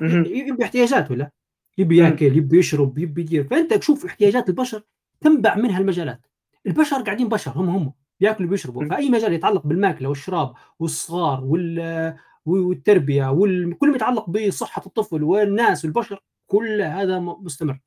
يبي 0.00 0.64
احتياجات 0.64 1.10
ولا؟ 1.10 1.30
يبي 1.78 1.96
ياكل 1.96 2.36
يبي 2.36 2.58
يشرب 2.58 2.98
يبي 2.98 3.20
يدير. 3.20 3.44
فأنت 3.44 3.74
تشوف 3.74 4.04
احتياجات 4.04 4.48
البشر 4.48 4.82
تنبع 5.20 5.56
منها 5.56 5.78
المجالات. 5.78 6.20
البشر 6.66 7.02
قاعدين 7.02 7.28
بشر 7.28 7.50
هم 7.50 7.68
هم. 7.68 7.92
بياكلوا 8.20 8.50
بيشربوا. 8.50 8.84
فأي 8.84 9.10
مجال 9.10 9.32
يتعلق 9.32 9.66
بالماكله 9.66 10.08
والشراب 10.08 10.54
والصغار 10.78 11.44
وال 11.44 12.16
والتربية 12.46 13.30
وكل 13.30 13.90
ما 13.90 13.96
يتعلق 13.96 14.30
بصحة 14.30 14.82
الطفل 14.86 15.22
والناس 15.22 15.84
والبشر 15.84 16.22
كل 16.46 16.82
هذا 16.82 17.18
مستمر. 17.18 17.80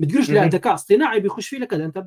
ما 0.00 0.06
تقولش 0.06 0.30
لا 0.30 0.46
ذكاء 0.46 0.74
اصطناعي 0.74 1.20
بيخش 1.20 1.48
فيه 1.48 1.64
كذا 1.64 1.84
أنت 1.84 2.06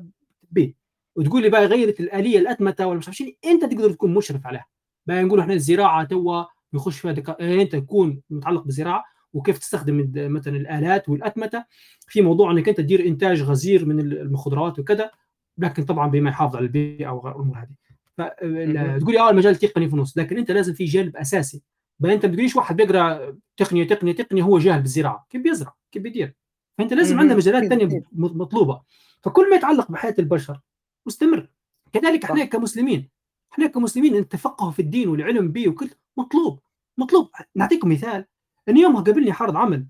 به 0.50 0.74
وتقول 1.16 1.42
لي 1.42 1.48
بقى 1.48 1.66
غيرت 1.66 2.00
الآلية 2.00 2.38
الأتمتة 2.38 2.86
ولا 2.86 2.98
مش 2.98 3.08
عارف 3.08 3.22
أنت 3.44 3.64
تقدر 3.64 3.92
تكون 3.92 4.14
مشرف 4.14 4.46
عليها. 4.46 4.66
بقى 5.06 5.22
نقول 5.24 5.40
إحنا 5.40 5.54
الزراعة 5.54 6.04
توا 6.04 6.44
بيخش 6.72 6.98
فيها 6.98 7.12
دكا... 7.12 7.40
إيه 7.40 7.62
أنت 7.62 7.76
تكون 7.76 8.20
متعلق 8.30 8.62
بالزراعة 8.62 9.04
وكيف 9.32 9.58
تستخدم 9.58 10.10
مثلا 10.14 10.56
الآلات 10.56 11.08
والأتمتة. 11.08 11.64
في 12.08 12.22
موضوع 12.22 12.50
إنك 12.52 12.68
أنت 12.68 12.78
تدير 12.78 13.06
إنتاج 13.06 13.42
غزير 13.42 13.84
من 13.84 14.00
الخضروات 14.12 14.78
وكذا 14.78 15.10
لكن 15.58 15.84
طبعا 15.84 16.10
بما 16.10 16.30
يحافظ 16.30 16.56
على 16.56 16.62
البيئة 16.62 17.08
والامور 17.08 17.58
هذه. 17.58 17.74
فتقول 18.18 19.12
لي 19.14 19.20
آه 19.20 19.30
المجال 19.30 19.52
التقني 19.52 19.88
في 19.88 19.94
النص 19.94 20.18
لكن 20.18 20.38
أنت 20.38 20.50
لازم 20.50 20.72
في 20.72 20.84
جانب 20.84 21.16
أساسي. 21.16 21.62
بقى 21.98 22.14
أنت 22.14 22.26
ما 22.26 22.32
تقوليش 22.32 22.56
واحد 22.56 22.76
بيقرأ 22.76 23.36
تقنية 23.56 23.86
تقنية 23.86 24.12
تقنية 24.12 24.42
هو 24.42 24.58
جاهل 24.58 24.80
بالزراعة. 24.80 25.26
كيف 25.30 25.42
بيزرع؟ 25.42 25.74
كيف 25.92 26.02
بيدير؟ 26.02 26.34
فأنت 26.78 26.92
لازم 26.92 27.18
عندنا 27.18 27.36
مجالات 27.36 27.64
ثانية 27.64 28.02
مطلوبة. 28.12 28.82
فكل 29.22 29.50
ما 29.50 29.56
يتعلق 29.56 29.90
بحياة 29.90 30.14
البشر 30.18 30.60
مستمر. 31.06 31.50
كذلك 31.92 32.24
إحنا 32.24 32.44
كمسلمين 32.44 33.10
إحنا 33.52 33.66
كمسلمين 33.66 34.16
نتفقه 34.16 34.70
في 34.70 34.82
الدين 34.82 35.08
والعلم 35.08 35.52
به 35.52 35.68
وكل 35.68 35.90
مطلوب 36.16 36.60
مطلوب. 36.98 37.30
نعطيكم 37.54 37.92
مثال. 37.92 38.26
ان 38.68 38.76
يومها 38.76 39.02
قابلني 39.02 39.32
عرض 39.32 39.56
عمل. 39.56 39.86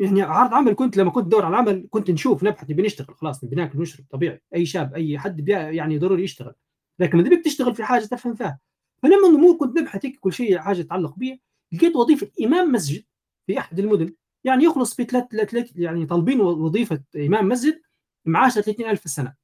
يعني 0.00 0.22
عرض 0.22 0.54
عمل 0.54 0.74
كنت 0.74 0.96
لما 0.96 1.10
كنت 1.10 1.26
ادور 1.26 1.44
على 1.44 1.54
العمل 1.54 1.86
كنت 1.90 2.10
نشوف 2.10 2.44
نبحث 2.44 2.70
نبي 2.70 2.82
نشتغل. 2.82 3.14
خلاص 3.14 3.44
نبي 3.44 3.56
ناكل 3.56 3.78
ونشرب 3.78 4.06
طبيعي. 4.10 4.42
أي 4.54 4.66
شاب 4.66 4.94
أي 4.94 5.18
حد 5.18 5.48
يعني 5.48 5.98
ضروري 5.98 6.24
يشتغل. 6.24 6.54
لكن 6.98 7.20
اذا 7.20 7.28
بدك 7.28 7.44
تشتغل 7.44 7.74
في 7.74 7.84
حاجة 7.84 8.04
تفهم 8.04 8.34
فيها 8.34 8.58
فلما 9.02 9.28
مو 9.28 9.56
كنت 9.56 9.78
نبحث 9.78 10.06
كل 10.20 10.32
شيء 10.32 10.58
حاجة 10.58 10.82
تتعلق 10.82 11.16
بي 11.16 11.42
لقيت 11.72 11.96
وظيفة 11.96 12.28
إمام 12.44 12.72
مسجد 12.72 13.04
في 13.46 13.58
أحد 13.58 13.78
المدن. 13.78 14.14
يعني 14.44 14.64
يخلص 14.64 14.94
في 14.94 15.04
ثلاث 15.04 15.72
يعني 15.76 16.06
طالبين 16.06 16.40
وظيفة 16.40 17.02
إمام 17.16 17.48
مسجد 17.48 17.80
معاشه 18.24 18.60
30000 18.60 19.00
في 19.00 19.06
السنة 19.06 19.34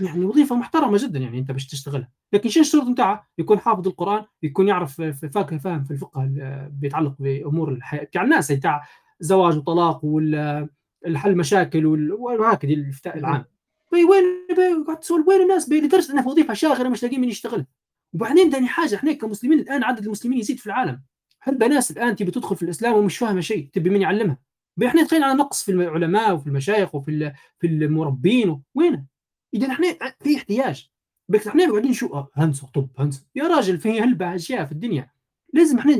يعني 0.00 0.24
وظيفة 0.24 0.56
محترمة 0.56 0.98
جدا 0.98 1.18
يعني 1.18 1.38
أنت 1.38 1.50
باش 1.50 1.66
تشتغلها. 1.66 2.10
لكن 2.32 2.48
شنو 2.48 2.62
الشروط 2.62 2.84
نتاعها؟ 2.84 3.26
يكون 3.38 3.58
حافظ 3.58 3.88
القرآن 3.88 4.24
يكون 4.42 4.68
يعرف 4.68 5.00
فاكهة 5.02 5.58
فاهم 5.58 5.84
في 5.84 5.90
الفقه 5.90 6.30
بيتعلق 6.72 7.14
بأمور 7.18 7.72
الحياة 7.72 8.04
بتاع 8.04 8.22
الناس 8.22 8.52
بتاع 8.52 8.82
زواج 9.20 9.56
وطلاق 9.56 10.04
والحل 10.04 11.36
مشاكل 11.36 11.86
وهكذا 12.12 12.72
الافتاء 12.72 13.18
العام. 13.18 13.44
وين 13.92 14.84
قاعد 14.86 15.00
تسول 15.00 15.24
وين 15.28 15.42
الناس 15.42 15.72
لدرجة 15.72 16.12
إنها 16.12 16.22
في 16.22 16.28
وظيفة 16.28 16.54
شاغرة 16.54 16.88
مش 16.88 17.02
لاقيين 17.02 17.20
من 17.20 17.28
يشتغل 17.28 17.66
وبعدين 18.12 18.50
ثاني 18.50 18.68
حاجة 18.68 18.94
إحنا 18.94 19.12
كمسلمين 19.12 19.58
الآن 19.58 19.84
عدد 19.84 20.04
المسلمين 20.04 20.38
يزيد 20.38 20.58
في 20.58 20.66
العالم. 20.66 21.02
هل 21.40 21.58
ناس 21.58 21.90
الآن 21.90 22.16
تبي 22.16 22.30
تدخل 22.30 22.56
في 22.56 22.62
الإسلام 22.62 22.94
ومش 22.94 23.18
فاهمة 23.18 23.40
شيء 23.40 23.68
تبي 23.72 23.90
من 23.90 24.02
يعلمها؟ 24.02 24.38
إحنا 24.86 25.02
دخلنا 25.02 25.26
على 25.26 25.38
نقص 25.38 25.64
في 25.64 25.72
العلماء 25.72 26.34
وفي 26.34 26.46
المشايخ 26.46 26.94
وفي 26.94 27.32
في 27.58 27.66
المربين 27.66 28.62
وين؟ 28.74 29.06
اذا 29.54 29.72
إحنا 29.72 29.86
في 30.20 30.36
احتياج. 30.36 30.90
بس 31.28 31.46
إحنا 31.46 31.70
قاعدين 31.70 31.92
شو 31.92 32.24
هندسه 32.34 32.68
طب 32.74 32.88
هندسه 32.98 33.26
يا 33.34 33.44
راجل 33.48 33.78
في 33.78 34.00
هلبة 34.00 34.34
أشياء 34.34 34.64
في 34.64 34.72
الدنيا. 34.72 35.10
لازم 35.54 35.78
إحنا 35.78 35.96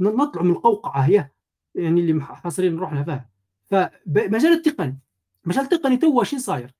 نطلع 0.00 0.42
من 0.42 0.50
القوقعة 0.50 1.00
هي 1.00 1.28
يعني 1.74 2.00
اللي 2.00 2.24
حاصرين 2.24 2.78
روحنا 2.78 3.04
فيها 3.04 3.30
فمجال 3.64 4.52
التقني. 4.52 4.98
مجال 5.44 5.64
التقني 5.64 5.96
تو 5.96 6.22
شو 6.22 6.38
صاير؟ 6.38 6.74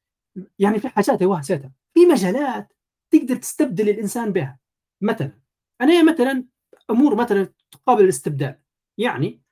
يعني 0.59 0.79
في 0.79 0.89
حاجات 0.89 1.23
هو 1.23 1.41
ساتها 1.43 1.73
في 1.95 2.07
مجالات 2.07 2.73
تقدر 3.11 3.37
تستبدل 3.37 3.89
الإنسان 3.89 4.33
بها. 4.33 4.62
مثلا 5.03 5.33
أنا 5.81 6.13
مثلا 6.13 6.45
أمور 6.91 7.15
مثلا 7.15 7.49
تقابل 7.71 8.05
الاستبدال 8.05 8.59
يعني 8.99 9.43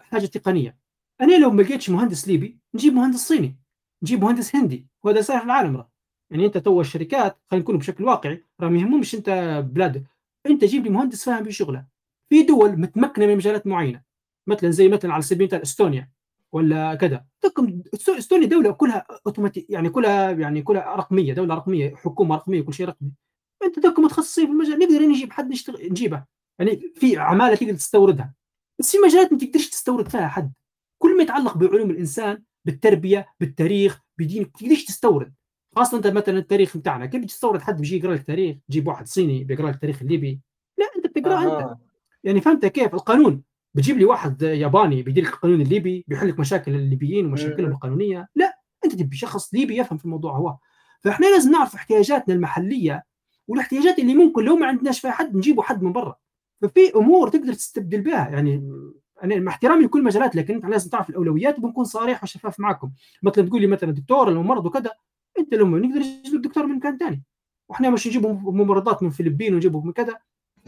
حاجة 0.00 0.26
تقنية. 0.26 0.78
أنا 1.20 1.38
لو 1.38 1.50
ما 1.50 1.62
لقيتش 1.62 1.90
مهندس 1.90 2.28
ليبي 2.28 2.58
نجيب 2.74 2.92
مهندس 2.92 3.28
صيني 3.28 3.58
نجيب 4.02 4.22
مهندس 4.24 4.56
هندي 4.56 4.86
وهذا 5.02 5.20
صار 5.20 5.38
في 5.38 5.44
العالم 5.44 5.76
راه. 5.76 5.92
يعني 6.30 6.46
أنت 6.46 6.58
تو 6.58 6.80
الشركات 6.80 7.38
خلينا 7.50 7.62
نكون 7.62 7.78
بشكل 7.78 8.04
واقعي 8.04 8.44
راه 8.60 8.68
ما 8.68 8.78
يهمهمش 8.78 9.14
أنت 9.14 9.30
بلادك 9.72 10.04
أنت 10.46 10.64
جيب 10.64 10.84
لي 10.84 10.90
مهندس 10.90 11.24
فاهم 11.24 11.42
بشغله 11.42 11.86
في 12.28 12.42
دول 12.42 12.80
متمكنة 12.80 13.26
من 13.26 13.36
مجالات 13.36 13.66
معينة. 13.66 14.02
مثلا 14.46 14.70
زي 14.70 14.88
مثلا 14.88 15.12
على 15.12 15.22
سبيل 15.22 15.40
المثال 15.40 15.62
إستونيا 15.62 16.10
ولا 16.52 16.94
كذا. 16.94 17.24
إستونيا 18.18 18.46
دولة 18.46 18.72
كلها 18.72 19.06
اوتوماتيك 19.26 19.70
يعني 19.70 19.90
كلها 19.90 20.30
يعني 20.30 20.62
كلها 20.62 20.96
رقمية 20.96 21.32
دولة 21.32 21.54
رقمية 21.54 21.94
حكومة 21.94 22.36
رقمية 22.36 22.62
كل 22.62 22.74
شيء 22.74 22.86
رقمي. 22.86 23.12
أنت 23.64 23.78
دوكم 23.78 24.02
متخصصين 24.02 24.46
في 24.46 24.52
المجال 24.52 24.78
نقدر 24.78 25.02
نجيب 25.02 25.32
حد 25.32 25.50
نشتغل 25.50 25.90
نجيبه 25.90 26.24
يعني 26.58 26.92
في 26.96 27.18
عمالة 27.18 27.54
تقدر 27.54 27.74
تستوردها. 27.74 28.34
بس 28.78 28.92
في 28.92 28.98
مجالات 28.98 29.32
ما 29.32 29.38
تقدرش 29.38 29.68
تستورد 29.68 30.08
فيها 30.08 30.28
حد. 30.28 30.52
كل 30.98 31.16
ما 31.16 31.22
يتعلق 31.22 31.56
بعلوم 31.56 31.90
الإنسان 31.90 32.42
بالتربية 32.64 33.26
بالتاريخ 33.40 34.00
بدينك 34.18 34.46
ما 34.46 34.60
تقدرش 34.60 34.84
تستورد. 34.84 35.32
خاصة 35.76 35.96
أنت 35.96 36.06
مثلا 36.06 36.38
التاريخ 36.38 36.76
بتاعنا 36.76 37.06
كيف 37.06 37.24
تستورد 37.24 37.62
حد 37.62 37.76
بيجي 37.76 37.96
يقرأ 37.96 38.14
لك 38.14 38.26
تاريخ 38.26 38.56
تجيب 38.68 38.86
واحد 38.86 39.06
صيني 39.06 39.44
بيقرأ 39.44 39.68
لك 39.68 39.74
التاريخ 39.74 40.02
الليبي 40.02 40.40
لا 40.78 40.86
أنت 40.96 41.06
بتقراه 41.06 41.46
آه. 41.46 41.70
انت 41.72 41.78
يعني 42.24 42.40
فهمت 42.40 42.66
كيف؟ 42.66 42.94
القانون. 42.94 43.42
بتجيب 43.74 43.98
لي 43.98 44.04
واحد 44.04 44.42
ياباني 44.42 45.02
بيدير 45.02 45.24
لك 45.24 45.32
القانون 45.32 45.60
الليبي 45.60 46.04
بيحل 46.08 46.28
لك 46.28 46.40
مشاكل 46.40 46.74
الليبيين 46.74 47.26
ومشاكلهم 47.26 47.70
القانونية. 47.70 48.28
لا 48.34 48.58
أنت 48.84 48.94
تبي 48.94 49.16
شخص 49.16 49.54
ليبي 49.54 49.76
يفهم 49.76 49.98
في 49.98 50.04
الموضوع 50.04 50.36
هو. 50.36 50.56
فإحنا 51.00 51.26
لازم 51.26 51.50
نعرف 51.50 51.74
احتياجاتنا 51.74 52.34
المحلية 52.34 53.04
والاحتياجات 53.48 53.98
اللي 53.98 54.14
ممكن 54.14 54.44
لو 54.44 54.56
ما 54.56 54.66
عندناش 54.66 55.00
فيها 55.00 55.10
حد 55.10 55.36
نجيبه 55.36 55.62
حد 55.62 55.82
من 55.82 55.92
برا. 55.92 56.16
ففي 56.62 56.96
أمور 56.96 57.28
تقدر 57.28 57.52
تستبدل 57.52 58.00
بها 58.00 58.28
يعني 58.28 58.82
أنا 59.24 59.36
مع 59.36 59.52
احترامي 59.52 59.84
لكل 59.84 60.00
المجالات 60.00 60.36
لكن 60.36 60.54
انت 60.54 60.64
لازم 60.66 60.90
تعرف 60.90 61.10
الأولويات 61.10 61.58
وبنكون 61.58 61.84
صريح 61.84 62.22
وشفاف 62.22 62.60
معكم. 62.60 62.90
مثلا 63.22 63.46
تقول 63.46 63.60
لي 63.60 63.66
مثلا 63.66 63.90
دكتور 63.90 64.28
الممرض 64.28 64.66
وكذا 64.66 64.90
أنت 65.38 65.54
لما 65.54 65.78
نقدر 65.78 66.00
نجيب 66.00 66.34
الدكتور 66.34 66.66
من 66.66 66.76
مكان 66.76 66.98
ثاني 66.98 67.22
وإحنا 67.68 67.90
مش 67.90 68.06
نجيب 68.06 68.26
ممرضات 68.26 69.02
من 69.02 69.08
الفلبين 69.08 69.54
ونجيبهم 69.54 69.86
من 69.86 69.92
كذا. 69.92 70.18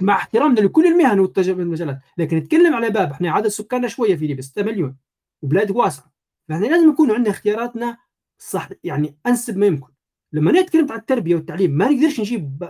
مع 0.01 0.15
احترامنا 0.15 0.61
لكل 0.61 0.87
المهن 0.87 1.21
والمجالات. 1.39 1.99
لكن 2.19 2.37
نتكلم 2.37 2.75
على 2.75 2.91
باب 2.91 3.11
إحنا 3.11 3.31
عدد 3.31 3.49
سكاننا 3.49 3.89
شوية 3.89 4.17
في 4.17 4.27
ليبيا 4.27 4.43
6 4.43 4.63
مليون. 4.63 4.97
وبلاد 5.43 5.71
واسعة. 5.71 6.13
فإحنا 6.49 6.67
لازم 6.67 6.89
يكون 6.89 7.11
عندنا 7.11 7.31
اختياراتنا 7.31 7.99
صح 8.39 8.69
يعني 8.85 9.17
أنسب 9.27 9.59
ما 9.59 9.67
يمكن. 9.67 9.94
لما 10.35 10.53
نتكلم 10.53 10.93
عن 10.93 10.99
التربية 10.99 11.35
والتعليم 11.35 11.71
ما 11.71 11.91
نقدرش 11.91 12.21
نجيب 12.21 12.69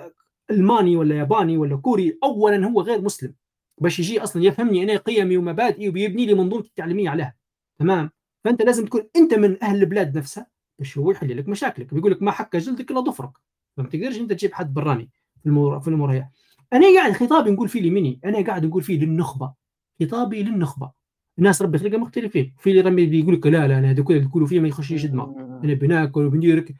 ألماني 0.50 0.96
ولا 0.96 1.14
ياباني 1.14 1.56
ولا 1.56 1.76
كوري 1.76 2.18
اولا 2.24 2.66
هو 2.66 2.80
غير 2.80 3.00
مسلم. 3.00 3.34
باش 3.80 3.98
يجي 3.98 4.22
أصلا 4.22 4.44
يفهمني 4.44 4.82
أنا 4.82 4.96
قيمي 4.96 5.36
ومبادئي 5.36 5.88
وبيبني 5.88 6.26
لي 6.26 6.34
منظومتي 6.34 6.68
التعليمية 6.68 7.10
عليها. 7.10 7.34
تمام؟ 7.78 8.10
فأنت 8.44 8.62
لازم 8.62 8.84
تكون 8.84 9.02
أنت 9.16 9.34
من 9.34 9.62
أهل 9.62 9.80
البلاد 9.80 10.18
نفسها 10.18 10.46
باش 10.78 10.98
هو 10.98 11.10
يحل 11.10 11.36
لك 11.36 11.48
مشاكلك. 11.48 11.94
بيقول 11.94 12.12
لك 12.12 12.22
ما 12.22 12.30
حك 12.30 12.56
جلدك 12.56 12.90
إلا 12.90 13.00
ضفرك 13.00 13.30
فما 13.76 13.88
تقدرش 13.88 14.18
أنت 14.18 14.32
تجيب 14.32 14.52
حد 14.52 14.74
براني 14.74 15.10
في 15.40 15.46
الأمور 15.46 15.80
في 15.80 15.88
الأمور 15.88 16.12
هي 16.12 16.28
أنا 16.72 16.86
قاعد 16.94 17.12
خطابي 17.12 17.50
نقول 17.50 17.68
فيه 17.68 17.80
لمني؟ 17.82 18.20
أنا 18.24 18.46
قاعد 18.46 18.66
نقول 18.66 18.82
فيه 18.82 19.00
للنخبة. 19.00 19.54
خطابي 20.02 20.42
للنخبة. 20.42 20.90
الناس 21.38 21.62
ربي 21.62 21.78
خلقها 21.78 21.98
مختلفين. 21.98 22.54
في 22.58 22.70
اللي 22.70 22.80
رمي 22.80 23.06
بيقول 23.06 23.34
لك 23.34 23.46
لا 23.46 23.68
لا 23.68 23.78
أنا 23.78 23.90
اللي 23.90 24.04
يقولوا 24.10 24.48
فيه 24.48 24.60
ما 24.60 24.68
يخشيش 24.68 25.06
دماغ 25.06 25.30
أنا 25.64 25.74
بناكل 25.74 26.24
وبنديرك 26.24 26.74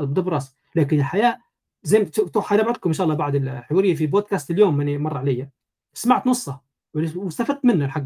بدب 0.00 0.28
راس 0.28 0.54
لكن 0.76 0.98
الحياة 0.98 1.38
زي 1.82 1.98
ما 1.98 2.42
حنبعث 2.42 2.86
إن 2.86 2.92
شاء 2.92 3.04
الله 3.04 3.16
بعد 3.16 3.34
الحواريه 3.34 3.94
في 3.94 4.06
بودكاست 4.06 4.50
اليوم 4.50 4.76
من 4.76 4.98
مر 4.98 5.16
علي. 5.18 5.48
سمعت 5.94 6.26
نصه 6.26 6.60
واستفدت 6.94 7.64
منه 7.64 7.84
الحق. 7.84 8.04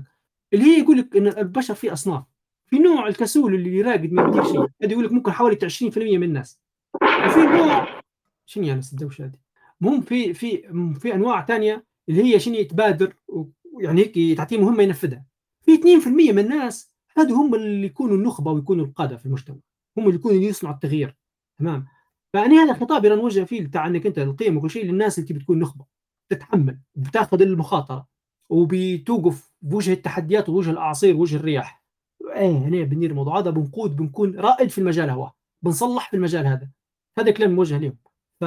اللي 0.52 0.64
هي 0.64 0.80
يقول 0.80 0.98
لك 0.98 1.16
إن 1.16 1.26
البشر 1.26 1.74
في 1.74 1.92
أصناف. 1.92 2.24
في 2.66 2.78
نوع 2.78 3.08
الكسول 3.08 3.54
اللي 3.54 3.76
يراقد 3.76 4.12
ما 4.12 4.22
يدير 4.22 4.44
شيء. 4.44 4.60
هذا 4.82 4.92
يقول 4.92 5.04
لك 5.04 5.12
ممكن 5.12 5.32
حوالي 5.32 5.56
20% 5.56 6.18
من 6.18 6.22
الناس. 6.22 6.60
وفي 7.02 7.38
نوع 7.38 8.02
شنو 8.46 8.64
يعني 8.64 8.80
الدوشه 8.92 9.24
هذه؟ 9.24 9.38
مهم 9.80 10.00
في 10.00 10.34
في 10.34 10.62
في 11.00 11.14
أنواع 11.14 11.46
ثانية 11.46 11.84
اللي 12.08 12.22
هي 12.24 12.40
شنو 12.40 12.62
تبادر 12.62 13.14
يعني 13.80 14.00
هيك 14.00 14.38
تعطيه 14.38 14.58
مهمة 14.58 14.82
ينفذها. 14.82 15.24
في 15.62 15.76
2% 15.76 16.08
من 16.08 16.38
الناس 16.38 16.92
هذو 17.16 17.34
هم 17.34 17.54
اللي 17.54 17.86
يكونوا 17.86 18.16
النخبة 18.16 18.52
ويكونوا 18.52 18.84
القادة 18.84 19.16
في 19.16 19.26
المجتمع. 19.26 19.56
هم 19.98 20.04
اللي 20.04 20.14
يكونوا 20.14 20.40
يصنعوا 20.40 20.74
التغيير. 20.74 21.16
تمام؟ 21.58 21.86
فانا 22.32 22.64
هذا 22.64 22.74
خطابي 22.74 23.08
أنا 23.08 23.16
نوجه 23.16 23.44
فيه 23.44 23.66
بتاع 23.66 23.86
إنك 23.86 24.06
أنت 24.06 24.18
القيم 24.18 24.56
وكل 24.56 24.70
شيء 24.70 24.84
للناس 24.84 25.18
اللي 25.18 25.28
تبي 25.28 25.40
تكون 25.40 25.58
نخبة 25.58 25.84
تتحمل 26.28 26.78
بتاخذ 26.94 27.42
المخاطرة 27.42 28.06
وبتوقف 28.48 29.52
بوجه 29.62 29.92
التحديات 29.92 30.48
ووجه 30.48 30.70
الأعاصير 30.70 31.16
ووجه 31.16 31.36
الرياح. 31.36 31.82
إيه 32.34 32.58
هنا 32.58 32.84
بندير 32.84 33.10
الموضوع 33.10 33.38
هذا 33.38 33.50
بنقود 33.50 33.96
بنكون 33.96 34.40
رائد 34.40 34.70
في 34.70 34.78
المجال 34.78 35.10
هو 35.10 35.32
بنصلح 35.62 36.10
في 36.10 36.16
المجال 36.16 36.46
هذا. 36.46 36.68
هذا 37.18 37.30
كلام 37.30 37.50
موجه 37.50 37.78
لهم 37.78 37.96
ف 38.40 38.44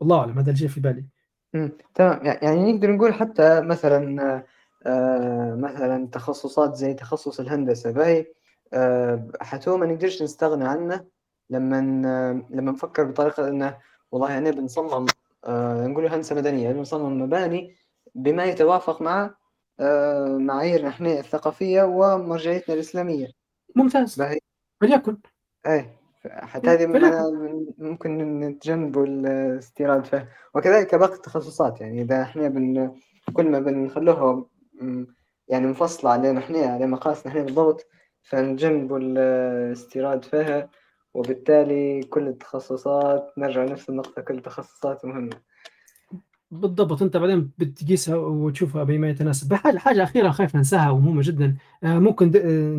والله 0.00 0.18
أعلم 0.20 0.38
هذا 0.38 0.50
اللي 0.50 0.68
في 0.68 0.80
بالي. 0.80 1.04
تمام. 1.94 2.20
يعني 2.24 2.72
نقدر 2.72 2.92
نقول 2.92 3.14
حتى 3.14 3.60
مثلا 3.60 4.44
آه 4.86 5.54
مثلا 5.54 6.06
تخصصات 6.06 6.74
زي 6.74 6.94
تخصص 6.94 7.40
الهندسة 7.40 7.92
فهي 7.92 8.26
آه 8.72 9.30
حتى 9.40 9.70
ما 9.70 9.86
نقدرش 9.86 10.22
نستغنى 10.22 10.64
عنه. 10.64 11.04
لما 11.50 11.80
لما 12.50 12.72
نفكر 12.72 13.04
بطريقة 13.04 13.48
إنه 13.48 13.78
والله 14.12 14.30
يعني 14.30 14.50
بنصمم 14.52 15.06
آه 15.44 15.86
نقول 15.86 16.06
هندسة 16.06 16.36
مدنية 16.36 16.62
يعني 16.64 16.78
بنصمم 16.78 17.22
مباني 17.22 17.76
بما 18.14 18.44
يتوافق 18.44 19.02
مع 19.02 19.34
آه 19.80 20.36
معاييرنا 20.36 20.88
إحنا 20.88 21.18
الثقافية 21.18 21.82
ومرجعيتنا 21.82 22.74
الإسلامية. 22.74 23.26
ممتاز. 23.76 24.22
وليكن 24.82 25.16
إيه 25.66 25.96
حتى 26.26 26.68
هذه 26.68 26.86
ممكن 27.78 28.40
نتجنب 28.40 28.98
الاستيراد 28.98 30.04
فيه 30.04 30.28
وكذلك 30.54 30.94
باقي 30.94 31.14
التخصصات 31.14 31.80
يعني 31.80 32.02
إذا 32.02 32.22
إحنا 32.22 32.48
بن 32.48 32.94
كل 33.32 33.50
ما 33.50 33.58
بنخلوها 33.58 34.44
يعني 35.48 35.66
مفصلة 35.66 36.10
علينا 36.10 36.38
إحنا 36.40 36.58
على 36.58 36.86
مقاسنا 36.86 37.32
إحنا 37.32 37.42
بالضبط 37.42 37.86
فنجنبوا 38.22 38.98
الاستيراد 38.98 40.24
فيها. 40.24 40.68
وبالتالي 41.14 42.02
كل 42.02 42.28
التخصصات 42.28 43.32
نرجع 43.38 43.64
لنفس 43.64 43.90
النقطة 43.90 44.22
كل 44.22 44.34
التخصصات 44.34 45.04
مهمة. 45.04 45.36
بالضبط. 46.50 47.02
أنت 47.02 47.16
بعدين 47.16 47.50
بتقيسها 47.58 48.16
وتشوفها 48.16 48.84
بما 48.84 49.08
يتناسب. 49.08 49.54
حاجة 49.54 50.02
أخيرة 50.02 50.30
خايف 50.30 50.56
ننساها 50.56 50.90
ومهمة 50.90 51.22
جدا. 51.24 51.56
آه، 51.82 51.98
ممكن 51.98 52.26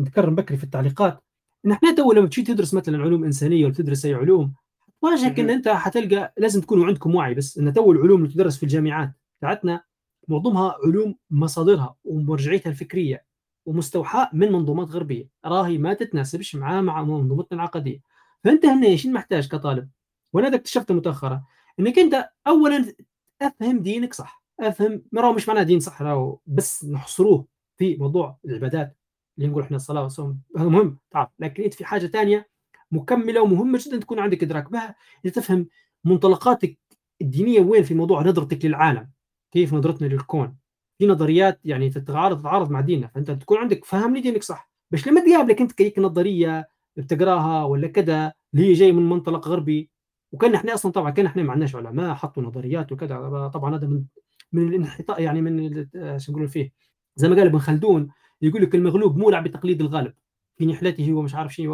تتكرر 0.00 0.30
بكري 0.30 0.56
في 0.56 0.64
التعليقات. 0.64 1.18
ان 1.66 1.72
إحنا 1.72 1.94
تو 1.94 2.12
لما 2.12 2.26
تجي 2.26 2.42
تدرس 2.42 2.74
مثلا 2.74 3.02
علوم 3.02 3.24
إنسانية 3.24 3.64
ولا 3.64 3.74
تدرس 3.74 4.04
أي 4.04 4.14
علوم 4.14 4.54
واجهك 5.02 5.40
إن 5.40 5.50
أنت 5.50 5.68
حتلقى 5.68 6.34
لازم 6.38 6.60
تكونوا 6.60 6.86
عندكم 6.86 7.14
وعي 7.14 7.34
بس 7.34 7.58
إن 7.58 7.72
تو 7.72 7.92
العلوم 7.92 8.22
اللي 8.22 8.34
تدرس 8.34 8.56
في 8.56 8.62
الجامعات 8.62 9.12
بتاعتنا 9.38 9.84
معظمها 10.28 10.76
علوم 10.86 11.14
مصادرها 11.30 11.96
ومرجعيتها 12.04 12.70
الفكرية 12.70 13.24
ومستوحاة 13.66 14.30
من 14.32 14.52
منظومات 14.52 14.88
غربية. 14.88 15.28
راهي 15.44 15.78
ما 15.78 15.94
تتناسبش 15.94 16.56
مع 16.56 16.80
مع 16.80 17.02
منظومتنا 17.02 17.58
العقدية. 17.58 18.11
فأنت 18.44 18.66
هنا 18.66 18.86
إيش 18.86 19.06
محتاج 19.06 19.48
كطالب؟ 19.48 19.90
وأنا 20.32 20.48
هذا 20.48 20.56
اكتشفته 20.56 20.94
متاخرا 20.94 21.44
إنك 21.80 21.98
أنت 21.98 22.30
اولا 22.46 22.94
أفهم 23.42 23.78
دينك 23.82 24.14
صح 24.14 24.44
أفهم 24.60 25.02
ما 25.12 25.32
مش 25.32 25.48
معناه 25.48 25.62
دين 25.62 25.80
صح 25.80 26.02
بس 26.46 26.84
نحصروه 26.84 27.46
في 27.78 27.96
موضوع 27.96 28.38
العبادات 28.44 28.96
اللي 29.38 29.48
نقول 29.48 29.62
إحنا 29.62 29.76
الصلاة 29.76 30.02
والصوم. 30.02 30.40
هذا 30.56 30.68
مهم 30.68 30.98
تعرف 31.10 31.28
لكن 31.38 31.62
أنت 31.62 31.74
في 31.74 31.84
حاجة 31.84 32.06
ثانية 32.06 32.48
مكملة 32.92 33.42
ومهمة 33.42 33.80
جدا 33.86 33.98
تكون 33.98 34.18
عندك 34.18 34.42
إدراك 34.42 34.70
بها 34.70 34.94
لتفهم 35.24 35.68
منطلقاتك 36.04 36.78
الدينية 37.22 37.60
وين 37.60 37.82
في 37.82 37.94
موضوع 37.94 38.22
نظرتك 38.22 38.64
للعالم 38.64 39.10
كيف 39.52 39.74
نظرتنا 39.74 40.06
للكون. 40.06 40.56
في 40.98 41.06
نظريات 41.06 41.60
يعني 41.64 41.90
تتعارض 41.90 42.40
تتعارض 42.40 42.70
مع 42.70 42.80
ديننا 42.80 43.06
فأنت 43.06 43.30
تكون 43.30 43.58
عندك 43.58 43.84
فهم 43.84 44.16
لدينك 44.16 44.42
صح 44.42 44.70
بس 44.90 45.08
لما 45.08 45.20
تقابلك 45.20 45.60
أنت 45.60 45.72
كيك 45.72 45.98
نظرية 45.98 46.68
بتقراها 46.96 47.64
ولا 47.64 47.88
كذا 47.88 48.32
اللي 48.54 48.66
هي 48.66 48.72
جاي 48.72 48.92
من 48.92 49.08
منطلق 49.08 49.48
غربي. 49.48 49.90
وكان 50.32 50.54
إحنا 50.54 50.74
أصلا 50.74 50.92
طبعا 50.92 51.10
كان 51.10 51.26
إحنا 51.26 51.42
ما 51.42 51.52
عندناش 51.52 51.76
علماء 51.76 52.14
حطوا 52.14 52.42
نظريات 52.42 52.92
وكذا. 52.92 53.48
طبعا 53.54 53.76
هذا 53.76 53.86
من 53.86 54.04
من 54.52 54.68
الانحطاط 54.68 55.18
يعني 55.18 55.40
من 55.40 55.86
شو 56.18 56.32
نقول 56.32 56.48
فيه 56.48 56.72
زي 57.16 57.28
ما 57.28 57.36
قال 57.36 57.46
ابن 57.46 57.58
خلدون 57.58 58.08
يقول 58.42 58.62
لك 58.62 58.74
المغلوب 58.74 59.16
مولع 59.16 59.40
بتقليد 59.40 59.80
الغالب. 59.80 60.14
في 60.56 60.66
نحلته 60.66 61.12
ومش 61.12 61.34
عارف 61.34 61.54
شيء 61.54 61.70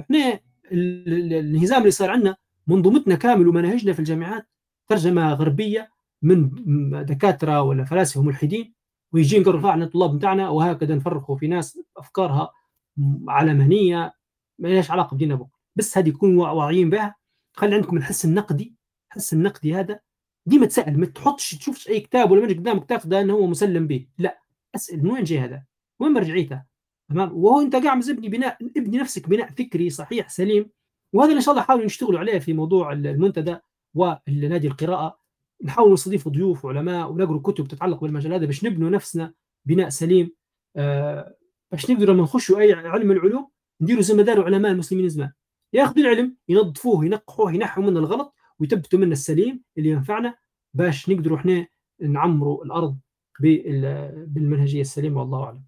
إحنا 0.00 0.40
الانهزام 0.72 1.78
اللي 1.80 1.90
صار 1.90 2.10
عندنا 2.10 2.36
منظومتنا 2.66 3.14
كامل 3.14 3.48
ومناهجنا 3.48 3.92
في 3.92 3.98
الجامعات 3.98 4.48
ترجمة 4.88 5.32
غربية 5.32 5.90
من 6.22 6.50
دكاترة 7.06 7.62
ولا 7.62 7.84
فلاسفة 7.84 8.22
ملحدين 8.22 8.74
ويجي 9.12 9.38
نقرر 9.38 9.66
على 9.66 9.84
الطلاب 9.84 10.16
بتاعنا 10.16 10.48
وهكذا 10.48 10.94
نفرقوا 10.94 11.36
في 11.36 11.46
ناس 11.46 11.80
أفكارها 11.96 12.52
علمانيه 13.28 14.14
ما 14.60 14.68
لهاش 14.68 14.90
علاقة 14.90 15.14
بديننا 15.14 15.34
بكرة. 15.34 15.58
بس 15.76 15.98
هذه 15.98 16.08
يكونوا 16.08 16.48
واعيين 16.48 16.90
بها. 16.90 17.14
خلي 17.56 17.74
عندكم 17.74 17.96
الحس 17.96 18.24
النقدي. 18.24 18.74
الحس 19.10 19.32
النقدي 19.32 19.74
هذا. 19.74 20.00
ديما 20.46 20.66
تسأل 20.66 21.00
ما 21.00 21.06
تحطش 21.06 21.54
تشوفش 21.54 21.88
أي 21.88 22.00
كتاب 22.00 22.30
ولا 22.30 22.40
منهج 22.40 22.58
قدامك 22.58 22.88
تاخذه 22.88 23.20
إنه 23.20 23.32
هو 23.32 23.46
مسلم 23.46 23.86
به. 23.86 24.06
لا. 24.18 24.40
أسأل 24.74 25.04
من 25.04 25.10
وين 25.10 25.24
جاي 25.24 25.38
هذا؟ 25.38 25.64
وين 26.00 26.12
مرجعيته؟ 26.12 26.62
تمام؟ 27.10 27.32
وهو 27.32 27.60
أنت 27.60 27.76
قاعد 27.76 28.00
تبني 28.00 28.28
بناء 28.28 28.58
ابني 28.76 28.98
نفسك 28.98 29.28
بناء 29.28 29.50
فكري 29.50 29.90
صحيح 29.90 30.28
سليم. 30.28 30.70
وهذا 31.12 31.32
إن 31.32 31.40
شاء 31.40 31.52
الله 31.52 31.62
حاولوا 31.62 31.86
نشتغلوا 31.86 32.20
عليه 32.20 32.38
في 32.38 32.52
موضوع 32.52 32.92
المنتدى 32.92 33.56
ونادي 33.94 34.66
القراءة. 34.68 35.20
نحاول 35.64 35.92
نستضيف 35.92 36.28
ضيوف 36.28 36.64
وعلماء 36.64 37.10
ونقرأ 37.10 37.38
كتب 37.38 37.68
تتعلق 37.68 38.00
بالمجال 38.00 38.32
هذا 38.32 38.46
باش 38.46 38.64
نبنوا 38.64 38.90
نفسنا 38.90 39.34
بناء 39.64 39.88
سليم. 39.88 40.34
آه 40.76 41.36
باش 41.70 41.90
نقدر 41.90 42.12
لما 42.12 42.22
نخشوا 42.22 42.58
أي 42.58 42.72
علم 42.72 43.08
من 43.08 43.16
العلوم. 43.16 43.49
نديروا 43.80 44.02
زي 44.02 44.14
ما 44.14 44.22
داروا 44.22 44.44
علماء 44.44 44.72
المسلمين 44.72 45.08
زمان 45.08 45.32
ياخذوا 45.72 46.04
العلم 46.04 46.36
ينظفوه 46.48 47.04
ينقحوه 47.04 47.52
ينحوا 47.52 47.82
منه 47.82 47.98
الغلط 47.98 48.34
ويثبتوا 48.58 48.98
منه 48.98 49.12
السليم 49.12 49.62
اللي 49.78 49.88
ينفعنا 49.88 50.34
باش 50.74 51.08
نقدروا 51.10 51.38
إحنا 51.38 51.66
نعمروا 52.00 52.64
الأرض 52.64 52.98
بالمنهجية 53.40 54.80
السليمة 54.80 55.20
والله 55.20 55.44
أعلم. 55.44 55.62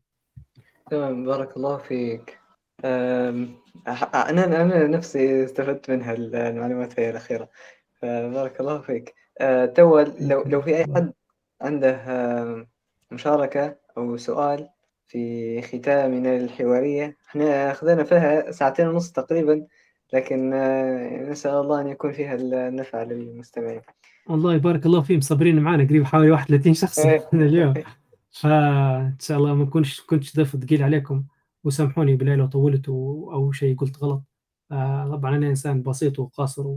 تمام 0.91 1.25
بارك 1.25 1.57
الله 1.57 1.77
فيك. 1.77 2.39
أنا 2.85 4.45
أنا 4.45 4.87
نفسي 4.87 5.45
استفدت 5.45 5.91
من 5.91 6.03
هالمعلومات 6.03 7.01
هي 7.01 7.11
الأخيرة. 7.11 7.49
فبارك 7.95 8.61
الله 8.61 8.81
فيك. 8.81 9.15
أه، 9.41 9.67
تو 9.67 10.01
لو 10.01 10.43
لو 10.43 10.63
في 10.63 10.77
أي 10.77 10.85
حد 10.85 11.13
عنده 11.61 12.67
مشاركة 13.11 13.77
أو 13.97 14.17
سؤال 14.17 14.69
في 15.13 15.63
ختامنا 15.63 16.37
الحوارية. 16.37 17.17
إحنا 17.29 17.71
أخذنا 17.71 18.05
فيها 18.05 18.51
ساعتين 18.51 18.89
ونص 18.89 19.13
تقريبا 19.13 19.67
لكن 20.13 20.53
أه، 20.55 21.31
نسأل 21.31 21.55
الله 21.55 21.81
أن 21.81 21.89
يكون 21.89 22.13
فيها 22.13 22.35
النفع 22.35 23.03
للمستمعين. 23.03 23.81
والله 24.27 24.57
بارك 24.57 24.87
الله 24.87 25.03
فيهم 25.03 25.21
صابرين 25.21 25.59
معنا 25.59 25.85
قريب 25.85 26.05
حوالي 26.05 26.31
31 26.31 26.75
شخص 26.75 26.99
إيه. 26.99 27.29
اليوم. 27.35 27.75
فإن 28.31 29.17
شاء 29.21 29.39
الله 29.39 29.55
ما 29.55 29.65
كنتش 29.65 30.01
كنتش 30.01 30.37
ضيف 30.37 30.57
ثقيل 30.57 30.83
عليكم. 30.83 31.25
وسامحوني 31.65 32.17
بالله 32.17 32.35
لو 32.35 32.47
طولت 32.47 32.89
أو 32.89 33.53
شيء 33.53 33.77
قلت 33.77 34.03
غلط. 34.03 34.23
آه 34.73 35.09
طبعا 35.11 35.37
أنا 35.37 35.47
إنسان 35.47 35.83
بسيط 35.83 36.19
وقاصر 36.19 36.77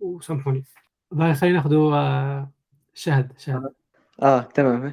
وسامحوني. 0.00 0.64
خلينا 1.12 1.56
ناخذ 1.56 1.74
آه 1.74 2.50
شهد 2.94 3.32
شهد. 3.38 3.72
آه 4.22 4.40
تمام. 4.40 4.92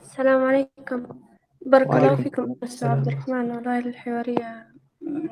السلام 0.00 0.44
عليكم. 0.44 1.31
بارك 1.66 1.86
الله 1.86 2.16
فيكم 2.16 2.56
أستاذ 2.64 2.88
عبد 2.88 3.06
الرحمن. 3.08 3.50
والله 3.50 3.78
الحوارية 3.78 4.66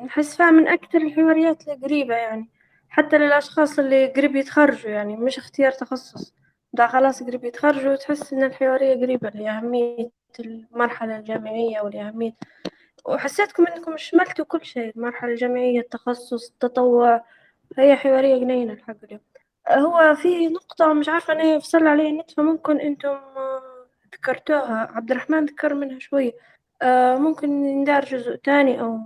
نحس 0.05 0.36
فيها 0.36 0.50
من 0.50 0.68
أكثر 0.68 0.99
الحواريات 0.99 1.68
القريبه 1.68 2.15
يعني. 2.15 2.50
حتى 2.89 3.18
للأشخاص 3.18 3.78
اللي 3.78 4.07
قريب 4.07 4.36
يتخرجوا 4.36 4.91
يعني 4.91 5.17
مش 5.17 5.39
اختيار 5.39 5.73
تخصص. 5.73 6.34
ده 6.73 6.86
خلاص 6.86 7.23
قريب 7.23 7.44
يتخرجوا 7.44 7.92
وتحس 7.92 8.33
إن 8.33 8.42
الحوارية 8.42 8.94
قريبة 8.94 9.28
لأهمية 9.28 10.10
المرحلة 10.41 11.17
الجامعية 11.17 11.81
ولأهمية 11.81 12.33
وحسيتكم 13.05 13.67
إنكم 13.67 13.97
شملتوا 13.97 14.44
كل 14.44 14.65
شيء 14.65 14.92
المرحلة 14.97 15.31
الجامعية 15.31 15.81
التخصص 15.81 16.50
التطوع. 16.50 17.25
هي 17.78 17.97
حوارية 17.97 18.36
جنينة 18.39 18.73
الحق 18.73 18.97
اليوم. 19.05 19.20
هو 19.68 20.15
في 20.15 20.49
نقطة 20.49 20.92
مش 20.92 21.09
عارفة 21.09 21.33
أنا 21.33 21.42
يفصل 21.42 21.86
علي 21.86 22.09
النت 22.09 22.31
فممكن 22.31 22.81
أنتم 22.81 23.17
ذكرتوها 24.14 24.90
عبد 24.94 25.10
الرحمن 25.10 25.44
ذكر 25.44 25.74
منها 25.74 25.98
شوية. 25.98 26.32
آه، 26.82 27.16
ممكن 27.16 27.62
ندار 27.80 28.05
جزء 28.05 28.34
تاني 28.36 28.80
أو 28.80 28.98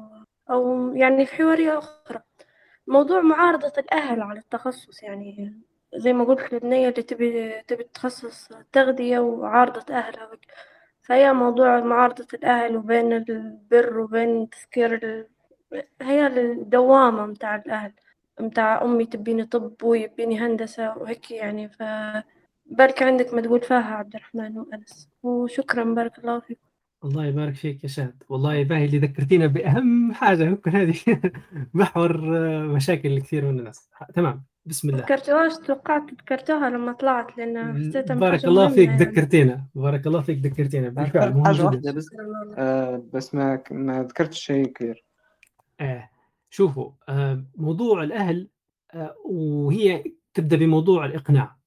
أو 0.51 0.95
يعني 0.97 1.27
في 1.27 1.37
حوارية 1.37 1.79
أخرى. 1.79 2.21
موضوع 2.87 3.21
معارضة 3.21 3.73
الأهل 3.79 4.23
على 4.23 4.39
التخصص 4.39 5.03
يعني 5.03 5.61
زي 5.95 6.13
ما 6.13 6.25
قلت 6.25 6.53
للبنية 6.53 6.89
اللي 6.89 7.03
تبي 7.03 7.63
تبي 7.63 7.85
تخصص 7.85 8.49
تغذية 8.73 9.19
وعارضة 9.19 9.95
أهلها 9.95 10.31
فهي 11.03 11.33
موضوع 11.33 11.81
معارضة 11.81 12.27
الأهل 12.35 12.77
وبين 12.77 13.13
البر 13.13 13.99
وبين 13.99 14.51
تذكير 14.51 14.95
ال... 14.95 15.29
هي 16.03 16.27
الدوامة 16.27 17.27
متاع 17.27 17.57
الأهل 17.57 17.93
متاع 18.41 18.83
أمي 18.83 19.07
تبيني 19.07 19.45
طب 19.45 19.83
ويبيني 19.83 20.39
هندسة 20.39 20.99
وهيك 20.99 21.31
يعني 21.31 21.69
ف 21.69 21.83
بارك 22.79 23.03
عندك 23.03 23.35
ما 23.35 23.41
تقول 23.41 23.61
فيها 23.61 23.79
عبد 23.95 24.15
الرحمن 24.15 24.59
وأنس. 24.59 25.09
وشكرا 25.23 25.85
بارك 25.85 26.19
الله 26.19 26.41
فيكم 26.41 26.61
الله 27.05 27.27
يبارك 27.27 27.55
فيك 27.55 27.85
يا 27.85 27.89
شهد. 27.89 28.23
والله 28.29 28.63
باهي 28.63 28.85
اللي 28.85 28.99
ذكرتينا 28.99 29.47
بأهم 29.47 30.13
حاجة 30.13 30.45
ممكن 30.45 30.71
هذه 30.71 30.95
محور 31.75 32.21
مشاكل 32.67 33.19
كثير 33.21 33.45
من 33.45 33.59
الناس. 33.59 33.91
تمام. 34.15 34.45
بسم 34.67 34.89
الله. 34.89 35.01
ذكرتوهاش؟ 35.01 35.53
توقعت 35.67 36.03
ذكرتوها 36.11 36.71
لما 36.71 36.93
طلعت 36.93 37.39
لأن 37.39 37.75
حسيتها 37.75 38.15
بارك 38.15 38.45
الله 38.45 38.69
فيك 38.69 38.89
يعني. 38.89 39.05
ذكرتينا. 39.05 39.67
بارك 39.75 40.07
الله 40.07 40.21
فيك 40.21 40.39
ذكرتينا. 40.39 40.89
بالفعل 40.89 41.45
حاجة 41.47 41.65
واحدة 41.65 41.93
بس. 41.93 42.09
آه 42.59 43.05
بس 43.13 43.35
ما 43.35 43.63
ما 43.71 44.03
ذكرتش 44.03 44.41
شيء 44.41 44.67
كبير. 44.67 45.05
آه 45.81 46.11
شوفوا 46.51 46.91
آه 47.09 47.45
موضوع 47.57 48.03
الأهل 48.03 48.49
آه 48.95 49.15
وهي 49.25 50.05
تبدأ 50.35 50.57
بموضوع 50.57 51.05
الإقناع. 51.07 51.64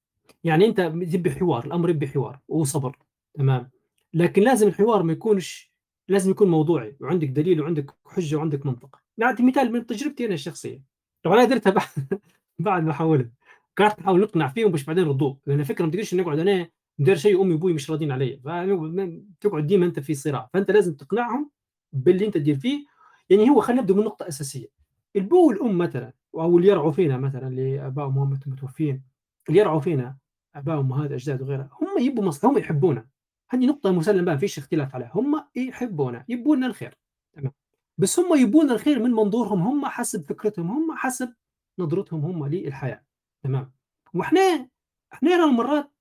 يعني 0.47 0.65
أنت 0.65 0.81
تبي 0.81 1.31
حوار 1.31 1.65
الأمر 1.65 1.89
يبي 1.89 2.07
حوار 2.07 2.39
وصبر 2.47 2.97
تمام؟ 3.33 3.69
لكن 4.13 4.41
لازم 4.41 4.67
الحوار 4.67 5.03
ما 5.03 5.13
يكونش 5.13 5.73
لازم 6.07 6.31
يكون 6.31 6.47
موضوعي 6.47 6.97
وعندك 6.99 7.27
دليل 7.27 7.61
وعندك 7.61 7.91
حجة 8.05 8.35
وعندك 8.35 8.65
منطق. 8.65 8.99
نعطي 9.17 9.43
مثال 9.43 9.71
من 9.71 9.85
تجربتي 9.85 10.25
أنا 10.25 10.33
الشخصية. 10.33 10.83
طبعا 11.23 11.37
أنا 11.37 11.45
درتها 11.45 11.71
بعد 11.71 11.87
بعد 12.59 12.83
ما 12.83 12.93
حاولت. 12.93 13.31
قعدت 13.77 13.99
أحاول 13.99 14.21
نقنع 14.21 14.47
فيهم 14.47 14.71
باش 14.71 14.83
بعدين 14.83 15.03
ردوا 15.03 15.35
لأن 15.45 15.59
الفكرة 15.59 15.85
ما 15.85 15.91
تقدرش 15.91 16.13
نقعد 16.15 16.39
أنا 16.39 16.69
ندير 16.99 17.15
شيء 17.15 17.41
امي 17.41 17.53
وأبوي 17.53 17.73
مش 17.73 17.91
راضيين 17.91 18.11
علي. 18.11 18.39
فتقعد 18.45 19.67
ديما 19.67 19.85
أنت 19.85 19.99
في 19.99 20.13
صراع. 20.13 20.49
فأنت 20.53 20.71
لازم 20.71 20.93
تقنعهم 20.95 21.49
باللي 21.93 22.25
أنت 22.25 22.33
تدير 22.37 22.55
فيه. 22.55 22.85
يعني 23.29 23.49
هو 23.49 23.61
خلينا 23.61 23.81
نبدأ 23.81 23.93
من 23.93 24.03
نقطة 24.03 24.27
أساسية. 24.27 24.67
البو 25.15 25.47
والام 25.47 25.77
مثلا 25.77 26.13
أو 26.35 26.57
اللي 26.57 26.67
يرعوا 26.67 26.91
فينا 26.91 27.17
مثلا 27.17 27.47
اللي 27.47 27.87
ابائهم 27.87 28.17
وهم 28.17 28.39
متوفين 28.47 29.03
اللي 29.49 29.59
يرعوا 29.59 29.79
فينا 29.79 30.17
ابائهم 30.57 30.91
وامهات 30.91 31.11
اجداد 31.11 31.41
وغيرها. 31.41 31.69
هم 31.81 32.03
يبوا 32.03 32.23
مصلحه 32.23 32.53
هم 32.53 32.57
يحبونا. 32.57 33.07
هذه 33.49 33.65
نقطة 33.65 33.91
مسلم 33.91 34.25
بها 34.25 34.35
فيش 34.35 34.57
اختلاف 34.57 34.95
عليها. 34.95 35.11
هم 35.15 35.43
يحبونا 35.55 36.25
يبون 36.29 36.63
الخير. 36.63 36.97
تمام. 37.33 37.51
بس 37.97 38.19
هم 38.19 38.39
يبون 38.39 38.71
الخير 38.71 39.03
من 39.03 39.11
منظورهم 39.11 39.61
هم 39.61 39.85
حسب 39.85 40.25
فكرتهم 40.25 40.71
هم 40.71 40.97
حسب 40.97 41.33
نظرتهم 41.79 42.25
هم 42.25 42.47
للحياة. 42.47 43.05
تمام. 43.43 43.73
وإحنا 44.13 44.69
إحنا 45.13 45.45
مرات 45.45 45.91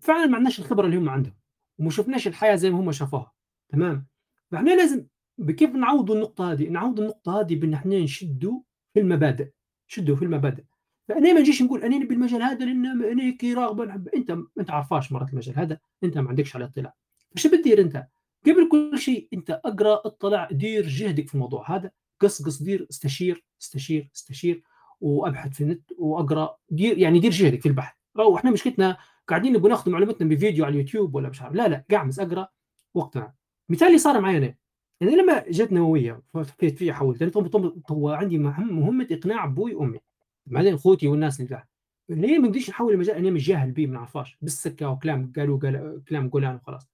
فعلا 0.00 0.26
ما 0.26 0.36
عندناش 0.36 0.58
الخبرة 0.58 0.86
اللي 0.86 0.96
هم 0.96 1.08
عندهم 1.08 1.34
وما 1.78 1.90
شفناش 1.90 2.26
الحياة 2.26 2.56
زي 2.56 2.70
ما 2.70 2.80
هم 2.80 2.92
شافوها. 2.92 3.32
تمام. 3.68 4.06
فإحنا 4.50 4.70
لازم 4.70 5.06
بكيف 5.38 5.70
نعوض 5.70 6.10
النقطة 6.10 6.52
هذه؟ 6.52 6.68
نعوض 6.68 7.00
النقطة 7.00 7.40
هذه 7.40 7.56
بإن 7.56 7.74
إحنا 7.74 7.98
نشدوا 7.98 8.60
في 8.94 9.00
المبادئ. 9.00 9.50
شدوا 9.86 10.16
في 10.16 10.24
المبادئ. 10.24 10.64
فأنا 11.08 11.32
ما 11.32 11.40
نجيش 11.40 11.62
نقول 11.62 11.82
أنا 11.82 11.98
نبي 11.98 12.14
المجال 12.14 12.42
هذا 12.42 12.64
لأن 12.64 12.86
أنا 12.86 13.22
هيك 13.22 13.44
راغبه 13.44 13.84
نحب 13.84 14.08
أنت 14.08 14.38
انت 14.60 14.70
عارفاش 14.70 15.12
مرات 15.12 15.30
المجال 15.32 15.58
هذا 15.58 15.78
أنت 16.04 16.18
ما 16.18 16.28
عندكش 16.28 16.56
على 16.56 16.64
اطلاع 16.64 16.94
إيش 17.36 17.46
بتدير 17.46 17.80
أنت؟ 17.80 18.06
قبل 18.46 18.68
كل 18.68 18.98
شيء 18.98 19.28
أنت 19.34 19.60
أقرأ 19.64 20.02
اطلع 20.04 20.48
دير 20.52 20.86
جهدك 20.86 21.28
في 21.28 21.34
الموضوع 21.34 21.76
هذا. 21.76 21.90
قص 22.20 22.42
قص 22.42 22.62
دير 22.62 22.86
استشير 22.90 23.44
استشير 23.62 24.10
استشير 24.14 24.62
وأبحث 25.00 25.52
في 25.52 25.60
النت 25.60 25.92
وأقرأ. 25.98 26.56
دير 26.70 26.98
يعني 26.98 27.18
دير 27.18 27.30
جهدك 27.30 27.60
في 27.60 27.68
البحث. 27.68 27.94
أو 28.18 28.36
إحنا 28.36 28.50
مشكلتنا 28.50 28.96
قاعدين 29.28 29.52
نبغى 29.52 29.70
ناخذ 29.70 29.90
معلوماتنا 29.90 30.28
بفيديو 30.28 30.64
على 30.64 30.72
اليوتيوب 30.72 31.14
ولا 31.14 31.28
مش 31.28 31.42
عارف. 31.42 31.54
لا 31.54 31.68
لا 31.68 31.84
قاعد 31.90 32.18
أقرأ 32.20 32.48
واقتنع 32.94 33.32
مثال 33.68 33.88
اللي 33.88 33.98
صار 33.98 34.20
معي 34.20 34.38
أنا. 34.38 34.54
يعني 35.00 35.16
لما 35.16 35.44
جت 35.48 35.72
نوويه 35.72 36.22
فيها 36.60 36.94
حولت 36.94 37.36
عندي 37.94 38.38
مهمة 38.38 39.06
إقناع 39.10 39.44
أبوي 39.44 39.74
وأمي. 39.74 39.98
بعدين 40.46 40.74
اخوتي 40.74 41.08
والناس 41.08 41.40
اللي 41.40 41.50
تحت 41.50 41.68
ليه 42.08 42.38
ما 42.38 42.48
نقدرش 42.48 42.70
نحول 42.70 42.92
المجال 42.92 43.16
أنا 43.16 43.30
مش 43.30 43.46
جاهل 43.46 43.70
بيه؟ 43.70 43.86
ما 43.86 43.92
نعرفاش 43.92 44.38
بالسكة 44.42 44.88
وكلام 44.88 45.32
قالوا 45.36 45.58
قال 45.58 46.04
كلام 46.08 46.30
قولان 46.30 46.54
وخلاص. 46.54 46.88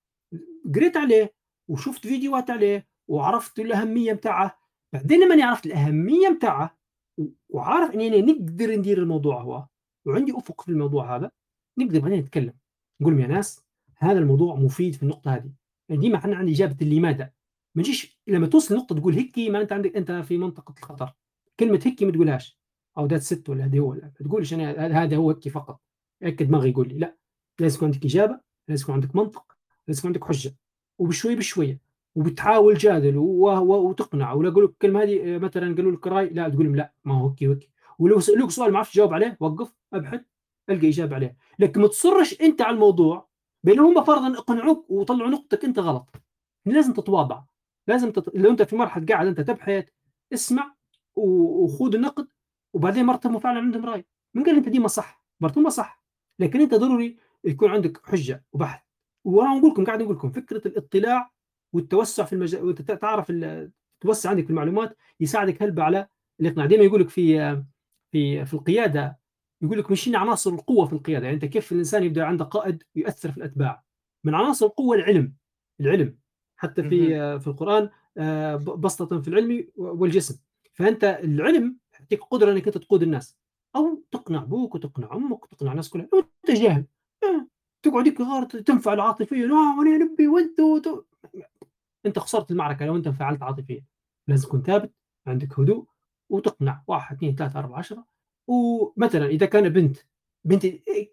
قريت 0.75 0.97
عليه 0.97 1.35
وشفت 1.69 2.07
فيديوهات 2.07 2.51
عليه 2.51 2.87
وعرفت 3.09 3.59
الأهمية 3.59 4.13
بتاعه. 4.13 4.59
بعدين 4.93 5.21
لما 5.21 5.45
عرفت 5.45 5.67
الأهمية 5.67 6.29
بتاعه 6.29 6.79
وعارف 7.49 7.95
إني 7.95 8.23
نقدر 8.23 8.77
ندير 8.77 8.99
الموضوع 8.99 9.43
هو 9.43 9.67
وعندي 10.07 10.33
أفق 10.37 10.61
في 10.61 10.69
الموضوع 10.69 11.17
هذا 11.17 11.31
نقدر 11.79 12.01
بعدين 12.01 12.19
نتكلم. 12.19 12.55
نقول 13.01 13.21
يا 13.21 13.27
ناس 13.27 13.65
هذا 13.97 14.19
الموضوع 14.19 14.55
مفيد 14.55 14.95
في 14.95 15.03
النقطة 15.03 15.35
هذه. 15.35 15.53
يعني 15.89 16.01
ديما 16.01 16.17
إحنا 16.17 16.37
عندي 16.37 16.53
إجابة 16.53 16.87
لماذا؟ 16.87 17.33
ما 17.75 17.83
تجيش 17.83 18.21
لما 18.27 18.47
توصل 18.47 18.75
لنقطة 18.75 18.95
تقول 18.95 19.15
هيك 19.15 19.39
ما 19.39 19.61
انت 19.61 19.73
عندك 19.73 19.97
أنت 19.97 20.13
في 20.13 20.39
منطقة 20.39 20.75
الخطر. 20.79 21.13
كلمة 21.61 21.81
هيك 21.85 22.03
ما 22.03 22.13
تقولهاش. 22.13 22.62
أو 22.99 23.07
ذات 23.07 23.23
ست 23.23 23.49
ولا 23.49 23.65
هذا 23.65 23.79
هو. 23.79 23.93
ما 23.93 24.11
تقولش 24.25 24.55
أنا 24.55 25.03
هذا 25.03 25.17
هو 25.17 25.31
هيك 25.31 25.49
فقط. 25.49 25.81
هيك 26.23 26.43
دماغي 26.43 26.71
يقول 26.71 26.89
لي. 26.89 26.99
لا 26.99 27.17
لازم 27.61 27.77
يكون 27.77 27.89
عندك 27.89 28.05
إجابة 28.05 28.41
لازم 28.69 28.83
يكون 28.83 28.95
عندك 28.95 29.17
منطق 29.17 29.57
لازم 29.89 29.99
يكون 29.99 30.09
عندك 30.09 30.25
حجة. 30.25 30.57
وبشوي 30.99 31.37
بشوية. 31.37 31.81
وبتحاول 32.15 32.75
جادل 32.75 33.17
وتقنع. 33.19 34.33
ولا 34.33 34.49
يقول 34.49 34.65
لك 34.65 34.71
الكلمة 34.71 35.03
هذه 35.03 35.39
مثلا 35.39 35.75
قالوا 35.77 35.93
لك 35.93 36.07
راي 36.07 36.29
لا 36.29 36.49
تقول 36.49 36.65
لهم 36.65 36.77
لا 36.77 36.93
ما 37.05 37.15
هو 37.15 37.29
هيك 37.29 37.43
هيك 37.43 37.71
ولو 37.99 38.21
سألوك 38.21 38.51
سؤال 38.51 38.73
ما 38.73 38.79
عرفتش 38.79 38.95
تجاوب 38.95 39.15
عليه 39.15 39.37
وقف 39.41 39.75
أبحث 39.93 40.21
ألقى 40.71 40.89
إجابة 40.89 41.15
عليه. 41.15 41.37
لكن 41.59 41.81
ما 41.81 41.89
تصرش 41.89 42.41
أنت 42.41 42.63
على 42.63 42.75
الموضوع 42.75 43.29
بينما 43.65 43.89
هم 43.89 44.05
فرضا 44.05 44.39
اقنعوك 44.39 44.91
وطلعوا 44.91 45.31
نقطتك 45.31 45.65
أنت 45.65 45.79
غلط. 45.79 46.23
لازم 46.67 46.93
تتواضع. 46.93 47.43
لازم 47.87 48.13
تط... 48.13 48.35
لو 48.35 48.51
أنت 48.51 48.63
في 48.63 48.77
مرحلة 48.77 49.07
قاعد 49.07 49.27
أنت 49.27 49.41
تبحث 49.41 49.89
اسمع 50.33 50.75
وخذ 51.15 51.95
النقد 51.95 52.29
وبعدين 52.73 53.05
مرتهم 53.07 53.39
فعلا 53.39 53.59
عندهم 53.59 53.87
راي. 53.87 54.05
من 54.35 54.45
قال 54.45 54.57
أنت 54.57 54.69
دي 54.69 54.79
ما 54.79 54.89
صح؟ 54.89 55.25
مرتهم 55.41 55.65
ما 55.65 55.71
صح. 55.71 56.03
لكن 56.39 56.61
أنت 56.61 56.75
ضروري 56.75 57.17
يكون 57.45 57.71
عندك 57.71 58.07
حجة 58.07 58.45
وبحث. 58.53 58.81
وأنا 59.25 59.59
أقول 59.59 59.71
لكم 59.71 59.85
قاعد 59.85 60.03
أقول 60.03 60.15
لكم 60.17 60.31
فكرة 60.31 60.69
الاطلاع 60.69 61.31
والتوسع 61.73 62.25
في 62.25 62.33
المجال 62.33 62.65
وأنت 62.65 62.83
تعرف 62.83 63.31
ال- 63.31 63.71
توسع 64.01 64.31
عندك 64.31 64.45
في 64.45 64.51
المعلومات 64.51 64.97
يساعدك 65.21 65.63
هلبة 65.63 65.83
على 65.83 66.09
الاقناع. 66.41 66.67
دائما 66.67 66.85
يقول 66.85 67.01
لك 67.01 67.09
في 67.09 67.63
في 68.13 68.45
في 68.47 68.55
القيادة 68.55 69.19
يقول 69.63 69.79
لك 69.79 69.91
مشينا 69.91 70.19
عناصر 70.19 70.51
القوة 70.51 70.87
في 70.87 70.93
القيادة؟ 70.93 71.25
يعني 71.25 71.35
أنت 71.35 71.45
كيف 71.45 71.73
الإنسان 71.73 72.03
يبدأ 72.05 72.25
عنده 72.25 72.45
قائد 72.45 72.83
يؤثر 72.95 73.31
في 73.33 73.37
الأتباع؟ 73.39 73.85
من 74.25 74.35
عناصر 74.35 74.67
القوة 74.67 74.97
العلم. 74.97 75.35
العلم. 75.81 76.19
حتى 76.57 76.83
في 76.83 77.09
في 77.41 77.47
القرآن 77.47 77.91
آه، 78.19 78.57
بسطة 78.57 79.21
في 79.21 79.29
العلم 79.29 79.69
والجسم. 79.77 80.39
فأنت 80.75 81.05
العلم 81.05 81.77
يعطيك 82.03 82.25
قدرة 82.25 82.53
إنك 82.53 82.67
أنت 82.67 82.79
تقود 82.79 83.03
الناس. 83.03 83.37
أو 83.77 84.05
تقنع 84.11 84.43
أبوك 84.43 84.75
وتقنع 84.75 85.13
أمك 85.13 85.45
وتقنع 85.45 85.71
الناس 85.71 85.89
كلها. 85.89 86.09
انت 86.15 86.59
جاهل 86.59 86.87
آه، 87.23 87.47
تقعد 87.83 88.09
هيك 88.09 88.19
تنفعل 88.67 89.01
عاطفيا 89.01 89.47
آه 89.47 89.79
وأنا 89.79 89.99
نبي 89.99 90.29
وانت 90.29 90.61
أنت 92.07 92.19
خسرت 92.19 92.51
المعركة. 92.51 92.87
لو 92.87 92.97
أنت 92.97 93.07
انفعلت 93.07 93.43
عاطفيا. 93.43 93.85
لازم 94.29 94.49
تكون 94.49 94.63
ثابت. 94.63 94.93
عندك 95.27 95.61
هدوء. 95.61 95.87
وتقنع. 96.31 96.85
واحد 96.87 97.17
اثنين 97.17 97.35
ثلاثة 97.35 97.59
أربعة 97.59 97.79
عشرة. 97.79 98.07
ومثلا 98.47 99.27
إذا 99.27 99.47
كان 99.47 99.69
بنت. 99.69 99.97
بنت 100.45 100.67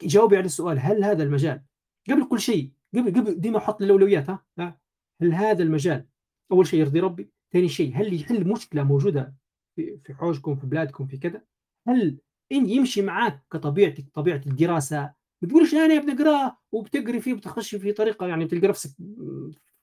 جاوبي 0.04 0.38
على 0.38 0.46
السؤال. 0.46 0.80
هل 0.80 1.04
هذا 1.04 1.24
المجال؟ 1.24 1.64
قبل 2.10 2.28
كل 2.28 2.40
شيء. 2.40 2.72
قبل 2.96 3.20
قبل 3.20 3.42
ديما 3.42 3.58
أحط 3.58 3.82
الأولويات 3.82 4.30
ها؟ 4.30 4.80
هل 5.22 5.34
هذا 5.34 5.64
المجال؟ 5.64 6.08
أول 6.52 6.68
شيء 6.68 6.80
يرضي 6.80 7.00
ربي. 7.00 7.32
ثاني 7.54 7.70
شيء 7.70 7.96
هل 7.96 8.14
يحل 8.14 8.48
مشكلة 8.48 8.84
موجودة 8.84 9.39
في 9.80 9.98
في 10.06 10.14
حوشكم 10.14 10.56
في 10.56 10.68
بلادكم 10.68 11.08
في 11.08 11.18
كذا 11.18 11.42
هل 11.88 12.18
إن 12.52 12.70
يمشي 12.70 13.02
معاك 13.02 13.44
كطبيعتك 13.52 14.06
طبيعة 14.14 14.42
الدراسة 14.48 15.14
ما 15.42 15.50
تقولش 15.50 15.74
أنا 15.74 16.02
بنقراه 16.02 16.58
وبتقري 16.72 17.22
فيه 17.22 17.34
وبتخش 17.34 17.76
في 17.76 17.92
طريقة 17.92 18.28
يعني 18.28 18.46
بتلقى 18.46 18.68
نفسك 18.68 18.90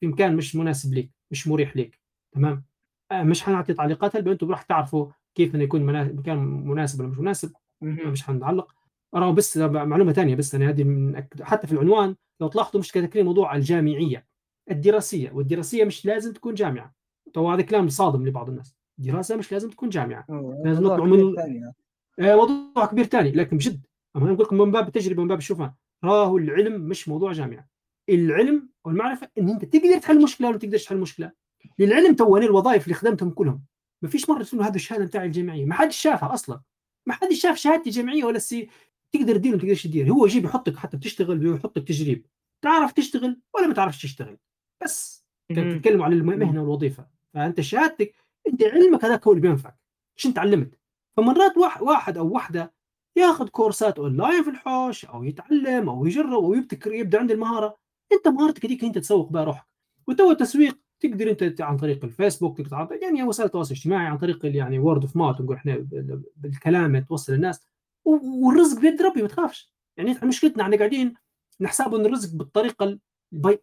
في 0.01 0.07
مكان 0.07 0.37
مش 0.37 0.57
مناسب 0.57 0.95
لك 0.95 1.11
مش 1.31 1.49
مريح 1.49 1.77
لك 1.77 2.01
تمام؟ 2.33 2.65
آه، 3.13 3.23
مش 3.23 3.43
حنعطي 3.43 3.75
تعليقات 3.75 4.17
هل 4.17 4.29
أنتم 4.29 4.51
راح 4.51 4.63
تعرفوا 4.63 5.07
كيف 5.35 5.55
إنه 5.55 5.65
يكون 5.65 5.83
مكان 6.15 6.39
مناسب 6.67 7.01
ولا 7.01 7.09
مش 7.09 7.19
مناسب؟ 7.19 7.53
مش 7.81 8.23
حنعلق 8.23 8.75
أرى 9.15 9.33
بس 9.33 9.57
معلومة 9.57 10.13
ثانية 10.13 10.35
بس 10.35 10.55
أنا 10.55 10.69
هذه 10.69 10.85
من 10.85 11.23
أك- 11.23 11.43
حتى 11.43 11.67
في 11.67 11.73
العنوان 11.73 12.17
لو 12.41 12.49
تلاحظوا 12.49 12.81
مش 12.81 12.93
كاتبين 12.93 13.25
موضوع 13.25 13.57
الجامعية 13.57 14.27
الدراسية 14.71 15.31
والدراسية 15.31 15.85
مش 15.85 16.07
لازم 16.07 16.33
تكون 16.33 16.55
جامعة 16.55 16.95
تو 17.35 17.51
هذا 17.51 17.63
كلام 17.63 17.89
صادم 17.89 18.27
لبعض 18.27 18.49
الناس. 18.49 18.76
الدراسه 18.99 19.37
مش 19.37 19.53
لازم 19.53 19.71
تكون 19.71 19.89
جامعة. 19.89 20.27
لازم 20.65 20.83
موضوع 20.83 20.97
نطلع 20.97 21.07
من 21.07 21.35
ثاني. 21.35 21.73
آه، 22.19 22.37
موضوع 22.37 22.87
كبير 22.87 23.05
ثاني 23.05 23.31
لكن 23.31 23.57
بجد 23.57 23.87
أنا 24.17 24.25
أقول 24.25 24.39
لكم 24.45 24.59
من 24.59 24.71
باب 24.71 24.89
التجربة 24.89 25.23
من 25.23 25.29
باب 25.29 25.39
الشوفان 25.39 25.73
راهو 26.05 26.39
العلم 26.39 26.81
مش 26.81 27.09
موضوع 27.09 27.33
جامعة. 27.33 27.69
العلم 28.09 28.69
والمعرفة 28.85 29.29
إن 29.39 29.49
أنت 29.49 29.65
تقدر 29.65 29.99
تحل 29.99 30.23
مشكلة 30.23 30.49
ولا 30.49 30.59
تقدرش 30.59 30.85
تحل 30.85 30.97
مشكلة. 30.97 31.33
للعلم 31.79 32.15
تو 32.15 32.37
أنا 32.37 32.47
الوظائف 32.47 32.85
اللي 32.85 32.95
خدمتهم 32.95 33.31
كلهم. 33.31 33.63
ما 34.03 34.09
فيش 34.09 34.31
مرة 34.31 34.43
تقول 34.43 34.63
هذه 34.63 34.75
الشهادة 34.75 35.05
بتاعي 35.05 35.27
الجامعية. 35.27 35.65
ما 35.65 35.75
حدش 35.75 35.97
شافها 35.97 36.35
أصلا. 36.35 36.61
ما 37.07 37.15
حدش 37.15 37.41
شاف 37.41 37.57
شهادتي 37.57 37.91
الجامعية 37.91 38.25
ولا 38.25 38.37
ال 38.37 38.47
CV 38.47 38.69
تقدر 39.13 39.37
تدير 39.37 39.53
ولا 39.53 39.61
تقدرش 39.61 39.87
تدير. 39.87 40.13
هو 40.13 40.27
يجيب 40.27 40.45
يحطك 40.45 40.77
حتى 40.77 40.97
بتشتغل 40.97 41.47
ويحطك 41.47 41.89
تجريب. 41.89 42.27
تعرف 42.63 42.93
تشتغل 42.93 43.41
ولا 43.55 43.67
ما 43.67 43.75
تعرفش 43.75 44.03
تشتغل. 44.03 44.39
بس. 44.83 45.27
تتكلم 45.49 46.03
عن 46.03 46.13
المهنة 46.13 46.63
والوظيفة. 46.63 47.07
فأنت 47.35 47.61
شهادتك 47.61 48.15
إنت 48.49 48.63
علمك 48.63 49.05
هذاك 49.05 49.27
هو 49.27 49.33
اللي 49.33 49.43
بينفعك. 49.43 49.77
إيش 50.19 50.27
أنت 50.27 50.39
علمت؟ 50.39 50.79
فمرات 51.17 51.57
واحد, 51.57 51.83
واحد 51.83 52.19
أو 52.19 52.29
واحدة 52.35 52.75
ياخذ 53.17 53.49
كورسات 53.49 53.99
أونلاين 53.99 54.43
في 54.43 54.51
الحوش 54.51 55.05
أو 55.05 55.25
يتعلم 55.25 55.89
أو 55.89 56.07
يجرب 56.07 56.45
أو 56.45 56.55
يبتكر 56.55 56.93
يبدأ 56.93 57.19
عند 57.19 57.31
المهارة. 57.31 57.77
أنت 58.13 58.29
مهارتك 58.29 58.67
هذيك 58.67 58.85
أنت 58.85 58.99
تسوق 58.99 59.33
بها 59.33 59.45
روحك. 59.45 59.67
وتو 60.09 60.31
التسويق 60.31 60.79
تقدر 61.01 61.31
أنت 61.31 61.61
عن 61.61 61.77
طريق 61.77 62.05
الفيسبوك 62.05 62.59
تقدر 62.61 62.77
عن- 62.77 62.89
يعني 63.03 63.23
وسائل 63.23 63.47
التواصل 63.47 63.71
الاجتماعي 63.75 64.07
عن 64.07 64.19
طريق 64.19 64.39
يعني 64.57 64.79
word 64.79 65.03
of 65.03 65.17
mouth 65.17 65.41
نقول 65.41 65.57
إحنا 65.57 65.77
بال- 65.77 66.23
بالكلام 66.37 66.99
توصل 66.99 67.33
للناس. 67.33 67.67
و- 68.05 68.47
والرزق 68.47 68.81
بيد 68.81 69.03
ربي 69.03 69.23
ما 69.23 69.29
تخافش. 69.29 69.73
يعني 69.97 70.19
مشكلتنا 70.23 70.63
إحنا 70.63 70.77
قاعدين 70.77 71.15
نحسب 71.61 71.95
إن 71.95 72.07
الرزق 72.07 72.37
بالطريقة. 72.37 72.99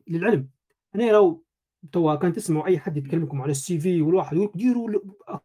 للعلم. 0.07 0.49
أنا 0.95 1.11
لو 1.11 1.42
تو 1.91 2.17
كان 2.17 2.33
تسمعوا 2.33 2.65
أي 2.67 2.79
حد 2.79 2.97
يتكلمكم 2.97 3.41
على 3.41 3.51
ال 3.51 3.80
CV 3.80 4.01
والواحد 4.01 4.37
يقول 4.37 4.51
ديروا 4.55 4.89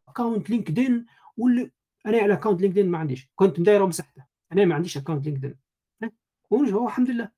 account 0.09 0.51
LinkedIn 0.51 1.07
ولا 1.37 1.71
أنا 2.07 2.19
على 2.19 2.33
account 2.33 2.61
LinkedIn 2.61 2.89
ما 2.91 2.99
عنديش. 2.99 3.29
كنت 3.35 3.61
مدايرة 3.61 3.85
ومسحته 3.85 4.25
أنا 4.53 4.65
ما 4.65 4.75
عنديش 4.75 4.97
account 4.97 5.27
LinkedIn 5.27 5.55
ونج- 6.51 6.73
هو 6.73 6.87
الحمد 6.87 7.11
لله 7.11 7.29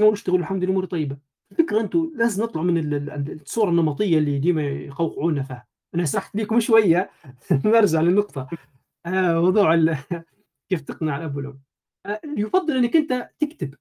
ونشتغل 0.00 0.36
الحمد 0.40 0.62
لله 0.64 0.72
اموري 0.72 0.86
طيبة. 0.86 1.18
الفكرة 1.52 1.80
أنتم 1.80 2.12
لازم 2.16 2.42
نطلعوا 2.44 2.66
من 2.66 2.78
ال- 2.78 2.94
ال- 3.10 3.40
الصورة 3.42 3.70
النمطية 3.70 4.18
اللي 4.18 4.38
ديما 4.38 4.62
يقوقعونا 4.62 5.42
فيها. 5.42 5.66
أنا 5.94 6.04
سرحت 6.04 6.36
بيكم 6.36 6.60
شوية. 6.60 7.10
نرجع 7.64 8.00
للنقطة. 8.00 8.48
آه 9.06 9.40
موضوع 9.40 9.74
كيف 10.70 10.80
تقنع 10.80 11.16
الأب 11.16 11.36
والأم. 11.36 11.60
آه 12.06 12.20
يفضل 12.36 12.76
إنك 12.76 12.96
أنت 12.96 13.30
تكتب. 13.38 13.74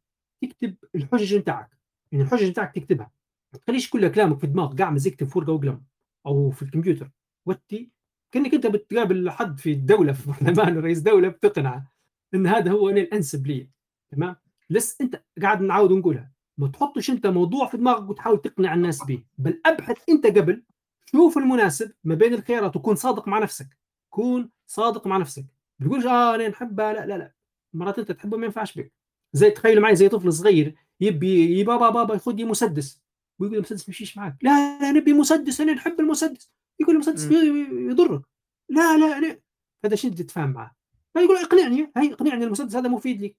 تكتب 0.44 0.76
الحجج 0.96 1.36
بتاعك. 1.38 1.78
يعني 2.12 2.24
الحجج 2.24 2.50
بتاعك 2.50 2.76
تكتبها. 2.76 3.12
ما 3.54 3.60
تخليش 3.60 3.90
كل 3.90 4.08
كلامك 4.08 4.40
في 4.40 4.48
دماغك 4.48 4.82
قاعد 4.82 5.00
في 5.00 5.40
ورقه 5.40 5.54
وقلم 5.54 5.84
أو 6.26 6.52
في 6.52 6.62
الكمبيوتر. 6.62 7.12
وتي 7.46 7.92
كأنك 8.32 8.54
أنت 8.54 8.68
بتقابل 8.68 9.30
حد 9.30 9.60
في 9.60 9.72
الدولة 9.72 10.14
في 10.14 10.32
برلمان 10.42 10.78
رئيس 10.80 11.00
دولة 11.00 11.28
بتقنعه 11.28 11.92
إن 12.34 12.48
هذا 12.48 12.72
هو 12.72 12.90
أنا 12.90 13.00
الأنسب 13.02 13.48
لي. 13.48 13.70
تمام؟ 14.12 14.36
لسه 14.70 15.06
أنت 15.06 15.24
قاعد 15.42 15.62
نعاود 15.62 15.92
نقولها. 15.92 16.32
ما 16.58 16.68
تحطش 16.68 17.10
أنت 17.10 17.28
موضوع 17.28 17.68
في 17.68 17.78
دماغك 17.78 18.10
وتحاول 18.10 18.42
تقنع 18.42 18.74
الناس 18.74 19.06
به 19.06 19.24
بل 19.38 19.62
أبحث 19.66 19.98
أنت 20.10 20.26
قبل 20.26 20.64
شوف 21.06 21.38
المناسب 21.38 21.92
ما 22.04 22.16
بين 22.16 22.34
الخيارات 22.34 22.76
وكون 22.76 22.96
صادق 22.96 23.28
مع 23.28 23.40
نفسك. 23.40 23.78
كون 24.10 24.50
صادق 24.68 25.08
مع 25.08 25.18
نفسك. 25.18 25.46
بتقولش 25.80 26.06
آه 26.06 26.36
أنا 26.36 26.48
نحبها 26.48 26.94
لا 26.94 27.06
لا 27.06 27.18
لا. 27.18 27.34
مرات 27.74 28.00
أنت 28.00 28.12
تحبها 28.12 28.40
ما 28.40 28.46
ينفعش 28.46 28.78
بك 28.78 28.94
زي 29.34 29.52
تخيل 29.52 29.82
معي 29.82 29.96
زي 29.96 30.10
طفل 30.10 30.34
صغير 30.34 30.76
يبي 31.02 31.60
يا 31.60 31.64
بابا 31.66 31.90
بابا 31.90 32.18
خذ 32.18 32.34
لي 32.36 32.44
مسدس. 32.46 33.02
ويقول 33.40 33.56
المسدس 33.58 33.80
ما 33.82 33.86
يمشيش 33.88 34.18
معك 34.18 34.36
لا 34.42 34.80
لا 34.82 34.92
نبي 34.92 35.14
مسدس 35.14 35.62
أنا 35.62 35.74
نحب 35.74 36.00
المسدس. 36.00 36.52
يقول 36.80 36.96
المسدس 36.96 37.32
يضرك. 37.72 38.22
لا 38.70 38.98
لا 38.98 39.18
أنا 39.18 39.40
هذا 39.86 39.96
شو 39.96 40.10
تتفاهم 40.10 40.50
معه 40.52 40.76
فيقول 41.14 41.38
اقنعني 41.38 41.92
هي 41.98 42.14
اقنعني 42.14 42.44
المسدس 42.44 42.76
هذا 42.76 42.90
مفيد 42.90 43.22
لك 43.22 43.36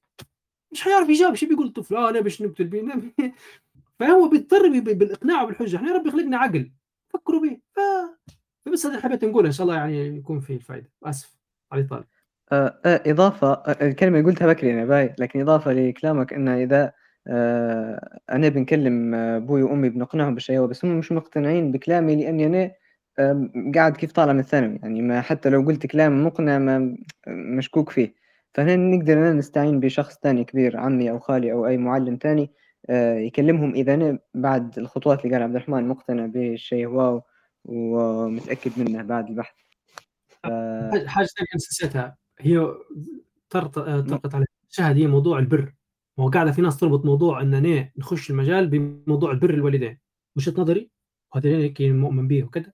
مش 0.72 0.82
حيعرف 0.82 1.08
يجاوب؟ 1.08 1.34
شو 1.34 1.46
بيقول 1.48 1.66
الطفل؟ 1.66 1.96
آه 1.96 2.10
أنا 2.10 2.20
باش 2.20 2.42
نقتل 2.42 2.64
بيه. 2.64 3.12
فهو 4.00 4.28
بيضطر 4.28 4.68
بي- 4.68 4.80
بالإقناع 4.94 5.42
وبالحجه 5.42 5.76
إحنا 5.76 5.92
ربي 5.92 6.10
خلقنا 6.10 6.36
عقل. 6.38 6.70
فكروا 7.08 7.40
به 7.40 7.60
ف... 7.76 7.78
فبس 8.66 8.86
هذا 8.86 9.00
حبيت 9.00 9.24
نقوله 9.24 9.46
إن 9.46 9.52
شاء 9.52 9.64
الله 9.66 9.76
يعني 9.76 10.16
يكون 10.16 10.40
فيه 10.40 10.56
الفائده 10.56 10.90
آسف. 11.04 11.36
علي 11.72 11.82
طالب 11.82 12.04
آه، 12.52 12.80
آه، 12.84 13.02
إضافة 13.06 13.52
آه، 13.52 13.86
الكلمة 13.88 14.18
اللي 14.18 14.30
قلتها 14.30 14.46
بكري 14.46 14.72
أنا 14.72 14.84
باي. 14.84 15.14
لكن 15.18 15.40
إضافة 15.40 15.72
لكلامك 15.72 16.32
إن 16.32 16.48
إذا 16.48 16.92
آه، 17.26 18.18
أنا 18.30 18.48
بنكلم 18.48 19.14
آه، 19.14 19.36
أبوي 19.36 19.62
وأمي 19.62 19.88
بنقنعهم 19.88 20.34
بالشيء 20.34 20.66
بس 20.66 20.84
هم 20.84 20.98
مش 20.98 21.12
مقتنعين 21.12 21.72
بكلامي 21.72 22.16
لأني 22.16 22.46
أنا 22.46 22.72
آم، 23.18 23.72
قاعد 23.74 23.96
كيف 23.96 24.12
طالع 24.12 24.32
من 24.32 24.40
الثانوي 24.40 24.78
يعني 24.82 25.02
ما 25.02 25.20
حتى 25.20 25.48
لو 25.50 25.62
قلت 25.62 25.86
كلام 25.86 26.24
مقنع 26.26 26.58
ما 26.58 26.96
مشكوك 27.28 27.90
فيه. 27.90 28.14
فهنا 28.54 28.76
نقدر 28.76 29.12
أنا 29.12 29.32
نستعين 29.32 29.80
بشخص 29.80 30.16
تاني 30.18 30.44
كبير 30.44 30.76
عمي 30.76 31.10
أو 31.10 31.18
خالي 31.18 31.52
أو 31.52 31.66
أي 31.66 31.76
معلم 31.76 32.16
تاني 32.16 32.50
آه، 32.90 33.14
يكلمهم 33.14 33.74
إذا 33.74 33.94
أنا 33.94 34.18
بعد 34.34 34.78
الخطوات 34.78 35.24
اللي 35.24 35.34
قال 35.34 35.42
عبد 35.42 35.56
الرحمن 35.56 35.88
مقتنع 35.88 36.26
بالشيء 36.26 36.86
واو 36.86 37.22
ومتأكد 37.64 38.70
منه 38.76 39.02
بعد 39.02 39.28
البحث. 39.28 39.54
حاجة 41.06 41.26
ثانية 41.26 41.48
نسيتها 41.56 42.16
هي 42.40 42.66
طرقت 43.50 44.34
على 44.34 44.44
الشهد 44.70 44.96
هي 44.96 45.06
موضوع 45.06 45.38
البر. 45.38 45.72
هو 46.20 46.28
قاعدة 46.30 46.52
في 46.52 46.62
ناس 46.62 46.76
تربط 46.76 47.04
موضوع 47.04 47.42
إن 47.42 47.54
أنا 47.54 47.90
نخش 47.98 48.30
المجال 48.30 48.66
بموضوع 48.68 49.30
البر 49.30 49.54
الوالدين. 49.54 49.98
وجهة 50.36 50.54
نظري؟ 50.58 50.90
وهذا 51.34 51.48
هيك 51.48 51.82
مؤمن 51.82 52.28
به 52.28 52.44
وكذا 52.44 52.72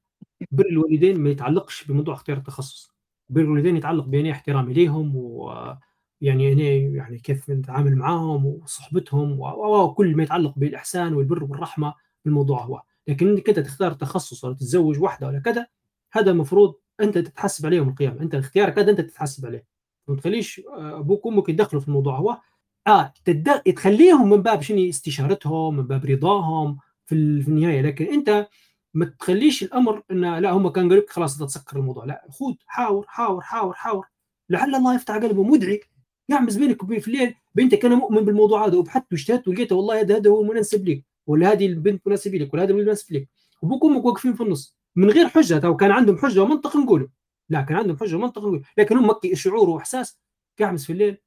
بر 0.51 0.67
الوالدين 0.67 1.21
ما 1.21 1.31
يتعلقش 1.31 1.85
بموضوع 1.85 2.15
اختيار 2.15 2.37
التخصص. 2.39 2.91
بر 3.29 3.41
الوالدين 3.41 3.77
يتعلق 3.77 4.05
بين 4.05 4.27
احترامي 4.27 4.73
ليهم 4.73 5.17
ويعني 5.17 6.53
أنا 6.53 6.63
يعني 6.97 7.19
كيف 7.19 7.51
نتعامل 7.51 7.97
معاهم 7.97 8.47
وصحبتهم 8.47 9.41
و- 9.41 9.85
وكل 9.85 10.17
ما 10.17 10.23
يتعلق 10.23 10.55
بالإحسان 10.57 11.15
والبر 11.15 11.45
والرحمة 11.45 11.95
بالموضوع 12.25 12.63
هو. 12.65 12.83
لكن 13.09 13.29
إنك 13.29 13.49
أنت 13.49 13.59
تختار 13.59 13.93
تخصص 13.93 14.45
ولا 14.45 14.55
تتزوج 14.55 15.01
واحدة 15.03 15.27
ولا 15.27 15.39
كذا 15.39 15.67
هذا 16.13 16.31
المفروض 16.31 16.75
أنت 17.01 17.19
تتحسب 17.19 17.67
عليه 17.67 17.77
يوم 17.77 17.89
القيامه 17.89 18.21
أنت 18.21 18.35
اختيارك 18.35 18.79
هذا 18.79 18.91
أنت 18.91 19.01
تتحسب 19.01 19.47
عليه. 19.47 19.67
ما 20.09 20.17
تخليش 20.17 20.61
آه، 20.79 20.99
أبوك 20.99 21.27
وأمك 21.27 21.49
يتدخلوا 21.49 21.83
في 21.83 21.89
الموضوع 21.89 22.17
هو. 22.19 22.39
آه 22.87 23.15
تد... 23.25 23.63
تخليهم 23.63 24.31
من 24.31 24.43
باب 24.43 24.63
شنو؟ 24.63 24.89
استشارتهم 24.89 25.77
من 25.77 25.83
باب 25.87 26.05
رضاهم 26.05 26.79
في, 27.07 27.15
ال... 27.15 27.43
في 27.43 27.49
النهاية. 27.49 27.83
لكن 27.83 28.05
أنت 28.05 28.49
ما 28.95 29.05
تخليش 29.05 29.63
الأمر 29.63 30.03
إن 30.11 30.39
لا 30.39 30.51
هم 30.51 30.69
كان 30.69 30.89
قالوا 30.89 31.03
لك 31.03 31.11
خلاص 31.11 31.39
تسكر 31.39 31.77
الموضوع. 31.77 32.05
لا 32.05 32.27
خذ 32.31 32.55
حاور 32.67 33.05
حاور 33.09 33.41
حاور 33.41 33.75
حاور. 33.75 34.07
لعل 34.51 34.75
الله 34.75 34.95
يفتح 34.95 35.15
قلبه 35.15 35.43
مدعي. 35.43 35.81
يعمز 36.29 36.57
بينك 36.57 36.83
وبين 36.83 37.01
في 37.01 37.09
الليل 37.09 37.35
بنتك 37.55 37.85
أنا 37.85 37.95
مؤمن 37.95 38.25
بالموضوع 38.25 38.67
هذا 38.67 38.77
وبحثت 38.77 39.13
واجتهدت 39.13 39.49
ولقيته 39.49 39.77
والله 39.77 40.01
هذا 40.01 40.17
هذا 40.17 40.31
هو 40.31 40.41
المناسب 40.43 40.89
لك 40.89 41.05
ولا 41.27 41.53
هذه 41.53 41.67
البنت 41.67 42.07
مناسبه 42.07 42.39
لك 42.39 42.55
ولا 42.55 42.63
هذا 42.63 42.73
المناسب 42.73 43.15
لك. 43.15 43.29
وابوك 43.63 43.85
وامك 43.85 44.05
واقفين 44.05 44.35
في 44.35 44.43
النص. 44.43 44.77
من 44.97 45.11
غير 45.11 45.29
حجة 45.29 45.67
أو 45.67 45.77
كان 45.77 45.91
عندهم 45.91 46.19
حجة 46.19 46.43
ومنطق 46.43 46.77
نقوله. 46.77 47.09
لا 47.49 47.63
كان 47.63 47.77
عندهم 47.79 47.97
حجة 47.97 48.17
ومنطق 48.17 48.43
نقول 48.43 48.63
لكن 48.79 48.97
هم 48.97 49.15
شعور 49.35 49.71
وإحساس. 49.71 50.19
قاعد 50.61 50.79
في 50.79 50.93
الليل. 50.93 51.19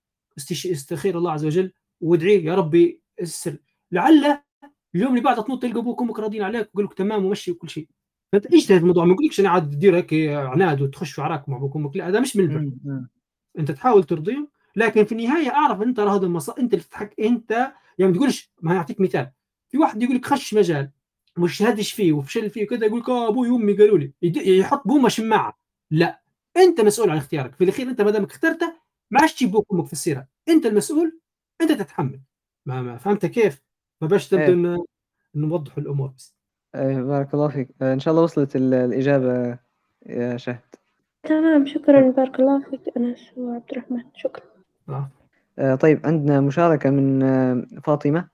استخير 0.51 1.17
الله 1.17 1.31
عز 1.31 1.45
وجل 1.45 1.71
وادعي 2.01 2.43
يا 2.43 2.55
ربي 2.55 3.01
السر 3.21 3.57
لعل 3.91 4.39
اليوم 4.95 5.11
اللي 5.11 5.21
بعده 5.21 5.41
تنط 5.41 5.61
تلقى 5.61 5.79
أبوك 5.79 6.01
وامك 6.01 6.19
راضيين 6.19 6.43
عليك 6.43 6.67
ويقول 6.67 6.85
لك 6.85 6.93
تمام 6.93 7.25
ومشي 7.25 7.51
وكل 7.51 7.69
شيء. 7.69 7.87
فأنت 8.31 8.45
اجتهد 8.45 8.81
الموضوع؟ 8.81 9.05
ما 9.05 9.13
يقولكش 9.13 9.39
أنا 9.39 9.49
عاد 9.49 9.69
تدير 9.71 9.95
هيك 9.95 10.13
عناد 10.29 10.81
وتخش 10.81 11.11
في 11.11 11.21
عراك 11.21 11.49
مع 11.49 11.57
أبوك 11.57 11.75
وامك 11.75 11.95
لا 11.95 12.07
هذا 12.07 12.19
مش 12.19 12.37
من 12.37 12.43
البر 12.43 12.71
أنت 13.59 13.71
تحاول 13.71 14.03
ترضيهم 14.03 14.47
لكن 14.75 15.05
في 15.05 15.11
النهاية 15.11 15.49
أعرف 15.49 15.81
أنت 15.81 15.99
هذا 15.99 16.25
المصا... 16.25 16.55
أنت 16.59 16.73
اللي 16.73 16.83
تتحك 16.85 17.19
أنت 17.19 17.51
يعني 17.97 18.11
ما 18.11 18.17
تقولش 18.17 18.51
ما 18.61 18.75
يعطيك 18.75 19.01
مثال. 19.01 19.31
في 19.69 19.77
واحد 19.77 20.03
يقول 20.03 20.15
لك 20.15 20.25
خش 20.25 20.53
مجال 20.53 20.91
مش 21.37 21.61
هدش 21.61 21.91
فيه 21.91 22.13
وفشل 22.13 22.49
فيه 22.49 22.67
كذا 22.67 22.85
يقول 22.85 22.99
لك 22.99 23.09
آه 23.09 23.29
أبوي 23.29 23.49
وأمي 23.49 23.73
قالوا 23.73 23.97
لي. 23.97 24.13
يحط 24.21 24.87
بومة 24.87 25.09
شماعة. 25.09 25.59
لا 25.91 26.21
أنت 26.57 26.81
مسؤول 26.81 27.09
عن 27.09 27.17
اختيارك. 27.17 27.55
في 27.55 27.63
الأخير 27.63 27.89
أنت 27.89 28.01
ما 28.01 28.11
دامك 28.11 28.31
اخترته 28.31 28.78
ما 29.11 29.21
عادش 29.21 29.33
تجيب 29.33 29.49
أبوك 29.49 29.71
وامك 29.71 29.85
في 29.85 29.93
السيره 29.93 30.27
أنت 30.49 30.65
المسؤول 30.65 31.19
أنت 31.61 31.71
تتحمل. 31.71 32.19
ما, 32.65 32.81
ما 32.81 32.97
فهمت 32.97 33.25
كيف؟ 33.25 33.61
ما 34.01 34.07
باش 34.07 34.27
تبدأ 34.29 34.47
إيه. 34.47 34.85
نوضح 35.35 35.77
الأمور 35.77 36.07
بس. 36.07 36.35
أيه 36.75 37.01
بارك 37.01 37.33
الله 37.33 37.47
فيك. 37.47 37.69
آه، 37.81 37.93
إن 37.93 37.99
شاء 37.99 38.11
الله 38.11 38.23
وصلت 38.23 38.55
الإجابة 38.55 39.57
يا 40.05 40.37
شهد. 40.37 40.59
تمام 41.23 41.65
شكرا 41.65 42.11
بارك 42.11 42.39
الله 42.39 42.59
فيك 42.59 42.97
أنس 42.97 43.19
وعبد 43.37 43.71
الرحمن. 43.71 44.03
شكرا. 44.15 44.43
آه. 44.89 45.09
آه، 45.59 45.75
طيب 45.75 46.05
عندنا 46.05 46.41
مشاركة 46.41 46.89
من 46.89 47.23
آه، 47.23 47.65
فاطمة. 47.83 48.29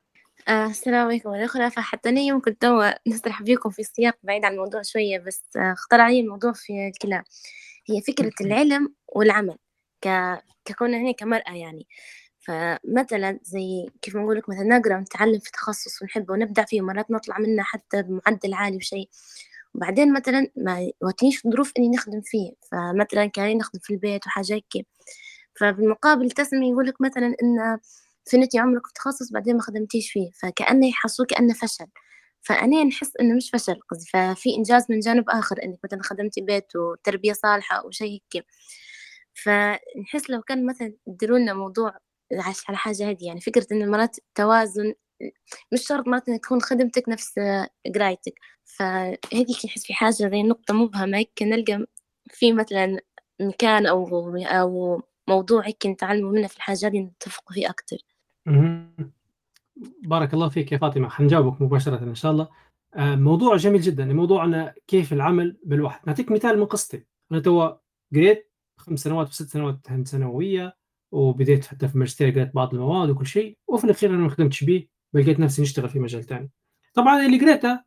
آه 0.47 0.65
السلام 0.65 1.05
عليكم. 1.07 1.33
الأخرى 1.33 1.69
فحتى 1.69 2.09
أنا 2.09 2.19
يمكن 2.21 2.57
توا 2.57 3.09
نسرح 3.09 3.41
بيكم 3.41 3.69
في 3.69 3.83
سياق 3.83 4.17
بعيد 4.23 4.45
عن 4.45 4.51
الموضوع 4.51 4.81
شوية 4.81 5.19
بس 5.19 5.43
آه 5.57 5.71
اختار 5.73 6.01
علي 6.01 6.19
الموضوع 6.19 6.51
في 6.53 6.87
الكلام. 6.87 7.23
هي 7.89 8.01
فكرة 8.01 8.31
العلم 8.41 8.93
والعمل. 9.07 9.57
ككون 10.65 10.93
هنا 10.93 11.11
كمرأة 11.11 11.53
يعني. 11.55 11.87
فمثلا 12.39 13.39
زي 13.43 13.87
كيف 14.01 14.15
ما 14.15 14.21
نقول 14.23 14.37
لك 14.37 14.49
مثلا 14.49 14.63
نقرأ 14.63 14.97
ونتعلم 14.97 15.39
في 15.39 15.51
تخصص 15.51 16.01
ونحبه 16.01 16.33
ونبدع 16.33 16.65
فيه 16.65 16.81
ومرات 16.81 17.11
نطلع 17.11 17.39
منه 17.39 17.63
حتى 17.63 18.03
بمعدل 18.03 18.53
عالي 18.53 18.77
وشيء 18.77 19.09
وبعدين 19.75 20.13
مثلا 20.13 20.47
ما 20.57 20.91
وقتنيش 21.03 21.47
ظروف 21.47 21.73
إني 21.79 21.89
نخدم 21.89 22.21
فيه. 22.21 22.51
فمثلا 22.71 23.25
كان 23.25 23.57
نخدم 23.57 23.79
في 23.83 23.93
البيت 23.93 24.27
وحاجات 24.27 24.61
كي 24.69 24.85
فبالمقابل 25.59 26.31
تسمي 26.31 26.69
يقول 26.71 26.87
لك 26.87 27.01
مثلا 27.01 27.27
إن 27.43 27.79
فنتي 28.31 28.59
عمرك 28.59 28.87
في 28.87 28.93
تخصص 28.93 29.31
بعدين 29.31 29.55
ما 29.55 29.61
خدمتيش 29.61 30.11
فيه. 30.11 30.31
فكأنه 30.41 30.87
يحسوه 30.89 31.25
كأنه 31.25 31.53
فشل. 31.53 31.87
فأنا 32.43 32.83
نحس 32.83 33.13
إنه 33.21 33.35
مش 33.35 33.49
فشل 33.53 33.79
قصدي. 33.91 34.05
ففي 34.13 34.55
إنجاز 34.57 34.85
من 34.89 34.99
جانب 34.99 35.29
آخر 35.29 35.57
إنك 35.63 35.79
مثلا 35.85 36.03
خدمتي 36.03 36.41
بيت 36.41 36.75
وتربية 36.75 37.33
صالحة 37.33 37.85
وشيء 37.87 38.21
هيك. 38.35 38.45
فنحس 39.43 40.29
لو 40.29 40.41
كان 40.41 40.65
مثلا 40.65 40.93
يديروا 41.07 41.37
لنا 41.37 41.53
موضوع 41.53 41.97
على 42.67 42.77
حاجة 42.77 43.09
هذه 43.09 43.25
يعني 43.25 43.41
فكرة 43.41 43.67
إن 43.71 43.91
مرات 43.91 44.17
توازن 44.35 44.93
مش 45.73 45.87
شرط 45.87 46.07
مرات 46.07 46.29
إنك 46.29 46.43
تكون 46.43 46.61
خدمتك 46.61 47.09
نفس 47.09 47.39
قرايتك 47.95 48.39
فهذيك 48.63 49.65
نحس 49.65 49.85
في 49.85 49.93
حاجة 49.93 50.11
زي 50.11 50.43
نقطة 50.43 50.73
مبهمة 50.73 51.17
هيك 51.17 51.41
نلقى 51.41 51.85
في 52.29 52.53
مثلا 52.53 52.99
مكان 53.41 53.85
أو 53.85 54.35
أو 54.37 55.01
موضوع 55.27 55.67
هيك 55.67 55.85
نتعلموا 55.85 56.31
منه 56.31 56.47
في 56.47 56.57
الحاجة 56.57 56.87
هذه 56.87 56.99
نتفق 56.99 57.53
فيه 57.53 57.69
أكتر. 57.69 57.97
بارك 60.03 60.33
الله 60.33 60.49
فيك 60.49 60.71
يا 60.71 60.77
فاطمة 60.77 61.09
حنجاوبك 61.09 61.61
مباشرة 61.61 62.03
إن 62.03 62.15
شاء 62.15 62.31
الله. 62.31 62.49
آه، 62.95 63.15
موضوع 63.15 63.55
جميل 63.55 63.81
جدا 63.81 64.05
موضوعنا 64.05 64.73
كيف 64.87 65.13
العمل 65.13 65.57
بالوحد 65.63 66.07
نعطيك 66.07 66.31
مثال 66.31 66.59
من 66.59 66.65
قصتي. 66.65 67.05
أنا 67.31 67.39
توا 67.39 67.77
قريت 68.15 68.51
خمس 68.85 68.99
سنوات 68.99 69.27
وست 69.27 69.47
سنوات 69.49 69.87
ثانوية 70.05 70.77
وبديت 71.11 71.65
حتى 71.65 71.87
في 71.87 71.95
الماجستير 71.95 72.29
قريت 72.29 72.55
بعض 72.55 72.73
المواد 72.73 73.09
وكل 73.09 73.25
شيء 73.25 73.57
وفي 73.67 73.83
الأخير 73.83 74.09
أنا 74.09 74.17
ما 74.17 74.29
خدمتش 74.29 74.63
به 74.63 74.87
ولقيت 75.13 75.39
نفسي 75.39 75.61
نشتغل 75.61 75.89
في 75.89 75.99
مجال 75.99 76.23
ثاني 76.23 76.51
طبعا 76.93 77.25
اللي 77.25 77.39
قريته 77.39 77.79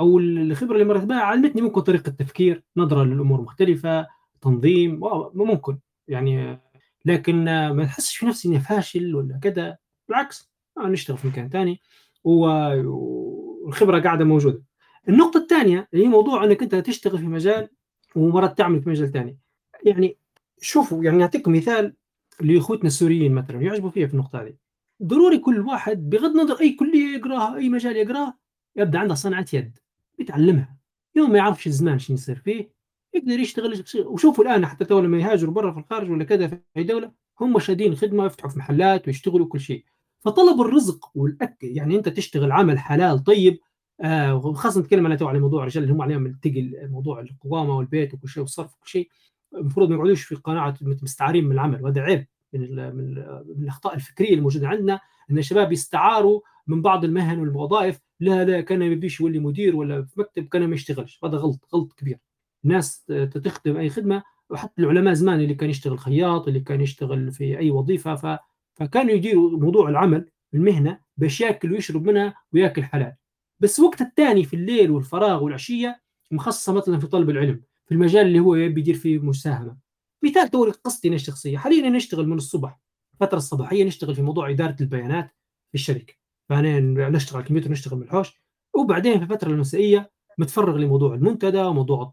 أو 0.00 0.18
الخبرة 0.18 0.74
اللي 0.74 0.84
مرت 0.84 1.02
بها 1.02 1.20
علمتني 1.20 1.62
ممكن 1.62 1.80
طريقة 1.80 2.10
تفكير 2.10 2.64
نظرة 2.76 3.04
للأمور 3.04 3.40
مختلفة 3.40 4.06
تنظيم 4.40 5.00
ممكن 5.34 5.78
يعني 6.08 6.60
لكن 7.04 7.44
ما 7.44 7.84
أحسش 7.84 8.16
في 8.16 8.26
نفسي 8.26 8.48
إني 8.48 8.60
فاشل 8.60 9.14
ولا 9.14 9.38
كذا 9.42 9.76
بالعكس 10.08 10.50
أنا 10.78 10.88
نشتغل 10.88 11.18
في 11.18 11.28
مكان 11.28 11.48
ثاني 11.48 11.80
والخبرة 12.24 14.00
قاعدة 14.00 14.24
موجودة. 14.24 14.62
النقطة 15.08 15.38
الثانية 15.38 15.88
اللي 15.92 16.04
هي 16.04 16.08
موضوع 16.08 16.44
إنك 16.44 16.62
أنت 16.62 16.74
تشتغل 16.74 17.18
في 17.18 17.26
مجال 17.26 17.68
ومرات 18.16 18.58
تعمل 18.58 18.82
في 18.82 18.88
مجال 18.90 19.12
ثاني 19.12 19.38
يعني 19.84 20.18
شوفوا 20.60 21.04
يعني 21.04 21.16
نعطيكم 21.16 21.52
مثال 21.52 21.94
لأخوتنا 22.40 22.86
السوريين 22.86 23.34
مثلا 23.34 23.62
يعجبوا 23.62 23.90
فيها 23.90 24.06
في 24.06 24.14
النقطة 24.14 24.42
هذه. 24.42 24.54
ضروري 25.02 25.38
كل 25.38 25.60
واحد 25.60 26.10
بغض 26.10 26.30
النظر 26.30 26.60
أي 26.60 26.72
كلية 26.72 27.16
يقراها 27.16 27.56
أي 27.56 27.68
مجال 27.68 27.96
يقراه 27.96 28.34
يبدأ 28.76 28.98
عنده 28.98 29.14
صنعة 29.14 29.46
يد 29.52 29.78
يتعلمها. 30.18 30.76
يوم 31.14 31.30
ما 31.30 31.38
يعرفش 31.38 31.66
الزمان 31.66 31.98
شو 31.98 32.12
يصير 32.12 32.36
فيه 32.36 32.70
يقدر 33.14 33.40
يشتغل 33.40 33.84
وشوفوا 33.98 34.44
الآن 34.44 34.66
حتى 34.66 34.84
تو 34.84 35.00
لما 35.00 35.18
يهاجروا 35.18 35.54
برا 35.54 35.72
في 35.72 35.78
الخارج 35.78 36.10
ولا 36.10 36.24
كذا 36.24 36.46
في 36.48 36.60
أي 36.76 36.82
دولة 36.84 37.12
هم 37.40 37.58
شادين 37.58 37.94
خدمة 37.96 38.26
يفتحوا 38.26 38.50
في 38.50 38.58
محلات 38.58 39.06
ويشتغلوا 39.06 39.46
كل 39.46 39.60
شيء. 39.60 39.84
فطلب 40.20 40.60
الرزق 40.60 41.10
والاكل 41.14 41.66
يعني 41.66 41.96
أنت 41.96 42.08
تشتغل 42.08 42.52
عمل 42.52 42.78
حلال 42.78 43.24
طيب 43.24 43.58
آه 44.00 44.54
نتكلم 44.76 45.06
أنا 45.06 45.16
تو 45.16 45.28
على 45.28 45.38
موضوع 45.38 45.60
الرجال 45.60 45.82
اللي 45.82 45.94
هم 45.94 46.02
عليهم 46.02 46.26
التقل 46.26 46.88
موضوع 46.90 47.20
القوامة 47.20 47.76
والبيت 47.76 48.14
وكل 48.14 48.28
شيء 48.28 48.42
والصرف 48.42 48.74
وكل 48.74 48.88
شيء. 48.88 49.08
المفروض 49.54 49.88
ما 49.88 49.94
يقعدوش 49.94 50.22
في 50.22 50.34
قناعة 50.34 50.76
مستعرين 50.80 51.44
من 51.44 51.52
العمل 51.52 51.82
وهذا 51.82 52.00
عيب 52.00 52.26
من, 52.52 52.76
من, 52.76 53.14
من 53.46 53.62
الأخطاء 53.62 53.94
الفكرية 53.94 54.34
الموجودة 54.34 54.68
عندنا 54.68 55.00
إن 55.30 55.38
الشباب 55.38 55.72
يستعاروا 55.72 56.40
من 56.66 56.82
بعض 56.82 57.04
المهن 57.04 57.38
والوظائف 57.38 58.00
لا 58.20 58.44
لا 58.44 58.60
كان 58.60 58.78
ما 58.78 58.84
يبيش 58.84 59.20
يولي 59.20 59.38
مدير 59.38 59.76
ولا 59.76 60.02
في 60.02 60.20
مكتب 60.20 60.48
كان 60.48 60.66
ما 60.66 60.74
يشتغلش 60.74 61.20
هذا 61.24 61.36
غلط 61.36 61.68
غلط 61.74 61.92
كبير. 61.92 62.18
الناس 62.64 63.04
تخدم 63.44 63.76
أي 63.76 63.90
خدمة 63.90 64.22
وحتى 64.50 64.82
العلماء 64.82 65.14
زمان 65.14 65.40
اللي 65.40 65.54
كان 65.54 65.70
يشتغل 65.70 65.98
خياط 65.98 66.48
اللي 66.48 66.60
كان 66.60 66.80
يشتغل 66.80 67.32
في 67.32 67.58
أي 67.58 67.70
وظيفة 67.70 68.14
ف... 68.14 68.38
فكانوا 68.74 69.12
يديروا 69.12 69.50
موضوع 69.50 69.88
العمل 69.88 70.30
المهنة 70.54 71.00
باش 71.16 71.40
ياكل 71.40 71.72
ويشرب 71.72 72.06
منها 72.06 72.34
وياكل 72.52 72.84
حلال. 72.84 73.14
بس 73.60 73.80
وقت 73.80 74.00
الثاني 74.00 74.44
في 74.44 74.56
الليل 74.56 74.90
والفراغ 74.90 75.44
والعشية 75.44 76.00
مخصصة 76.30 76.72
مثلا 76.72 76.98
في 76.98 77.06
طلب 77.06 77.30
العلم. 77.30 77.62
في 77.86 77.94
المجال 77.94 78.26
اللي 78.26 78.40
هو 78.40 78.54
يبي 78.54 78.80
يدير 78.80 78.94
فيه 78.94 79.18
مساهمة. 79.18 79.76
مثال 80.22 80.48
توري 80.48 80.70
قصتي 80.70 81.08
أنا 81.08 81.16
الشخصية. 81.16 81.58
حاليا 81.58 81.90
نشتغل 81.90 82.28
من 82.28 82.36
الصبح 82.36 82.80
الفترة 83.14 83.38
الصباحية 83.38 83.84
نشتغل 83.84 84.14
في 84.14 84.22
موضوع 84.22 84.50
إدارة 84.50 84.76
البيانات 84.80 85.30
في 85.68 85.74
الشركة. 85.74 86.14
فأنا 86.48 86.80
نشتغل 87.10 87.36
على 87.36 87.42
الكمبيوتر 87.42 87.70
نشتغل 87.70 87.96
من 87.98 88.02
الحوش. 88.02 88.40
وبعدين 88.74 89.18
في 89.18 89.24
الفترة 89.24 89.50
المسائية 89.50 90.10
متفرغ 90.38 90.76
لموضوع 90.76 91.14
المنتدى 91.14 91.62
وموضوع 91.62 92.12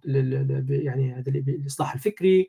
يعني 0.69 1.13
هذا 1.13 1.29
الإصلاح 1.29 1.93
الفكري 1.93 2.47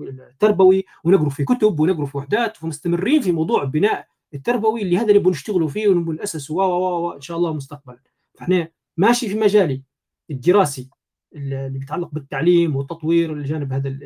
التربوي. 0.00 0.84
ونقرأ 1.04 1.28
في 1.28 1.44
كتب 1.44 1.80
ونقرأ 1.80 2.06
في 2.06 2.16
وحدات 2.16 2.62
ومستمرين 2.62 3.20
في 3.20 3.32
موضوع 3.32 3.62
البناء 3.62 4.06
التربوي 4.34 4.82
اللي 4.82 4.98
هذا 4.98 5.08
اللي 5.08 5.18
بنشتغلوا 5.18 5.68
فيه 5.68 5.88
ونبغى 5.88 6.16
ناسسه 6.16 6.54
و 6.54 7.12
إن 7.12 7.20
شاء 7.20 7.36
الله 7.36 7.54
مستقبلا. 7.54 8.00
فإحنا 8.34 8.68
ماشي 8.96 9.28
في 9.28 9.34
مجالي. 9.34 9.82
الدراسي 10.30 10.90
اللي 11.34 11.78
بيتعلق 11.78 12.10
بالتعليم 12.12 12.76
والتطوير 12.76 13.32
الجانب 13.32 13.72
هذا 13.72 13.98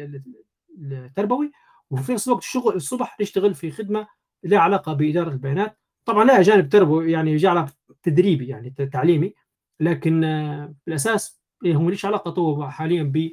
التربوي. 0.80 1.52
وفي 1.90 2.12
نفس 2.12 2.28
الوقت 2.28 2.42
الشغل 2.42 2.76
الصبح 2.76 3.20
نشتغل 3.20 3.54
في 3.54 3.70
خدمة 3.70 4.06
لها 4.44 4.58
علاقة 4.58 4.92
بإدارة 4.92 5.30
البيانات. 5.30 5.78
طبعا 6.04 6.24
لها 6.24 6.42
جانب 6.42 6.68
تربوي 6.68 7.12
يعني 7.12 7.36
جعل 7.36 7.68
تدريبي 8.02 8.46
يعني 8.46 8.70
تعليمي. 8.70 9.34
لكن 9.80 10.20
بالأساس 10.86 11.42
إيه، 11.64 11.74
هو 11.76 11.90
ليش 11.90 12.04
علاقة 12.04 12.30
تو 12.30 12.66
حاليا 12.66 13.02
ب 13.02 13.30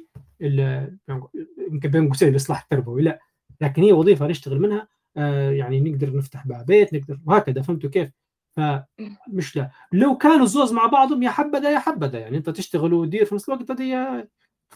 بين 1.86 2.08
قوسين 2.08 2.28
الإصلاح 2.28 2.62
التربوي؟ 2.62 3.02
لا. 3.02 3.20
لكن 3.60 3.82
هي 3.82 3.92
وظيفة 3.92 4.26
نشتغل 4.26 4.60
منها. 4.60 4.88
آه، 5.16 5.50
يعني 5.50 5.80
نقدر 5.80 6.16
نفتح 6.16 6.46
بها 6.46 6.62
بيت 6.62 6.94
نقدر 6.94 7.20
وهكذا. 7.26 7.62
فهمتوا 7.62 7.90
كيف؟ 7.90 8.10
فمش 8.56 9.56
لا 9.56 9.70
لو 9.92 10.18
كانوا 10.18 10.44
الزوز 10.44 10.72
مع 10.72 10.86
بعضهم 10.86 11.22
يا 11.22 11.30
حبذا 11.30 11.70
يا 11.70 11.78
حبذا. 11.78 12.18
يعني 12.18 12.36
انت 12.36 12.50
تشتغل 12.50 12.94
وتدير 12.94 13.24
في 13.24 13.34
نفس 13.34 13.48
الوقت 13.48 13.70
هذه 13.70 14.26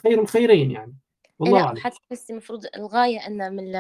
خير 0.03 0.21
الخيرين 0.21 0.71
يعني. 0.71 0.95
والله 1.39 1.65
أعلم. 1.65 1.77
حتى 1.77 1.99
بس 2.11 2.31
المفروض 2.31 2.67
الغاية 2.77 3.27
أن 3.27 3.57
من 3.57 3.73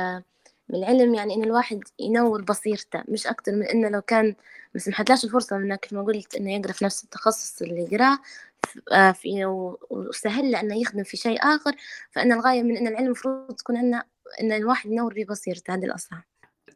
من 0.68 0.78
العلم 0.78 1.14
يعني 1.14 1.34
أن 1.34 1.44
الواحد 1.44 1.81
ينور 1.98 2.42
بصيرته. 2.42 3.02
مش 3.08 3.26
أكثر 3.26 3.52
من 3.52 3.62
انه 3.62 3.89
لو 3.89 4.00
كان 4.00 4.34
ما 4.74 4.94
حتلاش 4.94 5.24
الفرصة 5.24 5.56
انك 5.56 5.81
كيف 5.81 5.92
ما 5.92 6.02
قلت 6.02 6.34
أنه 6.34 6.55
يقرأ 6.55 6.73
في 6.73 6.84
نفس 6.84 7.05
التخصص 7.05 7.62
اللي 7.62 7.82
يقرأه 7.82 8.18
آه، 8.92 9.12
في 9.12 9.44
وسهل 9.90 10.52
له 10.52 10.60
أنه 10.60 10.81
يخدم 10.81 11.02
في 11.02 11.16
شيء 11.16 11.39
آخر. 11.42 11.76
فأن 12.10 12.32
الغاية 12.32 12.62
من 12.62 12.76
أن 12.76 12.86
العلم 12.86 13.06
المفروض 13.06 13.55
تكون 13.55 13.76
عندنا 13.76 14.05
أن 14.40 14.52
الواحد 14.52 14.90
ينور 14.90 15.14
ببصيرته 15.14 15.74
هذه 15.74 15.84
الاصلا 15.84 16.23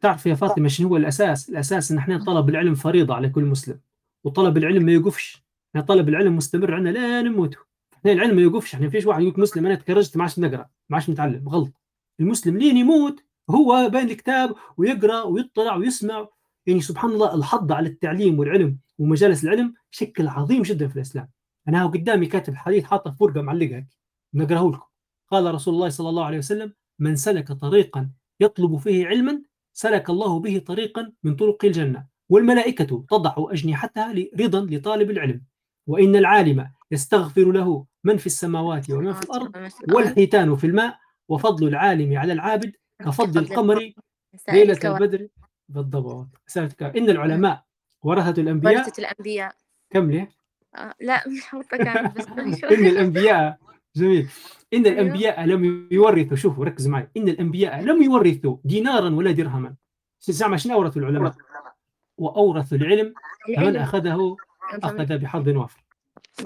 تعرف 0.01 0.25
يا 0.25 0.35
فاطمة 0.35 0.67
شنو 0.67 0.87
هو 0.87 0.97
الأساس؟ 0.97 1.49
الأساس 1.49 1.91
إن 1.91 1.97
إحنا 1.97 2.23
طلب 2.23 2.49
العلم 2.49 2.75
فريضة 2.75 3.15
على 3.15 3.29
كل 3.29 3.45
مسلم 3.45 3.79
وطلب 4.23 4.57
العلم 4.57 4.83
ما 4.83 4.91
يوقفش. 4.91 5.43
إحنا 5.69 5.81
طلب 5.81 6.09
العلم 6.09 6.35
مستمر 6.35 6.73
عندنا 6.73 6.89
لا 6.89 7.21
نموت 7.21 7.55
إحنا 7.93 8.11
العلم 8.11 8.35
ما 8.35 8.41
يوقفش. 8.41 8.75
إحنا 8.75 8.89
فيش 8.89 9.05
واحد 9.05 9.21
يقول 9.21 9.41
مسلم 9.41 9.65
أنا 9.65 9.75
تكرجت 9.75 10.17
ما 10.17 10.23
عادش 10.23 10.39
نقرأ 10.39 10.69
ما 10.89 10.97
عادش 10.97 11.09
نتعلم. 11.09 11.49
غلط. 11.49 11.73
المسلم 12.19 12.57
لين 12.57 12.77
يموت 12.77 13.23
هو 13.49 13.89
بين 13.89 14.09
الكتاب 14.09 14.55
ويقرأ 14.77 15.21
ويطلع 15.21 15.75
ويسمع. 15.75 16.27
يعني 16.65 16.81
سبحان 16.81 17.11
الله 17.11 17.35
الحض 17.35 17.71
على 17.71 17.89
التعليم 17.89 18.39
والعلم 18.39 18.77
ومجالس 18.97 19.43
العلم 19.43 19.73
شكل 19.91 20.27
عظيم 20.27 20.61
جدا 20.61 20.87
في 20.87 20.95
الإسلام. 20.95 21.29
أنا 21.67 21.85
قدامي 21.87 22.25
كاتب 22.25 22.55
حديث 22.55 22.83
حاطه 22.83 23.11
في 23.11 23.17
فرقه 23.17 23.41
معلقها 23.41 23.87
نقرأه 24.33 24.69
لكم. 24.71 24.87
قال 25.31 25.53
رسول 25.55 25.73
الله 25.73 25.89
صلى 25.89 26.09
الله 26.09 26.25
عليه 26.25 26.37
وسلم 26.37 26.73
من 26.99 27.15
سلك 27.15 27.51
طريقا 27.51 28.09
يطلب 28.39 28.77
فيه 28.77 29.07
علما 29.07 29.41
سلك 29.79 30.09
الله 30.09 30.39
به 30.39 30.59
طريقا 30.59 31.11
من 31.23 31.35
طرق 31.35 31.65
الجنة 31.65 32.05
والملائكة 32.29 33.05
تضع 33.09 33.33
أجنحتها 33.37 34.13
رضا 34.39 34.61
لطالب 34.61 35.11
العلم. 35.11 35.41
وإن 35.87 36.15
العالم 36.15 36.71
يستغفر 36.91 37.51
له 37.51 37.85
من 38.03 38.17
في 38.17 38.25
السماوات 38.25 38.89
ومن 38.89 39.13
في 39.13 39.23
الأرض 39.23 39.71
والحيتان 39.91 40.55
في 40.55 40.67
الماء 40.67 40.97
وفضل 41.27 41.67
العالم 41.67 42.17
على 42.17 42.33
العابد 42.33 42.71
كفضل 42.99 43.41
القمر 43.41 43.93
ليلة 44.49 44.79
البدر 44.83 45.27
بالضبط. 45.69 46.27
إن 46.81 47.09
العلماء 47.09 47.63
ورثة 48.01 48.41
الأنبياء 48.41 48.77
ورثة 48.77 48.99
الأنبياء. 48.99 49.55
كملي 49.89 50.27
آه 50.75 50.93
لا 51.01 51.23
مش 51.29 51.67
كامل 51.71 52.09
بس 52.09 52.27
إن 52.77 52.85
الأنبياء 52.93 53.57
جميل. 53.95 54.29
إن 54.73 54.85
الأنبياء 54.85 55.45
لم 55.45 55.87
يورثوا 55.91 56.37
شوفوا 56.37 56.65
ركزوا 56.65 56.91
معي. 56.91 57.09
إن 57.17 57.29
الأنبياء 57.29 57.81
لم 57.81 58.01
يورثوا 58.01 58.57
دينارا 58.63 59.09
ولا 59.09 59.31
درهما. 59.31 59.75
سامع 60.19 60.57
شنو 60.57 60.73
اورثوا 60.73 61.01
العلماء؟ 61.01 61.33
واورثوا 62.17 62.77
العلم. 62.77 63.13
فمن 63.57 63.75
أخذه؟ 63.75 64.37
اخذ 64.73 65.17
بحظ 65.17 65.49
وافر 65.49 65.83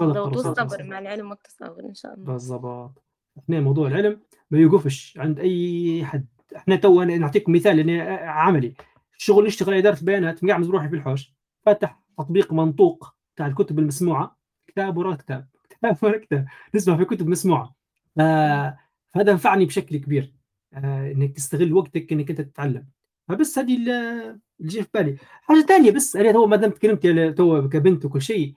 والصبر 0.00 0.82
مع 0.82 0.98
العلم 0.98 1.30
والتصبر 1.30 1.84
إن 1.84 1.94
شاء 1.94 2.14
الله. 2.14 2.24
بالضبط. 2.24 3.02
اثنين 3.38 3.62
موضوع 3.62 3.88
العلم 3.88 4.20
ما 4.50 4.58
يوقفش 4.58 5.18
عند 5.18 5.40
أي 5.40 6.04
حد. 6.04 6.26
إحنا 6.56 6.76
تو 6.76 7.02
نعطيكم 7.02 7.52
مثال 7.52 8.00
عملي. 8.22 8.74
شغل 9.18 9.46
نشتغل 9.46 9.74
اداره 9.74 9.98
بيانات 10.02 10.44
قاعد 10.44 10.64
بروحي 10.64 10.88
في 10.88 10.96
الحوش. 10.96 11.32
فتح 11.66 12.00
تطبيق 12.18 12.52
منطوق 12.52 13.14
بتاع 13.34 13.46
الكتب 13.46 13.78
المسموعة. 13.78 14.36
كتاب 14.66 14.96
ورا 14.96 15.14
كتاب. 15.14 15.48
كتاب 15.70 15.96
ورا 16.02 16.18
كتاب. 16.18 16.46
نسمع 16.74 16.96
في 16.96 17.04
كتب 17.04 17.28
مسموعة. 17.28 17.74
فهذا 18.16 19.32
نفعني 19.32 19.64
بشكل 19.66 19.96
كبير 19.96 20.32
آه، 20.74 21.12
إنك 21.12 21.36
تستغل 21.36 21.72
وقتك 21.72 22.12
إنك 22.12 22.30
أنت 22.30 22.40
تتعلم. 22.40 22.86
فبس 23.28 23.58
هذه 23.58 23.76
اللي 23.76 24.38
جه 24.60 24.80
في 24.82 24.88
بالي. 24.94 25.16
حاجة 25.42 25.60
ثانية 25.60 25.90
بس 25.90 26.16
أنا 26.16 26.32
تو 26.32 26.46
ما 26.46 26.56
دام 26.56 26.70
تكلمت 26.70 27.06
تو 27.36 27.68
كبنت 27.68 28.04
وكل 28.04 28.22
شيء 28.22 28.54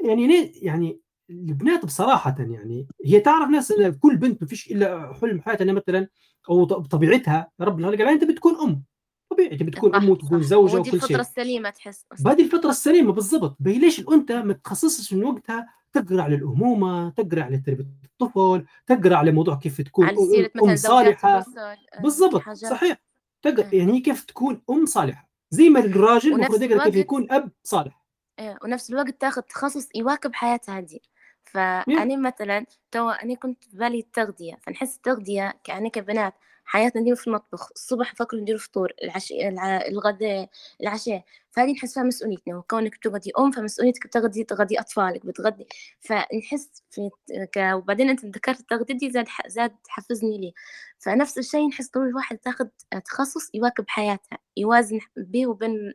يعني 0.00 0.52
يعني 0.62 1.00
البنات 1.30 1.84
بصراحة 1.84 2.36
يعني 2.38 2.86
هي 3.04 3.20
تعرف 3.20 3.50
ناس 3.50 3.72
كل 4.00 4.16
بنت 4.16 4.42
ما 4.42 4.48
فيش 4.48 4.72
إلا 4.72 5.14
حلم 5.20 5.40
حياتها 5.40 5.72
مثلا 5.72 6.08
أو 6.50 6.64
بطبيعتها 6.64 7.50
رب 7.60 7.78
العالمين 7.78 8.06
قال 8.06 8.14
أنت 8.14 8.24
بتكون 8.24 8.54
أم. 8.56 8.84
طبيعي 9.30 9.52
أنت 9.52 9.62
بتكون 9.62 9.94
أم 9.94 10.08
وتكون 10.08 10.42
زوجة 10.42 10.76
وكل 10.78 10.84
شيء. 10.90 10.94
الفطره 10.94 11.20
السليمة 11.20 11.70
تحس 11.70 12.06
هذه 12.26 12.42
الفطره 12.44 12.70
السليمة 12.70 13.12
بالضبط. 13.12 13.56
ليش 13.60 14.00
الانثى 14.00 14.42
ما 14.42 14.52
تخصصش 14.52 15.12
من 15.14 15.24
وقتها 15.24 15.68
تقرأ 15.94 16.22
على 16.22 16.34
الامومه 16.34 17.10
تقرأ 17.10 17.42
على 17.42 17.58
تربيه 17.58 17.84
الطفل 18.04 18.66
تقرأ 18.86 19.16
على 19.16 19.32
موضوع 19.32 19.54
كيف 19.54 19.80
تكون 19.80 20.06
على 20.06 20.16
سيرة 20.16 20.74
صالحة. 20.74 21.38
آه، 21.38 21.76
بالضبط 22.02 22.50
صحيح. 22.50 22.96
تقرأ 23.42 23.74
يعني 23.74 24.00
كيف 24.00 24.24
تكون 24.24 24.62
أم 24.70 24.86
صالحة. 24.86 25.28
زي 25.50 25.68
ما 25.68 25.80
الراجل 25.80 26.32
المفروض 26.32 26.62
يقرأ 26.62 26.84
كيف 26.84 26.96
يكون 26.96 27.26
أب 27.30 27.50
صالح. 27.64 28.04
إيه 28.38 28.58
ونفس 28.64 28.90
الوقت 28.90 29.20
تاخذ 29.20 29.42
تخصص 29.42 29.88
يواكب 29.94 30.34
حياتها 30.34 30.78
هذه. 30.78 30.98
فأنا 31.44 32.16
مثلا 32.16 32.66
تو 32.90 33.10
أنا 33.10 33.34
كنت 33.34 33.64
في 33.64 33.76
بالي 33.76 33.98
التغذية. 33.98 34.58
فنحس 34.62 34.96
التغذية 34.96 35.54
كأنا 35.64 35.88
كبنات. 35.88 36.34
حياتنا 36.64 37.00
نديرو 37.02 37.16
في 37.16 37.26
المطبخ 37.26 37.70
الصبح 37.72 38.12
نفكروا 38.12 38.42
نديرو 38.42 38.58
فطور 38.58 38.92
العشاء 39.02 39.48
الغداء 39.88 40.48
العشاء 40.80 41.24
فهذه 41.50 41.72
نحس 41.72 41.94
فيها 41.94 42.02
مسؤوليتنا 42.02 42.56
وكونك 42.56 42.96
تغدي 42.96 43.32
أم 43.38 43.50
فمسؤوليتك 43.50 44.06
بتغدي 44.06 44.44
تغدي 44.44 44.80
أطفالك 44.80 45.26
بتغدي 45.26 45.66
فنحس 46.00 46.82
في 46.90 47.10
ك... 47.54 47.58
وبعدين 47.74 48.08
أنت 48.10 48.24
ذكرت 48.24 48.60
التغذية 48.60 48.94
دي 48.94 49.10
زاد 49.10 49.28
ح... 49.28 49.48
زاد 49.48 49.76
حفزني 49.88 50.38
لي 50.38 50.54
فنفس 50.98 51.38
الشيء 51.38 51.68
نحس 51.68 51.90
ضروري 51.94 52.10
الواحد 52.10 52.38
تاخذ 52.38 52.66
تخصص 53.04 53.50
يواكب 53.54 53.84
حياتها 53.88 54.38
يوازن 54.56 54.98
بيه 55.16 55.46
وبين 55.46 55.92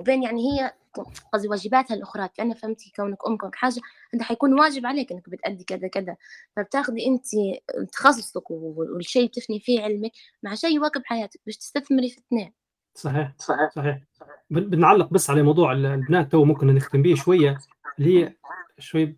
وبين 0.00 0.22
يعني 0.22 0.42
هي 0.42 0.72
قصدي 1.32 1.48
واجباتها 1.48 1.94
الأخرى 1.94 2.28
لأن 2.38 2.54
فهمتي 2.54 2.92
كونك 2.96 3.18
ام 3.26 3.36
كونك 3.36 3.54
حاجة 3.54 3.80
أنت 4.14 4.22
حيكون 4.22 4.60
واجب 4.60 4.86
عليك 4.86 5.12
إنك 5.12 5.30
بتأدي 5.30 5.64
كذا 5.64 5.88
كذا. 5.88 6.16
فبتاخذي 6.56 7.06
أنت 7.06 7.26
تخصصك 7.92 8.50
والشيء 8.50 9.28
بتفني 9.28 9.60
فيه 9.60 9.82
علمك 9.82 10.12
مع 10.42 10.54
شيء 10.54 10.74
يواكب 10.74 11.02
حياتك 11.04 11.40
باش 11.46 11.56
تستثمري 11.56 12.10
في 12.10 12.18
اثنين. 12.18 12.52
صحيح 12.94 13.34
صحيح. 13.38 13.70
صحيح. 13.74 14.00
بنعلق 14.50 15.10
بس 15.10 15.30
على 15.30 15.42
موضوع 15.42 15.72
البنات 15.72 16.32
تو 16.32 16.44
ممكن 16.44 16.66
نختم 16.66 17.02
به 17.02 17.14
شوية 17.14 17.58
اللي 17.98 18.24
هي 18.24 18.36
شوي 18.78 19.16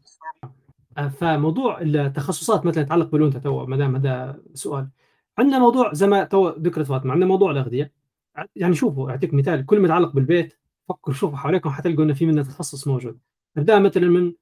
آه، 0.98 1.08
فموضوع 1.08 1.80
التخصصات 1.80 2.66
مثلا 2.66 2.82
يتعلق 2.82 3.10
بالأنثى 3.10 3.40
تو 3.40 3.66
ما 3.66 3.76
دام 3.76 3.96
هذا 3.96 4.42
سؤال. 4.54 4.88
عندنا 5.38 5.58
موضوع 5.58 5.92
زي 5.92 6.06
ما 6.06 6.24
تو 6.24 6.48
ذكرت 6.48 6.86
فاطمة 6.86 7.12
عندنا 7.12 7.26
موضوع 7.26 7.50
الأغذية. 7.50 7.92
يعني 8.56 8.74
شوفوا 8.74 9.10
أعطيك 9.10 9.34
مثال 9.34 9.66
كل 9.66 9.80
ما 9.80 9.84
يتعلق 9.84 10.12
بالبيت 10.12 10.61
فكروا 10.88 11.14
شوفوا 11.16 11.36
حواليكم 11.38 11.70
حتلقوا 11.70 12.04
إنه 12.04 12.14
في 12.14 12.26
منه 12.26 12.42
تخصص 12.42 12.88
موجود. 12.88 13.18
نبدأ 13.56 13.78
مثلا 13.78 14.08
من 14.08 14.32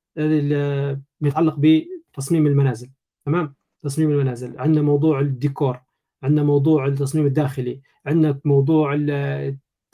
ما 1.21 1.29
يتعلق 1.29 1.57
بتصميم 1.59 2.47
المنازل 2.47 2.91
تمام؟ 3.27 3.55
تصميم 3.83 4.11
المنازل 4.11 4.59
عندنا 4.59 4.83
موضوع 4.83 5.21
الديكور 5.21 5.81
عندنا 6.23 6.43
موضوع 6.43 6.87
التصميم 6.87 7.27
الداخلي 7.27 7.81
عندنا 8.07 8.41
موضوع 8.45 8.95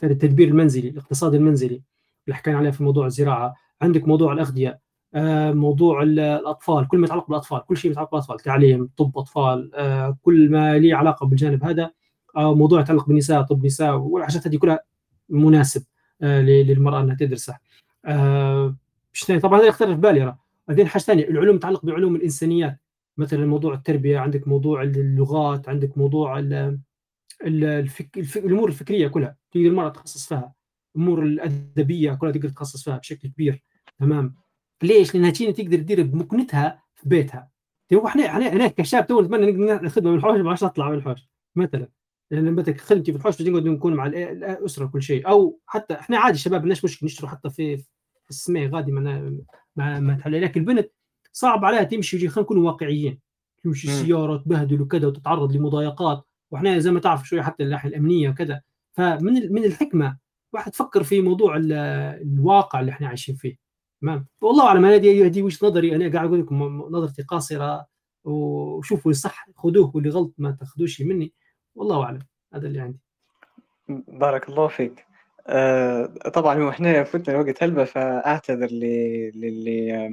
التدبير 0.02 0.48
المنزلي 0.48 0.88
الاقتصاد 0.88 1.34
المنزلي 1.34 1.82
اللي 2.26 2.36
حكينا 2.36 2.58
عليه 2.58 2.70
في 2.70 2.82
موضوع 2.82 3.06
الزراعة. 3.06 3.54
عندك 3.82 4.08
موضوع 4.08 4.32
الأغذية 4.32 4.80
آه، 5.14 5.52
موضوع 5.52 6.02
الأطفال 6.02 6.88
كل 6.88 6.98
ما 6.98 7.06
يتعلق 7.06 7.26
بالأطفال 7.28 7.64
كل 7.66 7.76
شيء 7.76 7.90
يتعلق 7.90 8.10
بالأطفال 8.10 8.40
تعليم 8.40 8.90
طب 8.96 9.18
أطفال 9.18 9.70
آه، 9.74 10.18
كل 10.22 10.50
ما 10.50 10.78
له 10.78 10.96
علاقة 10.96 11.26
بالجانب 11.26 11.64
هذا 11.64 11.90
أو 12.36 12.54
موضوع 12.54 12.80
يتعلق 12.80 13.06
بالنساء 13.06 13.42
طب 13.42 13.66
نساء 13.66 13.96
والحاجات 13.96 14.46
هذه 14.46 14.56
كلها 14.56 14.80
مناسب. 15.28 15.80
آه، 15.80 15.95
للمرأة 16.20 17.00
أنها 17.00 17.14
تدرسها 17.14 17.60
آه، 18.04 18.76
طبعا 19.42 19.60
هذا 19.60 19.66
يختلف 19.66 19.98
بالي 19.98 20.36
بعدين 20.68 20.88
حاجة 20.88 21.02
ثانية 21.02 21.28
العلوم 21.28 21.58
تتعلق 21.58 21.84
بعلوم 21.84 22.16
الإنسانيات. 22.16 22.80
مثلا 23.16 23.46
موضوع 23.46 23.74
التربية 23.74 24.18
عندك 24.18 24.48
موضوع 24.48 24.82
اللغات 24.82 25.68
عندك 25.68 25.98
موضوع 25.98 26.38
الفك... 27.42 28.18
الفك... 28.18 28.44
الأمور 28.44 28.68
الفكرية 28.68 29.08
كلها. 29.08 29.36
تقدر 29.52 29.66
المرأة 29.66 29.88
تتخصص 29.88 30.28
فيها. 30.28 30.52
الأمور 30.96 31.22
الأدبية 31.22 32.14
كلها 32.14 32.32
تقدر 32.32 32.48
تتخصص 32.48 32.84
فيها 32.84 32.98
بشكل 32.98 33.28
كبير. 33.28 33.62
تمام؟ 33.98 34.34
ليش؟ 34.82 35.14
لأنها 35.14 35.30
تجينا 35.30 35.52
تقدر 35.52 35.76
تدير 35.76 36.02
بمكنتها 36.02 36.82
في 36.94 37.08
بيتها. 37.08 37.50
إحنا 38.06 38.48
إحنا 38.48 38.68
كشاب 38.68 39.06
تو 39.06 39.20
نتمنى 39.20 39.72
نخدم 39.72 40.10
من 40.10 40.16
الحوش 40.16 40.40
ما 40.40 40.68
اطلع 40.68 40.90
من 40.90 40.94
الحوش. 40.94 41.28
مثلا. 41.56 41.88
لأن 42.30 42.44
لما 42.44 42.62
خدمتي 42.78 43.12
في 43.12 43.18
الحوش 43.18 43.42
نقعد 43.42 43.64
نكون 43.64 43.94
مع 43.94 44.06
الاسره 44.06 44.84
وكل 44.84 45.02
شيء. 45.02 45.28
أو 45.28 45.60
حتى 45.66 45.94
إحنا 45.94 46.18
عادي 46.18 46.38
شباب 46.38 46.66
ليش 46.66 46.84
مشكلة 46.84 47.06
نشتروا 47.06 47.30
حتى 47.30 47.50
في 47.50 47.84
السماء 48.30 48.68
غادي؟ 48.68 48.92
ما 48.92 49.38
ما, 49.76 50.00
ما 50.00 50.14
تحل 50.14 50.42
لكن 50.42 50.60
البنت 50.60 50.90
صعب 51.32 51.64
عليها 51.64 51.82
تمشي 51.82 52.28
خلينا 52.28 52.40
نكون 52.40 52.58
واقعيين. 52.58 53.18
تمشي 53.64 53.88
السياره 53.88 54.36
تبهدل 54.36 54.82
وكذا 54.82 55.06
وتتعرض 55.06 55.56
لمضايقات. 55.56 56.24
وإحنا 56.50 56.78
زي 56.78 56.90
ما 56.90 57.00
تعرف 57.00 57.28
شوية 57.28 57.42
حتى 57.42 57.64
الناحية 57.64 57.88
الأمنية 57.88 58.30
وكذا. 58.30 58.60
فمن 58.92 59.52
من 59.52 59.64
الحكمة 59.64 60.16
واحد 60.52 60.74
فكر 60.74 61.02
في 61.02 61.22
موضوع 61.22 61.56
الواقع 61.56 62.80
اللي 62.80 62.92
إحنا 62.92 63.08
عايشين 63.08 63.34
فيه. 63.34 63.56
تمام؟ 64.00 64.26
والله 64.40 64.66
أعلم 64.66 64.84
هذه 64.84 65.26
هذه 65.26 65.42
وجهة 65.42 65.66
نظري. 65.66 65.96
أنا 65.96 66.12
قاعد 66.12 66.26
أقول 66.26 66.40
لكم 66.40 66.62
نظرتي 66.90 67.22
قاصرة. 67.22 67.86
وشوفوا 68.24 69.10
اللي 69.10 69.20
صح 69.20 69.48
خذوه 69.56 69.92
واللي 69.94 70.10
غلط 70.10 70.34
ما 70.38 70.50
تاخذوش 70.50 71.02
مني. 71.02 71.32
والله 71.76 72.04
أعلم. 72.04 72.26
هذا 72.54 72.66
اللي 72.66 72.80
عندي. 72.80 72.98
بارك 74.08 74.48
الله 74.48 74.68
فيك. 74.68 75.06
آه 75.46 76.06
طبعا 76.34 76.54
هو 76.62 76.68
إحنا 76.68 77.04
فتنا 77.04 77.34
الوقت 77.34 77.62
هلبة 77.62 77.84
فأعتذر 77.84 78.68
للي 78.70 80.10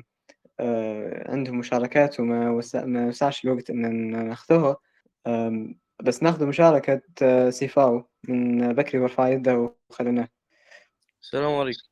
آه 0.59 1.32
عندهم 1.32 1.59
مشاركات 1.59 2.19
وما 2.19 2.50
وسع 2.50 2.85
ما 2.85 3.08
وسعش 3.08 3.45
الوقت 3.45 3.69
إن 3.69 4.27
ناخذوها. 4.27 4.77
آه 5.27 5.74
بس 6.03 6.24
ناخذ 6.24 6.45
مشاركة 6.45 7.01
آه، 7.22 7.50
سيفاو 7.50 8.03
من 8.27 8.74
بكري 8.74 9.00
ورفع 9.00 9.30
يده 9.30 9.74
وخليناه 9.90 10.27
السلام 11.22 11.56
عليكم. 11.56 11.88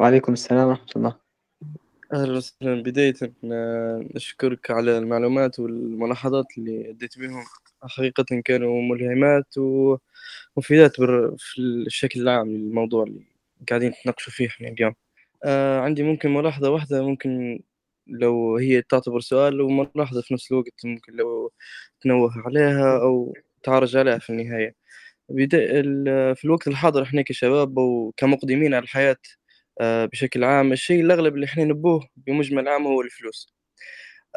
وعليكم 0.00 0.32
السلام 0.32 0.68
ورحمة 0.68 0.86
الله. 0.96 1.16
أهلا 2.12 2.36
وسهلا. 2.36 2.82
بداية 2.82 3.14
آه، 3.44 4.08
نشكرك 4.14 4.70
على 4.70 4.98
المعلومات 4.98 5.58
والملاحظات 5.60 6.46
اللي 6.58 6.90
أديت 6.90 7.18
بهم. 7.18 7.44
حقيقة 7.88 8.24
كانوا 8.44 8.82
ملهمات 8.82 9.58
ومفيدات 9.58 10.96
في 11.38 11.58
الشكل 11.86 12.20
العام 12.20 12.48
للموضوع 12.50 13.04
اللي 13.04 13.24
قاعدين 13.68 13.90
نتناقشوا 13.90 14.32
فيه 14.32 14.46
إحنا 14.48 14.68
اليوم. 14.68 14.94
آه 15.44 15.80
عندي 15.80 16.02
ممكن 16.02 16.34
ملاحظة 16.34 16.70
واحدة 16.70 17.02
ممكن 17.02 17.60
لو 18.06 18.56
هي 18.58 18.82
تعتبر 18.82 19.20
سؤال 19.20 19.60
وملاحظة 19.60 20.22
في 20.22 20.34
نفس 20.34 20.52
الوقت 20.52 20.86
ممكن 20.86 21.12
لو 21.12 21.52
تنوه 22.00 22.32
عليها 22.46 23.00
أو 23.02 23.34
تعرج 23.62 23.96
عليها 23.96 24.18
في 24.18 24.30
النهاية. 24.30 24.74
في 26.34 26.44
الوقت 26.44 26.68
الحاضر 26.68 27.02
إحنا 27.02 27.22
كشباب 27.22 27.78
وكمقدمين 27.78 28.74
على 28.74 28.82
الحياة 28.84 29.16
آه، 29.80 30.04
بشكل 30.06 30.44
عام 30.44 30.72
الشيء 30.72 31.00
الأغلب 31.02 31.34
اللي 31.34 31.46
إحنا 31.46 31.64
نبوه 31.64 32.08
بمجمل 32.16 32.68
عام 32.68 32.86
هو 32.86 33.00
الفلوس. 33.02 33.54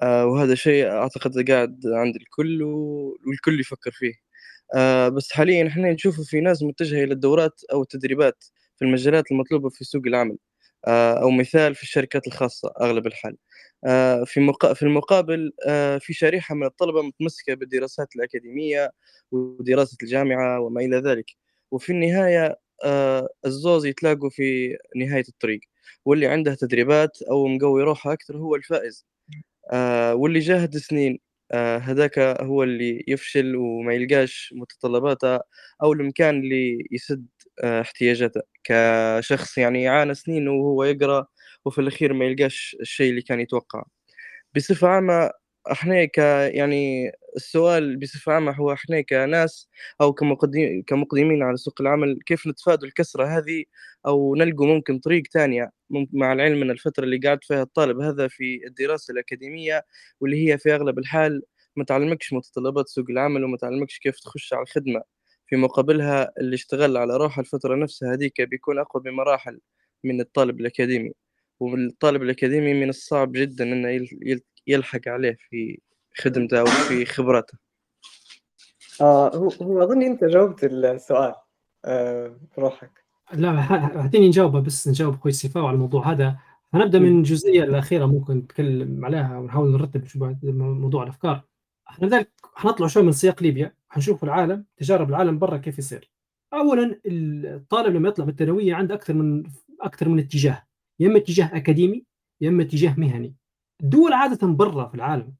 وهذا 0.03 0.55
شيء 0.55 0.87
أعتقد 0.91 1.49
قاعد 1.51 1.81
عند 1.87 2.15
الكل 2.15 2.63
والكل 2.63 3.59
يفكر 3.59 3.91
فيه. 3.91 4.13
آه، 4.75 5.09
بس 5.09 5.31
حاليا 5.33 5.67
إحنا 5.67 5.91
نشوف 5.93 6.21
في 6.21 6.41
ناس 6.41 6.63
متجهة 6.63 7.03
إلى 7.03 7.13
الدورات 7.13 7.61
أو 7.73 7.81
التدريبات 7.81 8.43
في 8.77 8.85
المجالات 8.85 9.31
المطلوبة 9.31 9.69
في 9.69 9.85
سوق 9.85 10.01
العمل 10.07 10.37
آه، 10.87 11.13
أو 11.23 11.31
مثال 11.31 11.75
في 11.75 11.83
الشركات 11.83 12.27
الخاصة 12.27 12.73
أغلب 12.81 13.07
الحال. 13.07 13.37
آه، 13.85 14.23
في 14.25 14.53
في 14.75 14.83
المقابل 14.83 15.51
آه، 15.67 15.97
في 15.97 16.13
شريحة 16.13 16.55
من 16.55 16.65
الطلبة 16.65 17.01
متمسكة 17.03 17.53
بالدراسات 17.55 18.07
الأكاديمية 18.15 18.91
ودراسة 19.31 19.97
الجامعة 20.03 20.59
وما 20.61 20.81
إلى 20.81 20.97
ذلك. 20.97 21.25
وفي 21.71 21.91
النهاية 21.91 22.59
آه، 22.85 23.29
الزوز 23.45 23.85
يتلاقوا 23.85 24.29
في 24.29 24.77
نهاية 24.95 25.23
الطريق 25.29 25.59
واللي 26.05 26.27
عنده 26.27 26.55
تدريبات 26.55 27.21
أو 27.31 27.47
مقوي 27.47 27.83
روحه 27.83 28.13
أكثر 28.13 28.37
هو 28.37 28.55
الفائز. 28.55 29.05
آه، 29.71 30.15
واللي 30.15 30.39
جاهد 30.39 30.77
سنين. 30.77 31.19
آه، 31.51 31.77
هذاك 31.77 32.19
هو 32.19 32.63
اللي 32.63 33.03
يفشل 33.07 33.55
وما 33.55 33.93
يلقاش 33.93 34.53
متطلباته 34.57 35.39
أو 35.83 35.93
المكان 35.93 36.39
اللي 36.39 36.87
يسد 36.91 37.27
آه، 37.63 37.81
احتياجاته. 37.81 38.41
كشخص 38.63 39.57
يعني 39.57 39.87
عانى 39.87 40.13
سنين 40.15 40.47
وهو 40.47 40.83
يقرأ 40.83 41.25
وفي 41.65 41.81
الأخير 41.81 42.13
ما 42.13 42.25
يلقاش 42.25 42.77
الشيء 42.81 43.09
اللي 43.09 43.21
كان 43.21 43.39
يتوقعه. 43.39 43.85
بصفة 44.55 44.87
عامة 44.87 45.31
إحنا 45.71 46.05
ك 46.05 46.17
يعني 46.55 47.11
السؤال 47.35 47.97
بصفة 47.97 48.31
عامة 48.33 48.51
هو 48.51 48.73
إحنا 48.73 49.01
كناس 49.01 49.69
أو 50.01 50.13
كمقدمين 50.87 51.43
على 51.43 51.57
سوق 51.57 51.81
العمل 51.81 52.19
كيف 52.25 52.47
نتفادوا 52.47 52.87
الكسرة 52.87 53.25
هذه 53.37 53.63
أو 54.05 54.35
نلقوا 54.35 54.67
ممكن 54.67 54.99
طريق 54.99 55.23
ممكن 55.89 56.17
مع 56.17 56.33
العلم 56.33 56.61
أن 56.61 56.71
الفترة 56.71 57.03
اللي 57.03 57.17
قاعد 57.17 57.43
فيها 57.43 57.61
الطالب 57.63 57.99
هذا 57.99 58.27
في 58.27 58.67
الدراسة 58.67 59.11
الأكاديمية 59.11 59.85
واللي 60.19 60.49
هي 60.51 60.57
في 60.57 60.75
أغلب 60.75 60.99
الحال 60.99 61.41
ما 61.75 61.83
تعلمكش 61.83 62.33
متطلبات 62.33 62.87
سوق 62.87 63.05
العمل 63.09 63.43
وما 63.43 63.57
تعلمكش 63.57 63.99
كيف 63.99 64.19
تخش 64.19 64.53
على 64.53 64.63
الخدمة. 64.63 65.03
في 65.47 65.55
مقابلها 65.55 66.31
اللي 66.39 66.55
اشتغل 66.55 66.97
على 66.97 67.17
روحه 67.17 67.39
الفترة 67.41 67.75
نفسها 67.75 68.13
هذيك 68.13 68.41
بيكون 68.41 68.79
أقوى 68.79 69.03
بمراحل 69.03 69.59
من 70.03 70.21
الطالب 70.21 70.59
الأكاديمي. 70.61 71.11
والطالب 71.59 72.21
الأكاديمي 72.23 72.73
من 72.73 72.89
الصعب 72.89 73.31
جدا 73.31 73.63
أنه 73.63 73.89
يل- 73.89 74.19
يل- 74.21 74.41
يلحق 74.67 75.07
عليه 75.07 75.37
في 75.49 75.79
خدمته 76.21 76.59
أو 76.59 76.65
في 76.65 77.05
خبرته. 77.05 77.57
آه 79.01 79.35
هو 79.35 79.49
هو 79.61 79.83
أظني 79.83 80.07
أنت 80.07 80.23
جاوبت 80.23 80.63
السؤال 80.63 81.33
آه 81.85 82.37
بروحك. 82.57 83.05
لا 83.33 83.61
ح- 83.61 83.71
اعطيني 83.71 84.27
نجاوبه 84.27 84.59
بس 84.59 84.87
نجاوب 84.87 85.13
أخوي 85.13 85.31
السفاوي 85.31 85.67
على 85.67 85.75
الموضوع 85.75 86.11
هذا. 86.11 86.37
هنبدأ 86.73 86.99
من 86.99 87.17
الجزئية 87.19 87.63
الأخيرة 87.63 88.05
ممكن 88.05 88.37
نتكلم 88.37 89.05
عليها 89.05 89.37
ونحاول 89.37 89.71
نرتب 89.71 90.05
شو 90.05 90.19
بعد 90.19 90.45
موضوع 90.45 91.03
الأفكار. 91.03 91.41
إحنا 91.89 92.07
ذلك 92.07 92.31
حنطلع 92.55 92.87
شوي 92.87 93.03
من 93.03 93.11
سياق 93.11 93.43
ليبيا 93.43 93.73
حنشوف 93.89 94.23
العالم 94.23 94.65
تجارب 94.77 95.09
العالم 95.09 95.39
برا 95.39 95.57
كيف 95.57 95.79
يصير. 95.79 96.11
اولا 96.53 96.99
الطالب 97.05 97.95
لما 97.95 98.09
يطلع 98.09 98.25
بالثانوية 98.25 98.75
عنده 98.75 98.95
أكثر 98.95 99.13
من 99.13 99.43
أكثر 99.81 100.09
من 100.09 100.19
اتجاه. 100.19 100.63
يا 100.99 101.07
إما 101.07 101.17
اتجاه 101.17 101.57
أكاديمي 101.57 102.05
يا 102.41 102.49
إما 102.49 102.63
اتجاه 102.63 102.95
مهني. 102.99 103.35
الدول 103.81 104.13
عادة 104.13 104.47
برا 104.47 104.87
في 104.87 104.95
العالم. 104.95 105.33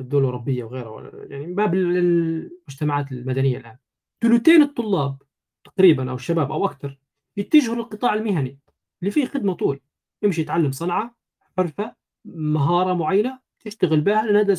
الدول 0.00 0.20
الأوروبية 0.20 0.64
وغيرها 0.64 1.10
يعني 1.14 1.54
باب 1.54 1.74
المجتمعات 1.74 3.12
المدنية 3.12 3.58
الآن. 3.58 3.76
ثلثين 4.22 4.62
الطلاب 4.62 5.22
تقريبا 5.64 6.10
أو 6.10 6.14
الشباب 6.14 6.52
أو 6.52 6.66
أكثر 6.66 6.98
يتجهوا 7.36 7.76
للقطاع 7.76 8.14
المهني 8.14 8.58
اللي 9.02 9.10
فيه 9.10 9.26
خدمة 9.26 9.52
طول. 9.52 9.80
يمشي 10.22 10.40
يتعلم 10.40 10.72
صنعة 10.72 11.14
حرفة 11.56 11.94
مهارة 12.24 12.94
معينة 12.94 13.38
تشتغل 13.60 14.00
بها 14.00 14.26
لأن 14.26 14.36
هذا 14.36 14.56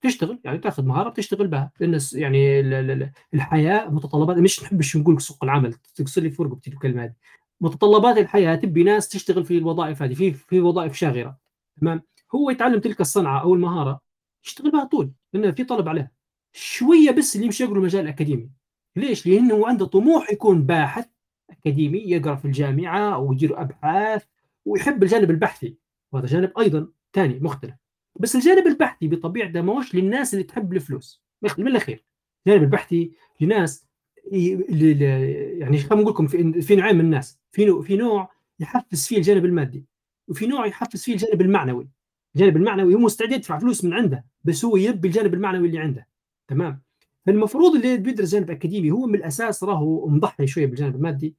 تشتغل 0.00 0.38
يعني 0.44 0.58
تأخذ 0.58 0.84
مهارة 0.84 1.08
بتشتغل 1.10 1.46
بها. 1.46 1.72
لأن 1.80 1.98
يعني 2.12 2.60
ال- 2.60 2.74
ال- 2.74 2.90
ال- 2.90 3.12
الحياة 3.34 3.88
متطلبات 3.88 4.36
مش 4.36 4.62
نحبش 4.62 4.96
نقول 4.96 5.20
سوق 5.20 5.44
العمل 5.44 5.72
تكسر 5.72 6.22
لي 6.22 6.30
فرق 6.30 6.58
الكلمة 6.68 7.04
هذه. 7.04 7.12
متطلبات 7.60 8.18
الحياة 8.18 8.54
تبي 8.54 8.82
ناس 8.82 9.08
تشتغل 9.08 9.44
في 9.44 9.58
الوظائف 9.58 10.02
هذه 10.02 10.14
في 10.14 10.32
في 10.32 10.60
وظائف 10.60 10.94
شاغرة. 10.94 11.38
تمام؟ 11.80 12.02
هو 12.34 12.50
يتعلم 12.50 12.80
تلك 12.80 13.00
الصنعة 13.00 13.42
أو 13.42 13.54
المهارة 13.54 14.00
يشتغل 14.48 14.70
بها 14.70 14.84
طول 14.84 15.12
لأن 15.32 15.52
في 15.52 15.64
طلب 15.64 15.88
عليها 15.88 16.10
شوية 16.52 17.10
بس 17.10 17.34
اللي 17.34 17.46
يمشي 17.46 17.64
يقرأ 17.64 17.78
المجال 17.78 18.02
الاكاديمي 18.02 18.50
ليش؟ 18.96 19.26
لأنه 19.26 19.66
عنده 19.68 19.86
طموح 19.86 20.32
يكون 20.32 20.62
باحث 20.62 21.06
أكاديمي 21.50 21.98
يقرأ 21.98 22.34
في 22.34 22.44
الجامعة 22.44 23.14
أو 23.14 23.32
يدير 23.32 23.60
أبحاث 23.62 24.24
ويحب 24.64 25.02
الجانب 25.02 25.30
البحثي. 25.30 25.76
وهذا 26.12 26.26
جانب 26.26 26.58
أيضا 26.58 26.88
ثاني 27.12 27.38
مختلف. 27.40 27.74
بس 28.20 28.36
الجانب 28.36 28.66
البحثي 28.66 29.08
بطبيعته 29.08 29.60
ماهوش 29.60 29.94
للناس 29.94 30.34
اللي 30.34 30.44
تحب 30.44 30.72
الفلوس. 30.72 31.22
من 31.58 31.68
الأخير. 31.68 32.04
الجانب 32.46 32.62
البحثي 32.62 33.12
لناس 33.40 33.86
يعني 34.32 35.78
خلينا 35.78 36.02
نقول 36.02 36.12
لكم 36.12 36.26
في 36.60 36.76
نوعين 36.76 36.94
من 36.96 37.00
الناس. 37.00 37.38
في 37.50 37.96
نوع 37.96 38.30
يحفز 38.60 39.06
فيه 39.06 39.16
الجانب 39.16 39.44
المادي 39.44 39.84
وفي 40.28 40.46
نوع 40.46 40.66
يحفز 40.66 41.02
فيه 41.02 41.12
الجانب 41.12 41.40
المعنوي. 41.40 41.88
الجانب 42.34 42.56
المعنوي 42.56 42.94
هو 42.94 42.98
مستعد 42.98 43.32
يدفع 43.32 43.58
فلوس 43.58 43.84
من 43.84 43.92
عنده 43.92 44.24
بس 44.44 44.64
هو 44.64 44.76
يبي 44.76 45.08
الجانب 45.08 45.34
المعنوي 45.34 45.66
اللي 45.66 45.78
عنده. 45.78 46.06
تمام؟ 46.48 46.82
فالمفروض 47.26 47.74
اللي 47.74 47.96
بيدرس 47.96 48.32
جانب 48.32 48.50
أكاديمي 48.50 48.90
هو 48.90 49.06
من 49.06 49.14
الأساس 49.14 49.64
راهو 49.64 50.08
مضحي 50.08 50.46
شوية 50.46 50.66
بالجانب 50.66 50.96
المادي 50.96 51.34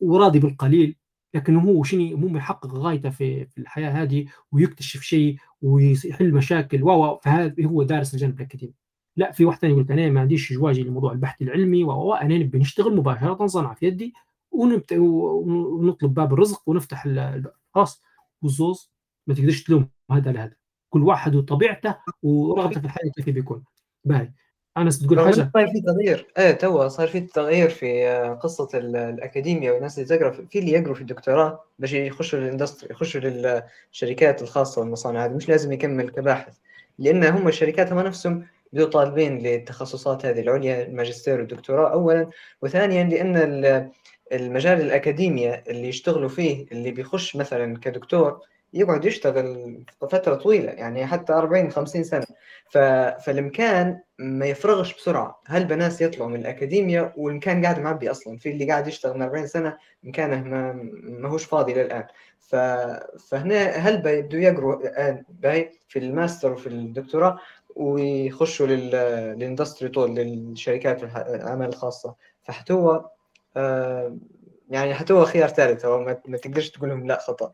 وراضي 0.00 0.38
بالقليل 0.38 0.96
لكن 1.34 1.56
هو 1.56 1.82
شنو؟ 1.82 2.16
مو 2.16 2.36
يحقق 2.36 2.74
غايته 2.74 3.10
في 3.10 3.46
الحياة 3.58 3.90
هذه 3.90 4.26
ويكتشف 4.52 5.00
شيء 5.00 5.36
ويحل 5.62 6.32
مشاكل 6.34 6.82
و 6.82 7.16
فهذا 7.16 7.54
هو 7.64 7.82
دارس 7.82 8.14
الجانب 8.14 8.40
الأكاديمي. 8.40 8.74
لا 9.16 9.32
في 9.32 9.44
واحد 9.44 9.58
ثاني 9.58 9.72
يقول 9.72 9.86
أنا 9.90 10.10
ما 10.10 10.20
عنديش 10.20 10.52
جواجي 10.52 10.82
لموضوع 10.82 11.12
البحث 11.12 11.42
العلمي 11.42 11.84
و 11.84 12.14
أنا 12.14 12.38
نبي 12.38 12.58
نشتغل 12.58 12.96
مباشرة 12.96 13.46
صنعه 13.46 13.74
في 13.74 13.86
يدي. 13.86 14.12
ونطلب 14.50 16.14
باب 16.14 16.32
الرزق 16.32 16.62
ونفتح 16.66 17.08
خلاص. 17.74 18.02
والزوز 18.42 18.90
ما 19.30 19.36
تقدرش 19.36 19.62
تلوم 19.62 19.88
هذا 20.10 20.32
لهذا 20.32 20.52
كل 20.90 21.02
واحد 21.02 21.34
وطبيعته 21.34 21.96
ورغبته 22.22 22.80
في 22.80 22.86
الحياة 22.86 23.10
كيف 23.16 23.30
بيكون 23.30 23.64
باهي. 24.04 24.32
أنس 24.78 24.98
تقول 25.06 25.20
حاجة؟ 25.20 25.50
صار 25.54 25.66
في 25.68 25.80
تغيير. 25.80 26.26
إيه 26.38 26.50
تو 26.52 26.88
صار 26.88 27.08
في 27.08 27.20
تغيير 27.20 27.68
في 27.70 28.08
آه، 28.08 28.34
قصة 28.34 28.68
ال- 28.74 28.96
الأكاديمية 28.96 29.70
والناس 29.72 29.98
اللي 29.98 30.08
تقرأ. 30.18 30.30
في 30.30 30.58
اللي 30.58 30.70
يقروا 30.72 30.94
في 30.94 31.00
الدكتوراه 31.00 31.64
باش 31.78 31.92
يخشوا 31.92 32.38
للإندستري 32.38 32.90
يخشوا 32.90 33.20
للشركات 33.20 34.42
الخاصة 34.42 34.80
والمصانع 34.80 35.24
هذه 35.24 35.32
مش 35.32 35.48
لازم 35.48 35.72
يكمل 35.72 36.08
كباحث. 36.10 36.56
لأن 36.98 37.24
هم 37.24 37.48
الشركات 37.48 37.92
هم 37.92 38.00
نفسهم 38.00 38.46
بدو 38.72 38.86
طالبين 38.86 39.38
للتخصصات 39.38 40.26
هذه 40.26 40.40
العليا 40.40 40.82
الماجستير 40.86 41.38
والدكتوراه 41.40 41.92
أولا 41.92 42.30
وثانيا 42.62 43.02
ال- 43.02 43.90
المجال 44.32 44.80
الأكاديمية 44.80 45.64
اللي 45.68 45.88
يشتغلوا 45.88 46.28
فيه 46.28 46.66
اللي 46.72 46.90
بيخش 46.90 47.36
مثلا 47.36 47.78
كدكتور 47.78 48.40
يقعد 48.72 49.04
يشتغل 49.04 49.84
فترة 50.00 50.34
طويلة 50.34 50.72
يعني 50.72 51.06
حتى 51.06 51.32
40 51.32 51.70
50 51.70 52.04
سنة. 52.04 52.26
ف... 52.70 52.78
فالإمكان 53.24 54.00
ما 54.18 54.46
يفرغش 54.46 54.96
بسرعة. 54.96 55.40
هل 55.46 55.64
بناس 55.64 56.00
يطلعوا 56.00 56.30
من 56.30 56.40
الأكاديمية؟ 56.40 57.12
والمكان 57.16 57.64
قاعد 57.64 57.78
معبي 57.80 58.10
أصلا. 58.10 58.36
في 58.36 58.50
اللي 58.50 58.64
قاعد 58.64 58.86
يشتغل 58.86 59.14
من 59.14 59.22
40 59.22 59.46
سنة 59.46 59.78
مكانه 60.02 60.42
ما 60.42 60.72
ما 61.02 61.28
هوش 61.28 61.44
فاضي 61.44 61.74
للآن. 61.74 62.04
ف... 62.38 62.56
فهنا 63.28 63.64
هل 63.70 64.02
بيبدوا 64.02 64.40
يقروا 64.40 64.74
الآن 64.76 65.24
باهي 65.28 65.70
في 65.88 65.98
الماستر 65.98 66.52
وفي 66.52 66.66
الدكتوراه 66.66 67.38
ويخشوا 67.76 68.66
لل... 68.66 68.90
لل 69.36 69.46
industry 69.46 69.88
طول 69.88 70.10
للشركات 70.14 71.02
الأعمال 71.02 71.68
الخاصة؟ 71.68 72.14
فحتوى 72.42 73.10
آه 73.56 74.16
يعني 74.70 74.94
حتوى 74.94 75.26
خيار 75.26 75.48
ثالث 75.48 75.84
هو 75.84 76.00
ما, 76.00 76.16
ما 76.26 76.36
تقدرش 76.36 76.70
تقول 76.70 76.88
لهم 76.88 77.06
لا 77.06 77.18
خطأ. 77.20 77.52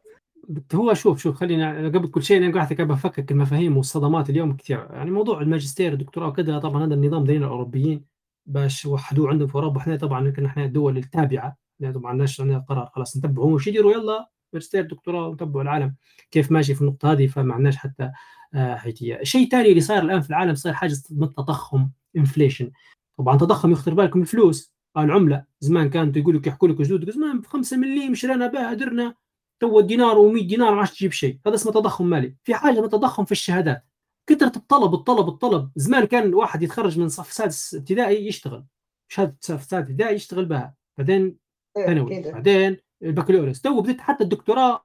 هو 0.75 0.94
شوف 0.94 1.23
شوف 1.23 1.36
خلينا 1.36 1.89
قبل 1.89 2.08
كل 2.08 2.23
شيء 2.23 2.39
أنا 2.39 2.55
قاعد 2.55 2.75
بفكك 2.75 3.33
المفاهيم 3.33 3.76
والصدمات 3.76 4.31
اليوم 4.31 4.57
كثير 4.57 4.89
يعني 4.91 5.10
موضوع 5.10 5.41
الماجستير 5.41 5.92
الدكتوراه 5.92 6.28
وكذا 6.28 6.58
طبعا 6.58 6.84
هذا 6.86 6.94
النظام 6.94 7.25
دايرينه 7.25 7.43
الأوروبيين 7.42 8.05
باش 8.47 8.86
وحدوه 8.86 9.28
عندهم 9.31 9.49
في 9.49 9.55
أوروبا. 9.55 9.81
إحنا 9.81 9.97
طبعا 9.97 10.26
يمكن 10.26 10.44
إحنا 10.47 10.65
الدول 10.65 10.97
التابعة. 10.99 11.57
يعني 11.81 11.94
طبعا 11.94 12.12
الناس 12.12 12.41
عندنا 12.41 12.58
قرار؟ 12.58 12.86
خلاص 12.94 13.16
نتبعوا 13.16 13.52
وش 13.52 13.66
يديروا 13.66 13.92
يلا 13.92 14.31
ماجستير 14.52 14.83
دكتوراه 14.83 15.28
ونتبعوا 15.28 15.62
العالم 15.62 15.94
كيف 16.31 16.52
ماشي 16.52 16.75
في 16.75 16.83
النقطة 16.83 17.12
هذه 17.12 17.26
فما 17.26 17.55
عندناش 17.55 17.76
حتى 17.76 18.10
آه، 18.55 18.75
حيثية. 18.75 19.20
الشيء 19.20 19.44
الثاني 19.44 19.68
اللي 19.68 19.81
صاير 19.81 20.02
الآن 20.02 20.20
في 20.20 20.31
العالم 20.31 20.55
صاير 20.55 20.75
حاجة 20.75 20.92
اسمها 20.92 21.28
التضخم 21.28 21.91
inflation 22.17 22.70
طبعا 23.18 23.39
تضخم 23.39 23.73
يخطر 23.73 23.94
بالكم 23.94 24.20
الفلوس 24.20 24.73
العملة. 24.97 25.44
زمان 25.60 25.91
كانت 25.91 26.16
يقول 26.16 26.36
لك 26.36 26.47
يحكوا 26.47 26.68
لك 26.68 26.81
جدود 26.81 27.10
زمان 27.10 27.41
ب 27.41 27.47
5 27.47 27.76
مليم 27.76 28.15
شرينا 28.15 28.47
بها 28.47 28.75
درنا 28.75 29.15
تو 29.60 29.81
دينار 29.81 30.17
و100 30.17 30.43
دينار 30.47 30.75
ما 30.75 30.81
عادش 30.81 30.99
تجيب 30.99 31.12
شيء. 31.12 31.39
هذا 31.47 31.55
اسمه 31.55 31.73
تضخم 31.73 32.07
مالي. 32.07 32.35
في 32.44 32.55
حاجة 32.55 32.73
اسمها 32.73 32.89
تضخم 32.89 33.25
في 33.25 33.33
الشهادات. 33.33 33.85
كثرة 34.26 34.52
الطلب 34.57 34.94
الطلب 34.94 35.28
الطلب. 35.28 35.70
زمان 35.76 36.05
كان 36.05 36.35
واحد 36.35 36.62
يتخرج 36.62 36.99
من 36.99 37.09
صف 37.09 37.33
سادس 37.33 37.75
ابتدائي 37.75 38.26
يشتغل. 38.26 38.65
شهادة 39.09 39.36
سادس 39.41 39.75
ابتدائي 39.75 40.15
يشتغل 40.15 40.44
بها. 40.44 40.75
بعدين 40.99 41.36
إيه، 41.76 41.86
ثانوي. 41.86 42.23
بعدين 42.23 42.76
البكالوريوس. 43.02 43.60
تو 43.60 43.81
بديت 43.81 44.01
حتى 44.01 44.25
الدكتوراه 44.25 44.85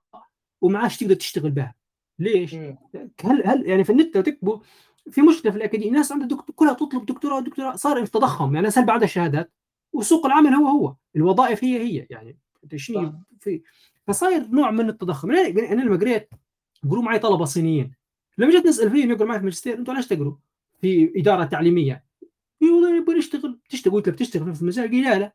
وما 0.61 0.80
عادش 0.80 0.98
تقدر 0.98 1.16
تشتغل 1.16 1.51
بها. 1.51 1.75
ليش؟ 2.19 2.53
مم. 2.53 2.77
هل 3.24 3.48
هل 3.48 3.67
يعني 3.67 3.83
في 3.83 3.90
النت 3.90 4.16
لو 4.16 4.22
تكتبوا 4.22 4.59
في 5.11 5.22
مشكلة 5.22 5.51
في 5.51 5.58
الأكاديمية. 5.58 5.90
الناس 5.91 6.11
عندها 6.11 6.27
دكتور 6.27 6.56
كلها 6.56 6.74
تطلب 6.74 7.06
دكتوراه 7.06 7.40
دكتوراه. 7.40 7.75
صار 7.75 8.06
في 8.06 8.11
تضخم 8.11 8.45
يعني 8.45 8.58
الناس 8.58 8.77
هل 8.77 8.85
بعد 8.85 9.03
الشهادات 9.03 9.53
وسوق 9.93 10.25
العمل 10.25 10.53
هو 10.53 10.67
هو. 10.67 10.95
الوظائف 11.16 11.64
هي 11.64 11.80
هي. 11.80 12.08
يعني 12.09 12.38
شنو. 12.75 13.14
في 13.40 13.61
فصاير 14.08 14.48
نوع 14.48 14.72
من 14.72 14.90
التضخم. 14.90 15.32
أنا 15.32 15.48
أنا 15.48 15.82
لما 15.82 15.98
قريت 15.98 16.30
قروا 16.90 17.04
معي 17.04 17.20
طلبة 17.20 17.46
صينيين. 17.46 17.92
لما 18.38 18.52
جيت 18.52 18.66
نسأل 18.66 18.92
فيهم 18.92 19.12
يقروا 19.12 19.28
معي 19.28 19.38
في 19.38 19.42
الماجستير 19.42 19.78
أنتم 19.78 19.94
ليش 19.94 20.08
تقروا 20.08 20.36
في 20.82 21.14
إدارة 21.16 21.44
تعليمية؟ 21.44 22.04
يقول 22.62 22.74
والله 22.74 23.00
نبغى 23.00 23.18
نشتغل 23.18 23.60
تشتغل؟ 23.70 23.94
قلت 23.94 24.08
له 24.08 24.14
بتشتغل 24.14 24.44
في 24.44 24.50
نفس 24.50 24.62
المجال. 24.62 24.86
قال 24.86 24.96
لي 24.96 25.02
لا 25.02 25.20
لا. 25.20 25.34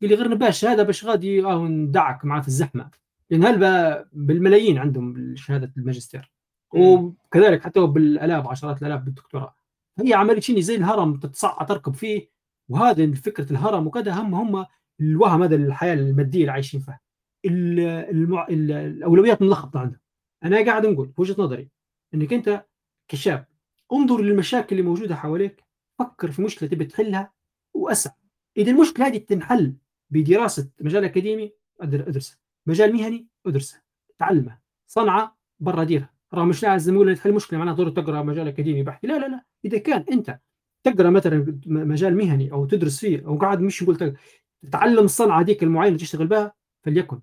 قال 0.00 0.10
لي 0.10 0.14
غير 0.14 0.28
نبغى 0.28 0.48
الشهادة 0.48 0.82
باش 0.82 1.04
غادي 1.04 1.44
آه 1.44 1.68
ندعك 1.68 2.24
معاه 2.24 2.40
في 2.40 2.48
الزحمة. 2.48 2.90
لأن 3.30 3.44
هل 3.44 4.04
بالملايين 4.12 4.78
عندهم 4.78 5.36
شهادة 5.36 5.72
الماجستير. 5.76 6.32
وكذلك 6.74 7.62
حتى 7.62 7.80
بالآلاف 7.80 8.46
عشرات 8.46 8.82
الآلاف 8.82 9.00
بالدكتوراه. 9.00 9.54
هي 9.98 10.14
عمليه 10.14 10.40
شيء 10.40 10.60
زي 10.60 10.74
الهرم 10.74 11.16
تتصعد 11.18 11.66
تركب 11.66 11.94
فيه. 11.94 12.30
وهذا 12.68 13.14
فكرة 13.14 13.52
الهرم 13.52 13.86
وكذا 13.86 14.12
هم 14.12 14.34
هم 14.34 14.66
الوهم 15.00 15.42
هذا 15.42 15.56
الحياة 15.56 15.94
المادية 15.94 16.40
اللي 16.40 16.52
عايشين 16.52 16.80
فيها. 16.80 17.00
المع... 17.46 18.46
ال- 18.50 18.72
الأولويات 18.72 19.42
ملخبطه 19.42 19.80
عندهم 19.80 20.00
أنا 20.44 20.64
قاعد 20.64 20.86
نقول 20.86 21.12
وجهة 21.16 21.36
نظري 21.38 21.68
إنك 22.14 22.32
أنت 22.32 22.66
كشاب 23.08 23.46
انظر 23.92 24.20
للمشاكل 24.20 24.78
اللي 24.78 24.88
موجودة 24.88 25.16
حواليك 25.16 25.64
فكر 25.98 26.30
في 26.30 26.42
مشكلة 26.42 26.68
تبي 26.68 26.84
تحلها 26.84 27.32
وأسعى. 27.74 28.14
إذا 28.56 28.70
المشكلة 28.70 29.06
هذه 29.06 29.18
تنحل 29.18 29.74
بدراسة 30.10 30.70
مجال 30.80 31.04
أكاديمي 31.04 31.52
ادرسه 31.80 32.38
مجال 32.66 32.92
مهني 32.92 33.26
أدرسه. 33.46 33.82
تعلمه. 34.18 34.58
صنعه 34.86 35.38
برا 35.60 35.84
ديرها. 35.84 36.12
رغم 36.34 36.48
مش 36.48 36.62
لازم 36.62 36.94
نقول 36.94 37.16
تحل 37.16 37.32
مشكلة 37.32 37.58
معناها 37.58 37.74
ضروري 37.74 37.90
تقرأ 37.90 38.22
مجال 38.22 38.48
أكاديمي 38.48 38.82
بحت. 38.82 39.06
لا 39.06 39.18
لا 39.18 39.28
لا. 39.28 39.44
إذا 39.64 39.78
كان 39.78 40.04
أنت 40.12 40.38
تقرأ 40.82 41.10
مثلا 41.10 41.60
مجال 41.66 42.16
مهني 42.16 42.52
أو 42.52 42.66
تدرس 42.66 43.00
فيه 43.00 43.26
أو 43.26 43.36
قاعد 43.36 43.60
مش 43.60 43.82
نقول 43.82 44.16
تتعلم 44.62 45.04
الصنعة 45.04 45.40
هذيك 45.40 45.62
المعينة 45.62 45.96
تشتغل 45.96 46.26
بها 46.26 46.54
فليكن. 46.84 47.20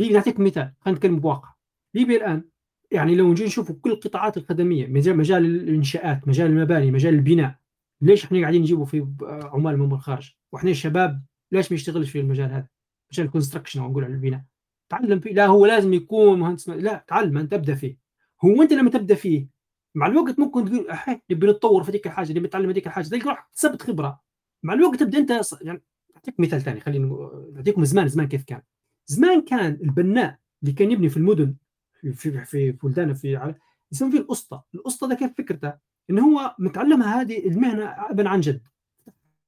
ليبيا 0.00 0.14
نعطيك 0.14 0.40
مثال 0.40 0.72
خلينا 0.80 0.98
نتكلم 0.98 1.20
بواقع. 1.20 1.54
ليبيا 1.94 2.16
الآن 2.16 2.44
يعني 2.90 3.14
لو 3.14 3.30
نجي 3.30 3.44
نشوف 3.44 3.72
كل 3.72 3.90
القطاعات 3.90 4.36
الخدمية 4.36 4.86
مجال 4.86 5.16
مجال 5.16 5.44
الإنشاءات 5.44 6.28
مجال 6.28 6.50
المباني 6.50 6.90
مجال 6.90 7.14
البناء 7.14 7.58
ليش 8.00 8.24
إحنا 8.24 8.40
قاعدين 8.40 8.60
نجيبوا 8.60 8.84
في 8.84 9.06
عمال 9.22 9.78
من 9.78 9.92
الخارج؟ 9.92 10.32
وإحنا 10.52 10.70
الشباب 10.70 11.24
ليش 11.52 11.72
ما 11.72 11.74
يشتغلش 11.74 12.10
في 12.10 12.20
المجال 12.20 12.52
هذا؟ 12.52 12.68
مجال 13.12 13.26
الكونستراكشن 13.26 13.80
نقول 13.80 14.04
على 14.04 14.12
البناء. 14.12 14.42
تعلم 14.88 15.20
فيه 15.20 15.32
لا 15.32 15.46
هو 15.46 15.66
لازم 15.66 15.92
يكون 15.92 16.38
مهندس 16.38 16.68
لا 16.68 17.04
تعلم 17.08 17.38
أنت 17.38 17.52
ابدا 17.52 17.74
فيه. 17.74 17.96
هو 18.44 18.62
أنت 18.62 18.72
لما 18.72 18.90
تبدأ 18.90 19.14
فيه 19.14 19.48
مع 19.94 20.06
الوقت 20.06 20.38
ممكن 20.38 20.64
تقول 20.64 20.88
أحي 20.90 21.20
نبي 21.30 21.46
نتطور 21.46 21.82
في 21.82 21.90
ذيك 21.90 22.06
الحاجة 22.06 22.32
نبي 22.32 22.40
نتعلم 22.40 22.70
هذيك 22.70 22.86
الحاجة. 22.86 23.08
تلقى 23.08 23.28
روحك 23.28 23.44
اكتسبت 23.48 23.82
خبرة. 23.82 24.20
مع 24.62 24.74
الوقت 24.74 25.00
تبدأ 25.00 25.18
أنت 25.18 25.40
يعني 25.62 25.82
أعطيك 26.16 26.40
مثال 26.40 26.60
ثاني 26.60 26.80
خلينا 26.80 27.30
أعطيكم 27.56 27.84
زمان 27.84 28.08
زمان 28.08 28.28
كيف 28.28 28.44
كان. 28.44 28.62
زمان 29.10 29.40
كان 29.40 29.78
البناء 29.82 30.38
اللي 30.62 30.72
كان 30.72 30.90
يبني 30.90 31.08
في 31.08 31.16
المدن 31.16 31.54
في 32.02 32.12
في 32.12 32.44
في 32.44 32.72
بلدان 32.72 33.14
في 33.14 33.54
يسمون 33.92 34.10
فيه 34.10 34.18
الأسطى. 34.18 34.62
الأسطى 34.74 35.08
ده 35.08 35.14
كيف 35.14 35.32
فكرته؟ 35.38 35.74
إن 36.10 36.18
هو 36.18 36.54
متعلمها 36.58 37.20
هذه 37.20 37.48
المهنة 37.48 37.84
ابا 37.84 38.28
عن 38.28 38.40
جد. 38.40 38.62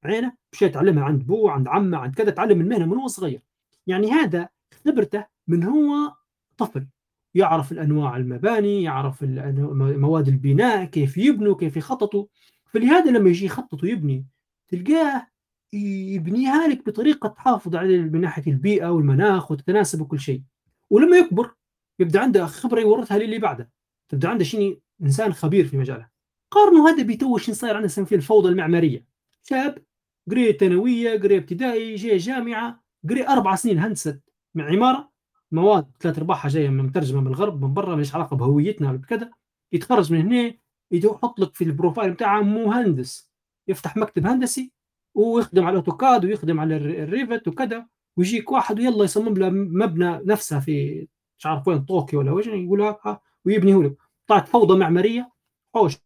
عينه 0.03 0.33
مشى 0.53 0.65
يتعلمها 0.65 1.03
عند 1.03 1.21
أبوه 1.21 1.51
عند 1.51 1.67
عمه 1.67 1.97
عند 1.97 2.15
كذا 2.15 2.29
تعلم 2.29 2.61
المهنة 2.61 2.85
من 2.85 2.97
هو 2.97 3.07
صغير. 3.07 3.41
يعني 3.87 4.11
هذا 4.11 4.49
خبرته 4.85 5.25
من 5.47 5.63
هو 5.63 6.13
طفل. 6.57 6.87
يعرف 7.35 7.71
الأنواع 7.71 8.17
المباني 8.17 8.83
يعرف 8.83 9.23
مواد 9.23 10.27
البناء 10.27 10.85
كيف 10.85 11.17
يبنوا 11.17 11.55
كيف 11.55 11.77
يخططوا. 11.77 12.25
فلهذا 12.65 13.11
لما 13.11 13.29
يجي 13.29 13.45
يخطط 13.45 13.83
ويبني 13.83 14.25
تلقاه 14.67 15.27
يبنيها 15.73 16.67
لك 16.67 16.85
بطريقة 16.85 17.29
تحافظ 17.29 17.75
على 17.75 17.97
من 17.97 18.21
ناحية 18.21 18.51
البيئة 18.51 18.87
والمناخ 18.87 19.51
وتتناسب 19.51 20.01
وكل 20.01 20.19
شيء. 20.19 20.41
ولما 20.89 21.17
يكبر 21.17 21.51
يبدأ 21.99 22.19
عنده 22.19 22.45
خبرة 22.45 22.79
يورثها 22.79 23.17
للي 23.17 23.39
بعده. 23.39 23.71
تبدأ 24.09 24.29
عنده 24.29 24.43
شيء 24.43 24.79
إنسان 25.01 25.33
خبير 25.33 25.67
في 25.67 25.77
مجاله. 25.77 26.09
قارنوا 26.51 26.89
هذا 26.89 27.03
بتو 27.03 27.37
شنو 27.37 27.55
صاير 27.55 27.75
عندنا 27.75 28.05
في 28.05 28.15
الفوضى 28.15 28.49
المعمارية. 28.49 29.05
شاب 29.43 29.83
قري 30.31 30.53
ثانوية 30.53 31.19
قري 31.19 31.37
ابتدائي 31.37 31.95
جاي 31.95 32.17
جامعة 32.17 32.83
قري 33.09 33.27
أربع 33.27 33.55
سنين 33.55 33.79
هندسة 33.79 34.19
مع 34.55 34.65
عمارة. 34.65 35.11
مواد 35.51 35.91
ثلاث 35.99 36.17
أرباعها 36.17 36.49
جاية 36.49 36.69
من 36.69 36.83
مترجمة 36.83 37.21
من 37.21 37.27
الغرب 37.27 37.65
من 37.65 37.73
برا 37.73 37.89
مالهاش 37.89 38.15
علاقة 38.15 38.35
بهويتنا 38.35 38.93
بكذا. 38.93 39.31
يتخرج 39.71 40.13
من 40.13 40.19
هنا 40.19 40.53
يحط 40.91 41.39
لك 41.39 41.55
في 41.55 41.63
ال 41.63 41.69
profile 41.69 42.11
بتاعه 42.11 42.41
مهندس. 42.41 43.31
يفتح 43.67 43.97
مكتب 43.97 44.27
هندسي 44.27 44.72
ويخدم 45.15 45.63
على 45.63 45.71
ال 45.71 45.78
AutoCAD 45.78 46.25
ويخدم 46.25 46.59
على 46.59 46.77
ال 46.77 47.03
R- 47.03 47.14
ال 47.14 47.19
Revit 47.19 47.47
وكذا. 47.47 47.85
ويجيك 48.17 48.51
واحد 48.51 48.79
ويلا 48.79 49.03
يصمم 49.03 49.33
له 49.37 49.49
مبنى 49.49 50.21
نفسه 50.25 50.59
في 50.59 51.07
مش 51.39 51.45
عارف 51.45 51.67
وين 51.67 51.79
طوكيو 51.79 52.19
ولا 52.19 52.31
وين 52.31 52.65
يقول 52.65 52.87
لك 52.87 53.19
ويبنيه 53.45 53.83
لك 53.83 53.95
طلعت 54.27 54.47
فوضى 54.47 54.77
معمارية 54.79 55.31
حوش 55.75 55.97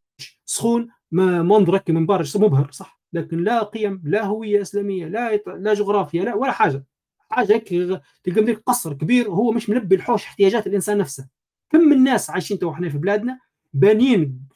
سخون 0.45 0.90
ما 1.11 1.42
منظر 1.42 1.76
هيك 1.76 1.90
من 1.90 2.06
برا 2.06 2.38
مبهر 2.38 2.72
صح؟ 2.72 3.02
لكن 3.14 3.44
لا 3.44 3.64
قيم 3.64 4.02
لا 4.06 4.26
هوية 4.26 4.61
إسلامية 4.61 5.06
لا 5.08 5.36
لا 5.36 5.74
جغرافيا 5.74 6.24
لا 6.24 6.36
ولا 6.36 6.52
حاجة. 6.52 6.84
حاجة 7.30 7.53
هيك 7.53 7.68
تلقى 8.24 8.42
مدير 8.42 8.61
قصر 8.66 8.94
كبير 8.94 9.30
وهو 9.30 9.52
مش 9.52 9.69
ملبي 9.69 9.95
الحوش 9.95 10.24
احتياجات 10.26 10.68
الإنسان 10.68 10.98
نفسه. 10.98 11.27
كم 11.69 11.80
من 11.80 11.94
الناس 11.94 12.30
عايشين 12.30 12.60
تو 12.60 12.72
إحنا 12.72 12.90
في 12.90 12.98
بلادنا 12.98 13.40
بانيين 13.74 14.48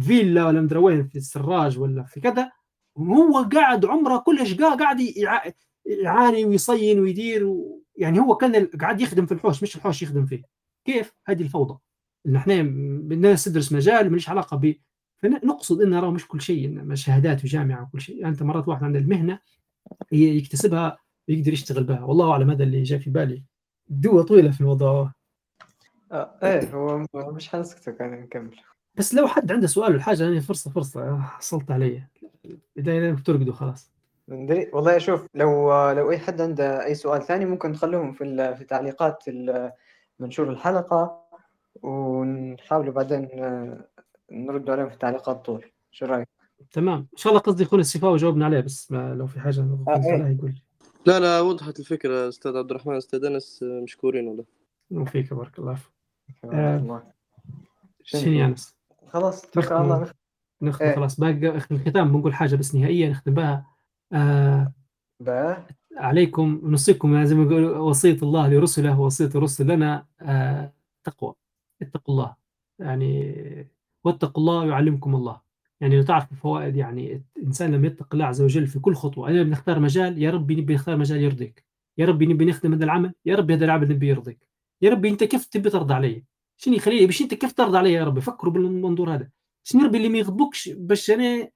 فيلا 0.00 0.46
ولا 0.46 0.60
مدري 0.60 0.78
وين 0.78 1.08
في 1.08 1.16
السراج 1.18 1.78
ولا 1.78 2.02
في 2.02 2.20
كذا 2.20 2.50
وهو 2.98 3.48
قاعد 3.52 3.84
عمره 3.84 4.16
كله 4.18 4.56
قاعد 4.56 4.78
قاعد 4.82 5.00
يع- 5.00 5.52
يعاني 5.86 6.44
ويصين 6.44 7.00
ويدير 7.00 7.46
و... 7.46 7.82
يعني 7.96 8.20
هو 8.20 8.34
كان 8.36 8.66
قاعد 8.66 9.00
يخدم 9.00 9.26
في 9.26 9.32
الحوش 9.32 9.62
مش 9.62 9.76
الحوش 9.76 10.02
يخدم 10.02 10.26
فيه. 10.26 10.42
كيف؟ 10.84 11.12
هذه 11.26 11.42
الفوضى. 11.42 11.78
إن 12.26 12.36
إحنا 12.36 12.54
الناس 12.54 13.44
تدرس 13.44 13.72
مجال 13.72 14.10
ماليش 14.10 14.28
علاقة 14.28 14.56
ب 14.56 14.74
فنقصد 15.16 15.82
إن 15.82 15.90
نرى 15.90 16.10
مش 16.10 16.28
كل 16.28 16.40
شيء 16.40 16.94
شهادات 16.94 17.44
وجامعة 17.44 17.82
وكل 17.82 18.00
شيء. 18.00 18.16
يعني 18.16 18.28
أنت 18.28 18.42
مرات 18.42 18.68
واحد 18.68 18.84
عنده 18.84 18.98
المهنة 18.98 19.38
يكتسبها 20.12 20.98
يقدر 21.28 21.52
يشتغل 21.52 21.84
بها. 21.84 22.04
والله 22.04 22.32
أعلم 22.32 22.50
هذا 22.50 22.64
اللي 22.64 22.82
جاء 22.82 22.98
في 22.98 23.10
بالي. 23.10 23.42
دوا 23.88 24.22
طويلة 24.22 24.50
في 24.50 24.60
الموضوع. 24.60 25.12
آه 26.12 26.38
إيه 26.42 26.74
هو 26.74 27.04
مش 27.32 27.48
حنسكتك 27.48 27.96
يعني 28.00 28.20
نكمل 28.20 28.56
بس 28.94 29.14
لو 29.14 29.26
حد 29.26 29.52
عنده 29.52 29.66
سؤال 29.66 29.92
ولا 29.92 30.02
حاجة 30.02 30.22
يعني 30.22 30.40
فرصه 30.40 30.70
فرصة 30.70 31.18
حصلت 31.20 31.70
علي. 31.70 32.02
اذا 32.78 33.12
بترقدوا 33.12 33.52
خلاص. 33.54 33.90
ندري. 34.28 34.70
والله 34.72 34.98
شوف 34.98 35.26
لو 35.34 35.72
لو 35.92 36.10
أي 36.10 36.18
حد 36.18 36.40
عنده 36.40 36.84
أي 36.84 36.94
سؤال 36.94 37.22
ثاني 37.22 37.44
ممكن 37.44 37.70
نخليهم 37.70 38.12
في 38.12 38.24
ال- 38.24 38.56
في 38.56 38.64
تعليقات 38.64 39.28
ال- 39.28 39.72
منشور 40.20 40.50
الحلقة 40.50 41.22
ونحاولوا 41.82 42.92
بعدين 42.92 43.28
آه، 43.32 43.84
نرد 44.32 44.70
عليهم 44.70 44.88
في 44.88 44.94
التعليقات 44.94 45.44
طول. 45.46 45.64
شو 45.90 46.06
رأيك؟ 46.06 46.28
تمام. 46.72 46.98
إن 47.12 47.16
شاء 47.16 47.30
الله 47.32 47.42
قصدي 47.42 47.62
يكون 47.62 47.80
الصفاء 47.80 48.10
وجاوبنا 48.12 48.44
عليه 48.44 48.60
بس 48.60 48.92
ما 48.92 49.14
لو 49.14 49.26
في 49.26 49.40
حاجة 49.40 49.60
آه، 49.60 50.02
إيه. 50.06 50.36
يقول 50.36 50.54
لا 51.06 51.20
لا 51.20 51.40
وضحت 51.40 51.80
الفكرة 51.80 52.28
أستاذ 52.28 52.56
عبد 52.56 52.70
الرحمن. 52.70 52.96
أستاذ 52.96 53.24
أنس 53.24 53.62
مشكورين 53.62 54.28
والله. 54.28 54.44
وفيك 54.90 55.34
بارك 55.34 55.58
الله 55.58 55.74
فيك. 55.74 55.92
آه. 56.44 56.48
آه. 56.74 56.76
الله 56.76 57.02
شنو؟ 58.02 58.20
شنو 58.22 58.32
يا 58.32 58.46
أنس؟ 58.46 58.76
خلاص 59.08 59.42
توكل 59.42 59.74
على 59.74 59.84
الله 59.84 60.02
نخ- 60.02 60.12
نختم. 60.62 60.84
إيه. 60.84 60.96
خلاص. 60.96 61.20
باقي 61.20 61.48
الختام 61.48 62.12
بنقول 62.12 62.34
حاجة 62.34 62.56
بس 62.56 62.74
نهائية 62.74 63.10
نختم 63.10 63.34
بها. 63.34 63.66
آه 64.12 64.72
باه 65.20 65.66
عليكم 65.96 66.60
نوصيكم 66.64 67.24
زي 67.24 67.34
ما 67.34 67.42
يقول 67.42 67.64
وصية 67.78 68.18
الله 68.22 68.48
لرسله 68.48 69.00
وصية 69.00 69.30
الرسل 69.34 69.66
لنا. 69.66 70.06
آه 70.20 70.72
تقوى. 71.04 71.34
اتقوا 71.82 72.14
الله. 72.14 72.36
يعني 72.78 73.34
واتقوا 74.04 74.40
الله 74.42 74.66
يعلمكم 74.66 75.14
الله. 75.14 75.40
يعني 75.80 75.96
لو 75.96 76.02
تعرف 76.02 76.32
الفوائد 76.32 76.76
يعني 76.76 77.22
الإنسان 77.36 77.74
لما 77.74 77.86
يتقي 77.86 78.08
الله 78.14 78.24
عز 78.24 78.42
وجل 78.42 78.66
في 78.66 78.78
كل 78.78 78.94
خطوة. 78.94 79.28
أنا 79.30 79.42
بنختار 79.42 79.78
مجال 79.80 80.22
يا 80.22 80.30
ربي 80.30 80.54
نبي 80.54 80.74
نختار 80.74 80.96
مجال 80.96 81.20
يرضيك. 81.22 81.64
يا 81.98 82.06
ربي 82.06 82.26
نبي 82.26 82.44
نخدم 82.44 82.74
هذا 82.74 82.84
العمل 82.84 83.14
يا 83.26 83.36
ربي 83.36 83.54
هذا 83.54 83.64
العمل 83.64 83.88
نبي 83.88 84.08
يرضيك. 84.08 84.48
يا 84.82 84.90
ربي 84.90 85.08
أنت 85.08 85.24
كيف 85.24 85.46
تبي 85.46 85.70
ترضى 85.70 85.94
علي؟ 85.94 86.24
شنو 86.60 86.74
يخليه 86.74 87.06
باش 87.06 87.22
انت 87.22 87.34
كيف 87.34 87.52
ترضى 87.52 87.78
علي 87.78 87.92
يا 87.92 88.04
ربي؟ 88.04 88.20
فكروا 88.20 88.52
بالمنظور 88.52 89.14
هذا. 89.14 89.28
شنو 89.62 89.84
ربي 89.84 89.96
اللي 89.96 90.08
ما 90.08 90.18
يغضبكش 90.18 90.68
باش 90.68 91.10
أنا 91.10 91.48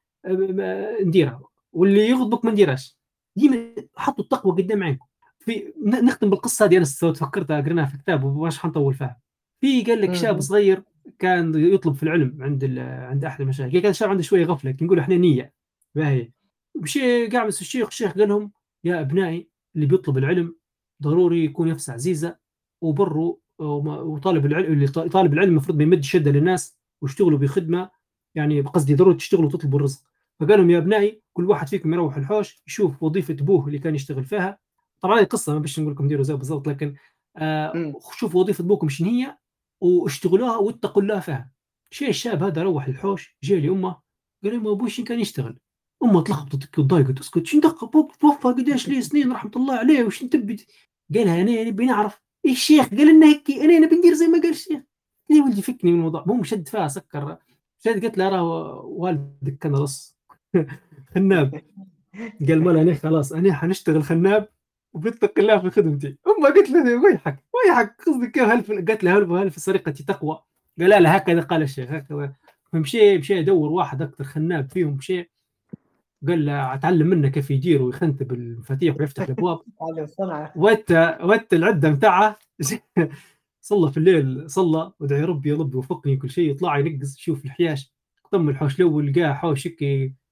نديرها؟ 1.05 1.43
واللي 1.73 2.09
يغضبك 2.09 2.45
ما 2.45 2.51
نديرهاش. 2.51 2.99
ديما 3.37 3.75
حطوا 3.97 4.25
التقوى 4.25 4.63
قدام 4.63 4.83
عينكم. 4.83 5.07
في 5.39 5.73
نختم 5.83 6.31
بالقصة 6.31 6.67
هذه 6.67 6.77
أنا 6.77 6.85
تفكرتها 6.85 7.61
قريناها 7.61 7.87
في 7.87 7.99
كتاب 7.99 8.25
وماش 8.25 8.59
حنطول 8.59 8.95
فيها. 8.95 9.21
في 9.61 9.83
قال 9.83 10.01
لك 10.01 10.15
شاب 10.15 10.41
صغير 10.41 10.83
كان 11.19 11.55
يطلب 11.55 11.95
في 11.95 12.03
العلم 12.03 12.37
عند 12.41 12.79
عند 12.79 13.25
أحد 13.25 13.41
المشايخ. 13.41 13.73
كان 13.73 13.91
الشاب 13.91 14.11
عنده 14.11 14.23
شوية 14.23 14.45
غفلة 14.45 14.77
نقول 14.83 14.99
إحنا 14.99 15.17
نية. 15.17 15.53
باهي 15.95 16.31
مشي 16.77 17.27
قاعد 17.27 17.47
الشيخ 17.47 17.87
الشيخ 17.87 18.13
قال 18.13 18.29
لهم 18.29 18.53
يا 18.85 19.01
أبنائي 19.01 19.49
اللي 19.75 19.87
بيطلب 19.87 20.19
العلم 20.19 20.57
ضروري 21.03 21.45
يكون 21.45 21.69
نفس 21.69 21.91
عزيزة 21.91 22.37
وبره 22.81 23.39
وطالب 23.63 24.47
العلم 24.47 24.73
اللي 24.73 24.89
طالب 24.89 25.33
العلم 25.33 25.51
المفروض 25.51 25.79
بيمد 25.79 26.05
شده 26.05 26.31
للناس 26.31 26.79
ويشتغلوا 27.03 27.39
بخدمه 27.39 27.91
يعني 28.35 28.63
بقصدي 28.63 28.95
ضروري 28.95 29.17
تشتغلوا 29.17 29.47
وتطلبوا 29.47 29.79
الرزق 29.79 30.01
فقال 30.41 30.59
لهم 30.59 30.71
يا 30.71 30.79
ابنائي 30.79 31.23
كل 31.33 31.45
واحد 31.45 31.69
فيكم 31.69 31.95
يروح 31.95 32.17
الحوش 32.17 32.63
يشوف 32.67 33.03
وظيفه 33.03 33.35
ابوه 33.35 33.67
اللي 33.67 33.79
كان 33.79 33.95
يشتغل 33.95 34.25
فيها 34.25 34.59
طبعا 35.01 35.21
هذه 35.21 35.25
قصه 35.25 35.53
ما 35.53 35.59
بش 35.59 35.81
نقول 35.81 35.93
لكم 35.93 36.09
ديروا 36.09 36.25
زي 36.25 36.35
بالضبط 36.35 36.69
لكن 36.69 36.95
آه 37.37 37.95
شوفوا 38.13 38.41
وظيفه 38.41 38.65
ابوكم 38.65 38.89
شنو 38.89 39.09
هي 39.09 39.39
واشتغلوها 39.81 40.57
واتقوا 40.57 41.03
الله 41.03 41.21
فيها 41.21 41.51
شيء 41.91 42.09
الشاب 42.09 42.43
هذا 42.43 42.63
روح 42.63 42.87
الحوش 42.87 43.37
جاء 43.43 43.59
لامه 43.59 43.97
قال 44.45 44.65
له 44.65 44.73
أبوي 44.73 44.91
شنو 44.91 45.07
كان 45.07 45.21
يشتغل 45.21 45.59
امه 46.03 46.23
تلخبطت 46.23 46.79
وضايقت 46.79 47.19
اسكت 47.19 47.47
شنو 47.47 47.61
دق 47.61 47.91
توفى 48.21 48.49
قديش 48.49 48.89
لي 48.89 49.03
سنين 49.03 49.33
رحمه 49.33 49.51
الله 49.57 49.75
عليه 49.75 50.05
وش 50.05 50.23
تبي 50.23 50.67
قالها 51.15 51.43
أنا 51.43 51.65
نبي 51.65 51.87
نعرف 51.87 52.15
إيه 52.15 52.32
الشيخ 52.47 52.89
قال 52.89 53.17
لنا 53.17 53.27
هيك 53.27 53.51
أنا 53.51 53.79
نبي 53.79 53.97
ندير 53.97 54.15
زي 54.15 54.27
ما 54.27 54.39
قال 54.41 54.51
الشيخ 54.51 54.83
لي 55.31 55.41
ولدي 55.41 55.63
فكني 55.63 55.93
من 55.93 55.99
الموضوع؟ 55.99 56.25
مو 56.27 56.43
شد 56.43 56.69
فيها 56.69 56.89
سكر. 56.89 57.37
شد 57.85 58.05
قلت 58.05 58.19
له 58.19 58.29
راه 58.29 58.81
والدك 58.85 59.59
كان 59.59 59.75
رص 59.75 60.17
خناب. 61.15 61.63
قال 62.49 62.65
مالا 62.65 62.83
أنا 62.83 62.95
خلاص 62.95 63.33
أنا 63.33 63.55
حنشتغل 63.55 64.03
خناب 64.05 64.49
وبتق 64.93 65.39
الله 65.39 65.59
في 65.59 65.71
خدمتي. 65.71 66.17
أمه 66.27 66.49
قلت 66.49 66.71
له 66.71 67.05
ويحك 67.05 67.45
ويحك 67.55 67.97
قصدك 68.07 68.39
هل 68.39 68.87
قالت 68.89 69.05
له 69.05 69.43
هل 69.43 69.51
في 69.51 69.61
سرقتي 69.61 70.05
تقوى؟ 70.05 70.43
قال 70.81 70.89
لا 71.03 71.17
هكذا 71.17 71.41
قال 71.41 71.63
الشيخ 71.63 71.91
هكذا. 71.91 72.33
فمشي 72.73 73.19
مشي 73.19 73.35
يدور 73.35 73.73
واحد 73.73 74.03
أكثر 74.03 74.25
خناب 74.25 74.71
فيهم 74.71 74.95
مشي 74.95 75.31
قال 76.29 76.47
له 76.47 76.75
أتعلم 76.75 77.07
منه 77.07 77.29
كيف 77.29 77.51
يدير 77.51 77.83
ويخنتب 77.83 78.33
المفاتيح 78.33 78.97
ويفتح 78.97 79.23
الأبواب. 79.23 79.59
وات 80.57 80.91
وات 81.21 81.55
العدة 81.55 81.91
بتاعه 81.91 82.39
صلى 83.61 83.91
في 83.91 83.97
الليل 83.97 84.51
صلى 84.51 84.93
ودعي 85.01 85.25
ربي 85.25 85.49
يا 85.49 85.55
ربي 85.57 85.77
وفقني 85.77 86.17
كل 86.17 86.31
شيء 86.31 86.51
يطلع 86.51 86.79
ينقز 86.79 87.17
يشوف 87.19 87.45
الحياش. 87.45 87.93
طم 88.31 88.49
الحوش 88.49 88.81
الأول 88.81 89.13
لقاه 89.13 89.33
حوش 89.33 89.69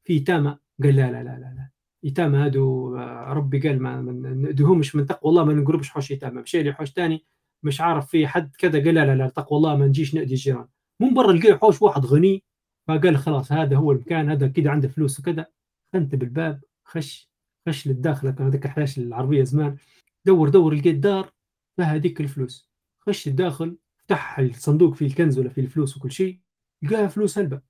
في 0.04 0.20
تامه 0.26 0.58
قال 0.82 0.96
لا 0.96 1.10
لا 1.10 1.22
لا 1.22 1.38
لا, 1.38 1.54
لا. 1.56 1.70
يتامى 2.02 2.38
هادو 2.38 2.94
ربي 3.32 3.58
قال 3.68 3.82
ما 3.82 4.00
ندهمش 4.02 4.96
من 4.96 5.06
تقوى 5.06 5.30
الله 5.30 5.44
ما 5.44 5.52
نقربش 5.52 5.90
حوش 5.90 6.10
يتامى 6.10 6.42
مشي 6.42 6.62
لي 6.62 6.72
حوش 6.72 6.90
ثاني 6.90 7.24
مش 7.62 7.80
عارف 7.80 8.06
في 8.10 8.26
حد 8.26 8.56
كذا 8.56 8.84
قال 8.84 8.94
لا 8.94 9.06
لا 9.06 9.14
لا 9.16 9.28
تقوى 9.28 9.56
الله 9.56 9.76
ما 9.76 9.86
نجيش 9.86 10.14
نأذي 10.14 10.34
الجيران. 10.34 10.68
من 11.00 11.14
برا 11.14 11.32
لقى 11.32 11.58
حوش 11.58 11.82
واحد 11.82 12.06
غني 12.06 12.44
فقال 12.88 13.16
خلاص 13.18 13.52
هذا 13.52 13.76
هو 13.76 13.92
المكان 13.92 14.30
هذا 14.30 14.48
كده 14.48 14.70
عنده 14.70 14.88
فلوس 14.88 15.20
وكذا. 15.20 15.46
خنت 15.92 16.14
بالباب 16.14 16.64
خش 16.84 17.30
خش 17.68 17.86
للداخل 17.88 18.30
كان 18.30 18.46
هذيك 18.46 18.66
حلاش 18.66 18.98
العربية 18.98 19.44
زمان. 19.44 19.76
دور 20.24 20.48
دور 20.48 20.74
لقيت 20.74 20.96
دار 20.96 21.32
فيها 21.76 21.94
هذيك 21.94 22.20
الفلوس. 22.20 22.70
خش 23.00 23.28
الداخل 23.28 23.78
فتح 23.98 24.38
الصندوق 24.38 24.94
فيه 24.94 25.06
الكنز 25.06 25.38
ولا 25.38 25.48
فيه 25.48 25.62
الفلوس 25.62 25.96
وكل 25.96 26.12
شيء 26.12 26.40
لقاها 26.82 27.08
فلوس 27.08 27.38
هلبة. 27.38 27.60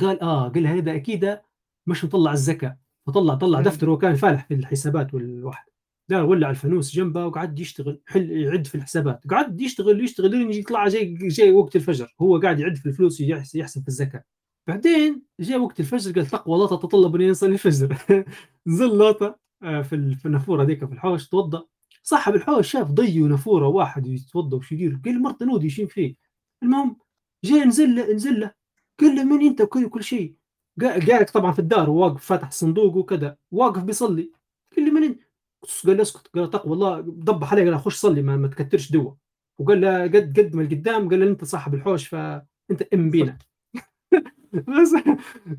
قال 0.00 0.20
آه 0.22 0.48
قال 0.48 0.66
هذا 0.66 0.94
أكيد 0.94 1.38
مش 1.86 2.04
مطلع 2.04 2.32
الزكاة. 2.32 2.78
فطلع 3.06 3.34
طلع 3.34 3.60
دفتر 3.60 3.90
وكان 3.90 4.14
فالح 4.14 4.46
في 4.46 4.54
الحسابات 4.54 5.14
والواحد. 5.14 5.66
دار 6.08 6.24
ولع 6.24 6.50
الفانوس 6.50 6.92
جنبه 6.92 7.26
وقعد 7.26 7.58
يشتغل 7.58 8.02
حل 8.06 8.30
يعد 8.30 8.66
في 8.66 8.74
الحسابات. 8.74 9.26
قعد 9.26 9.60
يشتغل 9.60 10.04
يشتغل 10.04 10.30
لين 10.30 10.52
يطلع 10.52 10.88
جاي 10.88 11.14
جاي 11.14 11.50
وقت 11.50 11.76
الفجر. 11.76 12.14
هو 12.20 12.38
قاعد 12.38 12.60
يعد 12.60 12.76
في 12.76 12.86
الفلوس 12.86 13.20
يحسب 13.20 13.82
في 13.82 13.88
الزكاة. 13.88 14.24
بعدين 14.66 15.22
جاء 15.40 15.58
وقت 15.58 15.80
الفجر 15.80 16.12
قال 16.12 16.26
تقوى 16.26 16.54
الله 16.54 16.66
تتطلب 16.66 17.14
اني 17.14 17.24
يصلي 17.24 17.52
الفجر. 17.52 17.96
نزل 18.66 18.98
لوطة 18.98 19.38
آه، 19.62 19.82
في 19.82 20.26
النافورة 20.26 20.62
هذيك 20.62 20.84
في 20.84 20.92
الحوش 20.92 21.28
توضأ. 21.28 21.64
صاحب 22.02 22.34
الحوش 22.34 22.70
شاف 22.70 22.90
ضي 22.90 23.22
ونافورة 23.22 23.66
واحد 23.68 24.06
يتوضأ 24.06 24.56
وش 24.56 24.72
يدير 24.72 25.00
قال 25.04 25.22
مرت 25.22 25.42
نودي 25.42 25.66
يشين 25.66 25.86
فيه. 25.86 26.14
المهم 26.62 26.96
جاء 27.44 27.66
نزل 27.66 27.94
له 27.96 28.12
نزل 28.12 28.40
له. 28.40 28.54
قال 29.00 29.16
له 29.16 29.24
من 29.24 29.46
أنت؟ 29.46 29.60
وكل 29.60 29.88
كل 29.88 30.04
شيء. 30.04 30.34
قاعد 30.82 31.26
طبعا 31.26 31.52
في 31.52 31.58
الدار 31.58 31.90
وواقف 31.90 32.24
فاتح 32.24 32.50
صندوق 32.50 32.96
وكذا 32.96 33.36
واقف 33.50 33.82
بيصلي. 33.82 34.32
قال 34.76 34.84
لي 34.84 34.90
من 34.90 35.02
أنت؟ 35.02 35.20
قال 35.86 35.96
له 35.96 36.02
اسكت. 36.02 36.28
قال 36.34 36.50
تقوى 36.50 36.74
الله 36.74 37.00
ضبح 37.00 37.52
عليه 37.52 37.64
قال 37.64 37.80
خش 37.80 37.96
صلي 37.96 38.22
ما, 38.22 38.36
ما 38.36 38.48
تكترش 38.48 38.92
دوا 38.92 39.12
وقال 39.58 39.80
له 39.80 40.02
قد 40.02 40.40
قد 40.40 40.56
ما 40.56 40.62
القدام 40.62 41.08
قال 41.08 41.20
له 41.20 41.26
أنت 41.26 41.44
صاحب 41.44 41.74
الحوش 41.74 42.08
فأنت 42.08 42.82
ام 42.94 43.10
بينا. 43.10 43.38
بس 44.54 44.94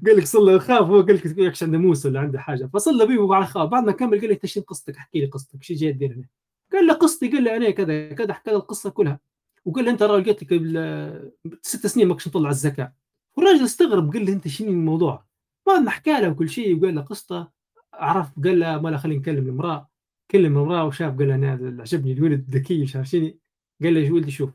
قال 0.06 0.18
لك 0.18 0.26
صلى 0.26 0.60
خاف 0.60 0.88
هو 0.88 1.02
قال 1.02 1.16
لك 1.16 1.38
يكش 1.38 1.64
عنده 1.64 1.78
موسى 1.78 2.08
ولا 2.08 2.20
عنده 2.20 2.40
حاجة. 2.40 2.70
فصلى 2.74 3.06
بيه 3.06 3.18
وبعد 3.18 3.44
خاف. 3.44 3.70
بعد 3.70 3.84
ما 3.84 3.92
كمل 3.92 4.20
قال 4.20 4.28
لي 4.30 4.34
انت 4.34 4.46
شنو 4.46 4.64
قصتك 4.64 4.98
احكي 4.98 5.20
لي 5.20 5.26
قصتك 5.26 5.64
شو 5.64 5.74
جاي 5.74 5.94
تدير 5.94 6.14
هنا 6.14 6.28
قال 6.74 6.88
له 6.88 6.94
قصتي 6.94 7.28
قال 7.28 7.44
له 7.44 7.58
أنا 7.58 7.70
كذا 7.70 8.14
كذا 8.14 8.34
حكى 8.34 8.52
له 8.52 8.58
القصة 8.58 8.90
كلها. 8.90 9.20
وقال 9.66 9.86
له 9.86 9.92
انت 9.92 10.04
راجل 10.04 10.34
قلت 10.34 10.54
لك 10.54 11.34
ست 11.62 11.88
سنين 11.88 12.08
ماكش 12.08 12.28
نطلع 12.28 12.50
الزكاة. 12.50 12.94
والراجل 13.38 13.64
استغرب 13.64 14.14
قال 14.14 14.26
له 14.26 14.34
انت 14.34 14.48
شنو 14.48 14.70
الموضوع؟ 14.70 15.26
ما 15.68 15.90
حكى 15.90 16.22
له 16.22 16.34
كل 16.34 16.50
شيء 16.50 16.80
وقال 16.80 16.96
له 16.96 17.02
قصته. 17.02 17.48
عرف 17.94 18.28
قال 18.44 18.60
له 18.60 18.82
ما 18.82 18.98
خلينا 18.98 19.20
نكلم 19.20 19.48
المرأة. 19.48 19.90
كلم 20.32 20.58
المرأة 20.58 20.86
وشاف 20.86 21.18
قال 21.18 21.28
له 21.28 21.36
أنا 21.36 21.82
عجبني 21.82 22.14
الولد 22.14 22.50
ذكي 22.50 22.84
مش 22.84 22.96
عارف 22.96 23.08
شنو 23.08 23.34
قال 23.84 23.94
له 23.94 24.12
ولدي 24.12 24.32
شوف؟ 24.32 24.50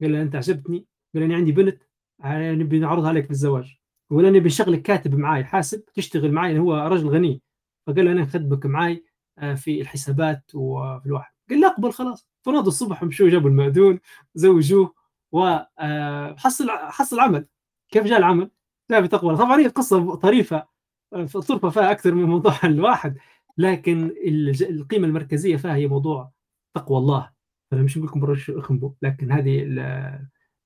قال 0.00 0.12
له 0.12 0.22
أنت 0.22 0.36
عجبتني؟ 0.36 0.86
قال 1.14 1.22
أنا 1.22 1.34
عندي 1.34 1.52
بنت 1.52 1.82
نبي 2.24 2.78
نعرضها 2.78 3.08
عليك 3.08 3.28
بالزواج 3.28 3.78
ولا 4.10 4.30
نبي 4.30 4.50
كاتب 4.76 5.14
معاي 5.14 5.44
حاسب 5.44 5.84
تشتغل 5.94 6.32
معاي 6.32 6.58
هو 6.58 6.76
رجل 6.76 7.08
غني. 7.08 7.42
فقال 7.86 8.04
له 8.04 8.12
أنا 8.12 8.22
أخدمك 8.22 8.66
معاي 8.66 9.04
آه، 9.38 9.54
في 9.54 9.80
الحسابات 9.80 10.54
وفي 10.54 11.06
الواحد. 11.06 11.32
قال 11.50 11.60
له 11.60 11.68
أقبل 11.68 11.92
خلاص. 11.92 12.26
فنادوا 12.42 12.68
الصبح 12.68 13.02
مشوا 13.04 13.28
جابوا 13.28 13.50
المأذون 13.50 14.00
زوجوه 14.34 14.94
وحصل 15.32 16.70
آه، 16.70 16.90
حصل 16.90 17.20
عمل. 17.20 17.46
كيف 17.90 18.04
جاء 18.04 18.18
العمل؟ 18.18 18.50
جاء 18.90 19.00
بتقوى. 19.00 19.36
طبعا 19.36 19.60
هي 19.60 19.66
قصة 19.68 20.14
طريفة 20.14 20.66
الطرفه 21.14 21.70
فيها 21.70 21.90
أكثر 21.90 22.14
من 22.14 22.24
موضوع 22.24 22.54
الواحد. 22.64 23.18
لكن 23.58 24.14
القيمة 24.70 25.06
المركزية 25.06 25.56
فيها 25.56 25.74
هي 25.74 25.86
موضوع 25.86 26.32
تقوى 26.74 26.98
الله. 26.98 27.30
أنا 27.72 27.82
مش 27.82 27.98
نقول 27.98 28.08
لكم 28.56 28.92
لكن 29.02 29.32
هذه 29.32 29.62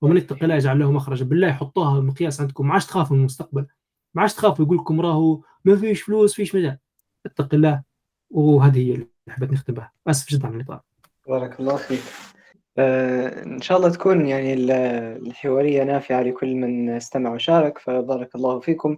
ومن 0.00 0.16
اتق 0.16 0.42
الله 0.42 0.54
يجعل 0.54 0.78
له 0.78 0.92
مخرجا. 0.92 1.24
بالله 1.24 1.52
حطوها 1.52 2.00
مقياس 2.00 2.40
عندكم. 2.40 2.66
ما 2.66 2.72
عادش 2.72 2.86
تخافوا 2.86 3.16
من 3.16 3.20
المستقبل. 3.20 3.66
ما 4.14 4.22
عادش 4.22 4.34
تخافوا 4.34 4.64
يقول 4.64 4.76
لكم 4.76 5.00
راهو 5.00 5.40
ما 5.64 5.76
فيش 5.76 6.02
فلوس 6.02 6.34
فيش 6.34 6.54
مجال. 6.54 6.78
اتق 7.26 7.54
الله 7.54 7.82
وهذه 8.30 8.78
هي 8.78 8.94
اللي 8.94 9.06
حبيت 9.28 9.52
نختم 9.52 9.74
بها. 9.74 9.92
آسف 10.06 10.28
جدا 10.28 10.46
على 10.46 10.56
الاطاله 10.56 10.80
بارك 11.28 11.60
الله 11.60 11.76
فيك. 11.76 12.02
آه 12.78 13.42
إن 13.44 13.60
شاء 13.60 13.78
الله 13.78 13.88
تكون 13.88 14.26
يعني 14.26 14.54
الحوارية 14.54 15.84
نافعة 15.84 16.22
لكل 16.22 16.54
من 16.54 16.90
استمع 16.90 17.34
وشارك 17.34 17.78
فبارك 17.78 18.34
الله 18.34 18.60
فيكم. 18.60 18.96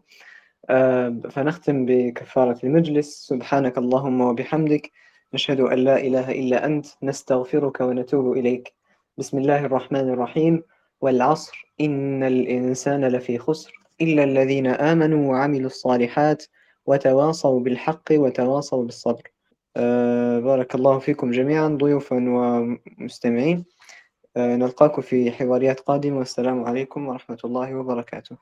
آه 0.71 1.21
فنختم 1.31 1.87
بكفارة 1.87 2.59
المجلس. 2.65 3.27
سبحانك 3.29 3.79
اللهم 3.79 4.21
وبحمدك. 4.21 4.91
نشهد 5.35 5.61
أن 5.61 5.79
لا 5.79 6.01
إله 6.01 6.31
إلا 6.31 6.67
أنت. 6.67 6.87
نستغفرك 7.03 7.81
ونتوب 7.81 8.33
إليك. 8.33 8.75
بسم 9.19 9.39
الله 9.39 9.65
الرحمن 9.65 10.09
الرحيم. 10.11 10.63
والعصر 11.03 11.75
إن 11.81 12.23
الإنسان 12.23 13.05
لفي 13.05 13.39
خسر. 13.39 13.73
إلا 14.01 14.25
الذين 14.25 14.67
آمنوا 14.67 15.31
وعملوا 15.31 15.67
الصالحات 15.67 16.45
وتواصوا 16.87 17.61
بالحق 17.61 18.13
وتواصوا 18.13 18.85
بالصبر. 18.85 19.33
آه 19.77 20.39
بارك 20.39 20.75
الله 20.75 20.99
فيكم 20.99 21.31
جميعا 21.31 21.69
ضيوفا 21.69 22.17
ومستمعين. 22.17 23.65
آه 24.37 24.57
نلقاكم 24.57 25.03
في 25.03 25.31
حواريات 25.31 25.81
قادمة. 25.81 26.19
والسلام 26.19 26.65
عليكم 26.65 27.09
ورحمة 27.09 27.39
الله 27.45 27.75
وبركاته. 27.75 28.37